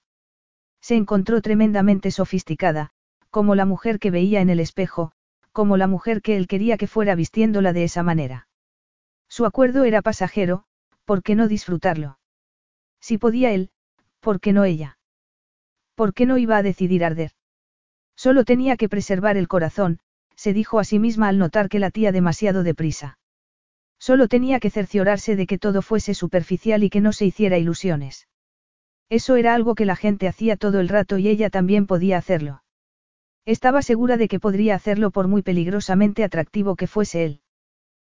Se 0.81 0.97
encontró 0.97 1.41
tremendamente 1.41 2.11
sofisticada, 2.11 2.89
como 3.29 3.55
la 3.55 3.65
mujer 3.65 3.99
que 3.99 4.11
veía 4.11 4.41
en 4.41 4.49
el 4.49 4.59
espejo, 4.59 5.13
como 5.51 5.77
la 5.77 5.87
mujer 5.87 6.21
que 6.21 6.37
él 6.37 6.47
quería 6.47 6.77
que 6.77 6.87
fuera 6.87 7.15
vistiéndola 7.15 7.73
de 7.73 7.83
esa 7.83 8.03
manera. 8.03 8.47
Su 9.27 9.45
acuerdo 9.45 9.83
era 9.83 10.01
pasajero, 10.01 10.65
¿por 11.05 11.23
qué 11.23 11.35
no 11.35 11.47
disfrutarlo? 11.47 12.19
Si 12.99 13.17
podía 13.17 13.51
él, 13.51 13.71
¿por 14.19 14.39
qué 14.39 14.53
no 14.53 14.63
ella? 14.63 14.97
¿Por 15.95 16.13
qué 16.13 16.25
no 16.25 16.37
iba 16.37 16.57
a 16.57 16.63
decidir 16.63 17.03
arder? 17.03 17.31
Solo 18.15 18.45
tenía 18.45 18.77
que 18.77 18.89
preservar 18.89 19.37
el 19.37 19.47
corazón, 19.47 19.99
se 20.35 20.53
dijo 20.53 20.79
a 20.79 20.83
sí 20.83 20.99
misma 20.99 21.27
al 21.27 21.37
notar 21.37 21.69
que 21.69 21.79
latía 21.79 22.11
demasiado 22.11 22.63
deprisa. 22.63 23.19
Solo 23.99 24.27
tenía 24.27 24.59
que 24.59 24.69
cerciorarse 24.69 25.35
de 25.35 25.45
que 25.45 25.59
todo 25.59 25.81
fuese 25.81 26.13
superficial 26.13 26.83
y 26.83 26.89
que 26.89 27.01
no 27.01 27.13
se 27.13 27.25
hiciera 27.25 27.57
ilusiones. 27.57 28.27
Eso 29.09 29.35
era 29.35 29.53
algo 29.53 29.75
que 29.75 29.85
la 29.85 29.95
gente 29.95 30.27
hacía 30.27 30.57
todo 30.57 30.79
el 30.79 30.89
rato 30.89 31.17
y 31.17 31.27
ella 31.27 31.49
también 31.49 31.85
podía 31.85 32.17
hacerlo. 32.17 32.63
Estaba 33.45 33.81
segura 33.81 34.17
de 34.17 34.27
que 34.27 34.39
podría 34.39 34.75
hacerlo 34.75 35.11
por 35.11 35.27
muy 35.27 35.41
peligrosamente 35.41 36.23
atractivo 36.23 36.75
que 36.75 36.87
fuese 36.87 37.25
él. 37.25 37.41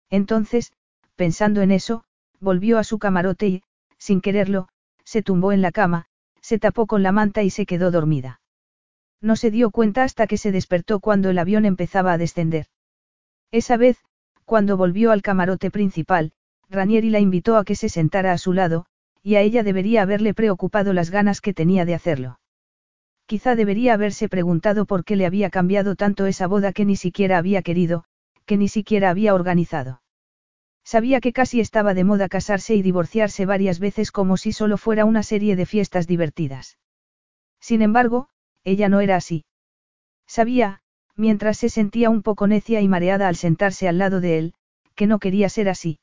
Entonces, 0.09 0.73
pensando 1.17 1.63
en 1.63 1.73
eso, 1.73 2.05
volvió 2.41 2.79
a 2.79 2.85
su 2.85 2.99
camarote 2.99 3.47
y, 3.49 3.63
sin 3.99 4.21
quererlo, 4.21 4.69
se 5.05 5.23
tumbó 5.23 5.53
en 5.53 5.63
la 5.63 5.73
cama, 5.73 6.07
se 6.41 6.59
tapó 6.59 6.87
con 6.87 7.03
la 7.03 7.13
manta 7.13 7.43
y 7.43 7.51
se 7.51 7.67
quedó 7.67 7.91
dormida. 7.91 8.41
No 9.21 9.35
se 9.35 9.51
dio 9.51 9.71
cuenta 9.71 10.05
hasta 10.05 10.27
que 10.27 10.37
se 10.37 10.53
despertó 10.53 11.01
cuando 11.01 11.31
el 11.31 11.39
avión 11.39 11.65
empezaba 11.65 12.13
a 12.13 12.19
descender. 12.19 12.67
Esa 13.51 13.77
vez, 13.77 13.99
cuando 14.45 14.77
volvió 14.77 15.11
al 15.11 15.23
camarote 15.23 15.71
principal, 15.71 16.33
Ranieri 16.69 17.11
la 17.11 17.19
invitó 17.19 17.57
a 17.57 17.65
que 17.65 17.75
se 17.75 17.89
sentara 17.89 18.33
a 18.33 18.39
su 18.39 18.53
lado, 18.53 18.87
y 19.23 19.35
a 19.35 19.41
ella 19.41 19.65
debería 19.65 20.03
haberle 20.03 20.35
preocupado 20.35 20.93
las 20.93 21.11
ganas 21.11 21.41
que 21.41 21.55
tenía 21.55 21.85
de 21.85 21.95
hacerlo. 21.95 22.39
Quizá 23.27 23.57
debería 23.57 23.95
haberse 23.95 24.29
preguntado 24.29 24.87
por 24.87 25.05
qué 25.05 25.17
le 25.17 25.27
había 25.27 25.51
cambiado 25.51 25.97
tanto 25.97 26.27
esa 26.27 26.47
boda 26.47 26.73
que 26.73 26.85
ni 26.85 26.97
siquiera 26.97 27.39
había 27.39 27.63
querido, 27.63 28.05
que 28.45 28.57
ni 28.57 28.69
siquiera 28.69 29.11
había 29.11 29.35
organizado. 29.35 30.01
Sabía 30.85 31.21
que 31.21 31.33
casi 31.33 31.59
estaba 31.61 31.95
de 31.95 32.05
moda 32.05 32.29
casarse 32.29 32.77
y 32.77 32.83
divorciarse 32.83 33.45
varias 33.45 33.81
veces 33.81 34.13
como 34.13 34.37
si 34.37 34.53
solo 34.53 34.79
fuera 34.79 35.05
una 35.05 35.25
serie 35.25 35.57
de 35.57 35.67
fiestas 35.67 36.07
divertidas. 36.07 36.79
Sin 37.61 37.83
embargo, 37.83 38.29
ella 38.63 38.89
no 38.89 39.01
era 39.01 39.17
así. 39.17 39.45
Sabía, 40.29 40.81
mientras 41.17 41.57
se 41.57 41.69
sentía 41.69 42.11
un 42.11 42.23
poco 42.23 42.47
necia 42.47 42.81
y 42.81 42.87
mareada 42.87 43.27
al 43.27 43.35
sentarse 43.35 43.89
al 43.89 43.99
lado 43.99 44.21
de 44.21 44.39
él, 44.39 44.55
que 44.95 45.09
no 45.09 45.19
quería 45.19 45.49
ser 45.49 45.69
así. 45.69 45.99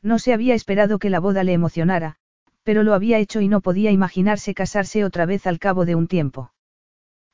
No 0.00 0.18
se 0.18 0.32
había 0.32 0.54
esperado 0.54 0.98
que 0.98 1.10
la 1.10 1.20
boda 1.20 1.44
le 1.44 1.52
emocionara, 1.52 2.16
pero 2.68 2.82
lo 2.82 2.92
había 2.92 3.16
hecho 3.16 3.40
y 3.40 3.48
no 3.48 3.62
podía 3.62 3.90
imaginarse 3.92 4.52
casarse 4.52 5.02
otra 5.02 5.24
vez 5.24 5.46
al 5.46 5.58
cabo 5.58 5.86
de 5.86 5.94
un 5.94 6.06
tiempo. 6.06 6.52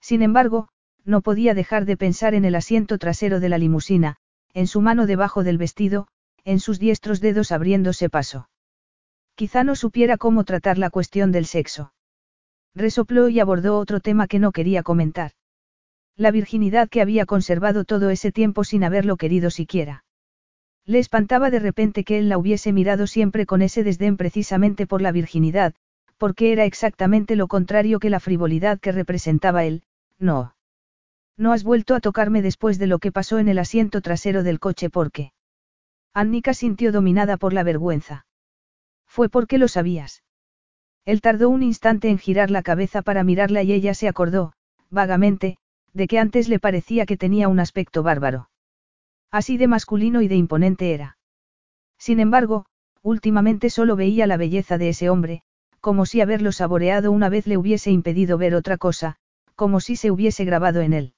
Sin 0.01 0.23
embargo, 0.23 0.69
no 1.05 1.23
podía 1.23 1.55
dejar 1.55 1.87
de 1.87 1.97
pensar 1.97 2.35
en 2.35 2.45
el 2.45 2.55
asiento 2.55 2.99
trasero 2.99 3.41
de 3.41 3.49
la 3.49 3.59
limusina, 3.59 4.15
en 4.53 4.69
su 4.69 4.81
mano 4.81 5.09
debajo 5.09 5.43
del 5.43 5.59
vestido, 5.59 6.07
en 6.45 6.61
sus 6.61 6.79
diestros 6.79 7.21
dedos 7.21 7.51
abriéndose 7.51 8.09
paso. 8.09 8.49
Quizá 9.35 9.65
no 9.65 9.75
supiera 9.75 10.19
cómo 10.19 10.45
tratar 10.45 10.79
la 10.79 10.89
cuestión 10.89 11.33
del 11.33 11.47
sexo. 11.47 11.93
Resopló 12.73 13.29
y 13.29 13.41
abordó 13.41 13.77
otro 13.81 13.99
tema 13.99 14.29
que 14.29 14.39
no 14.39 14.53
quería 14.53 14.85
comentar. 14.85 15.33
La 16.17 16.31
virginidad 16.31 16.89
que 16.89 17.01
había 17.01 17.27
conservado 17.27 17.85
todo 17.85 18.11
ese 18.11 18.31
tiempo 18.31 18.63
sin 18.63 18.85
haberlo 18.85 19.17
querido 19.17 19.51
siquiera. 19.51 20.04
Le 20.87 20.99
espantaba 20.99 21.51
de 21.51 21.61
repente 21.61 22.05
que 22.05 22.19
él 22.19 22.29
la 22.29 22.39
hubiese 22.39 22.73
mirado 22.73 23.07
siempre 23.07 23.47
con 23.47 23.63
ese 23.63 23.85
desdén 23.85 24.17
precisamente 24.17 24.87
por 24.87 25.01
la 25.01 25.13
virginidad, 25.13 25.75
porque 26.19 26.53
era 26.53 26.65
exactamente 26.65 27.37
lo 27.37 27.49
contrario 27.49 27.99
que 27.99 28.11
la 28.11 28.21
frivolidad 28.21 28.79
que 28.81 28.93
representaba 28.93 29.65
él, 29.65 29.83
no. 30.19 30.55
No 31.37 31.53
has 31.53 31.65
vuelto 31.65 31.95
a 31.95 32.01
tocarme 32.01 32.43
después 32.43 32.79
de 32.79 32.87
lo 32.87 32.99
que 32.99 33.13
pasó 33.13 33.39
en 33.39 33.49
el 33.49 33.59
asiento 33.59 34.01
trasero 34.01 34.43
del 34.43 34.61
coche 34.61 34.91
porque. 34.91 35.33
Annika 36.13 36.55
sintió 36.55 36.93
dominada 36.93 37.37
por 37.39 37.53
la 37.53 37.65
vergüenza. 37.65 38.27
Fue 39.07 39.29
porque 39.29 39.59
lo 39.59 39.69
sabías. 39.69 40.23
Él 41.05 41.21
tardó 41.21 41.49
un 41.49 41.63
instante 41.63 42.09
en 42.09 42.19
girar 42.19 42.51
la 42.51 42.63
cabeza 42.63 43.03
para 43.03 43.25
mirarla 43.25 43.63
y 43.63 43.73
ella 43.73 43.95
se 43.95 44.07
acordó, 44.07 44.53
vagamente, 44.91 45.57
de 45.93 46.07
que 46.07 46.19
antes 46.19 46.49
le 46.49 46.61
parecía 46.61 47.05
que 47.05 47.17
tenía 47.17 47.49
un 47.49 47.59
aspecto 47.59 48.03
bárbaro. 48.03 48.49
Así 49.35 49.57
de 49.57 49.67
masculino 49.67 50.23
y 50.23 50.29
de 50.29 50.37
imponente 50.37 50.95
era. 50.95 51.19
Sin 51.99 52.21
embargo, 52.21 52.67
últimamente 53.03 53.69
solo 53.69 53.97
veía 53.97 54.29
la 54.29 54.37
belleza 54.37 54.79
de 54.79 54.91
ese 54.91 55.11
hombre, 55.11 55.43
como 55.81 56.07
si 56.07 56.21
haberlo 56.21 56.53
saboreado 56.53 57.11
una 57.11 57.29
vez 57.29 57.49
le 57.49 57.57
hubiese 57.57 57.91
impedido 57.91 58.39
ver 58.39 58.55
otra 58.55 58.79
cosa, 58.79 59.17
como 59.57 59.81
si 59.81 59.97
se 59.97 60.13
hubiese 60.13 60.45
grabado 60.45 60.83
en 60.83 60.93
él. 60.93 61.15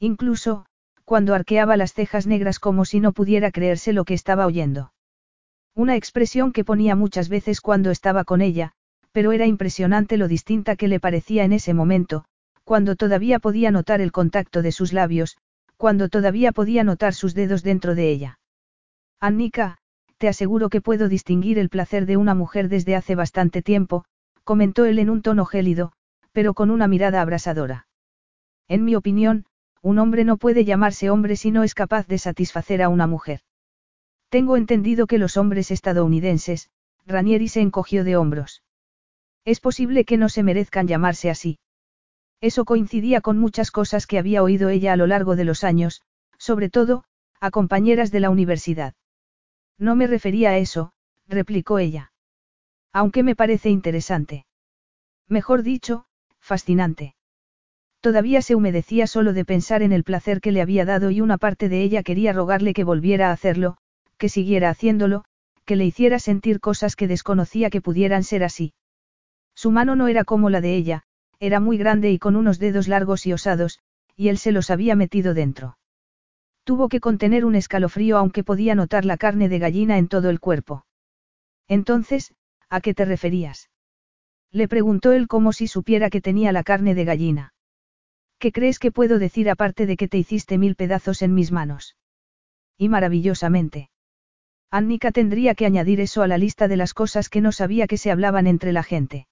Incluso, 0.00 0.64
cuando 1.04 1.34
arqueaba 1.34 1.76
las 1.76 1.92
cejas 1.92 2.26
negras 2.26 2.58
como 2.58 2.86
si 2.86 3.00
no 3.00 3.12
pudiera 3.12 3.50
creerse 3.50 3.92
lo 3.92 4.06
que 4.06 4.14
estaba 4.14 4.46
oyendo. 4.46 4.94
Una 5.74 5.94
expresión 5.94 6.52
que 6.52 6.64
ponía 6.64 6.96
muchas 6.96 7.28
veces 7.28 7.60
cuando 7.60 7.90
estaba 7.90 8.24
con 8.24 8.40
ella, 8.40 8.72
pero 9.12 9.32
era 9.32 9.44
impresionante 9.44 10.16
lo 10.16 10.26
distinta 10.26 10.74
que 10.74 10.88
le 10.88 11.00
parecía 11.00 11.44
en 11.44 11.52
ese 11.52 11.74
momento, 11.74 12.24
cuando 12.64 12.96
todavía 12.96 13.40
podía 13.40 13.70
notar 13.70 14.00
el 14.00 14.10
contacto 14.10 14.62
de 14.62 14.72
sus 14.72 14.94
labios, 14.94 15.36
cuando 15.76 16.08
todavía 16.08 16.52
podía 16.52 16.84
notar 16.84 17.14
sus 17.14 17.34
dedos 17.34 17.62
dentro 17.62 17.94
de 17.94 18.10
ella. 18.10 18.38
Annika, 19.20 19.78
te 20.18 20.28
aseguro 20.28 20.68
que 20.68 20.80
puedo 20.80 21.08
distinguir 21.08 21.58
el 21.58 21.68
placer 21.68 22.06
de 22.06 22.16
una 22.16 22.34
mujer 22.34 22.68
desde 22.68 22.96
hace 22.96 23.14
bastante 23.14 23.62
tiempo, 23.62 24.04
comentó 24.44 24.84
él 24.84 24.98
en 24.98 25.10
un 25.10 25.22
tono 25.22 25.44
gélido, 25.44 25.92
pero 26.32 26.54
con 26.54 26.70
una 26.70 26.88
mirada 26.88 27.20
abrasadora. 27.20 27.86
En 28.68 28.84
mi 28.84 28.94
opinión, 28.94 29.46
un 29.82 29.98
hombre 29.98 30.24
no 30.24 30.36
puede 30.36 30.64
llamarse 30.64 31.10
hombre 31.10 31.36
si 31.36 31.50
no 31.50 31.62
es 31.62 31.74
capaz 31.74 32.06
de 32.06 32.18
satisfacer 32.18 32.82
a 32.82 32.88
una 32.88 33.06
mujer. 33.06 33.40
Tengo 34.28 34.56
entendido 34.56 35.06
que 35.06 35.18
los 35.18 35.36
hombres 35.36 35.70
estadounidenses, 35.70 36.70
Ranieri 37.06 37.48
se 37.48 37.60
encogió 37.60 38.02
de 38.02 38.16
hombros. 38.16 38.62
Es 39.44 39.60
posible 39.60 40.04
que 40.04 40.16
no 40.16 40.28
se 40.28 40.42
merezcan 40.42 40.88
llamarse 40.88 41.30
así. 41.30 41.58
Eso 42.40 42.64
coincidía 42.64 43.20
con 43.20 43.38
muchas 43.38 43.70
cosas 43.70 44.06
que 44.06 44.18
había 44.18 44.42
oído 44.42 44.68
ella 44.68 44.92
a 44.92 44.96
lo 44.96 45.06
largo 45.06 45.36
de 45.36 45.44
los 45.44 45.64
años, 45.64 46.02
sobre 46.38 46.68
todo, 46.68 47.04
a 47.40 47.50
compañeras 47.50 48.10
de 48.10 48.20
la 48.20 48.30
universidad. 48.30 48.94
No 49.78 49.96
me 49.96 50.06
refería 50.06 50.50
a 50.50 50.58
eso, 50.58 50.92
replicó 51.28 51.78
ella. 51.78 52.12
Aunque 52.92 53.22
me 53.22 53.36
parece 53.36 53.70
interesante. 53.70 54.46
Mejor 55.28 55.62
dicho, 55.62 56.06
fascinante. 56.38 57.14
Todavía 58.00 58.40
se 58.42 58.54
humedecía 58.54 59.06
solo 59.06 59.32
de 59.32 59.44
pensar 59.44 59.82
en 59.82 59.92
el 59.92 60.04
placer 60.04 60.40
que 60.40 60.52
le 60.52 60.62
había 60.62 60.84
dado 60.84 61.10
y 61.10 61.20
una 61.20 61.38
parte 61.38 61.68
de 61.68 61.82
ella 61.82 62.02
quería 62.02 62.32
rogarle 62.32 62.72
que 62.72 62.84
volviera 62.84 63.30
a 63.30 63.32
hacerlo, 63.32 63.78
que 64.16 64.28
siguiera 64.28 64.70
haciéndolo, 64.70 65.24
que 65.64 65.76
le 65.76 65.84
hiciera 65.84 66.18
sentir 66.18 66.60
cosas 66.60 66.94
que 66.94 67.08
desconocía 67.08 67.70
que 67.70 67.80
pudieran 67.80 68.22
ser 68.22 68.44
así. 68.44 68.74
Su 69.54 69.70
mano 69.72 69.96
no 69.96 70.06
era 70.06 70.24
como 70.24 70.50
la 70.50 70.60
de 70.60 70.76
ella, 70.76 71.02
era 71.38 71.60
muy 71.60 71.78
grande 71.78 72.10
y 72.10 72.18
con 72.18 72.36
unos 72.36 72.58
dedos 72.58 72.88
largos 72.88 73.26
y 73.26 73.32
osados, 73.32 73.80
y 74.16 74.28
él 74.28 74.38
se 74.38 74.52
los 74.52 74.70
había 74.70 74.96
metido 74.96 75.34
dentro. 75.34 75.78
Tuvo 76.64 76.88
que 76.88 77.00
contener 77.00 77.44
un 77.44 77.54
escalofrío 77.54 78.16
aunque 78.16 78.42
podía 78.42 78.74
notar 78.74 79.04
la 79.04 79.16
carne 79.16 79.48
de 79.48 79.58
gallina 79.58 79.98
en 79.98 80.08
todo 80.08 80.30
el 80.30 80.40
cuerpo. 80.40 80.84
Entonces, 81.68 82.34
¿a 82.68 82.80
qué 82.80 82.94
te 82.94 83.04
referías? 83.04 83.70
Le 84.50 84.68
preguntó 84.68 85.12
él 85.12 85.28
como 85.28 85.52
si 85.52 85.66
supiera 85.66 86.10
que 86.10 86.20
tenía 86.20 86.52
la 86.52 86.64
carne 86.64 86.94
de 86.94 87.04
gallina. 87.04 87.54
¿Qué 88.38 88.52
crees 88.52 88.78
que 88.78 88.92
puedo 88.92 89.18
decir 89.18 89.48
aparte 89.48 89.86
de 89.86 89.96
que 89.96 90.08
te 90.08 90.18
hiciste 90.18 90.58
mil 90.58 90.76
pedazos 90.76 91.22
en 91.22 91.34
mis 91.34 91.52
manos? 91.52 91.96
Y 92.76 92.88
maravillosamente. 92.88 93.90
Annika 94.70 95.12
tendría 95.12 95.54
que 95.54 95.66
añadir 95.66 96.00
eso 96.00 96.22
a 96.22 96.26
la 96.26 96.38
lista 96.38 96.68
de 96.68 96.76
las 96.76 96.94
cosas 96.94 97.28
que 97.28 97.40
no 97.40 97.52
sabía 97.52 97.86
que 97.86 97.96
se 97.96 98.10
hablaban 98.10 98.46
entre 98.46 98.72
la 98.72 98.82
gente. 98.82 99.26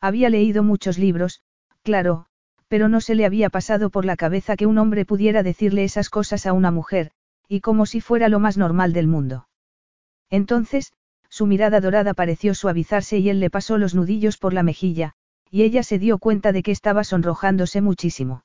Había 0.00 0.30
leído 0.30 0.62
muchos 0.62 0.98
libros, 0.98 1.42
claro, 1.82 2.26
pero 2.68 2.88
no 2.88 3.00
se 3.00 3.14
le 3.14 3.24
había 3.24 3.50
pasado 3.50 3.90
por 3.90 4.04
la 4.04 4.16
cabeza 4.16 4.56
que 4.56 4.66
un 4.66 4.78
hombre 4.78 5.04
pudiera 5.04 5.42
decirle 5.42 5.84
esas 5.84 6.10
cosas 6.10 6.46
a 6.46 6.52
una 6.52 6.70
mujer, 6.70 7.10
y 7.48 7.60
como 7.60 7.86
si 7.86 8.00
fuera 8.00 8.28
lo 8.28 8.38
más 8.38 8.56
normal 8.58 8.92
del 8.92 9.08
mundo. 9.08 9.48
Entonces, 10.30 10.92
su 11.30 11.46
mirada 11.46 11.80
dorada 11.80 12.14
pareció 12.14 12.54
suavizarse 12.54 13.18
y 13.18 13.30
él 13.30 13.40
le 13.40 13.50
pasó 13.50 13.78
los 13.78 13.94
nudillos 13.94 14.36
por 14.36 14.52
la 14.52 14.62
mejilla, 14.62 15.14
y 15.50 15.62
ella 15.62 15.82
se 15.82 15.98
dio 15.98 16.18
cuenta 16.18 16.52
de 16.52 16.62
que 16.62 16.72
estaba 16.72 17.04
sonrojándose 17.04 17.80
muchísimo. 17.80 18.44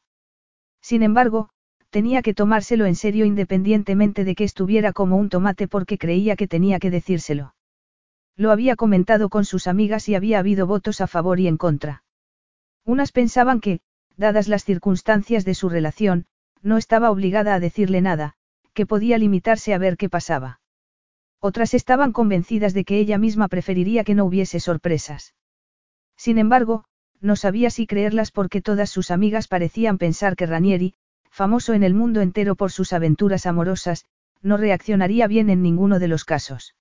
Sin 0.81 1.03
embargo, 1.03 1.49
tenía 1.89 2.21
que 2.21 2.33
tomárselo 2.33 2.85
en 2.85 2.95
serio 2.95 3.25
independientemente 3.25 4.23
de 4.23 4.35
que 4.35 4.43
estuviera 4.43 4.93
como 4.93 5.17
un 5.17 5.29
tomate 5.29 5.67
porque 5.67 5.97
creía 5.97 6.35
que 6.35 6.47
tenía 6.47 6.79
que 6.79 6.89
decírselo. 6.89 7.53
Lo 8.35 8.51
había 8.51 8.75
comentado 8.75 9.29
con 9.29 9.45
sus 9.45 9.67
amigas 9.67 10.09
y 10.09 10.15
había 10.15 10.39
habido 10.39 10.65
votos 10.65 11.01
a 11.01 11.07
favor 11.07 11.39
y 11.39 11.47
en 11.47 11.57
contra. 11.57 12.03
Unas 12.83 13.11
pensaban 13.11 13.61
que, 13.61 13.81
dadas 14.17 14.47
las 14.47 14.65
circunstancias 14.65 15.45
de 15.45 15.55
su 15.55 15.69
relación, 15.69 16.25
no 16.61 16.77
estaba 16.77 17.11
obligada 17.11 17.53
a 17.53 17.59
decirle 17.59 18.01
nada, 18.01 18.35
que 18.73 18.85
podía 18.85 19.17
limitarse 19.17 19.73
a 19.73 19.77
ver 19.77 19.97
qué 19.97 20.09
pasaba. 20.09 20.59
Otras 21.39 21.73
estaban 21.73 22.13
convencidas 22.13 22.73
de 22.73 22.85
que 22.85 22.97
ella 22.97 23.17
misma 23.17 23.47
preferiría 23.49 24.03
que 24.03 24.15
no 24.15 24.25
hubiese 24.25 24.59
sorpresas. 24.59 25.35
Sin 26.15 26.37
embargo, 26.37 26.85
no 27.19 27.35
sabía 27.35 27.69
si 27.69 27.85
creerlas 27.85 28.31
porque 28.31 28.61
todas 28.61 28.89
sus 28.89 29.11
amigas 29.11 29.47
parecían 29.47 29.97
pensar 29.97 30.35
que 30.35 30.45
Ranieri, 30.45 30.95
famoso 31.29 31.73
en 31.73 31.83
el 31.83 31.93
mundo 31.93 32.21
entero 32.21 32.55
por 32.55 32.71
sus 32.71 32.93
aventuras 32.93 33.45
amorosas, 33.45 34.05
no 34.41 34.57
reaccionaría 34.57 35.27
bien 35.27 35.49
en 35.49 35.61
ninguno 35.61 35.99
de 35.99 36.07
los 36.07 36.25
casos. 36.25 36.75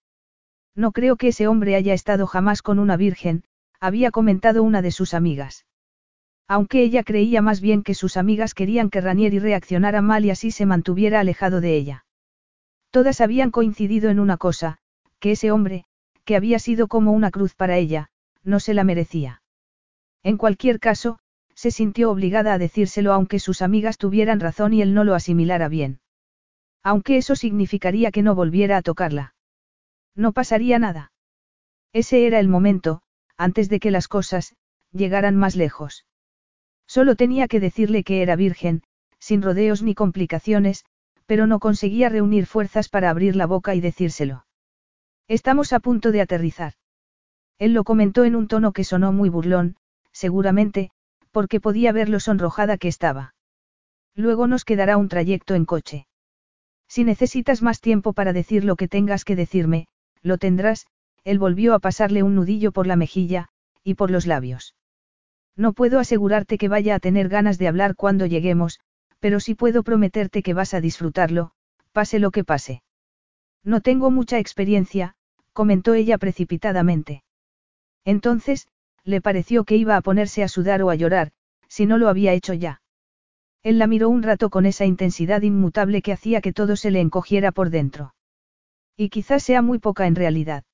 No 0.74 0.92
creo 0.92 1.16
que 1.16 1.28
ese 1.28 1.46
hombre 1.48 1.74
haya 1.74 1.94
estado 1.94 2.26
jamás 2.26 2.62
con 2.62 2.78
una 2.78 2.96
virgen, 2.96 3.44
había 3.80 4.10
comentado 4.10 4.62
una 4.62 4.80
de 4.80 4.90
sus 4.90 5.12
amigas. 5.12 5.66
Aunque 6.48 6.82
ella 6.82 7.02
creía 7.02 7.42
más 7.42 7.60
bien 7.60 7.82
que 7.82 7.94
sus 7.94 8.16
amigas 8.16 8.54
querían 8.54 8.90
que 8.90 9.00
Ranieri 9.00 9.38
reaccionara 9.38 10.02
mal 10.02 10.24
y 10.24 10.30
así 10.30 10.50
se 10.50 10.66
mantuviera 10.66 11.20
alejado 11.20 11.60
de 11.60 11.76
ella. 11.76 12.04
Todas 12.90 13.20
habían 13.20 13.50
coincidido 13.50 14.10
en 14.10 14.20
una 14.20 14.36
cosa, 14.36 14.78
que 15.18 15.32
ese 15.32 15.50
hombre, 15.50 15.84
que 16.24 16.36
había 16.36 16.58
sido 16.58 16.88
como 16.88 17.12
una 17.12 17.30
cruz 17.30 17.54
para 17.54 17.76
ella, 17.78 18.10
no 18.44 18.60
se 18.60 18.74
la 18.74 18.84
merecía. 18.84 19.42
En 20.22 20.36
cualquier 20.36 20.78
caso, 20.78 21.18
se 21.54 21.70
sintió 21.70 22.10
obligada 22.10 22.54
a 22.54 22.58
decírselo 22.58 23.12
aunque 23.12 23.38
sus 23.38 23.62
amigas 23.62 23.98
tuvieran 23.98 24.40
razón 24.40 24.72
y 24.72 24.82
él 24.82 24.94
no 24.94 25.04
lo 25.04 25.14
asimilara 25.14 25.68
bien. 25.68 26.00
Aunque 26.82 27.16
eso 27.16 27.36
significaría 27.36 28.10
que 28.10 28.22
no 28.22 28.34
volviera 28.34 28.76
a 28.76 28.82
tocarla. 28.82 29.34
No 30.14 30.32
pasaría 30.32 30.78
nada. 30.78 31.12
Ese 31.93 32.26
era 32.26 32.39
el 32.40 32.48
momento, 32.48 33.02
antes 33.36 33.68
de 33.68 33.80
que 33.80 33.90
las 33.90 34.09
cosas, 34.09 34.55
llegaran 34.93 35.36
más 35.36 35.56
lejos. 35.56 36.06
Solo 36.86 37.16
tenía 37.16 37.48
que 37.48 37.60
decirle 37.60 38.05
que 38.05 38.22
era 38.22 38.36
virgen, 38.36 38.82
sin 39.18 39.43
rodeos 39.43 39.82
ni 39.82 39.94
complicaciones, 39.94 40.84
pero 41.26 41.47
no 41.47 41.60
conseguía 41.60 42.09
reunir 42.09 42.47
fuerzas 42.47 42.89
para 42.89 43.09
abrir 43.09 43.36
la 43.36 43.47
boca 43.47 43.74
y 43.74 43.80
decírselo. 43.80 44.47
Estamos 45.28 45.72
a 45.72 45.80
punto 45.80 46.12
de 46.12 46.20
aterrizar. 46.20 46.74
Él 47.59 47.72
lo 47.72 47.84
comentó 47.84 48.24
en 48.24 48.34
un 48.34 48.48
tono 48.48 48.72
que 48.72 48.84
sonó 48.84 49.12
muy 49.12 49.28
burlón, 49.28 49.76
seguramente, 50.12 50.90
Porque 51.30 51.60
podía 51.60 51.93
ver 51.93 52.10
lo 52.10 52.20
sonrojada 52.20 52.76
que 52.76 52.89
estaba. 52.89 53.34
Luego 54.14 54.47
nos 54.47 54.66
quedará 54.66 54.98
un 54.98 55.09
trayecto 55.09 55.55
en 55.55 55.64
coche. 55.64 56.06
Si 56.86 57.05
necesitas 57.05 57.62
más 57.62 57.80
tiempo 57.80 58.12
para 58.12 58.34
decir 58.34 58.64
lo 58.64 58.76
que 58.76 58.86
tengas 58.86 59.24
que 59.24 59.34
decirme, 59.34 59.86
lo 60.22 60.38
tendrás, 60.38 60.86
él 61.24 61.38
volvió 61.38 61.74
a 61.74 61.78
pasarle 61.78 62.22
un 62.22 62.34
nudillo 62.34 62.72
por 62.72 62.86
la 62.86 62.96
mejilla, 62.96 63.48
y 63.84 63.94
por 63.94 64.10
los 64.10 64.26
labios. 64.26 64.74
No 65.56 65.72
puedo 65.72 65.98
asegurarte 65.98 66.58
que 66.58 66.68
vaya 66.68 66.94
a 66.94 67.00
tener 67.00 67.28
ganas 67.28 67.58
de 67.58 67.68
hablar 67.68 67.94
cuando 67.94 68.26
lleguemos, 68.26 68.80
pero 69.20 69.38
sí 69.40 69.54
puedo 69.54 69.82
prometerte 69.82 70.42
que 70.42 70.54
vas 70.54 70.74
a 70.74 70.80
disfrutarlo, 70.80 71.52
pase 71.92 72.18
lo 72.18 72.30
que 72.30 72.44
pase. 72.44 72.82
No 73.62 73.80
tengo 73.80 74.10
mucha 74.10 74.38
experiencia, 74.38 75.14
comentó 75.52 75.94
ella 75.94 76.18
precipitadamente. 76.18 77.22
Entonces, 78.04 78.66
le 79.04 79.20
pareció 79.20 79.64
que 79.64 79.76
iba 79.76 79.96
a 79.96 80.00
ponerse 80.00 80.42
a 80.42 80.48
sudar 80.48 80.82
o 80.82 80.90
a 80.90 80.94
llorar, 80.94 81.32
si 81.68 81.86
no 81.86 81.98
lo 81.98 82.08
había 82.08 82.32
hecho 82.32 82.54
ya. 82.54 82.80
Él 83.62 83.78
la 83.78 83.86
miró 83.86 84.08
un 84.08 84.22
rato 84.22 84.50
con 84.50 84.66
esa 84.66 84.86
intensidad 84.86 85.42
inmutable 85.42 86.02
que 86.02 86.12
hacía 86.12 86.40
que 86.40 86.52
todo 86.52 86.74
se 86.76 86.90
le 86.90 87.00
encogiera 87.00 87.52
por 87.52 87.70
dentro. 87.70 88.14
Y 88.97 89.09
quizás 89.09 89.43
sea 89.43 89.62
muy 89.62 89.78
poca 89.78 90.06
en 90.06 90.14
realidad. 90.14 90.64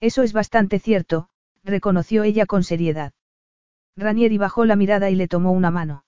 Eso 0.00 0.22
es 0.22 0.32
bastante 0.32 0.78
cierto, 0.78 1.28
reconoció 1.62 2.22
ella 2.22 2.46
con 2.46 2.64
seriedad. 2.64 3.12
Ranieri 3.96 4.38
bajó 4.38 4.64
la 4.64 4.76
mirada 4.76 5.10
y 5.10 5.14
le 5.14 5.28
tomó 5.28 5.52
una 5.52 5.70
mano. 5.70 6.04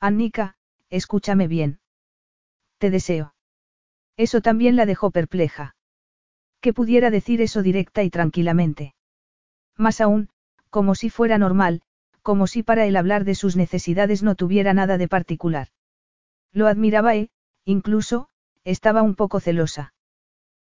Annika, 0.00 0.56
escúchame 0.90 1.48
bien. 1.48 1.80
Te 2.78 2.90
deseo. 2.90 3.34
Eso 4.16 4.40
también 4.40 4.76
la 4.76 4.86
dejó 4.86 5.10
perpleja. 5.10 5.74
Que 6.60 6.72
pudiera 6.72 7.10
decir 7.10 7.40
eso 7.40 7.62
directa 7.62 8.02
y 8.02 8.10
tranquilamente. 8.10 8.94
Más 9.76 10.00
aún, 10.00 10.28
como 10.70 10.94
si 10.94 11.08
fuera 11.08 11.38
normal, 11.38 11.82
como 12.22 12.46
si 12.46 12.62
para 12.62 12.84
él 12.84 12.96
hablar 12.96 13.24
de 13.24 13.34
sus 13.34 13.56
necesidades 13.56 14.22
no 14.22 14.34
tuviera 14.34 14.74
nada 14.74 14.98
de 14.98 15.08
particular. 15.08 15.68
Lo 16.52 16.66
admiraba 16.66 17.14
e, 17.16 17.30
incluso, 17.64 18.28
estaba 18.64 19.02
un 19.02 19.14
poco 19.14 19.40
celosa. 19.40 19.94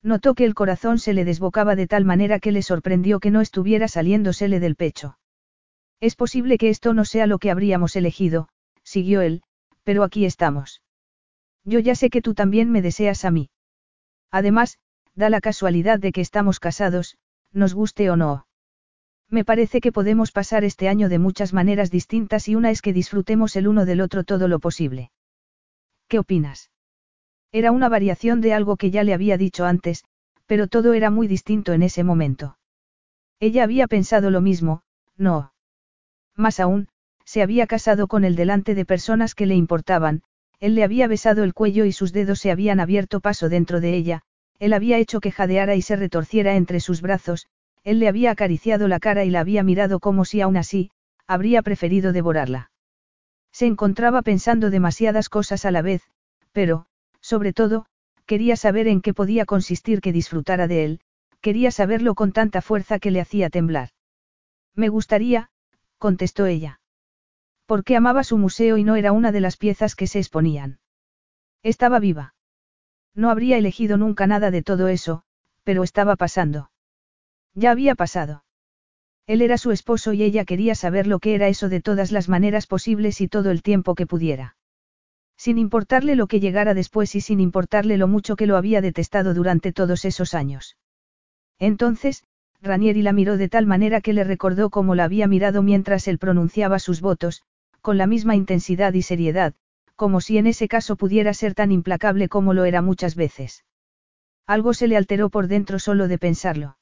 Notó 0.04 0.36
que 0.36 0.46
el 0.46 0.54
corazón 0.54 1.00
se 1.00 1.14
le 1.14 1.26
desbocaba 1.26 1.76
de 1.76 1.88
tal 1.88 2.06
manera 2.06 2.40
que 2.40 2.52
le 2.52 2.62
sorprendió 2.62 3.20
que 3.20 3.32
no 3.32 3.42
estuviera 3.42 3.88
saliéndosele 3.88 4.60
del 4.60 4.76
pecho. 4.76 5.18
Es 6.00 6.16
posible 6.16 6.58
que 6.58 6.70
esto 6.70 6.94
no 6.94 7.06
sea 7.06 7.28
lo 7.28 7.40
que 7.40 7.52
habríamos 7.52 7.96
elegido, 7.96 8.50
siguió 8.84 9.22
él, 9.22 9.42
pero 9.84 10.04
aquí 10.04 10.26
estamos. 10.26 10.82
Yo 11.64 11.80
ya 11.80 11.96
sé 11.96 12.10
que 12.10 12.22
tú 12.22 12.34
también 12.34 12.72
me 12.72 12.82
deseas 12.82 13.26
a 13.26 13.32
mí. 13.32 13.50
Además, 14.32 14.78
da 15.16 15.30
la 15.30 15.42
casualidad 15.42 16.00
de 16.00 16.12
que 16.12 16.22
estamos 16.22 16.60
casados, 16.60 17.18
nos 17.52 17.74
guste 17.74 18.10
o 18.10 18.16
no. 18.16 18.46
Me 19.30 19.44
parece 19.44 19.82
que 19.82 19.92
podemos 19.92 20.32
pasar 20.32 20.64
este 20.64 20.88
año 20.88 21.10
de 21.10 21.20
muchas 21.20 21.54
maneras 21.54 21.92
distintas 21.92 22.48
y 22.48 22.56
una 22.56 22.72
es 22.72 22.82
que 22.82 22.94
disfrutemos 22.94 23.56
el 23.56 23.68
uno 23.68 23.86
del 23.86 24.02
otro 24.02 24.24
todo 24.24 24.48
lo 24.48 24.60
posible. 24.60 25.12
¿Qué 26.08 26.20
opinas? 26.20 26.70
Era 27.52 27.72
una 27.72 27.90
variación 27.90 28.42
de 28.42 28.54
algo 28.54 28.78
que 28.78 28.92
ya 28.92 29.04
le 29.04 29.14
había 29.14 29.38
dicho 29.38 29.66
antes, 29.66 30.04
pero 30.46 30.68
todo 30.68 30.94
era 30.94 31.10
muy 31.10 31.28
distinto 31.28 31.74
en 31.74 31.84
ese 31.84 32.04
momento. 32.04 32.58
Ella 33.40 33.64
había 33.64 33.88
pensado 33.88 34.32
lo 34.32 34.42
mismo, 34.42 34.82
no. 35.18 35.54
Más 36.36 36.60
aún, 36.60 36.88
se 37.26 37.42
había 37.42 37.68
casado 37.68 38.08
con 38.08 38.24
él 38.24 38.36
delante 38.36 38.74
de 38.74 38.86
personas 38.86 39.36
que 39.36 39.46
le 39.46 39.56
importaban, 39.56 40.24
él 40.60 40.76
le 40.76 40.84
había 40.84 41.08
besado 41.08 41.44
el 41.44 41.54
cuello 41.54 41.86
y 41.86 41.92
sus 41.92 42.14
dedos 42.14 42.40
se 42.40 42.52
habían 42.52 42.80
abierto 42.80 43.20
paso 43.20 43.50
dentro 43.50 43.80
de 43.80 43.96
ella, 43.96 44.22
él 44.60 44.74
había 44.74 44.98
hecho 44.98 45.20
que 45.20 45.32
jadeara 45.32 45.76
y 45.76 45.82
se 45.82 45.96
retorciera 45.96 46.56
entre 46.56 46.80
sus 46.80 47.02
brazos, 47.02 47.48
él 47.84 48.00
le 48.00 48.08
había 48.08 48.32
acariciado 48.32 48.88
la 48.88 49.00
cara 49.00 49.24
y 49.24 49.30
la 49.30 49.42
había 49.42 49.62
mirado 49.62 50.00
como 50.00 50.26
si 50.26 50.42
aún 50.42 50.58
así, 50.58 50.90
habría 51.28 51.62
preferido 51.62 52.12
devorarla. 52.12 52.72
Se 53.52 53.66
encontraba 53.66 54.22
pensando 54.24 54.70
demasiadas 54.70 55.30
cosas 55.30 55.66
a 55.66 55.72
la 55.72 55.82
vez, 55.82 56.02
pero, 56.54 56.87
sobre 57.28 57.52
todo, 57.52 57.86
quería 58.26 58.56
saber 58.56 58.88
en 58.88 59.02
qué 59.02 59.14
podía 59.14 59.46
consistir 59.46 60.00
que 60.00 60.14
disfrutara 60.14 60.66
de 60.70 60.86
él, 60.86 61.00
quería 61.42 61.72
saberlo 61.72 62.16
con 62.16 62.32
tanta 62.32 62.62
fuerza 62.62 63.00
que 63.00 63.12
le 63.12 63.20
hacía 63.20 63.50
temblar. 63.50 63.90
Me 64.76 64.88
gustaría, 64.88 65.50
contestó 65.98 66.46
ella. 66.46 66.80
Porque 67.66 67.98
amaba 67.98 68.24
su 68.24 68.38
museo 68.38 68.78
y 68.78 68.86
no 68.86 68.96
era 68.96 69.12
una 69.12 69.34
de 69.34 69.42
las 69.42 69.58
piezas 69.58 69.94
que 69.96 70.08
se 70.08 70.20
exponían. 70.20 70.80
Estaba 71.64 72.00
viva. 72.00 72.34
No 73.14 73.30
habría 73.30 73.58
elegido 73.58 73.98
nunca 73.98 74.26
nada 74.26 74.50
de 74.50 74.64
todo 74.64 74.88
eso, 74.88 75.24
pero 75.66 75.84
estaba 75.84 76.16
pasando. 76.16 76.72
Ya 77.56 77.72
había 77.72 77.96
pasado. 77.96 78.46
Él 79.26 79.42
era 79.42 79.58
su 79.58 79.72
esposo 79.72 80.14
y 80.14 80.24
ella 80.24 80.46
quería 80.46 80.76
saber 80.76 81.08
lo 81.08 81.20
que 81.20 81.36
era 81.36 81.50
eso 81.50 81.68
de 81.68 81.82
todas 81.82 82.14
las 82.14 82.30
maneras 82.30 82.68
posibles 82.68 83.20
y 83.20 83.28
todo 83.28 83.52
el 83.52 83.64
tiempo 83.64 83.96
que 83.96 84.08
pudiera. 84.08 84.57
Sin 85.38 85.60
importarle 85.60 86.16
lo 86.16 86.28
que 86.28 86.40
llegara 86.40 86.74
después 86.74 87.16
y 87.16 87.22
sin 87.22 87.40
importarle 87.40 87.98
lo 87.98 88.08
mucho 88.08 88.36
que 88.36 88.48
lo 88.48 88.58
había 88.58 88.82
detestado 88.82 89.34
durante 89.34 89.72
todos 89.72 90.04
esos 90.04 90.34
años. 90.34 90.78
Entonces, 91.60 92.24
Ranieri 92.62 93.04
la 93.04 93.14
miró 93.14 93.38
de 93.38 93.50
tal 93.50 93.68
manera 93.68 94.02
que 94.02 94.14
le 94.14 94.24
recordó 94.24 94.70
cómo 94.70 94.96
la 94.96 95.04
había 95.04 95.28
mirado 95.28 95.62
mientras 95.62 96.08
él 96.08 96.18
pronunciaba 96.18 96.80
sus 96.80 97.02
votos, 97.02 97.44
con 97.82 97.98
la 97.98 98.08
misma 98.08 98.36
intensidad 98.36 98.94
y 98.94 99.04
seriedad, 99.04 99.54
como 99.96 100.22
si 100.22 100.38
en 100.38 100.48
ese 100.48 100.68
caso 100.68 100.96
pudiera 100.96 101.34
ser 101.34 101.54
tan 101.54 101.72
implacable 101.72 102.30
como 102.30 102.54
lo 102.54 102.66
era 102.66 102.82
muchas 102.82 103.16
veces. 103.16 103.64
Algo 104.48 104.74
se 104.74 104.88
le 104.88 104.98
alteró 104.98 105.30
por 105.30 105.48
dentro 105.48 105.78
solo 105.78 106.08
de 106.08 106.18
pensarlo. 106.18 106.78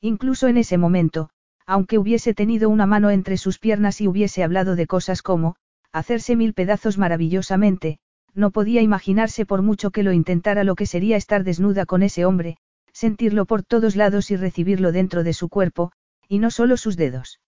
Incluso 0.00 0.48
en 0.48 0.56
ese 0.56 0.78
momento, 0.78 1.30
aunque 1.66 1.98
hubiese 1.98 2.34
tenido 2.34 2.70
una 2.70 2.86
mano 2.86 3.10
entre 3.10 3.36
sus 3.36 3.58
piernas 3.58 4.00
y 4.00 4.08
hubiese 4.08 4.42
hablado 4.42 4.74
de 4.74 4.86
cosas 4.86 5.22
como, 5.22 5.56
hacerse 5.92 6.36
mil 6.36 6.54
pedazos 6.54 6.98
maravillosamente, 6.98 7.98
no 8.34 8.50
podía 8.50 8.82
imaginarse 8.82 9.46
por 9.46 9.62
mucho 9.62 9.90
que 9.90 10.02
lo 10.02 10.12
intentara 10.12 10.64
lo 10.64 10.74
que 10.74 10.86
sería 10.86 11.16
estar 11.16 11.44
desnuda 11.44 11.86
con 11.86 12.02
ese 12.02 12.24
hombre, 12.24 12.56
sentirlo 12.92 13.46
por 13.46 13.62
todos 13.62 13.96
lados 13.96 14.30
y 14.30 14.36
recibirlo 14.36 14.92
dentro 14.92 15.24
de 15.24 15.32
su 15.32 15.48
cuerpo, 15.48 15.92
y 16.28 16.38
no 16.38 16.50
solo 16.50 16.76
sus 16.76 16.96
dedos. 16.96 17.40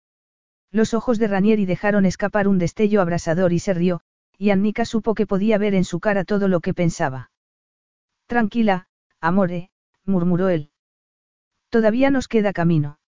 Los 0.70 0.94
ojos 0.94 1.18
de 1.18 1.28
Ranieri 1.28 1.67
dejaron 1.67 2.05
escapar 2.07 2.49
un 2.49 2.58
destello 2.58 3.00
abrasador 3.00 3.52
y 3.52 3.58
se 3.58 3.75
rió, 3.75 4.02
y 4.36 4.50
Annika 4.50 4.84
supo 4.84 5.15
que 5.15 5.26
podía 5.26 5.58
ver 5.58 5.75
en 5.75 5.84
su 5.84 6.00
cara 6.00 6.25
todo 6.25 6.49
lo 6.49 6.60
que 6.60 6.75
pensaba. 6.75 7.31
Tranquila, 8.26 8.89
amore, 9.20 9.70
murmuró 10.05 10.49
él. 10.49 10.70
Todavía 11.70 12.10
nos 12.10 12.28
queda 12.28 12.52
camino. 12.52 12.99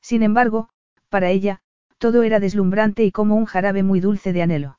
Sin 0.00 0.22
embargo, 0.22 0.70
para 1.08 1.30
ella, 1.30 1.62
todo 1.98 2.22
era 2.22 2.40
deslumbrante 2.40 3.04
y 3.04 3.12
como 3.12 3.36
un 3.36 3.44
jarabe 3.44 3.82
muy 3.82 4.00
dulce 4.00 4.32
de 4.32 4.42
anhelo. 4.42 4.78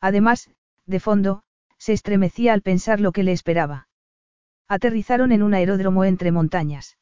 Además, 0.00 0.50
de 0.86 1.00
fondo, 1.00 1.42
se 1.76 1.92
estremecía 1.92 2.52
al 2.52 2.62
pensar 2.62 3.00
lo 3.00 3.12
que 3.12 3.22
le 3.22 3.32
esperaba. 3.32 3.88
Aterrizaron 4.68 5.32
en 5.32 5.42
un 5.42 5.54
aeródromo 5.54 6.04
entre 6.04 6.32
montañas. 6.32 6.98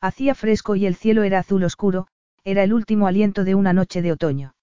Hacía 0.00 0.34
fresco 0.34 0.76
y 0.76 0.86
el 0.86 0.94
cielo 0.94 1.22
era 1.22 1.40
azul 1.40 1.64
oscuro, 1.64 2.06
era 2.44 2.62
el 2.62 2.72
último 2.72 3.06
aliento 3.06 3.44
de 3.44 3.54
una 3.54 3.72
noche 3.72 4.02
de 4.02 4.12
otoño. 4.12 4.54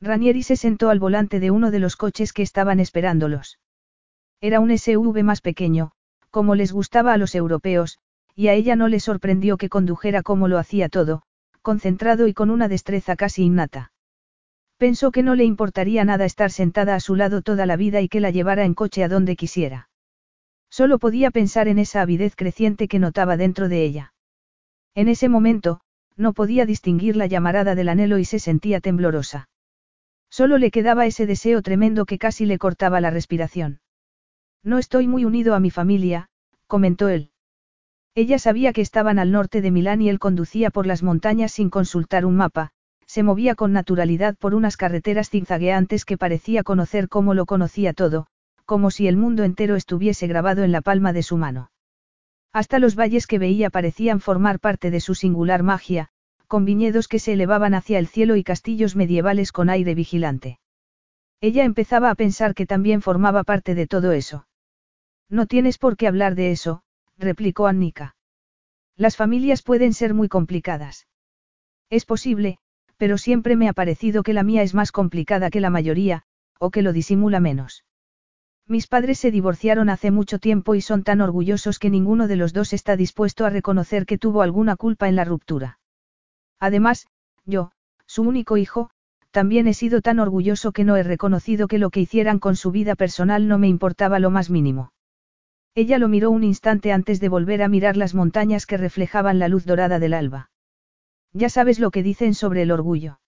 Ranieri 0.00 0.42
se 0.42 0.56
sentó 0.56 0.90
al 0.90 0.98
volante 0.98 1.40
de 1.40 1.50
uno 1.50 1.70
de 1.70 1.78
los 1.78 1.96
coches 1.96 2.32
que 2.32 2.42
estaban 2.42 2.80
esperándolos. 2.80 3.58
Era 4.40 4.60
un 4.60 4.76
SUV 4.76 5.22
más 5.22 5.40
pequeño, 5.40 5.92
como 6.30 6.54
les 6.54 6.72
gustaba 6.72 7.12
a 7.12 7.16
los 7.16 7.34
europeos, 7.34 7.98
y 8.34 8.48
a 8.48 8.54
ella 8.54 8.74
no 8.76 8.88
le 8.88 9.00
sorprendió 9.00 9.56
que 9.56 9.68
condujera 9.68 10.22
como 10.22 10.48
lo 10.48 10.58
hacía 10.58 10.88
todo, 10.88 11.22
concentrado 11.64 12.28
y 12.28 12.34
con 12.34 12.50
una 12.50 12.68
destreza 12.68 13.16
casi 13.16 13.42
innata. 13.42 13.90
Pensó 14.76 15.10
que 15.10 15.22
no 15.24 15.34
le 15.34 15.44
importaría 15.44 16.04
nada 16.04 16.26
estar 16.26 16.52
sentada 16.52 16.94
a 16.94 17.00
su 17.00 17.16
lado 17.16 17.42
toda 17.42 17.66
la 17.66 17.76
vida 17.76 18.00
y 18.02 18.08
que 18.08 18.20
la 18.20 18.30
llevara 18.30 18.64
en 18.64 18.74
coche 18.74 19.02
a 19.02 19.08
donde 19.08 19.34
quisiera. 19.34 19.88
Solo 20.70 20.98
podía 20.98 21.30
pensar 21.30 21.66
en 21.66 21.78
esa 21.78 22.02
avidez 22.02 22.36
creciente 22.36 22.86
que 22.86 22.98
notaba 22.98 23.36
dentro 23.36 23.68
de 23.68 23.82
ella. 23.82 24.12
En 24.94 25.08
ese 25.08 25.28
momento, 25.28 25.80
no 26.16 26.34
podía 26.34 26.66
distinguir 26.66 27.16
la 27.16 27.26
llamarada 27.26 27.74
del 27.74 27.88
anhelo 27.88 28.18
y 28.18 28.24
se 28.24 28.38
sentía 28.38 28.80
temblorosa. 28.80 29.48
Solo 30.30 30.58
le 30.58 30.70
quedaba 30.70 31.06
ese 31.06 31.26
deseo 31.26 31.62
tremendo 31.62 32.04
que 32.04 32.18
casi 32.18 32.44
le 32.44 32.58
cortaba 32.58 33.00
la 33.00 33.10
respiración. 33.10 33.80
No 34.62 34.78
estoy 34.78 35.08
muy 35.08 35.24
unido 35.24 35.54
a 35.54 35.60
mi 35.60 35.70
familia, 35.70 36.28
comentó 36.66 37.08
él. 37.08 37.30
Ella 38.16 38.38
sabía 38.38 38.72
que 38.72 38.80
estaban 38.80 39.18
al 39.18 39.32
norte 39.32 39.60
de 39.60 39.72
Milán 39.72 40.00
y 40.00 40.08
él 40.08 40.20
conducía 40.20 40.70
por 40.70 40.86
las 40.86 41.02
montañas 41.02 41.50
sin 41.50 41.68
consultar 41.68 42.24
un 42.24 42.36
mapa, 42.36 42.70
se 43.06 43.24
movía 43.24 43.56
con 43.56 43.72
naturalidad 43.72 44.36
por 44.36 44.54
unas 44.54 44.76
carreteras 44.76 45.30
zigzagueantes 45.30 46.04
que 46.04 46.16
parecía 46.16 46.62
conocer 46.62 47.08
como 47.08 47.34
lo 47.34 47.44
conocía 47.44 47.92
todo, 47.92 48.26
como 48.64 48.92
si 48.92 49.08
el 49.08 49.16
mundo 49.16 49.42
entero 49.42 49.74
estuviese 49.74 50.28
grabado 50.28 50.62
en 50.62 50.70
la 50.70 50.80
palma 50.80 51.12
de 51.12 51.24
su 51.24 51.36
mano. 51.36 51.70
Hasta 52.52 52.78
los 52.78 52.94
valles 52.94 53.26
que 53.26 53.40
veía 53.40 53.68
parecían 53.68 54.20
formar 54.20 54.60
parte 54.60 54.92
de 54.92 55.00
su 55.00 55.16
singular 55.16 55.64
magia, 55.64 56.10
con 56.46 56.64
viñedos 56.64 57.08
que 57.08 57.18
se 57.18 57.32
elevaban 57.32 57.74
hacia 57.74 57.98
el 57.98 58.06
cielo 58.06 58.36
y 58.36 58.44
castillos 58.44 58.94
medievales 58.94 59.50
con 59.50 59.70
aire 59.70 59.96
vigilante. 59.96 60.60
Ella 61.40 61.64
empezaba 61.64 62.10
a 62.10 62.14
pensar 62.14 62.54
que 62.54 62.64
también 62.64 63.02
formaba 63.02 63.42
parte 63.42 63.74
de 63.74 63.88
todo 63.88 64.12
eso. 64.12 64.46
No 65.28 65.46
tienes 65.46 65.78
por 65.78 65.96
qué 65.96 66.06
hablar 66.06 66.36
de 66.36 66.52
eso, 66.52 66.83
replicó 67.18 67.66
Annika. 67.66 68.16
Las 68.96 69.16
familias 69.16 69.62
pueden 69.62 69.92
ser 69.92 70.14
muy 70.14 70.28
complicadas. 70.28 71.06
Es 71.90 72.04
posible, 72.04 72.58
pero 72.96 73.18
siempre 73.18 73.56
me 73.56 73.68
ha 73.68 73.72
parecido 73.72 74.22
que 74.22 74.32
la 74.32 74.42
mía 74.42 74.62
es 74.62 74.74
más 74.74 74.92
complicada 74.92 75.50
que 75.50 75.60
la 75.60 75.70
mayoría, 75.70 76.22
o 76.58 76.70
que 76.70 76.82
lo 76.82 76.92
disimula 76.92 77.40
menos. 77.40 77.84
Mis 78.66 78.86
padres 78.86 79.18
se 79.18 79.30
divorciaron 79.30 79.90
hace 79.90 80.10
mucho 80.10 80.38
tiempo 80.38 80.74
y 80.74 80.80
son 80.80 81.02
tan 81.02 81.20
orgullosos 81.20 81.78
que 81.78 81.90
ninguno 81.90 82.28
de 82.28 82.36
los 82.36 82.54
dos 82.54 82.72
está 82.72 82.96
dispuesto 82.96 83.44
a 83.44 83.50
reconocer 83.50 84.06
que 84.06 84.16
tuvo 84.16 84.40
alguna 84.40 84.76
culpa 84.76 85.06
en 85.08 85.16
la 85.16 85.24
ruptura. 85.24 85.78
Además, 86.58 87.06
yo, 87.44 87.72
su 88.06 88.22
único 88.22 88.56
hijo, 88.56 88.88
también 89.32 89.68
he 89.68 89.74
sido 89.74 90.00
tan 90.00 90.18
orgulloso 90.18 90.72
que 90.72 90.84
no 90.84 90.96
he 90.96 91.02
reconocido 91.02 91.68
que 91.68 91.78
lo 91.78 91.90
que 91.90 92.00
hicieran 92.00 92.38
con 92.38 92.56
su 92.56 92.70
vida 92.70 92.94
personal 92.94 93.48
no 93.48 93.58
me 93.58 93.68
importaba 93.68 94.18
lo 94.18 94.30
más 94.30 94.48
mínimo. 94.48 94.93
Ella 95.76 95.98
lo 95.98 96.08
miró 96.08 96.30
un 96.30 96.44
instante 96.44 96.92
antes 96.92 97.18
de 97.18 97.28
volver 97.28 97.62
a 97.62 97.68
mirar 97.68 97.96
las 97.96 98.14
montañas 98.14 98.64
que 98.64 98.76
reflejaban 98.76 99.40
la 99.40 99.48
luz 99.48 99.64
dorada 99.64 99.98
del 99.98 100.14
alba. 100.14 100.50
Ya 101.32 101.48
sabes 101.48 101.80
lo 101.80 101.90
que 101.90 102.04
dicen 102.04 102.34
sobre 102.34 102.62
el 102.62 102.70
orgullo. 102.70 103.18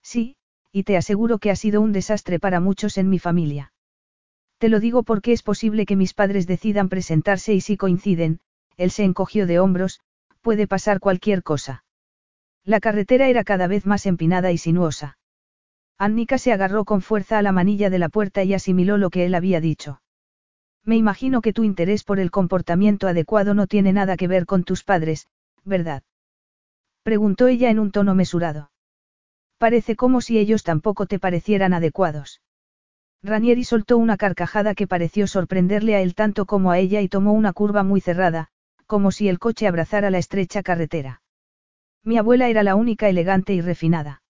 Sí, 0.00 0.36
y 0.70 0.84
te 0.84 0.96
aseguro 0.96 1.38
que 1.38 1.50
ha 1.50 1.56
sido 1.56 1.80
un 1.80 1.90
desastre 1.90 2.38
para 2.38 2.60
muchos 2.60 2.96
en 2.96 3.08
mi 3.10 3.18
familia. 3.18 3.72
Te 4.58 4.68
lo 4.68 4.78
digo 4.78 5.02
porque 5.02 5.32
es 5.32 5.42
posible 5.42 5.84
que 5.84 5.96
mis 5.96 6.14
padres 6.14 6.46
decidan 6.46 6.88
presentarse 6.88 7.54
y 7.54 7.60
si 7.60 7.76
coinciden, 7.76 8.38
él 8.76 8.92
se 8.92 9.02
encogió 9.02 9.46
de 9.46 9.58
hombros, 9.58 10.00
puede 10.42 10.68
pasar 10.68 11.00
cualquier 11.00 11.42
cosa. 11.42 11.84
La 12.64 12.78
carretera 12.78 13.28
era 13.28 13.42
cada 13.42 13.66
vez 13.66 13.84
más 13.84 14.06
empinada 14.06 14.52
y 14.52 14.58
sinuosa. 14.58 15.18
Annika 15.98 16.38
se 16.38 16.52
agarró 16.52 16.84
con 16.84 17.02
fuerza 17.02 17.38
a 17.38 17.42
la 17.42 17.52
manilla 17.52 17.90
de 17.90 17.98
la 17.98 18.08
puerta 18.08 18.44
y 18.44 18.54
asimiló 18.54 18.96
lo 18.96 19.10
que 19.10 19.26
él 19.26 19.34
había 19.34 19.60
dicho. 19.60 20.00
Me 20.84 20.96
imagino 20.96 21.40
que 21.40 21.52
tu 21.52 21.64
interés 21.64 22.04
por 22.04 22.20
el 22.20 22.30
comportamiento 22.30 23.08
adecuado 23.08 23.54
no 23.54 23.66
tiene 23.66 23.92
nada 23.92 24.16
que 24.16 24.28
ver 24.28 24.44
con 24.44 24.64
tus 24.64 24.84
padres, 24.84 25.28
¿verdad? 25.64 26.02
Preguntó 27.02 27.48
ella 27.48 27.70
en 27.70 27.78
un 27.78 27.90
tono 27.90 28.14
mesurado. 28.14 28.70
Parece 29.58 29.96
como 29.96 30.20
si 30.20 30.38
ellos 30.38 30.62
tampoco 30.62 31.06
te 31.06 31.18
parecieran 31.18 31.72
adecuados. 31.72 32.42
Ranieri 33.22 33.64
soltó 33.64 33.96
una 33.96 34.18
carcajada 34.18 34.74
que 34.74 34.86
pareció 34.86 35.26
sorprenderle 35.26 35.94
a 35.94 36.02
él 36.02 36.14
tanto 36.14 36.44
como 36.44 36.70
a 36.70 36.78
ella 36.78 37.00
y 37.00 37.08
tomó 37.08 37.32
una 37.32 37.54
curva 37.54 37.82
muy 37.82 38.02
cerrada, 38.02 38.48
como 38.86 39.10
si 39.10 39.28
el 39.28 39.38
coche 39.38 39.66
abrazara 39.66 40.10
la 40.10 40.18
estrecha 40.18 40.62
carretera. 40.62 41.22
Mi 42.02 42.18
abuela 42.18 42.50
era 42.50 42.62
la 42.62 42.74
única 42.74 43.08
elegante 43.08 43.54
y 43.54 43.62
refinada. 43.62 44.22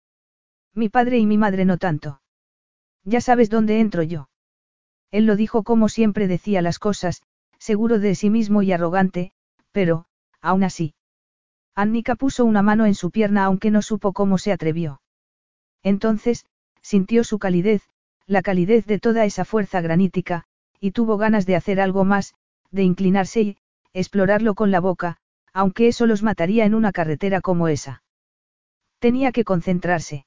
Mi 0.74 0.88
padre 0.88 1.18
y 1.18 1.26
mi 1.26 1.38
madre 1.38 1.64
no 1.64 1.78
tanto. 1.78 2.20
Ya 3.02 3.20
sabes 3.20 3.50
dónde 3.50 3.80
entro 3.80 4.04
yo. 4.04 4.28
Él 5.14 5.26
lo 5.26 5.36
dijo 5.36 5.62
como 5.62 5.88
siempre 5.88 6.26
decía 6.26 6.60
las 6.60 6.80
cosas, 6.80 7.22
seguro 7.56 8.00
de 8.00 8.16
sí 8.16 8.30
mismo 8.30 8.62
y 8.62 8.72
arrogante, 8.72 9.30
pero, 9.70 10.06
aún 10.40 10.64
así. 10.64 10.94
Annika 11.76 12.16
puso 12.16 12.44
una 12.44 12.62
mano 12.62 12.84
en 12.84 12.96
su 12.96 13.12
pierna 13.12 13.44
aunque 13.44 13.70
no 13.70 13.80
supo 13.80 14.12
cómo 14.12 14.38
se 14.38 14.50
atrevió. 14.50 15.00
Entonces, 15.84 16.46
sintió 16.82 17.22
su 17.22 17.38
calidez, 17.38 17.88
la 18.26 18.42
calidez 18.42 18.86
de 18.86 18.98
toda 18.98 19.24
esa 19.24 19.44
fuerza 19.44 19.80
granítica, 19.80 20.46
y 20.80 20.90
tuvo 20.90 21.16
ganas 21.16 21.46
de 21.46 21.54
hacer 21.54 21.80
algo 21.80 22.04
más, 22.04 22.34
de 22.72 22.82
inclinarse 22.82 23.40
y, 23.40 23.56
explorarlo 23.92 24.56
con 24.56 24.72
la 24.72 24.80
boca, 24.80 25.18
aunque 25.52 25.86
eso 25.86 26.06
los 26.06 26.24
mataría 26.24 26.64
en 26.64 26.74
una 26.74 26.90
carretera 26.90 27.40
como 27.40 27.68
esa. 27.68 28.02
Tenía 28.98 29.30
que 29.30 29.44
concentrarse. 29.44 30.26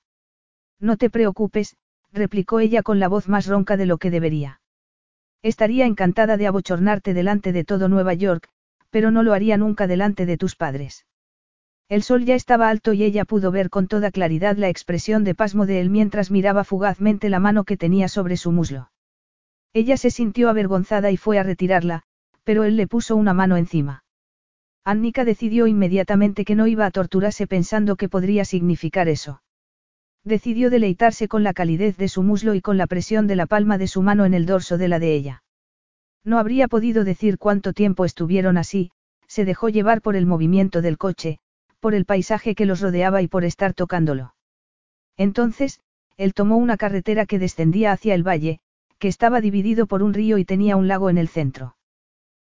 No 0.80 0.96
te 0.96 1.10
preocupes, 1.10 1.76
replicó 2.14 2.62
ella 2.62 2.84
con 2.84 3.02
la 3.02 3.10
voz 3.10 3.28
más 3.28 3.48
ronca 3.48 3.76
de 3.76 3.86
lo 3.86 3.98
que 3.98 4.12
debería. 4.12 4.62
Estaría 5.44 5.86
encantada 5.86 6.38
de 6.38 6.48
abochornarte 6.48 7.14
delante 7.14 7.52
de 7.54 7.64
todo 7.64 7.90
Nueva 7.90 8.14
York, 8.14 8.50
pero 8.90 9.12
no 9.12 9.24
lo 9.24 9.34
haría 9.34 9.58
nunca 9.58 9.88
delante 9.88 10.26
de 10.26 10.38
tus 10.38 10.56
padres. 10.56 11.06
El 11.90 12.04
sol 12.04 12.26
ya 12.26 12.36
estaba 12.36 12.70
alto 12.70 12.92
y 12.94 13.04
ella 13.04 13.24
pudo 13.24 13.50
ver 13.52 13.70
con 13.70 13.88
toda 13.88 14.12
claridad 14.12 14.58
la 14.58 14.68
expresión 14.68 15.24
de 15.24 15.36
pasmo 15.36 15.66
de 15.66 15.80
él 15.80 15.90
mientras 15.90 16.32
miraba 16.32 16.64
fugazmente 16.66 17.30
la 17.30 17.40
mano 17.40 17.64
que 17.64 17.78
tenía 17.78 18.10
sobre 18.10 18.36
su 18.36 18.52
muslo. 18.52 18.92
Ella 19.74 19.96
se 19.96 20.12
sintió 20.12 20.50
avergonzada 20.50 21.12
y 21.12 21.18
fue 21.18 21.40
a 21.40 21.44
retirarla, 21.44 22.04
pero 22.44 22.64
él 22.64 22.76
le 22.76 22.88
puso 22.88 23.16
una 23.16 23.34
mano 23.34 23.56
encima. 23.56 24.04
Annika 24.84 25.24
decidió 25.24 25.68
inmediatamente 25.68 26.46
que 26.46 26.56
no 26.56 26.68
iba 26.68 26.86
a 26.86 26.92
torturarse 26.92 27.48
pensando 27.48 27.96
que 27.96 28.10
podría 28.10 28.44
significar 28.44 29.08
eso. 29.08 29.42
Decidió 30.28 30.70
deleitarse 30.70 31.30
con 31.30 31.44
la 31.44 31.54
calidez 31.54 31.96
de 31.96 32.10
su 32.10 32.22
muslo 32.22 32.54
y 32.54 32.60
con 32.60 32.78
la 32.78 32.86
presión 32.86 33.28
de 33.28 33.38
la 33.38 33.46
palma 33.46 33.78
de 33.78 33.88
su 33.88 34.02
mano 34.02 34.26
en 34.26 34.34
el 34.34 34.46
dorso 34.46 34.78
de 34.78 34.90
la 34.90 35.00
de 35.00 35.16
ella. 35.16 35.44
No 36.26 36.38
habría 36.38 36.68
podido 36.68 37.06
decir 37.06 37.38
cuánto 37.38 37.72
tiempo 37.72 38.04
estuvieron 38.04 38.58
así, 38.58 38.92
se 39.30 39.46
dejó 39.46 39.70
llevar 39.70 40.02
por 40.02 40.18
el 40.18 40.26
movimiento 40.26 40.82
del 40.82 40.98
coche, 40.98 41.40
por 41.80 41.96
el 41.96 42.04
paisaje 42.04 42.56
que 42.56 42.66
los 42.66 42.82
rodeaba 42.82 43.22
y 43.22 43.30
por 43.30 43.46
estar 43.46 43.74
tocándolo. 43.74 44.36
Entonces, 45.16 45.80
él 46.18 46.34
tomó 46.34 46.58
una 46.58 46.76
carretera 46.76 47.26
que 47.26 47.40
descendía 47.40 47.94
hacia 47.94 48.14
el 48.14 48.28
valle, 48.28 48.60
que 49.00 49.08
estaba 49.08 49.40
dividido 49.40 49.88
por 49.88 50.04
un 50.04 50.14
río 50.14 50.38
y 50.38 50.44
tenía 50.44 50.76
un 50.76 50.90
lago 50.90 51.10
en 51.10 51.20
el 51.20 51.30
centro. 51.30 51.78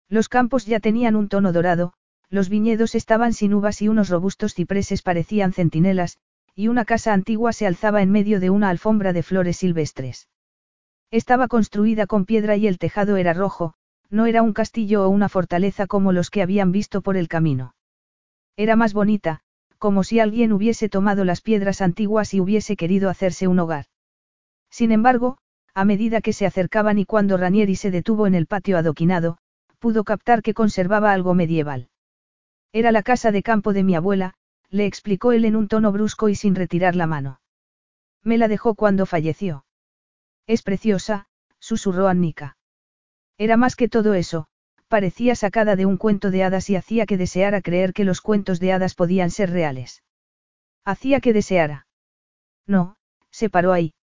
Los 0.09 0.29
campos 0.29 0.67
ya 0.67 0.81
tenían 0.81 1.15
un 1.15 1.29
tono 1.29 1.53
dorado, 1.53 1.93
los 2.29 2.49
viñedos 2.49 2.97
estaban 2.97 3.35
sin 3.35 3.55
uvas 3.55 3.81
y 3.83 3.87
unos 3.87 4.09
robustos 4.09 4.53
cipreses 4.55 5.03
parecían 5.03 5.53
centinelas, 5.53 6.19
y 6.59 6.67
una 6.67 6.85
casa 6.85 7.13
antigua 7.13 7.53
se 7.53 7.69
alzaba 7.69 8.03
en 8.03 8.11
medio 8.11 8.41
de 8.41 8.51
una 8.51 8.69
alfombra 8.69 9.13
de 9.13 9.23
flores 9.23 9.59
silvestres. 9.59 10.29
Estaba 11.13 11.47
construida 11.47 12.09
con 12.09 12.25
piedra 12.25 12.57
y 12.57 12.67
el 12.67 12.79
tejado 12.79 13.17
era 13.17 13.33
rojo, 13.33 13.75
no 14.11 14.27
era 14.27 14.43
un 14.43 14.53
castillo 14.53 15.05
o 15.05 15.09
una 15.09 15.29
fortaleza 15.29 15.87
como 15.87 16.11
los 16.11 16.31
que 16.31 16.43
habían 16.43 16.73
visto 16.73 17.01
por 17.01 17.17
el 17.17 17.29
camino. 17.29 17.77
Era 18.57 18.75
más 18.75 18.93
bonita, 18.93 19.39
como 19.79 20.03
si 20.03 20.19
alguien 20.19 20.53
hubiese 20.53 20.89
tomado 20.89 21.25
las 21.25 21.43
piedras 21.43 21.81
antiguas 21.81 22.35
y 22.35 22.41
hubiese 22.41 22.75
querido 22.75 23.09
hacerse 23.09 23.47
un 23.47 23.61
hogar. 23.61 23.85
Sin 24.69 24.91
embargo, 24.91 25.39
a 25.75 25.85
medida 25.85 26.21
que 26.21 26.33
se 26.33 26.45
acercaban 26.45 26.99
y 26.99 27.05
cuando 27.05 27.37
Ranieri 27.37 27.77
se 27.77 27.93
detuvo 27.93 28.27
en 28.27 28.35
el 28.35 28.47
patio 28.47 28.79
adoquinado, 28.79 29.39
pudo 29.79 30.03
captar 30.03 30.43
que 30.43 30.55
conservaba 30.55 31.13
algo 31.13 31.35
medieval. 31.35 31.89
Era 32.73 32.91
la 32.91 33.05
casa 33.05 33.31
de 33.31 33.45
campo 33.45 33.73
de 33.73 33.85
mi 33.85 33.95
abuela, 33.95 34.35
le 34.71 34.87
explicó 34.87 35.33
él 35.33 35.45
en 35.45 35.57
un 35.57 35.69
tono 35.69 35.93
brusco 35.93 36.29
y 36.29 36.35
sin 36.35 36.55
retirar 36.55 36.95
la 36.95 37.07
mano. 37.07 37.41
Me 38.23 38.39
la 38.39 38.49
dejó 38.49 38.75
cuando 38.75 39.07
falleció. 39.07 39.65
Es 40.47 40.63
preciosa, 40.63 41.27
susurró 41.59 42.09
Annika. 42.09 42.57
Era 43.39 43.57
más 43.57 43.77
que 43.77 43.89
todo 43.89 44.15
eso, 44.15 44.49
parecía 44.89 45.35
sacada 45.35 45.77
de 45.77 45.87
un 45.87 45.97
cuento 45.97 46.31
de 46.31 46.43
hadas 46.45 46.71
y 46.71 46.77
hacía 46.77 47.07
que 47.07 47.17
deseara 47.17 47.63
creer 47.63 47.93
que 47.93 48.05
los 48.05 48.21
cuentos 48.21 48.59
de 48.61 48.73
hadas 48.73 48.95
podían 48.95 49.31
ser 49.31 49.51
reales. 49.51 50.03
Hacía 50.85 51.21
que 51.21 51.33
deseara. 51.33 51.87
No, 52.67 52.97
se 53.31 53.51
paró 53.51 53.73
ahí. 53.73 53.95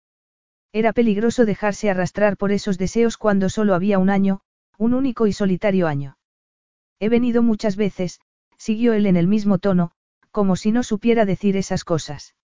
Era 0.71 0.93
peligroso 0.93 1.45
dejarse 1.45 1.89
arrastrar 1.89 2.37
por 2.37 2.51
esos 2.51 2.77
deseos 2.77 3.17
cuando 3.17 3.49
solo 3.49 3.73
había 3.73 3.97
un 3.97 4.09
año, 4.09 4.41
un 4.77 4.93
único 4.93 5.27
y 5.27 5.33
solitario 5.33 5.87
año. 5.87 6.17
He 6.99 7.09
venido 7.09 7.41
muchas 7.41 7.75
veces, 7.75 8.19
siguió 8.57 8.93
él 8.93 9.05
en 9.05 9.17
el 9.17 9.27
mismo 9.27 9.57
tono, 9.57 9.91
como 10.35 10.57
si 10.57 10.73
no 10.73 10.83
supiera 10.83 11.23
decir 11.23 11.55
esas 11.55 11.85
cosas. 11.85 12.35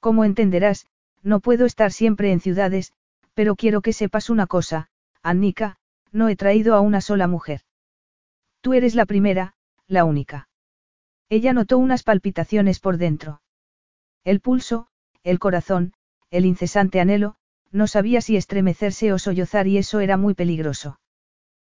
Como 0.00 0.24
entenderás, 0.24 0.86
no 1.22 1.40
puedo 1.40 1.66
estar 1.66 1.92
siempre 1.92 2.32
en 2.32 2.40
ciudades, 2.40 2.94
pero 3.34 3.54
quiero 3.54 3.82
que 3.82 3.92
sepas 3.92 4.30
una 4.30 4.46
cosa, 4.46 4.88
Annika, 5.22 5.76
no 6.10 6.30
he 6.30 6.36
traído 6.36 6.74
a 6.74 6.80
una 6.80 7.02
sola 7.02 7.26
mujer. 7.26 7.60
Tú 8.62 8.72
eres 8.72 8.94
la 8.94 9.04
primera, 9.04 9.52
la 9.86 10.06
única. 10.06 10.48
Ella 11.28 11.52
notó 11.52 11.76
unas 11.76 12.02
palpitaciones 12.02 12.80
por 12.80 12.96
dentro. 12.96 13.42
El 14.24 14.40
pulso, 14.40 14.88
el 15.22 15.38
corazón, 15.38 15.92
el 16.30 16.46
incesante 16.46 16.98
anhelo, 16.98 17.36
no 17.70 17.88
sabía 17.88 18.22
si 18.22 18.38
estremecerse 18.38 19.12
o 19.12 19.18
sollozar 19.18 19.66
y 19.66 19.76
eso 19.76 20.00
era 20.00 20.16
muy 20.16 20.32
peligroso. 20.32 20.98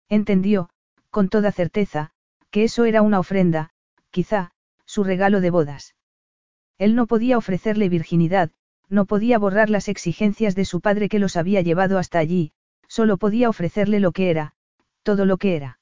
Entendió, 0.10 0.70
con 1.12 1.30
toda 1.30 1.54
certeza, 1.54 2.12
que 2.52 2.66
eso 2.66 2.84
era 2.84 3.02
una 3.02 3.22
ofrenda, 3.22 3.72
quizá, 4.12 4.52
su 4.90 5.04
regalo 5.04 5.40
de 5.40 5.52
bodas. 5.52 5.94
Él 6.80 6.96
no 6.96 7.06
podía 7.06 7.38
ofrecerle 7.38 7.90
virginidad, 7.90 8.50
no 8.90 9.06
podía 9.06 9.38
borrar 9.38 9.70
las 9.70 9.88
exigencias 9.88 10.56
de 10.56 10.66
su 10.66 10.82
padre 10.82 11.10
que 11.10 11.20
los 11.20 11.38
había 11.38 11.62
llevado 11.62 12.00
hasta 12.00 12.18
allí, 12.18 12.54
solo 12.88 13.18
podía 13.18 13.50
ofrecerle 13.50 14.00
lo 14.00 14.12
que 14.12 14.32
era, 14.32 14.54
todo 15.04 15.26
lo 15.26 15.38
que 15.38 15.56
era. 15.56 15.80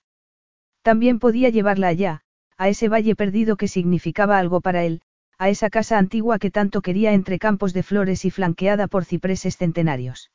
También 0.81 1.19
podía 1.19 1.47
llevarla 1.47 1.87
allá, 1.87 2.23
a 2.57 2.67
ese 2.67 2.89
valle 2.89 3.15
perdido 3.15 3.55
que 3.55 3.69
significaba 3.69 4.39
algo 4.39 4.59
para 4.59 4.83
él, 4.83 5.01
a 5.37 5.47
esa 5.47 5.69
casa 5.69 5.97
antigua 5.97 6.37
que 6.37 6.51
tanto 6.51 6.81
quería 6.81 7.13
entre 7.13 7.39
campos 7.39 7.71
de 7.71 7.83
flores 7.83 8.25
y 8.25 8.29
flanqueada 8.29 8.87
por 8.87 9.05
cipreses 9.05 9.55
centenarios. 9.55 10.31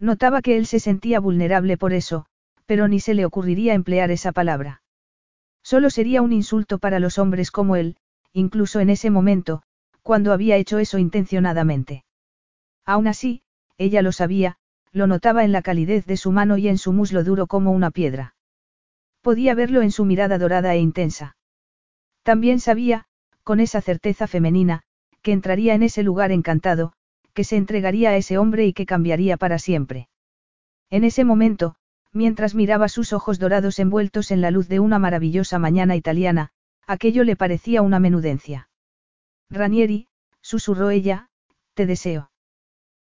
Notaba 0.00 0.42
que 0.42 0.56
él 0.56 0.66
se 0.66 0.80
sentía 0.80 1.20
vulnerable 1.20 1.76
por 1.76 1.92
eso, 1.92 2.26
pero 2.66 2.88
ni 2.88 2.98
se 2.98 3.14
le 3.14 3.24
ocurriría 3.24 3.72
emplear 3.72 4.10
esa 4.10 4.32
palabra. 4.32 4.82
Solo 5.64 5.88
sería 5.88 6.22
un 6.22 6.32
insulto 6.32 6.78
para 6.78 7.00
los 7.00 7.18
hombres 7.18 7.50
como 7.50 7.74
él, 7.74 7.96
incluso 8.32 8.80
en 8.80 8.90
ese 8.90 9.10
momento, 9.10 9.62
cuando 10.02 10.32
había 10.32 10.56
hecho 10.56 10.78
eso 10.78 10.98
intencionadamente. 10.98 12.04
Aún 12.84 13.08
así, 13.08 13.42
ella 13.78 14.02
lo 14.02 14.12
sabía, 14.12 14.58
lo 14.92 15.06
notaba 15.06 15.42
en 15.42 15.52
la 15.52 15.62
calidez 15.62 16.04
de 16.04 16.18
su 16.18 16.30
mano 16.30 16.58
y 16.58 16.68
en 16.68 16.76
su 16.76 16.92
muslo 16.92 17.24
duro 17.24 17.46
como 17.46 17.72
una 17.72 17.90
piedra. 17.90 18.36
Podía 19.22 19.54
verlo 19.54 19.80
en 19.80 19.90
su 19.90 20.04
mirada 20.04 20.36
dorada 20.38 20.74
e 20.74 20.78
intensa. 20.78 21.36
También 22.22 22.60
sabía, 22.60 23.06
con 23.42 23.58
esa 23.58 23.80
certeza 23.80 24.26
femenina, 24.26 24.82
que 25.22 25.32
entraría 25.32 25.74
en 25.74 25.82
ese 25.82 26.02
lugar 26.02 26.30
encantado, 26.30 26.92
que 27.32 27.44
se 27.44 27.56
entregaría 27.56 28.10
a 28.10 28.16
ese 28.16 28.36
hombre 28.36 28.66
y 28.66 28.74
que 28.74 28.84
cambiaría 28.84 29.38
para 29.38 29.58
siempre. 29.58 30.08
En 30.90 31.04
ese 31.04 31.24
momento, 31.24 31.76
mientras 32.14 32.54
miraba 32.54 32.88
sus 32.88 33.12
ojos 33.12 33.38
dorados 33.38 33.78
envueltos 33.78 34.30
en 34.30 34.40
la 34.40 34.50
luz 34.50 34.68
de 34.68 34.80
una 34.80 34.98
maravillosa 34.98 35.58
mañana 35.58 35.96
italiana, 35.96 36.52
aquello 36.86 37.24
le 37.24 37.36
parecía 37.36 37.82
una 37.82 37.98
menudencia. 37.98 38.70
Ranieri, 39.50 40.08
susurró 40.40 40.90
ella, 40.90 41.28
te 41.74 41.86
deseo. 41.86 42.30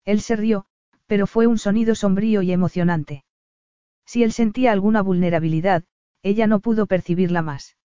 Él 0.04 0.20
se 0.20 0.36
rió, 0.36 0.66
pero 1.06 1.26
fue 1.26 1.46
un 1.46 1.58
sonido 1.58 1.94
sombrío 1.94 2.42
y 2.42 2.52
emocionante. 2.52 3.24
Si 4.04 4.22
él 4.22 4.32
sentía 4.32 4.72
alguna 4.72 5.02
vulnerabilidad, 5.02 5.84
ella 6.22 6.46
no 6.46 6.60
pudo 6.60 6.86
percibirla 6.86 7.42
más. 7.42 7.76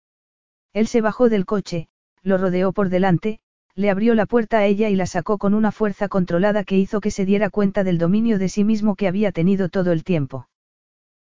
Él 0.74 0.88
se 0.88 1.02
bajó 1.02 1.30
del 1.30 1.46
coche, 1.46 1.88
lo 2.24 2.38
rodeó 2.38 2.72
por 2.74 2.90
delante, 2.90 3.40
le 3.76 3.90
abrió 3.90 4.16
la 4.16 4.26
puerta 4.26 4.60
a 4.60 4.66
ella 4.66 4.90
y 4.90 4.96
la 4.96 5.06
sacó 5.06 5.38
con 5.38 5.54
una 5.54 5.72
fuerza 5.72 6.08
controlada 6.08 6.64
que 6.64 6.78
hizo 6.78 7.00
que 7.00 7.12
se 7.12 7.26
diera 7.26 7.50
cuenta 7.50 7.84
del 7.84 7.98
dominio 7.98 8.40
de 8.40 8.50
sí 8.50 8.64
mismo 8.64 8.96
que 8.96 9.08
había 9.08 9.32
tenido 9.32 9.70
todo 9.70 9.92
el 9.92 10.04
tiempo. 10.04 10.48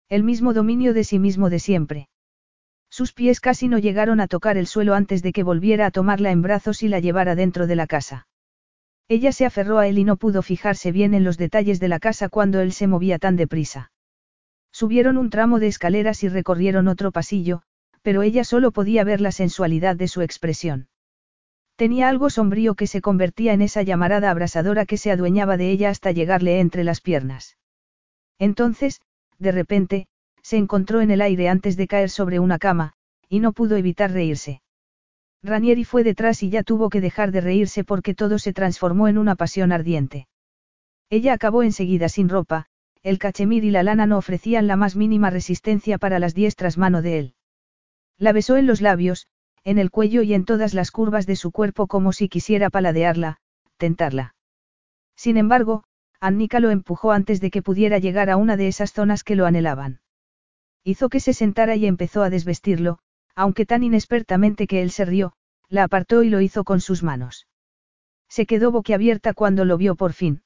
El 0.10 0.24
mismo 0.24 0.56
dominio 0.56 0.96
de 0.96 1.04
sí 1.04 1.20
mismo 1.20 1.52
de 1.52 1.60
siempre. 1.60 2.10
Sus 2.90 3.14
pies 3.14 3.40
casi 3.40 3.68
no 3.68 3.78
llegaron 3.78 4.20
a 4.20 4.28
tocar 4.28 4.58
el 4.58 4.66
suelo 4.66 4.96
antes 4.96 5.22
de 5.22 5.32
que 5.32 5.44
volviera 5.44 5.86
a 5.86 5.92
tomarla 5.92 6.32
en 6.32 6.42
brazos 6.42 6.82
y 6.82 6.88
la 6.88 7.00
llevara 7.00 7.36
dentro 7.36 7.68
de 7.68 7.76
la 7.76 7.86
casa. 7.86 8.28
Ella 9.08 9.32
se 9.32 9.46
aferró 9.46 9.78
a 9.78 9.88
él 9.88 10.00
y 10.00 10.04
no 10.04 10.18
pudo 10.18 10.42
fijarse 10.42 10.92
bien 10.92 11.14
en 11.14 11.24
los 11.24 11.38
detalles 11.38 11.80
de 11.80 11.90
la 11.90 12.00
casa 12.00 12.28
cuando 12.28 12.60
él 12.60 12.74
se 12.74 12.88
movía 12.88 13.20
tan 13.20 13.36
deprisa. 13.36 13.92
Subieron 14.72 15.16
un 15.18 15.30
tramo 15.30 15.60
de 15.60 15.68
escaleras 15.68 16.24
y 16.24 16.30
recorrieron 16.30 16.88
otro 16.88 17.12
pasillo, 17.12 17.62
pero 18.02 18.24
ella 18.24 18.44
solo 18.44 18.72
podía 18.72 19.04
ver 19.04 19.22
la 19.22 19.32
sensualidad 19.32 19.96
de 19.96 20.08
su 20.08 20.22
expresión. 20.22 20.88
Tenía 21.76 22.10
algo 22.10 22.32
sombrío 22.32 22.74
que 22.74 22.88
se 22.88 23.02
convertía 23.02 23.54
en 23.54 23.62
esa 23.62 23.84
llamarada 23.84 24.32
abrasadora 24.32 24.88
que 24.88 24.98
se 24.98 25.12
adueñaba 25.12 25.56
de 25.56 25.70
ella 25.70 25.92
hasta 25.92 26.12
llegarle 26.12 26.60
entre 26.60 26.84
las 26.84 27.00
piernas. 27.00 27.58
Entonces, 28.40 29.02
de 29.40 29.52
repente, 29.52 30.08
se 30.42 30.58
encontró 30.58 31.02
en 31.02 31.12
el 31.12 31.22
aire 31.22 31.50
antes 31.50 31.78
de 31.78 31.88
caer 31.88 32.10
sobre 32.10 32.40
una 32.40 32.60
cama, 32.60 32.94
y 33.28 33.40
no 33.40 33.54
pudo 33.54 33.76
evitar 33.78 34.12
reírse. 34.12 34.62
Ranieri 35.42 35.86
fue 35.86 36.04
detrás 36.04 36.44
y 36.44 36.50
ya 36.50 36.64
tuvo 36.64 36.90
que 36.90 37.02
dejar 37.02 37.32
de 37.32 37.42
reírse 37.42 37.84
porque 37.84 38.14
todo 38.14 38.40
se 38.40 38.54
transformó 38.54 39.08
en 39.08 39.18
una 39.18 39.36
pasión 39.36 39.72
ardiente. 39.72 40.28
Ella 41.10 41.34
acabó 41.34 41.64
enseguida 41.64 42.10
sin 42.10 42.30
ropa, 42.30 42.66
el 43.02 43.18
cachemir 43.18 43.64
y 43.64 43.72
la 43.72 43.84
lana 43.84 44.06
no 44.06 44.18
ofrecían 44.18 44.68
la 44.68 44.76
más 44.76 44.96
mínima 44.96 45.30
resistencia 45.30 45.98
para 45.98 46.20
las 46.20 46.36
diestras 46.36 46.78
manos 46.78 47.04
de 47.04 47.20
él. 47.20 47.34
La 48.18 48.34
besó 48.34 48.58
en 48.58 48.68
los 48.68 48.82
labios, 48.82 49.28
en 49.64 49.78
el 49.78 49.92
cuello 49.92 50.22
y 50.22 50.34
en 50.34 50.44
todas 50.44 50.74
las 50.74 50.92
curvas 50.92 51.26
de 51.26 51.38
su 51.38 51.52
cuerpo 51.52 51.88
como 51.88 52.12
si 52.12 52.28
quisiera 52.28 52.70
paladearla, 52.70 53.38
tentarla. 53.78 54.36
Sin 55.16 55.38
embargo, 55.38 55.84
Annika 56.22 56.60
lo 56.60 56.70
empujó 56.70 57.12
antes 57.12 57.40
de 57.40 57.50
que 57.50 57.62
pudiera 57.62 57.98
llegar 57.98 58.30
a 58.30 58.38
una 58.38 58.58
de 58.58 58.68
esas 58.68 58.92
zonas 58.92 59.24
que 59.24 59.36
lo 59.36 59.46
anhelaban. 59.46 60.02
Hizo 60.84 61.10
que 61.10 61.20
se 61.20 61.34
sentara 61.34 61.76
y 61.76 61.86
empezó 61.86 62.24
a 62.24 62.30
desvestirlo, 62.30 63.00
aunque 63.36 63.66
tan 63.66 63.84
inexpertamente 63.84 64.68
que 64.68 64.82
él 64.82 64.92
se 64.92 65.06
rió, 65.06 65.34
la 65.70 65.84
apartó 65.84 66.24
y 66.24 66.30
lo 66.30 66.42
hizo 66.42 66.64
con 66.64 66.82
sus 66.82 67.04
manos. 67.04 67.48
Se 68.28 68.46
quedó 68.46 68.72
boquiabierta 68.72 69.34
cuando 69.34 69.66
lo 69.66 69.78
vio 69.78 69.96
por 69.96 70.14
fin. 70.14 70.44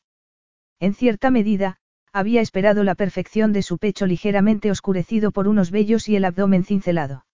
En 0.79 0.93
cierta 0.93 1.31
medida, 1.31 1.77
había 2.11 2.41
esperado 2.41 2.83
la 2.83 2.93
perfección 2.93 3.53
de 3.53 3.63
su 3.63 3.79
pecho 3.79 4.05
ligeramente 4.05 4.69
oscurecido 4.69 5.31
por 5.31 5.47
unos 5.47 5.71
vellos 5.71 6.07
y 6.07 6.15
el 6.15 6.25
abdomen 6.25 6.63
cincelado. 6.63 7.25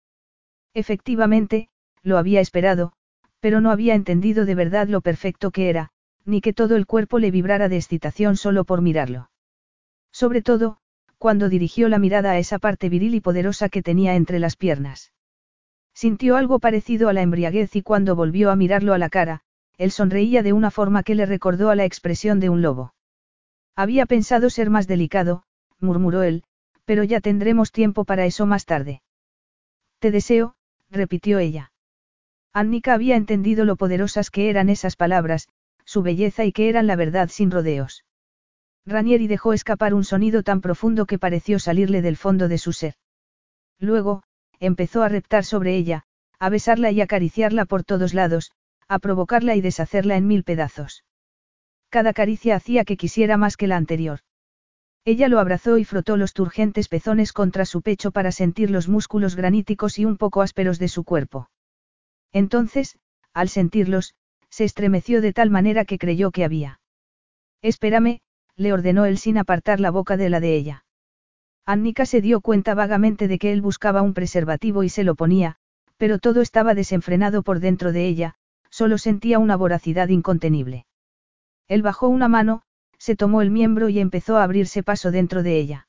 Efectivamente, 0.74 1.70
lo 2.04 2.18
había 2.18 2.40
esperado, 2.40 2.94
pero 3.42 3.60
no 3.60 3.72
había 3.72 3.96
entendido 3.96 4.46
de 4.46 4.56
verdad 4.56 4.88
lo 4.88 5.02
perfecto 5.02 5.52
que 5.52 5.70
era, 5.70 5.92
ni 6.26 6.42
que 6.42 6.54
todo 6.54 6.76
el 6.76 6.86
cuerpo 6.86 7.20
le 7.20 7.32
vibrara 7.32 7.70
de 7.70 7.78
excitación 7.78 8.38
solo 8.38 8.66
por 8.66 8.82
mirarlo. 8.82 9.30
Sobre 10.12 10.42
todo, 10.42 10.78
cuando 11.18 11.50
dirigió 11.50 11.90
la 11.90 12.00
mirada 12.00 12.32
a 12.32 12.38
esa 12.40 12.60
parte 12.60 12.90
viril 12.90 13.14
y 13.16 13.22
poderosa 13.22 13.70
que 13.70 13.82
tenía 13.82 14.16
entre 14.16 14.40
las 14.40 14.56
piernas. 14.56 15.12
Sintió 15.94 16.38
algo 16.38 16.60
parecido 16.60 17.10
a 17.10 17.14
la 17.14 17.22
embriaguez 17.22 17.76
y 17.76 17.82
cuando 17.82 18.16
volvió 18.16 18.52
a 18.52 18.56
mirarlo 18.56 18.94
a 18.94 18.98
la 18.98 19.10
cara, 19.10 19.42
él 19.78 19.92
sonreía 19.92 20.44
de 20.44 20.54
una 20.54 20.72
forma 20.72 21.04
que 21.04 21.16
le 21.16 21.26
recordó 21.26 21.70
a 21.70 21.76
la 21.76 21.86
expresión 21.86 22.40
de 22.40 22.50
un 22.50 22.62
lobo. 22.62 22.94
Había 23.76 24.06
pensado 24.06 24.50
ser 24.50 24.70
más 24.70 24.88
delicado, 24.88 25.44
murmuró 25.80 26.24
él, 26.24 26.44
pero 26.86 27.04
ya 27.04 27.22
tendremos 27.22 27.72
tiempo 27.72 28.06
para 28.06 28.26
eso 28.26 28.46
más 28.46 28.66
tarde. 28.66 29.02
Te 30.00 30.12
deseo, 30.12 30.56
repitió 30.90 31.40
ella. 31.40 31.72
Annika 32.54 32.94
había 32.94 33.16
entendido 33.16 33.64
lo 33.64 33.76
poderosas 33.76 34.32
que 34.32 34.50
eran 34.50 34.70
esas 34.70 34.96
palabras, 34.96 35.48
su 35.90 36.04
belleza 36.04 36.46
y 36.46 36.52
que 36.52 36.70
eran 36.70 36.86
la 36.86 36.96
verdad 36.96 37.30
sin 37.30 37.50
rodeos. 37.50 38.06
Ranieri 38.86 39.26
dejó 39.26 39.54
escapar 39.54 39.96
un 39.96 40.04
sonido 40.04 40.44
tan 40.44 40.62
profundo 40.62 41.08
que 41.08 41.18
pareció 41.18 41.58
salirle 41.58 42.04
del 42.04 42.16
fondo 42.16 42.48
de 42.48 42.60
su 42.60 42.74
ser. 42.74 42.94
Luego, 43.80 44.22
empezó 44.60 45.02
a 45.02 45.10
reptar 45.10 45.46
sobre 45.46 45.76
ella, 45.76 46.04
a 46.38 46.50
besarla 46.50 46.92
y 46.92 47.02
acariciarla 47.02 47.66
por 47.66 47.84
todos 47.84 48.14
lados, 48.14 48.52
a 48.88 49.00
provocarla 49.00 49.56
y 49.56 49.62
deshacerla 49.62 50.16
en 50.16 50.28
mil 50.28 50.44
pedazos. 50.44 51.06
Cada 51.90 52.14
caricia 52.14 52.56
hacía 52.56 52.86
que 52.86 52.96
quisiera 52.96 53.38
más 53.38 53.58
que 53.58 53.66
la 53.66 53.78
anterior. 53.78 54.20
Ella 55.06 55.28
lo 55.28 55.40
abrazó 55.40 55.80
y 55.80 55.86
frotó 55.86 56.18
los 56.18 56.34
turgentes 56.34 56.88
pezones 56.88 57.34
contra 57.34 57.66
su 57.66 57.82
pecho 57.82 58.12
para 58.12 58.32
sentir 58.32 58.70
los 58.70 58.88
músculos 58.88 59.36
graníticos 59.36 59.98
y 59.98 60.06
un 60.06 60.18
poco 60.18 60.44
ásperos 60.44 60.78
de 60.78 60.88
su 60.88 61.04
cuerpo. 61.04 61.50
Entonces, 62.32 63.00
al 63.34 63.50
sentirlos, 63.50 64.14
se 64.50 64.64
estremeció 64.64 65.22
de 65.22 65.34
tal 65.34 65.50
manera 65.50 65.86
que 65.86 65.98
creyó 65.98 66.32
que 66.32 66.44
había. 66.44 66.80
Espérame, 67.62 68.20
le 68.56 68.74
ordenó 68.74 69.06
él 69.06 69.18
sin 69.18 69.38
apartar 69.38 69.80
la 69.80 69.92
boca 69.92 70.18
de 70.18 70.30
la 70.30 70.40
de 70.40 70.56
ella. 70.56 70.86
Annika 71.66 72.06
se 72.06 72.22
dio 72.22 72.42
cuenta 72.42 72.74
vagamente 72.74 73.28
de 73.28 73.38
que 73.38 73.52
él 73.52 73.62
buscaba 73.62 74.02
un 74.02 74.14
preservativo 74.14 74.84
y 74.84 74.90
se 74.90 75.04
lo 75.04 75.16
ponía, 75.16 75.58
pero 75.98 76.18
todo 76.18 76.42
estaba 76.42 76.74
desenfrenado 76.74 77.44
por 77.44 77.60
dentro 77.60 77.92
de 77.92 78.08
ella, 78.08 78.36
solo 78.70 78.98
sentía 78.98 79.38
una 79.40 79.56
voracidad 79.56 80.08
incontenible. 80.10 80.86
Él 81.68 81.82
bajó 81.82 82.08
una 82.08 82.28
mano, 82.28 82.64
se 82.98 83.16
tomó 83.16 83.42
el 83.42 83.52
miembro 83.52 83.90
y 83.90 84.00
empezó 84.00 84.38
a 84.38 84.44
abrirse 84.44 84.82
paso 84.82 85.12
dentro 85.12 85.44
de 85.44 85.58
ella. 85.58 85.88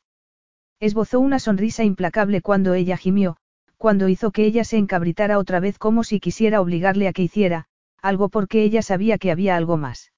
Esbozó 0.80 1.20
una 1.20 1.38
sonrisa 1.38 1.84
implacable 1.84 2.42
cuando 2.42 2.74
ella 2.74 2.96
gimió, 2.96 3.36
cuando 3.76 4.08
hizo 4.08 4.30
que 4.30 4.44
ella 4.44 4.64
se 4.64 4.76
encabritara 4.76 5.38
otra 5.38 5.60
vez 5.60 5.78
como 5.78 6.04
si 6.04 6.20
quisiera 6.20 6.60
obligarle 6.60 7.08
a 7.08 7.12
que 7.12 7.22
hiciera, 7.22 7.66
algo 8.02 8.28
porque 8.28 8.62
ella 8.62 8.82
sabía 8.82 9.18
que 9.18 9.30
había 9.30 9.56
algo 9.56 9.76
más. 9.76 10.12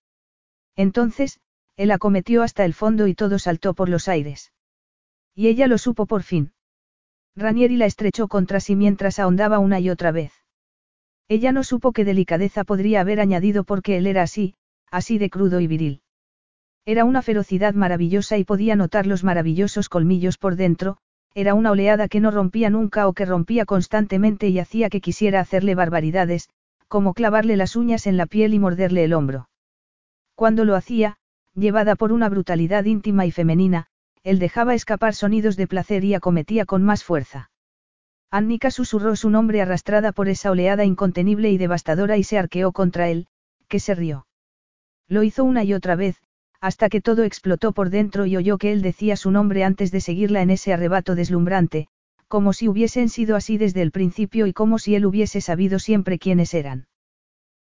Entonces, 0.77 1.41
él 1.77 1.91
acometió 1.91 2.43
hasta 2.43 2.65
el 2.65 2.75
fondo 2.75 3.07
y 3.07 3.15
todo 3.15 3.39
saltó 3.39 3.75
por 3.75 3.89
los 3.89 4.09
aires. 4.09 4.52
Y 5.35 5.49
ella 5.49 5.67
lo 5.67 5.78
supo 5.78 6.07
por 6.07 6.23
fin. 6.23 6.52
Ranieri 7.35 7.77
la 7.77 7.86
estrechó 7.86 8.28
contra 8.28 8.61
sí 8.61 8.77
mientras 8.77 9.19
ahondaba 9.19 9.59
una 9.59 9.81
y 9.81 9.89
otra 9.89 10.12
vez. 10.12 10.33
Ella 11.28 11.52
no 11.52 11.65
supo 11.65 11.93
qué 11.93 12.05
delicadeza 12.05 12.65
podría 12.65 13.01
haber 13.01 13.20
añadido 13.20 13.65
porque 13.65 13.97
él 13.97 14.07
era 14.07 14.23
así, 14.23 14.55
así 14.91 15.17
de 15.19 15.31
crudo 15.31 15.61
y 15.61 15.67
viril. 15.67 16.02
Era 16.85 17.05
una 17.05 17.23
ferocidad 17.23 17.75
maravillosa 17.75 18.36
y 18.36 18.44
podía 18.44 18.77
notar 18.77 19.07
los 19.07 19.25
maravillosos 19.25 19.89
colmillos 19.89 20.36
por 20.36 20.57
dentro, 20.57 20.99
era 21.35 21.55
una 21.55 21.70
oleada 21.70 22.09
que 22.09 22.20
no 22.20 22.31
rompía 22.31 22.69
nunca 22.69 23.09
o 23.09 23.15
que 23.15 23.25
rompía 23.25 23.65
constantemente 23.65 24.49
y 24.49 24.59
hacía 24.59 24.91
que 24.91 25.01
quisiera 25.01 25.41
hacerle 25.41 25.75
barbaridades, 25.75 26.51
como 26.92 27.14
clavarle 27.14 27.56
las 27.56 27.74
uñas 27.74 28.06
en 28.06 28.18
la 28.18 28.26
piel 28.26 28.52
y 28.52 28.58
morderle 28.58 29.02
el 29.02 29.14
hombro. 29.14 29.48
Cuando 30.34 30.66
lo 30.66 30.76
hacía, 30.76 31.16
llevada 31.54 31.96
por 31.96 32.12
una 32.12 32.28
brutalidad 32.28 32.84
íntima 32.84 33.24
y 33.24 33.30
femenina, 33.30 33.86
él 34.24 34.38
dejaba 34.38 34.74
escapar 34.74 35.14
sonidos 35.14 35.56
de 35.56 35.66
placer 35.66 36.04
y 36.04 36.12
acometía 36.12 36.66
con 36.66 36.82
más 36.82 37.02
fuerza. 37.02 37.50
Annika 38.30 38.70
susurró 38.70 39.16
su 39.16 39.30
nombre 39.30 39.62
arrastrada 39.62 40.12
por 40.12 40.28
esa 40.28 40.50
oleada 40.50 40.84
incontenible 40.84 41.50
y 41.50 41.56
devastadora 41.56 42.18
y 42.18 42.24
se 42.24 42.36
arqueó 42.36 42.72
contra 42.72 43.08
él, 43.08 43.26
que 43.68 43.80
se 43.80 43.94
rió. 43.94 44.26
Lo 45.08 45.22
hizo 45.22 45.44
una 45.44 45.64
y 45.64 45.72
otra 45.72 45.96
vez, 45.96 46.20
hasta 46.60 46.90
que 46.90 47.00
todo 47.00 47.24
explotó 47.24 47.72
por 47.72 47.88
dentro 47.88 48.26
y 48.26 48.36
oyó 48.36 48.58
que 48.58 48.70
él 48.70 48.82
decía 48.82 49.16
su 49.16 49.30
nombre 49.30 49.64
antes 49.64 49.92
de 49.92 50.02
seguirla 50.02 50.42
en 50.42 50.50
ese 50.50 50.74
arrebato 50.74 51.14
deslumbrante, 51.14 51.88
como 52.33 52.55
si 52.55 52.67
hubiesen 52.67 53.11
sido 53.11 53.36
así 53.36 53.59
desde 53.59 53.83
el 53.83 53.91
principio 53.91 54.47
y 54.47 54.55
como 54.55 54.78
si 54.78 54.94
él 54.94 55.05
hubiese 55.05 55.43
sabido 55.43 55.78
siempre 55.78 56.19
quiénes 56.19 56.55
eran. 56.55 56.86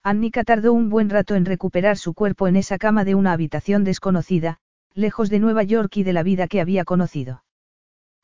Annika 0.02 0.44
tardó 0.44 0.74
un 0.74 0.90
buen 0.90 1.12
rato 1.12 1.36
en 1.36 1.46
recuperar 1.46 2.00
su 2.00 2.16
cuerpo 2.16 2.48
en 2.48 2.56
esa 2.56 2.80
cama 2.80 3.06
de 3.06 3.14
una 3.14 3.32
habitación 3.32 3.84
desconocida, 3.84 4.58
lejos 4.96 5.30
de 5.30 5.38
Nueva 5.38 5.62
York 5.62 5.96
y 5.98 6.04
de 6.04 6.14
la 6.14 6.24
vida 6.24 6.48
que 6.48 6.62
había 6.62 6.84
conocido. 6.84 7.44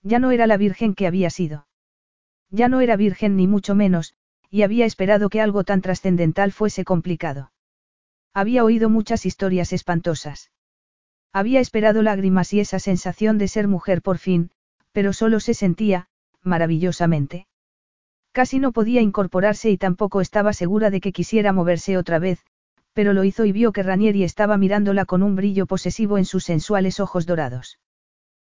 Ya 0.02 0.18
no 0.18 0.32
era 0.32 0.48
la 0.48 0.58
virgen 0.58 0.96
que 0.96 1.06
había 1.06 1.30
sido. 1.30 1.68
Ya 2.50 2.70
no 2.70 2.82
era 2.82 2.96
virgen 2.96 3.36
ni 3.36 3.46
mucho 3.46 3.76
menos, 3.76 4.16
y 4.50 4.64
había 4.64 4.88
esperado 4.88 5.30
que 5.30 5.42
algo 5.42 5.64
tan 5.64 5.82
trascendental 5.82 6.52
fuese 6.52 6.84
complicado. 6.84 7.52
Había 8.34 8.64
oído 8.64 8.90
muchas 8.90 9.28
historias 9.28 9.74
espantosas. 9.74 10.50
Había 11.32 11.60
esperado 11.60 12.02
lágrimas 12.02 12.52
y 12.52 12.62
esa 12.62 12.80
sensación 12.80 13.38
de 13.38 13.48
ser 13.48 13.68
mujer 13.68 14.02
por 14.02 14.18
fin, 14.18 14.50
pero 14.92 15.14
solo 15.14 15.40
se 15.40 15.54
sentía, 15.54 16.08
maravillosamente. 16.44 17.48
Casi 18.32 18.60
no 18.60 18.72
podía 18.72 19.02
incorporarse 19.02 19.70
y 19.70 19.78
tampoco 19.78 20.22
estaba 20.22 20.54
segura 20.54 20.90
de 20.90 21.02
que 21.02 21.12
quisiera 21.12 21.52
moverse 21.54 21.98
otra 21.98 22.20
vez, 22.20 22.46
Pero 22.94 23.14
lo 23.14 23.24
hizo 23.24 23.46
y 23.46 23.52
vio 23.52 23.72
que 23.72 23.84
Ranieri 23.84 24.24
estaba 24.24 24.58
mirándola 24.58 25.06
con 25.06 25.24
un 25.24 25.36
brillo 25.36 25.66
posesivo 25.66 26.18
en 26.18 26.26
sus 26.26 26.44
sensuales 26.44 27.00
ojos 27.00 27.26
dorados. 27.26 27.80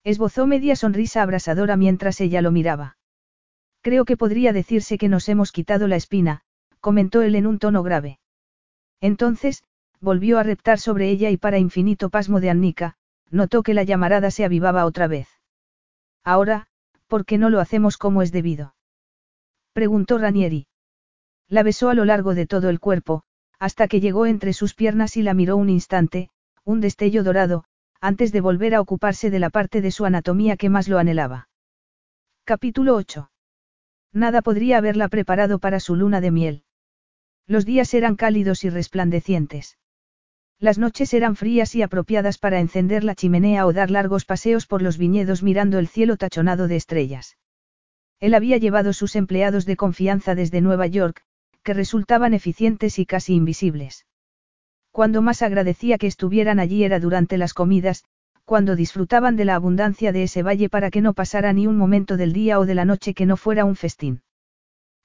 Esbozó 0.02 0.46
media 0.46 0.76
sonrisa 0.76 1.22
abrasadora 1.22 1.76
mientras 1.76 2.20
ella 2.20 2.42
lo 2.42 2.50
miraba. 2.50 2.96
Creo 3.80 4.04
que 4.04 4.16
podría 4.16 4.52
decirse 4.52 4.98
que 4.98 5.08
nos 5.08 5.28
hemos 5.28 5.52
quitado 5.52 5.88
la 5.88 5.96
espina, 5.96 6.42
comentó 6.80 7.22
él 7.22 7.36
en 7.36 7.46
un 7.46 7.58
tono 7.58 7.82
grave. 7.82 8.18
Entonces, 9.00 9.62
volvió 10.00 10.38
a 10.38 10.42
reptar 10.42 10.78
sobre 10.78 11.10
ella 11.10 11.30
y 11.30 11.36
para 11.36 11.58
infinito 11.58 12.10
pasmo 12.10 12.40
de 12.40 12.50
Annika, 12.50 12.96
notó 13.30 13.62
que 13.62 13.74
la 13.74 13.84
llamarada 13.84 14.30
se 14.30 14.44
avivaba 14.44 14.84
otra 14.84 15.06
vez. 15.06 15.28
Ahora, 16.24 16.66
¿por 17.14 17.26
qué 17.26 17.38
no 17.38 17.48
lo 17.48 17.60
hacemos 17.60 17.96
como 17.96 18.22
es 18.22 18.32
debido? 18.32 18.74
Preguntó 19.72 20.18
Ranieri. 20.18 20.66
La 21.48 21.62
besó 21.62 21.88
a 21.88 21.94
lo 21.94 22.04
largo 22.04 22.34
de 22.34 22.44
todo 22.44 22.70
el 22.70 22.80
cuerpo, 22.80 23.22
hasta 23.60 23.86
que 23.86 24.00
llegó 24.00 24.26
entre 24.26 24.52
sus 24.52 24.74
piernas 24.74 25.16
y 25.16 25.22
la 25.22 25.32
miró 25.32 25.56
un 25.56 25.70
instante, 25.70 26.28
un 26.64 26.80
destello 26.80 27.22
dorado, 27.22 27.66
antes 28.00 28.32
de 28.32 28.40
volver 28.40 28.74
a 28.74 28.80
ocuparse 28.80 29.30
de 29.30 29.38
la 29.38 29.50
parte 29.50 29.80
de 29.80 29.92
su 29.92 30.04
anatomía 30.04 30.56
que 30.56 30.70
más 30.70 30.88
lo 30.88 30.98
anhelaba. 30.98 31.48
Capítulo 32.42 32.96
8. 32.96 33.30
Nada 34.12 34.42
podría 34.42 34.78
haberla 34.78 35.06
preparado 35.06 35.60
para 35.60 35.78
su 35.78 35.94
luna 35.94 36.20
de 36.20 36.32
miel. 36.32 36.64
Los 37.46 37.64
días 37.64 37.94
eran 37.94 38.16
cálidos 38.16 38.64
y 38.64 38.70
resplandecientes. 38.70 39.78
Las 40.60 40.78
noches 40.78 41.12
eran 41.14 41.36
frías 41.36 41.74
y 41.74 41.82
apropiadas 41.82 42.38
para 42.38 42.60
encender 42.60 43.04
la 43.04 43.14
chimenea 43.14 43.66
o 43.66 43.72
dar 43.72 43.90
largos 43.90 44.24
paseos 44.24 44.66
por 44.66 44.82
los 44.82 44.98
viñedos 44.98 45.42
mirando 45.42 45.78
el 45.78 45.88
cielo 45.88 46.16
tachonado 46.16 46.68
de 46.68 46.76
estrellas. 46.76 47.36
Él 48.20 48.34
había 48.34 48.56
llevado 48.58 48.92
sus 48.92 49.16
empleados 49.16 49.66
de 49.66 49.76
confianza 49.76 50.34
desde 50.34 50.60
Nueva 50.60 50.86
York, 50.86 51.22
que 51.62 51.74
resultaban 51.74 52.34
eficientes 52.34 52.98
y 52.98 53.06
casi 53.06 53.34
invisibles. 53.34 54.06
Cuando 54.92 55.22
más 55.22 55.42
agradecía 55.42 55.98
que 55.98 56.06
estuvieran 56.06 56.60
allí 56.60 56.84
era 56.84 57.00
durante 57.00 57.36
las 57.36 57.52
comidas, 57.52 58.04
cuando 58.44 58.76
disfrutaban 58.76 59.36
de 59.36 59.44
la 59.44 59.56
abundancia 59.56 60.12
de 60.12 60.22
ese 60.22 60.42
valle 60.42 60.68
para 60.68 60.90
que 60.90 61.00
no 61.00 61.14
pasara 61.14 61.52
ni 61.52 61.66
un 61.66 61.76
momento 61.76 62.16
del 62.16 62.32
día 62.32 62.60
o 62.60 62.66
de 62.66 62.74
la 62.74 62.84
noche 62.84 63.14
que 63.14 63.26
no 63.26 63.36
fuera 63.36 63.64
un 63.64 63.74
festín. 63.74 64.22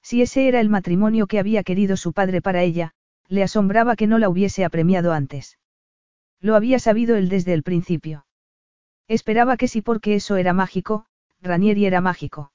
Si 0.02 0.22
ese 0.22 0.46
era 0.46 0.60
el 0.60 0.68
matrimonio 0.68 1.26
que 1.26 1.38
había 1.38 1.62
querido 1.62 1.96
su 1.96 2.12
padre 2.12 2.40
para 2.40 2.62
ella, 2.62 2.92
le 3.30 3.44
asombraba 3.44 3.94
que 3.94 4.08
no 4.08 4.18
la 4.18 4.28
hubiese 4.28 4.64
apremiado 4.64 5.12
antes. 5.12 5.58
Lo 6.40 6.56
había 6.56 6.80
sabido 6.80 7.16
él 7.16 7.28
desde 7.28 7.54
el 7.54 7.62
principio. 7.62 8.26
Esperaba 9.06 9.56
que 9.56 9.68
sí 9.68 9.82
porque 9.82 10.16
eso 10.16 10.36
era 10.36 10.52
mágico, 10.52 11.06
Ranieri 11.40 11.86
era 11.86 12.00
mágico. 12.00 12.52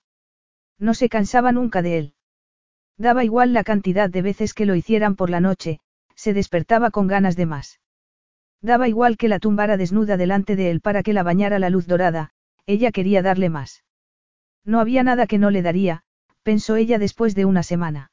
No 0.77 0.93
se 0.93 1.07
cansaba 1.07 1.53
nunca 1.53 1.81
de 1.81 1.97
él. 1.97 2.13
Daba 2.97 3.23
igual 3.23 3.53
la 3.53 3.63
cantidad 3.63 4.09
de 4.09 4.21
veces 4.21 4.53
que 4.53 4.65
lo 4.65 4.75
hicieran 4.75 5.15
por 5.15 5.29
la 5.29 5.39
noche, 5.39 5.79
se 6.15 6.33
despertaba 6.33 6.91
con 6.91 7.07
ganas 7.07 7.37
de 7.37 7.45
más. 7.45 7.79
Daba 8.61 8.89
igual 8.89 9.15
que 9.15 9.29
la 9.29 9.39
tumbara 9.39 9.77
desnuda 9.77 10.17
delante 10.17 10.57
de 10.57 10.71
él 10.71 10.81
para 10.81 11.03
que 11.03 11.13
la 11.13 11.23
bañara 11.23 11.57
la 11.57 11.69
luz 11.69 11.87
dorada, 11.87 12.31
ella 12.65 12.91
quería 12.91 13.21
darle 13.21 13.49
más. 13.49 13.83
No 14.65 14.79
había 14.81 15.03
nada 15.03 15.25
que 15.25 15.37
no 15.37 15.51
le 15.51 15.61
daría, 15.61 16.03
pensó 16.43 16.75
ella 16.75 16.99
después 16.99 17.33
de 17.33 17.45
una 17.45 17.63
semana. 17.63 18.11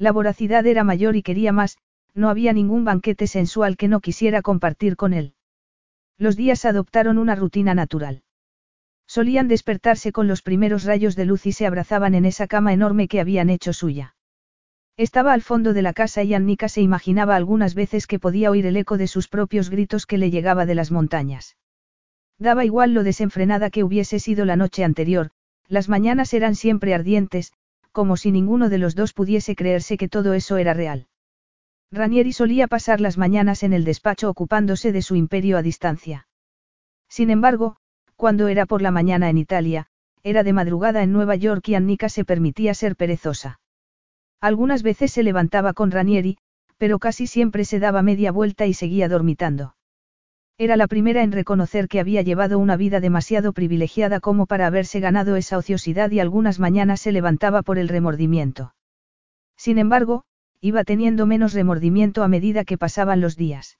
La 0.00 0.12
voracidad 0.12 0.66
era 0.66 0.82
mayor 0.82 1.14
y 1.14 1.22
quería 1.22 1.52
más, 1.52 1.76
no 2.14 2.30
había 2.30 2.54
ningún 2.54 2.86
banquete 2.86 3.26
sensual 3.26 3.76
que 3.76 3.86
no 3.86 4.00
quisiera 4.00 4.40
compartir 4.40 4.96
con 4.96 5.12
él. 5.12 5.34
Los 6.16 6.36
días 6.36 6.64
adoptaron 6.64 7.18
una 7.18 7.34
rutina 7.34 7.74
natural. 7.74 8.22
Solían 9.06 9.46
despertarse 9.46 10.10
con 10.10 10.26
los 10.26 10.40
primeros 10.40 10.84
rayos 10.84 11.16
de 11.16 11.26
luz 11.26 11.44
y 11.44 11.52
se 11.52 11.66
abrazaban 11.66 12.14
en 12.14 12.24
esa 12.24 12.46
cama 12.46 12.72
enorme 12.72 13.08
que 13.08 13.20
habían 13.20 13.50
hecho 13.50 13.74
suya. 13.74 14.16
Estaba 14.96 15.34
al 15.34 15.42
fondo 15.42 15.74
de 15.74 15.82
la 15.82 15.92
casa 15.92 16.22
y 16.22 16.32
Annika 16.32 16.70
se 16.70 16.80
imaginaba 16.80 17.36
algunas 17.36 17.74
veces 17.74 18.06
que 18.06 18.18
podía 18.18 18.50
oír 18.50 18.64
el 18.64 18.78
eco 18.78 18.96
de 18.96 19.06
sus 19.06 19.28
propios 19.28 19.68
gritos 19.68 20.06
que 20.06 20.16
le 20.16 20.30
llegaba 20.30 20.64
de 20.64 20.76
las 20.76 20.90
montañas. 20.90 21.58
Daba 22.38 22.64
igual 22.64 22.94
lo 22.94 23.02
desenfrenada 23.02 23.68
que 23.68 23.84
hubiese 23.84 24.18
sido 24.18 24.46
la 24.46 24.56
noche 24.56 24.82
anterior, 24.82 25.30
las 25.68 25.90
mañanas 25.90 26.32
eran 26.32 26.54
siempre 26.54 26.94
ardientes, 26.94 27.52
como 27.92 28.16
si 28.16 28.30
ninguno 28.30 28.68
de 28.68 28.78
los 28.78 28.94
dos 28.94 29.12
pudiese 29.12 29.56
creerse 29.56 29.96
que 29.96 30.08
todo 30.08 30.34
eso 30.34 30.56
era 30.56 30.74
real. 30.74 31.06
Ranieri 31.92 32.32
solía 32.32 32.68
pasar 32.68 33.00
las 33.00 33.18
mañanas 33.18 33.62
en 33.62 33.72
el 33.72 33.84
despacho 33.84 34.30
ocupándose 34.30 34.92
de 34.92 35.02
su 35.02 35.16
imperio 35.16 35.58
a 35.58 35.62
distancia. 35.62 36.28
Sin 37.08 37.30
embargo, 37.30 37.76
cuando 38.14 38.48
era 38.48 38.66
por 38.66 38.82
la 38.82 38.90
mañana 38.90 39.28
en 39.28 39.38
Italia, 39.38 39.86
era 40.22 40.42
de 40.44 40.52
madrugada 40.52 41.02
en 41.02 41.12
Nueva 41.12 41.34
York 41.34 41.68
y 41.68 41.74
Annika 41.74 42.08
se 42.08 42.24
permitía 42.24 42.74
ser 42.74 42.94
perezosa. 42.94 43.60
Algunas 44.40 44.82
veces 44.82 45.10
se 45.10 45.22
levantaba 45.22 45.72
con 45.72 45.90
Ranieri, 45.90 46.38
pero 46.78 46.98
casi 46.98 47.26
siempre 47.26 47.64
se 47.64 47.78
daba 47.78 48.02
media 48.02 48.30
vuelta 48.30 48.66
y 48.66 48.74
seguía 48.74 49.08
dormitando. 49.08 49.74
Era 50.60 50.76
la 50.76 50.88
primera 50.88 51.22
en 51.22 51.32
reconocer 51.32 51.88
que 51.88 52.00
había 52.00 52.20
llevado 52.20 52.58
una 52.58 52.76
vida 52.76 53.00
demasiado 53.00 53.54
privilegiada 53.54 54.20
como 54.20 54.44
para 54.44 54.66
haberse 54.66 55.00
ganado 55.00 55.36
esa 55.36 55.56
ociosidad 55.56 56.10
y 56.10 56.20
algunas 56.20 56.58
mañanas 56.58 57.00
se 57.00 57.12
levantaba 57.12 57.62
por 57.62 57.78
el 57.78 57.88
remordimiento. 57.88 58.74
Sin 59.56 59.78
embargo, 59.78 60.24
iba 60.60 60.84
teniendo 60.84 61.24
menos 61.24 61.54
remordimiento 61.54 62.22
a 62.22 62.28
medida 62.28 62.66
que 62.66 62.76
pasaban 62.76 63.22
los 63.22 63.38
días. 63.38 63.78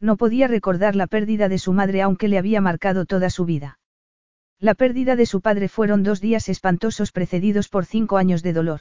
No 0.00 0.16
podía 0.16 0.48
recordar 0.48 0.96
la 0.96 1.06
pérdida 1.06 1.50
de 1.50 1.58
su 1.58 1.74
madre 1.74 2.00
aunque 2.00 2.28
le 2.28 2.38
había 2.38 2.62
marcado 2.62 3.04
toda 3.04 3.28
su 3.28 3.44
vida. 3.44 3.78
La 4.58 4.72
pérdida 4.72 5.16
de 5.16 5.26
su 5.26 5.42
padre 5.42 5.68
fueron 5.68 6.02
dos 6.02 6.22
días 6.22 6.48
espantosos 6.48 7.12
precedidos 7.12 7.68
por 7.68 7.84
cinco 7.84 8.16
años 8.16 8.42
de 8.42 8.54
dolor. 8.54 8.80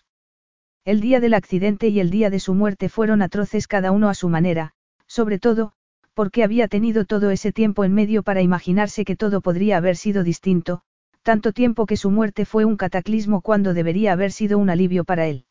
El 0.85 1.01
día 1.01 1.19
del 1.19 1.33
accidente 1.33 1.89
y 1.89 1.99
el 1.99 2.11
día 2.11 2.29
de 2.29 2.39
su 2.39 2.53
muerte 2.53 2.87
fueron 2.87 3.21
atroces 3.21 3.67
cada 3.67 3.91
uno 3.91 4.07
a 4.07 4.13
su 4.13 4.29
manera, 4.29 4.71
sobre 5.05 5.37
todo, 5.37 5.73
porque 6.19 6.43
había 6.43 6.67
tenido 6.67 7.05
todo 7.05 7.31
ese 7.31 7.53
tiempo 7.53 7.85
en 7.85 7.93
medio 7.93 8.23
para 8.23 8.41
imaginarse 8.41 9.05
que 9.05 9.15
todo 9.15 9.39
podría 9.39 9.77
haber 9.77 9.95
sido 9.95 10.25
distinto, 10.25 10.81
tanto 11.23 11.53
tiempo 11.53 11.85
que 11.85 11.95
su 11.95 12.11
muerte 12.11 12.43
fue 12.43 12.65
un 12.65 12.75
cataclismo 12.75 13.39
cuando 13.39 13.73
debería 13.73 14.11
haber 14.11 14.33
sido 14.33 14.57
un 14.57 14.69
alivio 14.69 15.05
para 15.05 15.27
él. 15.27 15.45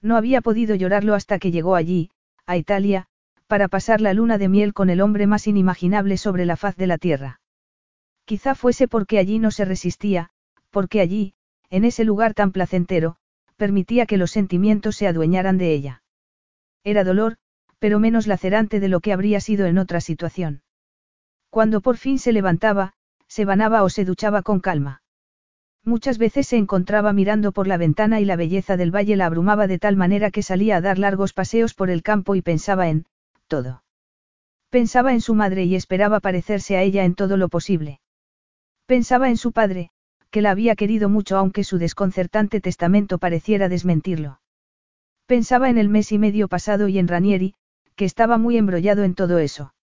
No 0.00 0.16
había 0.16 0.40
podido 0.40 0.74
llorarlo 0.76 1.12
hasta 1.14 1.38
que 1.38 1.50
llegó 1.50 1.74
allí, 1.74 2.08
a 2.46 2.56
Italia, 2.56 3.04
para 3.46 3.68
pasar 3.68 4.00
la 4.00 4.14
luna 4.14 4.38
de 4.38 4.48
miel 4.48 4.72
con 4.72 4.88
el 4.88 5.02
hombre 5.02 5.26
más 5.26 5.46
inimaginable 5.46 6.16
sobre 6.16 6.46
la 6.46 6.56
faz 6.56 6.74
de 6.76 6.86
la 6.86 6.96
tierra. 6.96 7.42
Quizá 8.24 8.54
fuese 8.54 8.88
porque 8.88 9.18
allí 9.18 9.38
no 9.38 9.50
se 9.50 9.66
resistía, 9.66 10.30
porque 10.70 11.00
allí, 11.02 11.34
en 11.68 11.84
ese 11.84 12.04
lugar 12.04 12.32
tan 12.32 12.52
placentero, 12.52 13.16
permitía 13.58 14.06
que 14.06 14.16
los 14.16 14.30
sentimientos 14.30 14.96
se 14.96 15.06
adueñaran 15.06 15.58
de 15.58 15.74
ella. 15.74 16.02
Era 16.82 17.04
dolor, 17.04 17.36
pero 17.82 17.98
menos 17.98 18.28
lacerante 18.28 18.78
de 18.78 18.86
lo 18.86 19.00
que 19.00 19.12
habría 19.12 19.40
sido 19.40 19.66
en 19.66 19.76
otra 19.76 20.00
situación. 20.00 20.62
Cuando 21.50 21.80
por 21.80 21.96
fin 21.96 22.20
se 22.20 22.32
levantaba, 22.32 22.92
se 23.26 23.44
banaba 23.44 23.82
o 23.82 23.88
se 23.88 24.04
duchaba 24.04 24.42
con 24.42 24.60
calma. 24.60 25.02
Muchas 25.82 26.16
veces 26.16 26.46
se 26.46 26.58
encontraba 26.58 27.12
mirando 27.12 27.50
por 27.50 27.66
la 27.66 27.78
ventana 27.78 28.20
y 28.20 28.24
la 28.24 28.36
belleza 28.36 28.76
del 28.76 28.94
valle 28.94 29.16
la 29.16 29.26
abrumaba 29.26 29.66
de 29.66 29.80
tal 29.80 29.96
manera 29.96 30.30
que 30.30 30.44
salía 30.44 30.76
a 30.76 30.80
dar 30.80 31.00
largos 31.00 31.32
paseos 31.32 31.74
por 31.74 31.90
el 31.90 32.04
campo 32.04 32.36
y 32.36 32.40
pensaba 32.40 32.88
en, 32.88 33.04
todo. 33.48 33.82
Pensaba 34.70 35.12
en 35.12 35.20
su 35.20 35.34
madre 35.34 35.64
y 35.64 35.74
esperaba 35.74 36.20
parecerse 36.20 36.76
a 36.76 36.82
ella 36.82 37.02
en 37.02 37.16
todo 37.16 37.36
lo 37.36 37.48
posible. 37.48 37.98
Pensaba 38.86 39.28
en 39.28 39.36
su 39.36 39.50
padre, 39.50 39.90
que 40.30 40.40
la 40.40 40.52
había 40.52 40.76
querido 40.76 41.08
mucho 41.08 41.36
aunque 41.36 41.64
su 41.64 41.78
desconcertante 41.78 42.60
testamento 42.60 43.18
pareciera 43.18 43.68
desmentirlo. 43.68 44.40
Pensaba 45.26 45.68
en 45.68 45.78
el 45.78 45.88
mes 45.88 46.12
y 46.12 46.18
medio 46.18 46.46
pasado 46.46 46.86
y 46.86 47.00
en 47.00 47.08
Ranieri, 47.08 47.56
que 47.94 48.04
estaba 48.04 48.38
muy 48.38 48.56
embrollado 48.56 49.04
en 49.04 49.14
todo 49.14 49.38
eso. 49.38 49.74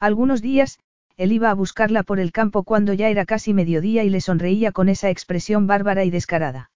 Algunos 0.00 0.42
días, 0.42 0.78
él 1.16 1.32
iba 1.32 1.50
a 1.50 1.54
buscarla 1.54 2.02
por 2.02 2.20
el 2.20 2.32
campo 2.32 2.62
cuando 2.62 2.92
ya 2.92 3.08
era 3.08 3.24
casi 3.24 3.54
mediodía 3.54 4.04
y 4.04 4.10
le 4.10 4.20
sonreía 4.20 4.72
con 4.72 4.88
esa 4.88 5.08
expresión 5.08 5.66
bárbara 5.66 6.04
y 6.04 6.10
descarada. 6.10 6.70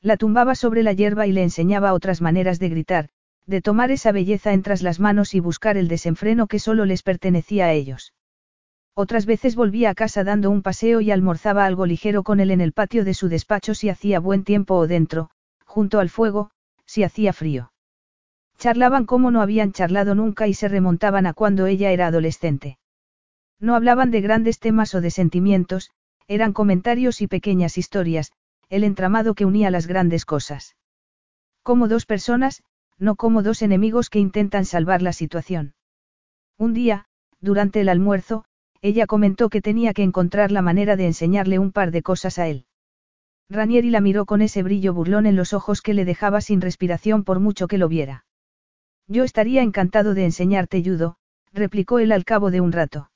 La 0.00 0.16
tumbaba 0.16 0.54
sobre 0.54 0.82
la 0.82 0.92
hierba 0.92 1.26
y 1.26 1.32
le 1.32 1.42
enseñaba 1.42 1.92
otras 1.92 2.20
maneras 2.20 2.58
de 2.58 2.68
gritar, 2.68 3.08
de 3.46 3.62
tomar 3.62 3.90
esa 3.90 4.12
belleza 4.12 4.52
entre 4.52 4.80
las 4.82 5.00
manos 5.00 5.34
y 5.34 5.40
buscar 5.40 5.76
el 5.76 5.88
desenfreno 5.88 6.46
que 6.46 6.58
solo 6.58 6.84
les 6.84 7.02
pertenecía 7.02 7.66
a 7.66 7.72
ellos. 7.72 8.12
Otras 8.94 9.26
veces 9.26 9.56
volvía 9.56 9.90
a 9.90 9.94
casa 9.94 10.24
dando 10.24 10.50
un 10.50 10.62
paseo 10.62 11.00
y 11.00 11.10
almorzaba 11.10 11.66
algo 11.66 11.86
ligero 11.86 12.22
con 12.22 12.40
él 12.40 12.50
en 12.50 12.60
el 12.60 12.72
patio 12.72 13.04
de 13.04 13.14
su 13.14 13.28
despacho 13.28 13.74
si 13.74 13.88
hacía 13.88 14.20
buen 14.20 14.42
tiempo 14.42 14.74
o 14.76 14.86
dentro, 14.86 15.30
junto 15.64 15.98
al 16.00 16.08
fuego, 16.08 16.50
si 16.86 17.02
hacía 17.02 17.32
frío. 17.32 17.72
Charlaban 18.58 19.04
como 19.04 19.30
no 19.30 19.42
habían 19.42 19.72
charlado 19.72 20.14
nunca 20.14 20.46
y 20.46 20.54
se 20.54 20.68
remontaban 20.68 21.26
a 21.26 21.34
cuando 21.34 21.66
ella 21.66 21.90
era 21.90 22.06
adolescente. 22.06 22.78
No 23.60 23.74
hablaban 23.74 24.10
de 24.10 24.20
grandes 24.20 24.58
temas 24.58 24.94
o 24.94 25.00
de 25.00 25.10
sentimientos, 25.10 25.90
eran 26.28 26.52
comentarios 26.52 27.20
y 27.20 27.26
pequeñas 27.26 27.78
historias, 27.78 28.32
el 28.68 28.84
entramado 28.84 29.34
que 29.34 29.44
unía 29.44 29.70
las 29.70 29.86
grandes 29.86 30.24
cosas. 30.24 30.76
Como 31.62 31.88
dos 31.88 32.06
personas, 32.06 32.62
no 32.98 33.16
como 33.16 33.42
dos 33.42 33.62
enemigos 33.62 34.10
que 34.10 34.18
intentan 34.18 34.64
salvar 34.64 35.02
la 35.02 35.12
situación. 35.12 35.74
Un 36.58 36.72
día, 36.72 37.06
durante 37.40 37.80
el 37.80 37.88
almuerzo, 37.88 38.44
ella 38.80 39.06
comentó 39.06 39.48
que 39.48 39.60
tenía 39.60 39.92
que 39.92 40.02
encontrar 40.02 40.50
la 40.50 40.62
manera 40.62 40.96
de 40.96 41.06
enseñarle 41.06 41.58
un 41.58 41.72
par 41.72 41.90
de 41.90 42.02
cosas 42.02 42.38
a 42.38 42.48
él. 42.48 42.66
Ranieri 43.48 43.90
la 43.90 44.00
miró 44.00 44.26
con 44.26 44.42
ese 44.42 44.62
brillo 44.62 44.94
burlón 44.94 45.26
en 45.26 45.36
los 45.36 45.52
ojos 45.52 45.82
que 45.82 45.94
le 45.94 46.04
dejaba 46.04 46.40
sin 46.40 46.60
respiración 46.60 47.22
por 47.22 47.38
mucho 47.38 47.68
que 47.68 47.78
lo 47.78 47.88
viera. 47.88 48.24
Yo 49.08 49.24
estaría 49.24 49.62
encantado 49.62 50.14
de 50.14 50.24
enseñarte 50.24 50.82
judo, 50.82 51.16
replicó 51.52 51.98
él 51.98 52.12
al 52.12 52.24
cabo 52.24 52.50
de 52.50 52.60
un 52.60 52.72
rato. 52.72 53.10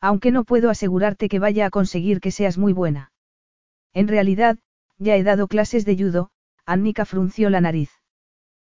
Aunque 0.00 0.32
no 0.32 0.44
puedo 0.44 0.70
asegurarte 0.70 1.28
que 1.28 1.38
vaya 1.38 1.66
a 1.66 1.70
conseguir 1.70 2.20
que 2.20 2.30
seas 2.30 2.58
muy 2.58 2.72
buena. 2.72 3.12
En 3.92 4.08
realidad, 4.08 4.58
ya 4.98 5.16
he 5.16 5.22
dado 5.22 5.48
clases 5.48 5.84
de 5.84 5.96
judo, 5.96 6.30
Annika 6.66 7.04
frunció 7.04 7.48
la 7.48 7.60
nariz. 7.60 7.90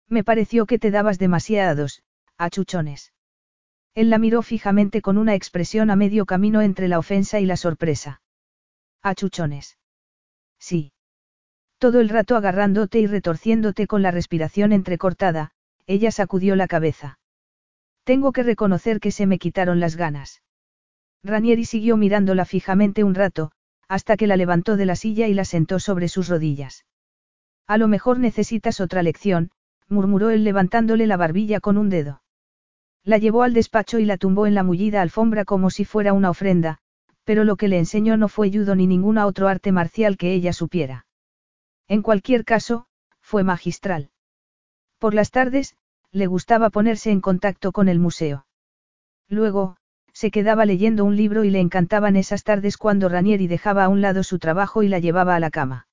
Me 0.08 0.22
pareció 0.22 0.66
que 0.66 0.78
te 0.78 0.90
dabas 0.90 1.18
demasiados, 1.18 2.02
achuchones. 2.36 3.12
Él 3.94 4.10
la 4.10 4.18
miró 4.18 4.42
fijamente 4.42 5.00
con 5.00 5.16
una 5.16 5.34
expresión 5.34 5.90
a 5.90 5.96
medio 5.96 6.26
camino 6.26 6.60
entre 6.60 6.86
la 6.86 6.98
ofensa 6.98 7.40
y 7.40 7.46
la 7.46 7.56
sorpresa. 7.56 8.20
Achuchones. 9.02 9.78
Sí. 10.58 10.92
Todo 11.78 12.00
el 12.00 12.08
rato 12.08 12.36
agarrándote 12.36 13.00
y 13.00 13.06
retorciéndote 13.06 13.86
con 13.86 14.02
la 14.02 14.10
respiración 14.10 14.72
entrecortada, 14.72 15.52
ella 15.86 16.10
sacudió 16.10 16.56
la 16.56 16.66
cabeza. 16.66 17.18
Tengo 18.04 18.32
que 18.32 18.42
reconocer 18.42 19.00
que 19.00 19.10
se 19.10 19.26
me 19.26 19.38
quitaron 19.38 19.80
las 19.80 19.96
ganas. 19.96 20.42
Ranieri 21.22 21.64
siguió 21.64 21.96
mirándola 21.96 22.44
fijamente 22.44 23.02
un 23.04 23.14
rato, 23.14 23.50
hasta 23.88 24.16
que 24.16 24.26
la 24.26 24.36
levantó 24.36 24.76
de 24.76 24.86
la 24.86 24.96
silla 24.96 25.28
y 25.28 25.34
la 25.34 25.44
sentó 25.44 25.78
sobre 25.80 26.08
sus 26.08 26.28
rodillas. 26.28 26.84
A 27.66 27.78
lo 27.78 27.88
mejor 27.88 28.18
necesitas 28.18 28.80
otra 28.80 29.02
lección, 29.02 29.50
murmuró 29.88 30.30
él 30.30 30.44
levantándole 30.44 31.06
la 31.06 31.16
barbilla 31.16 31.60
con 31.60 31.78
un 31.78 31.88
dedo. 31.88 32.22
La 33.04 33.18
llevó 33.18 33.42
al 33.42 33.54
despacho 33.54 33.98
y 33.98 34.04
la 34.04 34.16
tumbó 34.16 34.46
en 34.46 34.54
la 34.54 34.64
mullida 34.64 35.02
alfombra 35.02 35.44
como 35.44 35.70
si 35.70 35.84
fuera 35.84 36.12
una 36.12 36.30
ofrenda, 36.30 36.78
pero 37.24 37.44
lo 37.44 37.56
que 37.56 37.68
le 37.68 37.78
enseñó 37.78 38.16
no 38.16 38.28
fue 38.28 38.50
judo 38.50 38.74
ni 38.74 38.86
ninguna 38.86 39.26
otro 39.26 39.48
arte 39.48 39.72
marcial 39.72 40.16
que 40.16 40.32
ella 40.32 40.52
supiera. 40.52 41.06
En 41.88 42.02
cualquier 42.02 42.44
caso, 42.44 42.86
fue 43.20 43.44
magistral. 43.44 44.10
Por 44.98 45.14
las 45.14 45.30
tardes, 45.30 45.76
le 46.10 46.26
gustaba 46.26 46.70
ponerse 46.70 47.10
en 47.10 47.20
contacto 47.20 47.72
con 47.72 47.88
el 47.88 47.98
museo. 47.98 48.46
Luego, 49.28 49.76
se 50.12 50.30
quedaba 50.30 50.64
leyendo 50.64 51.04
un 51.04 51.16
libro 51.16 51.44
y 51.44 51.50
le 51.50 51.60
encantaban 51.60 52.16
esas 52.16 52.42
tardes 52.42 52.78
cuando 52.78 53.10
Ranieri 53.10 53.48
dejaba 53.48 53.84
a 53.84 53.88
un 53.88 54.00
lado 54.00 54.22
su 54.22 54.38
trabajo 54.38 54.82
y 54.82 54.88
la 54.88 54.98
llevaba 54.98 55.36
a 55.36 55.40
la 55.40 55.50
cama. 55.50 55.88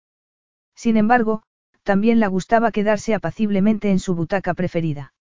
Sin 0.75 0.95
embargo, 0.95 1.43
también 1.83 2.22
la 2.22 2.27
gustaba 2.27 2.72
quedarse 2.72 3.14
apaciblemente 3.14 3.91
en 3.91 3.99
su 3.99 4.15
butaca 4.15 4.53
preferida. 4.53 5.14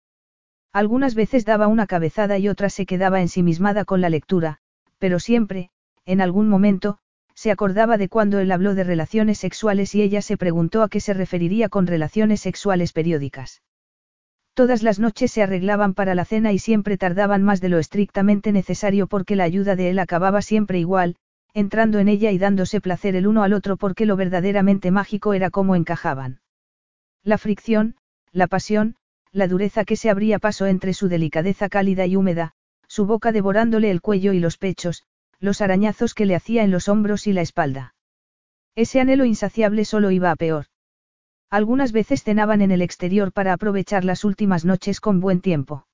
Algunas 0.72 1.16
veces 1.16 1.44
daba 1.44 1.66
una 1.66 1.88
cabezada 1.88 2.38
y 2.38 2.48
otras 2.48 2.72
se 2.72 2.86
quedaba 2.86 3.20
ensimismada 3.20 3.84
con 3.84 4.00
la 4.00 4.08
lectura, 4.08 4.58
pero 4.98 5.18
siempre, 5.18 5.70
en 6.06 6.20
algún 6.20 6.48
momento, 6.48 6.98
se 7.34 7.50
acordaba 7.50 7.98
de 7.98 8.08
cuando 8.08 8.38
él 8.38 8.52
habló 8.52 8.76
de 8.76 8.84
relaciones 8.84 9.38
sexuales 9.38 9.96
y 9.96 10.02
ella 10.02 10.22
se 10.22 10.36
preguntó 10.36 10.82
a 10.82 10.88
qué 10.88 11.00
se 11.00 11.12
referiría 11.12 11.68
con 11.68 11.88
relaciones 11.88 12.40
sexuales 12.40 12.92
periódicas. 12.92 13.62
Todas 14.55 14.82
las 14.82 14.98
noches 14.98 15.32
se 15.32 15.42
arreglaban 15.42 15.94
para 15.94 16.14
la 16.14 16.26
cena 16.26 16.52
y 16.52 16.58
siempre 16.58 16.98
tardaban 16.98 17.42
más 17.42 17.60
de 17.62 17.70
lo 17.70 17.78
estrictamente 17.78 18.52
necesario 18.52 19.06
porque 19.06 19.34
la 19.34 19.44
ayuda 19.44 19.76
de 19.76 19.89
él 19.89 19.98
acababa 19.98 20.42
siempre 20.42 20.78
igual, 20.78 21.16
entrando 21.55 21.98
en 21.98 22.08
ella 22.08 22.31
y 22.32 22.39
dándose 22.39 22.81
placer 22.81 23.16
el 23.16 23.26
uno 23.26 23.42
al 23.42 23.55
otro 23.55 23.78
porque 23.78 24.05
lo 24.05 24.16
verdaderamente 24.16 24.90
mágico 24.90 25.32
era 25.32 25.50
cómo 25.50 25.74
encajaban. 25.74 26.40
La 27.22 27.39
fricción, 27.39 27.97
la 28.31 28.47
pasión, 28.47 28.97
la 29.32 29.48
dureza 29.48 29.84
que 29.84 29.97
se 29.97 30.10
abría 30.10 30.39
paso 30.39 30.66
entre 30.66 30.92
su 30.92 31.08
delicadeza 31.08 31.70
cálida 31.70 32.05
y 32.05 32.16
húmeda, 32.16 32.52
su 32.86 33.06
boca 33.06 33.32
devorándole 33.32 33.90
el 33.90 34.02
cuello 34.02 34.34
y 34.34 34.40
los 34.40 34.58
pechos, 34.58 35.05
los 35.40 35.62
arañazos 35.62 36.12
que 36.12 36.26
le 36.26 36.34
hacía 36.34 36.62
en 36.62 36.70
los 36.70 36.89
hombros 36.89 37.26
y 37.26 37.32
la 37.32 37.40
espalda. 37.40 37.94
Ese 38.74 39.00
anhelo 39.00 39.24
insaciable 39.24 39.86
solo 39.86 40.10
iba 40.10 40.31
a 40.31 40.36
peor. 40.36 40.66
Algunas 41.52 41.92
veces 41.92 42.24
cenaban 42.24 42.62
en 42.62 42.70
el 42.70 42.81
exterior 42.81 43.31
para 43.31 43.52
aprovechar 43.52 44.06
las 44.06 44.24
últimas 44.24 44.64
noches 44.64 45.02
con 45.02 45.20
buen 45.20 45.42
tiempo. 45.42 45.86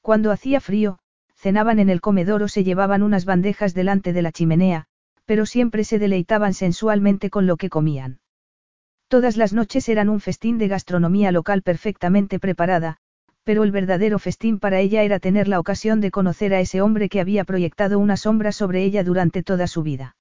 Cuando 0.00 0.32
hacía 0.32 0.60
frío, 0.60 0.98
cenaban 1.36 1.78
en 1.78 1.88
el 1.88 2.00
comedor 2.00 2.42
o 2.42 2.48
se 2.48 2.64
llevaban 2.64 3.04
unas 3.04 3.24
bandejas 3.24 3.74
delante 3.74 4.12
de 4.12 4.22
la 4.22 4.32
chimenea, 4.32 4.86
pero 5.24 5.46
siempre 5.46 5.84
se 5.84 6.00
deleitaban 6.00 6.52
sensualmente 6.52 7.30
con 7.30 7.46
lo 7.46 7.56
que 7.56 7.68
comían. 7.68 8.18
Todas 9.06 9.36
las 9.36 9.52
noches 9.52 9.88
eran 9.88 10.08
un 10.08 10.18
festín 10.18 10.58
de 10.58 10.66
gastronomía 10.66 11.30
local 11.30 11.62
perfectamente 11.62 12.40
preparada, 12.40 12.96
pero 13.44 13.62
el 13.62 13.70
verdadero 13.70 14.18
festín 14.18 14.58
para 14.58 14.80
ella 14.80 15.04
era 15.04 15.20
tener 15.20 15.46
la 15.46 15.60
ocasión 15.60 16.00
de 16.00 16.10
conocer 16.10 16.54
a 16.54 16.60
ese 16.60 16.80
hombre 16.80 17.08
que 17.08 17.20
había 17.20 17.44
proyectado 17.44 18.00
una 18.00 18.16
sombra 18.16 18.50
sobre 18.50 18.82
ella 18.82 19.04
durante 19.04 19.44
toda 19.44 19.68
su 19.68 19.84
vida. 19.84 20.16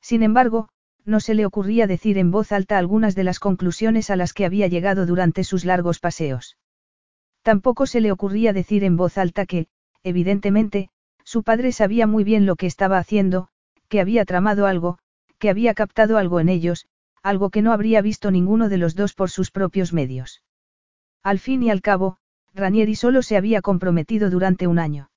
Sin 0.00 0.24
embargo, 0.24 0.70
no 1.06 1.20
se 1.20 1.34
le 1.34 1.46
ocurría 1.46 1.86
decir 1.86 2.18
en 2.18 2.30
voz 2.30 2.52
alta 2.52 2.76
algunas 2.76 3.14
de 3.14 3.24
las 3.24 3.38
conclusiones 3.38 4.10
a 4.10 4.16
las 4.16 4.34
que 4.34 4.44
había 4.44 4.66
llegado 4.66 5.06
durante 5.06 5.44
sus 5.44 5.64
largos 5.64 6.00
paseos. 6.00 6.58
Tampoco 7.42 7.86
se 7.86 8.00
le 8.00 8.10
ocurría 8.10 8.52
decir 8.52 8.82
en 8.82 8.96
voz 8.96 9.16
alta 9.16 9.46
que, 9.46 9.68
evidentemente, 10.02 10.90
su 11.24 11.44
padre 11.44 11.70
sabía 11.70 12.08
muy 12.08 12.24
bien 12.24 12.44
lo 12.44 12.56
que 12.56 12.66
estaba 12.66 12.98
haciendo, 12.98 13.48
que 13.88 14.00
había 14.00 14.24
tramado 14.24 14.66
algo, 14.66 14.98
que 15.38 15.48
había 15.48 15.74
captado 15.74 16.18
algo 16.18 16.40
en 16.40 16.48
ellos, 16.48 16.86
algo 17.22 17.50
que 17.50 17.62
no 17.62 17.72
habría 17.72 18.02
visto 18.02 18.30
ninguno 18.32 18.68
de 18.68 18.78
los 18.78 18.96
dos 18.96 19.14
por 19.14 19.30
sus 19.30 19.50
propios 19.50 19.92
medios. 19.92 20.42
Al 21.22 21.38
fin 21.38 21.62
y 21.62 21.70
al 21.70 21.82
cabo, 21.82 22.18
Ranieri 22.54 22.96
solo 22.96 23.22
se 23.22 23.36
había 23.36 23.62
comprometido 23.62 24.28
durante 24.28 24.66
un 24.66 24.78
año. 24.78 25.10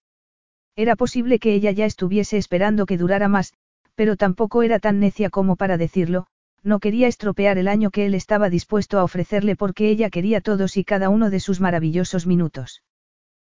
Era 0.76 0.96
posible 0.96 1.40
que 1.40 1.54
ella 1.54 1.72
ya 1.72 1.86
estuviese 1.86 2.38
esperando 2.38 2.86
que 2.86 2.98
durara 2.98 3.28
más, 3.28 3.54
pero 4.00 4.16
tampoco 4.16 4.64
era 4.64 4.80
tan 4.80 5.02
necia 5.02 5.30
como 5.30 5.58
para 5.58 5.78
decirlo, 5.78 6.26
no 6.64 6.80
quería 6.80 7.10
estropear 7.10 7.58
el 7.58 7.68
año 7.68 7.92
que 7.92 8.06
él 8.06 8.14
estaba 8.14 8.50
dispuesto 8.50 8.98
a 8.98 9.04
ofrecerle 9.04 9.58
porque 9.58 9.90
ella 9.90 10.10
quería 10.10 10.40
todos 10.40 10.78
y 10.78 10.86
cada 10.86 11.10
uno 11.10 11.30
de 11.30 11.42
sus 11.42 11.60
maravillosos 11.60 12.26
minutos. 12.26 12.82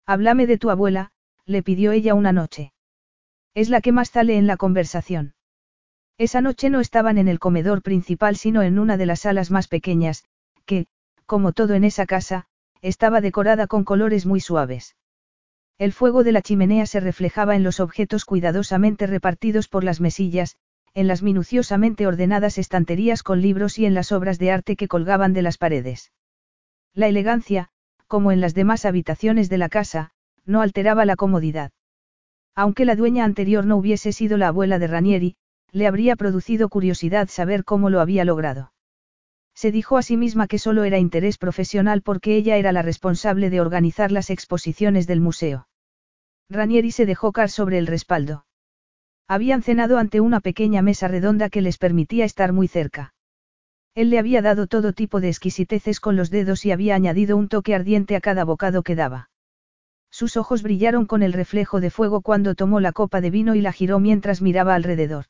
Háblame 0.07 0.47
de 0.47 0.57
tu 0.57 0.71
abuela, 0.71 1.11
le 1.45 1.61
pidió 1.61 1.91
ella 1.91 2.15
una 2.15 2.31
noche. 2.31 2.73
Es 3.53 3.69
la 3.69 3.81
que 3.81 3.91
más 3.91 4.09
sale 4.09 4.35
en 4.35 4.47
la 4.47 4.57
conversación. 4.57 5.35
Esa 6.17 6.41
noche 6.41 6.71
no 6.71 6.79
estaban 6.79 7.19
en 7.19 7.27
el 7.27 7.37
comedor 7.37 7.83
principal 7.83 8.35
sino 8.35 8.63
en 8.63 8.79
una 8.79 8.97
de 8.97 9.05
las 9.05 9.19
salas 9.19 9.51
más 9.51 9.67
pequeñas, 9.67 10.23
que, 10.65 10.87
como 11.27 11.51
todo 11.51 11.75
en 11.75 11.83
esa 11.83 12.07
casa, 12.07 12.47
estaba 12.81 13.21
decorada 13.21 13.67
con 13.67 13.83
colores 13.83 14.25
muy 14.25 14.39
suaves. 14.39 14.95
El 15.81 15.93
fuego 15.93 16.23
de 16.23 16.31
la 16.31 16.43
chimenea 16.43 16.85
se 16.85 16.99
reflejaba 16.99 17.55
en 17.55 17.63
los 17.63 17.79
objetos 17.79 18.23
cuidadosamente 18.23 19.07
repartidos 19.07 19.67
por 19.67 19.83
las 19.83 19.99
mesillas, 19.99 20.55
en 20.93 21.07
las 21.07 21.23
minuciosamente 21.23 22.05
ordenadas 22.05 22.59
estanterías 22.59 23.23
con 23.23 23.41
libros 23.41 23.79
y 23.79 23.87
en 23.87 23.95
las 23.95 24.11
obras 24.11 24.37
de 24.37 24.51
arte 24.51 24.75
que 24.75 24.87
colgaban 24.87 25.33
de 25.33 25.41
las 25.41 25.57
paredes. 25.57 26.11
La 26.93 27.07
elegancia, 27.07 27.69
como 28.05 28.31
en 28.31 28.41
las 28.41 28.53
demás 28.53 28.85
habitaciones 28.85 29.49
de 29.49 29.57
la 29.57 29.69
casa, 29.69 30.11
no 30.45 30.61
alteraba 30.61 31.03
la 31.03 31.15
comodidad. 31.15 31.71
Aunque 32.53 32.85
la 32.85 32.95
dueña 32.95 33.25
anterior 33.25 33.65
no 33.65 33.75
hubiese 33.77 34.11
sido 34.11 34.37
la 34.37 34.49
abuela 34.49 34.77
de 34.77 34.85
Ranieri, 34.85 35.35
le 35.71 35.87
habría 35.87 36.15
producido 36.15 36.69
curiosidad 36.69 37.27
saber 37.27 37.63
cómo 37.63 37.89
lo 37.89 38.01
había 38.01 38.23
logrado. 38.23 38.71
Se 39.55 39.71
dijo 39.71 39.97
a 39.97 40.03
sí 40.03 40.15
misma 40.15 40.45
que 40.45 40.59
solo 40.59 40.83
era 40.83 40.99
interés 40.99 41.39
profesional 41.39 42.03
porque 42.03 42.35
ella 42.35 42.57
era 42.57 42.71
la 42.71 42.83
responsable 42.83 43.49
de 43.49 43.61
organizar 43.61 44.11
las 44.11 44.29
exposiciones 44.29 45.07
del 45.07 45.21
museo. 45.21 45.69
Ranieri 46.51 46.91
se 46.91 47.05
dejó 47.05 47.31
caer 47.31 47.49
sobre 47.49 47.77
el 47.77 47.87
respaldo. 47.87 48.45
Habían 49.25 49.63
cenado 49.63 49.97
ante 49.97 50.19
una 50.19 50.41
pequeña 50.41 50.81
mesa 50.81 51.07
redonda 51.07 51.49
que 51.49 51.61
les 51.61 51.77
permitía 51.77 52.25
estar 52.25 52.51
muy 52.51 52.67
cerca. 52.67 53.13
Él 53.95 54.09
le 54.09 54.19
había 54.19 54.41
dado 54.41 54.67
todo 54.67 54.91
tipo 54.91 55.21
de 55.21 55.29
exquisiteces 55.29 56.01
con 56.01 56.17
los 56.17 56.29
dedos 56.29 56.65
y 56.65 56.71
había 56.73 56.95
añadido 56.95 57.37
un 57.37 57.47
toque 57.47 57.73
ardiente 57.73 58.17
a 58.17 58.21
cada 58.21 58.43
bocado 58.43 58.83
que 58.83 58.95
daba. 58.95 59.29
Sus 60.09 60.35
ojos 60.35 60.61
brillaron 60.61 61.05
con 61.05 61.23
el 61.23 61.31
reflejo 61.31 61.79
de 61.79 61.89
fuego 61.89 62.19
cuando 62.21 62.53
tomó 62.53 62.81
la 62.81 62.91
copa 62.91 63.21
de 63.21 63.29
vino 63.29 63.55
y 63.55 63.61
la 63.61 63.71
giró 63.71 64.01
mientras 64.01 64.41
miraba 64.41 64.75
alrededor. 64.75 65.27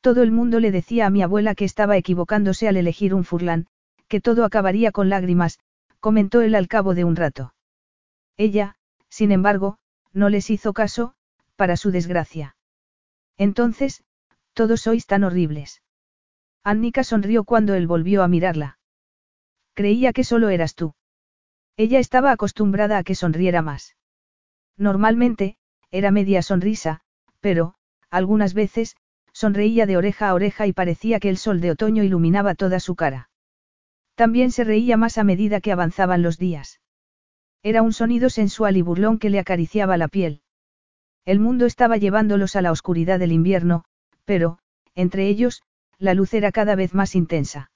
Todo 0.00 0.22
el 0.22 0.32
mundo 0.32 0.60
le 0.60 0.70
decía 0.70 1.06
a 1.06 1.10
mi 1.10 1.22
abuela 1.22 1.54
que 1.54 1.66
estaba 1.66 1.98
equivocándose 1.98 2.68
al 2.68 2.78
elegir 2.78 3.12
un 3.12 3.24
furlán, 3.24 3.66
que 4.08 4.22
todo 4.22 4.46
acabaría 4.46 4.92
con 4.92 5.10
lágrimas, 5.10 5.58
comentó 6.00 6.40
él 6.40 6.54
al 6.54 6.68
cabo 6.68 6.94
de 6.94 7.04
un 7.04 7.16
rato. 7.16 7.52
Ella, 8.38 8.76
sin 9.10 9.30
embargo, 9.30 9.76
no 10.12 10.28
les 10.28 10.50
hizo 10.50 10.72
caso, 10.72 11.14
para 11.56 11.76
su 11.76 11.90
desgracia. 11.90 12.56
Entonces, 13.38 14.04
todos 14.52 14.82
sois 14.82 15.06
tan 15.06 15.24
horribles. 15.24 15.82
Annika 16.64 17.04
sonrió 17.04 17.44
cuando 17.44 17.74
él 17.74 17.86
volvió 17.86 18.22
a 18.22 18.28
mirarla. 18.28 18.78
Creía 19.74 20.12
que 20.12 20.24
solo 20.24 20.50
eras 20.50 20.74
tú. 20.74 20.94
Ella 21.76 21.98
estaba 21.98 22.30
acostumbrada 22.30 22.98
a 22.98 23.02
que 23.02 23.14
sonriera 23.14 23.62
más. 23.62 23.96
Normalmente, 24.76 25.56
era 25.90 26.10
media 26.10 26.42
sonrisa, 26.42 27.00
pero, 27.40 27.74
algunas 28.10 28.52
veces, 28.52 28.96
sonreía 29.32 29.86
de 29.86 29.96
oreja 29.96 30.28
a 30.28 30.34
oreja 30.34 30.66
y 30.66 30.72
parecía 30.72 31.18
que 31.18 31.30
el 31.30 31.38
sol 31.38 31.60
de 31.60 31.70
otoño 31.70 32.04
iluminaba 32.04 32.54
toda 32.54 32.80
su 32.80 32.94
cara. 32.94 33.30
También 34.14 34.50
se 34.50 34.64
reía 34.64 34.98
más 34.98 35.16
a 35.16 35.24
medida 35.24 35.60
que 35.60 35.72
avanzaban 35.72 36.22
los 36.22 36.38
días. 36.38 36.81
Era 37.64 37.82
un 37.82 37.92
sonido 37.92 38.28
sensual 38.28 38.76
y 38.76 38.82
burlón 38.82 39.18
que 39.18 39.30
le 39.30 39.38
acariciaba 39.38 39.96
la 39.96 40.08
piel. 40.08 40.40
El 41.24 41.38
mundo 41.38 41.66
estaba 41.66 41.96
llevándolos 41.96 42.56
a 42.56 42.62
la 42.62 42.72
oscuridad 42.72 43.20
del 43.20 43.30
invierno, 43.30 43.84
pero, 44.24 44.58
entre 44.94 45.28
ellos, 45.28 45.62
la 45.98 46.14
luz 46.14 46.34
era 46.34 46.50
cada 46.50 46.74
vez 46.74 46.94
más 46.94 47.14
intensa. 47.14 47.70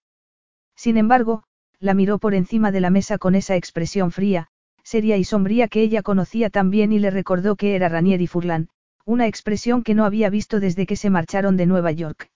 Sin 0.75 0.97
embargo, 0.97 1.45
la 1.79 1.95
miró 1.95 2.19
por 2.19 2.35
encima 2.35 2.73
de 2.73 2.81
la 2.81 2.91
mesa 2.91 3.19
con 3.19 3.37
esa 3.37 3.55
expresión 3.55 4.11
fría, 4.11 4.49
seria 4.83 5.17
y 5.17 5.25
sombría 5.25 5.69
que 5.69 5.83
ella 5.83 6.03
conocía 6.03 6.51
tan 6.51 6.71
bien 6.71 6.93
y 6.93 6.99
le 6.99 7.11
recordó 7.11 7.55
que 7.55 7.77
era 7.77 7.89
Ranieri 7.89 8.27
Furlan, 8.27 8.69
una 9.05 9.29
expresión 9.29 9.85
que 9.85 9.95
no 9.95 10.05
había 10.05 10.31
visto 10.31 10.59
desde 10.59 10.87
que 10.87 10.97
se 10.97 11.11
marcharon 11.11 11.57
de 11.57 11.67
Nueva 11.67 11.93
York. 11.93 12.31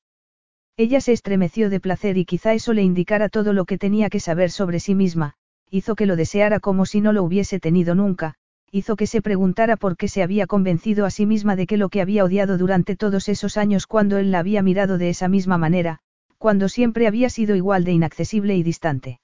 Ella 0.77 1.01
se 1.01 1.13
estremeció 1.13 1.69
de 1.69 1.81
placer 1.81 2.17
y 2.17 2.25
quizá 2.25 2.55
eso 2.55 2.73
le 2.73 2.83
indicara 2.83 3.29
todo 3.29 3.53
lo 3.53 3.65
que 3.65 3.77
tenía 3.77 4.09
que 4.09 4.21
saber 4.21 4.53
sobre 4.53 4.79
sí 4.79 4.95
misma, 4.95 5.35
hizo 5.71 5.95
que 5.95 6.07
lo 6.07 6.17
deseara 6.17 6.61
como 6.61 6.85
si 6.85 7.01
no 7.01 7.13
lo 7.13 7.23
hubiese 7.23 7.61
tenido 7.61 7.95
nunca, 7.95 8.35
hizo 8.73 8.97
que 8.97 9.07
se 9.07 9.23
preguntara 9.23 9.77
por 9.77 9.97
qué 9.97 10.09
se 10.09 10.23
había 10.23 10.47
convencido 10.47 11.07
a 11.07 11.11
sí 11.11 11.27
misma 11.27 11.57
de 11.57 11.67
que 11.67 11.77
lo 11.77 11.89
que 11.89 12.01
había 12.01 12.25
odiado 12.25 12.59
durante 12.59 12.97
todos 12.97 13.29
esos 13.29 13.57
años 13.57 13.87
cuando 13.87 14.19
él 14.19 14.31
la 14.31 14.41
había 14.41 14.63
mirado 14.63 14.99
de 14.99 15.09
esa 15.09 15.29
misma 15.29 15.59
manera, 15.59 15.99
cuando 16.39 16.69
siempre 16.69 17.07
había 17.07 17.31
sido 17.31 17.57
igual 17.57 17.85
de 17.85 17.93
inaccesible 17.93 18.57
y 18.57 18.63
distante. 18.63 19.21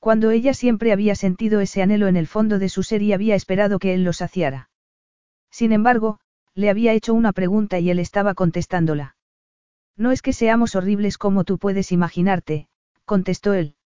Cuando 0.00 0.30
ella 0.30 0.52
siempre 0.52 0.92
había 0.92 1.14
sentido 1.14 1.60
ese 1.60 1.82
anhelo 1.82 2.08
en 2.08 2.16
el 2.16 2.26
fondo 2.26 2.58
de 2.58 2.68
su 2.68 2.82
ser 2.82 3.02
y 3.02 3.12
había 3.12 3.34
esperado 3.34 3.78
que 3.78 3.94
él 3.94 4.04
lo 4.04 4.12
saciara. 4.12 4.68
Sin 5.50 5.72
embargo, 5.72 6.18
le 6.54 6.70
había 6.70 6.92
hecho 6.92 7.14
una 7.14 7.32
pregunta 7.32 7.78
y 7.78 7.90
él 7.90 7.98
estaba 7.98 8.34
contestándola. 8.34 9.16
No 9.96 10.10
es 10.10 10.22
que 10.22 10.32
seamos 10.32 10.74
horribles 10.74 11.18
como 11.18 11.44
tú 11.44 11.58
puedes 11.58 11.92
imaginarte, 11.92 12.68
contestó 13.04 13.54
él. 13.54 13.76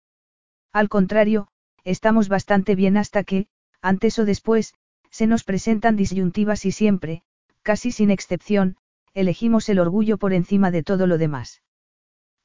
Al 0.73 0.89
contrario, 0.89 1.49
estamos 1.91 2.29
bastante 2.29 2.75
bien 2.75 2.99
hasta 2.99 3.25
que, 3.25 3.47
antes 3.81 4.19
o 4.19 4.27
después, 4.27 4.75
se 5.11 5.27
nos 5.27 5.43
presentan 5.43 5.97
disyuntivas 5.97 6.67
y 6.67 6.73
siempre, 6.73 7.23
casi 7.63 7.93
sin 7.93 8.11
excepción, 8.11 8.77
elegimos 9.15 9.69
el 9.71 9.79
orgullo 9.79 10.19
por 10.19 10.35
encima 10.35 10.71
de 10.71 10.83
todo 10.83 11.07
lo 11.07 11.17
demás. 11.17 11.63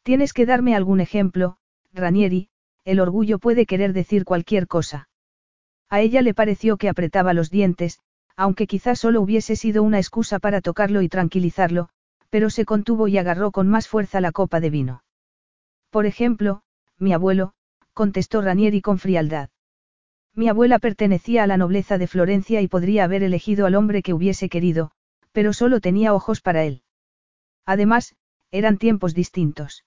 Tienes 0.01 0.31
que 0.31 0.45
darme 0.45 0.75
algún 0.75 1.01
ejemplo, 1.01 1.57
Ranieri, 1.91 2.49
el 2.85 3.01
orgullo 3.01 3.37
puede 3.37 3.65
querer 3.65 3.91
decir 3.91 4.23
cualquier 4.23 4.67
cosa. 4.67 5.09
A 5.89 5.99
ella 5.99 6.21
le 6.21 6.33
pareció 6.33 6.77
que 6.77 6.87
apretaba 6.87 7.33
los 7.33 7.49
dientes, 7.49 7.99
aunque 8.37 8.65
quizás 8.65 8.99
solo 8.99 9.21
hubiese 9.21 9.57
sido 9.57 9.83
una 9.83 9.99
excusa 9.99 10.39
para 10.39 10.61
tocarlo 10.61 11.01
y 11.01 11.09
tranquilizarlo, 11.09 11.89
pero 12.29 12.49
se 12.49 12.63
contuvo 12.63 13.09
y 13.09 13.17
agarró 13.17 13.51
con 13.51 13.67
más 13.67 13.89
fuerza 13.89 14.21
la 14.21 14.31
copa 14.31 14.61
de 14.61 14.69
vino. 14.69 15.03
Por 15.89 16.05
ejemplo, 16.05 16.63
mi 16.97 17.13
abuelo, 17.13 17.53
contestó 17.93 18.41
Ranieri 18.41 18.81
con 18.81 18.99
frialdad. 18.99 19.49
Mi 20.35 20.49
abuela 20.49 20.79
pertenecía 20.79 21.43
a 21.43 21.47
la 21.47 21.57
nobleza 21.57 21.97
de 21.97 22.07
Florencia 22.07 22.61
y 22.61 22.67
podría 22.67 23.03
haber 23.03 23.23
elegido 23.23 23.65
al 23.65 23.75
hombre 23.75 24.01
que 24.01 24.13
hubiese 24.13 24.49
querido, 24.49 24.91
pero 25.31 25.53
solo 25.53 25.79
tenía 25.79 26.13
ojos 26.13 26.41
para 26.41 26.63
él. 26.63 26.81
Además, 27.65 28.15
eran 28.51 28.77
tiempos 28.77 29.13
distintos. 29.13 29.85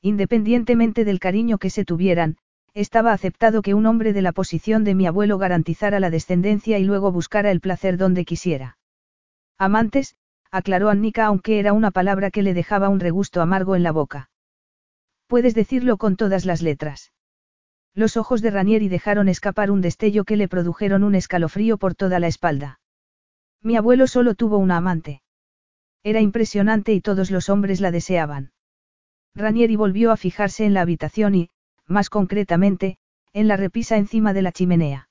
Independientemente 0.00 1.04
del 1.04 1.20
cariño 1.20 1.58
que 1.58 1.70
se 1.70 1.84
tuvieran, 1.84 2.38
estaba 2.72 3.12
aceptado 3.12 3.62
que 3.62 3.74
un 3.74 3.86
hombre 3.86 4.12
de 4.12 4.22
la 4.22 4.32
posición 4.32 4.84
de 4.84 4.94
mi 4.94 5.06
abuelo 5.06 5.38
garantizara 5.38 6.00
la 6.00 6.10
descendencia 6.10 6.78
y 6.78 6.84
luego 6.84 7.12
buscara 7.12 7.50
el 7.50 7.60
placer 7.60 7.96
donde 7.96 8.24
quisiera. 8.24 8.78
Amantes, 9.58 10.16
aclaró 10.50 10.88
Annika 10.88 11.26
aunque 11.26 11.58
era 11.58 11.72
una 11.72 11.90
palabra 11.90 12.30
que 12.30 12.42
le 12.42 12.54
dejaba 12.54 12.88
un 12.88 13.00
regusto 13.00 13.42
amargo 13.42 13.74
en 13.74 13.82
la 13.82 13.92
boca. 13.92 14.30
Puedes 15.26 15.54
decirlo 15.54 15.98
con 15.98 16.16
todas 16.16 16.46
las 16.46 16.62
letras. 16.62 17.12
Los 17.98 18.16
ojos 18.16 18.42
de 18.42 18.52
Ranieri 18.52 18.88
dejaron 18.88 19.28
escapar 19.28 19.72
un 19.72 19.80
destello 19.80 20.22
que 20.22 20.36
le 20.36 20.46
produjeron 20.46 21.02
un 21.02 21.16
escalofrío 21.16 21.78
por 21.78 21.96
toda 21.96 22.20
la 22.20 22.28
espalda. 22.28 22.78
Mi 23.60 23.76
abuelo 23.76 24.06
solo 24.06 24.36
tuvo 24.36 24.58
una 24.58 24.76
amante. 24.76 25.20
Era 26.04 26.20
impresionante 26.20 26.94
y 26.94 27.00
todos 27.00 27.32
los 27.32 27.48
hombres 27.48 27.80
la 27.80 27.90
deseaban. 27.90 28.52
Ranieri 29.34 29.74
volvió 29.74 30.12
a 30.12 30.16
fijarse 30.16 30.64
en 30.64 30.74
la 30.74 30.82
habitación 30.82 31.34
y, 31.34 31.50
más 31.88 32.08
concretamente, 32.08 32.98
en 33.32 33.48
la 33.48 33.56
repisa 33.56 33.96
encima 33.96 34.32
de 34.32 34.42
la 34.42 34.52
chimenea. 34.52 35.08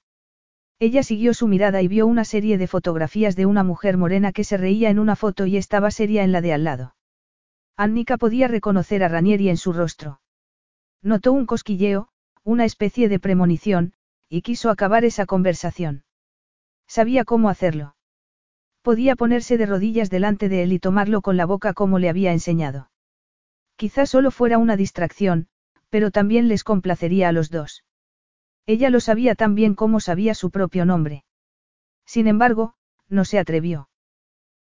Ella 0.80 1.04
siguió 1.04 1.34
su 1.34 1.50
mirada 1.50 1.82
y 1.82 1.90
vio 1.90 2.08
una 2.08 2.24
serie 2.24 2.58
de 2.58 2.68
fotografías 2.68 3.36
de 3.36 3.48
una 3.48 3.66
mujer 3.66 3.98
morena 3.98 4.32
que 4.32 4.46
se 4.46 4.56
reía 4.56 4.90
en 4.90 5.00
una 5.00 5.18
foto 5.18 5.46
y 5.46 5.58
estaba 5.58 5.92
seria 5.92 6.24
en 6.24 6.32
la 6.32 6.40
de 6.40 6.54
al 6.54 6.64
lado. 6.64 6.96
Annika 7.76 8.16
podía 8.16 8.48
reconocer 8.48 9.04
a 9.04 9.10
Ranieri 9.10 9.50
en 9.50 9.58
su 9.58 9.74
rostro. 9.74 10.22
Notó 11.02 11.34
un 11.34 11.46
cosquilleo, 11.46 12.12
una 12.48 12.64
especie 12.64 13.10
de 13.10 13.20
premonición, 13.20 13.92
y 14.30 14.42
quiso 14.42 14.70
acabar 14.70 15.04
esa 15.04 15.26
conversación. 15.26 16.06
Sabía 16.88 17.26
cómo 17.26 17.50
hacerlo. 17.50 17.98
Podía 18.82 19.18
ponerse 19.18 19.58
de 19.58 19.66
rodillas 19.66 20.10
delante 20.10 20.48
de 20.48 20.64
él 20.64 20.72
y 20.72 20.80
tomarlo 20.80 21.22
con 21.22 21.36
la 21.36 21.46
boca 21.46 21.74
como 21.74 22.00
le 22.00 22.08
había 22.08 22.32
enseñado. 22.32 22.90
Quizás 23.76 24.12
solo 24.12 24.32
fuera 24.32 24.60
una 24.60 24.78
distracción, 24.78 25.50
pero 25.90 26.10
también 26.10 26.48
les 26.48 26.64
complacería 26.64 27.28
a 27.28 27.34
los 27.34 27.50
dos. 27.50 27.84
Ella 28.66 28.90
lo 28.90 29.02
sabía 29.02 29.36
tan 29.36 29.54
bien 29.54 29.76
como 29.76 30.00
sabía 30.00 30.34
su 30.34 30.50
propio 30.50 30.86
nombre. 30.86 31.26
Sin 32.06 32.28
embargo, 32.28 32.76
no 33.10 33.26
se 33.26 33.40
atrevió. 33.40 33.90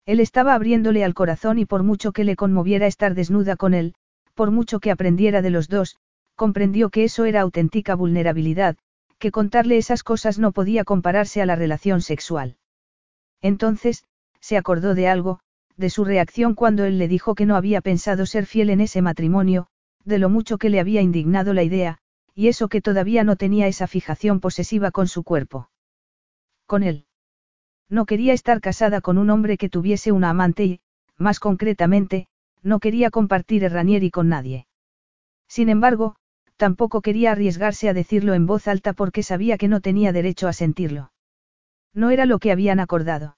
Él 0.07 0.21
estaba 0.21 0.55
abriéndole 0.55 1.03
al 1.03 1.15
corazón 1.15 1.59
y 1.59 1.67
por 1.67 1.83
mucho 1.83 2.13
que 2.13 2.23
le 2.23 2.37
conmoviera 2.37 2.87
estar 2.87 3.17
desnuda 3.17 3.57
con 3.57 3.75
él, 3.75 3.97
por 4.35 4.53
mucho 4.53 4.79
que 4.79 4.93
aprendiera 4.93 5.43
de 5.43 5.51
los 5.51 5.69
dos, 5.69 5.99
comprendió 6.35 6.91
que 6.91 7.05
eso 7.05 7.25
era 7.25 7.43
auténtica 7.43 7.95
vulnerabilidad, 7.95 8.77
que 9.19 9.31
contarle 9.31 9.77
esas 9.77 10.03
cosas 10.03 10.39
no 10.39 10.53
podía 10.53 10.85
compararse 10.85 11.43
a 11.43 11.47
la 11.47 11.57
relación 11.57 12.01
sexual. 12.01 12.57
Entonces, 13.41 14.05
se 14.41 14.57
acordó 14.57 14.95
de 14.95 15.09
algo, 15.09 15.41
de 15.77 15.91
su 15.91 16.05
reacción 16.05 16.55
cuando 16.55 16.85
él 16.85 16.99
le 16.99 17.09
dijo 17.09 17.35
que 17.35 17.47
no 17.47 17.57
había 17.57 17.81
pensado 17.81 18.27
ser 18.27 18.47
fiel 18.47 18.71
en 18.71 18.81
ese 18.81 19.03
matrimonio, 19.03 19.69
de 20.05 20.19
lo 20.19 20.29
mucho 20.29 20.59
que 20.59 20.71
le 20.71 20.81
había 20.81 21.01
indignado 21.01 21.55
la 21.55 21.63
idea, 21.63 21.99
y 22.35 22.49
eso 22.49 22.69
que 22.69 22.81
todavía 22.81 23.25
no 23.25 23.37
tenía 23.37 23.67
esa 23.69 23.87
fijación 23.87 24.41
posesiva 24.41 24.91
con 24.91 25.07
su 25.07 25.23
cuerpo. 25.23 25.71
Con 26.67 26.83
él. 26.83 27.07
No 27.89 28.07
quería 28.07 28.33
estar 28.33 28.61
casada 28.61 29.01
con 29.01 29.19
un 29.19 29.31
hombre 29.31 29.59
que 29.59 29.69
tuviese 29.69 30.13
una 30.13 30.31
amante 30.31 30.65
y, 30.65 30.81
más 31.19 31.41
concretamente, 31.41 32.27
no 32.63 32.81
quería 32.81 33.11
compartir 33.11 33.71
Ranieri 33.71 34.11
con 34.11 34.29
nadie. 34.29 34.67
Sin 35.47 35.69
embargo, 35.69 36.17
tampoco 36.63 37.01
quería 37.01 37.33
arriesgarse 37.33 37.89
a 37.89 37.93
decirlo 37.93 38.35
en 38.35 38.47
voz 38.47 38.69
alta 38.69 38.93
porque 38.93 39.25
sabía 39.25 39.59
que 39.59 39.67
no 39.67 39.81
tenía 39.81 40.13
derecho 40.13 40.47
a 40.47 40.53
sentirlo. 40.53 41.11
No 41.93 42.11
era 42.11 42.25
lo 42.25 42.39
que 42.39 42.53
habían 42.53 42.79
acordado. 42.79 43.37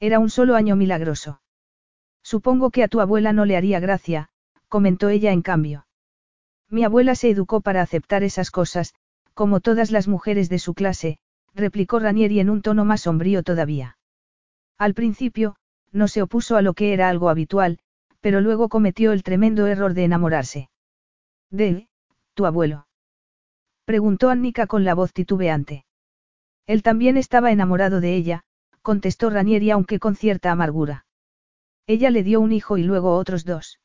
Era 0.00 0.18
un 0.18 0.28
solo 0.28 0.56
año 0.56 0.74
milagroso. 0.74 1.40
Supongo 2.20 2.72
que 2.72 2.82
a 2.82 2.88
tu 2.88 3.00
abuela 3.00 3.32
no 3.32 3.44
le 3.44 3.56
haría 3.56 3.78
gracia, 3.78 4.28
comentó 4.66 5.08
ella 5.08 5.30
en 5.30 5.42
cambio. 5.42 5.86
Mi 6.68 6.82
abuela 6.82 7.14
se 7.14 7.30
educó 7.30 7.60
para 7.60 7.80
aceptar 7.80 8.24
esas 8.24 8.50
cosas, 8.50 8.92
como 9.34 9.60
todas 9.60 9.92
las 9.92 10.08
mujeres 10.08 10.48
de 10.48 10.58
su 10.58 10.74
clase, 10.74 11.18
replicó 11.54 12.00
Ranieri 12.00 12.40
en 12.40 12.50
un 12.50 12.60
tono 12.60 12.84
más 12.84 13.02
sombrío 13.02 13.44
todavía. 13.44 13.98
Al 14.78 14.94
principio, 14.94 15.54
no 15.92 16.08
se 16.08 16.22
opuso 16.22 16.56
a 16.56 16.62
lo 16.62 16.74
que 16.74 16.92
era 16.92 17.08
algo 17.08 17.28
habitual, 17.28 17.78
pero 18.20 18.40
luego 18.40 18.68
cometió 18.68 19.12
el 19.12 19.22
tremendo 19.22 19.68
error 19.68 19.94
de 19.94 20.02
enamorarse. 20.02 20.70
¿De 21.48 21.86
tu 22.34 22.46
abuelo? 22.46 22.86
Preguntó 23.84 24.30
Annika 24.30 24.66
con 24.66 24.84
la 24.84 24.94
voz 24.94 25.12
titubeante. 25.12 25.84
Él 26.66 26.82
también 26.82 27.16
estaba 27.16 27.50
enamorado 27.50 28.00
de 28.00 28.14
ella, 28.14 28.42
contestó 28.82 29.30
Ranieri 29.30 29.70
aunque 29.70 29.98
con 29.98 30.16
cierta 30.16 30.50
amargura. 30.50 31.04
Ella 31.86 32.10
le 32.10 32.22
dio 32.22 32.40
un 32.40 32.52
hijo 32.52 32.78
y 32.78 32.84
luego 32.84 33.16
otros 33.16 33.44
dos. 33.44 33.80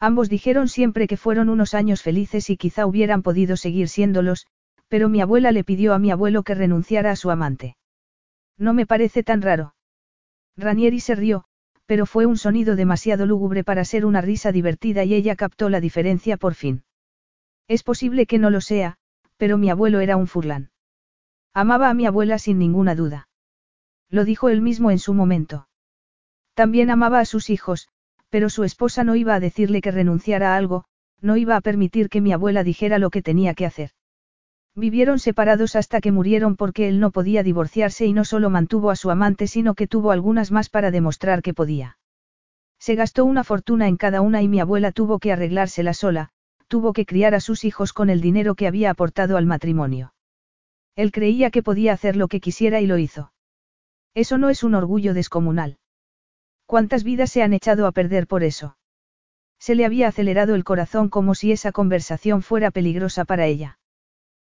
Ambos 0.00 0.30
dijeron 0.30 0.68
siempre 0.68 1.06
que 1.06 1.18
fueron 1.18 1.50
unos 1.50 1.74
años 1.74 2.02
felices 2.02 2.48
y 2.48 2.56
quizá 2.56 2.86
hubieran 2.86 3.22
podido 3.22 3.56
seguir 3.56 3.88
siéndolos, 3.88 4.46
pero 4.88 5.08
mi 5.08 5.20
abuela 5.20 5.52
le 5.52 5.62
pidió 5.62 5.92
a 5.92 5.98
mi 5.98 6.10
abuelo 6.10 6.42
que 6.42 6.54
renunciara 6.54 7.10
a 7.10 7.16
su 7.16 7.30
amante. 7.30 7.76
No 8.56 8.72
me 8.72 8.86
parece 8.86 9.22
tan 9.22 9.42
raro. 9.42 9.74
Ranieri 10.56 11.00
se 11.00 11.14
rió, 11.14 11.44
pero 11.86 12.06
fue 12.06 12.24
un 12.24 12.38
sonido 12.38 12.76
demasiado 12.76 13.26
lúgubre 13.26 13.62
para 13.62 13.84
ser 13.84 14.06
una 14.06 14.20
risa 14.20 14.52
divertida 14.52 15.04
y 15.04 15.14
ella 15.14 15.36
captó 15.36 15.68
la 15.68 15.80
diferencia 15.80 16.36
por 16.36 16.54
fin. 16.54 16.82
Es 17.70 17.84
posible 17.84 18.26
que 18.26 18.40
no 18.40 18.50
lo 18.50 18.60
sea, 18.60 18.96
pero 19.36 19.56
mi 19.56 19.70
abuelo 19.70 20.00
era 20.00 20.16
un 20.16 20.26
furlán. 20.26 20.72
Amaba 21.54 21.88
a 21.88 21.94
mi 21.94 22.04
abuela 22.04 22.36
sin 22.40 22.58
ninguna 22.58 22.96
duda. 22.96 23.28
Lo 24.08 24.24
dijo 24.24 24.48
él 24.48 24.60
mismo 24.60 24.90
en 24.90 24.98
su 24.98 25.14
momento. 25.14 25.68
También 26.54 26.90
amaba 26.90 27.20
a 27.20 27.24
sus 27.24 27.48
hijos, 27.48 27.86
pero 28.28 28.50
su 28.50 28.64
esposa 28.64 29.04
no 29.04 29.14
iba 29.14 29.36
a 29.36 29.40
decirle 29.40 29.82
que 29.82 29.92
renunciara 29.92 30.52
a 30.52 30.56
algo, 30.56 30.84
no 31.20 31.36
iba 31.36 31.54
a 31.54 31.60
permitir 31.60 32.08
que 32.08 32.20
mi 32.20 32.32
abuela 32.32 32.64
dijera 32.64 32.98
lo 32.98 33.10
que 33.10 33.22
tenía 33.22 33.54
que 33.54 33.66
hacer. 33.66 33.90
Vivieron 34.74 35.20
separados 35.20 35.76
hasta 35.76 36.00
que 36.00 36.10
murieron 36.10 36.56
porque 36.56 36.88
él 36.88 36.98
no 36.98 37.12
podía 37.12 37.44
divorciarse 37.44 38.04
y 38.04 38.12
no 38.12 38.24
solo 38.24 38.50
mantuvo 38.50 38.90
a 38.90 38.96
su 38.96 39.12
amante 39.12 39.46
sino 39.46 39.76
que 39.76 39.86
tuvo 39.86 40.10
algunas 40.10 40.50
más 40.50 40.70
para 40.70 40.90
demostrar 40.90 41.40
que 41.40 41.54
podía. 41.54 41.98
Se 42.80 42.96
gastó 42.96 43.24
una 43.24 43.44
fortuna 43.44 43.86
en 43.86 43.96
cada 43.96 44.22
una 44.22 44.42
y 44.42 44.48
mi 44.48 44.58
abuela 44.58 44.90
tuvo 44.90 45.20
que 45.20 45.30
arreglársela 45.30 45.94
sola, 45.94 46.32
tuvo 46.70 46.92
que 46.92 47.04
criar 47.04 47.34
a 47.34 47.40
sus 47.40 47.64
hijos 47.64 47.92
con 47.92 48.10
el 48.10 48.20
dinero 48.20 48.54
que 48.54 48.68
había 48.68 48.90
aportado 48.90 49.36
al 49.36 49.44
matrimonio. 49.44 50.14
Él 50.94 51.10
creía 51.10 51.50
que 51.50 51.64
podía 51.64 51.92
hacer 51.92 52.14
lo 52.14 52.28
que 52.28 52.40
quisiera 52.40 52.80
y 52.80 52.86
lo 52.86 52.96
hizo. 52.96 53.32
Eso 54.14 54.38
no 54.38 54.50
es 54.50 54.62
un 54.62 54.76
orgullo 54.76 55.12
descomunal. 55.12 55.78
¿Cuántas 56.66 57.02
vidas 57.02 57.32
se 57.32 57.42
han 57.42 57.54
echado 57.54 57.88
a 57.88 57.92
perder 57.92 58.28
por 58.28 58.44
eso? 58.44 58.76
Se 59.58 59.74
le 59.74 59.84
había 59.84 60.06
acelerado 60.06 60.54
el 60.54 60.62
corazón 60.62 61.08
como 61.08 61.34
si 61.34 61.50
esa 61.50 61.72
conversación 61.72 62.40
fuera 62.40 62.70
peligrosa 62.70 63.24
para 63.24 63.46
ella. 63.46 63.80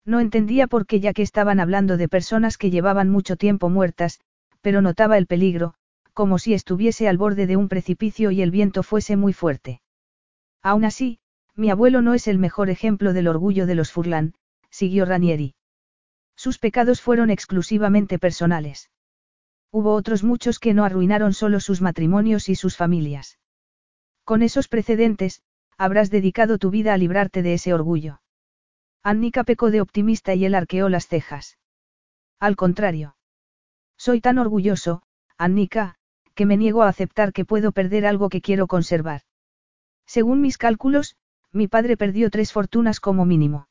No 0.06 0.20
entendía 0.20 0.68
por 0.68 0.86
qué 0.86 1.00
ya 1.00 1.12
que 1.12 1.22
estaban 1.22 1.60
hablando 1.60 1.98
de 1.98 2.08
personas 2.08 2.56
que 2.56 2.70
llevaban 2.70 3.10
mucho 3.10 3.36
tiempo 3.36 3.68
muertas, 3.68 4.20
pero 4.62 4.80
notaba 4.80 5.18
el 5.18 5.26
peligro, 5.26 5.74
como 6.14 6.38
si 6.38 6.54
estuviese 6.54 7.08
al 7.08 7.18
borde 7.18 7.46
de 7.46 7.58
un 7.58 7.68
precipicio 7.68 8.30
y 8.30 8.40
el 8.40 8.50
viento 8.50 8.82
fuese 8.82 9.16
muy 9.16 9.34
fuerte. 9.34 9.82
Aún 10.62 10.86
así, 10.86 11.18
mi 11.56 11.70
abuelo 11.70 12.02
no 12.02 12.14
es 12.14 12.28
el 12.28 12.38
mejor 12.38 12.70
ejemplo 12.70 13.12
del 13.12 13.28
orgullo 13.28 13.66
de 13.66 13.74
los 13.74 13.90
Furlan, 13.90 14.34
siguió 14.70 15.06
Ranieri. 15.06 15.54
Sus 16.36 16.58
pecados 16.58 17.00
fueron 17.00 17.30
exclusivamente 17.30 18.18
personales. 18.18 18.90
Hubo 19.72 19.94
otros 19.94 20.22
muchos 20.22 20.58
que 20.58 20.74
no 20.74 20.84
arruinaron 20.84 21.32
solo 21.32 21.60
sus 21.60 21.80
matrimonios 21.80 22.48
y 22.50 22.54
sus 22.54 22.76
familias. 22.76 23.38
Con 24.24 24.42
esos 24.42 24.68
precedentes, 24.68 25.42
habrás 25.78 26.10
dedicado 26.10 26.58
tu 26.58 26.70
vida 26.70 26.92
a 26.92 26.98
librarte 26.98 27.42
de 27.42 27.54
ese 27.54 27.72
orgullo. 27.72 28.20
Annika 29.02 29.44
pecó 29.44 29.70
de 29.70 29.80
optimista 29.80 30.34
y 30.34 30.44
él 30.44 30.54
arqueó 30.54 30.88
las 30.88 31.06
cejas. 31.06 31.58
Al 32.38 32.56
contrario. 32.56 33.16
Soy 33.96 34.20
tan 34.20 34.38
orgulloso, 34.38 35.02
Annika, 35.38 35.96
que 36.34 36.44
me 36.44 36.56
niego 36.56 36.82
a 36.82 36.88
aceptar 36.88 37.32
que 37.32 37.44
puedo 37.44 37.72
perder 37.72 38.04
algo 38.04 38.28
que 38.28 38.42
quiero 38.42 38.66
conservar. 38.66 39.22
Según 40.06 40.40
mis 40.40 40.58
cálculos, 40.58 41.16
mi 41.52 41.68
padre 41.68 41.96
perdió 41.96 42.30
tres 42.30 42.52
fortunas 42.52 43.00
como 43.00 43.24
mínimo. 43.24 43.68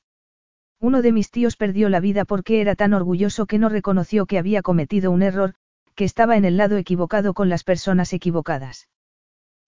Uno 0.79 1.01
de 1.01 1.11
mis 1.11 1.31
tíos 1.31 1.55
perdió 1.55 1.89
la 1.89 1.99
vida 1.99 2.25
porque 2.25 2.61
era 2.61 2.75
tan 2.75 2.93
orgulloso 2.93 3.45
que 3.45 3.59
no 3.59 3.69
reconoció 3.69 4.25
que 4.25 4.37
había 4.37 4.61
cometido 4.61 5.11
un 5.11 5.21
error, 5.21 5.55
que 5.95 6.03
estaba 6.03 6.37
en 6.37 6.45
el 6.45 6.57
lado 6.57 6.77
equivocado 6.77 7.33
con 7.33 7.49
las 7.49 7.63
personas 7.63 8.11
equivocadas. 8.13 8.89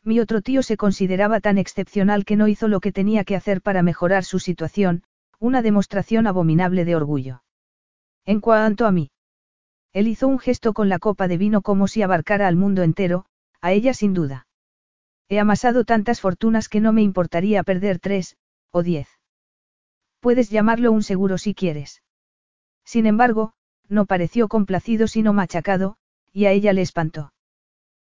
Mi 0.03 0.19
otro 0.19 0.41
tío 0.41 0.63
se 0.63 0.77
consideraba 0.77 1.39
tan 1.39 1.57
excepcional 1.57 2.25
que 2.25 2.35
no 2.35 2.47
hizo 2.47 2.67
lo 2.67 2.79
que 2.79 2.91
tenía 2.91 3.23
que 3.23 3.35
hacer 3.35 3.61
para 3.61 3.83
mejorar 3.83 4.23
su 4.23 4.39
situación, 4.39 5.03
una 5.39 5.61
demostración 5.61 6.27
abominable 6.27 6.85
de 6.85 6.95
orgullo. 6.95 7.43
En 8.25 8.41
cuanto 8.41 8.85
a 8.85 8.91
mí. 8.91 9.11
Él 9.93 10.07
hizo 10.07 10.27
un 10.27 10.39
gesto 10.39 10.73
con 10.73 10.89
la 10.89 10.99
copa 10.99 11.27
de 11.27 11.37
vino 11.37 11.61
como 11.61 11.87
si 11.87 12.01
abarcara 12.01 12.47
al 12.47 12.55
mundo 12.55 12.83
entero, 12.83 13.25
a 13.61 13.71
ella 13.71 13.93
sin 13.93 14.13
duda. 14.13 14.47
He 15.30 15.39
amasado 15.39 15.83
tantas 15.83 16.22
fortunas 16.22 16.69
que 16.69 16.80
no 16.80 16.93
me 16.93 17.01
importaría 17.01 17.64
perder 17.64 17.99
tres, 17.99 18.38
o 18.72 18.83
diez. 18.83 19.07
Puedes 20.19 20.49
llamarlo 20.49 20.91
un 20.91 21.03
seguro 21.03 21.38
si 21.38 21.53
quieres. 21.53 22.01
Sin 22.85 23.06
embargo, 23.06 23.53
no 23.89 24.06
pareció 24.06 24.47
complacido 24.47 25.07
sino 25.07 25.33
machacado, 25.33 25.97
y 26.31 26.45
a 26.45 26.51
ella 26.51 26.73
le 26.73 26.81
espantó. 26.81 27.33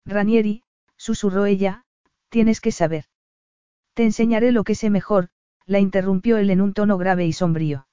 Ranieri, 0.05 0.63
susurró 0.97 1.47
ella, 1.47 1.85
tienes 2.29 2.61
que 2.61 2.73
saber. 2.73 3.05
Te 3.95 4.05
enseñaré 4.05 4.53
lo 4.53 4.65
que 4.65 4.75
sé 4.75 4.91
mejor, 4.91 5.29
la 5.67 5.81
interrumpió 5.81 6.39
él 6.39 6.51
en 6.51 6.61
un 6.61 6.73
tono 6.73 6.99
grave 6.99 7.27
y 7.27 7.33
sombrío. 7.33 7.89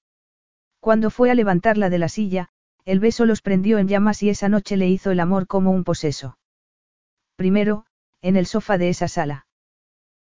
Cuando 0.80 1.10
fue 1.10 1.32
a 1.32 1.36
levantarla 1.36 1.90
de 1.90 1.98
la 1.98 2.10
silla, 2.10 2.50
el 2.86 3.00
beso 3.00 3.26
los 3.26 3.42
prendió 3.42 3.80
en 3.80 3.88
llamas 3.88 4.22
y 4.22 4.30
esa 4.30 4.50
noche 4.50 4.78
le 4.78 4.88
hizo 4.88 5.10
el 5.10 5.20
amor 5.20 5.48
como 5.48 5.72
un 5.72 5.84
poseso. 5.84 6.38
Primero, 7.36 7.86
en 8.26 8.38
el 8.38 8.48
sofá 8.48 8.80
de 8.80 8.90
esa 8.90 9.08
sala. 9.08 9.46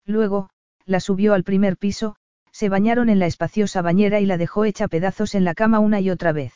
Luego, 0.05 0.49
la 0.85 0.99
subió 0.99 1.33
al 1.33 1.45
primer 1.45 1.77
piso, 1.77 2.17
se 2.51 2.67
bañaron 2.67 3.07
en 3.07 3.17
la 3.17 3.27
espaciosa 3.27 3.81
bañera 3.81 4.19
y 4.19 4.25
la 4.25 4.37
dejó 4.37 4.65
hecha 4.65 4.89
pedazos 4.89 5.35
en 5.35 5.45
la 5.45 5.53
cama 5.53 5.79
una 5.79 6.01
y 6.01 6.09
otra 6.09 6.33
vez. 6.33 6.53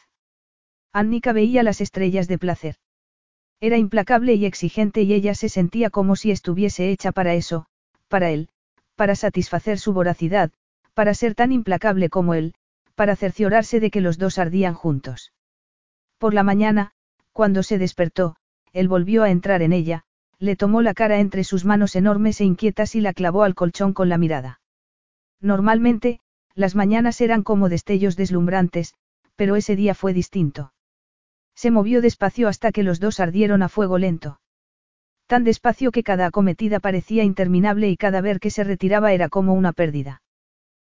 Annika 0.91 1.31
veía 1.31 1.63
las 1.63 1.79
estrellas 1.79 2.27
de 2.27 2.37
placer. 2.37 2.75
Era 3.61 3.77
implacable 3.77 4.33
y 4.33 4.45
exigente 4.45 5.03
y 5.03 5.13
ella 5.13 5.35
se 5.35 5.47
sentía 5.47 5.89
como 5.89 6.17
si 6.17 6.31
estuviese 6.31 6.91
hecha 6.91 7.13
para 7.13 7.33
eso, 7.33 7.65
para 8.09 8.29
él, 8.29 8.49
para 8.95 9.15
satisfacer 9.15 9.79
su 9.79 9.93
voracidad, 9.93 10.51
para 10.93 11.13
ser 11.13 11.33
tan 11.33 11.53
implacable 11.53 12.09
como 12.09 12.33
él, 12.33 12.55
para 12.95 13.15
cerciorarse 13.15 13.79
de 13.79 13.89
que 13.89 14.01
los 14.01 14.17
dos 14.17 14.37
ardían 14.37 14.73
juntos. 14.73 15.31
Por 16.17 16.33
la 16.33 16.43
mañana, 16.43 16.91
cuando 17.31 17.63
se 17.63 17.77
despertó, 17.77 18.35
él 18.73 18.89
volvió 18.89 19.23
a 19.23 19.29
entrar 19.29 19.61
en 19.61 19.71
ella, 19.71 20.03
le 20.39 20.55
tomó 20.55 20.81
la 20.81 20.93
cara 20.93 21.19
entre 21.19 21.43
sus 21.43 21.65
manos 21.65 21.95
enormes 21.95 22.41
e 22.41 22.45
inquietas 22.45 22.95
y 22.95 23.01
la 23.01 23.13
clavó 23.13 23.43
al 23.43 23.55
colchón 23.55 23.93
con 23.93 24.09
la 24.09 24.17
mirada. 24.17 24.61
Normalmente, 25.41 26.19
las 26.53 26.75
mañanas 26.75 27.21
eran 27.21 27.43
como 27.43 27.69
destellos 27.69 28.15
deslumbrantes, 28.15 28.95
pero 29.35 29.55
ese 29.55 29.75
día 29.75 29.93
fue 29.93 30.13
distinto. 30.13 30.73
Se 31.55 31.71
movió 31.71 32.01
despacio 32.01 32.47
hasta 32.47 32.71
que 32.71 32.83
los 32.83 32.99
dos 32.99 33.19
ardieron 33.19 33.63
a 33.63 33.69
fuego 33.69 33.97
lento. 33.97 34.39
Tan 35.27 35.43
despacio 35.43 35.91
que 35.91 36.03
cada 36.03 36.27
acometida 36.27 36.79
parecía 36.79 37.23
interminable 37.23 37.89
y 37.89 37.97
cada 37.97 38.21
ver 38.21 38.39
que 38.39 38.49
se 38.49 38.63
retiraba 38.63 39.13
era 39.13 39.29
como 39.29 39.53
una 39.53 39.73
pérdida. 39.73 40.21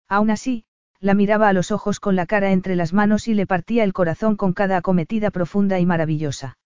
Aún 0.09 0.31
así, 0.31 0.65
la 1.01 1.15
miraba 1.15 1.49
a 1.49 1.53
los 1.53 1.71
ojos 1.73 2.01
con 2.01 2.17
la 2.17 2.27
cara 2.27 2.53
entre 2.53 2.77
las 2.77 2.93
manos 2.93 3.27
y 3.29 3.35
le 3.35 3.47
partía 3.47 3.83
el 3.83 3.93
corazón 3.93 4.37
con 4.37 4.53
cada 4.53 4.77
acometida 4.77 5.31
profunda 5.31 5.81
y 5.81 5.87
maravillosa. 5.87 6.59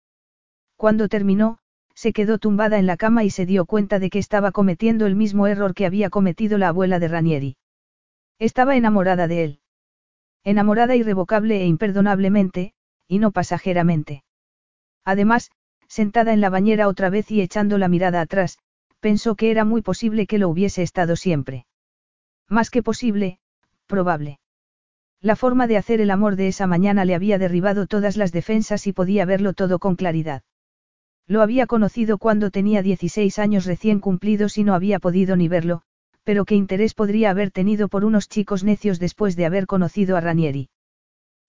Cuando 0.76 1.08
terminó, 1.08 1.58
se 1.97 2.12
quedó 2.12 2.36
tumbada 2.39 2.78
en 2.78 2.86
la 2.86 2.99
cama 2.99 3.25
y 3.25 3.31
se 3.31 3.47
dio 3.47 3.65
cuenta 3.65 3.99
de 3.99 4.10
que 4.10 4.18
estaba 4.18 4.52
cometiendo 4.52 5.07
el 5.07 5.16
mismo 5.16 5.47
error 5.47 5.75
que 5.75 5.86
había 5.86 6.10
cometido 6.10 6.58
la 6.58 6.68
abuela 6.68 6.99
de 6.99 7.08
Ranieri. 7.08 7.57
Estaba 8.39 8.76
enamorada 8.76 9.26
de 9.26 9.44
él. 9.44 9.60
Enamorada 10.44 10.94
irrevocable 10.94 11.62
e 11.62 11.66
imperdonablemente, 11.66 12.75
y 13.08 13.18
no 13.18 13.31
pasajeramente. 13.31 14.25
Además, 15.07 15.50
sentada 15.89 16.34
en 16.34 16.42
la 16.42 16.50
bañera 16.50 16.86
otra 16.86 17.08
vez 17.08 17.31
y 17.31 17.41
echando 17.41 17.78
la 17.78 17.89
mirada 17.89 18.20
atrás, 18.20 18.58
pensó 19.00 19.34
que 19.34 19.50
era 19.50 19.65
muy 19.65 19.81
posible 19.81 20.26
que 20.26 20.39
lo 20.39 20.50
hubiese 20.50 20.83
estado 20.83 21.16
siempre. 21.16 21.66
Más 22.47 22.68
que 22.68 22.83
posible, 22.83 23.39
probable. 23.86 24.39
La 25.23 25.34
forma 25.34 25.66
de 25.66 25.78
hacer 25.78 26.02
el 26.02 26.10
amor 26.10 26.36
de 26.36 26.49
esa 26.49 26.66
mañana 26.66 27.07
le 27.07 27.15
había 27.15 27.39
derribado 27.39 27.86
todas 27.86 28.18
las 28.18 28.33
defensas 28.33 28.86
y 28.86 28.92
podía 28.92 29.25
verlo 29.25 29.55
todo 29.55 29.78
con 29.78 29.97
claridad. 29.97 30.42
Lo 31.28 31.42
había 31.42 31.66
conocido 31.66 32.18
cuando 32.18 32.50
tenía 32.50 32.82
16 32.82 33.38
años 33.38 33.66
recién 33.66 33.98
cumplidos 33.98 34.58
y 34.58 34.64
no 34.64 34.74
había 34.74 35.00
podido 35.00 35.34
ni 35.36 35.48
verlo, 35.48 35.82
pero 36.22 36.44
qué 36.44 36.55
interés 36.55 36.94
podría 36.94 37.30
haber 37.30 37.50
tenido 37.50 37.88
por 37.88 38.05
unos 38.05 38.28
chicos 38.28 38.62
necios 38.62 38.98
después 39.00 39.34
de 39.34 39.46
haber 39.46 39.66
conocido 39.66 40.16
a 40.16 40.20
Ranieri. 40.20 40.68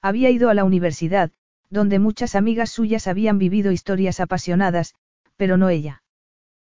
Había 0.01 0.29
ido 0.31 0.49
a 0.49 0.53
la 0.53 0.63
universidad, 0.63 1.31
donde 1.69 1.99
muchas 1.99 2.33
amigas 2.35 2.71
suyas 2.71 3.07
habían 3.07 3.37
vivido 3.37 3.71
historias 3.71 4.19
apasionadas, 4.19 4.95
pero 5.35 5.57
no 5.57 5.69
ella. 5.69 6.01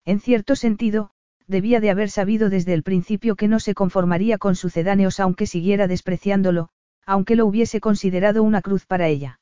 En 0.04 0.20
cierto 0.20 0.56
sentido, 0.56 1.10
debía 1.46 1.80
de 1.80 1.90
haber 1.90 2.10
sabido 2.10 2.50
desde 2.50 2.74
el 2.74 2.82
principio 2.82 3.36
que 3.36 3.48
no 3.48 3.60
se 3.60 3.74
conformaría 3.74 4.38
con 4.38 4.56
sucedáneos 4.56 5.20
aunque 5.20 5.46
siguiera 5.46 5.86
despreciándolo, 5.86 6.70
aunque 7.06 7.36
lo 7.36 7.46
hubiese 7.46 7.80
considerado 7.80 8.42
una 8.42 8.60
cruz 8.60 8.86
para 8.86 9.08
ella. 9.08 9.40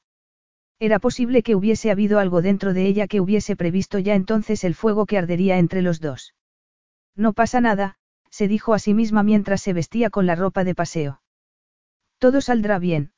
Era 0.78 0.98
posible 0.98 1.42
que 1.42 1.54
hubiese 1.54 1.90
habido 1.90 2.18
algo 2.18 2.42
dentro 2.42 2.74
de 2.74 2.86
ella 2.86 3.06
que 3.06 3.20
hubiese 3.20 3.56
previsto 3.56 3.98
ya 3.98 4.14
entonces 4.14 4.62
el 4.64 4.74
fuego 4.74 5.06
que 5.06 5.16
ardería 5.16 5.58
entre 5.58 5.80
los 5.80 6.00
dos. 6.00 6.34
No 7.14 7.32
pasa 7.32 7.62
nada, 7.62 7.96
se 8.30 8.46
dijo 8.46 8.74
a 8.74 8.78
sí 8.78 8.92
misma 8.92 9.22
mientras 9.22 9.62
se 9.62 9.72
vestía 9.72 10.10
con 10.10 10.26
la 10.26 10.34
ropa 10.34 10.64
de 10.64 10.74
paseo. 10.74 11.22
Todo 12.18 12.42
saldrá 12.42 12.78
bien. 12.78 13.12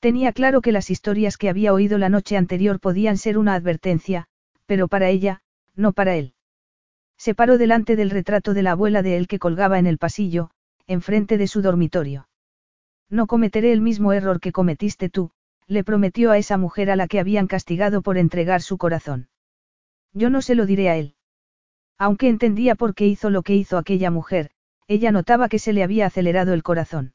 Tenía 0.00 0.32
claro 0.32 0.60
que 0.60 0.72
las 0.72 0.90
historias 0.90 1.38
que 1.38 1.48
había 1.48 1.72
oído 1.72 1.96
la 1.96 2.10
noche 2.10 2.36
anterior 2.36 2.78
podían 2.80 3.16
ser 3.16 3.38
una 3.38 3.54
advertencia, 3.54 4.26
pero 4.66 4.88
para 4.88 5.08
ella, 5.08 5.40
no 5.74 5.92
para 5.92 6.16
él. 6.16 6.34
Se 7.16 7.34
paró 7.34 7.56
delante 7.56 7.96
del 7.96 8.10
retrato 8.10 8.52
de 8.52 8.62
la 8.62 8.72
abuela 8.72 9.02
de 9.02 9.16
él 9.16 9.26
que 9.26 9.38
colgaba 9.38 9.78
en 9.78 9.86
el 9.86 9.96
pasillo, 9.96 10.50
enfrente 10.86 11.38
de 11.38 11.46
su 11.46 11.62
dormitorio. 11.62 12.28
No 13.08 13.26
cometeré 13.26 13.72
el 13.72 13.80
mismo 13.80 14.12
error 14.12 14.40
que 14.40 14.52
cometiste 14.52 15.08
tú, 15.08 15.30
le 15.68 15.84
prometió 15.84 16.30
a 16.30 16.38
esa 16.38 16.56
mujer 16.56 16.90
a 16.90 16.96
la 16.96 17.08
que 17.08 17.20
habían 17.20 17.46
castigado 17.46 18.02
por 18.02 18.18
entregar 18.18 18.62
su 18.62 18.78
corazón. 18.78 19.28
Yo 20.12 20.30
no 20.30 20.42
se 20.42 20.54
lo 20.54 20.66
diré 20.66 20.88
a 20.88 20.96
él. 20.96 21.14
Aunque 21.98 22.28
entendía 22.28 22.74
por 22.74 22.94
qué 22.94 23.06
hizo 23.06 23.30
lo 23.30 23.42
que 23.42 23.54
hizo 23.54 23.78
aquella 23.78 24.10
mujer, 24.10 24.50
ella 24.86 25.10
notaba 25.10 25.48
que 25.48 25.58
se 25.58 25.72
le 25.72 25.82
había 25.82 26.06
acelerado 26.06 26.52
el 26.52 26.62
corazón. 26.62 27.14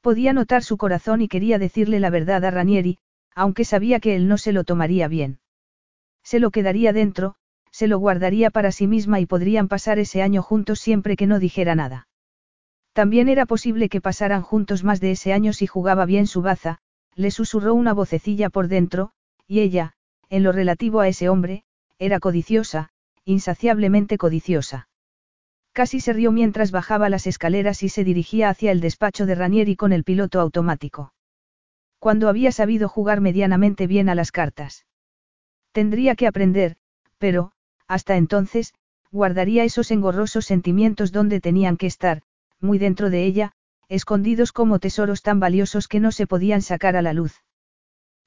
Podía 0.00 0.32
notar 0.32 0.62
su 0.62 0.76
corazón 0.76 1.20
y 1.20 1.28
quería 1.28 1.58
decirle 1.58 1.98
la 1.98 2.10
verdad 2.10 2.44
a 2.44 2.50
Ranieri, 2.50 2.98
aunque 3.34 3.64
sabía 3.64 4.00
que 4.00 4.14
él 4.14 4.28
no 4.28 4.38
se 4.38 4.52
lo 4.52 4.64
tomaría 4.64 5.08
bien. 5.08 5.40
Se 6.22 6.38
lo 6.38 6.50
quedaría 6.50 6.92
dentro, 6.92 7.34
se 7.70 7.88
lo 7.88 7.98
guardaría 7.98 8.50
para 8.50 8.72
sí 8.72 8.86
misma 8.86 9.20
y 9.20 9.26
podrían 9.26 9.68
pasar 9.68 9.98
ese 9.98 10.22
año 10.22 10.42
juntos 10.42 10.80
siempre 10.80 11.16
que 11.16 11.26
no 11.26 11.38
dijera 11.38 11.74
nada. 11.74 12.08
También 12.92 13.28
era 13.28 13.44
posible 13.44 13.88
que 13.88 14.00
pasaran 14.00 14.42
juntos 14.42 14.84
más 14.84 15.00
de 15.00 15.10
ese 15.10 15.32
año 15.32 15.52
si 15.52 15.66
jugaba 15.66 16.06
bien 16.06 16.26
su 16.26 16.40
baza, 16.40 16.78
le 17.16 17.30
susurró 17.30 17.74
una 17.74 17.94
vocecilla 17.94 18.50
por 18.50 18.68
dentro, 18.68 19.10
y 19.48 19.60
ella, 19.60 19.94
en 20.28 20.42
lo 20.42 20.52
relativo 20.52 21.00
a 21.00 21.08
ese 21.08 21.28
hombre, 21.28 21.64
era 21.98 22.20
codiciosa, 22.20 22.90
insaciablemente 23.24 24.18
codiciosa. 24.18 24.88
Casi 25.72 26.00
se 26.00 26.12
rió 26.12 26.30
mientras 26.30 26.70
bajaba 26.70 27.08
las 27.08 27.26
escaleras 27.26 27.82
y 27.82 27.88
se 27.88 28.04
dirigía 28.04 28.50
hacia 28.50 28.70
el 28.70 28.80
despacho 28.80 29.26
de 29.26 29.34
Ranieri 29.34 29.76
con 29.76 29.92
el 29.92 30.04
piloto 30.04 30.40
automático. 30.40 31.12
Cuando 31.98 32.28
había 32.28 32.52
sabido 32.52 32.88
jugar 32.88 33.20
medianamente 33.20 33.86
bien 33.86 34.08
a 34.08 34.14
las 34.14 34.30
cartas. 34.30 34.86
Tendría 35.72 36.14
que 36.14 36.26
aprender, 36.26 36.76
pero, 37.18 37.52
hasta 37.86 38.16
entonces, 38.16 38.74
guardaría 39.10 39.64
esos 39.64 39.90
engorrosos 39.90 40.44
sentimientos 40.44 41.12
donde 41.12 41.40
tenían 41.40 41.76
que 41.76 41.86
estar, 41.86 42.22
muy 42.60 42.78
dentro 42.78 43.10
de 43.10 43.24
ella, 43.24 43.52
escondidos 43.88 44.52
como 44.52 44.78
tesoros 44.78 45.22
tan 45.22 45.40
valiosos 45.40 45.88
que 45.88 46.00
no 46.00 46.12
se 46.12 46.26
podían 46.26 46.62
sacar 46.62 46.96
a 46.96 47.02
la 47.02 47.12
luz. 47.12 47.42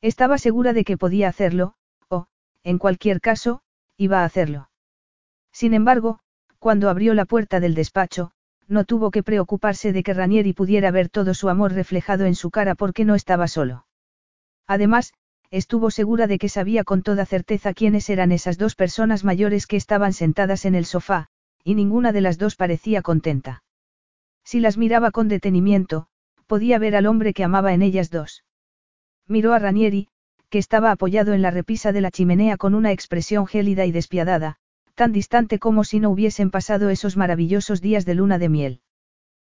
Estaba 0.01 0.37
segura 0.37 0.73
de 0.73 0.83
que 0.83 0.97
podía 0.97 1.27
hacerlo, 1.27 1.73
o, 2.07 2.27
en 2.63 2.77
cualquier 2.77 3.19
caso, 3.19 3.61
iba 3.97 4.21
a 4.21 4.25
hacerlo. 4.25 4.69
Sin 5.51 5.73
embargo, 5.73 6.19
cuando 6.59 6.89
abrió 6.89 7.13
la 7.13 7.25
puerta 7.25 7.59
del 7.59 7.75
despacho, 7.75 8.31
no 8.67 8.85
tuvo 8.85 9.11
que 9.11 9.23
preocuparse 9.23 9.91
de 9.91 10.03
que 10.03 10.13
Ranieri 10.13 10.53
pudiera 10.53 10.91
ver 10.91 11.09
todo 11.09 11.33
su 11.33 11.49
amor 11.49 11.73
reflejado 11.73 12.25
en 12.25 12.35
su 12.35 12.51
cara 12.51 12.75
porque 12.75 13.03
no 13.03 13.15
estaba 13.15 13.47
solo. 13.47 13.87
Además, 14.67 15.13
estuvo 15.49 15.89
segura 15.89 16.27
de 16.27 16.37
que 16.37 16.47
sabía 16.47 16.83
con 16.83 17.01
toda 17.01 17.25
certeza 17.25 17.73
quiénes 17.73 18.09
eran 18.09 18.31
esas 18.31 18.57
dos 18.57 18.75
personas 18.75 19.23
mayores 19.23 19.65
que 19.65 19.77
estaban 19.77 20.13
sentadas 20.13 20.65
en 20.65 20.75
el 20.75 20.85
sofá, 20.85 21.27
y 21.63 21.73
ninguna 21.73 22.11
de 22.11 22.21
las 22.21 22.37
dos 22.37 22.55
parecía 22.55 23.01
contenta. 23.01 23.63
Si 24.43 24.59
las 24.59 24.77
miraba 24.77 25.11
con 25.11 25.27
detenimiento, 25.27 26.07
podía 26.47 26.79
ver 26.79 26.95
al 26.95 27.05
hombre 27.05 27.33
que 27.33 27.43
amaba 27.43 27.73
en 27.73 27.81
ellas 27.81 28.09
dos. 28.09 28.43
Miró 29.27 29.53
a 29.53 29.59
Ranieri, 29.59 30.07
que 30.49 30.57
estaba 30.57 30.91
apoyado 30.91 31.33
en 31.33 31.41
la 31.41 31.51
repisa 31.51 31.91
de 31.91 32.01
la 32.01 32.11
chimenea 32.11 32.57
con 32.57 32.73
una 32.73 32.91
expresión 32.91 33.45
gélida 33.45 33.85
y 33.85 33.91
despiadada, 33.91 34.57
tan 34.95 35.11
distante 35.11 35.59
como 35.59 35.83
si 35.83 35.99
no 35.99 36.09
hubiesen 36.09 36.49
pasado 36.49 36.89
esos 36.89 37.15
maravillosos 37.15 37.81
días 37.81 38.05
de 38.05 38.15
luna 38.15 38.39
de 38.39 38.49
miel. 38.49 38.81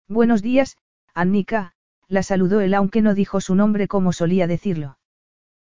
Buenos 0.08 0.42
días, 0.42 0.76
Annika, 1.14 1.72
la 2.08 2.22
saludó 2.22 2.60
él 2.60 2.74
aunque 2.74 3.00
no 3.00 3.14
dijo 3.14 3.40
su 3.40 3.54
nombre 3.54 3.88
como 3.88 4.12
solía 4.12 4.46
decirlo. 4.46 4.98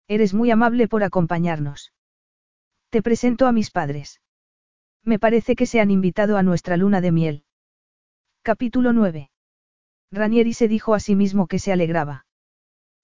Eres 0.08 0.34
muy 0.34 0.50
amable 0.50 0.88
por 0.88 1.04
acompañarnos. 1.04 1.94
Te 2.90 3.02
presento 3.02 3.46
a 3.46 3.52
mis 3.52 3.70
padres. 3.70 4.22
Me 5.04 5.20
parece 5.20 5.56
que 5.56 5.66
se 5.66 5.82
han 5.82 5.92
invitado 5.92 6.38
a 6.38 6.44
nuestra 6.44 6.78
luna 6.78 7.02
de 7.02 7.12
miel. 7.12 7.44
Capítulo 8.50 8.94
9. 8.94 9.30
Ranieri 10.12 10.54
se 10.54 10.68
dijo 10.68 10.96
a 10.96 11.00
sí 11.00 11.16
mismo 11.16 11.46
que 11.46 11.60
se 11.60 11.72
alegraba. 11.72 12.26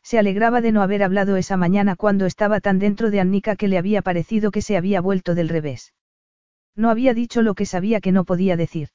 Se 0.01 0.17
alegraba 0.17 0.59
de 0.59 0.71
no 0.71 0.81
haber 0.81 1.03
hablado 1.03 1.37
esa 1.37 1.55
mañana 1.55 1.95
cuando 1.95 2.25
estaba 2.25 2.61
tan 2.61 2.79
dentro 2.79 3.11
de 3.11 3.19
Annika 3.19 3.55
que 3.55 3.67
le 3.67 3.77
había 3.77 4.01
parecido 4.01 4.49
que 4.49 4.63
se 4.63 4.75
había 4.75 5.01
vuelto 5.01 5.35
del 5.35 5.49
revés. 5.49 5.93
No 6.75 6.89
había 6.89 7.13
dicho 7.13 7.43
lo 7.43 7.53
que 7.53 7.67
sabía 7.67 8.01
que 8.01 8.11
no 8.11 8.23
podía 8.23 8.57
decir. 8.57 8.89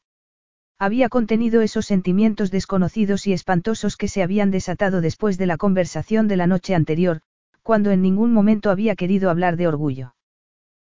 Había 0.76 1.08
contenido 1.08 1.60
esos 1.60 1.86
sentimientos 1.86 2.50
desconocidos 2.50 3.28
y 3.28 3.32
espantosos 3.32 3.96
que 3.96 4.08
se 4.08 4.24
habían 4.24 4.50
desatado 4.50 5.00
después 5.00 5.38
de 5.38 5.46
la 5.46 5.56
conversación 5.56 6.26
de 6.26 6.36
la 6.36 6.48
noche 6.48 6.74
anterior, 6.74 7.20
cuando 7.62 7.92
en 7.92 8.02
ningún 8.02 8.32
momento 8.32 8.70
había 8.70 8.96
querido 8.96 9.30
hablar 9.30 9.56
de 9.56 9.68
orgullo. 9.68 10.16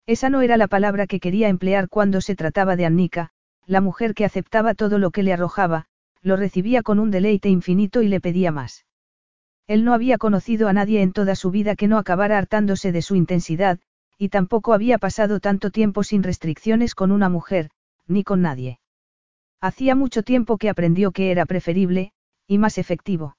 Esa 0.06 0.30
no 0.30 0.42
era 0.42 0.56
la 0.56 0.70
palabra 0.70 1.06
que 1.06 1.20
quería 1.20 1.50
emplear 1.50 1.90
cuando 1.90 2.22
se 2.22 2.38
trataba 2.38 2.78
de 2.78 2.86
Annika, 2.86 3.34
la 3.70 3.82
mujer 3.82 4.16
que 4.16 4.26
aceptaba 4.26 4.74
todo 4.74 4.98
lo 4.98 5.12
que 5.12 5.22
le 5.22 5.32
arrojaba, 5.32 5.86
lo 6.24 6.36
recibía 6.36 6.82
con 6.82 6.98
un 6.98 7.12
deleite 7.12 7.50
infinito 7.50 8.02
y 8.02 8.08
le 8.08 8.20
pedía 8.20 8.52
más. 8.52 8.88
Él 9.68 9.86
no 9.86 9.94
había 9.94 10.18
conocido 10.18 10.68
a 10.68 10.74
nadie 10.74 11.04
en 11.04 11.14
toda 11.14 11.36
su 11.36 11.52
vida 11.52 11.76
que 11.76 11.88
no 11.88 12.00
acabara 12.00 12.40
hartándose 12.40 12.92
de 12.92 13.04
su 13.04 13.16
intensidad, 13.16 13.80
y 14.18 14.30
tampoco 14.30 14.74
había 14.74 14.98
pasado 14.98 15.40
tanto 15.40 15.70
tiempo 15.70 16.04
sin 16.04 16.24
restricciones 16.24 16.96
con 16.96 17.12
una 17.12 17.30
mujer, 17.30 17.70
ni 18.08 18.24
con 18.24 18.42
nadie. 18.42 18.80
Hacía 19.62 19.94
mucho 19.94 20.24
tiempo 20.24 20.58
que 20.58 20.70
aprendió 20.70 21.12
que 21.12 21.30
era 21.30 21.46
preferible, 21.46 22.12
y 22.48 22.58
más 22.58 22.80
efectivo. 22.80 23.38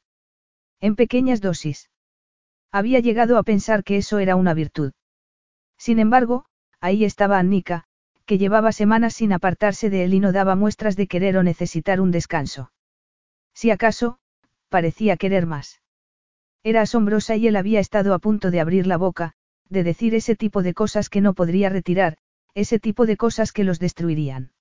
En 0.78 0.94
pequeñas 0.94 1.40
dosis. 1.40 1.90
Había 2.70 3.00
llegado 3.00 3.36
a 3.36 3.42
pensar 3.42 3.82
que 3.82 3.96
eso 3.96 4.20
era 4.20 4.36
una 4.36 4.54
virtud. 4.54 4.92
Sin 5.76 5.98
embargo, 5.98 6.44
ahí 6.80 7.04
estaba 7.04 7.40
Annika, 7.40 7.88
que 8.30 8.38
llevaba 8.38 8.70
semanas 8.70 9.14
sin 9.14 9.32
apartarse 9.32 9.90
de 9.90 10.04
él 10.04 10.14
y 10.14 10.20
no 10.20 10.30
daba 10.30 10.54
muestras 10.54 10.94
de 10.94 11.08
querer 11.08 11.36
o 11.36 11.42
necesitar 11.42 12.00
un 12.00 12.12
descanso. 12.12 12.70
Si 13.54 13.72
acaso, 13.72 14.20
parecía 14.68 15.16
querer 15.16 15.46
más. 15.46 15.82
Era 16.62 16.82
asombrosa 16.82 17.34
y 17.34 17.48
él 17.48 17.56
había 17.56 17.80
estado 17.80 18.14
a 18.14 18.20
punto 18.20 18.52
de 18.52 18.60
abrir 18.60 18.86
la 18.86 18.98
boca, 18.98 19.32
de 19.68 19.82
decir 19.82 20.14
ese 20.14 20.36
tipo 20.36 20.62
de 20.62 20.74
cosas 20.74 21.08
que 21.08 21.20
no 21.20 21.34
podría 21.34 21.70
retirar, 21.70 22.18
ese 22.54 22.78
tipo 22.78 23.04
de 23.04 23.16
cosas 23.16 23.50
que 23.50 23.64
los 23.64 23.80
destruirían. 23.80 24.52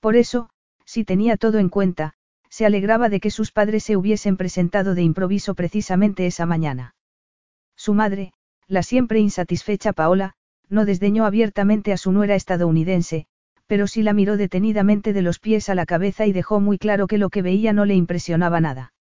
Por 0.00 0.16
eso, 0.16 0.50
si 0.84 1.04
tenía 1.04 1.36
todo 1.36 1.60
en 1.60 1.68
cuenta, 1.68 2.14
se 2.48 2.66
alegraba 2.66 3.08
de 3.08 3.20
que 3.20 3.30
sus 3.30 3.52
padres 3.52 3.84
se 3.84 3.96
hubiesen 3.96 4.36
presentado 4.36 4.96
de 4.96 5.02
improviso 5.02 5.54
precisamente 5.54 6.26
esa 6.26 6.44
mañana. 6.44 6.96
Su 7.76 7.94
madre, 7.94 8.32
la 8.66 8.82
siempre 8.82 9.20
insatisfecha 9.20 9.92
Paola, 9.92 10.34
no 10.70 10.84
desdeñó 10.84 11.26
abiertamente 11.26 11.92
a 11.92 11.96
su 11.96 12.12
nuera 12.12 12.34
estadounidense, 12.34 13.26
pero 13.66 13.86
sí 13.86 14.02
la 14.02 14.12
miró 14.12 14.36
detenidamente 14.36 15.12
de 15.12 15.22
los 15.22 15.38
pies 15.38 15.68
a 15.68 15.74
la 15.74 15.86
cabeza 15.86 16.26
y 16.26 16.32
dejó 16.32 16.60
muy 16.60 16.78
claro 16.78 17.06
que 17.06 17.18
lo 17.18 17.28
que 17.28 17.42
veía 17.42 17.72
no 17.72 17.84
le 17.84 17.94
impresionaba 17.94 18.60
nada. 18.60 18.92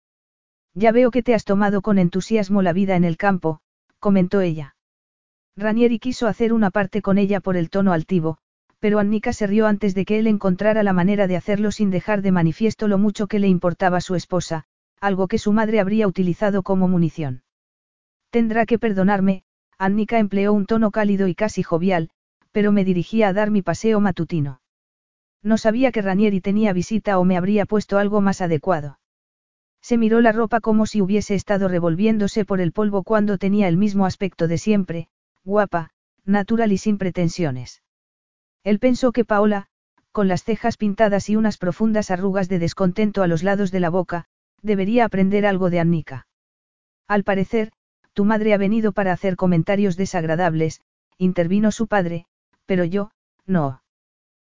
Ya 0.74 0.92
veo 0.92 1.12
que 1.12 1.24
te 1.24 1.34
has 1.34 1.46
tomado 1.46 1.82
con 1.82 1.98
entusiasmo 1.98 2.62
la 2.62 2.74
vida 2.74 2.96
en 2.96 3.04
el 3.04 3.18
campo, 3.18 3.62
comentó 4.00 4.42
ella. 4.42 4.76
Ranieri 5.56 6.00
quiso 6.00 6.28
hacer 6.28 6.54
una 6.54 6.72
parte 6.72 7.02
con 7.02 7.18
ella 7.18 7.40
por 7.40 7.58
el 7.58 7.70
tono 7.70 7.94
altivo, 7.94 8.38
pero 8.80 9.00
Annika 9.00 9.34
se 9.34 9.48
rió 9.48 9.68
antes 9.68 9.94
de 9.94 10.06
que 10.06 10.20
él 10.20 10.28
encontrara 10.28 10.84
la 10.84 10.94
manera 10.94 11.28
de 11.28 11.36
hacerlo 11.36 11.72
sin 11.72 11.90
dejar 11.90 12.22
de 12.22 12.32
manifiesto 12.32 12.88
lo 12.88 12.98
mucho 12.98 13.28
que 13.28 13.40
le 13.40 13.48
importaba 13.48 14.00
su 14.00 14.16
esposa, 14.16 14.66
algo 15.02 15.28
que 15.28 15.38
su 15.38 15.52
madre 15.52 15.80
habría 15.80 16.08
utilizado 16.08 16.64
como 16.64 16.88
munición. 16.88 17.44
Tendrá 18.30 18.66
que 18.66 18.80
perdonarme, 18.80 19.44
Annika 19.80 20.20
empleó 20.20 20.52
un 20.52 20.66
tono 20.66 20.92
cálido 20.92 21.28
y 21.30 21.36
casi 21.36 21.64
jovial, 21.64 22.10
pero 22.52 22.74
me 22.74 22.84
dirigía 22.84 23.30
a 23.30 23.34
dar 23.34 23.50
mi 23.50 23.62
paseo 23.62 24.02
matutino. 24.02 24.62
No 25.42 25.58
sabía 25.58 25.94
que 25.94 26.02
Ranieri 26.02 26.42
tenía 26.42 26.74
visita 26.74 27.18
o 27.18 27.24
me 27.24 27.38
habría 27.38 27.66
puesto 27.66 27.98
algo 27.98 28.20
más 28.20 28.42
adecuado. 28.42 29.00
Se 29.82 29.98
miró 29.98 30.20
la 30.20 30.34
ropa 30.34 30.60
como 30.60 30.86
si 30.86 31.02
hubiese 31.02 31.34
estado 31.34 31.70
revolviéndose 31.70 32.44
por 32.44 32.60
el 32.60 32.74
polvo 32.74 33.04
cuando 33.04 33.38
tenía 33.38 33.70
el 33.70 33.78
mismo 33.78 34.06
aspecto 34.06 34.50
de 34.50 34.58
siempre, 34.58 35.08
guapa, 35.46 35.92
natural 36.26 36.74
y 36.74 36.78
sin 36.78 36.98
pretensiones. 36.98 37.82
Él 38.66 38.80
pensó 38.80 39.14
que 39.14 39.24
Paola, 39.24 39.68
con 40.12 40.28
las 40.28 40.44
cejas 40.44 40.76
pintadas 40.76 41.30
y 41.30 41.38
unas 41.38 41.58
profundas 41.58 42.12
arrugas 42.12 42.50
de 42.50 42.60
descontento 42.60 43.24
a 43.24 43.28
los 43.28 43.44
lados 43.44 43.72
de 43.72 43.80
la 43.80 43.90
boca, 43.90 44.26
debería 44.62 45.06
aprender 45.06 45.46
algo 45.46 45.70
de 45.70 45.80
Annika. 45.80 46.28
Al 47.08 47.24
parecer, 47.24 47.72
tu 48.14 48.26
madre 48.26 48.54
ha 48.54 48.58
venido 48.58 48.92
para 48.92 49.14
hacer 49.14 49.36
comentarios 49.36 49.98
desagradables, 49.98 50.82
intervino 51.18 51.72
su 51.72 51.88
padre, 51.88 52.26
pero 52.66 52.84
yo, 52.84 53.12
no. 53.46 53.82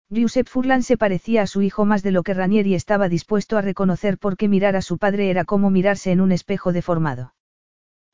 Giuseppe 0.10 0.50
Furlan 0.50 0.84
se 0.84 0.98
parecía 0.98 1.42
a 1.42 1.48
su 1.48 1.62
hijo 1.62 1.86
más 1.86 2.04
de 2.04 2.12
lo 2.12 2.24
que 2.24 2.34
Ranieri 2.34 2.76
estaba 2.76 3.10
dispuesto 3.10 3.58
a 3.58 3.62
reconocer 3.62 4.18
porque 4.18 4.48
mirar 4.48 4.76
a 4.76 4.82
su 4.82 4.98
padre 4.98 5.30
era 5.30 5.44
como 5.44 5.70
mirarse 5.70 6.12
en 6.12 6.22
un 6.22 6.32
espejo 6.32 6.72
deformado. 6.72 7.34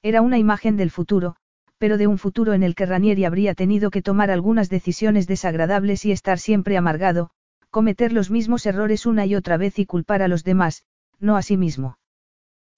Era 0.02 0.22
una 0.22 0.38
imagen 0.38 0.78
del 0.78 0.92
futuro, 0.92 1.36
pero 1.78 1.98
de 1.98 2.08
un 2.08 2.18
futuro 2.18 2.54
en 2.54 2.64
el 2.64 2.76
que 2.76 2.86
Ranieri 2.86 3.26
habría 3.26 3.54
tenido 3.54 3.92
que 3.92 4.02
tomar 4.02 4.32
algunas 4.32 4.70
decisiones 4.70 5.28
desagradables 5.28 6.06
y 6.06 6.12
estar 6.12 6.40
siempre 6.40 6.78
amargado, 6.78 7.32
cometer 7.70 8.14
los 8.14 8.32
mismos 8.32 8.66
errores 8.66 9.06
una 9.06 9.26
y 9.26 9.36
otra 9.36 9.58
vez 9.58 9.78
y 9.80 9.86
culpar 9.86 10.22
a 10.22 10.28
los 10.28 10.44
demás, 10.44 10.84
no 11.20 11.36
a 11.36 11.42
sí 11.42 11.58
mismo. 11.58 11.98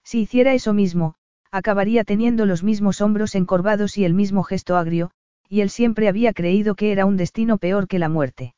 Si 0.04 0.20
hiciera 0.20 0.52
eso 0.52 0.72
mismo, 0.72 1.14
acabaría 1.52 2.02
teniendo 2.02 2.46
los 2.46 2.64
mismos 2.64 3.00
hombros 3.02 3.34
encorvados 3.34 3.98
y 3.98 4.04
el 4.04 4.14
mismo 4.14 4.42
gesto 4.42 4.76
agrio, 4.76 5.10
y 5.48 5.60
él 5.60 5.68
siempre 5.68 6.08
había 6.08 6.32
creído 6.32 6.74
que 6.74 6.92
era 6.92 7.04
un 7.04 7.18
destino 7.18 7.58
peor 7.58 7.86
que 7.86 7.98
la 7.98 8.08
muerte. 8.08 8.54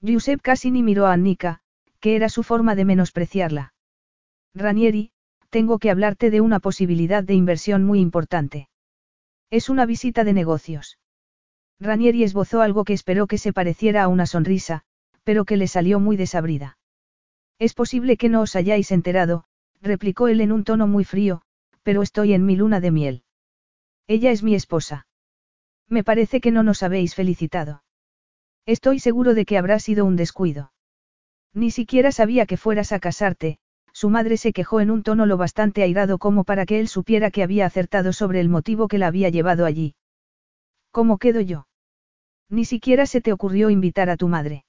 Giuseppe 0.00 0.40
casi 0.42 0.70
ni 0.70 0.82
miró 0.82 1.06
a 1.06 1.12
Annika, 1.12 1.60
que 2.00 2.16
era 2.16 2.30
su 2.30 2.42
forma 2.42 2.74
de 2.74 2.86
menospreciarla. 2.86 3.74
Ranieri, 4.54 5.10
tengo 5.50 5.78
que 5.78 5.90
hablarte 5.90 6.30
de 6.30 6.40
una 6.40 6.58
posibilidad 6.58 7.22
de 7.22 7.34
inversión 7.34 7.84
muy 7.84 8.00
importante. 8.00 8.68
Es 9.50 9.68
una 9.68 9.84
visita 9.84 10.24
de 10.24 10.32
negocios. 10.32 10.98
Ranieri 11.78 12.24
esbozó 12.24 12.62
algo 12.62 12.84
que 12.84 12.94
esperó 12.94 13.26
que 13.26 13.36
se 13.36 13.52
pareciera 13.52 14.02
a 14.02 14.08
una 14.08 14.24
sonrisa, 14.24 14.82
pero 15.22 15.44
que 15.44 15.58
le 15.58 15.66
salió 15.66 16.00
muy 16.00 16.16
desabrida. 16.16 16.78
Es 17.58 17.74
posible 17.74 18.16
que 18.16 18.30
no 18.30 18.40
os 18.40 18.56
hayáis 18.56 18.90
enterado, 18.90 19.44
replicó 19.82 20.28
él 20.28 20.40
en 20.40 20.52
un 20.52 20.64
tono 20.64 20.86
muy 20.86 21.04
frío, 21.04 21.42
pero 21.86 22.02
estoy 22.02 22.32
en 22.32 22.44
mi 22.44 22.56
luna 22.56 22.80
de 22.80 22.90
miel. 22.90 23.22
Ella 24.08 24.32
es 24.32 24.42
mi 24.42 24.56
esposa. 24.56 25.06
Me 25.88 26.02
parece 26.02 26.40
que 26.40 26.50
no 26.50 26.64
nos 26.64 26.82
habéis 26.82 27.14
felicitado. 27.14 27.84
Estoy 28.66 28.98
seguro 28.98 29.34
de 29.34 29.44
que 29.44 29.56
habrá 29.56 29.78
sido 29.78 30.04
un 30.04 30.16
descuido. 30.16 30.72
Ni 31.54 31.70
siquiera 31.70 32.10
sabía 32.10 32.44
que 32.44 32.56
fueras 32.56 32.90
a 32.90 32.98
casarte, 32.98 33.58
su 33.92 34.10
madre 34.10 34.36
se 34.36 34.52
quejó 34.52 34.80
en 34.80 34.90
un 34.90 35.04
tono 35.04 35.26
lo 35.26 35.36
bastante 35.36 35.84
airado 35.84 36.18
como 36.18 36.42
para 36.42 36.66
que 36.66 36.80
él 36.80 36.88
supiera 36.88 37.30
que 37.30 37.44
había 37.44 37.66
acertado 37.66 38.12
sobre 38.12 38.40
el 38.40 38.48
motivo 38.48 38.88
que 38.88 38.98
la 38.98 39.06
había 39.06 39.28
llevado 39.28 39.64
allí. 39.64 39.94
¿Cómo 40.90 41.18
quedo 41.18 41.40
yo? 41.40 41.68
Ni 42.50 42.64
siquiera 42.64 43.06
se 43.06 43.20
te 43.20 43.32
ocurrió 43.32 43.70
invitar 43.70 44.10
a 44.10 44.16
tu 44.16 44.26
madre. 44.26 44.64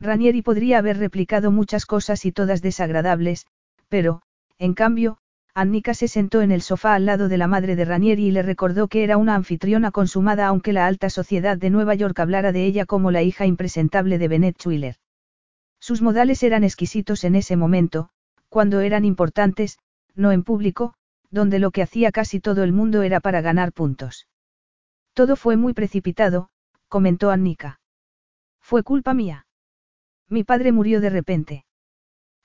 Ranieri 0.00 0.40
podría 0.40 0.78
haber 0.78 0.96
replicado 0.96 1.50
muchas 1.50 1.84
cosas 1.84 2.24
y 2.24 2.32
todas 2.32 2.62
desagradables, 2.62 3.44
pero, 3.90 4.22
en 4.56 4.72
cambio, 4.72 5.18
Annika 5.60 5.92
se 5.92 6.08
sentó 6.08 6.40
en 6.40 6.52
el 6.52 6.62
sofá 6.62 6.94
al 6.94 7.04
lado 7.04 7.28
de 7.28 7.36
la 7.36 7.46
madre 7.46 7.76
de 7.76 7.84
Ranieri 7.84 8.28
y 8.28 8.30
le 8.30 8.40
recordó 8.40 8.88
que 8.88 9.04
era 9.04 9.18
una 9.18 9.34
anfitriona 9.34 9.90
consumada 9.90 10.46
aunque 10.46 10.72
la 10.72 10.86
alta 10.86 11.10
sociedad 11.10 11.58
de 11.58 11.68
Nueva 11.68 11.94
York 11.94 12.18
hablara 12.18 12.50
de 12.50 12.64
ella 12.64 12.86
como 12.86 13.10
la 13.10 13.22
hija 13.22 13.44
impresentable 13.44 14.16
de 14.16 14.26
Bennett 14.26 14.56
Schwiller. 14.56 14.96
Sus 15.78 16.00
modales 16.00 16.42
eran 16.44 16.64
exquisitos 16.64 17.24
en 17.24 17.34
ese 17.34 17.58
momento, 17.58 18.08
cuando 18.48 18.80
eran 18.80 19.04
importantes, 19.04 19.78
no 20.14 20.32
en 20.32 20.44
público, 20.44 20.94
donde 21.30 21.58
lo 21.58 21.72
que 21.72 21.82
hacía 21.82 22.10
casi 22.10 22.40
todo 22.40 22.62
el 22.62 22.72
mundo 22.72 23.02
era 23.02 23.20
para 23.20 23.42
ganar 23.42 23.74
puntos. 23.74 24.28
Todo 25.12 25.36
fue 25.36 25.58
muy 25.58 25.74
precipitado, 25.74 26.48
comentó 26.88 27.30
Annika. 27.30 27.80
Fue 28.62 28.82
culpa 28.82 29.12
mía. 29.12 29.44
Mi 30.26 30.42
padre 30.42 30.72
murió 30.72 31.02
de 31.02 31.10
repente. 31.10 31.66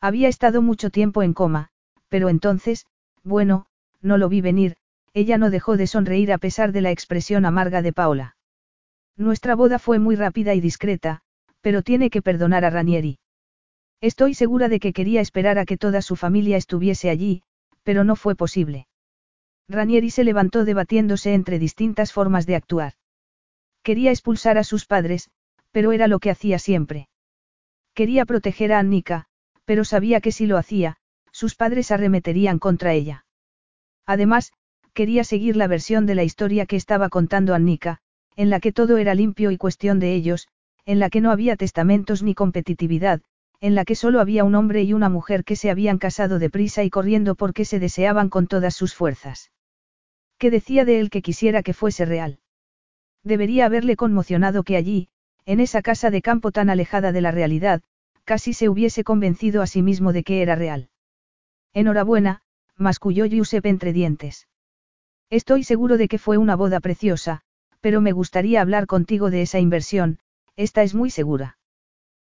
Había 0.02 0.28
estado 0.28 0.62
mucho 0.62 0.90
tiempo 0.90 1.24
en 1.24 1.32
coma, 1.32 1.70
pero 2.10 2.28
entonces, 2.28 2.86
bueno, 3.26 3.66
no 4.02 4.18
lo 4.18 4.30
vi 4.30 4.40
venir, 4.40 4.78
ella 5.14 5.38
no 5.38 5.50
dejó 5.50 5.76
de 5.76 5.88
sonreír 5.88 6.32
a 6.32 6.38
pesar 6.38 6.72
de 6.72 6.82
la 6.82 6.92
expresión 6.92 7.44
amarga 7.46 7.82
de 7.82 7.92
Paola. 7.92 8.38
Nuestra 9.18 9.56
boda 9.56 9.80
fue 9.80 9.98
muy 9.98 10.16
rápida 10.16 10.54
y 10.54 10.62
discreta, 10.62 11.22
pero 11.62 11.82
tiene 11.82 12.10
que 12.10 12.22
perdonar 12.22 12.64
a 12.64 12.70
Ranieri. 12.70 13.18
Estoy 14.00 14.36
segura 14.36 14.70
de 14.70 14.80
que 14.80 14.94
quería 14.94 15.22
esperar 15.22 15.58
a 15.58 15.66
que 15.66 15.78
toda 15.78 16.02
su 16.02 16.16
familia 16.16 16.58
estuviese 16.58 17.10
allí, 17.10 17.42
pero 17.84 18.04
no 18.04 18.16
fue 18.16 18.36
posible. 18.36 18.88
Ranieri 19.68 20.12
se 20.12 20.24
levantó 20.24 20.64
debatiéndose 20.64 21.34
entre 21.34 21.58
distintas 21.58 22.14
formas 22.14 22.46
de 22.46 22.56
actuar. 22.56 22.94
Quería 23.82 24.12
expulsar 24.12 24.60
a 24.60 24.64
sus 24.64 24.86
padres, 24.86 25.32
pero 25.72 25.92
era 25.92 26.08
lo 26.08 26.20
que 26.20 26.30
hacía 26.30 26.60
siempre. 26.60 27.08
Quería 27.96 28.26
proteger 28.26 28.74
a 28.74 28.80
Annika, 28.80 29.26
pero 29.64 29.84
sabía 29.86 30.22
que 30.22 30.32
si 30.32 30.46
lo 30.46 30.58
hacía, 30.58 30.98
sus 31.36 31.54
padres 31.54 31.92
arremeterían 31.92 32.60
contra 32.60 32.94
ella. 32.94 33.26
Además, 34.06 34.54
quería 34.94 35.26
seguir 35.26 35.58
la 35.58 35.68
versión 35.68 36.06
de 36.06 36.16
la 36.16 36.24
historia 36.24 36.66
que 36.66 36.78
estaba 36.78 37.10
contando 37.10 37.54
Annika, 37.54 38.00
en 38.38 38.50
la 38.50 38.62
que 38.62 38.72
todo 38.72 38.96
era 38.96 39.14
limpio 39.16 39.52
y 39.52 39.58
cuestión 39.58 40.00
de 40.00 40.14
ellos, 40.14 40.48
en 40.86 41.00
la 41.00 41.10
que 41.10 41.20
no 41.20 41.32
había 41.32 41.58
testamentos 41.58 42.24
ni 42.24 42.36
competitividad, 42.36 43.22
en 43.60 43.76
la 43.76 43.84
que 43.84 43.96
solo 43.96 44.22
había 44.22 44.46
un 44.46 44.56
hombre 44.56 44.84
y 44.84 44.94
una 44.94 45.10
mujer 45.10 45.44
que 45.44 45.58
se 45.58 45.70
habían 45.70 45.98
casado 45.98 46.40
deprisa 46.40 46.86
y 46.86 46.90
corriendo 46.90 47.36
porque 47.36 47.66
se 47.66 47.80
deseaban 47.80 48.30
con 48.30 48.48
todas 48.48 48.74
sus 48.74 48.96
fuerzas. 48.96 49.52
¿Qué 50.38 50.50
decía 50.50 50.86
de 50.86 51.02
él 51.02 51.10
que 51.10 51.22
quisiera 51.22 51.64
que 51.64 51.74
fuese 51.74 52.06
real? 52.06 52.40
Debería 53.26 53.66
haberle 53.66 53.98
conmocionado 53.98 54.64
que 54.64 54.78
allí, 54.78 55.10
en 55.46 55.60
esa 55.60 55.82
casa 55.82 56.12
de 56.12 56.22
campo 56.22 56.54
tan 56.54 56.70
alejada 56.70 57.12
de 57.12 57.20
la 57.20 57.32
realidad, 57.32 57.82
casi 58.24 58.54
se 58.54 58.70
hubiese 58.70 59.04
convencido 59.04 59.62
a 59.62 59.68
sí 59.68 59.82
mismo 59.82 60.14
de 60.14 60.24
que 60.24 60.42
era 60.42 60.56
real. 60.56 60.88
Enhorabuena, 61.76 62.42
masculló 62.78 63.26
Giuseppe 63.26 63.68
entre 63.68 63.92
dientes. 63.92 64.48
Estoy 65.30 65.66
seguro 65.66 65.98
de 65.98 66.08
que 66.08 66.18
fue 66.18 66.38
una 66.38 66.56
boda 66.56 66.80
preciosa, 66.80 67.42
pero 67.82 68.00
me 68.00 68.14
gustaría 68.14 68.62
hablar 68.62 68.88
contigo 68.88 69.30
de 69.30 69.42
esa 69.42 69.60
inversión, 69.60 70.20
esta 70.56 70.84
es 70.84 70.96
muy 70.96 71.10
segura. 71.10 71.58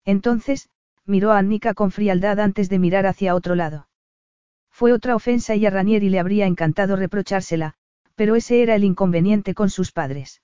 Entonces, 0.05 0.69
miró 1.07 1.31
a 1.31 1.39
Annika 1.39 1.73
con 1.73 1.89
frialdad 1.89 2.39
antes 2.39 2.69
de 2.69 2.77
mirar 2.77 3.07
hacia 3.07 3.33
otro 3.33 3.55
lado. 3.55 3.87
Fue 4.69 4.93
otra 4.93 5.15
ofensa 5.15 5.55
y 5.55 5.65
a 5.65 5.71
Ranieri 5.71 6.09
le 6.09 6.19
habría 6.19 6.45
encantado 6.45 6.95
reprochársela, 6.95 7.73
pero 8.13 8.35
ese 8.35 8.61
era 8.61 8.75
el 8.75 8.83
inconveniente 8.83 9.55
con 9.55 9.71
sus 9.71 9.91
padres. 9.91 10.43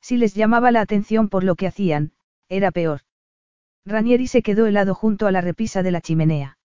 Si 0.00 0.16
les 0.16 0.34
llamaba 0.34 0.72
la 0.72 0.80
atención 0.80 1.28
por 1.28 1.44
lo 1.44 1.54
que 1.54 1.68
hacían, 1.68 2.14
era 2.48 2.72
peor. 2.72 3.02
Ranieri 3.86 4.26
se 4.26 4.42
quedó 4.42 4.66
helado 4.66 4.96
junto 4.96 5.28
a 5.28 5.30
la 5.30 5.40
repisa 5.40 5.84
de 5.84 5.92
la 5.92 6.00
chimenea. 6.00 6.57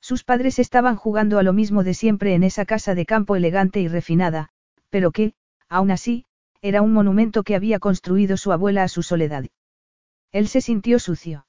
Sus 0.00 0.24
padres 0.24 0.58
estaban 0.58 0.96
jugando 0.96 1.38
a 1.38 1.42
lo 1.42 1.52
mismo 1.52 1.84
de 1.84 1.94
siempre 1.94 2.34
en 2.34 2.42
esa 2.42 2.64
casa 2.64 2.94
de 2.94 3.06
campo 3.06 3.36
elegante 3.36 3.80
y 3.80 3.88
refinada, 3.88 4.48
pero 4.88 5.12
que, 5.12 5.34
aún 5.68 5.90
así, 5.90 6.24
era 6.62 6.82
un 6.82 6.92
monumento 6.92 7.42
que 7.42 7.54
había 7.54 7.78
construido 7.78 8.36
su 8.36 8.52
abuela 8.52 8.82
a 8.82 8.88
su 8.88 9.02
soledad. 9.02 9.44
Él 10.32 10.48
se 10.48 10.60
sintió 10.60 10.98
sucio. 10.98 11.46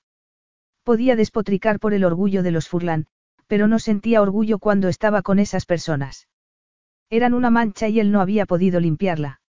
Podía 0.84 1.16
despotricar 1.16 1.80
por 1.80 1.94
el 1.94 2.04
orgullo 2.04 2.44
de 2.44 2.52
los 2.52 2.68
Furlan, 2.68 3.08
pero 3.48 3.68
no 3.68 3.80
sentía 3.80 4.22
orgullo 4.22 4.60
cuando 4.60 4.88
estaba 4.88 5.22
con 5.22 5.38
esas 5.38 5.66
personas. 5.66 6.28
Eran 7.10 7.34
una 7.34 7.50
mancha 7.50 7.90
y 7.90 8.00
él 8.00 8.12
no 8.12 8.22
había 8.22 8.46
podido 8.46 8.80
limpiarla. 8.80 9.42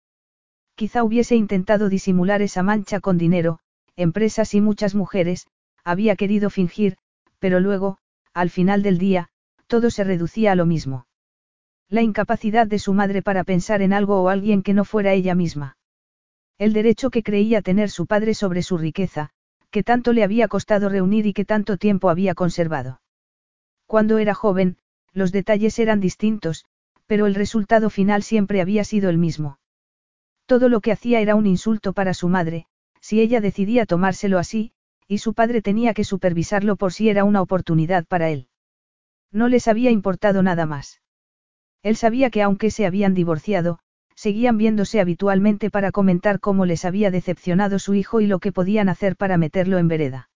Quizá 0.74 1.05
hubiese 1.05 1.36
intentado 1.36 1.89
disimular 1.89 2.42
esa 2.42 2.62
mancha 2.62 3.00
con 3.00 3.18
dinero, 3.18 3.60
empresas 3.94 4.55
y 4.55 4.60
muchas 4.60 4.94
mujeres, 4.94 5.47
había 5.84 6.16
querido 6.16 6.50
fingir, 6.50 6.97
pero 7.39 7.60
luego, 7.60 7.98
al 8.35 8.51
final 8.51 8.83
del 8.83 8.99
día, 8.99 9.28
todo 9.67 9.91
se 9.91 10.05
reducía 10.05 10.52
a 10.52 10.55
lo 10.55 10.67
mismo. 10.67 11.07
La 11.89 12.02
incapacidad 12.02 12.67
de 12.67 12.78
su 12.78 12.94
madre 12.94 13.23
para 13.23 13.44
pensar 13.44 13.83
en 13.83 13.93
algo 13.93 14.23
o 14.23 14.28
alguien 14.28 14.62
que 14.62 14.75
no 14.75 14.85
fuera 14.85 15.12
ella 15.12 15.35
misma. 15.35 15.77
El 16.59 16.73
derecho 16.73 17.11
que 17.11 17.23
creía 17.23 17.62
tener 17.62 17.91
su 17.91 18.07
padre 18.07 18.35
sobre 18.35 18.62
su 18.62 18.78
riqueza, 18.78 19.31
que 19.70 19.83
tanto 19.83 20.12
le 20.12 20.23
había 20.23 20.49
costado 20.49 20.89
reunir 20.89 21.27
y 21.27 21.33
que 21.33 21.44
tanto 21.44 21.77
tiempo 21.77 22.09
había 22.11 22.35
conservado. 22.35 23.01
Cuando 23.86 24.19
era 24.19 24.35
joven, 24.35 24.77
los 25.12 25.33
detalles 25.33 25.78
eran 25.78 26.01
distintos, 26.01 26.65
pero 27.07 27.27
el 27.27 27.35
resultado 27.35 27.91
final 27.91 28.23
siempre 28.23 28.61
había 28.61 28.85
sido 28.85 29.11
el 29.11 29.19
mismo. 29.19 29.59
Todo 30.47 30.69
lo 30.69 30.81
que 30.81 30.93
hacía 30.93 31.20
era 31.20 31.35
un 31.35 31.47
insulto 31.47 31.93
para 31.93 32.15
su 32.15 32.28
madre, 32.28 32.67
si 33.01 33.20
ella 33.20 33.41
decidía 33.41 33.85
tomárselo 33.85 34.39
así, 34.39 34.73
y 35.08 35.18
su 35.18 35.34
padre 35.34 35.62
tenía 35.62 35.94
que 35.94 36.05
supervisarlo 36.05 36.76
por 36.76 36.92
si 36.92 37.08
era 37.08 37.24
una 37.24 37.42
oportunidad 37.42 38.06
para 38.06 38.31
él. 38.31 38.48
No 39.31 39.48
les 39.48 39.68
había 39.68 39.90
importado 39.90 40.42
nada 40.42 40.66
más. 40.66 41.00
Él 41.82 41.97
sabía 41.97 42.31
que 42.31 42.42
aunque 42.42 42.70
se 42.70 42.86
habían 42.86 43.14
divorciado, 43.14 43.78
seguían 44.14 44.56
viéndose 44.56 45.00
habitualmente 45.00 45.70
para 45.70 45.90
comentar 45.90 46.39
cómo 46.39 46.64
les 46.66 46.84
había 46.84 47.10
decepcionado 47.10 47.78
su 47.78 47.94
hijo 47.94 48.20
y 48.20 48.26
lo 48.26 48.39
que 48.39 48.52
podían 48.52 48.89
hacer 48.89 49.16
para 49.16 49.36
meterlo 49.36 49.78
en 49.78 49.89
vereda. 49.89 50.31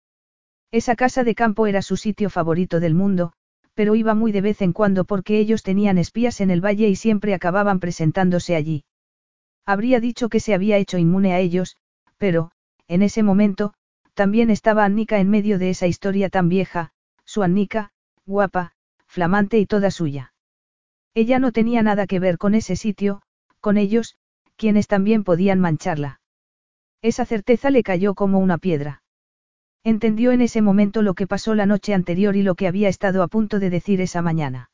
Esa 0.72 0.96
casa 0.96 1.24
de 1.24 1.36
campo 1.36 1.68
era 1.68 1.82
su 1.82 1.98
sitio 1.98 2.30
favorito 2.30 2.80
del 2.80 2.96
mundo, 2.96 3.34
pero 3.74 3.96
iba 3.96 4.14
muy 4.14 4.32
de 4.32 4.42
vez 4.42 4.62
en 4.62 4.74
cuando 4.74 5.06
porque 5.06 5.40
ellos 5.40 5.64
tenían 5.64 5.98
espías 5.98 6.42
en 6.42 6.52
el 6.52 6.64
valle 6.64 6.88
y 6.88 6.96
siempre 6.96 7.34
acababan 7.34 7.80
presentándose 7.80 8.56
allí. 8.56 8.86
Habría 9.66 10.00
dicho 10.00 10.30
que 10.30 10.40
se 10.40 10.54
había 10.54 10.78
hecho 10.78 10.98
inmune 10.98 11.34
a 11.34 11.40
ellos, 11.40 11.78
pero, 12.18 12.52
en 12.88 13.02
ese 13.02 13.24
momento, 13.24 13.74
también 14.14 14.50
estaba 14.50 14.86
Annika 14.86 15.20
en 15.20 15.30
medio 15.30 15.60
de 15.60 15.70
esa 15.70 15.88
historia 15.88 16.30
tan 16.30 16.50
vieja, 16.50 16.92
su 17.26 17.44
Annika, 17.44 17.92
guapa, 18.26 18.74
flamante 19.08 19.60
y 19.60 19.66
toda 19.66 19.92
suya. 19.92 20.34
Ella 21.14 21.40
no 21.40 21.52
tenía 21.52 21.84
nada 21.84 22.08
que 22.08 22.20
ver 22.20 22.38
con 22.38 22.56
ese 22.56 22.76
sitio, 22.76 23.22
con 23.60 23.78
ellos, 23.78 24.16
quienes 24.56 24.88
también 24.88 25.24
podían 25.24 25.60
mancharla. 25.60 26.20
Esa 27.02 27.26
certeza 27.26 27.70
le 27.70 27.84
cayó 27.84 28.16
como 28.16 28.40
una 28.40 28.58
piedra. 28.58 29.04
Entendió 29.84 30.32
en 30.32 30.42
ese 30.42 30.62
momento 30.62 31.02
lo 31.02 31.14
que 31.14 31.28
pasó 31.28 31.56
la 31.56 31.66
noche 31.66 31.94
anterior 31.94 32.36
y 32.36 32.44
lo 32.44 32.56
que 32.56 32.68
había 32.68 32.88
estado 32.88 33.22
a 33.22 33.28
punto 33.28 33.60
de 33.60 33.70
decir 33.70 34.00
esa 34.00 34.22
mañana. 34.22 34.70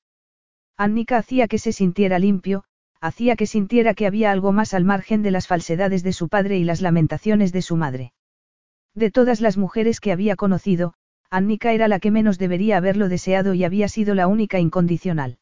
Annika 0.78 1.18
hacía 1.18 1.48
que 1.48 1.58
se 1.58 1.74
sintiera 1.74 2.20
limpio, 2.20 2.64
hacía 3.02 3.36
que 3.36 3.48
sintiera 3.48 3.94
que 3.94 4.06
había 4.06 4.32
algo 4.32 4.52
más 4.52 4.74
al 4.74 4.86
margen 4.86 5.24
de 5.24 5.32
las 5.32 5.48
falsedades 5.48 6.04
de 6.04 6.14
su 6.14 6.30
padre 6.30 6.58
y 6.58 6.64
las 6.64 6.82
lamentaciones 6.82 7.52
de 7.52 7.62
su 7.62 7.76
madre. 7.76 8.14
De 9.00 9.12
todas 9.12 9.40
las 9.40 9.56
mujeres 9.56 10.02
que 10.02 10.12
había 10.12 10.36
conocido, 10.36 10.94
Annika 11.30 11.72
era 11.72 11.88
la 11.88 12.02
que 12.02 12.12
menos 12.12 12.38
debería 12.38 12.76
haberlo 12.76 13.08
deseado 13.08 13.54
y 13.54 13.64
había 13.64 13.88
sido 13.88 14.14
la 14.14 14.28
única 14.28 14.60
incondicional. 14.60 15.38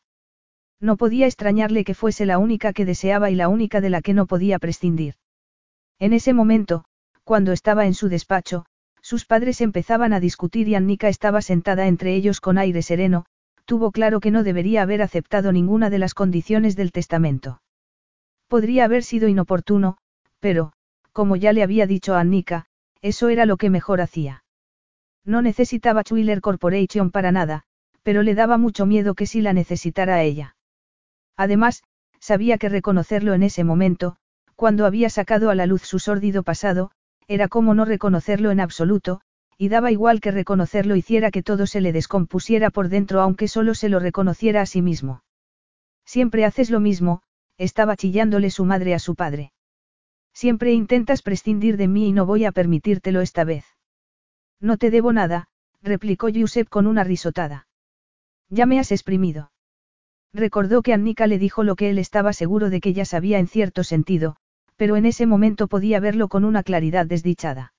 No 0.79 0.95
podía 0.95 1.25
extrañarle 1.25 1.83
que 1.83 1.95
fuese 1.95 2.27
la 2.27 2.37
única 2.37 2.71
que 2.71 2.85
deseaba 2.85 3.31
y 3.31 3.35
la 3.35 3.47
única 3.47 3.81
de 3.81 3.89
la 3.89 4.03
que 4.03 4.13
no 4.13 4.27
podía 4.27 4.59
prescindir. 4.59 5.15
En 5.97 6.13
ese 6.13 6.33
momento, 6.33 6.83
cuando 7.23 7.51
estaba 7.51 7.87
en 7.87 7.95
su 7.95 8.09
despacho, 8.09 8.67
sus 9.01 9.25
padres 9.25 9.59
empezaban 9.59 10.13
a 10.13 10.19
discutir 10.19 10.67
y 10.67 10.75
Annika 10.75 11.09
estaba 11.09 11.41
sentada 11.41 11.87
entre 11.87 12.13
ellos 12.13 12.41
con 12.41 12.59
aire 12.59 12.83
sereno, 12.83 13.25
tuvo 13.65 13.89
claro 13.91 14.19
que 14.19 14.29
no 14.29 14.43
debería 14.43 14.83
haber 14.83 15.01
aceptado 15.01 15.51
ninguna 15.51 15.89
de 15.89 15.97
las 15.97 16.13
condiciones 16.13 16.75
del 16.75 16.91
testamento. 16.91 17.59
Podría 18.47 18.85
haber 18.85 19.01
sido 19.01 19.27
inoportuno, 19.27 19.97
pero, 20.39 20.73
como 21.11 21.35
ya 21.35 21.53
le 21.53 21.63
había 21.63 21.87
dicho 21.87 22.13
a 22.13 22.19
Annika, 22.19 22.67
eso 23.07 23.29
era 23.29 23.45
lo 23.45 23.57
que 23.57 23.69
mejor 23.69 24.01
hacía. 24.01 24.43
No 25.25 25.41
necesitaba 25.41 26.03
Chuiler 26.03 26.41
Corporation 26.41 27.11
para 27.11 27.31
nada, 27.31 27.63
pero 28.03 28.23
le 28.23 28.35
daba 28.35 28.57
mucho 28.57 28.85
miedo 28.85 29.15
que 29.15 29.25
si 29.25 29.41
la 29.41 29.53
necesitara 29.53 30.15
a 30.15 30.23
ella. 30.23 30.55
Además, 31.35 31.83
sabía 32.19 32.57
que 32.57 32.69
reconocerlo 32.69 33.33
en 33.33 33.43
ese 33.43 33.63
momento, 33.63 34.15
cuando 34.55 34.85
había 34.85 35.09
sacado 35.09 35.49
a 35.49 35.55
la 35.55 35.65
luz 35.65 35.83
su 35.83 35.99
sórdido 35.99 36.43
pasado, 36.43 36.91
era 37.27 37.47
como 37.47 37.73
no 37.73 37.85
reconocerlo 37.85 38.51
en 38.51 38.59
absoluto, 38.59 39.21
y 39.57 39.69
daba 39.69 39.91
igual 39.91 40.21
que 40.21 40.31
reconocerlo 40.31 40.95
hiciera 40.95 41.31
que 41.31 41.43
todo 41.43 41.67
se 41.67 41.81
le 41.81 41.91
descompusiera 41.91 42.69
por 42.69 42.89
dentro 42.89 43.21
aunque 43.21 43.47
solo 43.47 43.75
se 43.75 43.89
lo 43.89 43.99
reconociera 43.99 44.61
a 44.61 44.65
sí 44.65 44.81
mismo. 44.81 45.23
Siempre 46.05 46.45
haces 46.45 46.69
lo 46.69 46.79
mismo, 46.79 47.21
estaba 47.57 47.95
chillándole 47.97 48.49
su 48.49 48.65
madre 48.65 48.93
a 48.93 48.99
su 48.99 49.15
padre. 49.15 49.51
Siempre 50.39 50.71
intentas 50.71 51.23
prescindir 51.23 51.77
de 51.77 51.87
mí 51.87 52.09
y 52.09 52.11
no 52.11 52.27
voy 52.27 52.45
a 52.45 52.51
permitírtelo 52.51 53.21
esta 53.21 53.43
vez. 53.43 53.65
No 54.61 54.77
te 54.77 54.91
debo 54.91 55.11
nada, 55.11 55.47
replicó 55.81 56.29
Giuseppe 56.29 56.69
con 56.69 56.85
una 56.85 57.03
risotada. 57.03 57.67
Ya 58.47 58.67
me 58.67 58.77
has 58.77 58.91
exprimido. 58.91 59.51
Recordó 60.31 60.83
que 60.83 60.93
Annika 60.93 61.25
le 61.25 61.39
dijo 61.39 61.63
lo 61.63 61.75
que 61.75 61.89
él 61.89 61.97
estaba 61.97 62.33
seguro 62.33 62.69
de 62.69 62.81
que 62.81 62.93
ya 62.93 63.03
sabía 63.03 63.39
en 63.39 63.47
cierto 63.47 63.83
sentido, 63.83 64.35
pero 64.75 64.95
en 64.95 65.07
ese 65.07 65.25
momento 65.25 65.67
podía 65.67 65.99
verlo 65.99 66.27
con 66.27 66.45
una 66.45 66.61
claridad 66.61 67.07
desdichada. 67.07 67.73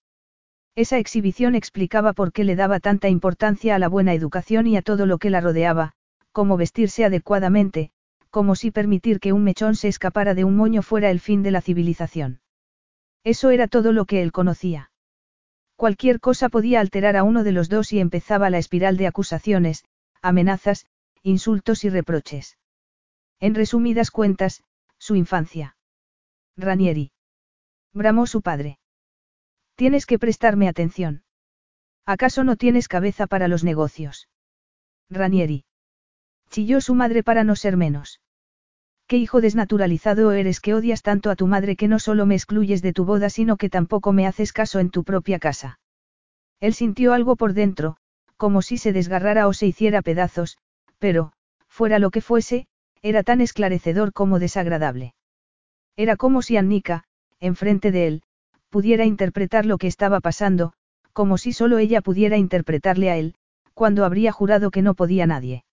Esa 0.74 0.98
exhibición 0.98 1.54
explicaba 1.54 2.12
por 2.12 2.32
qué 2.32 2.42
le 2.42 2.56
daba 2.56 2.80
tanta 2.80 3.08
importancia 3.08 3.76
a 3.76 3.78
la 3.78 3.88
buena 3.88 4.14
educación 4.14 4.66
y 4.66 4.76
a 4.76 4.82
todo 4.82 5.06
lo 5.06 5.18
que 5.18 5.30
la 5.30 5.40
rodeaba, 5.40 5.92
cómo 6.32 6.56
vestirse 6.56 7.04
adecuadamente, 7.04 7.92
como 8.30 8.56
si 8.56 8.72
permitir 8.72 9.20
que 9.20 9.32
un 9.32 9.44
mechón 9.44 9.76
se 9.76 9.86
escapara 9.86 10.34
de 10.34 10.42
un 10.42 10.56
moño 10.56 10.82
fuera 10.82 11.12
el 11.12 11.20
fin 11.20 11.44
de 11.44 11.52
la 11.52 11.60
civilización. 11.60 12.40
Eso 13.24 13.50
era 13.50 13.68
todo 13.68 13.92
lo 13.92 14.04
que 14.04 14.22
él 14.22 14.32
conocía. 14.32 14.90
Cualquier 15.76 16.18
cosa 16.20 16.48
podía 16.48 16.80
alterar 16.80 17.16
a 17.16 17.22
uno 17.22 17.44
de 17.44 17.52
los 17.52 17.68
dos 17.68 17.92
y 17.92 18.00
empezaba 18.00 18.50
la 18.50 18.58
espiral 18.58 18.96
de 18.96 19.06
acusaciones, 19.06 19.84
amenazas, 20.22 20.86
insultos 21.22 21.84
y 21.84 21.90
reproches. 21.90 22.58
En 23.40 23.54
resumidas 23.54 24.10
cuentas, 24.10 24.64
su 24.98 25.14
infancia. 25.14 25.76
Ranieri. 26.56 27.12
Bramó 27.92 28.26
su 28.26 28.42
padre. 28.42 28.78
Tienes 29.76 30.06
que 30.06 30.18
prestarme 30.18 30.68
atención. 30.68 31.22
¿Acaso 32.04 32.42
no 32.42 32.56
tienes 32.56 32.88
cabeza 32.88 33.26
para 33.26 33.46
los 33.46 33.62
negocios? 33.62 34.28
Ranieri. 35.08 35.64
Chilló 36.50 36.80
su 36.80 36.94
madre 36.94 37.22
para 37.22 37.44
no 37.44 37.54
ser 37.54 37.76
menos. 37.76 38.20
¿Qué 39.08 39.16
hijo 39.16 39.40
desnaturalizado 39.40 40.32
eres 40.32 40.60
que 40.60 40.74
odias 40.74 41.00
tanto 41.00 41.30
a 41.30 41.36
tu 41.36 41.46
madre 41.46 41.76
que 41.76 41.88
no 41.88 41.98
solo 41.98 42.26
me 42.26 42.34
excluyes 42.34 42.82
de 42.82 42.92
tu 42.92 43.06
boda 43.06 43.30
sino 43.30 43.56
que 43.56 43.70
tampoco 43.70 44.12
me 44.12 44.26
haces 44.26 44.52
caso 44.52 44.80
en 44.80 44.90
tu 44.90 45.02
propia 45.02 45.38
casa? 45.38 45.80
Él 46.60 46.74
sintió 46.74 47.14
algo 47.14 47.34
por 47.34 47.54
dentro, 47.54 47.96
como 48.36 48.60
si 48.60 48.76
se 48.76 48.92
desgarrara 48.92 49.48
o 49.48 49.54
se 49.54 49.66
hiciera 49.66 50.02
pedazos, 50.02 50.58
pero, 50.98 51.32
fuera 51.68 51.98
lo 51.98 52.10
que 52.10 52.20
fuese, 52.20 52.66
era 53.00 53.22
tan 53.22 53.40
esclarecedor 53.40 54.12
como 54.12 54.38
desagradable. 54.38 55.14
Era 55.96 56.16
como 56.16 56.42
si 56.42 56.58
Annika, 56.58 57.04
enfrente 57.40 57.90
de 57.92 58.08
él, 58.08 58.22
pudiera 58.68 59.06
interpretar 59.06 59.64
lo 59.64 59.78
que 59.78 59.86
estaba 59.86 60.20
pasando, 60.20 60.74
como 61.14 61.38
si 61.38 61.54
solo 61.54 61.78
ella 61.78 62.02
pudiera 62.02 62.36
interpretarle 62.36 63.10
a 63.10 63.16
él, 63.16 63.36
cuando 63.72 64.04
habría 64.04 64.32
jurado 64.32 64.70
que 64.70 64.82
no 64.82 64.92
podía 64.92 65.26
nadie. 65.26 65.64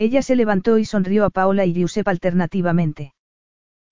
Ella 0.00 0.22
se 0.22 0.34
levantó 0.34 0.78
y 0.78 0.86
sonrió 0.86 1.26
a 1.26 1.30
Paola 1.30 1.66
y 1.66 1.74
Giuseppe 1.74 2.10
alternativamente. 2.10 3.12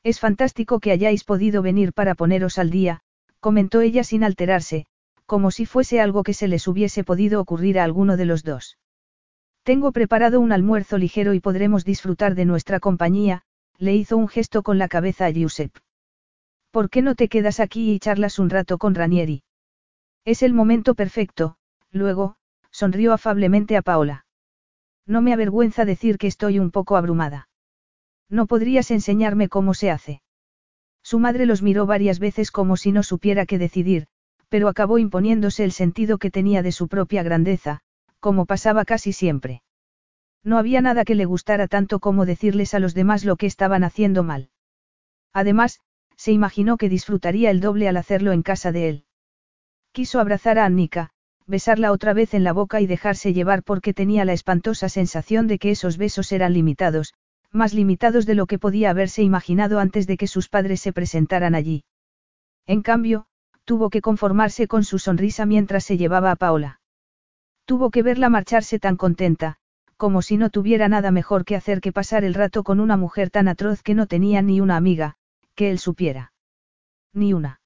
Es 0.03 0.21
fantástico 0.21 0.81
que 0.81 0.91
hayáis 0.91 1.23
podido 1.23 1.61
venir 1.61 1.93
para 1.93 2.15
poneros 2.15 2.57
al 2.57 2.71
día, 2.71 3.03
comentó 3.41 3.83
ella 3.83 4.03
sin 4.05 4.25
alterarse, 4.25 4.87
como 5.27 5.51
si 5.51 5.67
fuese 5.67 6.01
algo 6.01 6.23
que 6.23 6.33
se 6.33 6.49
les 6.49 6.67
hubiese 6.67 7.05
podido 7.05 7.43
ocurrir 7.43 7.79
a 7.79 7.85
alguno 7.85 8.17
de 8.17 8.25
los 8.25 8.43
dos. 8.43 8.79
Tengo 9.65 9.93
preparado 9.93 10.41
un 10.41 10.51
almuerzo 10.51 10.97
ligero 10.97 11.35
y 11.35 11.41
podremos 11.41 11.85
disfrutar 11.85 12.35
de 12.35 12.47
nuestra 12.47 12.81
compañía, 12.81 13.43
le 13.77 13.95
hizo 13.95 14.17
un 14.17 14.29
gesto 14.29 14.63
con 14.63 14.79
la 14.79 14.89
cabeza 14.89 15.27
a 15.27 15.31
Giuseppe. 15.31 15.81
¿Por 16.71 16.89
qué 16.89 17.03
no 17.03 17.17
te 17.17 17.29
quedas 17.29 17.61
aquí 17.61 17.93
y 17.93 17.99
charlas 17.99 18.39
un 18.39 18.49
rato 18.49 18.79
con 18.79 18.95
Ranieri? 18.95 19.43
Es 20.25 20.43
el 20.43 20.55
momento 20.55 20.95
perfecto, 20.95 21.59
luego, 21.91 22.37
sonrió 22.71 23.13
afablemente 23.13 23.77
a 23.77 23.83
Paola. 23.83 24.25
No 25.09 25.23
me 25.23 25.33
avergüenza 25.33 25.87
decir 25.87 26.19
que 26.19 26.27
estoy 26.27 26.59
un 26.59 26.71
poco 26.71 26.97
abrumada. 26.97 27.49
¿No 28.29 28.47
podrías 28.47 28.91
enseñarme 28.91 29.49
cómo 29.49 29.73
se 29.73 29.91
hace? 29.91 30.21
Su 31.03 31.19
madre 31.19 31.47
los 31.47 31.63
miró 31.63 31.87
varias 31.87 32.19
veces 32.19 32.51
como 32.51 32.77
si 32.77 32.93
no 32.93 33.03
supiera 33.03 33.47
qué 33.47 33.57
decidir, 33.57 34.07
pero 34.51 34.69
acabó 34.69 34.99
imponiéndose 34.99 35.65
el 35.65 35.73
sentido 35.73 36.19
que 36.19 36.31
tenía 36.31 36.63
de 36.63 36.73
su 36.73 36.89
propia 36.89 37.23
grandeza, 37.23 37.81
como 38.21 38.45
pasaba 38.45 38.85
casi 38.85 39.15
siempre. 39.15 39.63
No 40.45 40.59
había 40.59 40.83
nada 40.83 41.07
que 41.07 41.15
le 41.15 41.25
gustara 41.25 41.69
tanto 41.69 42.01
como 42.01 42.27
decirles 42.27 42.75
a 42.75 42.79
los 42.79 42.95
demás 42.95 43.25
lo 43.25 43.37
que 43.37 43.47
estaban 43.47 43.85
haciendo 43.85 44.23
mal. 44.23 44.51
Además, 45.33 45.81
se 46.17 46.33
imaginó 46.33 46.77
que 46.77 46.91
disfrutaría 46.91 47.51
el 47.51 47.61
doble 47.61 47.89
al 47.89 47.97
hacerlo 47.97 48.33
en 48.33 48.43
casa 48.43 48.73
de 48.73 48.89
él. 48.91 49.05
Quiso 49.93 50.21
abrazar 50.21 50.59
a 50.59 50.67
Annika, 50.67 51.11
besarla 51.49 51.91
otra 51.91 52.13
vez 52.13 52.35
en 52.35 52.45
la 52.45 52.53
boca 52.53 52.81
y 52.81 52.87
dejarse 52.87 53.33
llevar 53.33 53.65
porque 53.65 53.95
tenía 53.95 54.25
la 54.25 54.35
espantosa 54.35 54.89
sensación 54.89 55.49
de 55.49 55.59
que 55.59 55.71
esos 55.71 55.97
besos 55.97 56.31
eran 56.31 56.53
limitados, 56.53 57.15
más 57.51 57.73
limitados 57.73 58.27
de 58.27 58.35
lo 58.35 58.47
que 58.47 58.59
podía 58.59 58.91
haberse 58.91 59.23
imaginado 59.23 59.81
antes 59.81 60.07
de 60.07 60.19
que 60.19 60.27
sus 60.27 60.49
padres 60.49 60.81
se 60.81 60.93
presentaran 60.93 61.55
allí. 61.55 61.85
En 62.67 62.83
cambio, 62.83 63.27
tuvo 63.65 63.89
que 63.89 64.03
conformarse 64.03 64.69
con 64.69 64.85
su 64.85 64.99
sonrisa 64.99 65.47
mientras 65.47 65.85
se 65.85 65.97
llevaba 65.97 66.31
a 66.31 66.37
Paola. 66.37 66.81
Tuvo 67.65 67.91
que 67.91 68.03
verla 68.03 68.29
marcharse 68.29 68.79
tan 68.79 68.97
contenta, 68.97 69.57
como 69.97 70.23
si 70.23 70.37
no 70.37 70.51
tuviera 70.51 70.89
nada 70.89 71.11
mejor 71.11 71.45
que 71.45 71.57
hacer 71.57 71.81
que 71.81 71.93
pasar 71.93 72.25
el 72.25 72.35
rato 72.35 72.63
con 72.63 72.79
una 72.79 72.97
mujer 72.97 73.31
tan 73.31 73.49
atroz 73.49 73.83
que 73.83 73.95
no 73.95 74.07
tenía 74.07 74.43
ni 74.43 74.61
una 74.61 74.77
amiga, 74.77 75.17
que 75.55 75.71
él 75.71 75.79
supiera. 75.79 76.33
Ni 77.13 77.33
una. 77.33 77.58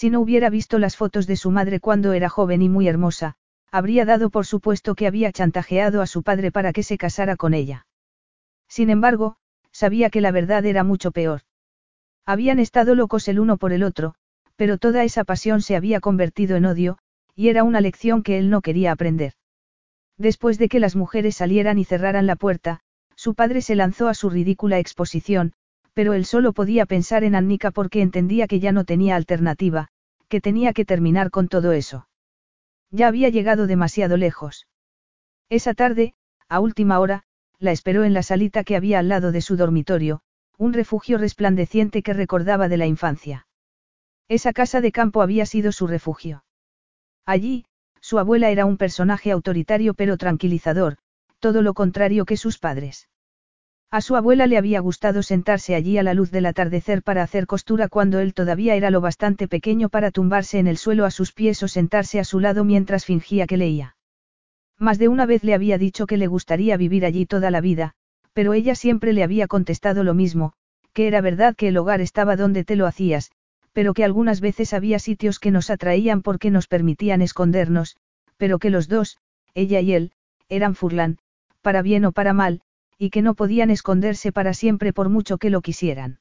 Si 0.00 0.08
no 0.08 0.20
hubiera 0.22 0.48
visto 0.48 0.78
las 0.78 0.96
fotos 0.96 1.26
de 1.26 1.36
su 1.36 1.50
madre 1.50 1.78
cuando 1.78 2.14
era 2.14 2.30
joven 2.30 2.62
y 2.62 2.70
muy 2.70 2.88
hermosa, 2.88 3.36
habría 3.70 4.06
dado 4.06 4.30
por 4.30 4.46
supuesto 4.46 4.94
que 4.94 5.06
había 5.06 5.30
chantajeado 5.30 6.00
a 6.00 6.06
su 6.06 6.22
padre 6.22 6.50
para 6.50 6.72
que 6.72 6.82
se 6.82 6.96
casara 6.96 7.36
con 7.36 7.52
ella. 7.52 7.86
Sin 8.66 8.88
embargo, 8.88 9.36
sabía 9.72 10.08
que 10.08 10.22
la 10.22 10.30
verdad 10.30 10.64
era 10.64 10.84
mucho 10.84 11.10
peor. 11.10 11.42
Habían 12.24 12.60
estado 12.60 12.94
locos 12.94 13.28
el 13.28 13.38
uno 13.38 13.58
por 13.58 13.74
el 13.74 13.82
otro, 13.82 14.14
pero 14.56 14.78
toda 14.78 15.04
esa 15.04 15.24
pasión 15.24 15.60
se 15.60 15.76
había 15.76 16.00
convertido 16.00 16.56
en 16.56 16.64
odio, 16.64 16.96
y 17.36 17.50
era 17.50 17.62
una 17.62 17.82
lección 17.82 18.22
que 18.22 18.38
él 18.38 18.48
no 18.48 18.62
quería 18.62 18.92
aprender. 18.92 19.34
Después 20.16 20.56
de 20.56 20.70
que 20.70 20.80
las 20.80 20.96
mujeres 20.96 21.36
salieran 21.36 21.78
y 21.78 21.84
cerraran 21.84 22.26
la 22.26 22.36
puerta, 22.36 22.80
su 23.16 23.34
padre 23.34 23.60
se 23.60 23.76
lanzó 23.76 24.08
a 24.08 24.14
su 24.14 24.30
ridícula 24.30 24.78
exposición, 24.78 25.52
pero 25.94 26.14
él 26.14 26.24
solo 26.24 26.52
podía 26.52 26.86
pensar 26.86 27.24
en 27.24 27.34
Annika 27.34 27.70
porque 27.70 28.02
entendía 28.02 28.46
que 28.46 28.60
ya 28.60 28.72
no 28.72 28.84
tenía 28.84 29.16
alternativa, 29.16 29.88
que 30.28 30.40
tenía 30.40 30.72
que 30.72 30.84
terminar 30.84 31.30
con 31.30 31.48
todo 31.48 31.72
eso. 31.72 32.08
Ya 32.90 33.08
había 33.08 33.28
llegado 33.28 33.66
demasiado 33.66 34.16
lejos. 34.16 34.66
Esa 35.48 35.74
tarde, 35.74 36.14
a 36.48 36.60
última 36.60 36.98
hora, 37.00 37.24
la 37.58 37.72
esperó 37.72 38.04
en 38.04 38.14
la 38.14 38.22
salita 38.22 38.64
que 38.64 38.76
había 38.76 38.98
al 38.98 39.08
lado 39.08 39.32
de 39.32 39.40
su 39.40 39.56
dormitorio, 39.56 40.22
un 40.56 40.72
refugio 40.72 41.18
resplandeciente 41.18 42.02
que 42.02 42.12
recordaba 42.12 42.68
de 42.68 42.76
la 42.76 42.86
infancia. 42.86 43.46
Esa 44.28 44.52
casa 44.52 44.80
de 44.80 44.92
campo 44.92 45.22
había 45.22 45.46
sido 45.46 45.72
su 45.72 45.86
refugio. 45.86 46.44
Allí, 47.26 47.64
su 48.00 48.18
abuela 48.18 48.50
era 48.50 48.64
un 48.64 48.76
personaje 48.76 49.30
autoritario 49.30 49.94
pero 49.94 50.16
tranquilizador, 50.16 50.96
todo 51.38 51.62
lo 51.62 51.74
contrario 51.74 52.24
que 52.24 52.36
sus 52.36 52.58
padres. 52.58 53.08
A 53.92 54.00
su 54.00 54.14
abuela 54.14 54.46
le 54.46 54.56
había 54.56 54.78
gustado 54.78 55.20
sentarse 55.24 55.74
allí 55.74 55.98
a 55.98 56.04
la 56.04 56.14
luz 56.14 56.30
del 56.30 56.46
atardecer 56.46 57.02
para 57.02 57.24
hacer 57.24 57.48
costura 57.48 57.88
cuando 57.88 58.20
él 58.20 58.34
todavía 58.34 58.76
era 58.76 58.90
lo 58.90 59.00
bastante 59.00 59.48
pequeño 59.48 59.88
para 59.88 60.12
tumbarse 60.12 60.60
en 60.60 60.68
el 60.68 60.76
suelo 60.76 61.04
a 61.04 61.10
sus 61.10 61.32
pies 61.32 61.60
o 61.64 61.68
sentarse 61.68 62.20
a 62.20 62.24
su 62.24 62.38
lado 62.38 62.62
mientras 62.62 63.04
fingía 63.04 63.48
que 63.48 63.56
leía. 63.56 63.96
Más 64.78 64.98
de 64.98 65.08
una 65.08 65.26
vez 65.26 65.42
le 65.42 65.54
había 65.54 65.76
dicho 65.76 66.06
que 66.06 66.16
le 66.16 66.28
gustaría 66.28 66.76
vivir 66.76 67.04
allí 67.04 67.26
toda 67.26 67.50
la 67.50 67.60
vida, 67.60 67.94
pero 68.32 68.54
ella 68.54 68.76
siempre 68.76 69.12
le 69.12 69.24
había 69.24 69.48
contestado 69.48 70.04
lo 70.04 70.14
mismo, 70.14 70.52
que 70.92 71.08
era 71.08 71.20
verdad 71.20 71.56
que 71.56 71.68
el 71.68 71.76
hogar 71.76 72.00
estaba 72.00 72.36
donde 72.36 72.64
te 72.64 72.76
lo 72.76 72.86
hacías, 72.86 73.32
pero 73.72 73.92
que 73.92 74.04
algunas 74.04 74.40
veces 74.40 74.72
había 74.72 75.00
sitios 75.00 75.40
que 75.40 75.50
nos 75.50 75.68
atraían 75.68 76.22
porque 76.22 76.50
nos 76.52 76.68
permitían 76.68 77.22
escondernos, 77.22 77.96
pero 78.36 78.60
que 78.60 78.70
los 78.70 78.86
dos, 78.86 79.18
ella 79.54 79.80
y 79.80 79.94
él, 79.94 80.12
eran 80.48 80.76
furlán, 80.76 81.18
para 81.60 81.82
bien 81.82 82.04
o 82.04 82.12
para 82.12 82.32
mal, 82.32 82.62
y 83.00 83.08
que 83.08 83.22
no 83.22 83.34
podían 83.34 83.70
esconderse 83.70 84.30
para 84.30 84.52
siempre 84.52 84.92
por 84.92 85.08
mucho 85.08 85.38
que 85.38 85.48
lo 85.48 85.62
quisieran. 85.62 86.20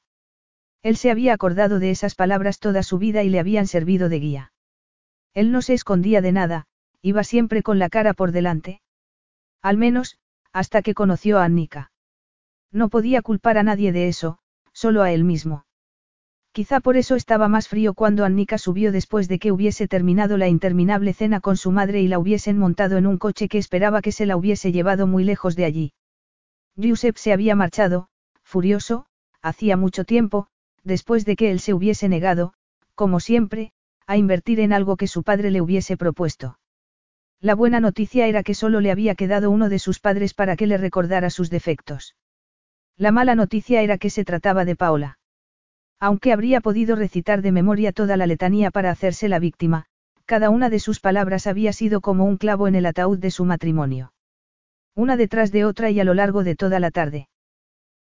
Él 0.82 0.96
se 0.96 1.12
había 1.12 1.34
acordado 1.34 1.78
de 1.78 1.92
esas 1.92 2.16
palabras 2.16 2.60
toda 2.60 2.84
su 2.84 2.98
vida 2.98 3.22
y 3.22 3.30
le 3.30 3.42
habían 3.42 3.68
servido 3.68 4.08
de 4.08 4.20
guía. 4.22 4.54
Él 5.34 5.52
no 5.52 5.62
se 5.62 5.74
escondía 5.74 6.22
de 6.22 6.32
nada, 6.32 6.68
iba 7.02 7.26
siempre 7.26 7.64
con 7.64 7.80
la 7.80 7.90
cara 7.90 8.14
por 8.14 8.32
delante. 8.32 8.82
Al 9.62 9.76
menos, 9.76 10.20
hasta 10.54 10.82
que 10.82 10.94
conoció 10.94 11.40
a 11.40 11.44
Annika. 11.44 11.92
No 12.72 12.88
podía 12.88 13.22
culpar 13.22 13.58
a 13.58 13.64
nadie 13.64 13.92
de 13.92 14.08
eso, 14.08 14.40
solo 14.72 15.02
a 15.02 15.12
él 15.12 15.26
mismo. 15.26 15.66
Quizá 16.54 16.80
por 16.80 16.96
eso 16.96 17.16
estaba 17.16 17.50
más 17.50 17.68
frío 17.68 17.94
cuando 17.94 18.24
Annika 18.24 18.58
subió 18.58 18.94
después 18.94 19.28
de 19.28 19.38
que 19.38 19.52
hubiese 19.52 19.90
terminado 19.90 20.38
la 20.38 20.48
interminable 20.48 21.12
cena 21.12 21.42
con 21.42 21.58
su 21.58 21.72
madre 21.72 22.00
y 22.02 22.08
la 22.08 22.20
hubiesen 22.20 22.58
montado 22.58 22.96
en 22.96 23.06
un 23.06 23.18
coche 23.18 23.50
que 23.50 23.58
esperaba 23.58 24.02
que 24.02 24.14
se 24.14 24.26
la 24.26 24.38
hubiese 24.38 24.72
llevado 24.72 25.08
muy 25.08 25.26
lejos 25.26 25.58
de 25.58 25.66
allí. 25.66 25.94
Giuseppe 26.76 27.20
se 27.20 27.34
había 27.34 27.56
marchado, 27.56 28.08
furioso, 28.44 29.06
hacía 29.42 29.78
mucho 29.78 30.04
tiempo, 30.06 30.48
después 30.84 31.26
de 31.26 31.36
que 31.36 31.52
él 31.52 31.60
se 31.60 31.74
hubiese 31.74 32.10
negado, 32.10 32.54
como 32.96 33.20
siempre, 33.20 33.72
a 34.08 34.18
invertir 34.18 34.60
en 34.60 34.74
algo 34.74 34.98
que 34.98 35.08
su 35.08 35.24
padre 35.24 35.52
le 35.52 35.62
hubiese 35.62 35.98
propuesto. 35.98 36.60
La 37.42 37.56
buena 37.56 37.80
noticia 37.80 38.28
era 38.28 38.44
que 38.44 38.54
solo 38.54 38.82
le 38.82 38.92
había 38.92 39.16
quedado 39.16 39.50
uno 39.50 39.70
de 39.70 39.80
sus 39.80 40.00
padres 40.00 40.34
para 40.34 40.56
que 40.56 40.68
le 40.68 40.78
recordara 40.78 41.30
sus 41.30 41.50
defectos. 41.50 42.16
La 42.98 43.12
mala 43.12 43.36
noticia 43.36 43.82
era 43.82 43.98
que 43.98 44.10
se 44.10 44.26
trataba 44.26 44.66
de 44.66 44.76
Paola. 44.76 45.20
Aunque 46.02 46.34
habría 46.34 46.60
podido 46.60 46.96
recitar 46.96 47.42
de 47.42 47.52
memoria 47.52 47.94
toda 47.94 48.18
la 48.18 48.28
letanía 48.28 48.72
para 48.72 48.92
hacerse 48.92 49.30
la 49.30 49.40
víctima, 49.40 49.86
cada 50.26 50.50
una 50.50 50.70
de 50.70 50.80
sus 50.80 51.00
palabras 51.00 51.48
había 51.48 51.72
sido 51.72 52.02
como 52.02 52.26
un 52.26 52.38
clavo 52.38 52.68
en 52.68 52.76
el 52.76 52.86
ataúd 52.86 53.20
de 53.20 53.32
su 53.32 53.46
matrimonio. 53.46 54.12
Una 55.00 55.16
detrás 55.16 55.54
de 55.54 55.64
otra 55.64 55.90
y 55.92 56.02
a 56.02 56.04
lo 56.04 56.14
largo 56.14 56.44
de 56.44 56.58
toda 56.58 56.78
la 56.82 56.92
tarde. 56.92 57.30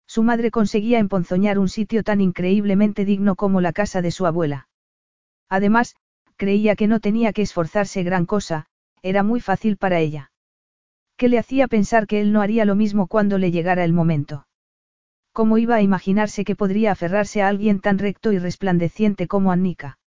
Su 0.07 0.23
madre 0.23 0.51
conseguía 0.51 0.99
emponzoñar 0.99 1.59
un 1.59 1.69
sitio 1.69 2.03
tan 2.03 2.23
increíblemente 2.23 3.05
digno 3.05 3.37
como 3.37 3.61
la 3.61 3.75
casa 3.75 4.01
de 4.01 4.11
su 4.11 4.25
abuela. 4.25 4.69
Además, 5.51 5.95
creía 6.37 6.75
que 6.75 6.87
no 6.87 6.99
tenía 7.01 7.35
que 7.35 7.43
esforzarse 7.43 8.03
gran 8.03 8.25
cosa, 8.25 8.65
era 9.03 9.23
muy 9.23 9.43
fácil 9.43 9.77
para 9.77 10.01
ella. 10.01 10.31
¿Qué 11.19 11.29
le 11.29 11.39
hacía 11.39 11.69
pensar 11.69 12.07
que 12.07 12.23
él 12.23 12.33
no 12.33 12.41
haría 12.41 12.65
lo 12.65 12.77
mismo 12.77 13.09
cuando 13.09 13.37
le 13.37 13.51
llegara 13.51 13.85
el 13.85 13.93
momento? 13.93 14.47
¿Cómo 15.33 15.59
iba 15.59 15.75
a 15.75 15.83
imaginarse 15.83 16.47
que 16.47 16.57
podría 16.57 16.93
aferrarse 16.93 17.43
a 17.43 17.49
alguien 17.49 17.81
tan 17.81 17.99
recto 17.99 18.33
y 18.33 18.39
resplandeciente 18.39 19.29
como 19.29 19.53
Annika? 19.53 19.99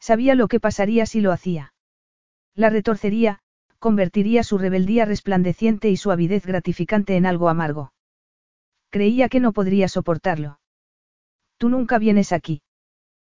Sabía 0.00 0.34
lo 0.34 0.48
que 0.48 0.60
pasaría 0.60 1.04
si 1.04 1.20
lo 1.20 1.30
hacía. 1.30 1.74
La 2.54 2.70
retorcería, 2.70 3.40
convertiría 3.86 4.42
su 4.42 4.58
rebeldía 4.58 5.04
resplandeciente 5.04 5.90
y 5.90 5.96
su 5.96 6.10
avidez 6.10 6.44
gratificante 6.44 7.14
en 7.14 7.24
algo 7.24 7.48
amargo. 7.48 7.92
Creía 8.90 9.28
que 9.28 9.38
no 9.38 9.52
podría 9.52 9.86
soportarlo. 9.86 10.58
Tú 11.56 11.68
nunca 11.68 12.00
vienes 12.00 12.32
aquí. 12.32 12.62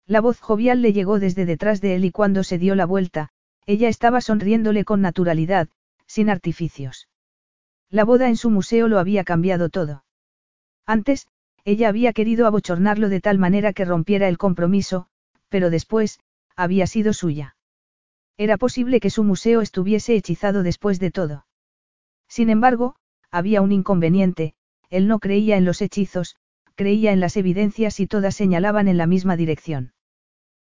La 0.07 0.21
voz 0.21 0.39
jovial 0.39 0.81
le 0.81 0.91
llegó 0.91 1.19
desde 1.19 1.45
detrás 1.45 1.81
de 1.81 1.93
él 1.93 2.03
y 2.03 2.09
cuando 2.09 2.43
se 2.43 2.57
dio 2.57 2.73
la 2.73 2.87
vuelta, 2.87 3.29
ella 3.67 3.89
estaba 3.89 4.21
sonriéndole 4.21 4.85
con 4.85 5.01
naturalidad, 5.01 5.69
sin 6.07 6.31
artificios. 6.31 7.07
La 7.91 8.03
boda 8.03 8.27
en 8.27 8.35
su 8.35 8.49
museo 8.49 8.87
lo 8.87 8.97
había 8.97 9.23
cambiado 9.23 9.69
todo. 9.69 10.03
Antes, 10.87 11.27
ella 11.63 11.89
había 11.89 12.11
querido 12.11 12.47
abochornarlo 12.47 13.09
de 13.09 13.21
tal 13.21 13.37
manera 13.37 13.71
que 13.71 13.85
rompiera 13.85 14.27
el 14.27 14.39
compromiso, 14.39 15.05
pero 15.49 15.69
después, 15.69 16.19
había 16.55 16.87
sido 16.87 17.13
suya. 17.13 17.55
Era 18.39 18.57
posible 18.57 19.01
que 19.01 19.09
su 19.09 19.25
museo 19.25 19.59
estuviese 19.59 20.15
hechizado 20.15 20.63
después 20.63 20.97
de 21.01 21.11
todo. 21.11 21.45
Sin 22.29 22.49
embargo, 22.49 22.95
había 23.31 23.61
un 23.61 23.73
inconveniente, 23.73 24.53
él 24.89 25.09
no 25.09 25.19
creía 25.19 25.57
en 25.57 25.65
los 25.65 25.81
hechizos, 25.81 26.37
creía 26.75 27.11
en 27.11 27.19
las 27.19 27.35
evidencias 27.35 27.99
y 27.99 28.07
todas 28.07 28.35
señalaban 28.35 28.87
en 28.87 28.97
la 28.97 29.07
misma 29.07 29.35
dirección. 29.35 29.91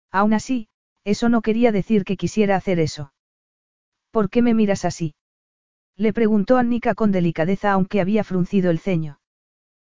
Aún 0.10 0.34
así, 0.34 0.70
eso 1.04 1.28
no 1.28 1.42
quería 1.42 1.74
decir 1.74 2.06
que 2.06 2.16
quisiera 2.16 2.56
hacer 2.56 2.80
eso. 2.80 3.12
¿Por 4.10 4.30
qué 4.30 4.42
me 4.42 4.54
miras 4.54 4.86
así? 4.86 5.14
Le 5.98 6.14
preguntó 6.14 6.56
Annika 6.56 6.96
con 6.96 7.12
delicadeza 7.12 7.74
aunque 7.74 8.00
había 8.00 8.24
fruncido 8.24 8.72
el 8.72 8.80
ceño. 8.80 9.20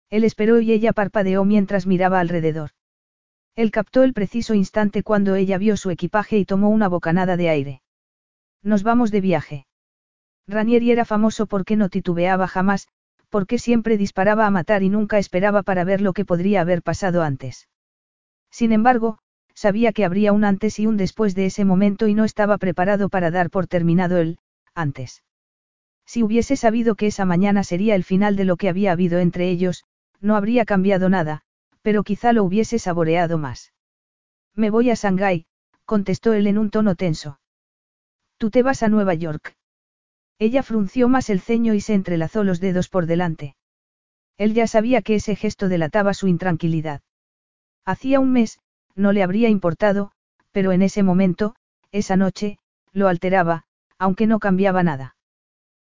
Él 0.09 0.23
esperó 0.23 0.61
y 0.61 0.71
ella 0.71 0.93
parpadeó 0.93 1.43
mientras 1.43 1.85
miraba 1.85 2.21
alrededor. 2.21 2.69
Él 3.55 3.69
captó 3.71 4.03
el 4.03 4.13
preciso 4.13 4.55
instante 4.55 5.03
cuando 5.03 5.35
ella 5.35 5.57
vio 5.57 5.77
su 5.77 5.91
equipaje 5.91 6.37
y 6.39 6.45
tomó 6.45 6.69
una 6.69 6.87
bocanada 6.87 7.37
de 7.37 7.49
aire. 7.49 7.81
Nos 8.63 8.83
vamos 8.83 9.11
de 9.11 9.21
viaje. 9.21 9.67
Ranieri 10.47 10.91
era 10.91 11.05
famoso 11.05 11.45
porque 11.45 11.75
no 11.75 11.89
titubeaba 11.89 12.47
jamás, 12.47 12.87
porque 13.29 13.59
siempre 13.59 13.97
disparaba 13.97 14.47
a 14.47 14.51
matar 14.51 14.83
y 14.83 14.89
nunca 14.89 15.17
esperaba 15.17 15.63
para 15.63 15.83
ver 15.83 16.01
lo 16.01 16.13
que 16.13 16.25
podría 16.25 16.61
haber 16.61 16.81
pasado 16.81 17.23
antes. 17.23 17.67
Sin 18.49 18.71
embargo, 18.71 19.19
sabía 19.53 19.91
que 19.93 20.05
habría 20.05 20.33
un 20.33 20.43
antes 20.43 20.79
y 20.79 20.87
un 20.87 20.97
después 20.97 21.35
de 21.35 21.45
ese 21.45 21.65
momento 21.65 22.07
y 22.07 22.13
no 22.13 22.25
estaba 22.25 22.57
preparado 22.57 23.09
para 23.09 23.31
dar 23.31 23.49
por 23.49 23.67
terminado 23.67 24.17
el 24.17 24.39
antes. 24.73 25.23
Si 26.05 26.23
hubiese 26.23 26.55
sabido 26.55 26.95
que 26.95 27.07
esa 27.07 27.25
mañana 27.25 27.63
sería 27.63 27.95
el 27.95 28.03
final 28.03 28.35
de 28.35 28.45
lo 28.45 28.57
que 28.57 28.69
había 28.69 28.91
habido 28.91 29.19
entre 29.19 29.49
ellos, 29.49 29.83
no 30.19 30.35
habría 30.35 30.65
cambiado 30.65 31.09
nada, 31.09 31.43
pero 31.83 32.03
quizá 32.03 32.33
lo 32.33 32.43
hubiese 32.43 32.79
saboreado 32.79 33.37
más. 33.37 33.73
Me 34.55 34.71
voy 34.71 34.89
a 34.89 34.95
Shanghái, 34.95 35.45
contestó 35.85 36.33
él 36.33 36.47
en 36.47 36.57
un 36.57 36.71
tono 36.71 36.95
tenso. 36.95 37.39
Tú 38.37 38.49
te 38.49 38.63
vas 38.63 38.81
a 38.81 38.87
Nueva 38.87 39.13
York. 39.13 39.55
Ella 40.39 40.63
frunció 40.63 41.07
más 41.07 41.29
el 41.29 41.39
ceño 41.39 41.73
y 41.73 41.81
se 41.81 41.93
entrelazó 41.93 42.43
los 42.43 42.59
dedos 42.59 42.89
por 42.89 43.05
delante. 43.05 43.55
Él 44.37 44.53
ya 44.53 44.65
sabía 44.65 45.01
que 45.01 45.15
ese 45.15 45.35
gesto 45.35 45.69
delataba 45.69 46.13
su 46.13 46.27
intranquilidad. 46.27 47.01
Hacía 47.85 48.19
un 48.19 48.31
mes, 48.31 48.59
no 48.95 49.11
le 49.11 49.21
habría 49.21 49.49
importado, 49.49 50.11
pero 50.51 50.71
en 50.71 50.81
ese 50.81 51.03
momento, 51.03 51.55
esa 51.91 52.15
noche, 52.15 52.57
lo 52.91 53.07
alteraba, 53.07 53.65
aunque 53.97 54.25
no 54.25 54.39
cambiaba 54.39 54.83
nada. 54.83 55.15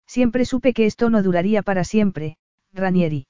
Siempre 0.07 0.45
supe 0.45 0.73
que 0.73 0.85
esto 0.85 1.09
no 1.09 1.23
duraría 1.23 1.61
para 1.61 1.83
siempre, 1.83 2.37
Ranieri. 2.73 3.27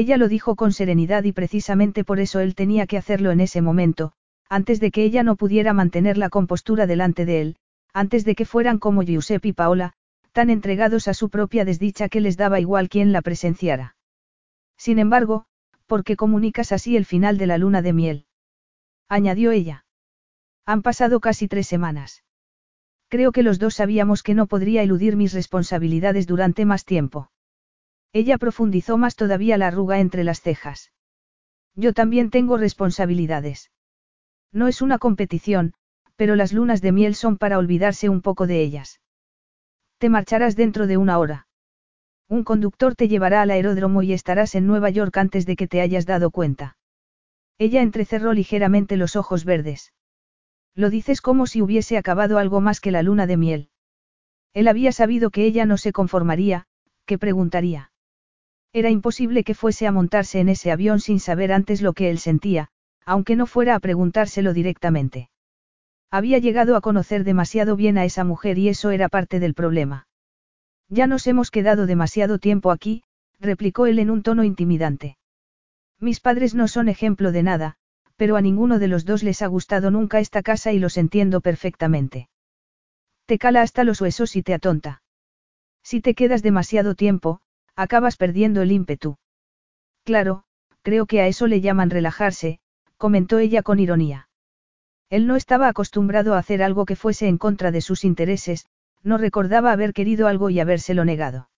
Ella 0.00 0.16
lo 0.16 0.28
dijo 0.28 0.54
con 0.54 0.70
serenidad 0.70 1.24
y 1.24 1.32
precisamente 1.32 2.04
por 2.04 2.20
eso 2.20 2.38
él 2.38 2.54
tenía 2.54 2.86
que 2.86 2.96
hacerlo 2.96 3.32
en 3.32 3.40
ese 3.40 3.62
momento, 3.62 4.12
antes 4.48 4.78
de 4.78 4.92
que 4.92 5.02
ella 5.02 5.24
no 5.24 5.34
pudiera 5.34 5.72
mantener 5.72 6.16
la 6.18 6.28
compostura 6.28 6.86
delante 6.86 7.26
de 7.26 7.40
él, 7.40 7.56
antes 7.92 8.24
de 8.24 8.36
que 8.36 8.44
fueran 8.44 8.78
como 8.78 9.02
Giuseppe 9.02 9.48
y 9.48 9.52
Paola, 9.52 9.94
tan 10.30 10.50
entregados 10.50 11.08
a 11.08 11.14
su 11.14 11.30
propia 11.30 11.64
desdicha 11.64 12.08
que 12.08 12.20
les 12.20 12.36
daba 12.36 12.60
igual 12.60 12.88
quien 12.88 13.10
la 13.10 13.22
presenciara. 13.22 13.96
Sin 14.76 15.00
embargo, 15.00 15.46
¿por 15.86 16.04
qué 16.04 16.14
comunicas 16.14 16.70
así 16.70 16.96
el 16.96 17.04
final 17.04 17.36
de 17.36 17.48
la 17.48 17.58
luna 17.58 17.82
de 17.82 17.92
miel? 17.92 18.26
añadió 19.08 19.50
ella. 19.50 19.84
Han 20.64 20.82
pasado 20.82 21.18
casi 21.18 21.48
tres 21.48 21.66
semanas. 21.66 22.22
Creo 23.08 23.32
que 23.32 23.42
los 23.42 23.58
dos 23.58 23.74
sabíamos 23.74 24.22
que 24.22 24.34
no 24.34 24.46
podría 24.46 24.84
eludir 24.84 25.16
mis 25.16 25.32
responsabilidades 25.32 26.28
durante 26.28 26.64
más 26.64 26.84
tiempo. 26.84 27.32
Ella 28.12 28.38
profundizó 28.38 28.96
más 28.96 29.16
todavía 29.16 29.58
la 29.58 29.68
arruga 29.68 30.00
entre 30.00 30.24
las 30.24 30.40
cejas. 30.40 30.92
Yo 31.74 31.92
también 31.92 32.30
tengo 32.30 32.56
responsabilidades. 32.56 33.70
No 34.52 34.66
es 34.66 34.82
una 34.82 34.98
competición, 34.98 35.74
pero 36.16 36.34
las 36.34 36.52
lunas 36.52 36.80
de 36.80 36.92
miel 36.92 37.14
son 37.14 37.36
para 37.36 37.58
olvidarse 37.58 38.08
un 38.08 38.22
poco 38.22 38.46
de 38.46 38.62
ellas. 38.62 39.00
Te 39.98 40.08
marcharás 40.08 40.56
dentro 40.56 40.86
de 40.86 40.96
una 40.96 41.18
hora. 41.18 41.46
Un 42.28 42.44
conductor 42.44 42.94
te 42.94 43.08
llevará 43.08 43.42
al 43.42 43.50
aeródromo 43.50 44.02
y 44.02 44.12
estarás 44.12 44.54
en 44.54 44.66
Nueva 44.66 44.90
York 44.90 45.16
antes 45.16 45.46
de 45.46 45.56
que 45.56 45.68
te 45.68 45.80
hayas 45.80 46.06
dado 46.06 46.30
cuenta. 46.30 46.76
Ella 47.58 47.82
entrecerró 47.82 48.32
ligeramente 48.32 48.96
los 48.96 49.16
ojos 49.16 49.44
verdes. 49.44 49.92
Lo 50.74 50.90
dices 50.90 51.20
como 51.20 51.46
si 51.46 51.62
hubiese 51.62 51.96
acabado 51.96 52.38
algo 52.38 52.60
más 52.60 52.80
que 52.80 52.90
la 52.90 53.02
luna 53.02 53.26
de 53.26 53.36
miel. 53.36 53.70
Él 54.54 54.68
había 54.68 54.92
sabido 54.92 55.30
que 55.30 55.44
ella 55.44 55.66
no 55.66 55.76
se 55.76 55.92
conformaría, 55.92 56.66
que 57.04 57.18
preguntaría. 57.18 57.90
Era 58.72 58.90
imposible 58.90 59.44
que 59.44 59.54
fuese 59.54 59.86
a 59.86 59.92
montarse 59.92 60.40
en 60.40 60.48
ese 60.48 60.70
avión 60.70 61.00
sin 61.00 61.20
saber 61.20 61.52
antes 61.52 61.80
lo 61.80 61.92
que 61.92 62.10
él 62.10 62.18
sentía, 62.18 62.68
aunque 63.04 63.36
no 63.36 63.46
fuera 63.46 63.74
a 63.74 63.80
preguntárselo 63.80 64.52
directamente. 64.52 65.30
Había 66.10 66.38
llegado 66.38 66.76
a 66.76 66.80
conocer 66.80 67.24
demasiado 67.24 67.76
bien 67.76 67.98
a 67.98 68.04
esa 68.04 68.24
mujer 68.24 68.58
y 68.58 68.68
eso 68.68 68.90
era 68.90 69.08
parte 69.08 69.40
del 69.40 69.54
problema. 69.54 70.06
Ya 70.88 71.06
nos 71.06 71.26
hemos 71.26 71.50
quedado 71.50 71.86
demasiado 71.86 72.38
tiempo 72.38 72.70
aquí, 72.70 73.02
replicó 73.40 73.86
él 73.86 73.98
en 73.98 74.10
un 74.10 74.22
tono 74.22 74.44
intimidante. 74.44 75.18
Mis 76.00 76.20
padres 76.20 76.54
no 76.54 76.68
son 76.68 76.88
ejemplo 76.88 77.32
de 77.32 77.42
nada, 77.42 77.76
pero 78.16 78.36
a 78.36 78.40
ninguno 78.40 78.78
de 78.78 78.88
los 78.88 79.04
dos 79.04 79.22
les 79.22 79.42
ha 79.42 79.46
gustado 79.46 79.90
nunca 79.90 80.20
esta 80.20 80.42
casa 80.42 80.72
y 80.72 80.78
los 80.78 80.96
entiendo 80.96 81.40
perfectamente. 81.40 82.28
Te 83.26 83.38
cala 83.38 83.62
hasta 83.62 83.84
los 83.84 84.00
huesos 84.00 84.36
y 84.36 84.42
te 84.42 84.54
atonta. 84.54 85.02
Si 85.82 86.00
te 86.00 86.14
quedas 86.14 86.42
demasiado 86.42 86.94
tiempo, 86.94 87.40
acabas 87.78 88.16
perdiendo 88.16 88.60
el 88.60 88.72
ímpetu. 88.72 89.18
Claro, 90.04 90.42
creo 90.82 91.06
que 91.06 91.20
a 91.20 91.28
eso 91.28 91.46
le 91.46 91.60
llaman 91.60 91.90
relajarse, 91.90 92.58
comentó 92.96 93.38
ella 93.38 93.62
con 93.62 93.78
ironía. 93.78 94.28
Él 95.10 95.28
no 95.28 95.36
estaba 95.36 95.68
acostumbrado 95.68 96.34
a 96.34 96.38
hacer 96.38 96.60
algo 96.60 96.84
que 96.86 96.96
fuese 96.96 97.28
en 97.28 97.38
contra 97.38 97.70
de 97.70 97.80
sus 97.80 98.04
intereses, 98.04 98.66
no 99.04 99.16
recordaba 99.16 99.70
haber 99.70 99.92
querido 99.92 100.26
algo 100.26 100.50
y 100.50 100.58
habérselo 100.58 101.04
negado. 101.04 101.50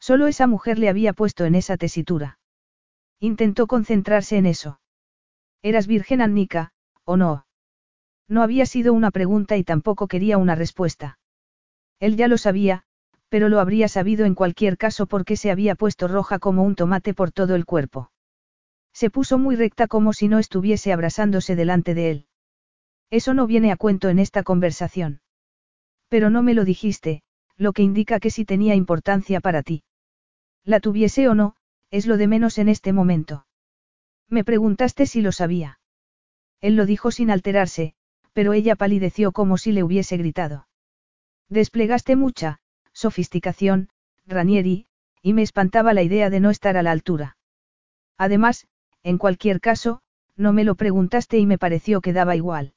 Solo 0.00 0.26
esa 0.26 0.48
mujer 0.48 0.80
le 0.80 0.88
había 0.88 1.12
puesto 1.12 1.44
en 1.44 1.54
esa 1.54 1.76
tesitura. 1.76 2.40
Intentó 3.20 3.68
concentrarse 3.68 4.38
en 4.38 4.46
eso. 4.46 4.80
¿Eras 5.62 5.86
virgen, 5.86 6.20
Annika, 6.22 6.72
o 7.04 7.16
no? 7.16 7.46
No 8.28 8.42
había 8.42 8.66
sido 8.66 8.92
una 8.92 9.12
pregunta 9.12 9.56
y 9.56 9.62
tampoco 9.62 10.08
quería 10.08 10.38
una 10.38 10.56
respuesta. 10.56 11.18
Él 12.00 12.16
ya 12.16 12.26
lo 12.26 12.36
sabía, 12.36 12.82
pero 13.28 13.48
lo 13.48 13.60
habría 13.60 13.88
sabido 13.88 14.24
en 14.24 14.34
cualquier 14.34 14.76
caso 14.76 15.06
porque 15.06 15.36
se 15.36 15.50
había 15.50 15.74
puesto 15.74 16.08
roja 16.08 16.38
como 16.38 16.62
un 16.62 16.74
tomate 16.74 17.14
por 17.14 17.32
todo 17.32 17.54
el 17.54 17.64
cuerpo. 17.64 18.10
Se 18.92 19.10
puso 19.10 19.38
muy 19.38 19.56
recta 19.56 19.88
como 19.88 20.12
si 20.12 20.28
no 20.28 20.38
estuviese 20.38 20.92
abrasándose 20.92 21.56
delante 21.56 21.94
de 21.94 22.10
él. 22.10 22.26
Eso 23.10 23.34
no 23.34 23.46
viene 23.46 23.72
a 23.72 23.76
cuento 23.76 24.08
en 24.08 24.18
esta 24.18 24.42
conversación. 24.42 25.20
Pero 26.08 26.30
no 26.30 26.42
me 26.42 26.54
lo 26.54 26.64
dijiste, 26.64 27.22
lo 27.56 27.72
que 27.72 27.82
indica 27.82 28.20
que 28.20 28.30
sí 28.30 28.44
tenía 28.44 28.74
importancia 28.74 29.40
para 29.40 29.62
ti. 29.62 29.82
La 30.64 30.80
tuviese 30.80 31.28
o 31.28 31.34
no, 31.34 31.56
es 31.90 32.06
lo 32.06 32.16
de 32.16 32.26
menos 32.26 32.58
en 32.58 32.68
este 32.68 32.92
momento. 32.92 33.46
Me 34.28 34.44
preguntaste 34.44 35.06
si 35.06 35.20
lo 35.20 35.32
sabía. 35.32 35.78
Él 36.60 36.76
lo 36.76 36.86
dijo 36.86 37.10
sin 37.10 37.30
alterarse, 37.30 37.94
pero 38.32 38.52
ella 38.52 38.76
palideció 38.76 39.32
como 39.32 39.56
si 39.56 39.72
le 39.72 39.82
hubiese 39.82 40.16
gritado. 40.16 40.66
Desplegaste 41.48 42.16
mucha, 42.16 42.60
sofisticación, 42.96 43.90
Ranieri, 44.26 44.86
y 45.20 45.34
me 45.34 45.42
espantaba 45.42 45.92
la 45.92 46.02
idea 46.02 46.30
de 46.30 46.40
no 46.40 46.48
estar 46.48 46.78
a 46.78 46.82
la 46.82 46.92
altura. 46.92 47.36
Además, 48.16 48.66
en 49.02 49.18
cualquier 49.18 49.60
caso, 49.60 50.00
no 50.34 50.54
me 50.54 50.64
lo 50.64 50.76
preguntaste 50.76 51.36
y 51.38 51.44
me 51.44 51.58
pareció 51.58 52.00
que 52.00 52.14
daba 52.14 52.36
igual. 52.36 52.72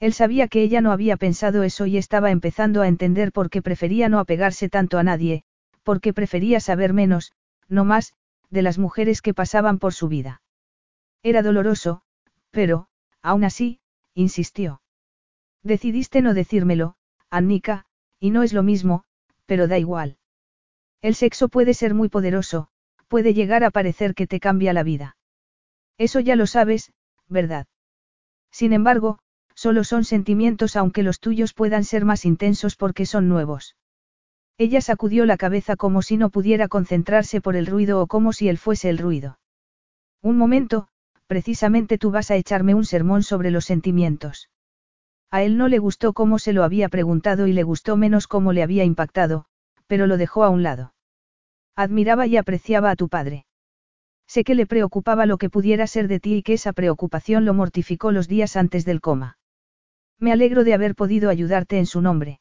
Él 0.00 0.12
sabía 0.12 0.48
que 0.48 0.62
ella 0.62 0.80
no 0.80 0.90
había 0.90 1.16
pensado 1.16 1.62
eso 1.62 1.86
y 1.86 1.98
estaba 1.98 2.32
empezando 2.32 2.82
a 2.82 2.88
entender 2.88 3.30
por 3.30 3.48
qué 3.48 3.62
prefería 3.62 4.08
no 4.08 4.18
apegarse 4.18 4.68
tanto 4.68 4.98
a 4.98 5.04
nadie, 5.04 5.44
porque 5.84 6.12
prefería 6.12 6.58
saber 6.58 6.92
menos, 6.92 7.32
no 7.68 7.84
más, 7.84 8.14
de 8.50 8.62
las 8.62 8.78
mujeres 8.78 9.22
que 9.22 9.34
pasaban 9.34 9.78
por 9.78 9.94
su 9.94 10.08
vida. 10.08 10.42
Era 11.22 11.42
doloroso, 11.42 12.02
pero, 12.50 12.88
aún 13.22 13.44
así, 13.44 13.80
insistió. 14.14 14.82
Decidiste 15.62 16.22
no 16.22 16.34
decírmelo, 16.34 16.96
Annika, 17.30 17.86
y 18.18 18.30
no 18.30 18.42
es 18.42 18.52
lo 18.52 18.62
mismo, 18.62 19.04
pero 19.48 19.66
da 19.66 19.78
igual. 19.78 20.18
El 21.00 21.14
sexo 21.14 21.48
puede 21.48 21.72
ser 21.72 21.94
muy 21.94 22.10
poderoso, 22.10 22.68
puede 23.08 23.32
llegar 23.32 23.64
a 23.64 23.70
parecer 23.70 24.14
que 24.14 24.26
te 24.26 24.40
cambia 24.40 24.74
la 24.74 24.82
vida. 24.82 25.16
Eso 25.96 26.20
ya 26.20 26.36
lo 26.36 26.46
sabes, 26.46 26.92
¿verdad? 27.28 27.66
Sin 28.52 28.74
embargo, 28.74 29.18
solo 29.54 29.84
son 29.84 30.04
sentimientos 30.04 30.76
aunque 30.76 31.02
los 31.02 31.18
tuyos 31.18 31.54
puedan 31.54 31.84
ser 31.84 32.04
más 32.04 32.26
intensos 32.26 32.76
porque 32.76 33.06
son 33.06 33.28
nuevos. 33.30 33.74
Ella 34.58 34.82
sacudió 34.82 35.24
la 35.24 35.38
cabeza 35.38 35.76
como 35.76 36.02
si 36.02 36.18
no 36.18 36.28
pudiera 36.28 36.68
concentrarse 36.68 37.40
por 37.40 37.56
el 37.56 37.66
ruido 37.66 38.02
o 38.02 38.06
como 38.06 38.34
si 38.34 38.50
él 38.50 38.58
fuese 38.58 38.90
el 38.90 38.98
ruido. 38.98 39.38
Un 40.20 40.36
momento, 40.36 40.88
precisamente 41.26 41.96
tú 41.96 42.10
vas 42.10 42.30
a 42.30 42.36
echarme 42.36 42.74
un 42.74 42.84
sermón 42.84 43.22
sobre 43.22 43.50
los 43.50 43.64
sentimientos. 43.64 44.50
A 45.30 45.42
él 45.42 45.56
no 45.58 45.68
le 45.68 45.78
gustó 45.78 46.12
cómo 46.14 46.38
se 46.38 46.52
lo 46.52 46.64
había 46.64 46.88
preguntado 46.88 47.46
y 47.46 47.52
le 47.52 47.62
gustó 47.62 47.96
menos 47.96 48.26
cómo 48.26 48.52
le 48.52 48.62
había 48.62 48.84
impactado, 48.84 49.44
pero 49.86 50.06
lo 50.06 50.16
dejó 50.16 50.44
a 50.44 50.48
un 50.48 50.62
lado. 50.62 50.94
Admiraba 51.76 52.26
y 52.26 52.36
apreciaba 52.36 52.90
a 52.90 52.96
tu 52.96 53.08
padre. 53.08 53.46
Sé 54.26 54.44
que 54.44 54.54
le 54.54 54.66
preocupaba 54.66 55.24
lo 55.24 55.38
que 55.38 55.48
pudiera 55.48 55.86
ser 55.86 56.06
de 56.06 56.20
ti 56.20 56.36
y 56.36 56.42
que 56.42 56.52
esa 56.52 56.72
preocupación 56.72 57.44
lo 57.44 57.54
mortificó 57.54 58.12
los 58.12 58.28
días 58.28 58.56
antes 58.56 58.84
del 58.84 59.00
coma. 59.00 59.38
Me 60.18 60.32
alegro 60.32 60.64
de 60.64 60.74
haber 60.74 60.94
podido 60.94 61.30
ayudarte 61.30 61.78
en 61.78 61.86
su 61.86 62.02
nombre. 62.02 62.40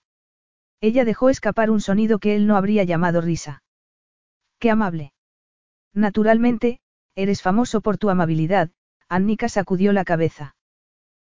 Ella 0.81 1.05
dejó 1.05 1.29
escapar 1.29 1.71
un 1.71 1.79
sonido 1.79 2.19
que 2.19 2.35
él 2.35 2.45
no 2.45 2.57
habría 2.57 2.83
llamado 2.83 3.21
risa. 3.21 3.63
Qué 4.59 4.69
amable. 4.69 5.13
Naturalmente, 5.93 6.79
eres 7.15 7.41
famoso 7.41 7.81
por 7.81 7.97
tu 7.97 8.09
amabilidad, 8.09 8.69
Annika 9.07 9.47
sacudió 9.47 9.93
la 9.93 10.03
cabeza. 10.03 10.56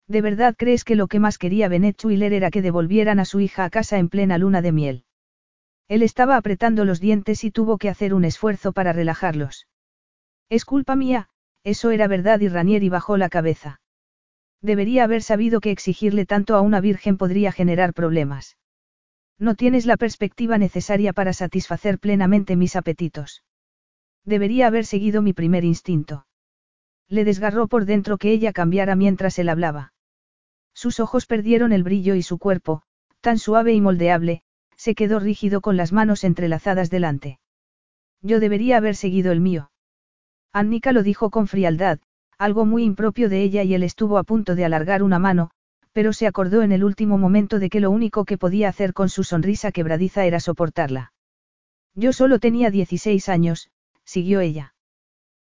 ¿De 0.08 0.22
verdad 0.22 0.54
crees 0.56 0.84
que 0.84 0.96
lo 0.96 1.06
que 1.06 1.20
más 1.20 1.36
quería 1.36 1.68
Bennett 1.68 2.02
Wheeler 2.02 2.32
era 2.32 2.50
que 2.50 2.62
devolvieran 2.62 3.20
a 3.20 3.26
su 3.26 3.40
hija 3.40 3.64
a 3.64 3.70
casa 3.70 3.98
en 3.98 4.08
plena 4.08 4.38
luna 4.38 4.62
de 4.62 4.72
miel? 4.72 5.04
Él 5.86 6.02
estaba 6.02 6.36
apretando 6.36 6.86
los 6.86 6.98
dientes 6.98 7.44
y 7.44 7.50
tuvo 7.50 7.76
que 7.76 7.90
hacer 7.90 8.14
un 8.14 8.24
esfuerzo 8.24 8.72
para 8.72 8.94
relajarlos. 8.94 9.68
Es 10.48 10.64
culpa 10.64 10.96
mía, 10.96 11.28
eso 11.62 11.90
era 11.90 12.08
verdad 12.08 12.40
y 12.40 12.48
Ranieri 12.48 12.88
bajó 12.88 13.18
la 13.18 13.28
cabeza. 13.28 13.82
Debería 14.62 15.04
haber 15.04 15.22
sabido 15.22 15.60
que 15.60 15.70
exigirle 15.70 16.24
tanto 16.24 16.56
a 16.56 16.62
una 16.62 16.80
virgen 16.80 17.18
podría 17.18 17.52
generar 17.52 17.92
problemas. 17.92 18.56
No 19.38 19.54
tienes 19.56 19.84
la 19.84 19.98
perspectiva 19.98 20.56
necesaria 20.56 21.12
para 21.12 21.34
satisfacer 21.34 21.98
plenamente 21.98 22.56
mis 22.56 22.76
apetitos. 22.76 23.44
Debería 24.24 24.66
haber 24.68 24.86
seguido 24.86 25.20
mi 25.20 25.34
primer 25.34 25.64
instinto. 25.64 26.26
Le 27.08 27.24
desgarró 27.24 27.68
por 27.68 27.84
dentro 27.84 28.16
que 28.16 28.32
ella 28.32 28.52
cambiara 28.52 28.96
mientras 28.96 29.38
él 29.38 29.50
hablaba. 29.50 29.92
Sus 30.78 31.00
ojos 31.00 31.26
perdieron 31.26 31.72
el 31.72 31.82
brillo 31.82 32.14
y 32.14 32.22
su 32.22 32.38
cuerpo, 32.38 32.82
tan 33.20 33.40
suave 33.40 33.74
y 33.74 33.80
moldeable, 33.80 34.42
se 34.76 34.94
quedó 34.94 35.18
rígido 35.18 35.60
con 35.60 35.76
las 35.76 35.92
manos 35.92 36.22
entrelazadas 36.22 36.88
delante. 36.88 37.40
Yo 38.22 38.38
debería 38.38 38.76
haber 38.76 38.94
seguido 38.94 39.32
el 39.32 39.40
mío. 39.40 39.72
Annika 40.52 40.92
lo 40.92 41.02
dijo 41.02 41.30
con 41.30 41.48
frialdad, 41.48 41.98
algo 42.38 42.64
muy 42.64 42.84
impropio 42.84 43.28
de 43.28 43.42
ella 43.42 43.64
y 43.64 43.74
él 43.74 43.82
estuvo 43.82 44.18
a 44.18 44.22
punto 44.22 44.54
de 44.54 44.64
alargar 44.64 45.02
una 45.02 45.18
mano, 45.18 45.50
pero 45.90 46.12
se 46.12 46.28
acordó 46.28 46.62
en 46.62 46.70
el 46.70 46.84
último 46.84 47.18
momento 47.18 47.58
de 47.58 47.70
que 47.70 47.80
lo 47.80 47.90
único 47.90 48.24
que 48.24 48.38
podía 48.38 48.68
hacer 48.68 48.92
con 48.92 49.08
su 49.08 49.24
sonrisa 49.24 49.72
quebradiza 49.72 50.26
era 50.26 50.38
soportarla. 50.38 51.12
Yo 51.96 52.12
solo 52.12 52.38
tenía 52.38 52.70
16 52.70 53.28
años, 53.28 53.72
siguió 54.04 54.38
ella. 54.38 54.74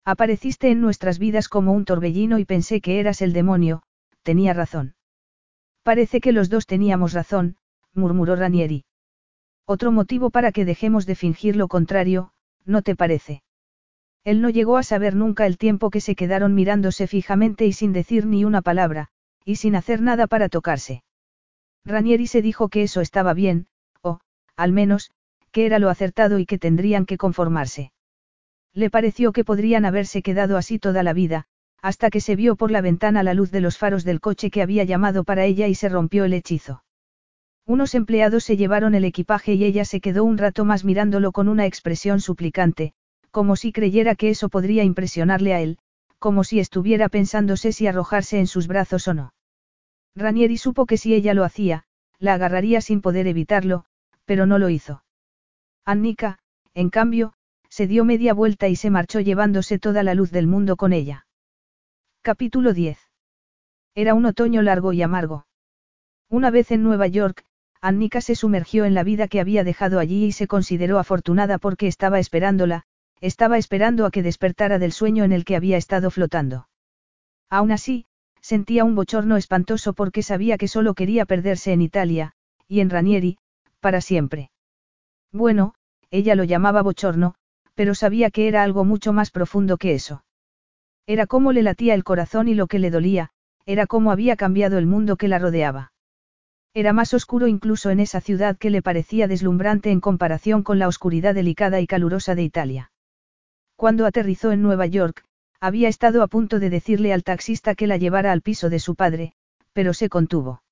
Apareciste 0.07 0.71
en 0.71 0.81
nuestras 0.81 1.19
vidas 1.19 1.51
como 1.51 1.75
un 1.75 1.85
torbellino 1.85 2.39
y 2.39 2.47
pensé 2.47 2.81
que 2.81 2.99
eras 2.99 3.21
el 3.21 3.35
demonio, 3.35 3.83
tenía 4.23 4.55
razón. 4.55 4.95
Parece 5.91 6.21
que 6.21 6.33
los 6.33 6.51
dos 6.51 6.67
teníamos 6.67 7.15
razón, 7.15 7.57
murmuró 7.95 8.37
Ranieri. 8.37 8.85
Otro 9.65 9.91
motivo 9.91 10.29
para 10.29 10.53
que 10.53 10.67
dejemos 10.67 11.07
de 11.07 11.15
fingir 11.15 11.57
lo 11.57 11.67
contrario, 11.67 12.33
¿no 12.67 12.83
te 12.83 12.95
parece? 12.95 13.43
Él 14.23 14.43
no 14.43 14.51
llegó 14.51 14.77
a 14.77 14.83
saber 14.83 15.15
nunca 15.15 15.47
el 15.47 15.57
tiempo 15.57 15.89
que 15.89 16.03
se 16.03 16.15
quedaron 16.15 16.55
mirándose 16.55 17.07
fijamente 17.07 17.65
y 17.65 17.73
sin 17.73 17.95
decir 17.95 18.27
ni 18.27 18.45
una 18.45 18.61
palabra, 18.61 19.09
y 19.47 19.57
sin 19.57 19.75
hacer 19.77 20.03
nada 20.03 20.27
para 20.27 20.51
tocarse. 20.51 21.05
Ranieri 21.87 22.27
se 22.27 22.43
dijo 22.43 22.69
que 22.69 22.83
eso 22.83 23.01
estaba 23.01 23.33
bien, 23.33 23.67
o, 24.03 24.21
al 24.57 24.73
menos, 24.73 25.11
que 25.53 25.65
era 25.65 25.79
lo 25.79 25.89
acertado 25.89 26.39
y 26.39 26.45
que 26.45 26.59
tendrían 26.59 27.07
que 27.07 27.17
conformarse. 27.17 27.93
Le 28.75 28.91
pareció 28.91 29.33
que 29.33 29.43
podrían 29.43 29.87
haberse 29.87 30.21
quedado 30.21 30.59
así 30.59 30.79
toda 30.79 31.03
la 31.03 31.15
vida, 31.15 31.47
hasta 31.81 32.11
que 32.11 32.21
se 32.21 32.37
vio 32.37 32.57
por 32.57 32.71
la 32.71 32.81
ventana 32.81 33.23
la 33.23 33.35
luz 33.35 33.51
de 33.51 33.61
los 33.61 33.79
faros 33.79 34.05
del 34.05 34.21
coche 34.21 34.51
que 34.51 34.63
había 34.63 34.85
llamado 34.85 35.25
para 35.25 35.45
ella 35.45 35.69
y 35.69 35.75
se 35.75 35.89
rompió 35.89 36.25
el 36.25 36.33
hechizo. 36.33 36.83
Unos 37.67 37.95
empleados 37.95 38.45
se 38.45 38.57
llevaron 38.57 38.95
el 38.95 39.05
equipaje 39.05 39.55
y 39.55 39.65
ella 39.65 39.85
se 39.85 40.01
quedó 40.01 40.25
un 40.25 40.39
rato 40.39 40.65
más 40.65 40.85
mirándolo 40.85 41.33
con 41.33 41.49
una 41.49 41.67
expresión 41.67 42.21
suplicante, 42.21 42.95
como 43.31 43.57
si 43.57 43.73
creyera 43.73 44.15
que 44.15 44.31
eso 44.31 44.49
podría 44.49 44.85
impresionarle 44.85 45.55
a 45.55 45.61
él, 45.61 45.79
como 46.19 46.45
si 46.45 46.59
estuviera 46.61 47.09
pensándose 47.09 47.73
si 47.73 47.87
arrojarse 47.87 48.39
en 48.39 48.47
sus 48.47 48.67
brazos 48.67 49.07
o 49.07 49.15
no. 49.15 49.35
Ranieri 50.17 50.57
supo 50.57 50.87
que 50.87 50.97
si 50.97 51.15
ella 51.15 51.35
lo 51.35 51.45
hacía, 51.45 51.85
la 52.19 52.35
agarraría 52.35 52.81
sin 52.81 53.01
poder 53.01 53.27
evitarlo, 53.27 53.85
pero 54.25 54.47
no 54.47 54.59
lo 54.59 54.69
hizo. 54.69 55.05
Annika, 55.85 56.41
en 56.75 56.91
cambio, 56.91 57.35
se 57.69 57.87
dio 57.87 58.05
media 58.05 58.35
vuelta 58.35 58.67
y 58.69 58.77
se 58.77 58.91
marchó 58.91 59.21
llevándose 59.21 59.79
toda 59.79 60.03
la 60.03 60.15
luz 60.15 60.31
del 60.31 60.47
mundo 60.47 60.77
con 60.77 60.93
ella. 60.93 61.27
Capítulo 62.29 62.75
10. 62.75 62.99
Era 63.95 64.13
un 64.13 64.27
otoño 64.27 64.61
largo 64.61 64.93
y 64.93 65.01
amargo. 65.01 65.47
Una 66.29 66.51
vez 66.51 66.71
en 66.73 66.83
Nueva 66.83 67.07
York, 67.07 67.43
Annika 67.81 68.21
se 68.21 68.35
sumergió 68.35 68.85
en 68.85 68.93
la 68.93 69.03
vida 69.03 69.29
que 69.29 69.41
había 69.41 69.65
dejado 69.65 69.99
allí 69.99 70.27
y 70.27 70.33
se 70.33 70.47
consideró 70.47 70.99
afortunada 70.99 71.57
porque 71.57 71.87
estaba 71.87 72.19
esperándola, 72.19 72.83
estaba 73.23 73.57
esperando 73.57 74.05
a 74.05 74.11
que 74.11 74.23
despertara 74.23 74.79
del 74.79 74.93
sueño 74.93 75.25
en 75.25 75.33
el 75.33 75.47
que 75.47 75.57
había 75.57 75.79
estado 75.79 76.11
flotando. 76.11 76.69
Aún 77.49 77.73
así, 77.73 78.05
Sentía 78.43 78.85
un 78.85 78.95
bochorno 78.95 79.39
espantoso 79.39 79.95
porque 79.95 80.23
sabía 80.23 80.59
que 80.59 80.69
solo 80.69 80.93
quería 80.93 81.25
perderse 81.25 81.73
en 81.73 81.81
Italia, 81.81 82.35
y 82.67 82.81
en 82.81 82.91
Ranieri, 82.91 83.39
para 83.81 84.03
siempre. 84.03 84.51
Bueno, 85.33 85.73
ella 86.11 86.35
lo 86.35 86.45
llamaba 86.45 86.83
bochorno, 86.83 87.37
pero 87.75 87.95
sabía 87.95 88.31
que 88.31 88.49
era 88.49 88.65
algo 88.65 88.85
mucho 88.85 89.15
más 89.15 89.31
profundo 89.31 89.79
que 89.79 89.95
eso. 89.95 90.25
Era 91.09 91.27
como 91.27 91.55
le 91.55 91.63
latía 91.63 91.95
el 91.95 92.05
corazón 92.05 92.49
y 92.49 92.55
lo 92.55 92.67
que 92.67 92.79
le 92.79 92.91
dolía, 92.91 93.31
era 93.65 93.87
cómo 93.87 94.13
había 94.13 94.37
cambiado 94.37 94.77
el 94.77 94.85
mundo 94.85 95.17
que 95.17 95.27
la 95.27 95.39
rodeaba. 95.39 95.91
Era 96.75 96.93
más 96.93 97.15
oscuro 97.15 97.47
incluso 97.47 97.89
en 97.89 97.99
esa 97.99 98.21
ciudad 98.21 98.59
que 98.59 98.69
le 98.69 98.83
parecía 98.83 99.27
deslumbrante 99.27 99.91
en 99.91 100.01
comparación 100.01 100.63
con 100.63 100.79
la 100.79 100.87
oscuridad 100.87 101.35
delicada 101.35 101.81
y 101.81 101.87
calurosa 101.87 102.35
de 102.35 102.43
Italia. 102.43 102.93
Cuando 103.75 104.05
aterrizó 104.05 104.53
en 104.53 104.61
Nueva 104.61 104.85
York, 104.85 105.25
había 105.61 105.89
estado 105.89 106.23
a 106.23 106.27
punto 106.27 106.59
de 106.59 106.69
decirle 106.69 107.15
al 107.15 107.25
taxista 107.25 107.75
que 107.75 107.87
la 107.87 107.97
llevara 107.97 108.31
al 108.31 108.43
piso 108.43 108.69
de 108.69 108.79
su 108.79 108.95
padre, 108.95 109.33
pero 109.73 109.95
se 109.95 110.11
contuvo. 110.11 110.63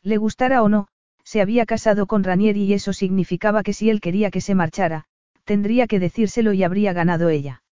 Le 0.00 0.16
gustara 0.16 0.62
o 0.62 0.68
no, 0.68 0.86
se 1.24 1.40
había 1.40 1.66
casado 1.66 2.06
con 2.06 2.22
Ranieri 2.22 2.62
y 2.62 2.72
eso 2.72 2.92
significaba 2.92 3.64
que 3.64 3.72
si 3.72 3.90
él 3.90 4.00
quería 4.00 4.30
que 4.30 4.40
se 4.40 4.54
marchara, 4.54 5.06
tendría 5.42 5.88
que 5.88 5.98
decírselo 5.98 6.52
y 6.52 6.62
habría 6.62 6.92
ganado 6.92 7.30
ella. 7.30 7.64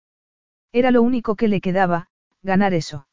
Era 0.74 0.90
lo 0.90 1.02
único 1.02 1.36
que 1.36 1.46
le 1.46 1.60
quedaba, 1.60 2.08
ganar 2.42 2.74
eso. 2.74 3.06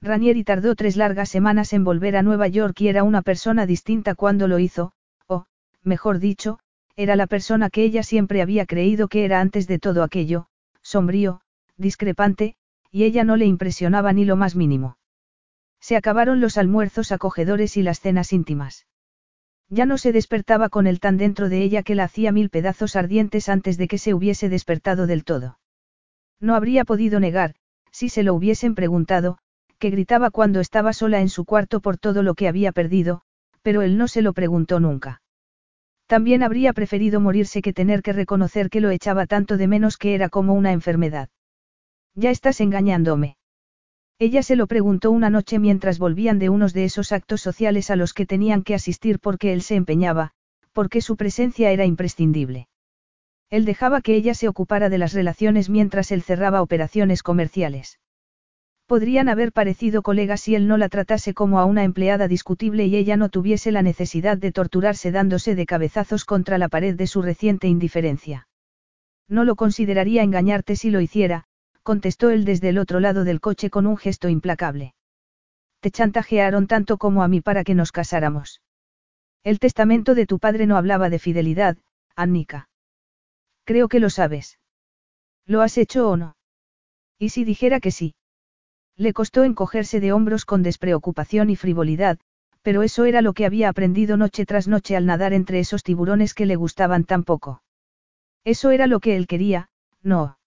Ranieri 0.00 0.44
tardó 0.44 0.76
tres 0.76 0.96
largas 0.96 1.28
semanas 1.28 1.72
en 1.72 1.82
volver 1.82 2.16
a 2.16 2.22
Nueva 2.22 2.46
York 2.46 2.80
y 2.80 2.86
era 2.86 3.02
una 3.02 3.22
persona 3.22 3.66
distinta 3.66 4.14
cuando 4.14 4.46
lo 4.46 4.60
hizo, 4.60 4.92
o, 5.26 5.46
mejor 5.82 6.20
dicho, 6.20 6.60
era 6.94 7.16
la 7.16 7.26
persona 7.26 7.70
que 7.70 7.82
ella 7.82 8.04
siempre 8.04 8.40
había 8.40 8.66
creído 8.66 9.08
que 9.08 9.24
era 9.24 9.40
antes 9.40 9.66
de 9.66 9.80
todo 9.80 10.04
aquello, 10.04 10.46
sombrío, 10.80 11.40
discrepante, 11.76 12.54
y 12.92 13.02
ella 13.02 13.24
no 13.24 13.34
le 13.34 13.46
impresionaba 13.46 14.12
ni 14.12 14.24
lo 14.24 14.36
más 14.36 14.54
mínimo. 14.54 14.96
Se 15.80 15.96
acabaron 15.96 16.40
los 16.40 16.56
almuerzos 16.56 17.10
acogedores 17.10 17.76
y 17.76 17.82
las 17.82 17.98
cenas 17.98 18.32
íntimas. 18.32 18.86
Ya 19.68 19.86
no 19.86 19.98
se 19.98 20.12
despertaba 20.12 20.68
con 20.68 20.86
el 20.86 21.00
tan 21.00 21.16
dentro 21.16 21.48
de 21.48 21.64
ella 21.64 21.82
que 21.82 21.96
la 21.96 22.04
hacía 22.04 22.30
mil 22.30 22.48
pedazos 22.48 22.94
ardientes 22.94 23.48
antes 23.48 23.76
de 23.76 23.88
que 23.88 23.98
se 23.98 24.14
hubiese 24.14 24.48
despertado 24.48 25.08
del 25.08 25.24
todo. 25.24 25.58
No 26.40 26.54
habría 26.54 26.84
podido 26.84 27.20
negar, 27.20 27.54
si 27.90 28.08
se 28.08 28.22
lo 28.22 28.34
hubiesen 28.34 28.74
preguntado, 28.74 29.38
que 29.78 29.90
gritaba 29.90 30.30
cuando 30.30 30.60
estaba 30.60 30.92
sola 30.92 31.20
en 31.20 31.28
su 31.28 31.44
cuarto 31.44 31.80
por 31.80 31.98
todo 31.98 32.22
lo 32.22 32.34
que 32.34 32.48
había 32.48 32.72
perdido, 32.72 33.22
pero 33.62 33.82
él 33.82 33.98
no 33.98 34.08
se 34.08 34.22
lo 34.22 34.32
preguntó 34.32 34.80
nunca. 34.80 35.22
También 36.06 36.42
habría 36.42 36.72
preferido 36.72 37.20
morirse 37.20 37.62
que 37.62 37.72
tener 37.72 38.02
que 38.02 38.12
reconocer 38.12 38.70
que 38.70 38.80
lo 38.80 38.90
echaba 38.90 39.26
tanto 39.26 39.56
de 39.56 39.66
menos 39.66 39.96
que 39.96 40.14
era 40.14 40.28
como 40.28 40.54
una 40.54 40.72
enfermedad. 40.72 41.28
Ya 42.14 42.30
estás 42.30 42.60
engañándome. 42.60 43.36
Ella 44.18 44.42
se 44.42 44.56
lo 44.56 44.66
preguntó 44.66 45.10
una 45.10 45.30
noche 45.30 45.58
mientras 45.58 45.98
volvían 45.98 46.38
de 46.38 46.48
unos 46.48 46.72
de 46.72 46.84
esos 46.84 47.12
actos 47.12 47.42
sociales 47.42 47.90
a 47.90 47.96
los 47.96 48.14
que 48.14 48.24
tenían 48.24 48.62
que 48.62 48.74
asistir 48.74 49.18
porque 49.18 49.52
él 49.52 49.62
se 49.62 49.74
empeñaba, 49.74 50.30
porque 50.72 51.00
su 51.00 51.16
presencia 51.16 51.70
era 51.70 51.84
imprescindible. 51.84 52.68
Él 53.50 53.64
dejaba 53.64 54.00
que 54.00 54.14
ella 54.14 54.34
se 54.34 54.48
ocupara 54.48 54.88
de 54.88 54.98
las 54.98 55.12
relaciones 55.12 55.70
mientras 55.70 56.10
él 56.10 56.22
cerraba 56.22 56.62
operaciones 56.62 57.22
comerciales. 57.22 58.00
Podrían 58.86 59.28
haber 59.28 59.52
parecido 59.52 60.02
colegas 60.02 60.40
si 60.40 60.54
él 60.54 60.68
no 60.68 60.76
la 60.76 60.88
tratase 60.88 61.34
como 61.34 61.58
a 61.58 61.64
una 61.64 61.82
empleada 61.82 62.28
discutible 62.28 62.86
y 62.86 62.96
ella 62.96 63.16
no 63.16 63.28
tuviese 63.28 63.72
la 63.72 63.82
necesidad 63.82 64.38
de 64.38 64.52
torturarse 64.52 65.10
dándose 65.10 65.54
de 65.56 65.66
cabezazos 65.66 66.24
contra 66.24 66.56
la 66.56 66.68
pared 66.68 66.94
de 66.94 67.06
su 67.06 67.22
reciente 67.22 67.66
indiferencia. 67.66 68.46
No 69.28 69.44
lo 69.44 69.56
consideraría 69.56 70.22
engañarte 70.22 70.76
si 70.76 70.90
lo 70.90 71.00
hiciera, 71.00 71.44
contestó 71.82 72.30
él 72.30 72.44
desde 72.44 72.68
el 72.68 72.78
otro 72.78 73.00
lado 73.00 73.24
del 73.24 73.40
coche 73.40 73.70
con 73.70 73.86
un 73.86 73.96
gesto 73.96 74.28
implacable. 74.28 74.94
Te 75.80 75.90
chantajearon 75.90 76.66
tanto 76.66 76.96
como 76.96 77.22
a 77.22 77.28
mí 77.28 77.40
para 77.40 77.64
que 77.64 77.74
nos 77.74 77.90
casáramos. 77.90 78.60
El 79.42 79.58
testamento 79.58 80.14
de 80.14 80.26
tu 80.26 80.38
padre 80.38 80.66
no 80.66 80.76
hablaba 80.76 81.10
de 81.10 81.18
fidelidad, 81.18 81.76
Annika. 82.14 82.68
Creo 83.66 83.88
que 83.88 84.00
lo 84.00 84.10
sabes. 84.10 84.58
¿Lo 85.44 85.60
has 85.60 85.76
hecho 85.76 86.08
o 86.08 86.16
no? 86.16 86.36
¿Y 87.18 87.30
si 87.30 87.44
dijera 87.44 87.80
que 87.80 87.90
sí? 87.90 88.14
Le 88.96 89.12
costó 89.12 89.42
encogerse 89.42 90.00
de 90.00 90.12
hombros 90.12 90.44
con 90.44 90.62
despreocupación 90.62 91.50
y 91.50 91.56
frivolidad, 91.56 92.18
pero 92.62 92.84
eso 92.84 93.04
era 93.04 93.22
lo 93.22 93.32
que 93.32 93.44
había 93.44 93.68
aprendido 93.68 94.16
noche 94.16 94.46
tras 94.46 94.68
noche 94.68 94.96
al 94.96 95.04
nadar 95.04 95.32
entre 95.32 95.58
esos 95.58 95.82
tiburones 95.82 96.32
que 96.32 96.46
le 96.46 96.56
gustaban 96.56 97.04
tan 97.04 97.24
poco. 97.24 97.62
Eso 98.44 98.70
era 98.70 98.86
lo 98.86 99.00
que 99.00 99.16
él 99.16 99.26
quería, 99.26 99.68
no. 100.00 100.38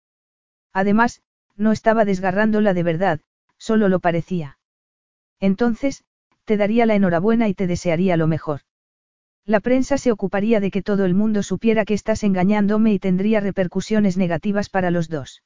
Además, 0.71 1.21
no 1.57 1.73
estaba 1.73 2.05
desgarrándola 2.05 2.73
de 2.73 2.83
verdad, 2.83 3.19
solo 3.57 3.89
lo 3.89 3.99
parecía. 3.99 4.57
Entonces, 5.41 6.05
te 6.45 6.55
daría 6.55 6.85
la 6.85 6.95
enhorabuena 6.95 7.49
y 7.49 7.53
te 7.53 7.67
desearía 7.67 8.15
lo 8.15 8.27
mejor. 8.27 8.61
La 9.45 9.59
prensa 9.59 9.97
se 9.97 10.11
ocuparía 10.11 10.59
de 10.59 10.71
que 10.71 10.81
todo 10.81 11.05
el 11.05 11.15
mundo 11.15 11.43
supiera 11.43 11.85
que 11.85 11.93
estás 11.93 12.23
engañándome 12.23 12.93
y 12.93 12.99
tendría 12.99 13.39
repercusiones 13.39 14.17
negativas 14.17 14.69
para 14.69 14.91
los 14.91 15.09
dos. 15.09 15.43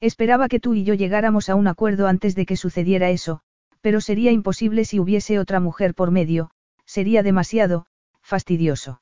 Esperaba 0.00 0.48
que 0.48 0.60
tú 0.60 0.74
y 0.74 0.84
yo 0.84 0.94
llegáramos 0.94 1.48
a 1.48 1.54
un 1.54 1.66
acuerdo 1.66 2.06
antes 2.06 2.34
de 2.34 2.44
que 2.46 2.56
sucediera 2.56 3.10
eso, 3.10 3.40
pero 3.80 4.00
sería 4.00 4.32
imposible 4.32 4.84
si 4.84 5.00
hubiese 5.00 5.38
otra 5.38 5.60
mujer 5.60 5.94
por 5.94 6.10
medio, 6.10 6.50
sería 6.84 7.22
demasiado, 7.22 7.86
fastidioso. 8.22 9.00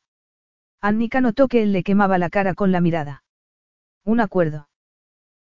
Annika 0.80 1.20
notó 1.20 1.48
que 1.48 1.62
él 1.62 1.72
le 1.72 1.82
quemaba 1.82 2.18
la 2.18 2.30
cara 2.30 2.54
con 2.54 2.72
la 2.72 2.80
mirada. 2.80 3.22
Un 4.04 4.20
acuerdo. 4.20 4.68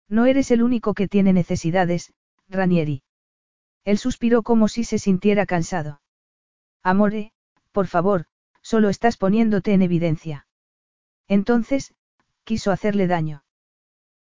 No 0.09 0.27
eres 0.27 0.51
el 0.51 0.63
único 0.63 0.93
que 0.93 1.09
tiene 1.09 1.33
necesidades, 1.33 2.13
Ranieri. 2.49 3.03
Él 3.85 3.97
suspiró 3.97 4.43
como 4.43 4.69
si 4.69 4.85
se 4.85 4.99
sintiera 4.99 5.47
cansado. 5.47 6.03
Amore, 6.83 7.33
por 7.73 7.87
favor, 7.87 8.27
solo 8.63 8.89
estás 8.89 9.17
poniéndote 9.17 9.73
en 9.73 9.83
evidencia. 9.83 10.47
Entonces, 11.29 11.95
quiso 12.45 12.73
hacerle 12.73 13.07
daño. 13.07 13.45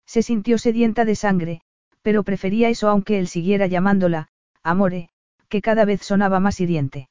Se 0.06 0.22
sintió 0.22 0.58
sedienta 0.58 1.04
de 1.04 1.14
sangre, 1.14 1.62
pero 2.02 2.22
prefería 2.22 2.68
eso 2.68 2.88
aunque 2.88 3.18
él 3.18 3.28
siguiera 3.28 3.66
llamándola, 3.66 4.28
Amore, 4.62 5.10
que 5.48 5.60
cada 5.60 5.84
vez 5.84 6.02
sonaba 6.02 6.40
más 6.40 6.60
hiriente. 6.60 7.08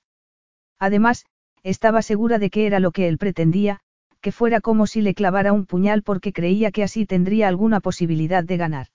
Además, 0.80 1.26
estaba 1.64 2.02
segura 2.02 2.40
de 2.40 2.50
que 2.50 2.66
era 2.66 2.80
lo 2.80 2.92
que 2.92 3.08
él 3.08 3.18
pretendía, 3.18 3.82
que 4.22 4.32
fuera 4.32 4.62
como 4.62 4.88
si 4.88 5.02
le 5.02 5.14
clavara 5.14 5.54
un 5.54 5.66
puñal 5.66 6.04
porque 6.04 6.34
creía 6.34 6.72
que 6.72 6.84
así 6.84 7.06
tendría 7.06 7.48
alguna 7.48 7.80
posibilidad 7.80 8.44
de 8.44 8.58
ganar. 8.58 8.88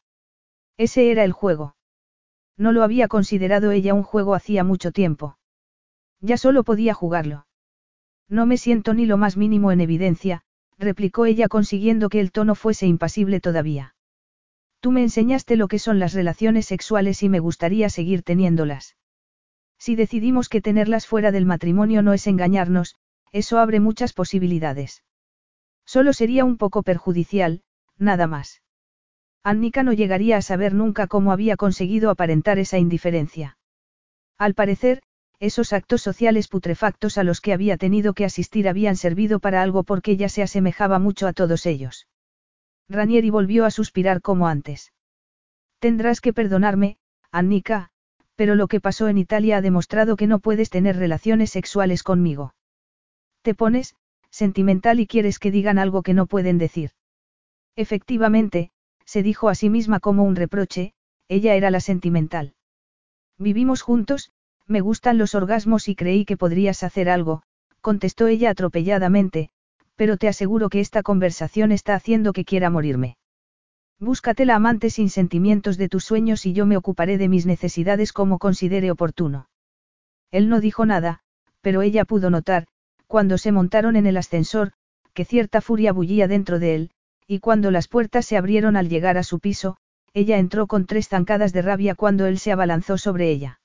Ese 0.76 1.10
era 1.10 1.24
el 1.24 1.32
juego. 1.32 1.76
No 2.56 2.72
lo 2.72 2.82
había 2.82 3.08
considerado 3.08 3.70
ella 3.70 3.94
un 3.94 4.02
juego 4.02 4.34
hacía 4.34 4.64
mucho 4.64 4.92
tiempo. 4.92 5.38
Ya 6.20 6.36
solo 6.36 6.64
podía 6.64 6.94
jugarlo. 6.94 7.46
No 8.28 8.46
me 8.46 8.56
siento 8.56 8.94
ni 8.94 9.06
lo 9.06 9.16
más 9.16 9.36
mínimo 9.36 9.72
en 9.72 9.80
evidencia, 9.80 10.42
replicó 10.78 11.26
ella 11.26 11.48
consiguiendo 11.48 12.08
que 12.08 12.20
el 12.20 12.32
tono 12.32 12.54
fuese 12.54 12.86
impasible 12.86 13.40
todavía. 13.40 13.94
Tú 14.80 14.92
me 14.92 15.02
enseñaste 15.02 15.56
lo 15.56 15.68
que 15.68 15.78
son 15.78 15.98
las 15.98 16.12
relaciones 16.12 16.66
sexuales 16.66 17.22
y 17.22 17.28
me 17.28 17.38
gustaría 17.38 17.88
seguir 17.88 18.22
teniéndolas. 18.22 18.96
Si 19.78 19.96
decidimos 19.96 20.48
que 20.48 20.60
tenerlas 20.60 21.06
fuera 21.06 21.32
del 21.32 21.46
matrimonio 21.46 22.02
no 22.02 22.12
es 22.12 22.26
engañarnos, 22.26 22.96
eso 23.32 23.58
abre 23.58 23.80
muchas 23.80 24.12
posibilidades. 24.12 25.02
Solo 25.84 26.12
sería 26.12 26.44
un 26.44 26.56
poco 26.56 26.82
perjudicial, 26.82 27.62
nada 27.98 28.26
más. 28.26 28.62
Annika 29.42 29.82
no 29.82 29.92
llegaría 29.92 30.38
a 30.38 30.42
saber 30.42 30.72
nunca 30.72 31.06
cómo 31.06 31.32
había 31.32 31.56
conseguido 31.56 32.10
aparentar 32.10 32.58
esa 32.58 32.78
indiferencia. 32.78 33.58
Al 34.38 34.54
parecer, 34.54 35.02
esos 35.44 35.72
actos 35.72 36.02
sociales 36.02 36.48
putrefactos 36.48 37.18
a 37.18 37.24
los 37.24 37.40
que 37.40 37.52
había 37.52 37.76
tenido 37.76 38.14
que 38.14 38.24
asistir 38.24 38.68
habían 38.68 38.96
servido 38.96 39.40
para 39.40 39.62
algo 39.62 39.82
porque 39.82 40.12
ella 40.12 40.28
se 40.28 40.42
asemejaba 40.42 40.98
mucho 40.98 41.26
a 41.26 41.32
todos 41.32 41.66
ellos. 41.66 42.08
Ranieri 42.88 43.30
volvió 43.30 43.64
a 43.64 43.70
suspirar 43.70 44.20
como 44.20 44.48
antes. 44.48 44.92
Tendrás 45.78 46.20
que 46.20 46.32
perdonarme, 46.32 46.98
Annika, 47.30 47.90
pero 48.36 48.54
lo 48.54 48.68
que 48.68 48.80
pasó 48.80 49.08
en 49.08 49.18
Italia 49.18 49.58
ha 49.58 49.60
demostrado 49.60 50.16
que 50.16 50.26
no 50.26 50.38
puedes 50.38 50.70
tener 50.70 50.96
relaciones 50.96 51.50
sexuales 51.50 52.02
conmigo. 52.02 52.54
Te 53.42 53.54
pones, 53.54 53.94
sentimental 54.30 55.00
y 55.00 55.06
quieres 55.06 55.38
que 55.38 55.50
digan 55.50 55.78
algo 55.78 56.02
que 56.02 56.14
no 56.14 56.26
pueden 56.26 56.58
decir. 56.58 56.90
Efectivamente, 57.76 58.70
se 59.04 59.22
dijo 59.22 59.48
a 59.48 59.54
sí 59.54 59.70
misma 59.70 60.00
como 60.00 60.24
un 60.24 60.36
reproche, 60.36 60.94
ella 61.28 61.54
era 61.54 61.70
la 61.70 61.80
sentimental. 61.80 62.54
Vivimos 63.38 63.82
juntos, 63.82 64.32
me 64.66 64.80
gustan 64.80 65.18
los 65.18 65.34
orgasmos 65.34 65.88
y 65.88 65.94
creí 65.94 66.24
que 66.24 66.36
podrías 66.36 66.82
hacer 66.82 67.08
algo, 67.08 67.42
contestó 67.80 68.28
ella 68.28 68.50
atropelladamente, 68.50 69.50
pero 69.96 70.16
te 70.16 70.28
aseguro 70.28 70.68
que 70.68 70.80
esta 70.80 71.02
conversación 71.02 71.70
está 71.72 71.94
haciendo 71.94 72.32
que 72.32 72.44
quiera 72.44 72.70
morirme. 72.70 73.16
Búscate 74.00 74.44
la 74.44 74.56
amante 74.56 74.90
sin 74.90 75.08
sentimientos 75.08 75.76
de 75.76 75.88
tus 75.88 76.04
sueños 76.04 76.46
y 76.46 76.52
yo 76.52 76.66
me 76.66 76.76
ocuparé 76.76 77.18
de 77.18 77.28
mis 77.28 77.46
necesidades 77.46 78.12
como 78.12 78.38
considere 78.38 78.90
oportuno. 78.90 79.48
Él 80.30 80.48
no 80.48 80.60
dijo 80.60 80.84
nada, 80.84 81.20
pero 81.60 81.82
ella 81.82 82.04
pudo 82.04 82.30
notar, 82.30 82.66
cuando 83.06 83.38
se 83.38 83.52
montaron 83.52 83.96
en 83.96 84.06
el 84.06 84.16
ascensor, 84.16 84.72
que 85.12 85.24
cierta 85.24 85.60
furia 85.60 85.92
bullía 85.92 86.26
dentro 86.26 86.58
de 86.58 86.74
él, 86.74 86.90
y 87.26 87.38
cuando 87.38 87.70
las 87.70 87.86
puertas 87.86 88.26
se 88.26 88.36
abrieron 88.36 88.76
al 88.76 88.88
llegar 88.88 89.16
a 89.16 89.22
su 89.22 89.38
piso, 89.38 89.76
ella 90.12 90.38
entró 90.38 90.66
con 90.66 90.86
tres 90.86 91.08
zancadas 91.08 91.52
de 91.52 91.62
rabia 91.62 91.94
cuando 91.94 92.26
él 92.26 92.38
se 92.38 92.52
abalanzó 92.52 92.98
sobre 92.98 93.30
ella. 93.30 93.60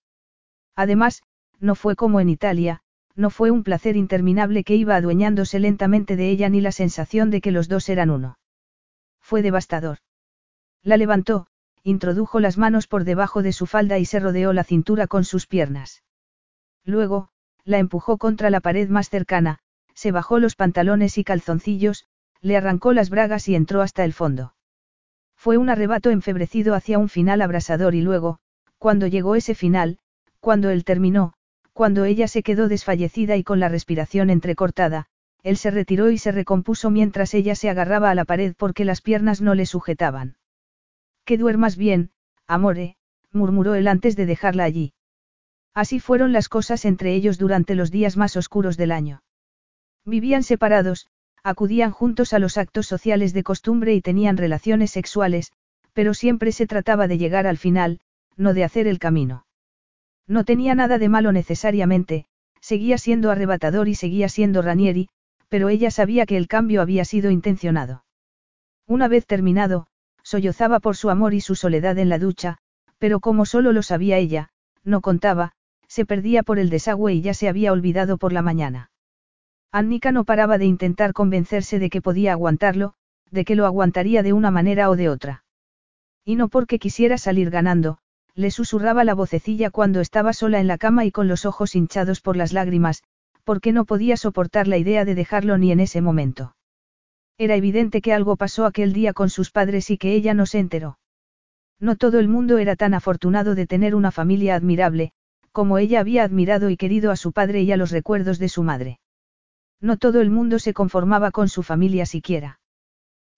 Además, 0.79 1.23
no 1.59 1.75
fue 1.75 1.97
como 1.97 2.21
en 2.21 2.29
Italia, 2.29 2.83
no 3.13 3.31
fue 3.31 3.51
un 3.51 3.63
placer 3.63 3.97
interminable 3.97 4.63
que 4.63 4.77
iba 4.77 4.95
adueñándose 4.95 5.59
lentamente 5.59 6.15
de 6.15 6.29
ella 6.29 6.47
ni 6.47 6.61
la 6.61 6.71
sensación 6.71 7.31
de 7.31 7.41
que 7.41 7.51
los 7.51 7.67
dos 7.67 7.89
eran 7.89 8.09
uno. 8.09 8.39
Fue 9.19 9.41
devastador. 9.41 9.97
La 10.81 10.95
levantó, 10.95 11.47
introdujo 11.83 12.39
las 12.39 12.57
manos 12.57 12.87
por 12.87 13.03
debajo 13.03 13.43
de 13.43 13.51
su 13.51 13.65
falda 13.65 13.99
y 13.99 14.05
se 14.05 14.21
rodeó 14.21 14.53
la 14.53 14.63
cintura 14.63 15.07
con 15.07 15.25
sus 15.25 15.47
piernas. 15.47 16.01
Luego, 16.85 17.27
la 17.65 17.79
empujó 17.79 18.17
contra 18.17 18.49
la 18.49 18.61
pared 18.61 18.87
más 18.87 19.09
cercana, 19.09 19.59
se 19.95 20.13
bajó 20.13 20.39
los 20.39 20.55
pantalones 20.55 21.17
y 21.17 21.25
calzoncillos, 21.25 22.05
le 22.39 22.55
arrancó 22.55 22.93
las 22.93 23.09
bragas 23.09 23.49
y 23.49 23.55
entró 23.55 23.81
hasta 23.81 24.05
el 24.05 24.13
fondo. 24.13 24.55
Fue 25.35 25.57
un 25.57 25.69
arrebato 25.69 26.09
enfebrecido 26.09 26.73
hacia 26.73 26.99
un 26.99 27.09
final 27.09 27.41
abrasador 27.41 27.95
y 27.95 28.01
luego, 28.01 28.39
cuando 28.77 29.07
llegó 29.07 29.35
ese 29.35 29.55
final, 29.55 29.99
cuando 30.39 30.69
él 30.69 30.83
terminó, 30.83 31.33
cuando 31.73 32.05
ella 32.05 32.27
se 32.27 32.43
quedó 32.43 32.67
desfallecida 32.67 33.37
y 33.37 33.43
con 33.43 33.59
la 33.59 33.69
respiración 33.69 34.29
entrecortada, 34.29 35.07
él 35.43 35.57
se 35.57 35.71
retiró 35.71 36.11
y 36.11 36.17
se 36.17 36.31
recompuso 36.31 36.89
mientras 36.89 37.33
ella 37.33 37.55
se 37.55 37.69
agarraba 37.69 38.09
a 38.09 38.15
la 38.15 38.25
pared 38.25 38.53
porque 38.57 38.85
las 38.85 39.01
piernas 39.01 39.41
no 39.41 39.55
le 39.55 39.65
sujetaban. 39.65 40.37
Que 41.25 41.37
duermas 41.37 41.77
bien, 41.77 42.11
amore, 42.47 42.97
murmuró 43.31 43.75
él 43.75 43.87
antes 43.87 44.15
de 44.15 44.25
dejarla 44.25 44.63
allí. 44.63 44.93
Así 45.73 45.99
fueron 45.99 46.33
las 46.33 46.49
cosas 46.49 46.83
entre 46.83 47.13
ellos 47.13 47.37
durante 47.37 47.75
los 47.75 47.91
días 47.91 48.17
más 48.17 48.35
oscuros 48.35 48.75
del 48.75 48.91
año. 48.91 49.21
Vivían 50.05 50.43
separados, 50.43 51.07
acudían 51.43 51.91
juntos 51.91 52.33
a 52.33 52.39
los 52.39 52.57
actos 52.57 52.87
sociales 52.87 53.33
de 53.33 53.43
costumbre 53.43 53.93
y 53.93 54.01
tenían 54.01 54.37
relaciones 54.37 54.91
sexuales, 54.91 55.53
pero 55.93 56.13
siempre 56.13 56.51
se 56.51 56.67
trataba 56.67 57.07
de 57.07 57.17
llegar 57.17 57.47
al 57.47 57.57
final, 57.57 57.99
no 58.35 58.53
de 58.53 58.63
hacer 58.63 58.87
el 58.87 58.99
camino. 58.99 59.45
No 60.29 60.45
tenía 60.45 60.75
nada 60.75 60.99
de 60.99 61.09
malo 61.09 61.31
necesariamente, 61.31 62.27
seguía 62.61 62.99
siendo 62.99 63.31
arrebatador 63.31 63.87
y 63.87 63.95
seguía 63.95 64.29
siendo 64.29 64.61
Ranieri, 64.61 65.09
pero 65.49 65.69
ella 65.69 65.89
sabía 65.89 66.27
que 66.27 66.37
el 66.37 66.47
cambio 66.47 66.83
había 66.83 67.03
sido 67.03 67.31
intencionado. 67.31 68.05
Una 68.87 69.07
vez 69.07 69.25
terminado, 69.25 69.87
sollozaba 70.23 70.79
por 70.79 70.95
su 70.95 71.09
amor 71.09 71.33
y 71.33 71.41
su 71.41 71.55
soledad 71.55 71.97
en 71.97 72.09
la 72.09 72.19
ducha, 72.19 72.59
pero 72.99 73.19
como 73.19 73.47
solo 73.47 73.71
lo 73.71 73.81
sabía 73.81 74.17
ella, 74.17 74.49
no 74.83 75.01
contaba, 75.01 75.53
se 75.87 76.05
perdía 76.05 76.43
por 76.43 76.59
el 76.59 76.69
desagüe 76.69 77.13
y 77.13 77.21
ya 77.21 77.33
se 77.33 77.49
había 77.49 77.73
olvidado 77.73 78.19
por 78.19 78.31
la 78.31 78.43
mañana. 78.43 78.91
Annika 79.71 80.11
no 80.11 80.25
paraba 80.25 80.59
de 80.59 80.65
intentar 80.65 81.13
convencerse 81.13 81.79
de 81.79 81.89
que 81.89 82.03
podía 82.03 82.33
aguantarlo, 82.33 82.93
de 83.31 83.45
que 83.45 83.55
lo 83.55 83.65
aguantaría 83.65 84.21
de 84.21 84.33
una 84.33 84.51
manera 84.51 84.91
o 84.91 84.95
de 84.95 85.09
otra. 85.09 85.43
Y 86.23 86.35
no 86.35 86.49
porque 86.49 86.77
quisiera 86.77 87.17
salir 87.17 87.49
ganando, 87.49 87.97
le 88.35 88.51
susurraba 88.51 89.03
la 89.03 89.13
vocecilla 89.13 89.69
cuando 89.69 90.01
estaba 90.01 90.33
sola 90.33 90.59
en 90.59 90.67
la 90.67 90.77
cama 90.77 91.05
y 91.05 91.11
con 91.11 91.27
los 91.27 91.45
ojos 91.45 91.75
hinchados 91.75 92.21
por 92.21 92.37
las 92.37 92.53
lágrimas, 92.53 93.03
porque 93.43 93.71
no 93.71 93.85
podía 93.85 94.17
soportar 94.17 94.67
la 94.67 94.77
idea 94.77 95.05
de 95.05 95.15
dejarlo 95.15 95.57
ni 95.57 95.71
en 95.71 95.79
ese 95.79 96.01
momento. 96.01 96.55
Era 97.37 97.55
evidente 97.55 98.01
que 98.01 98.13
algo 98.13 98.35
pasó 98.35 98.65
aquel 98.65 98.93
día 98.93 99.13
con 99.13 99.29
sus 99.29 99.51
padres 99.51 99.89
y 99.89 99.97
que 99.97 100.13
ella 100.13 100.33
no 100.33 100.45
se 100.45 100.59
enteró. 100.59 100.99
No 101.79 101.95
todo 101.95 102.19
el 102.19 102.27
mundo 102.27 102.57
era 102.57 102.75
tan 102.75 102.93
afortunado 102.93 103.55
de 103.55 103.65
tener 103.65 103.95
una 103.95 104.11
familia 104.11 104.55
admirable, 104.55 105.13
como 105.51 105.77
ella 105.77 106.01
había 106.01 106.23
admirado 106.23 106.69
y 106.69 106.77
querido 106.77 107.11
a 107.11 107.15
su 107.15 107.31
padre 107.31 107.61
y 107.61 107.71
a 107.71 107.77
los 107.77 107.91
recuerdos 107.91 108.39
de 108.39 108.49
su 108.49 108.63
madre. 108.63 108.99
No 109.81 109.97
todo 109.97 110.19
el 110.21 110.29
mundo 110.29 110.59
se 110.59 110.73
conformaba 110.73 111.31
con 111.31 111.47
su 111.47 111.63
familia 111.63 112.05
siquiera. 112.05 112.59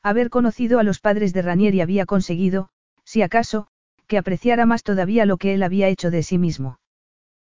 Haber 0.02 0.30
conocido 0.32 0.80
a 0.80 0.84
los 0.84 1.00
padres 1.00 1.34
de 1.34 1.44
Ranieri 1.44 1.82
había 1.82 2.08
conseguido, 2.08 2.70
si 3.04 3.22
acaso, 3.22 3.68
que 4.12 4.18
apreciara 4.18 4.66
más 4.66 4.84
todavía 4.84 5.26
lo 5.26 5.38
que 5.38 5.54
él 5.54 5.64
había 5.64 5.88
hecho 5.88 6.12
de 6.12 6.22
sí 6.22 6.38
mismo. 6.38 6.82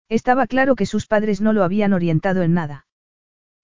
Estaba 0.09 0.49
claro 0.49 0.75
que 0.75 0.87
sus 0.87 1.07
padres 1.07 1.41
no 1.41 1.53
lo 1.53 1.63
habían 1.63 1.93
orientado 1.93 2.43
en 2.43 2.53
nada. 2.53 2.85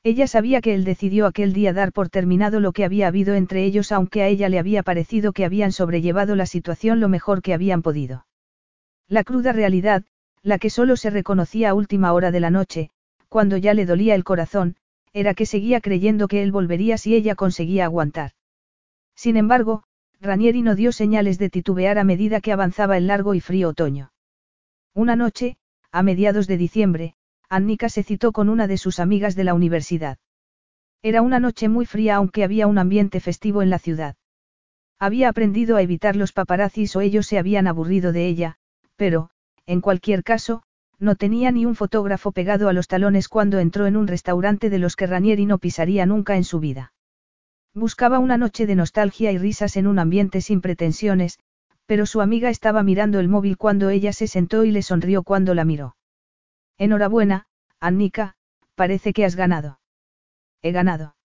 Ella 0.05 0.29
sabía 0.29 0.61
que 0.61 0.75
él 0.75 0.85
decidió 0.85 1.27
aquel 1.27 1.53
día 1.53 1.73
dar 1.73 1.91
por 1.91 2.09
terminado 2.09 2.61
lo 2.61 2.71
que 2.71 2.85
había 2.85 3.09
habido 3.09 3.35
entre 3.35 3.65
ellos 3.65 3.91
aunque 3.91 4.23
a 4.23 4.29
ella 4.29 4.49
le 4.49 4.61
había 4.61 4.85
parecido 4.85 5.33
que 5.33 5.45
habían 5.45 5.73
sobrellevado 5.73 6.37
la 6.37 6.47
situación 6.47 7.01
lo 7.01 7.09
mejor 7.09 7.43
que 7.43 7.53
habían 7.53 7.83
podido. 7.83 8.29
La 9.09 9.25
cruda 9.25 9.53
realidad, 9.53 10.05
la 10.43 10.59
que 10.59 10.71
solo 10.71 10.95
se 10.95 11.11
reconocía 11.11 11.71
a 11.71 11.75
última 11.75 12.13
hora 12.13 12.31
de 12.31 12.39
la 12.39 12.51
noche, 12.51 12.91
cuando 13.29 13.57
ya 13.57 13.75
le 13.75 13.87
dolía 13.87 14.15
el 14.15 14.23
corazón, 14.23 14.77
era 15.13 15.35
que 15.35 15.47
seguía 15.47 15.81
creyendo 15.81 16.29
que 16.29 16.45
él 16.45 16.53
volvería 16.53 16.97
si 16.97 17.17
ella 17.17 17.35
conseguía 17.35 17.87
aguantar. 17.87 18.35
Sin 19.17 19.37
embargo, 19.37 19.83
Ranieri 20.25 20.63
no 20.63 20.75
dio 20.75 20.91
señales 20.91 21.39
de 21.39 21.51
titubear 21.51 21.99
a 21.99 22.05
medida 22.05 22.41
que 22.41 22.51
avanzaba 22.51 22.97
el 22.97 23.07
largo 23.07 23.35
y 23.35 23.41
frío 23.41 23.69
otoño. 23.69 24.11
Una 24.95 25.17
noche, 25.17 25.59
a 25.93 26.03
mediados 26.03 26.47
de 26.47 26.57
diciembre, 26.57 27.15
Annika 27.51 27.91
se 27.91 28.03
citó 28.03 28.33
con 28.33 28.49
una 28.49 28.67
de 28.67 28.79
sus 28.79 29.01
amigas 29.01 29.37
de 29.37 29.45
la 29.45 29.53
universidad. 29.53 30.17
Era 31.03 31.21
una 31.21 31.41
noche 31.41 31.69
muy 31.69 31.85
fría 31.85 32.17
aunque 32.17 32.43
había 32.43 32.67
un 32.67 32.79
ambiente 32.79 33.21
festivo 33.21 33.61
en 33.61 33.69
la 33.69 33.79
ciudad. 33.79 34.17
Había 34.99 35.29
aprendido 35.29 35.77
a 35.77 35.83
evitar 35.83 36.17
los 36.17 36.33
paparazzis 36.33 36.97
o 36.97 37.03
ellos 37.03 37.27
se 37.27 37.39
habían 37.39 37.67
aburrido 37.67 38.11
de 38.11 38.27
ella, 38.27 38.57
pero, 38.97 39.29
en 39.67 39.83
cualquier 39.83 40.23
caso, 40.23 40.63
no 40.99 41.17
tenía 41.17 41.51
ni 41.51 41.67
un 41.67 41.75
fotógrafo 41.75 42.33
pegado 42.33 42.71
a 42.71 42.73
los 42.73 42.89
talones 42.89 43.29
cuando 43.29 43.59
entró 43.59 43.87
en 43.87 43.99
un 43.99 44.07
restaurante 44.07 44.71
de 44.71 44.79
los 44.79 44.97
que 44.97 45.07
Ranieri 45.07 45.45
no 45.45 45.59
pisaría 45.59 46.07
nunca 46.07 46.37
en 46.37 46.45
su 46.45 46.61
vida. 46.61 46.94
Buscaba 47.75 48.21
una 48.21 48.39
noche 48.39 48.67
de 48.67 48.77
nostalgia 48.77 49.33
y 49.33 49.39
risas 49.39 49.77
en 49.77 49.89
un 49.89 49.99
ambiente 49.99 50.41
sin 50.41 50.61
pretensiones, 50.61 51.41
pero 51.87 52.07
su 52.07 52.21
amiga 52.21 52.49
estaba 52.49 52.85
mirando 52.85 53.19
el 53.19 53.29
móvil 53.29 53.57
cuando 53.57 53.91
ella 53.91 54.13
se 54.13 54.29
sentó 54.29 54.65
y 54.65 54.71
le 54.71 54.81
sonrió 54.81 55.25
cuando 55.25 55.55
la 55.55 55.65
miró. 55.65 55.97
Enhorabuena, 56.79 57.47
Annika, 57.81 58.37
parece 58.77 59.13
que 59.13 59.25
has 59.25 59.35
ganado. 59.35 59.81
He 60.63 60.71
ganado. 60.71 61.17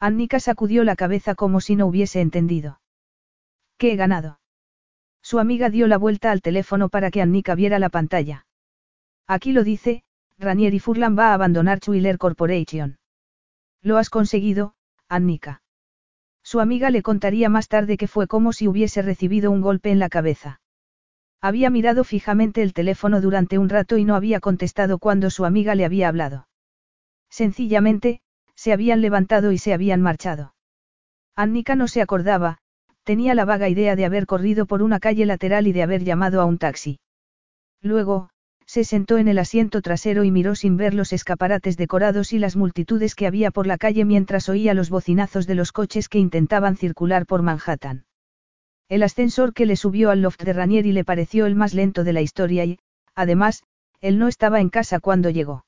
Annika 0.00 0.40
sacudió 0.40 0.82
la 0.82 0.96
cabeza 0.96 1.34
como 1.34 1.60
si 1.60 1.76
no 1.76 1.86
hubiese 1.86 2.22
entendido. 2.22 2.80
¿Qué 3.76 3.92
he 3.92 3.96
ganado? 3.96 4.40
Su 5.22 5.38
amiga 5.38 5.68
dio 5.68 5.86
la 5.88 5.98
vuelta 5.98 6.30
al 6.30 6.40
teléfono 6.40 6.88
para 6.88 7.10
que 7.10 7.20
Annika 7.20 7.54
viera 7.54 7.78
la 7.78 7.90
pantalla. 7.90 8.46
Aquí 9.26 9.52
lo 9.52 9.62
dice, 9.62 10.04
Ranieri 10.38 10.78
Furlan 10.78 11.18
va 11.18 11.30
a 11.30 11.34
abandonar 11.34 11.80
Chuiler 11.80 12.16
Corporation. 12.16 12.98
Lo 13.82 13.98
has 13.98 14.08
conseguido, 14.08 14.74
Annika. 15.08 15.62
Su 16.46 16.60
amiga 16.60 16.90
le 16.90 17.02
contaría 17.02 17.48
más 17.48 17.66
tarde 17.66 17.96
que 17.96 18.06
fue 18.06 18.28
como 18.28 18.52
si 18.52 18.68
hubiese 18.68 19.02
recibido 19.02 19.50
un 19.50 19.60
golpe 19.60 19.90
en 19.90 19.98
la 19.98 20.08
cabeza. 20.08 20.60
Había 21.40 21.70
mirado 21.70 22.04
fijamente 22.04 22.62
el 22.62 22.72
teléfono 22.72 23.20
durante 23.20 23.58
un 23.58 23.68
rato 23.68 23.98
y 23.98 24.04
no 24.04 24.14
había 24.14 24.38
contestado 24.38 25.00
cuando 25.00 25.28
su 25.30 25.44
amiga 25.44 25.74
le 25.74 25.84
había 25.84 26.06
hablado. 26.06 26.46
Sencillamente, 27.28 28.20
se 28.54 28.72
habían 28.72 29.00
levantado 29.00 29.50
y 29.50 29.58
se 29.58 29.72
habían 29.72 30.02
marchado. 30.02 30.54
Annika 31.34 31.74
no 31.74 31.88
se 31.88 32.00
acordaba, 32.00 32.58
tenía 33.02 33.34
la 33.34 33.44
vaga 33.44 33.68
idea 33.68 33.96
de 33.96 34.04
haber 34.04 34.26
corrido 34.26 34.66
por 34.66 34.84
una 34.84 35.00
calle 35.00 35.26
lateral 35.26 35.66
y 35.66 35.72
de 35.72 35.82
haber 35.82 36.04
llamado 36.04 36.40
a 36.40 36.44
un 36.44 36.58
taxi. 36.58 37.00
Luego, 37.82 38.30
se 38.66 38.84
sentó 38.84 39.16
en 39.18 39.28
el 39.28 39.38
asiento 39.38 39.80
trasero 39.80 40.24
y 40.24 40.30
miró 40.30 40.54
sin 40.54 40.76
ver 40.76 40.92
los 40.92 41.12
escaparates 41.12 41.76
decorados 41.76 42.32
y 42.32 42.38
las 42.38 42.56
multitudes 42.56 43.14
que 43.14 43.26
había 43.26 43.50
por 43.50 43.66
la 43.66 43.78
calle 43.78 44.04
mientras 44.04 44.48
oía 44.48 44.74
los 44.74 44.90
bocinazos 44.90 45.46
de 45.46 45.54
los 45.54 45.72
coches 45.72 46.08
que 46.08 46.18
intentaban 46.18 46.76
circular 46.76 47.26
por 47.26 47.42
Manhattan. 47.42 48.04
El 48.88 49.02
ascensor 49.02 49.52
que 49.52 49.66
le 49.66 49.76
subió 49.76 50.10
al 50.10 50.22
loft 50.22 50.42
de 50.42 50.52
Ranieri 50.52 50.92
le 50.92 51.04
pareció 51.04 51.46
el 51.46 51.54
más 51.54 51.74
lento 51.74 52.04
de 52.04 52.12
la 52.12 52.22
historia 52.22 52.64
y, 52.64 52.78
además, 53.14 53.62
él 54.00 54.18
no 54.18 54.28
estaba 54.28 54.60
en 54.60 54.68
casa 54.68 55.00
cuando 55.00 55.30
llegó. 55.30 55.64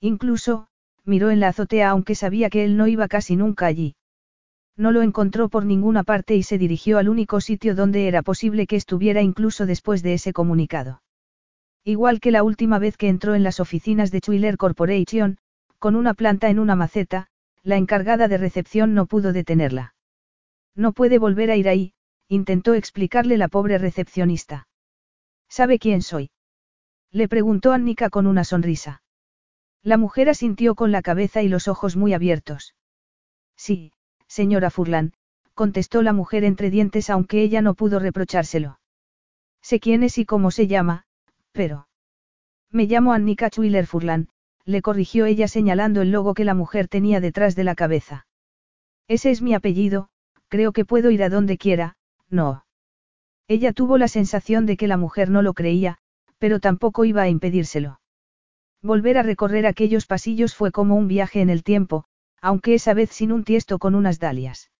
Incluso, 0.00 0.68
miró 1.04 1.30
en 1.30 1.40
la 1.40 1.48
azotea 1.48 1.90
aunque 1.90 2.14
sabía 2.14 2.48
que 2.48 2.64
él 2.64 2.76
no 2.76 2.86
iba 2.86 3.08
casi 3.08 3.36
nunca 3.36 3.66
allí. 3.66 3.94
No 4.76 4.92
lo 4.92 5.02
encontró 5.02 5.48
por 5.48 5.64
ninguna 5.66 6.04
parte 6.04 6.36
y 6.36 6.42
se 6.42 6.56
dirigió 6.56 6.98
al 6.98 7.08
único 7.08 7.40
sitio 7.40 7.74
donde 7.74 8.08
era 8.08 8.22
posible 8.22 8.66
que 8.66 8.76
estuviera 8.76 9.20
incluso 9.20 9.66
después 9.66 10.02
de 10.02 10.14
ese 10.14 10.32
comunicado. 10.32 11.02
Igual 11.84 12.20
que 12.20 12.30
la 12.30 12.42
última 12.42 12.78
vez 12.78 12.96
que 12.96 13.08
entró 13.08 13.34
en 13.34 13.42
las 13.42 13.60
oficinas 13.60 14.10
de 14.10 14.20
Chuiler 14.20 14.56
Corporation, 14.56 15.38
con 15.78 15.96
una 15.96 16.14
planta 16.14 16.50
en 16.50 16.58
una 16.58 16.76
maceta, 16.76 17.28
la 17.62 17.76
encargada 17.76 18.28
de 18.28 18.38
recepción 18.38 18.94
no 18.94 19.06
pudo 19.06 19.32
detenerla. 19.32 19.94
No 20.74 20.92
puede 20.92 21.18
volver 21.18 21.50
a 21.50 21.56
ir 21.56 21.68
ahí, 21.68 21.94
intentó 22.28 22.74
explicarle 22.74 23.36
la 23.38 23.48
pobre 23.48 23.78
recepcionista. 23.78 24.68
¿Sabe 25.48 25.78
quién 25.78 26.02
soy? 26.02 26.30
Le 27.10 27.28
preguntó 27.28 27.72
Annika 27.72 28.08
con 28.08 28.26
una 28.26 28.44
sonrisa. 28.44 29.02
La 29.82 29.96
mujer 29.96 30.28
asintió 30.28 30.74
con 30.74 30.92
la 30.92 31.02
cabeza 31.02 31.42
y 31.42 31.48
los 31.48 31.66
ojos 31.66 31.96
muy 31.96 32.12
abiertos. 32.12 32.74
Sí, 33.56 33.92
señora 34.26 34.70
Furlan, 34.70 35.12
contestó 35.54 36.02
la 36.02 36.12
mujer 36.12 36.44
entre 36.44 36.70
dientes 36.70 37.10
aunque 37.10 37.42
ella 37.42 37.62
no 37.62 37.74
pudo 37.74 37.98
reprochárselo. 37.98 38.78
Sé 39.62 39.80
quién 39.80 40.02
es 40.02 40.18
y 40.18 40.24
cómo 40.24 40.50
se 40.50 40.66
llama, 40.66 41.04
pero... 41.52 41.88
Me 42.70 42.86
llamo 42.86 43.12
Annika 43.12 43.48
Schwiller 43.48 43.86
Furlan, 43.86 44.28
le 44.64 44.82
corrigió 44.82 45.26
ella 45.26 45.48
señalando 45.48 46.02
el 46.02 46.12
logo 46.12 46.34
que 46.34 46.44
la 46.44 46.54
mujer 46.54 46.88
tenía 46.88 47.20
detrás 47.20 47.56
de 47.56 47.64
la 47.64 47.74
cabeza. 47.74 48.26
Ese 49.08 49.30
es 49.30 49.42
mi 49.42 49.54
apellido, 49.54 50.08
creo 50.48 50.72
que 50.72 50.84
puedo 50.84 51.10
ir 51.10 51.22
a 51.22 51.28
donde 51.28 51.58
quiera, 51.58 51.96
no. 52.28 52.64
Ella 53.48 53.72
tuvo 53.72 53.98
la 53.98 54.06
sensación 54.06 54.66
de 54.66 54.76
que 54.76 54.86
la 54.86 54.96
mujer 54.96 55.30
no 55.30 55.42
lo 55.42 55.54
creía, 55.54 55.98
pero 56.38 56.60
tampoco 56.60 57.04
iba 57.04 57.22
a 57.22 57.28
impedírselo. 57.28 58.00
Volver 58.82 59.18
a 59.18 59.22
recorrer 59.22 59.66
aquellos 59.66 60.06
pasillos 60.06 60.54
fue 60.54 60.70
como 60.70 60.94
un 60.94 61.08
viaje 61.08 61.40
en 61.40 61.50
el 61.50 61.64
tiempo, 61.64 62.04
aunque 62.40 62.74
esa 62.74 62.94
vez 62.94 63.10
sin 63.10 63.32
un 63.32 63.44
tiesto 63.44 63.78
con 63.78 63.94
unas 63.94 64.18
dalias. 64.18 64.70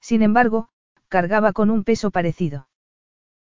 Sin 0.00 0.22
embargo, 0.22 0.68
cargaba 1.08 1.52
con 1.52 1.70
un 1.70 1.84
peso 1.84 2.10
parecido. 2.10 2.68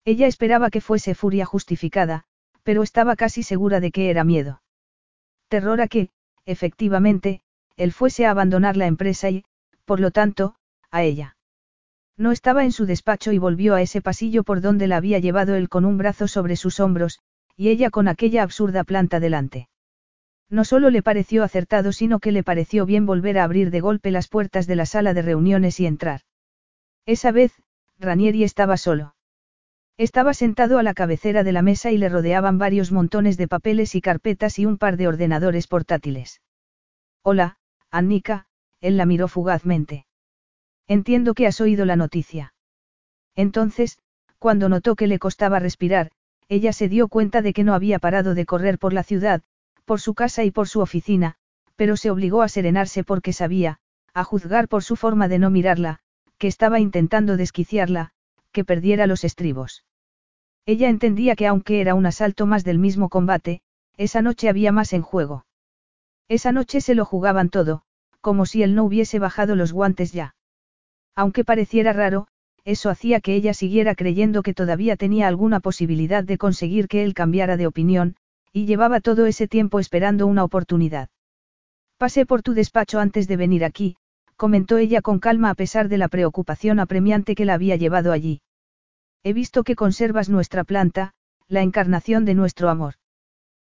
Ella 0.05 0.27
esperaba 0.27 0.71
que 0.71 0.81
fuese 0.81 1.15
furia 1.15 1.47
justificada, 1.47 2.27
pero 2.63 2.83
estaba 2.83 3.17
casi 3.17 3.43
segura 3.43 3.81
de 3.81 3.91
que 3.91 4.11
era 4.11 4.25
miedo. 4.25 4.63
Terror 5.49 5.81
a 5.81 5.89
que, 5.89 6.11
efectivamente, 6.47 7.41
él 7.77 7.93
fuese 7.93 8.27
a 8.27 8.31
abandonar 8.31 8.77
la 8.77 8.87
empresa 8.87 9.31
y, 9.31 9.45
por 9.85 10.01
lo 10.01 10.11
tanto, 10.11 10.55
a 10.91 11.03
ella. 11.03 11.37
No 12.17 12.31
estaba 12.31 12.65
en 12.65 12.73
su 12.73 12.87
despacho 12.87 13.33
y 13.33 13.39
volvió 13.39 13.75
a 13.75 13.83
ese 13.83 14.03
pasillo 14.03 14.45
por 14.45 14.61
donde 14.61 14.87
la 14.87 14.97
había 14.97 15.19
llevado 15.19 15.55
él 15.55 15.69
con 15.69 15.85
un 15.85 15.99
brazo 15.99 16.29
sobre 16.29 16.57
sus 16.57 16.79
hombros, 16.81 17.21
y 17.57 17.69
ella 17.69 17.91
con 17.91 18.09
aquella 18.09 18.43
absurda 18.43 18.85
planta 18.85 19.21
delante. 19.21 19.69
No 20.49 20.65
solo 20.65 20.91
le 20.91 21.03
pareció 21.03 21.45
acertado, 21.45 21.93
sino 21.93 22.19
que 22.19 22.33
le 22.33 22.43
pareció 22.43 22.85
bien 22.85 23.07
volver 23.07 23.39
a 23.39 23.45
abrir 23.45 23.71
de 23.71 23.81
golpe 23.81 24.11
las 24.11 24.29
puertas 24.29 24.67
de 24.67 24.77
la 24.77 24.87
sala 24.87 25.15
de 25.15 25.23
reuniones 25.23 25.81
y 25.81 25.87
entrar. 25.87 26.21
Esa 27.07 27.33
vez, 27.33 27.53
Ranieri 27.99 28.45
estaba 28.45 28.77
solo. 28.77 29.15
Estaba 29.99 30.35
sentado 30.35 30.79
a 30.79 30.83
la 30.83 30.95
cabecera 30.95 31.45
de 31.45 31.53
la 31.53 31.63
mesa 31.63 31.91
y 31.91 31.99
le 31.99 32.09
rodeaban 32.09 32.59
varios 32.59 32.93
montones 32.93 33.37
de 33.37 33.49
papeles 33.49 33.95
y 33.95 34.01
carpetas 34.01 34.59
y 34.59 34.67
un 34.67 34.79
par 34.79 34.97
de 34.97 35.09
ordenadores 35.09 35.67
portátiles. 35.67 36.41
Hola, 37.23 37.59
Annika, 37.91 38.47
él 38.81 38.97
la 38.97 39.07
miró 39.07 39.29
fugazmente. 39.29 40.07
Entiendo 40.89 41.35
que 41.35 41.47
has 41.47 41.61
oído 41.61 41.85
la 41.85 41.97
noticia. 41.97 42.55
Entonces, 43.37 43.99
cuando 44.39 44.69
notó 44.69 44.97
que 44.97 45.07
le 45.07 45.19
costaba 45.19 45.59
respirar, 45.59 46.11
ella 46.49 46.73
se 46.73 46.89
dio 46.89 47.09
cuenta 47.09 47.43
de 47.43 47.53
que 47.53 47.65
no 47.65 47.75
había 47.75 47.99
parado 47.99 48.35
de 48.35 48.45
correr 48.45 48.79
por 48.79 48.93
la 48.93 49.05
ciudad, 49.05 49.43
por 49.85 50.01
su 50.01 50.15
casa 50.15 50.43
y 50.43 50.51
por 50.51 50.69
su 50.69 50.81
oficina, 50.81 51.37
pero 51.77 51.97
se 51.97 52.11
obligó 52.11 52.43
a 52.43 52.49
serenarse 52.49 53.05
porque 53.05 53.33
sabía, 53.33 53.79
a 54.15 54.25
juzgar 54.25 54.69
por 54.69 54.83
su 54.83 54.97
forma 54.97 55.29
de 55.29 55.39
no 55.39 55.51
mirarla, 55.51 56.01
que 56.39 56.49
estaba 56.49 56.81
intentando 56.81 57.37
desquiciarla, 57.37 58.13
que 58.53 58.65
perdiera 58.65 59.07
los 59.07 59.25
estribos. 59.25 59.85
Ella 60.65 60.89
entendía 60.89 61.35
que 61.35 61.47
aunque 61.47 61.81
era 61.81 61.95
un 61.95 62.07
asalto 62.07 62.47
más 62.47 62.65
del 62.65 62.79
mismo 62.79 63.09
combate, 63.09 63.63
esa 63.97 64.23
noche 64.23 64.49
había 64.49 64.71
más 64.73 64.93
en 64.93 65.03
juego. 65.03 65.45
Esa 66.29 66.53
noche 66.53 66.81
se 66.81 66.95
lo 66.95 67.05
jugaban 67.05 67.51
todo, 67.51 67.83
como 68.21 68.47
si 68.47 68.63
él 68.63 68.75
no 68.75 68.85
hubiese 68.85 69.19
bajado 69.19 69.57
los 69.57 69.73
guantes 69.73 70.13
ya. 70.13 70.35
Aunque 71.15 71.45
pareciera 71.45 71.93
raro, 71.93 72.29
eso 72.65 72.91
hacía 72.91 73.21
que 73.21 73.35
ella 73.35 73.55
siguiera 73.55 73.95
creyendo 73.95 74.43
que 74.43 74.55
todavía 74.55 74.97
tenía 74.97 75.27
alguna 75.27 75.61
posibilidad 75.61 76.23
de 76.23 76.39
conseguir 76.39 76.87
que 76.87 77.03
él 77.03 77.13
cambiara 77.13 77.57
de 77.57 77.67
opinión, 77.67 78.17
y 78.53 78.67
llevaba 78.67 79.01
todo 79.01 79.27
ese 79.27 79.49
tiempo 79.49 79.81
esperando 79.81 80.27
una 80.27 80.45
oportunidad. 80.45 81.09
Pasé 81.99 82.25
por 82.25 82.43
tu 82.43 82.55
despacho 82.55 83.01
antes 83.01 83.27
de 83.27 83.37
venir 83.37 83.65
aquí, 83.65 83.97
comentó 84.37 84.79
ella 84.79 85.03
con 85.03 85.19
calma 85.19 85.51
a 85.51 85.55
pesar 85.55 85.89
de 85.89 85.99
la 85.99 86.09
preocupación 86.09 86.81
apremiante 86.81 87.35
que 87.35 87.45
la 87.45 87.55
había 87.55 87.77
llevado 87.77 88.13
allí. 88.13 88.41
He 89.23 89.33
visto 89.33 89.63
que 89.65 89.77
conservas 89.77 90.29
nuestra 90.29 90.65
planta, 90.65 91.13
la 91.49 91.63
encarnación 91.63 92.25
de 92.25 92.35
nuestro 92.35 92.71
amor. 92.71 92.95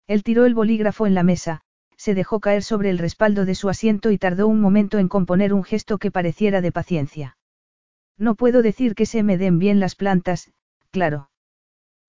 Él 0.07 0.23
tiró 0.23 0.45
el 0.45 0.55
bolígrafo 0.55 1.07
en 1.07 1.15
la 1.15 1.23
mesa, 1.23 1.63
se 1.97 2.15
dejó 2.15 2.41
caer 2.41 2.63
sobre 2.63 2.91
el 2.91 2.99
respaldo 2.99 3.45
de 3.45 3.55
su 3.55 3.69
asiento 3.69 4.11
y 4.11 4.19
tardó 4.19 4.49
un 4.49 4.61
momento 4.61 4.99
en 4.99 5.09
componer 5.09 5.53
un 5.53 5.65
gesto 5.65 5.99
que 5.99 6.11
pareciera 6.11 6.61
de 6.61 6.73
paciencia. 6.73 7.37
No 8.17 8.35
puedo 8.35 8.63
decir 8.63 8.95
que 8.95 9.07
se 9.07 9.23
me 9.23 9.39
den 9.39 9.59
bien 9.59 9.81
las 9.81 9.97
plantas, 9.97 10.51
claro. 10.91 11.31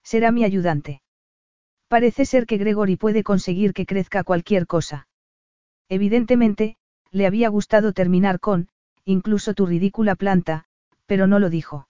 Será 0.04 0.32
mi 0.32 0.44
ayudante. 0.44 1.02
Parece 1.88 2.26
ser 2.26 2.46
que 2.46 2.58
Gregory 2.58 2.96
puede 2.96 3.24
conseguir 3.24 3.74
que 3.74 3.86
crezca 3.86 4.24
cualquier 4.24 4.66
cosa. 4.66 5.08
Evidentemente, 5.90 6.78
le 7.12 7.28
había 7.28 7.50
gustado 7.50 7.94
terminar 7.94 8.40
con, 8.40 8.70
incluso 9.06 9.54
tu 9.54 9.66
ridícula 9.66 10.16
planta, 10.16 10.66
pero 11.06 11.28
no 11.28 11.40
lo 11.40 11.50
dijo. 11.50 11.88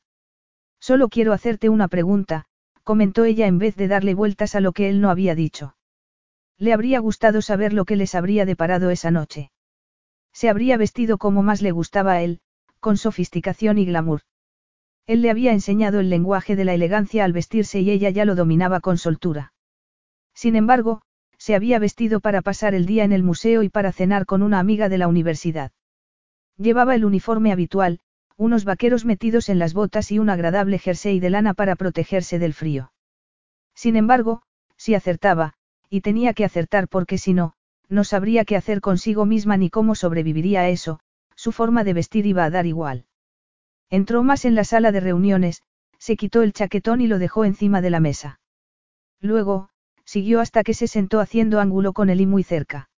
Solo 0.79 1.09
quiero 1.09 1.33
hacerte 1.33 1.69
una 1.69 1.87
pregunta, 1.87 2.45
comentó 2.83 3.23
ella 3.25 3.47
en 3.47 3.59
vez 3.59 3.75
de 3.75 3.87
darle 3.87 4.15
vueltas 4.15 4.55
a 4.55 4.61
lo 4.61 4.71
que 4.71 4.89
él 4.89 4.99
no 4.99 5.09
había 5.09 5.35
dicho. 5.35 5.75
Le 6.57 6.73
habría 6.73 6.99
gustado 6.99 7.41
saber 7.41 7.73
lo 7.73 7.85
que 7.85 7.95
les 7.95 8.15
habría 8.15 8.45
deparado 8.45 8.89
esa 8.89 9.11
noche. 9.11 9.51
Se 10.33 10.49
habría 10.49 10.77
vestido 10.77 11.17
como 11.17 11.43
más 11.43 11.61
le 11.61 11.71
gustaba 11.71 12.13
a 12.13 12.21
él, 12.21 12.39
con 12.79 12.97
sofisticación 12.97 13.77
y 13.77 13.85
glamour. 13.85 14.21
Él 15.07 15.21
le 15.21 15.29
había 15.29 15.51
enseñado 15.51 15.99
el 15.99 16.09
lenguaje 16.09 16.55
de 16.55 16.65
la 16.65 16.73
elegancia 16.73 17.25
al 17.25 17.33
vestirse 17.33 17.79
y 17.81 17.91
ella 17.91 18.09
ya 18.09 18.25
lo 18.25 18.35
dominaba 18.35 18.79
con 18.79 18.97
soltura. 18.97 19.53
Sin 20.33 20.55
embargo, 20.55 21.01
se 21.41 21.55
había 21.55 21.79
vestido 21.79 22.19
para 22.19 22.43
pasar 22.43 22.75
el 22.75 22.85
día 22.85 23.03
en 23.03 23.11
el 23.11 23.23
museo 23.23 23.63
y 23.63 23.69
para 23.69 23.91
cenar 23.91 24.27
con 24.27 24.43
una 24.43 24.59
amiga 24.59 24.89
de 24.89 24.99
la 24.99 25.07
universidad. 25.07 25.71
Llevaba 26.55 26.93
el 26.93 27.03
uniforme 27.03 27.51
habitual, 27.51 27.99
unos 28.37 28.63
vaqueros 28.63 29.05
metidos 29.05 29.49
en 29.49 29.57
las 29.57 29.73
botas 29.73 30.11
y 30.11 30.19
un 30.19 30.29
agradable 30.29 30.77
jersey 30.77 31.19
de 31.19 31.31
lana 31.31 31.55
para 31.55 31.75
protegerse 31.75 32.37
del 32.37 32.53
frío. 32.53 32.93
Sin 33.73 33.95
embargo, 33.95 34.43
si 34.77 34.93
acertaba, 34.93 35.55
y 35.89 36.01
tenía 36.01 36.35
que 36.35 36.45
acertar 36.45 36.87
porque 36.87 37.17
si 37.17 37.33
no, 37.33 37.55
no 37.89 38.03
sabría 38.03 38.45
qué 38.45 38.55
hacer 38.55 38.79
consigo 38.79 39.25
misma 39.25 39.57
ni 39.57 39.71
cómo 39.71 39.95
sobreviviría 39.95 40.61
a 40.61 40.69
eso, 40.69 40.99
su 41.35 41.51
forma 41.51 41.83
de 41.83 41.93
vestir 41.93 42.27
iba 42.27 42.43
a 42.43 42.51
dar 42.51 42.67
igual. 42.67 43.05
Entró 43.89 44.21
más 44.21 44.45
en 44.45 44.53
la 44.53 44.63
sala 44.63 44.91
de 44.91 44.99
reuniones, 44.99 45.63
se 45.97 46.17
quitó 46.17 46.43
el 46.43 46.53
chaquetón 46.53 47.01
y 47.01 47.07
lo 47.07 47.17
dejó 47.17 47.45
encima 47.45 47.81
de 47.81 47.89
la 47.89 47.99
mesa. 47.99 48.39
Luego, 49.19 49.70
siguió 50.11 50.41
hasta 50.41 50.63
que 50.63 50.73
se 50.73 50.87
sentó 50.87 51.21
haciendo 51.21 51.61
ángulo 51.61 51.93
con 51.93 52.09
él 52.09 52.19
y 52.19 52.25
muy 52.25 52.43
cerca. 52.43 52.89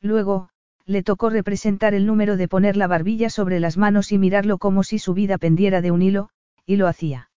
Luego, 0.00 0.48
le 0.86 1.04
tocó 1.04 1.30
representar 1.30 1.94
el 1.94 2.04
número 2.04 2.36
de 2.36 2.48
poner 2.48 2.76
la 2.76 2.88
barbilla 2.88 3.30
sobre 3.30 3.60
las 3.60 3.76
manos 3.76 4.10
y 4.10 4.18
mirarlo 4.18 4.58
como 4.58 4.82
si 4.82 4.98
su 4.98 5.14
vida 5.14 5.38
pendiera 5.38 5.80
de 5.80 5.92
un 5.92 6.02
hilo, 6.02 6.30
y 6.66 6.74
lo 6.78 6.88
hacía. 6.88 7.30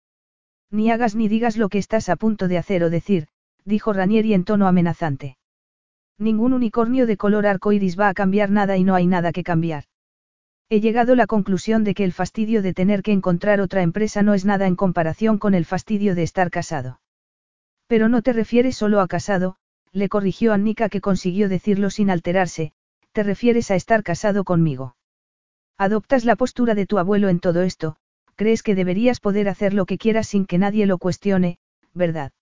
Ni 0.70 0.92
hagas 0.92 1.16
ni 1.16 1.26
digas 1.26 1.56
lo 1.56 1.68
que 1.68 1.78
estás 1.78 2.08
a 2.08 2.14
punto 2.14 2.46
de 2.46 2.58
hacer 2.58 2.84
o 2.84 2.90
decir, 2.90 3.26
dijo 3.64 3.92
Ranieri 3.92 4.34
en 4.34 4.44
tono 4.44 4.68
amenazante. 4.68 5.36
Ningún 6.16 6.52
unicornio 6.52 7.04
de 7.04 7.16
color 7.16 7.44
arco 7.44 7.72
iris 7.72 7.98
va 7.98 8.08
a 8.08 8.14
cambiar 8.14 8.50
nada 8.52 8.76
y 8.76 8.84
no 8.84 8.94
hay 8.94 9.08
nada 9.08 9.32
que 9.32 9.42
cambiar. 9.42 9.84
He 10.68 10.80
llegado 10.80 11.14
a 11.14 11.16
la 11.16 11.26
conclusión 11.26 11.82
de 11.82 11.94
que 11.94 12.04
el 12.04 12.12
fastidio 12.12 12.62
de 12.62 12.72
tener 12.72 13.02
que 13.02 13.10
encontrar 13.10 13.60
otra 13.60 13.82
empresa 13.82 14.22
no 14.22 14.32
es 14.32 14.44
nada 14.44 14.68
en 14.68 14.76
comparación 14.76 15.38
con 15.38 15.54
el 15.54 15.64
fastidio 15.64 16.14
de 16.14 16.22
estar 16.22 16.52
casado. 16.52 17.00
Pero 17.92 18.08
no 18.08 18.22
te 18.22 18.32
refieres 18.32 18.74
solo 18.74 19.02
a 19.02 19.06
casado, 19.06 19.56
le 19.92 20.08
corrigió 20.08 20.54
Annika 20.54 20.88
que 20.88 21.02
consiguió 21.02 21.50
decirlo 21.50 21.90
sin 21.90 22.08
alterarse, 22.08 22.72
te 23.12 23.22
refieres 23.22 23.70
a 23.70 23.74
estar 23.74 24.02
casado 24.02 24.44
conmigo. 24.44 24.96
Adoptas 25.76 26.24
la 26.24 26.34
postura 26.34 26.74
de 26.74 26.86
tu 26.86 26.96
abuelo 26.96 27.28
en 27.28 27.38
todo 27.38 27.60
esto, 27.60 27.96
crees 28.34 28.62
que 28.62 28.74
deberías 28.74 29.20
poder 29.20 29.46
hacer 29.46 29.74
lo 29.74 29.84
que 29.84 29.98
quieras 29.98 30.26
sin 30.26 30.46
que 30.46 30.56
nadie 30.56 30.86
lo 30.86 30.96
cuestione, 30.96 31.58
¿verdad? 31.92 32.32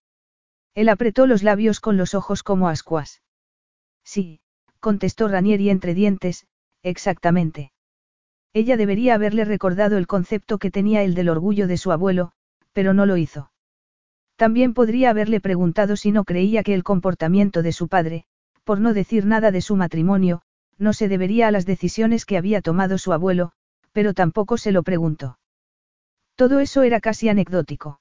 Él 0.76 0.88
apretó 0.88 1.26
los 1.26 1.42
labios 1.42 1.80
con 1.80 1.96
los 1.96 2.14
ojos 2.14 2.44
como 2.44 2.68
ascuas. 2.68 3.20
Sí, 4.04 4.38
contestó 4.78 5.26
Ranieri 5.26 5.68
entre 5.68 5.94
dientes, 5.94 6.46
exactamente. 6.84 7.72
Ella 8.52 8.76
debería 8.76 9.16
haberle 9.16 9.44
recordado 9.44 9.98
el 9.98 10.06
concepto 10.06 10.58
que 10.58 10.70
tenía 10.70 11.02
él 11.02 11.14
del 11.14 11.28
orgullo 11.28 11.66
de 11.66 11.76
su 11.76 11.90
abuelo, 11.90 12.30
pero 12.72 12.94
no 12.94 13.04
lo 13.04 13.16
hizo. 13.16 13.50
También 14.40 14.72
podría 14.72 15.10
haberle 15.10 15.38
preguntado 15.38 15.96
si 15.96 16.12
no 16.12 16.24
creía 16.24 16.62
que 16.62 16.72
el 16.72 16.82
comportamiento 16.82 17.60
de 17.60 17.72
su 17.72 17.88
padre, 17.88 18.24
por 18.64 18.80
no 18.80 18.94
decir 18.94 19.26
nada 19.26 19.50
de 19.50 19.60
su 19.60 19.76
matrimonio, 19.76 20.40
no 20.78 20.94
se 20.94 21.08
debería 21.08 21.48
a 21.48 21.50
las 21.50 21.66
decisiones 21.66 22.24
que 22.24 22.38
había 22.38 22.62
tomado 22.62 22.96
su 22.96 23.12
abuelo, 23.12 23.52
pero 23.92 24.14
tampoco 24.14 24.56
se 24.56 24.72
lo 24.72 24.82
preguntó. 24.82 25.38
Todo 26.36 26.60
eso 26.60 26.80
era 26.84 27.00
casi 27.00 27.28
anecdótico. 27.28 28.00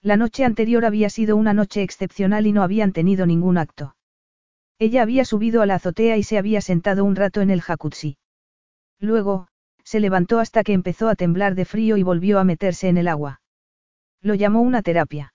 La 0.00 0.16
noche 0.16 0.46
anterior 0.46 0.86
había 0.86 1.10
sido 1.10 1.36
una 1.36 1.52
noche 1.52 1.82
excepcional 1.82 2.46
y 2.46 2.52
no 2.52 2.62
habían 2.62 2.94
tenido 2.94 3.26
ningún 3.26 3.58
acto. 3.58 3.96
Ella 4.78 5.02
había 5.02 5.26
subido 5.26 5.60
a 5.60 5.66
la 5.66 5.74
azotea 5.74 6.16
y 6.16 6.22
se 6.22 6.38
había 6.38 6.62
sentado 6.62 7.04
un 7.04 7.16
rato 7.16 7.42
en 7.42 7.50
el 7.50 7.60
jacuzzi. 7.60 8.16
Luego, 8.98 9.48
se 9.84 10.00
levantó 10.00 10.38
hasta 10.38 10.64
que 10.64 10.72
empezó 10.72 11.10
a 11.10 11.16
temblar 11.16 11.54
de 11.54 11.66
frío 11.66 11.98
y 11.98 12.02
volvió 12.02 12.38
a 12.38 12.44
meterse 12.44 12.88
en 12.88 12.96
el 12.96 13.08
agua. 13.08 13.42
Lo 14.22 14.34
llamó 14.34 14.62
una 14.62 14.80
terapia. 14.80 15.34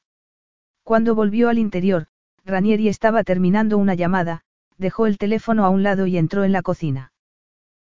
Cuando 0.86 1.16
volvió 1.16 1.50
al 1.50 1.58
interior, 1.58 2.06
Ranieri 2.46 2.90
estaba 2.90 3.24
terminando 3.24 3.80
una 3.80 3.96
llamada, 3.96 4.42
dejó 4.78 5.08
el 5.08 5.18
teléfono 5.18 5.66
a 5.66 5.70
un 5.70 5.82
lado 5.82 6.06
y 6.06 6.16
entró 6.16 6.44
en 6.44 6.52
la 6.52 6.62
cocina. 6.62 7.12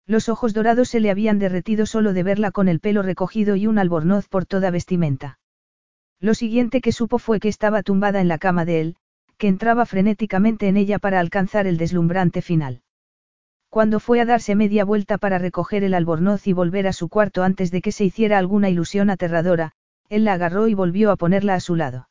Los 0.04 0.28
ojos 0.28 0.52
dorados 0.52 0.88
se 0.88 0.98
le 0.98 1.12
habían 1.12 1.38
derretido 1.38 1.86
solo 1.86 2.12
de 2.12 2.24
verla 2.24 2.50
con 2.50 2.66
el 2.66 2.80
pelo 2.80 3.02
recogido 3.02 3.54
y 3.54 3.68
un 3.68 3.78
albornoz 3.78 4.26
por 4.26 4.46
toda 4.46 4.72
vestimenta. 4.72 5.38
Lo 6.18 6.34
siguiente 6.34 6.80
que 6.80 6.90
supo 6.90 7.20
fue 7.20 7.38
que 7.38 7.46
estaba 7.46 7.84
tumbada 7.84 8.20
en 8.20 8.26
la 8.26 8.38
cama 8.38 8.64
de 8.64 8.80
él, 8.80 8.96
que 9.36 9.46
entraba 9.46 9.86
frenéticamente 9.86 10.66
en 10.66 10.76
ella 10.76 10.98
para 10.98 11.20
alcanzar 11.20 11.68
el 11.68 11.76
deslumbrante 11.76 12.42
final. 12.42 12.82
Cuando 13.70 14.00
fue 14.00 14.20
a 14.20 14.24
darse 14.24 14.56
media 14.56 14.84
vuelta 14.84 15.18
para 15.18 15.38
recoger 15.38 15.84
el 15.84 15.94
albornoz 15.94 16.48
y 16.48 16.52
volver 16.52 16.88
a 16.88 16.92
su 16.92 17.08
cuarto 17.08 17.44
antes 17.44 17.70
de 17.70 17.80
que 17.80 17.92
se 17.92 18.04
hiciera 18.04 18.38
alguna 18.38 18.70
ilusión 18.70 19.08
aterradora, 19.08 19.70
él 20.08 20.24
la 20.24 20.32
agarró 20.32 20.66
y 20.66 20.74
volvió 20.74 21.12
a 21.12 21.16
ponerla 21.16 21.54
a 21.54 21.60
su 21.60 21.76
lado. 21.76 22.07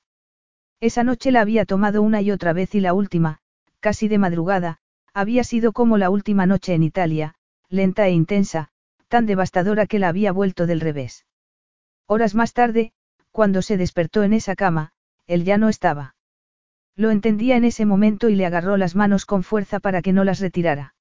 Esa 0.79 1.03
noche 1.03 1.31
la 1.31 1.41
había 1.41 1.65
tomado 1.65 2.01
una 2.01 2.21
y 2.21 2.31
otra 2.31 2.53
vez 2.53 2.75
y 2.75 2.79
la 2.79 2.93
última, 2.93 3.39
casi 3.79 4.07
de 4.07 4.19
madrugada, 4.19 4.77
había 5.13 5.43
sido 5.43 5.71
como 5.73 5.97
la 5.97 6.11
última 6.11 6.45
noche 6.45 6.75
en 6.75 6.83
Italia, 6.83 7.33
lenta 7.69 8.07
e 8.07 8.11
intensa, 8.11 8.69
tan 9.07 9.25
devastadora 9.25 9.87
que 9.87 9.97
la 9.97 10.09
había 10.09 10.31
vuelto 10.31 10.67
del 10.67 10.79
revés. 10.79 11.25
Horas 12.05 12.35
más 12.35 12.53
tarde, 12.53 12.91
cuando 13.31 13.61
se 13.61 13.77
despertó 13.77 14.23
en 14.23 14.33
esa 14.33 14.55
cama, 14.55 14.91
él 15.25 15.43
ya 15.43 15.57
no 15.57 15.69
estaba. 15.69 16.15
Lo 16.95 17.09
entendía 17.09 17.57
en 17.57 17.65
ese 17.65 17.85
momento 17.85 18.29
y 18.29 18.35
le 18.35 18.45
agarró 18.45 18.77
las 18.77 18.95
manos 18.95 19.25
con 19.25 19.43
fuerza 19.43 19.79
para 19.79 20.01
que 20.01 20.13
no 20.13 20.23
las 20.23 20.39
retirara. 20.39 20.95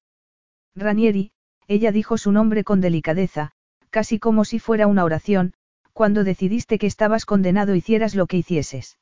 Ranieri, 0.75 1.31
ella 1.67 1.91
dijo 1.91 2.17
su 2.17 2.31
nombre 2.31 2.63
con 2.63 2.81
delicadeza, 2.81 3.51
casi 3.89 4.19
como 4.19 4.43
si 4.45 4.59
fuera 4.59 4.87
una 4.87 5.03
oración, 5.03 5.53
cuando 5.93 6.23
decidiste 6.23 6.77
que 6.77 6.87
estabas 6.87 7.25
condenado 7.25 7.75
hicieras 7.75 8.15
lo 8.15 8.27
que 8.27 8.37
hicieses. 8.37 8.97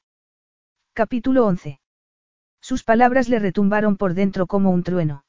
Capítulo 0.98 1.46
11. 1.46 1.82
Sus 2.62 2.86
palabras 2.86 3.28
le 3.28 3.38
retumbaron 3.38 3.98
por 3.98 4.14
dentro 4.14 4.48
como 4.48 4.72
un 4.72 4.82
trueno. 4.82 5.26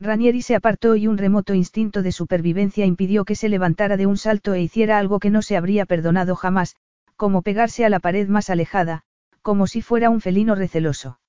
Ranieri 0.00 0.40
se 0.40 0.54
apartó 0.54 0.96
y 0.96 1.06
un 1.06 1.18
remoto 1.18 1.52
instinto 1.52 2.00
de 2.00 2.10
supervivencia 2.10 2.86
impidió 2.86 3.26
que 3.26 3.34
se 3.34 3.50
levantara 3.50 3.98
de 3.98 4.06
un 4.06 4.16
salto 4.16 4.54
e 4.54 4.62
hiciera 4.62 4.96
algo 4.96 5.20
que 5.20 5.28
no 5.28 5.42
se 5.42 5.58
habría 5.58 5.84
perdonado 5.84 6.36
jamás, 6.36 6.74
como 7.16 7.42
pegarse 7.42 7.84
a 7.84 7.90
la 7.90 8.00
pared 8.00 8.28
más 8.28 8.48
alejada, 8.48 9.02
como 9.42 9.66
si 9.66 9.82
fuera 9.82 10.08
un 10.08 10.22
felino 10.22 10.54
receloso. 10.54 11.20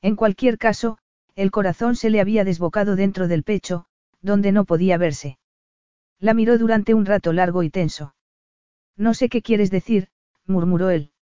En 0.00 0.16
cualquier 0.16 0.56
caso, 0.56 0.96
el 1.34 1.50
corazón 1.50 1.94
se 1.94 2.08
le 2.08 2.22
había 2.22 2.42
desbocado 2.42 2.96
dentro 2.96 3.28
del 3.28 3.42
pecho, 3.42 3.84
donde 4.22 4.50
no 4.50 4.64
podía 4.64 4.96
verse. 4.96 5.38
La 6.20 6.32
miró 6.32 6.56
durante 6.56 6.94
un 6.94 7.04
rato 7.04 7.34
largo 7.34 7.62
y 7.62 7.68
tenso. 7.68 8.14
No 8.96 9.12
sé 9.12 9.28
qué 9.28 9.42
quieres 9.42 9.70
decir, 9.70 10.08
murmuró 10.46 10.88
él. 10.88 11.12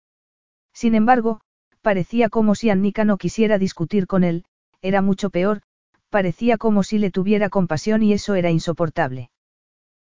Sin 0.72 0.94
embargo, 0.94 1.40
Parecía 1.86 2.30
como 2.30 2.56
si 2.56 2.68
Annika 2.68 3.04
no 3.04 3.16
quisiera 3.16 3.58
discutir 3.58 4.08
con 4.08 4.24
él, 4.24 4.44
era 4.82 5.02
mucho 5.02 5.30
peor, 5.30 5.62
parecía 6.10 6.58
como 6.58 6.82
si 6.82 6.98
le 6.98 7.12
tuviera 7.12 7.48
compasión 7.48 8.02
y 8.02 8.12
eso 8.12 8.34
era 8.34 8.50
insoportable. 8.50 9.30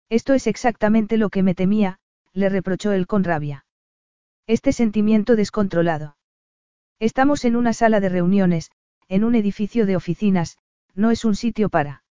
Esto 0.08 0.34
es 0.34 0.48
exactamente 0.48 1.18
lo 1.18 1.30
que 1.30 1.44
me 1.44 1.56
temía, 1.56 2.00
le 2.32 2.48
reprochó 2.48 2.94
él 2.94 3.06
con 3.06 3.26
rabia. 3.26 3.66
Este 4.48 4.72
sentimiento 4.72 5.36
descontrolado. 5.36 6.16
Estamos 7.00 7.44
en 7.44 7.58
una 7.58 7.74
sala 7.74 8.00
de 8.00 8.08
reuniones, 8.08 8.72
en 9.10 9.26
un 9.26 9.36
edificio 9.36 9.86
de 9.86 9.98
oficinas, 9.98 10.60
no 10.96 11.12
es 11.12 11.26
un 11.26 11.36
sitio 11.36 11.68
para. 11.68 12.06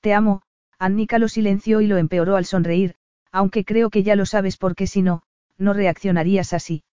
Te 0.00 0.12
amo, 0.12 0.42
Annika 0.78 1.18
lo 1.18 1.28
silenció 1.28 1.80
y 1.80 1.86
lo 1.86 1.96
empeoró 1.96 2.36
al 2.36 2.44
sonreír, 2.44 2.96
aunque 3.32 3.64
creo 3.64 3.88
que 3.88 4.02
ya 4.02 4.14
lo 4.14 4.26
sabes 4.26 4.58
porque 4.58 4.86
si 4.86 5.00
no, 5.00 5.22
no 5.56 5.72
reaccionarías 5.72 6.52
así. 6.52 6.84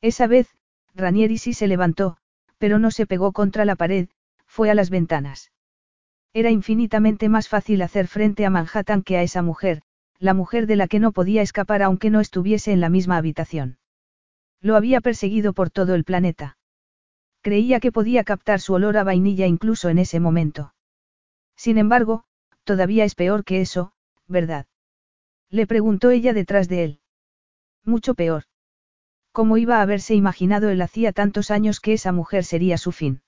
Esa 0.00 0.26
vez, 0.26 0.56
Ranieri 0.94 1.38
sí 1.38 1.52
se 1.54 1.66
levantó, 1.66 2.16
pero 2.58 2.78
no 2.78 2.90
se 2.90 3.06
pegó 3.06 3.32
contra 3.32 3.64
la 3.64 3.76
pared, 3.76 4.08
fue 4.46 4.70
a 4.70 4.74
las 4.74 4.90
ventanas. 4.90 5.52
Era 6.32 6.50
infinitamente 6.50 7.28
más 7.28 7.48
fácil 7.48 7.82
hacer 7.82 8.06
frente 8.06 8.46
a 8.46 8.50
Manhattan 8.50 9.02
que 9.02 9.16
a 9.16 9.22
esa 9.22 9.42
mujer, 9.42 9.82
la 10.18 10.34
mujer 10.34 10.66
de 10.66 10.76
la 10.76 10.86
que 10.86 11.00
no 11.00 11.12
podía 11.12 11.42
escapar 11.42 11.82
aunque 11.82 12.10
no 12.10 12.20
estuviese 12.20 12.72
en 12.72 12.80
la 12.80 12.90
misma 12.90 13.16
habitación. 13.16 13.78
Lo 14.60 14.76
había 14.76 15.00
perseguido 15.00 15.52
por 15.54 15.70
todo 15.70 15.94
el 15.94 16.04
planeta. 16.04 16.58
Creía 17.40 17.80
que 17.80 17.90
podía 17.90 18.22
captar 18.22 18.60
su 18.60 18.74
olor 18.74 18.98
a 18.98 19.04
vainilla 19.04 19.46
incluso 19.46 19.88
en 19.88 19.98
ese 19.98 20.20
momento. 20.20 20.74
Sin 21.56 21.78
embargo, 21.78 22.24
todavía 22.64 23.04
es 23.04 23.14
peor 23.14 23.44
que 23.44 23.60
eso, 23.62 23.92
¿verdad? 24.28 24.66
Le 25.48 25.66
preguntó 25.66 26.10
ella 26.10 26.34
detrás 26.34 26.68
de 26.68 26.84
él. 26.84 27.00
Mucho 27.84 28.14
peor. 28.14 28.44
¿Cómo 29.32 29.56
iba 29.56 29.78
a 29.78 29.82
haberse 29.82 30.14
imaginado 30.14 30.70
él 30.70 30.82
hacía 30.82 31.12
tantos 31.12 31.50
años 31.50 31.80
que 31.80 31.92
esa 31.92 32.12
mujer 32.12 32.44
sería 32.44 32.78
su 32.78 32.92
fin? 32.92 33.22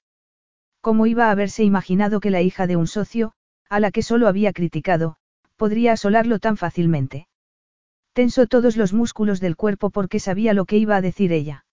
¿Cómo 0.80 1.06
iba 1.06 1.28
a 1.28 1.30
haberse 1.30 1.62
imaginado 1.62 2.18
que 2.18 2.30
la 2.30 2.42
hija 2.42 2.66
de 2.66 2.76
un 2.76 2.88
socio, 2.88 3.32
a 3.68 3.78
la 3.78 3.92
que 3.92 4.02
solo 4.02 4.26
había 4.26 4.52
criticado, 4.52 5.16
podría 5.56 5.92
asolarlo 5.92 6.40
tan 6.40 6.56
fácilmente? 6.56 7.28
Tensó 8.12 8.46
todos 8.46 8.76
los 8.76 8.92
músculos 8.92 9.40
del 9.40 9.56
cuerpo 9.56 9.90
porque 9.90 10.18
sabía 10.18 10.54
lo 10.54 10.64
que 10.64 10.76
iba 10.76 10.96
a 10.96 11.00
decir 11.00 11.32
ella. 11.32 11.64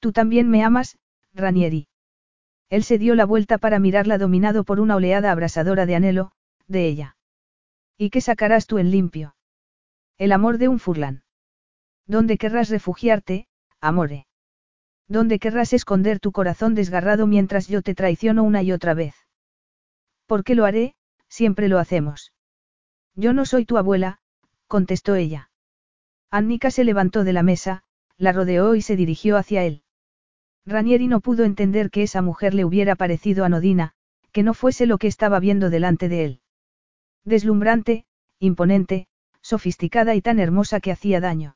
Tú 0.00 0.12
también 0.12 0.48
me 0.48 0.62
amas, 0.62 0.98
Ranieri. 1.32 1.88
Él 2.68 2.84
se 2.84 2.98
dio 2.98 3.14
la 3.14 3.24
vuelta 3.24 3.58
para 3.58 3.78
mirarla 3.78 4.18
dominado 4.18 4.64
por 4.64 4.80
una 4.80 4.96
oleada 4.96 5.32
abrasadora 5.32 5.86
de 5.86 5.96
anhelo, 5.96 6.32
de 6.68 6.86
ella. 6.86 7.16
¿Y 7.96 8.10
qué 8.10 8.20
sacarás 8.20 8.66
tú 8.66 8.78
en 8.78 8.90
limpio? 8.90 9.34
El 10.18 10.32
amor 10.32 10.58
de 10.58 10.68
un 10.68 10.78
furlán. 10.78 11.24
¿Dónde 12.10 12.38
querrás 12.38 12.70
refugiarte, 12.70 13.46
amore? 13.80 14.26
¿Dónde 15.06 15.38
querrás 15.38 15.72
esconder 15.72 16.18
tu 16.18 16.32
corazón 16.32 16.74
desgarrado 16.74 17.28
mientras 17.28 17.68
yo 17.68 17.82
te 17.82 17.94
traiciono 17.94 18.42
una 18.42 18.64
y 18.64 18.72
otra 18.72 18.94
vez? 18.94 19.14
¿Por 20.26 20.42
qué 20.42 20.56
lo 20.56 20.64
haré? 20.64 20.96
Siempre 21.28 21.68
lo 21.68 21.78
hacemos. 21.78 22.32
Yo 23.14 23.32
no 23.32 23.44
soy 23.44 23.64
tu 23.64 23.78
abuela, 23.78 24.18
contestó 24.66 25.14
ella. 25.14 25.52
Annika 26.32 26.72
se 26.72 26.82
levantó 26.82 27.22
de 27.22 27.32
la 27.32 27.44
mesa, 27.44 27.84
la 28.16 28.32
rodeó 28.32 28.74
y 28.74 28.82
se 28.82 28.96
dirigió 28.96 29.36
hacia 29.36 29.62
él. 29.62 29.84
Ranieri 30.66 31.06
no 31.06 31.20
pudo 31.20 31.44
entender 31.44 31.90
que 31.90 32.02
esa 32.02 32.22
mujer 32.22 32.54
le 32.54 32.64
hubiera 32.64 32.96
parecido 32.96 33.44
anodina, 33.44 33.92
que 34.32 34.42
no 34.42 34.52
fuese 34.52 34.86
lo 34.86 34.98
que 34.98 35.06
estaba 35.06 35.38
viendo 35.38 35.70
delante 35.70 36.08
de 36.08 36.24
él. 36.24 36.40
Deslumbrante, 37.24 38.04
imponente, 38.40 39.06
sofisticada 39.42 40.16
y 40.16 40.22
tan 40.22 40.40
hermosa 40.40 40.80
que 40.80 40.90
hacía 40.90 41.20
daño. 41.20 41.54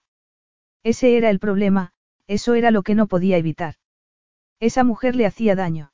Ese 0.85 1.17
era 1.17 1.31
el 1.31 1.39
problema, 1.39 1.93
eso 2.27 2.55
era 2.55 2.71
lo 2.71 2.83
que 2.83 2.95
no 2.95 3.07
podía 3.07 3.39
evitar. 3.39 3.77
Esa 4.61 4.85
mujer 4.85 5.17
le 5.17 5.27
hacía 5.27 5.57
daño. 5.57 5.93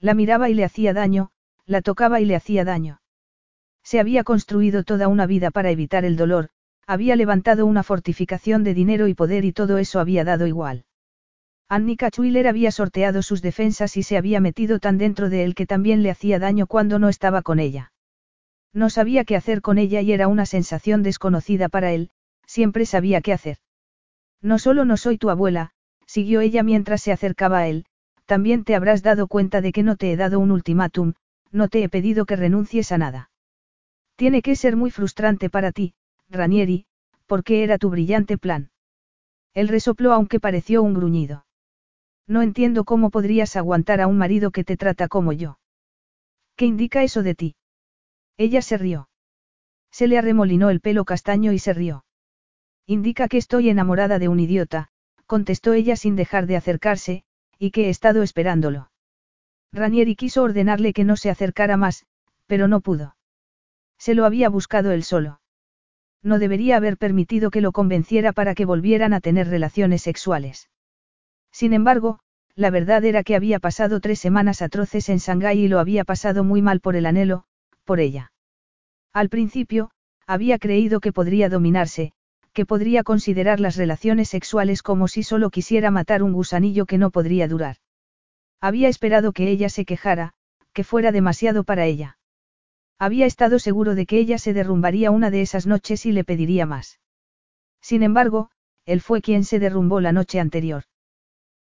La 0.00 0.14
miraba 0.14 0.50
y 0.50 0.54
le 0.54 0.64
hacía 0.64 0.92
daño, 0.92 1.30
la 1.64 1.80
tocaba 1.80 2.20
y 2.20 2.24
le 2.24 2.34
hacía 2.34 2.64
daño. 2.64 3.00
Se 3.84 4.00
había 4.00 4.24
construido 4.24 4.82
toda 4.82 5.08
una 5.08 5.26
vida 5.26 5.50
para 5.50 5.70
evitar 5.70 6.04
el 6.04 6.16
dolor, 6.16 6.50
había 6.86 7.14
levantado 7.14 7.66
una 7.66 7.84
fortificación 7.84 8.64
de 8.64 8.74
dinero 8.74 9.06
y 9.06 9.14
poder 9.14 9.44
y 9.44 9.52
todo 9.52 9.78
eso 9.78 10.00
había 10.00 10.24
dado 10.24 10.46
igual. 10.48 10.84
Annika 11.68 12.10
Schuyler 12.10 12.48
había 12.48 12.72
sorteado 12.72 13.22
sus 13.22 13.42
defensas 13.42 13.96
y 13.96 14.02
se 14.02 14.16
había 14.16 14.40
metido 14.40 14.80
tan 14.80 14.98
dentro 14.98 15.30
de 15.30 15.44
él 15.44 15.54
que 15.54 15.66
también 15.66 16.02
le 16.02 16.10
hacía 16.10 16.40
daño 16.40 16.66
cuando 16.66 16.98
no 16.98 17.08
estaba 17.08 17.42
con 17.42 17.60
ella. 17.60 17.92
No 18.72 18.90
sabía 18.90 19.24
qué 19.24 19.36
hacer 19.36 19.62
con 19.62 19.78
ella 19.78 20.00
y 20.00 20.10
era 20.12 20.26
una 20.26 20.46
sensación 20.46 21.04
desconocida 21.04 21.68
para 21.68 21.92
él, 21.92 22.10
siempre 22.44 22.86
sabía 22.86 23.20
qué 23.20 23.32
hacer. 23.32 23.58
No 24.42 24.58
solo 24.58 24.84
no 24.84 24.96
soy 24.96 25.18
tu 25.18 25.30
abuela, 25.30 25.70
siguió 26.06 26.40
ella 26.40 26.62
mientras 26.62 27.02
se 27.02 27.12
acercaba 27.12 27.58
a 27.58 27.68
él, 27.68 27.84
también 28.26 28.64
te 28.64 28.74
habrás 28.74 29.02
dado 29.02 29.26
cuenta 29.26 29.60
de 29.60 29.72
que 29.72 29.82
no 29.82 29.96
te 29.96 30.12
he 30.12 30.16
dado 30.16 30.38
un 30.38 30.50
ultimátum, 30.50 31.14
no 31.50 31.68
te 31.68 31.82
he 31.82 31.88
pedido 31.88 32.26
que 32.26 32.36
renuncies 32.36 32.92
a 32.92 32.98
nada. 32.98 33.30
Tiene 34.16 34.42
que 34.42 34.56
ser 34.56 34.76
muy 34.76 34.90
frustrante 34.90 35.50
para 35.50 35.72
ti, 35.72 35.94
Ranieri, 36.28 36.86
porque 37.26 37.62
era 37.64 37.78
tu 37.78 37.90
brillante 37.90 38.38
plan. 38.38 38.70
Él 39.52 39.68
resopló 39.68 40.12
aunque 40.12 40.40
pareció 40.40 40.82
un 40.82 40.94
gruñido. 40.94 41.44
No 42.26 42.42
entiendo 42.42 42.84
cómo 42.84 43.10
podrías 43.10 43.56
aguantar 43.56 44.00
a 44.00 44.06
un 44.06 44.16
marido 44.16 44.52
que 44.52 44.62
te 44.62 44.76
trata 44.76 45.08
como 45.08 45.32
yo. 45.32 45.58
¿Qué 46.54 46.66
indica 46.66 47.02
eso 47.02 47.22
de 47.22 47.34
ti? 47.34 47.56
Ella 48.36 48.62
se 48.62 48.78
rió. 48.78 49.08
Se 49.90 50.06
le 50.06 50.18
arremolinó 50.18 50.70
el 50.70 50.80
pelo 50.80 51.04
castaño 51.04 51.52
y 51.52 51.58
se 51.58 51.72
rió. 51.72 52.04
Indica 52.90 53.28
que 53.28 53.38
estoy 53.38 53.68
enamorada 53.68 54.18
de 54.18 54.26
un 54.26 54.40
idiota, 54.40 54.88
contestó 55.26 55.74
ella 55.74 55.94
sin 55.94 56.16
dejar 56.16 56.48
de 56.48 56.56
acercarse, 56.56 57.22
y 57.56 57.70
que 57.70 57.86
he 57.86 57.88
estado 57.88 58.24
esperándolo. 58.24 58.90
Ranieri 59.72 60.16
quiso 60.16 60.42
ordenarle 60.42 60.92
que 60.92 61.04
no 61.04 61.14
se 61.14 61.30
acercara 61.30 61.76
más, 61.76 62.04
pero 62.48 62.66
no 62.66 62.80
pudo. 62.80 63.14
Se 63.96 64.14
lo 64.14 64.24
había 64.24 64.48
buscado 64.48 64.90
él 64.90 65.04
solo. 65.04 65.40
No 66.24 66.40
debería 66.40 66.78
haber 66.78 66.96
permitido 66.96 67.52
que 67.52 67.60
lo 67.60 67.70
convenciera 67.70 68.32
para 68.32 68.56
que 68.56 68.64
volvieran 68.64 69.12
a 69.12 69.20
tener 69.20 69.46
relaciones 69.46 70.02
sexuales. 70.02 70.68
Sin 71.52 71.74
embargo, 71.74 72.18
la 72.56 72.70
verdad 72.70 73.04
era 73.04 73.22
que 73.22 73.36
había 73.36 73.60
pasado 73.60 74.00
tres 74.00 74.18
semanas 74.18 74.62
atroces 74.62 75.08
en 75.10 75.18
Shanghái 75.18 75.60
y 75.60 75.68
lo 75.68 75.78
había 75.78 76.02
pasado 76.02 76.42
muy 76.42 76.60
mal 76.60 76.80
por 76.80 76.96
el 76.96 77.06
anhelo, 77.06 77.44
por 77.84 78.00
ella. 78.00 78.32
Al 79.12 79.28
principio, 79.28 79.92
había 80.26 80.58
creído 80.58 80.98
que 80.98 81.12
podría 81.12 81.48
dominarse, 81.48 82.14
que 82.60 82.66
podría 82.66 83.04
considerar 83.04 83.58
las 83.58 83.76
relaciones 83.76 84.28
sexuales 84.28 84.82
como 84.82 85.08
si 85.08 85.22
solo 85.22 85.48
quisiera 85.48 85.90
matar 85.90 86.22
un 86.22 86.34
gusanillo 86.34 86.84
que 86.84 86.98
no 86.98 87.10
podría 87.10 87.48
durar. 87.48 87.76
Había 88.60 88.90
esperado 88.90 89.32
que 89.32 89.48
ella 89.48 89.70
se 89.70 89.86
quejara, 89.86 90.34
que 90.74 90.84
fuera 90.84 91.10
demasiado 91.10 91.64
para 91.64 91.86
ella. 91.86 92.18
Había 92.98 93.24
estado 93.24 93.58
seguro 93.58 93.94
de 93.94 94.04
que 94.04 94.18
ella 94.18 94.36
se 94.36 94.52
derrumbaría 94.52 95.10
una 95.10 95.30
de 95.30 95.40
esas 95.40 95.66
noches 95.66 96.04
y 96.04 96.12
le 96.12 96.22
pediría 96.22 96.66
más. 96.66 97.00
Sin 97.80 98.02
embargo, 98.02 98.50
él 98.84 99.00
fue 99.00 99.22
quien 99.22 99.44
se 99.44 99.58
derrumbó 99.58 100.02
la 100.02 100.12
noche 100.12 100.38
anterior. 100.38 100.82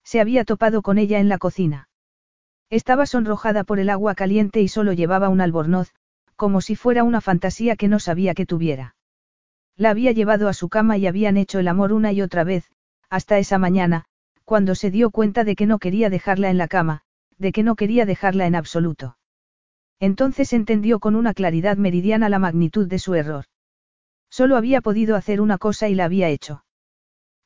Se 0.06 0.22
había 0.22 0.46
topado 0.46 0.82
con 0.82 0.98
ella 0.98 1.20
en 1.20 1.28
la 1.28 1.40
cocina. 1.40 1.90
Estaba 2.70 3.06
sonrojada 3.06 3.66
por 3.66 3.80
el 3.80 3.90
agua 3.90 4.16
caliente 4.16 4.62
y 4.62 4.70
solo 4.70 4.94
llevaba 4.94 5.28
un 5.28 5.42
albornoz, 5.42 5.94
como 6.38 6.62
si 6.62 6.78
fuera 6.78 7.04
una 7.04 7.20
fantasía 7.20 7.76
que 7.76 7.90
no 7.90 8.00
sabía 8.00 8.34
que 8.34 8.46
tuviera. 8.46 8.96
La 9.78 9.90
había 9.90 10.12
llevado 10.12 10.48
a 10.48 10.54
su 10.54 10.70
cama 10.70 10.98
y 10.98 11.08
habían 11.08 11.38
hecho 11.38 11.60
el 11.60 11.68
amor 11.68 11.92
una 11.92 12.14
y 12.14 12.22
otra 12.22 12.44
vez, 12.44 12.72
hasta 13.10 13.38
esa 13.38 13.58
mañana, 13.58 14.06
cuando 14.46 14.76
se 14.76 14.92
dio 14.92 15.10
cuenta 15.10 15.44
de 15.44 15.56
que 15.56 15.66
no 15.66 15.80
quería 15.80 16.10
dejarla 16.10 16.50
en 16.50 16.58
la 16.58 16.68
cama, 16.68 17.02
de 17.38 17.52
que 17.52 17.64
no 17.64 17.76
quería 17.76 18.06
dejarla 18.06 18.48
en 18.48 18.56
absoluto. 18.56 19.18
Entonces 20.00 20.54
entendió 20.54 21.00
con 21.00 21.16
una 21.16 21.34
claridad 21.34 21.78
meridiana 21.78 22.30
la 22.30 22.40
magnitud 22.40 22.88
de 22.88 23.00
su 23.00 23.16
error. 23.16 23.46
Solo 24.30 24.56
había 24.58 24.82
podido 24.82 25.16
hacer 25.16 25.42
una 25.42 25.58
cosa 25.58 25.90
y 25.90 25.96
la 25.96 26.06
había 26.06 26.30
hecho. 26.30 26.64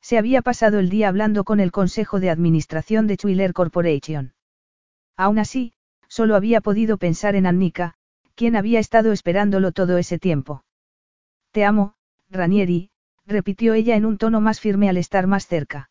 Se 0.00 0.18
había 0.18 0.42
pasado 0.42 0.78
el 0.78 0.88
día 0.88 1.08
hablando 1.08 1.44
con 1.44 1.60
el 1.60 1.72
Consejo 1.72 2.20
de 2.20 2.30
Administración 2.30 3.06
de 3.06 3.16
Chuiler 3.16 3.52
Corporation. 3.52 4.34
Aún 5.16 5.38
así, 5.38 5.72
solo 6.08 6.36
había 6.36 6.60
podido 6.60 6.96
pensar 6.96 7.36
en 7.36 7.46
Annika, 7.46 7.94
quien 8.34 8.56
había 8.56 8.80
estado 8.80 9.12
esperándolo 9.12 9.72
todo 9.72 9.98
ese 9.98 10.18
tiempo. 10.18 10.64
Te 11.52 11.64
amo, 11.64 11.94
Ranieri, 12.30 12.90
repitió 13.26 13.74
ella 13.74 13.96
en 13.96 14.04
un 14.04 14.16
tono 14.16 14.40
más 14.40 14.60
firme 14.60 14.88
al 14.88 14.96
estar 14.96 15.26
más 15.26 15.46
cerca. 15.46 15.90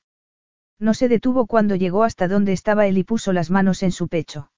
No 0.80 0.93
se 0.93 1.09
detuvo 1.09 1.45
cuando 1.45 1.76
llegó 1.76 2.03
hasta 2.03 2.30
donde 2.30 2.53
estaba 2.53 2.88
él 2.88 2.98
y 2.98 3.03
puso 3.03 3.34
las 3.34 3.51
manos 3.51 3.84
en 3.84 3.92
su 3.92 4.08
pecho. 4.08 4.50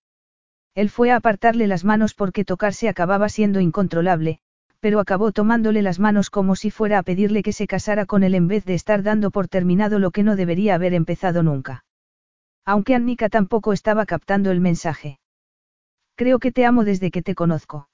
Él 0.76 0.90
fue 0.90 1.11
a 1.11 1.16
apartarle 1.18 1.68
las 1.68 1.84
manos 1.84 2.14
porque 2.14 2.45
tocarse 2.45 2.88
acababa 2.88 3.27
siendo 3.30 3.60
incontrolable, 3.60 4.40
pero 4.80 5.00
acabó 5.00 5.32
tomándole 5.32 5.82
las 5.82 6.00
manos 6.00 6.30
como 6.30 6.56
si 6.56 6.72
fuera 6.72 7.00
a 7.00 7.03
pedirle 7.03 7.43
que 7.43 7.53
se 7.53 7.68
casara 7.68 8.06
con 8.06 8.24
él 8.24 8.35
en 8.35 8.48
vez 8.48 8.64
de 8.66 8.76
estar 8.76 9.03
dando 9.03 9.32
por 9.32 9.48
terminado 9.48 10.00
lo 10.00 10.11
que 10.11 10.24
no 10.24 10.35
debería 10.35 10.76
haber 10.76 10.93
empezado 10.93 11.43
nunca. 11.43 11.84
Aunque 12.64 12.95
Annika 12.95 13.30
tampoco 13.30 13.74
estaba 13.74 14.06
captando 14.06 14.51
el 14.51 14.61
mensaje. 14.61 15.19
Creo 16.16 16.40
que 16.40 16.51
te 16.51 16.66
amo 16.66 16.84
desde 16.84 17.10
que 17.10 17.24
te 17.24 17.34
conozco. 17.34 17.90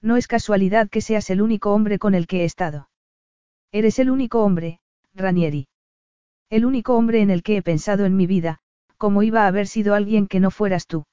No 0.00 0.16
es 0.16 0.26
casualidad 0.26 0.88
que 0.88 1.02
seas 1.02 1.28
el 1.30 1.42
único 1.42 1.72
hombre 1.72 1.98
con 1.98 2.14
el 2.14 2.26
que 2.26 2.40
he 2.40 2.44
estado. 2.44 2.88
Eres 3.74 3.98
el 3.98 4.10
único 4.10 4.44
hombre, 4.44 4.80
Ranieri. 5.14 5.66
El 6.50 6.66
único 6.66 6.94
hombre 6.94 7.22
en 7.22 7.30
el 7.30 7.42
que 7.42 7.56
he 7.56 7.62
pensado 7.62 8.04
en 8.04 8.14
mi 8.14 8.26
vida, 8.26 8.58
como 8.98 9.22
iba 9.22 9.44
a 9.44 9.46
haber 9.46 9.66
sido 9.66 9.94
alguien 9.94 10.26
que 10.26 10.40
no 10.40 10.50
fueras 10.50 10.86
tú. 10.86 11.04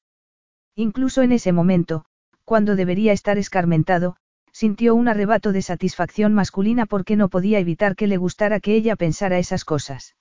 Incluso 0.75 1.21
en 1.21 1.31
ese 1.31 1.53
momento, 1.53 2.03
cuando 2.43 2.75
debería 2.75 3.13
estar 3.13 3.37
escarmentado, 3.37 4.17
sintió 4.51 4.93
un 4.93 5.07
arrebato 5.07 5.53
de 5.53 5.61
satisfacción 5.61 6.33
masculina 6.33 6.85
porque 6.85 7.15
no 7.15 7.29
podía 7.29 7.59
evitar 7.59 7.95
que 7.95 8.07
le 8.07 8.17
gustara 8.17 8.59
que 8.59 8.75
ella 8.75 8.97
pensara 8.97 9.39
esas 9.39 9.63
cosas. 9.63 10.17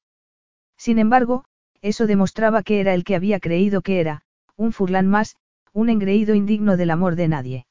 Sin 0.76 1.00
embargo, 1.00 1.44
eso 1.82 2.06
demostraba 2.06 2.62
que 2.62 2.78
era 2.78 2.94
el 2.94 3.02
que 3.02 3.16
había 3.16 3.40
creído 3.40 3.82
que 3.82 3.98
era, 3.98 4.22
un 4.54 4.72
furlán 4.72 5.08
más, 5.08 5.34
un 5.72 5.90
engreído 5.90 6.36
indigno 6.36 6.76
del 6.76 6.90
amor 6.90 7.16
de 7.16 7.26
nadie. 7.26 7.66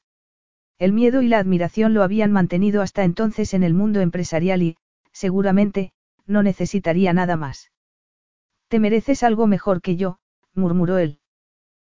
El 0.78 0.92
miedo 0.92 1.22
y 1.22 1.28
la 1.28 1.38
admiración 1.38 1.92
lo 1.92 2.02
habían 2.02 2.30
mantenido 2.30 2.82
hasta 2.82 3.02
entonces 3.02 3.52
en 3.52 3.64
el 3.64 3.74
mundo 3.74 4.00
empresarial 4.00 4.62
y, 4.62 4.76
seguramente, 5.12 5.92
no 6.26 6.42
necesitaría 6.42 7.12
nada 7.12 7.36
más. 7.36 7.72
Te 8.68 8.78
mereces 8.78 9.22
algo 9.22 9.46
mejor 9.46 9.80
que 9.80 9.96
yo, 9.96 10.18
murmuró 10.54 10.98
él. 10.98 11.18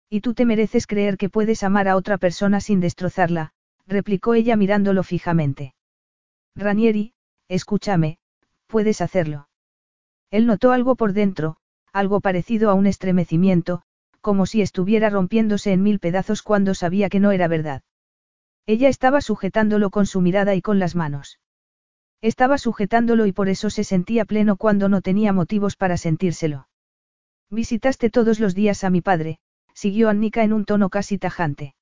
Y 0.10 0.22
tú 0.22 0.34
te 0.34 0.46
mereces 0.46 0.86
creer 0.86 1.18
que 1.18 1.30
puedes 1.30 1.64
amar 1.64 1.88
a 1.88 1.96
otra 1.96 2.18
persona 2.18 2.60
sin 2.62 2.80
destrozarla, 2.80 3.54
replicó 3.88 4.36
ella 4.36 4.56
mirándolo 4.56 5.02
fijamente. 5.02 5.74
Ranieri, 6.56 7.14
escúchame, 7.48 8.20
puedes 8.68 9.02
hacerlo. 9.02 9.50
Él 10.30 10.46
notó 10.46 10.72
algo 10.72 10.96
por 10.96 11.14
dentro, 11.14 11.58
algo 11.92 12.20
parecido 12.20 12.70
a 12.70 12.76
un 12.76 12.86
estremecimiento, 12.86 13.82
como 14.22 14.46
si 14.46 14.62
estuviera 14.62 15.10
rompiéndose 15.10 15.72
en 15.72 15.82
mil 15.82 16.00
pedazos 16.00 16.44
cuando 16.44 16.76
sabía 16.76 17.10
que 17.10 17.20
no 17.20 17.32
era 17.32 17.48
verdad. 17.48 17.82
Ella 18.68 18.90
estaba 18.90 19.22
sujetándolo 19.22 19.92
con 19.92 20.06
su 20.06 20.22
mirada 20.22 20.56
y 20.56 20.62
con 20.62 20.80
las 20.80 20.96
manos. 20.96 21.40
Estaba 22.22 22.58
sujetándolo 22.58 23.28
y 23.28 23.32
por 23.32 23.50
eso 23.50 23.70
se 23.70 23.84
sentía 23.84 24.26
pleno 24.26 24.56
cuando 24.56 24.90
no 24.90 25.02
tenía 25.02 25.34
motivos 25.34 25.76
para 25.76 25.98
sentírselo. 25.98 26.68
Visitaste 27.52 28.10
todos 28.10 28.40
los 28.40 28.56
días 28.56 28.84
a 28.84 28.90
mi 28.90 29.02
padre, 29.02 29.40
siguió 29.74 30.10
Annika 30.10 30.44
en 30.44 30.54
un 30.54 30.66
tono 30.66 30.90
casi 30.90 31.20
tajante. 31.20 31.76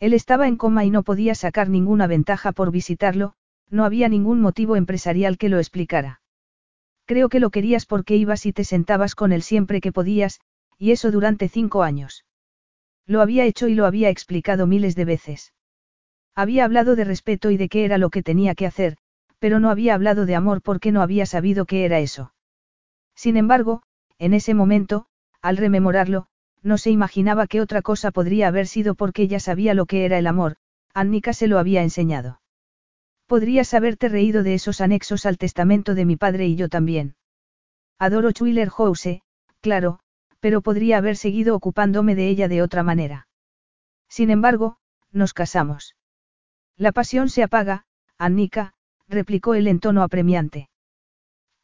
Él 0.00 0.14
estaba 0.14 0.48
en 0.48 0.56
coma 0.56 0.84
y 0.86 0.90
no 0.90 1.02
podía 1.02 1.34
sacar 1.34 1.68
ninguna 1.68 2.06
ventaja 2.06 2.52
por 2.52 2.70
visitarlo, 2.70 3.34
no 3.68 3.84
había 3.84 4.08
ningún 4.08 4.40
motivo 4.40 4.76
empresarial 4.76 5.36
que 5.36 5.50
lo 5.50 5.58
explicara. 5.58 6.22
Creo 7.04 7.28
que 7.28 7.40
lo 7.40 7.50
querías 7.50 7.84
porque 7.84 8.16
ibas 8.16 8.46
y 8.46 8.52
te 8.52 8.64
sentabas 8.64 9.14
con 9.14 9.32
él 9.32 9.42
siempre 9.42 9.82
que 9.82 9.92
podías, 9.92 10.40
y 10.78 10.92
eso 10.92 11.10
durante 11.10 11.48
cinco 11.48 11.82
años. 11.82 12.24
Lo 13.06 13.20
había 13.20 13.44
hecho 13.44 13.68
y 13.68 13.74
lo 13.74 13.84
había 13.84 14.08
explicado 14.08 14.66
miles 14.66 14.94
de 14.94 15.04
veces. 15.04 15.52
Había 16.38 16.64
hablado 16.64 16.94
de 16.94 17.02
respeto 17.02 17.50
y 17.50 17.56
de 17.56 17.68
qué 17.68 17.84
era 17.84 17.98
lo 17.98 18.10
que 18.10 18.22
tenía 18.22 18.54
que 18.54 18.64
hacer, 18.64 18.96
pero 19.40 19.58
no 19.58 19.70
había 19.70 19.94
hablado 19.94 20.24
de 20.24 20.36
amor 20.36 20.62
porque 20.62 20.92
no 20.92 21.02
había 21.02 21.26
sabido 21.26 21.66
qué 21.66 21.84
era 21.84 21.98
eso. 21.98 22.32
Sin 23.16 23.36
embargo, 23.36 23.82
en 24.20 24.34
ese 24.34 24.54
momento, 24.54 25.06
al 25.42 25.56
rememorarlo, 25.56 26.28
no 26.62 26.78
se 26.78 26.90
imaginaba 26.90 27.48
que 27.48 27.60
otra 27.60 27.82
cosa 27.82 28.12
podría 28.12 28.46
haber 28.46 28.68
sido 28.68 28.94
porque 28.94 29.22
ella 29.22 29.40
sabía 29.40 29.74
lo 29.74 29.86
que 29.86 30.04
era 30.04 30.16
el 30.16 30.28
amor, 30.28 30.54
Annika 30.94 31.32
se 31.32 31.48
lo 31.48 31.58
había 31.58 31.82
enseñado. 31.82 32.40
Podrías 33.26 33.74
haberte 33.74 34.08
reído 34.08 34.44
de 34.44 34.54
esos 34.54 34.80
anexos 34.80 35.26
al 35.26 35.38
testamento 35.38 35.96
de 35.96 36.04
mi 36.04 36.14
padre 36.14 36.46
y 36.46 36.54
yo 36.54 36.68
también. 36.68 37.16
Adoro 37.98 38.30
Chuiler 38.30 38.70
House, 38.70 39.22
claro, 39.60 39.98
pero 40.38 40.60
podría 40.60 40.98
haber 40.98 41.16
seguido 41.16 41.56
ocupándome 41.56 42.14
de 42.14 42.28
ella 42.28 42.46
de 42.46 42.62
otra 42.62 42.84
manera. 42.84 43.26
Sin 44.08 44.30
embargo, 44.30 44.76
nos 45.10 45.34
casamos. 45.34 45.96
La 46.78 46.92
pasión 46.92 47.28
se 47.28 47.42
apaga, 47.42 47.86
Annika, 48.18 48.72
replicó 49.08 49.54
él 49.54 49.66
en 49.66 49.80
tono 49.80 50.04
apremiante. 50.04 50.70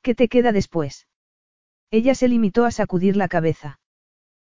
¿Qué 0.03 0.17
te 0.17 0.29
queda 0.29 0.51
después? 0.51 1.07
Ella 1.93 2.17
se 2.17 2.27
limitó 2.27 2.65
a 2.65 2.73
sacudir 2.73 3.17
la 3.17 3.29
cabeza. 3.29 3.79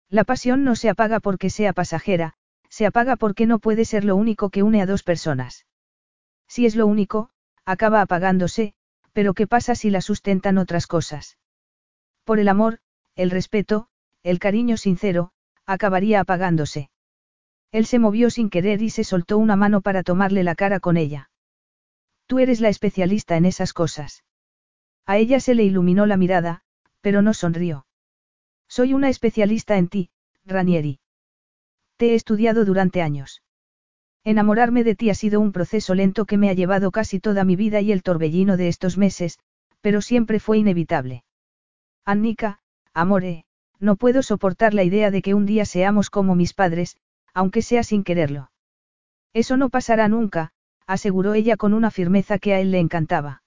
La 0.09 0.23
pasión 0.23 0.63
no 0.63 0.77
se 0.77 0.87
apaga 0.87 1.19
porque 1.19 1.49
sea 1.49 1.73
pasajera, 1.73 2.35
se 2.69 2.85
apaga 2.85 3.17
porque 3.17 3.45
no 3.45 3.59
puede 3.59 3.83
ser 3.83 4.05
lo 4.05 4.15
único 4.15 4.49
que 4.49 4.63
une 4.63 4.81
a 4.81 4.85
dos 4.85 5.03
personas. 5.03 5.65
Si 6.47 6.65
es 6.65 6.77
lo 6.77 6.87
único, 6.87 7.29
acaba 7.65 7.99
apagándose, 7.99 8.73
pero 9.11 9.33
¿qué 9.33 9.47
pasa 9.47 9.75
si 9.75 9.89
la 9.89 9.99
sustentan 9.99 10.57
otras 10.57 10.87
cosas? 10.87 11.37
Por 12.23 12.39
el 12.39 12.47
amor, 12.47 12.79
el 13.15 13.31
respeto, 13.31 13.89
el 14.23 14.39
cariño 14.39 14.77
sincero, 14.77 15.33
acabaría 15.65 16.21
apagándose. 16.21 16.89
Él 17.73 17.87
se 17.87 17.97
movió 17.97 18.29
sin 18.29 18.51
querer 18.51 18.83
y 18.83 18.91
se 18.91 19.03
soltó 19.03 19.39
una 19.39 19.55
mano 19.55 19.81
para 19.81 20.03
tomarle 20.03 20.43
la 20.43 20.53
cara 20.53 20.79
con 20.79 20.95
ella. 20.95 21.31
Tú 22.27 22.37
eres 22.37 22.61
la 22.61 22.69
especialista 22.69 23.35
en 23.35 23.45
esas 23.45 23.73
cosas. 23.73 24.23
A 25.07 25.17
ella 25.17 25.39
se 25.39 25.55
le 25.55 25.63
iluminó 25.63 26.05
la 26.05 26.15
mirada, 26.15 26.61
pero 27.01 27.23
no 27.23 27.33
sonrió. 27.33 27.87
Soy 28.67 28.93
una 28.93 29.09
especialista 29.09 29.75
en 29.77 29.87
ti, 29.87 30.11
Ranieri. 30.45 30.99
Te 31.97 32.11
he 32.11 32.15
estudiado 32.15 32.63
durante 32.63 33.01
años. 33.01 33.41
Enamorarme 34.23 34.83
de 34.83 34.95
ti 34.95 35.09
ha 35.09 35.15
sido 35.15 35.39
un 35.41 35.51
proceso 35.51 35.95
lento 35.95 36.25
que 36.25 36.37
me 36.37 36.51
ha 36.51 36.53
llevado 36.53 36.91
casi 36.91 37.19
toda 37.19 37.43
mi 37.43 37.55
vida 37.55 37.81
y 37.81 37.91
el 37.91 38.03
torbellino 38.03 38.55
de 38.55 38.67
estos 38.67 38.99
meses, 38.99 39.39
pero 39.81 39.99
siempre 40.01 40.39
fue 40.39 40.59
inevitable. 40.59 41.23
Annika, 42.05 42.59
amore, 42.93 43.45
no 43.79 43.95
puedo 43.95 44.21
soportar 44.21 44.75
la 44.75 44.83
idea 44.83 45.09
de 45.09 45.23
que 45.23 45.33
un 45.33 45.47
día 45.47 45.65
seamos 45.65 46.11
como 46.11 46.35
mis 46.35 46.53
padres, 46.53 46.97
aunque 47.33 47.61
sea 47.61 47.83
sin 47.83 48.03
quererlo. 48.03 48.51
Eso 49.33 49.57
no 49.57 49.69
pasará 49.69 50.07
nunca, 50.07 50.51
aseguró 50.85 51.33
ella 51.33 51.57
con 51.57 51.73
una 51.73 51.91
firmeza 51.91 52.37
que 52.39 52.53
a 52.53 52.59
él 52.59 52.71
le 52.71 52.79
encantaba. 52.79 53.41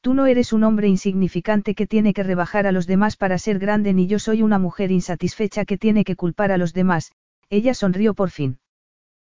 Tú 0.00 0.14
no 0.14 0.26
eres 0.26 0.52
un 0.52 0.64
hombre 0.64 0.88
insignificante 0.88 1.74
que 1.74 1.86
tiene 1.86 2.14
que 2.14 2.22
rebajar 2.22 2.66
a 2.66 2.72
los 2.72 2.86
demás 2.86 3.16
para 3.16 3.38
ser 3.38 3.58
grande 3.58 3.92
ni 3.92 4.06
yo 4.06 4.18
soy 4.18 4.42
una 4.42 4.58
mujer 4.58 4.90
insatisfecha 4.90 5.64
que 5.64 5.78
tiene 5.78 6.04
que 6.04 6.16
culpar 6.16 6.52
a 6.52 6.58
los 6.58 6.72
demás, 6.72 7.12
ella 7.50 7.74
sonrió 7.74 8.14
por 8.14 8.30
fin. 8.30 8.58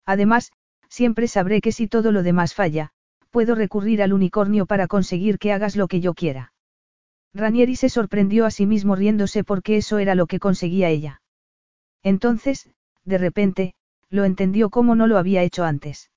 Además, 0.06 0.51
siempre 0.88 1.27
sabré 1.27 1.61
que 1.61 1.72
si 1.72 1.88
todo 1.88 2.11
lo 2.11 2.23
demás 2.23 2.53
falla, 2.53 2.91
puedo 3.30 3.56
recurrir 3.56 4.01
al 4.01 4.14
unicornio 4.14 4.65
para 4.65 4.88
conseguir 4.88 5.38
que 5.38 5.53
hagas 5.53 5.75
lo 5.75 5.88
que 5.88 6.01
yo 6.01 6.14
quiera. 6.14 6.53
Ranieri 7.33 7.75
se 7.75 7.89
sorprendió 7.89 8.45
a 8.45 8.51
sí 8.51 8.65
mismo 8.65 8.95
riéndose 8.95 9.43
porque 9.43 9.77
eso 9.77 9.99
era 9.99 10.15
lo 10.15 10.25
que 10.25 10.39
conseguía 10.39 10.89
ella. 10.89 11.22
Entonces, 12.01 12.69
de 13.09 13.17
repente, 13.17 13.73
lo 14.09 14.23
entendió 14.23 14.69
como 14.69 14.95
no 14.95 15.07
lo 15.07 15.17
había 15.17 15.43
hecho 15.43 15.65
antes. 15.65 16.09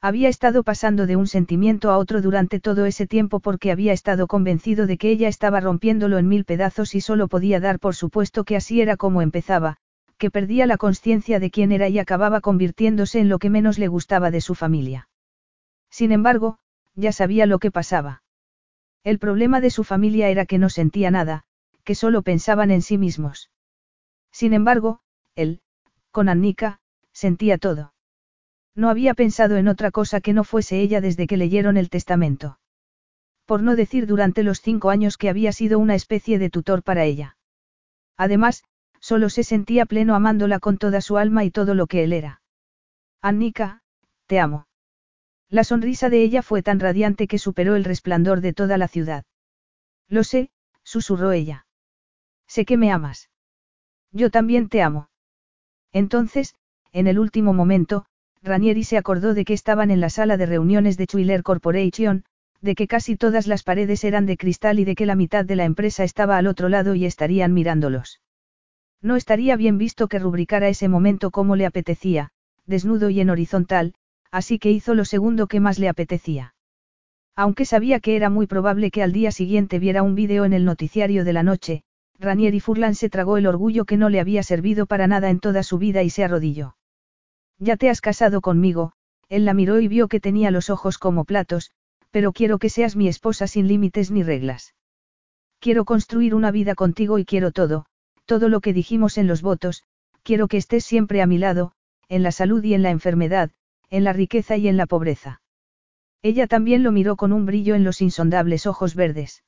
Había 0.00 0.28
estado 0.28 0.62
pasando 0.62 1.06
de 1.06 1.16
un 1.16 1.26
sentimiento 1.26 1.90
a 1.90 1.98
otro 1.98 2.20
durante 2.22 2.60
todo 2.60 2.86
ese 2.86 3.06
tiempo 3.06 3.40
porque 3.40 3.72
había 3.72 3.92
estado 3.92 4.28
convencido 4.28 4.86
de 4.86 4.96
que 4.96 5.10
ella 5.10 5.28
estaba 5.28 5.60
rompiéndolo 5.60 6.18
en 6.18 6.28
mil 6.28 6.44
pedazos 6.44 6.94
y 6.94 7.00
solo 7.00 7.26
podía 7.26 7.58
dar 7.58 7.80
por 7.80 7.96
supuesto 7.96 8.44
que 8.44 8.54
así 8.54 8.80
era 8.80 8.96
como 8.96 9.22
empezaba, 9.22 9.78
que 10.16 10.30
perdía 10.30 10.66
la 10.66 10.76
conciencia 10.76 11.40
de 11.40 11.50
quién 11.50 11.72
era 11.72 11.88
y 11.88 11.98
acababa 11.98 12.40
convirtiéndose 12.40 13.18
en 13.18 13.28
lo 13.28 13.38
que 13.38 13.50
menos 13.50 13.78
le 13.78 13.88
gustaba 13.88 14.30
de 14.30 14.40
su 14.40 14.54
familia. 14.54 15.08
Sin 15.90 16.12
embargo, 16.12 16.58
ya 16.94 17.10
sabía 17.10 17.46
lo 17.46 17.58
que 17.58 17.70
pasaba. 17.72 18.22
El 19.02 19.18
problema 19.18 19.60
de 19.60 19.70
su 19.70 19.82
familia 19.84 20.28
era 20.28 20.46
que 20.46 20.58
no 20.58 20.68
sentía 20.68 21.10
nada, 21.10 21.44
que 21.82 21.94
solo 21.94 22.22
pensaban 22.22 22.70
en 22.70 22.82
sí 22.82 22.98
mismos. 22.98 23.50
Sin 24.30 24.52
embargo, 24.52 25.00
él, 25.34 25.60
con 26.10 26.28
Annika, 26.28 26.80
sentía 27.12 27.58
todo. 27.58 27.94
No 28.74 28.90
había 28.90 29.14
pensado 29.14 29.56
en 29.56 29.68
otra 29.68 29.90
cosa 29.90 30.20
que 30.20 30.32
no 30.32 30.44
fuese 30.44 30.80
ella 30.80 31.00
desde 31.00 31.26
que 31.26 31.36
leyeron 31.36 31.76
el 31.76 31.90
testamento. 31.90 32.58
Por 33.44 33.62
no 33.62 33.76
decir 33.76 34.06
durante 34.06 34.42
los 34.42 34.60
cinco 34.60 34.90
años 34.90 35.16
que 35.16 35.28
había 35.28 35.52
sido 35.52 35.78
una 35.78 35.94
especie 35.94 36.38
de 36.38 36.50
tutor 36.50 36.82
para 36.82 37.04
ella. 37.04 37.36
Además, 38.16 38.62
Solo 39.00 39.30
se 39.30 39.44
sentía 39.44 39.86
pleno 39.86 40.14
amándola 40.14 40.58
con 40.58 40.78
toda 40.78 41.00
su 41.00 41.18
alma 41.18 41.44
y 41.44 41.50
todo 41.50 41.74
lo 41.74 41.86
que 41.86 42.04
él 42.04 42.12
era. 42.12 42.42
Annika, 43.22 43.82
te 44.26 44.40
amo. 44.40 44.66
La 45.48 45.64
sonrisa 45.64 46.10
de 46.10 46.22
ella 46.22 46.42
fue 46.42 46.62
tan 46.62 46.80
radiante 46.80 47.26
que 47.26 47.38
superó 47.38 47.76
el 47.76 47.84
resplandor 47.84 48.40
de 48.40 48.52
toda 48.52 48.76
la 48.76 48.88
ciudad. 48.88 49.24
Lo 50.08 50.24
sé, 50.24 50.50
susurró 50.82 51.32
ella. 51.32 51.66
Sé 52.46 52.64
que 52.64 52.76
me 52.76 52.90
amas. 52.90 53.30
Yo 54.10 54.30
también 54.30 54.68
te 54.68 54.82
amo. 54.82 55.08
Entonces, 55.92 56.54
en 56.92 57.06
el 57.06 57.18
último 57.18 57.52
momento, 57.52 58.04
Ranieri 58.42 58.84
se 58.84 58.98
acordó 58.98 59.34
de 59.34 59.44
que 59.44 59.54
estaban 59.54 59.90
en 59.90 60.00
la 60.00 60.10
sala 60.10 60.36
de 60.36 60.46
reuniones 60.46 60.96
de 60.96 61.06
Chuiler 61.06 61.42
Corporation, 61.42 62.24
de 62.60 62.74
que 62.74 62.86
casi 62.86 63.16
todas 63.16 63.46
las 63.46 63.62
paredes 63.62 64.04
eran 64.04 64.26
de 64.26 64.36
cristal 64.36 64.78
y 64.78 64.84
de 64.84 64.94
que 64.94 65.06
la 65.06 65.14
mitad 65.14 65.44
de 65.44 65.56
la 65.56 65.64
empresa 65.64 66.04
estaba 66.04 66.36
al 66.38 66.46
otro 66.46 66.68
lado 66.68 66.94
y 66.94 67.04
estarían 67.04 67.52
mirándolos. 67.52 68.20
No 69.00 69.16
estaría 69.16 69.56
bien 69.56 69.78
visto 69.78 70.08
que 70.08 70.18
rubricara 70.18 70.68
ese 70.68 70.88
momento 70.88 71.30
como 71.30 71.54
le 71.54 71.66
apetecía, 71.66 72.30
desnudo 72.66 73.10
y 73.10 73.20
en 73.20 73.30
horizontal, 73.30 73.94
así 74.30 74.58
que 74.58 74.70
hizo 74.70 74.94
lo 74.94 75.04
segundo 75.04 75.46
que 75.46 75.60
más 75.60 75.78
le 75.78 75.88
apetecía. 75.88 76.54
Aunque 77.36 77.64
sabía 77.64 78.00
que 78.00 78.16
era 78.16 78.30
muy 78.30 78.48
probable 78.48 78.90
que 78.90 79.02
al 79.02 79.12
día 79.12 79.30
siguiente 79.30 79.78
viera 79.78 80.02
un 80.02 80.16
vídeo 80.16 80.44
en 80.44 80.52
el 80.52 80.64
noticiario 80.64 81.24
de 81.24 81.32
la 81.32 81.44
noche, 81.44 81.84
Ranieri 82.18 82.58
Furlan 82.58 82.94
se 82.94 83.08
tragó 83.08 83.36
el 83.36 83.46
orgullo 83.46 83.84
que 83.84 83.96
no 83.96 84.08
le 84.08 84.18
había 84.18 84.42
servido 84.42 84.86
para 84.86 85.06
nada 85.06 85.30
en 85.30 85.38
toda 85.38 85.62
su 85.62 85.78
vida 85.78 86.02
y 86.02 86.10
se 86.10 86.24
arrodilló. 86.24 86.76
Ya 87.58 87.76
te 87.76 87.90
has 87.90 88.00
casado 88.00 88.40
conmigo, 88.40 88.92
él 89.28 89.44
la 89.44 89.54
miró 89.54 89.80
y 89.80 89.88
vio 89.88 90.08
que 90.08 90.20
tenía 90.20 90.50
los 90.50 90.70
ojos 90.70 90.98
como 90.98 91.24
platos, 91.24 91.70
pero 92.10 92.32
quiero 92.32 92.58
que 92.58 92.70
seas 92.70 92.96
mi 92.96 93.08
esposa 93.08 93.46
sin 93.46 93.68
límites 93.68 94.10
ni 94.10 94.22
reglas. 94.22 94.74
Quiero 95.60 95.84
construir 95.84 96.34
una 96.34 96.50
vida 96.50 96.74
contigo 96.74 97.18
y 97.18 97.24
quiero 97.24 97.52
todo, 97.52 97.86
todo 98.26 98.48
lo 98.48 98.60
que 98.60 98.72
dijimos 98.72 99.18
en 99.18 99.26
los 99.26 99.42
votos, 99.42 99.84
quiero 100.22 100.48
que 100.48 100.56
estés 100.56 100.84
siempre 100.84 101.22
a 101.22 101.26
mi 101.26 101.38
lado, 101.38 101.72
en 102.08 102.22
la 102.22 102.32
salud 102.32 102.62
y 102.64 102.74
en 102.74 102.82
la 102.82 102.90
enfermedad, 102.90 103.50
en 103.90 104.04
la 104.04 104.12
riqueza 104.12 104.56
y 104.56 104.68
en 104.68 104.76
la 104.76 104.86
pobreza. 104.86 105.40
Ella 106.22 106.46
también 106.46 106.82
lo 106.82 106.90
miró 106.90 107.16
con 107.16 107.32
un 107.32 107.46
brillo 107.46 107.74
en 107.74 107.84
los 107.84 108.00
insondables 108.00 108.66
ojos 108.66 108.94
verdes. 108.94 109.44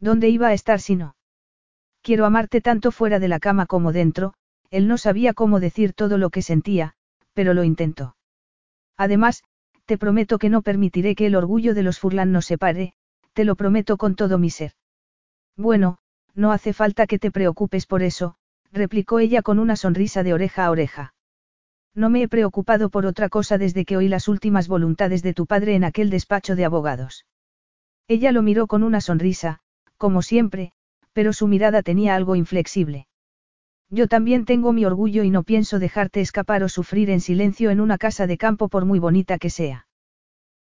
¿Dónde 0.00 0.28
iba 0.28 0.48
a 0.48 0.54
estar 0.54 0.80
si 0.80 0.96
no? 0.96 1.16
Quiero 2.02 2.26
amarte 2.26 2.60
tanto 2.60 2.90
fuera 2.90 3.20
de 3.20 3.28
la 3.28 3.38
cama 3.38 3.66
como 3.66 3.92
dentro, 3.92 4.34
él 4.70 4.88
no 4.88 4.98
sabía 4.98 5.34
cómo 5.34 5.60
decir 5.60 5.92
todo 5.92 6.18
lo 6.18 6.30
que 6.30 6.42
sentía, 6.42 6.94
pero 7.32 7.54
lo 7.54 7.62
intentó. 7.62 8.16
Además, 8.96 9.44
te 9.86 9.98
prometo 9.98 10.38
que 10.38 10.48
no 10.48 10.62
permitiré 10.62 11.14
que 11.14 11.26
el 11.26 11.36
orgullo 11.36 11.74
de 11.74 11.82
los 11.82 11.98
Furlan 11.98 12.32
nos 12.32 12.46
separe, 12.46 12.94
te 13.32 13.44
lo 13.44 13.54
prometo 13.54 13.96
con 13.96 14.16
todo 14.16 14.38
mi 14.38 14.50
ser. 14.50 14.72
Bueno, 15.56 15.98
no 16.34 16.52
hace 16.52 16.72
falta 16.72 17.06
que 17.06 17.18
te 17.18 17.30
preocupes 17.30 17.86
por 17.86 18.02
eso, 18.02 18.36
replicó 18.72 19.18
ella 19.18 19.42
con 19.42 19.58
una 19.58 19.76
sonrisa 19.76 20.22
de 20.22 20.34
oreja 20.34 20.64
a 20.64 20.70
oreja. 20.70 21.14
No 21.94 22.08
me 22.08 22.22
he 22.22 22.28
preocupado 22.28 22.88
por 22.88 23.06
otra 23.06 23.28
cosa 23.28 23.58
desde 23.58 23.84
que 23.84 23.96
oí 23.96 24.08
las 24.08 24.28
últimas 24.28 24.66
voluntades 24.66 25.22
de 25.22 25.34
tu 25.34 25.46
padre 25.46 25.74
en 25.74 25.84
aquel 25.84 26.10
despacho 26.10 26.56
de 26.56 26.64
abogados. 26.64 27.26
Ella 28.08 28.32
lo 28.32 28.42
miró 28.42 28.66
con 28.66 28.82
una 28.82 29.00
sonrisa, 29.00 29.60
como 29.98 30.22
siempre, 30.22 30.72
pero 31.12 31.32
su 31.32 31.46
mirada 31.48 31.82
tenía 31.82 32.14
algo 32.14 32.36
inflexible. 32.36 33.06
Yo 33.90 34.08
también 34.08 34.46
tengo 34.46 34.72
mi 34.72 34.84
orgullo 34.86 35.22
y 35.22 35.30
no 35.30 35.42
pienso 35.42 35.78
dejarte 35.78 36.20
escapar 36.20 36.62
o 36.62 36.68
sufrir 36.68 37.10
en 37.10 37.20
silencio 37.20 37.70
en 37.70 37.80
una 37.80 37.98
casa 37.98 38.26
de 38.26 38.38
campo 38.38 38.68
por 38.68 38.86
muy 38.86 38.98
bonita 38.98 39.38
que 39.38 39.50
sea. 39.50 39.86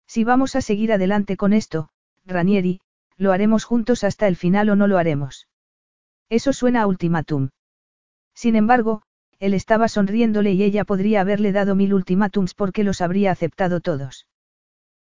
Si 0.05 0.25
vamos 0.25 0.57
a 0.57 0.61
seguir 0.61 0.91
adelante 0.91 1.37
con 1.37 1.53
esto, 1.53 1.89
Ranieri, 2.25 2.81
lo 3.17 3.31
haremos 3.31 3.63
juntos 3.63 4.03
hasta 4.03 4.27
el 4.27 4.35
final 4.35 4.69
o 4.69 4.75
no 4.75 4.87
lo 4.87 4.97
haremos. 4.97 5.47
Eso 6.29 6.51
suena 6.51 6.81
a 6.81 6.87
ultimátum. 6.87 7.49
Sin 8.33 8.55
embargo, 8.55 9.03
él 9.39 9.53
estaba 9.53 9.87
sonriéndole 9.87 10.51
y 10.51 10.63
ella 10.63 10.83
podría 10.83 11.21
haberle 11.21 11.51
dado 11.51 11.75
mil 11.75 11.93
ultimátums 11.93 12.53
porque 12.53 12.83
los 12.83 12.99
habría 12.99 13.31
aceptado 13.31 13.79
todos. 13.79 14.27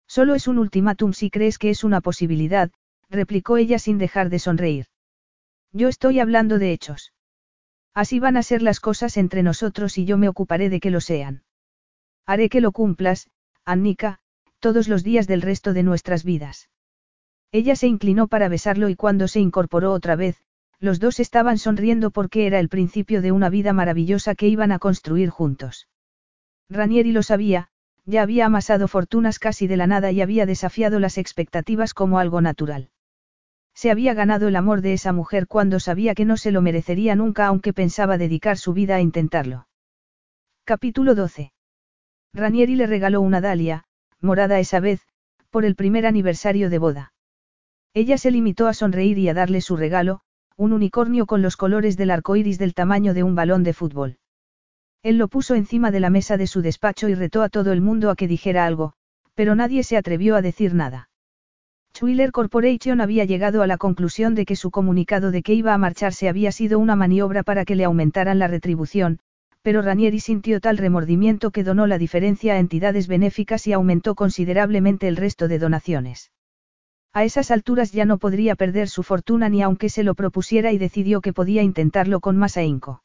Solo 0.06 0.34
es 0.34 0.48
un 0.48 0.58
ultimátum 0.58 1.12
si 1.12 1.30
crees 1.30 1.58
que 1.58 1.70
es 1.70 1.84
una 1.84 2.00
posibilidad, 2.00 2.70
replicó 3.08 3.56
ella 3.56 3.78
sin 3.78 3.98
dejar 3.98 4.28
de 4.30 4.38
sonreír. 4.38 4.86
Yo 5.72 5.88
estoy 5.88 6.18
hablando 6.18 6.58
de 6.58 6.72
hechos. 6.72 7.12
Así 7.94 8.18
van 8.18 8.36
a 8.36 8.42
ser 8.42 8.62
las 8.62 8.80
cosas 8.80 9.16
entre 9.16 9.42
nosotros 9.42 9.98
y 9.98 10.04
yo 10.04 10.18
me 10.18 10.28
ocuparé 10.28 10.68
de 10.68 10.80
que 10.80 10.90
lo 10.90 11.00
sean. 11.00 11.44
Haré 12.26 12.48
que 12.48 12.60
lo 12.60 12.72
cumplas, 12.72 13.30
Annika, 13.64 14.20
todos 14.58 14.88
los 14.88 15.04
días 15.04 15.26
del 15.26 15.42
resto 15.42 15.72
de 15.72 15.82
nuestras 15.82 16.24
vidas. 16.24 16.70
Ella 17.52 17.76
se 17.76 17.86
inclinó 17.86 18.28
para 18.28 18.48
besarlo 18.48 18.88
y 18.88 18.96
cuando 18.96 19.28
se 19.28 19.40
incorporó 19.40 19.92
otra 19.92 20.16
vez, 20.16 20.36
los 20.78 20.98
dos 20.98 21.20
estaban 21.20 21.58
sonriendo 21.58 22.10
porque 22.10 22.46
era 22.46 22.58
el 22.58 22.68
principio 22.68 23.22
de 23.22 23.32
una 23.32 23.50
vida 23.50 23.72
maravillosa 23.72 24.34
que 24.34 24.48
iban 24.48 24.72
a 24.72 24.78
construir 24.78 25.30
juntos. 25.30 25.88
Ranieri 26.68 27.12
lo 27.12 27.22
sabía, 27.22 27.68
ya 28.06 28.22
había 28.22 28.46
amasado 28.46 28.88
fortunas 28.88 29.38
casi 29.38 29.66
de 29.66 29.76
la 29.76 29.86
nada 29.86 30.10
y 30.10 30.20
había 30.20 30.46
desafiado 30.46 31.00
las 31.00 31.18
expectativas 31.18 31.94
como 31.94 32.18
algo 32.18 32.40
natural. 32.40 32.90
Se 33.74 33.90
había 33.90 34.14
ganado 34.14 34.48
el 34.48 34.56
amor 34.56 34.80
de 34.80 34.92
esa 34.92 35.12
mujer 35.12 35.46
cuando 35.46 35.80
sabía 35.80 36.14
que 36.14 36.24
no 36.24 36.36
se 36.36 36.50
lo 36.50 36.62
merecería 36.62 37.14
nunca 37.16 37.46
aunque 37.46 37.72
pensaba 37.72 38.18
dedicar 38.18 38.58
su 38.58 38.72
vida 38.72 38.96
a 38.96 39.00
intentarlo. 39.00 39.66
Capítulo 40.64 41.14
12. 41.14 41.52
Ranieri 42.32 42.76
le 42.76 42.86
regaló 42.86 43.20
una 43.20 43.40
dalia, 43.40 43.84
morada 44.20 44.60
esa 44.60 44.80
vez, 44.80 45.06
por 45.50 45.64
el 45.64 45.74
primer 45.74 46.06
aniversario 46.06 46.70
de 46.70 46.78
boda. 46.78 47.12
Ella 47.92 48.18
se 48.18 48.30
limitó 48.30 48.68
a 48.68 48.74
sonreír 48.74 49.18
y 49.18 49.28
a 49.28 49.34
darle 49.34 49.60
su 49.60 49.76
regalo, 49.76 50.20
un 50.56 50.72
unicornio 50.72 51.26
con 51.26 51.42
los 51.42 51.56
colores 51.56 51.96
del 51.96 52.10
arco 52.10 52.36
iris 52.36 52.58
del 52.58 52.74
tamaño 52.74 53.14
de 53.14 53.24
un 53.24 53.34
balón 53.34 53.64
de 53.64 53.72
fútbol. 53.72 54.18
Él 55.02 55.18
lo 55.18 55.28
puso 55.28 55.54
encima 55.54 55.90
de 55.90 56.00
la 56.00 56.10
mesa 56.10 56.36
de 56.36 56.46
su 56.46 56.62
despacho 56.62 57.08
y 57.08 57.14
retó 57.14 57.42
a 57.42 57.48
todo 57.48 57.72
el 57.72 57.80
mundo 57.80 58.10
a 58.10 58.16
que 58.16 58.28
dijera 58.28 58.66
algo, 58.66 58.92
pero 59.34 59.54
nadie 59.54 59.82
se 59.82 59.96
atrevió 59.96 60.36
a 60.36 60.42
decir 60.42 60.74
nada. 60.74 61.09
Twiller 62.00 62.32
Corporation 62.32 63.02
había 63.02 63.26
llegado 63.26 63.60
a 63.60 63.66
la 63.66 63.76
conclusión 63.76 64.34
de 64.34 64.46
que 64.46 64.56
su 64.56 64.70
comunicado 64.70 65.30
de 65.30 65.42
que 65.42 65.52
iba 65.52 65.74
a 65.74 65.76
marcharse 65.76 66.30
había 66.30 66.50
sido 66.50 66.78
una 66.78 66.96
maniobra 66.96 67.42
para 67.42 67.66
que 67.66 67.74
le 67.74 67.84
aumentaran 67.84 68.38
la 68.38 68.48
retribución, 68.48 69.18
pero 69.60 69.82
Ranieri 69.82 70.18
sintió 70.18 70.62
tal 70.62 70.78
remordimiento 70.78 71.50
que 71.50 71.62
donó 71.62 71.86
la 71.86 71.98
diferencia 71.98 72.54
a 72.54 72.58
entidades 72.58 73.06
benéficas 73.06 73.66
y 73.66 73.74
aumentó 73.74 74.14
considerablemente 74.14 75.08
el 75.08 75.16
resto 75.16 75.46
de 75.46 75.58
donaciones. 75.58 76.32
A 77.12 77.24
esas 77.24 77.50
alturas 77.50 77.92
ya 77.92 78.06
no 78.06 78.16
podría 78.16 78.56
perder 78.56 78.88
su 78.88 79.02
fortuna 79.02 79.50
ni 79.50 79.60
aunque 79.60 79.90
se 79.90 80.02
lo 80.02 80.14
propusiera 80.14 80.72
y 80.72 80.78
decidió 80.78 81.20
que 81.20 81.34
podía 81.34 81.62
intentarlo 81.62 82.20
con 82.20 82.38
más 82.38 82.56
ahínco. 82.56 83.02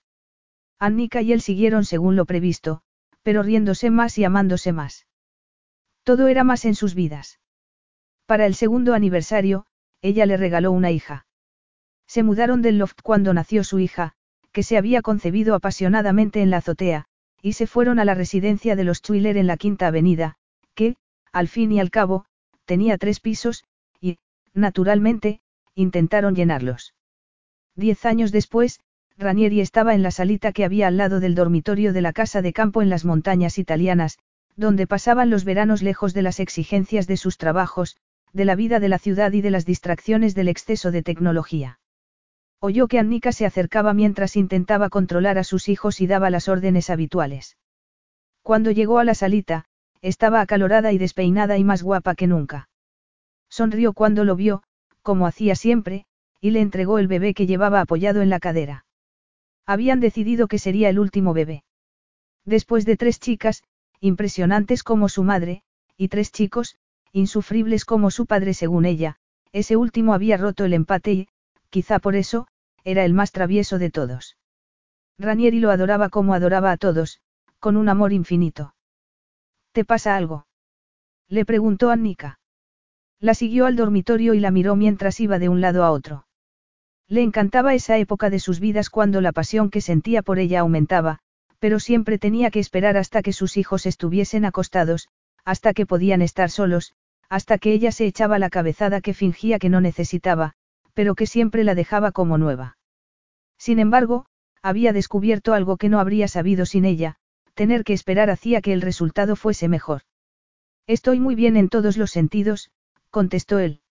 Annika 0.80 1.22
y 1.22 1.34
él 1.34 1.42
siguieron 1.42 1.84
según 1.84 2.16
lo 2.16 2.24
previsto, 2.24 2.80
pero 3.24 3.44
riéndose 3.44 3.90
más 3.90 4.18
y 4.18 4.24
amándose 4.24 4.72
más. 4.72 5.06
Todo 6.06 6.30
era 6.30 6.46
más 6.46 6.64
en 6.64 6.76
sus 6.76 6.96
vidas. 6.96 7.40
Para 8.26 8.46
el 8.46 8.56
segundo 8.56 8.94
aniversario, 8.94 9.66
ella 10.02 10.26
le 10.26 10.38
regaló 10.38 10.72
una 10.72 10.92
hija. 10.92 11.26
Se 12.08 12.24
mudaron 12.24 12.62
del 12.62 12.78
loft 12.78 13.02
cuando 13.04 13.34
nació 13.34 13.64
su 13.64 13.80
hija, 13.80 14.14
que 14.52 14.64
se 14.64 14.78
había 14.78 15.02
concebido 15.02 15.54
apasionadamente 15.54 16.42
en 16.42 16.50
la 16.50 16.58
azotea, 16.58 17.06
y 17.42 17.54
se 17.54 17.68
fueron 17.68 18.00
a 18.00 18.06
la 18.06 18.14
residencia 18.14 18.76
de 18.76 18.84
los 18.84 19.02
Twiller 19.02 19.38
en 19.38 19.48
la 19.48 19.58
Quinta 19.58 19.88
Avenida, 19.88 20.38
que, 20.74 20.96
al 21.32 21.48
fin 21.48 21.72
y 21.72 21.80
al 21.80 21.92
cabo, 21.92 22.26
tenía 22.66 22.98
tres 22.98 23.20
pisos, 23.20 23.64
naturalmente, 24.54 25.42
intentaron 25.76 26.34
llenarlos. 26.34 26.94
Diez 27.76 28.06
años 28.06 28.32
después, 28.32 28.80
Ranieri 29.18 29.60
estaba 29.60 29.94
en 29.94 30.02
la 30.02 30.12
salita 30.12 30.54
que 30.54 30.64
había 30.64 30.88
al 30.88 30.98
lado 30.98 31.20
del 31.20 31.36
dormitorio 31.36 31.94
de 31.94 32.02
la 32.02 32.14
casa 32.14 32.42
de 32.42 32.54
campo 32.54 32.82
en 32.82 32.90
las 32.90 33.06
montañas 33.06 33.58
italianas, 33.58 34.18
donde 34.56 34.88
pasaban 34.88 35.30
los 35.30 35.44
veranos 35.44 35.84
lejos 35.84 36.14
de 36.14 36.22
las 36.22 36.40
exigencias 36.40 37.06
de 37.06 37.18
sus 37.18 37.38
trabajos, 37.38 37.98
de 38.36 38.44
la 38.44 38.56
vida 38.56 38.82
de 38.82 38.90
la 38.90 39.00
ciudad 39.00 39.32
y 39.32 39.40
de 39.40 39.50
las 39.50 39.66
distracciones 39.66 40.36
del 40.36 40.50
exceso 40.50 40.92
de 40.92 41.02
tecnología. 41.04 41.80
Oyó 42.60 42.90
que 42.90 43.00
Annika 43.00 43.32
se 43.32 43.46
acercaba 43.46 43.94
mientras 43.94 44.36
intentaba 44.36 44.90
controlar 44.90 45.38
a 45.38 45.46
sus 45.46 45.70
hijos 45.70 46.02
y 46.02 46.08
daba 46.08 46.30
las 46.30 46.50
órdenes 46.50 46.90
habituales. 46.90 47.56
Cuando 48.42 48.72
llegó 48.72 49.00
a 49.00 49.06
la 49.06 49.16
salita, 49.16 49.66
estaba 50.02 50.42
acalorada 50.42 50.92
y 50.92 50.98
despeinada 50.98 51.58
y 51.58 51.64
más 51.64 51.82
guapa 51.82 52.14
que 52.14 52.28
nunca. 52.28 52.68
Sonrió 53.50 53.94
cuando 53.94 54.26
lo 54.26 54.36
vio, 54.36 54.64
como 55.02 55.28
hacía 55.28 55.56
siempre, 55.56 56.06
y 56.42 56.52
le 56.52 56.60
entregó 56.60 57.00
el 57.00 57.08
bebé 57.08 57.34
que 57.34 57.48
llevaba 57.48 57.80
apoyado 57.80 58.22
en 58.22 58.30
la 58.30 58.42
cadera. 58.42 58.86
Habían 59.66 60.02
decidido 60.02 60.50
que 60.50 60.60
sería 60.60 60.90
el 60.90 61.00
último 61.00 61.34
bebé. 61.34 61.64
Después 62.44 62.86
de 62.86 62.98
tres 62.98 63.22
chicas, 63.22 63.64
impresionantes 64.02 64.84
como 64.84 65.08
su 65.08 65.24
madre, 65.24 65.64
y 65.96 66.10
tres 66.10 66.34
chicos, 66.34 66.78
insufribles 67.16 67.86
como 67.86 68.12
su 68.12 68.26
padre 68.26 68.54
según 68.54 68.84
ella, 68.86 69.16
ese 69.54 69.78
último 69.78 70.14
había 70.14 70.36
roto 70.36 70.66
el 70.66 70.74
empate 70.74 71.14
y, 71.14 71.28
quizá 71.70 72.00
por 72.00 72.18
eso, 72.18 72.48
era 72.84 73.06
el 73.06 73.14
más 73.14 73.32
travieso 73.32 73.80
de 73.80 73.90
todos. 73.90 74.38
Ranieri 75.18 75.62
lo 75.62 75.72
adoraba 75.72 76.10
como 76.10 76.34
adoraba 76.34 76.72
a 76.72 76.78
todos, 76.78 77.22
con 77.60 77.78
un 77.78 77.88
amor 77.88 78.12
infinito. 78.12 78.76
¿Te 79.72 79.86
pasa 79.86 80.18
algo? 80.18 80.46
Le 81.30 81.46
preguntó 81.46 81.90
Annika. 81.90 82.40
La 83.22 83.34
siguió 83.34 83.66
al 83.66 83.78
dormitorio 83.78 84.34
y 84.34 84.42
la 84.42 84.52
miró 84.52 84.76
mientras 84.76 85.22
iba 85.22 85.40
de 85.40 85.48
un 85.48 85.62
lado 85.62 85.86
a 85.86 85.92
otro. 85.92 86.28
Le 87.08 87.22
encantaba 87.22 87.74
esa 87.74 87.98
época 87.98 88.30
de 88.30 88.40
sus 88.40 88.60
vidas 88.60 88.90
cuando 88.90 89.22
la 89.22 89.32
pasión 89.32 89.70
que 89.70 89.80
sentía 89.80 90.22
por 90.22 90.38
ella 90.38 90.60
aumentaba, 90.60 91.20
pero 91.60 91.80
siempre 91.80 92.20
tenía 92.20 92.52
que 92.52 92.60
esperar 92.60 92.98
hasta 92.98 93.22
que 93.22 93.32
sus 93.32 93.56
hijos 93.56 93.86
estuviesen 93.86 94.44
acostados, 94.44 95.08
hasta 95.46 95.74
que 95.74 95.86
podían 95.86 96.22
estar 96.22 96.50
solos, 96.50 96.94
hasta 97.30 97.58
que 97.58 97.74
ella 97.74 97.92
se 97.92 98.06
echaba 98.06 98.40
la 98.40 98.50
cabezada 98.50 99.02
que 99.02 99.14
fingía 99.14 99.60
que 99.60 99.70
no 99.70 99.82
necesitaba, 99.82 100.54
pero 100.94 101.16
que 101.16 101.28
siempre 101.28 101.64
la 101.64 101.76
dejaba 101.76 102.12
como 102.12 102.38
nueva. 102.38 102.78
Sin 103.58 103.80
embargo, 103.80 104.26
había 104.62 104.94
descubierto 104.94 105.54
algo 105.54 105.78
que 105.78 105.90
no 105.90 106.00
habría 106.00 106.28
sabido 106.28 106.66
sin 106.66 106.86
ella, 106.86 107.18
tener 107.54 107.84
que 107.84 107.94
esperar 107.94 108.30
hacía 108.30 108.62
que 108.62 108.74
el 108.74 108.82
resultado 108.82 109.36
fuese 109.36 109.68
mejor. 109.68 110.02
Estoy 110.88 111.20
muy 111.20 111.36
bien 111.36 111.58
en 111.58 111.70
todos 111.70 111.98
los 111.98 112.12
sentidos, 112.12 112.72
contestó 113.12 113.60
él. 113.60 113.82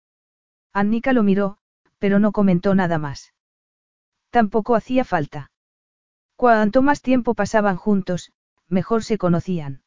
Annika 0.73 1.13
lo 1.13 1.23
miró, 1.23 1.59
pero 1.99 2.19
no 2.19 2.33
comentó 2.33 2.75
nada 2.75 2.99
más. 2.99 3.35
Tampoco 4.31 4.75
hacía 4.75 5.05
falta. 5.05 5.53
Cuanto 6.35 6.83
más 6.83 7.03
tiempo 7.03 7.35
pasaban 7.35 7.77
juntos, 7.77 8.33
mejor 8.69 9.05
se 9.05 9.19
conocían. 9.19 9.84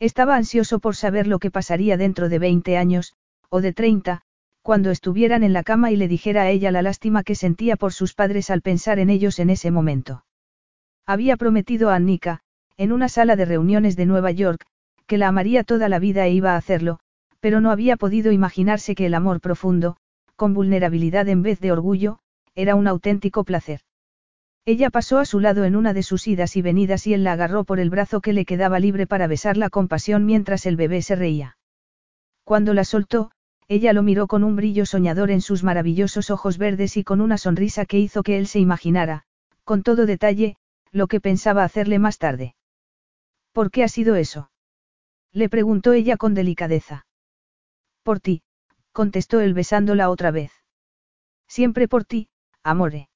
Estaba 0.00 0.36
ansioso 0.36 0.78
por 0.78 0.94
saber 0.94 1.26
lo 1.26 1.38
que 1.38 1.50
pasaría 1.50 1.96
dentro 1.96 2.28
de 2.28 2.38
20 2.38 2.76
años, 2.76 3.14
o 3.48 3.60
de 3.60 3.72
30, 3.72 4.22
cuando 4.62 4.90
estuvieran 4.90 5.42
en 5.42 5.52
la 5.52 5.62
cama 5.62 5.90
y 5.90 5.96
le 5.96 6.08
dijera 6.08 6.42
a 6.42 6.50
ella 6.50 6.70
la 6.70 6.82
lástima 6.82 7.24
que 7.24 7.34
sentía 7.34 7.76
por 7.76 7.92
sus 7.92 8.14
padres 8.14 8.50
al 8.50 8.62
pensar 8.62 8.98
en 8.98 9.10
ellos 9.10 9.38
en 9.38 9.50
ese 9.50 9.70
momento. 9.70 10.24
Había 11.06 11.36
prometido 11.36 11.90
a 11.90 11.96
Annika, 11.96 12.40
en 12.76 12.92
una 12.92 13.08
sala 13.08 13.34
de 13.34 13.44
reuniones 13.44 13.96
de 13.96 14.06
Nueva 14.06 14.30
York, 14.30 14.64
que 15.06 15.18
la 15.18 15.28
amaría 15.28 15.64
toda 15.64 15.88
la 15.88 15.98
vida 15.98 16.26
e 16.26 16.32
iba 16.32 16.52
a 16.52 16.56
hacerlo, 16.56 17.00
pero 17.40 17.60
no 17.60 17.70
había 17.70 17.96
podido 17.96 18.30
imaginarse 18.30 18.94
que 18.94 19.06
el 19.06 19.14
amor 19.14 19.40
profundo, 19.40 19.96
con 20.36 20.54
vulnerabilidad 20.54 21.28
en 21.28 21.42
vez 21.42 21.60
de 21.60 21.72
orgullo, 21.72 22.18
era 22.54 22.74
un 22.74 22.86
auténtico 22.86 23.42
placer. 23.44 23.80
Ella 24.68 24.90
pasó 24.90 25.18
a 25.18 25.24
su 25.24 25.40
lado 25.40 25.64
en 25.64 25.76
una 25.76 25.94
de 25.94 26.02
sus 26.02 26.28
idas 26.28 26.54
y 26.54 26.60
venidas 26.60 27.06
y 27.06 27.14
él 27.14 27.24
la 27.24 27.32
agarró 27.32 27.64
por 27.64 27.80
el 27.80 27.88
brazo 27.88 28.20
que 28.20 28.34
le 28.34 28.44
quedaba 28.44 28.78
libre 28.78 29.06
para 29.06 29.26
besarla 29.26 29.70
con 29.70 29.88
pasión 29.88 30.26
mientras 30.26 30.66
el 30.66 30.76
bebé 30.76 31.00
se 31.00 31.16
reía. 31.16 31.56
Cuando 32.44 32.74
la 32.74 32.84
soltó, 32.84 33.30
ella 33.66 33.94
lo 33.94 34.02
miró 34.02 34.26
con 34.26 34.44
un 34.44 34.56
brillo 34.56 34.84
soñador 34.84 35.30
en 35.30 35.40
sus 35.40 35.64
maravillosos 35.64 36.28
ojos 36.28 36.58
verdes 36.58 36.98
y 36.98 37.02
con 37.02 37.22
una 37.22 37.38
sonrisa 37.38 37.86
que 37.86 37.98
hizo 37.98 38.22
que 38.22 38.36
él 38.36 38.46
se 38.46 38.58
imaginara, 38.58 39.24
con 39.64 39.82
todo 39.82 40.04
detalle, 40.04 40.58
lo 40.92 41.06
que 41.06 41.18
pensaba 41.18 41.64
hacerle 41.64 41.98
más 41.98 42.18
tarde. 42.18 42.54
¿Por 43.52 43.70
qué 43.70 43.84
ha 43.84 43.88
sido 43.88 44.16
eso? 44.16 44.50
Le 45.32 45.48
preguntó 45.48 45.94
ella 45.94 46.18
con 46.18 46.34
delicadeza. 46.34 47.06
Por 48.02 48.20
ti, 48.20 48.42
contestó 48.92 49.40
él 49.40 49.54
besándola 49.54 50.10
otra 50.10 50.30
vez. 50.30 50.52
Siempre 51.46 51.88
por 51.88 52.04
ti, 52.04 52.28
amore. 52.62 53.07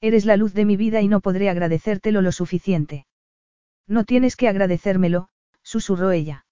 Eres 0.00 0.24
la 0.24 0.36
luz 0.36 0.54
de 0.54 0.64
mi 0.64 0.76
vida 0.76 1.00
y 1.00 1.08
no 1.08 1.20
podré 1.20 1.48
agradecértelo 1.50 2.22
lo 2.22 2.32
suficiente. 2.32 3.06
No 3.86 4.04
tienes 4.04 4.36
que 4.36 4.48
agradecérmelo, 4.48 5.28
susurró 5.62 6.12
ella. 6.12 6.46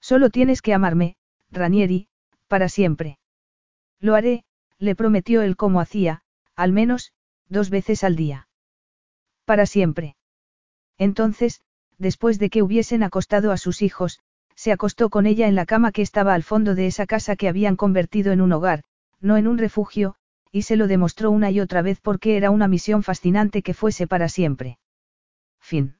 Solo 0.00 0.30
tienes 0.30 0.62
que 0.62 0.72
amarme, 0.72 1.16
Ranieri, 1.50 2.08
para 2.48 2.68
siempre. 2.68 3.18
Lo 4.00 4.14
haré, 4.14 4.44
le 4.78 4.96
prometió 4.96 5.42
él 5.42 5.56
como 5.56 5.80
hacía, 5.80 6.22
al 6.56 6.72
menos, 6.72 7.12
dos 7.48 7.70
veces 7.70 8.04
al 8.04 8.16
día. 8.16 8.48
Para 9.44 9.66
siempre. 9.66 10.16
Entonces, 10.98 11.60
después 11.98 12.38
de 12.38 12.50
que 12.50 12.62
hubiesen 12.62 13.02
acostado 13.02 13.52
a 13.52 13.58
sus 13.58 13.82
hijos, 13.82 14.20
se 14.54 14.72
acostó 14.72 15.10
con 15.10 15.26
ella 15.26 15.46
en 15.46 15.54
la 15.54 15.66
cama 15.66 15.92
que 15.92 16.02
estaba 16.02 16.34
al 16.34 16.42
fondo 16.42 16.74
de 16.74 16.86
esa 16.86 17.06
casa 17.06 17.36
que 17.36 17.48
habían 17.48 17.76
convertido 17.76 18.32
en 18.32 18.40
un 18.40 18.52
hogar, 18.52 18.82
no 19.20 19.36
en 19.36 19.46
un 19.46 19.58
refugio, 19.58 20.16
y 20.52 20.62
se 20.62 20.76
lo 20.76 20.86
demostró 20.86 21.30
una 21.30 21.50
y 21.50 21.60
otra 21.60 21.82
vez 21.82 22.00
porque 22.00 22.36
era 22.36 22.50
una 22.50 22.68
misión 22.68 23.02
fascinante 23.02 23.62
que 23.62 23.74
fuese 23.74 24.06
para 24.06 24.28
siempre. 24.28 24.78
Fin. 25.60 25.96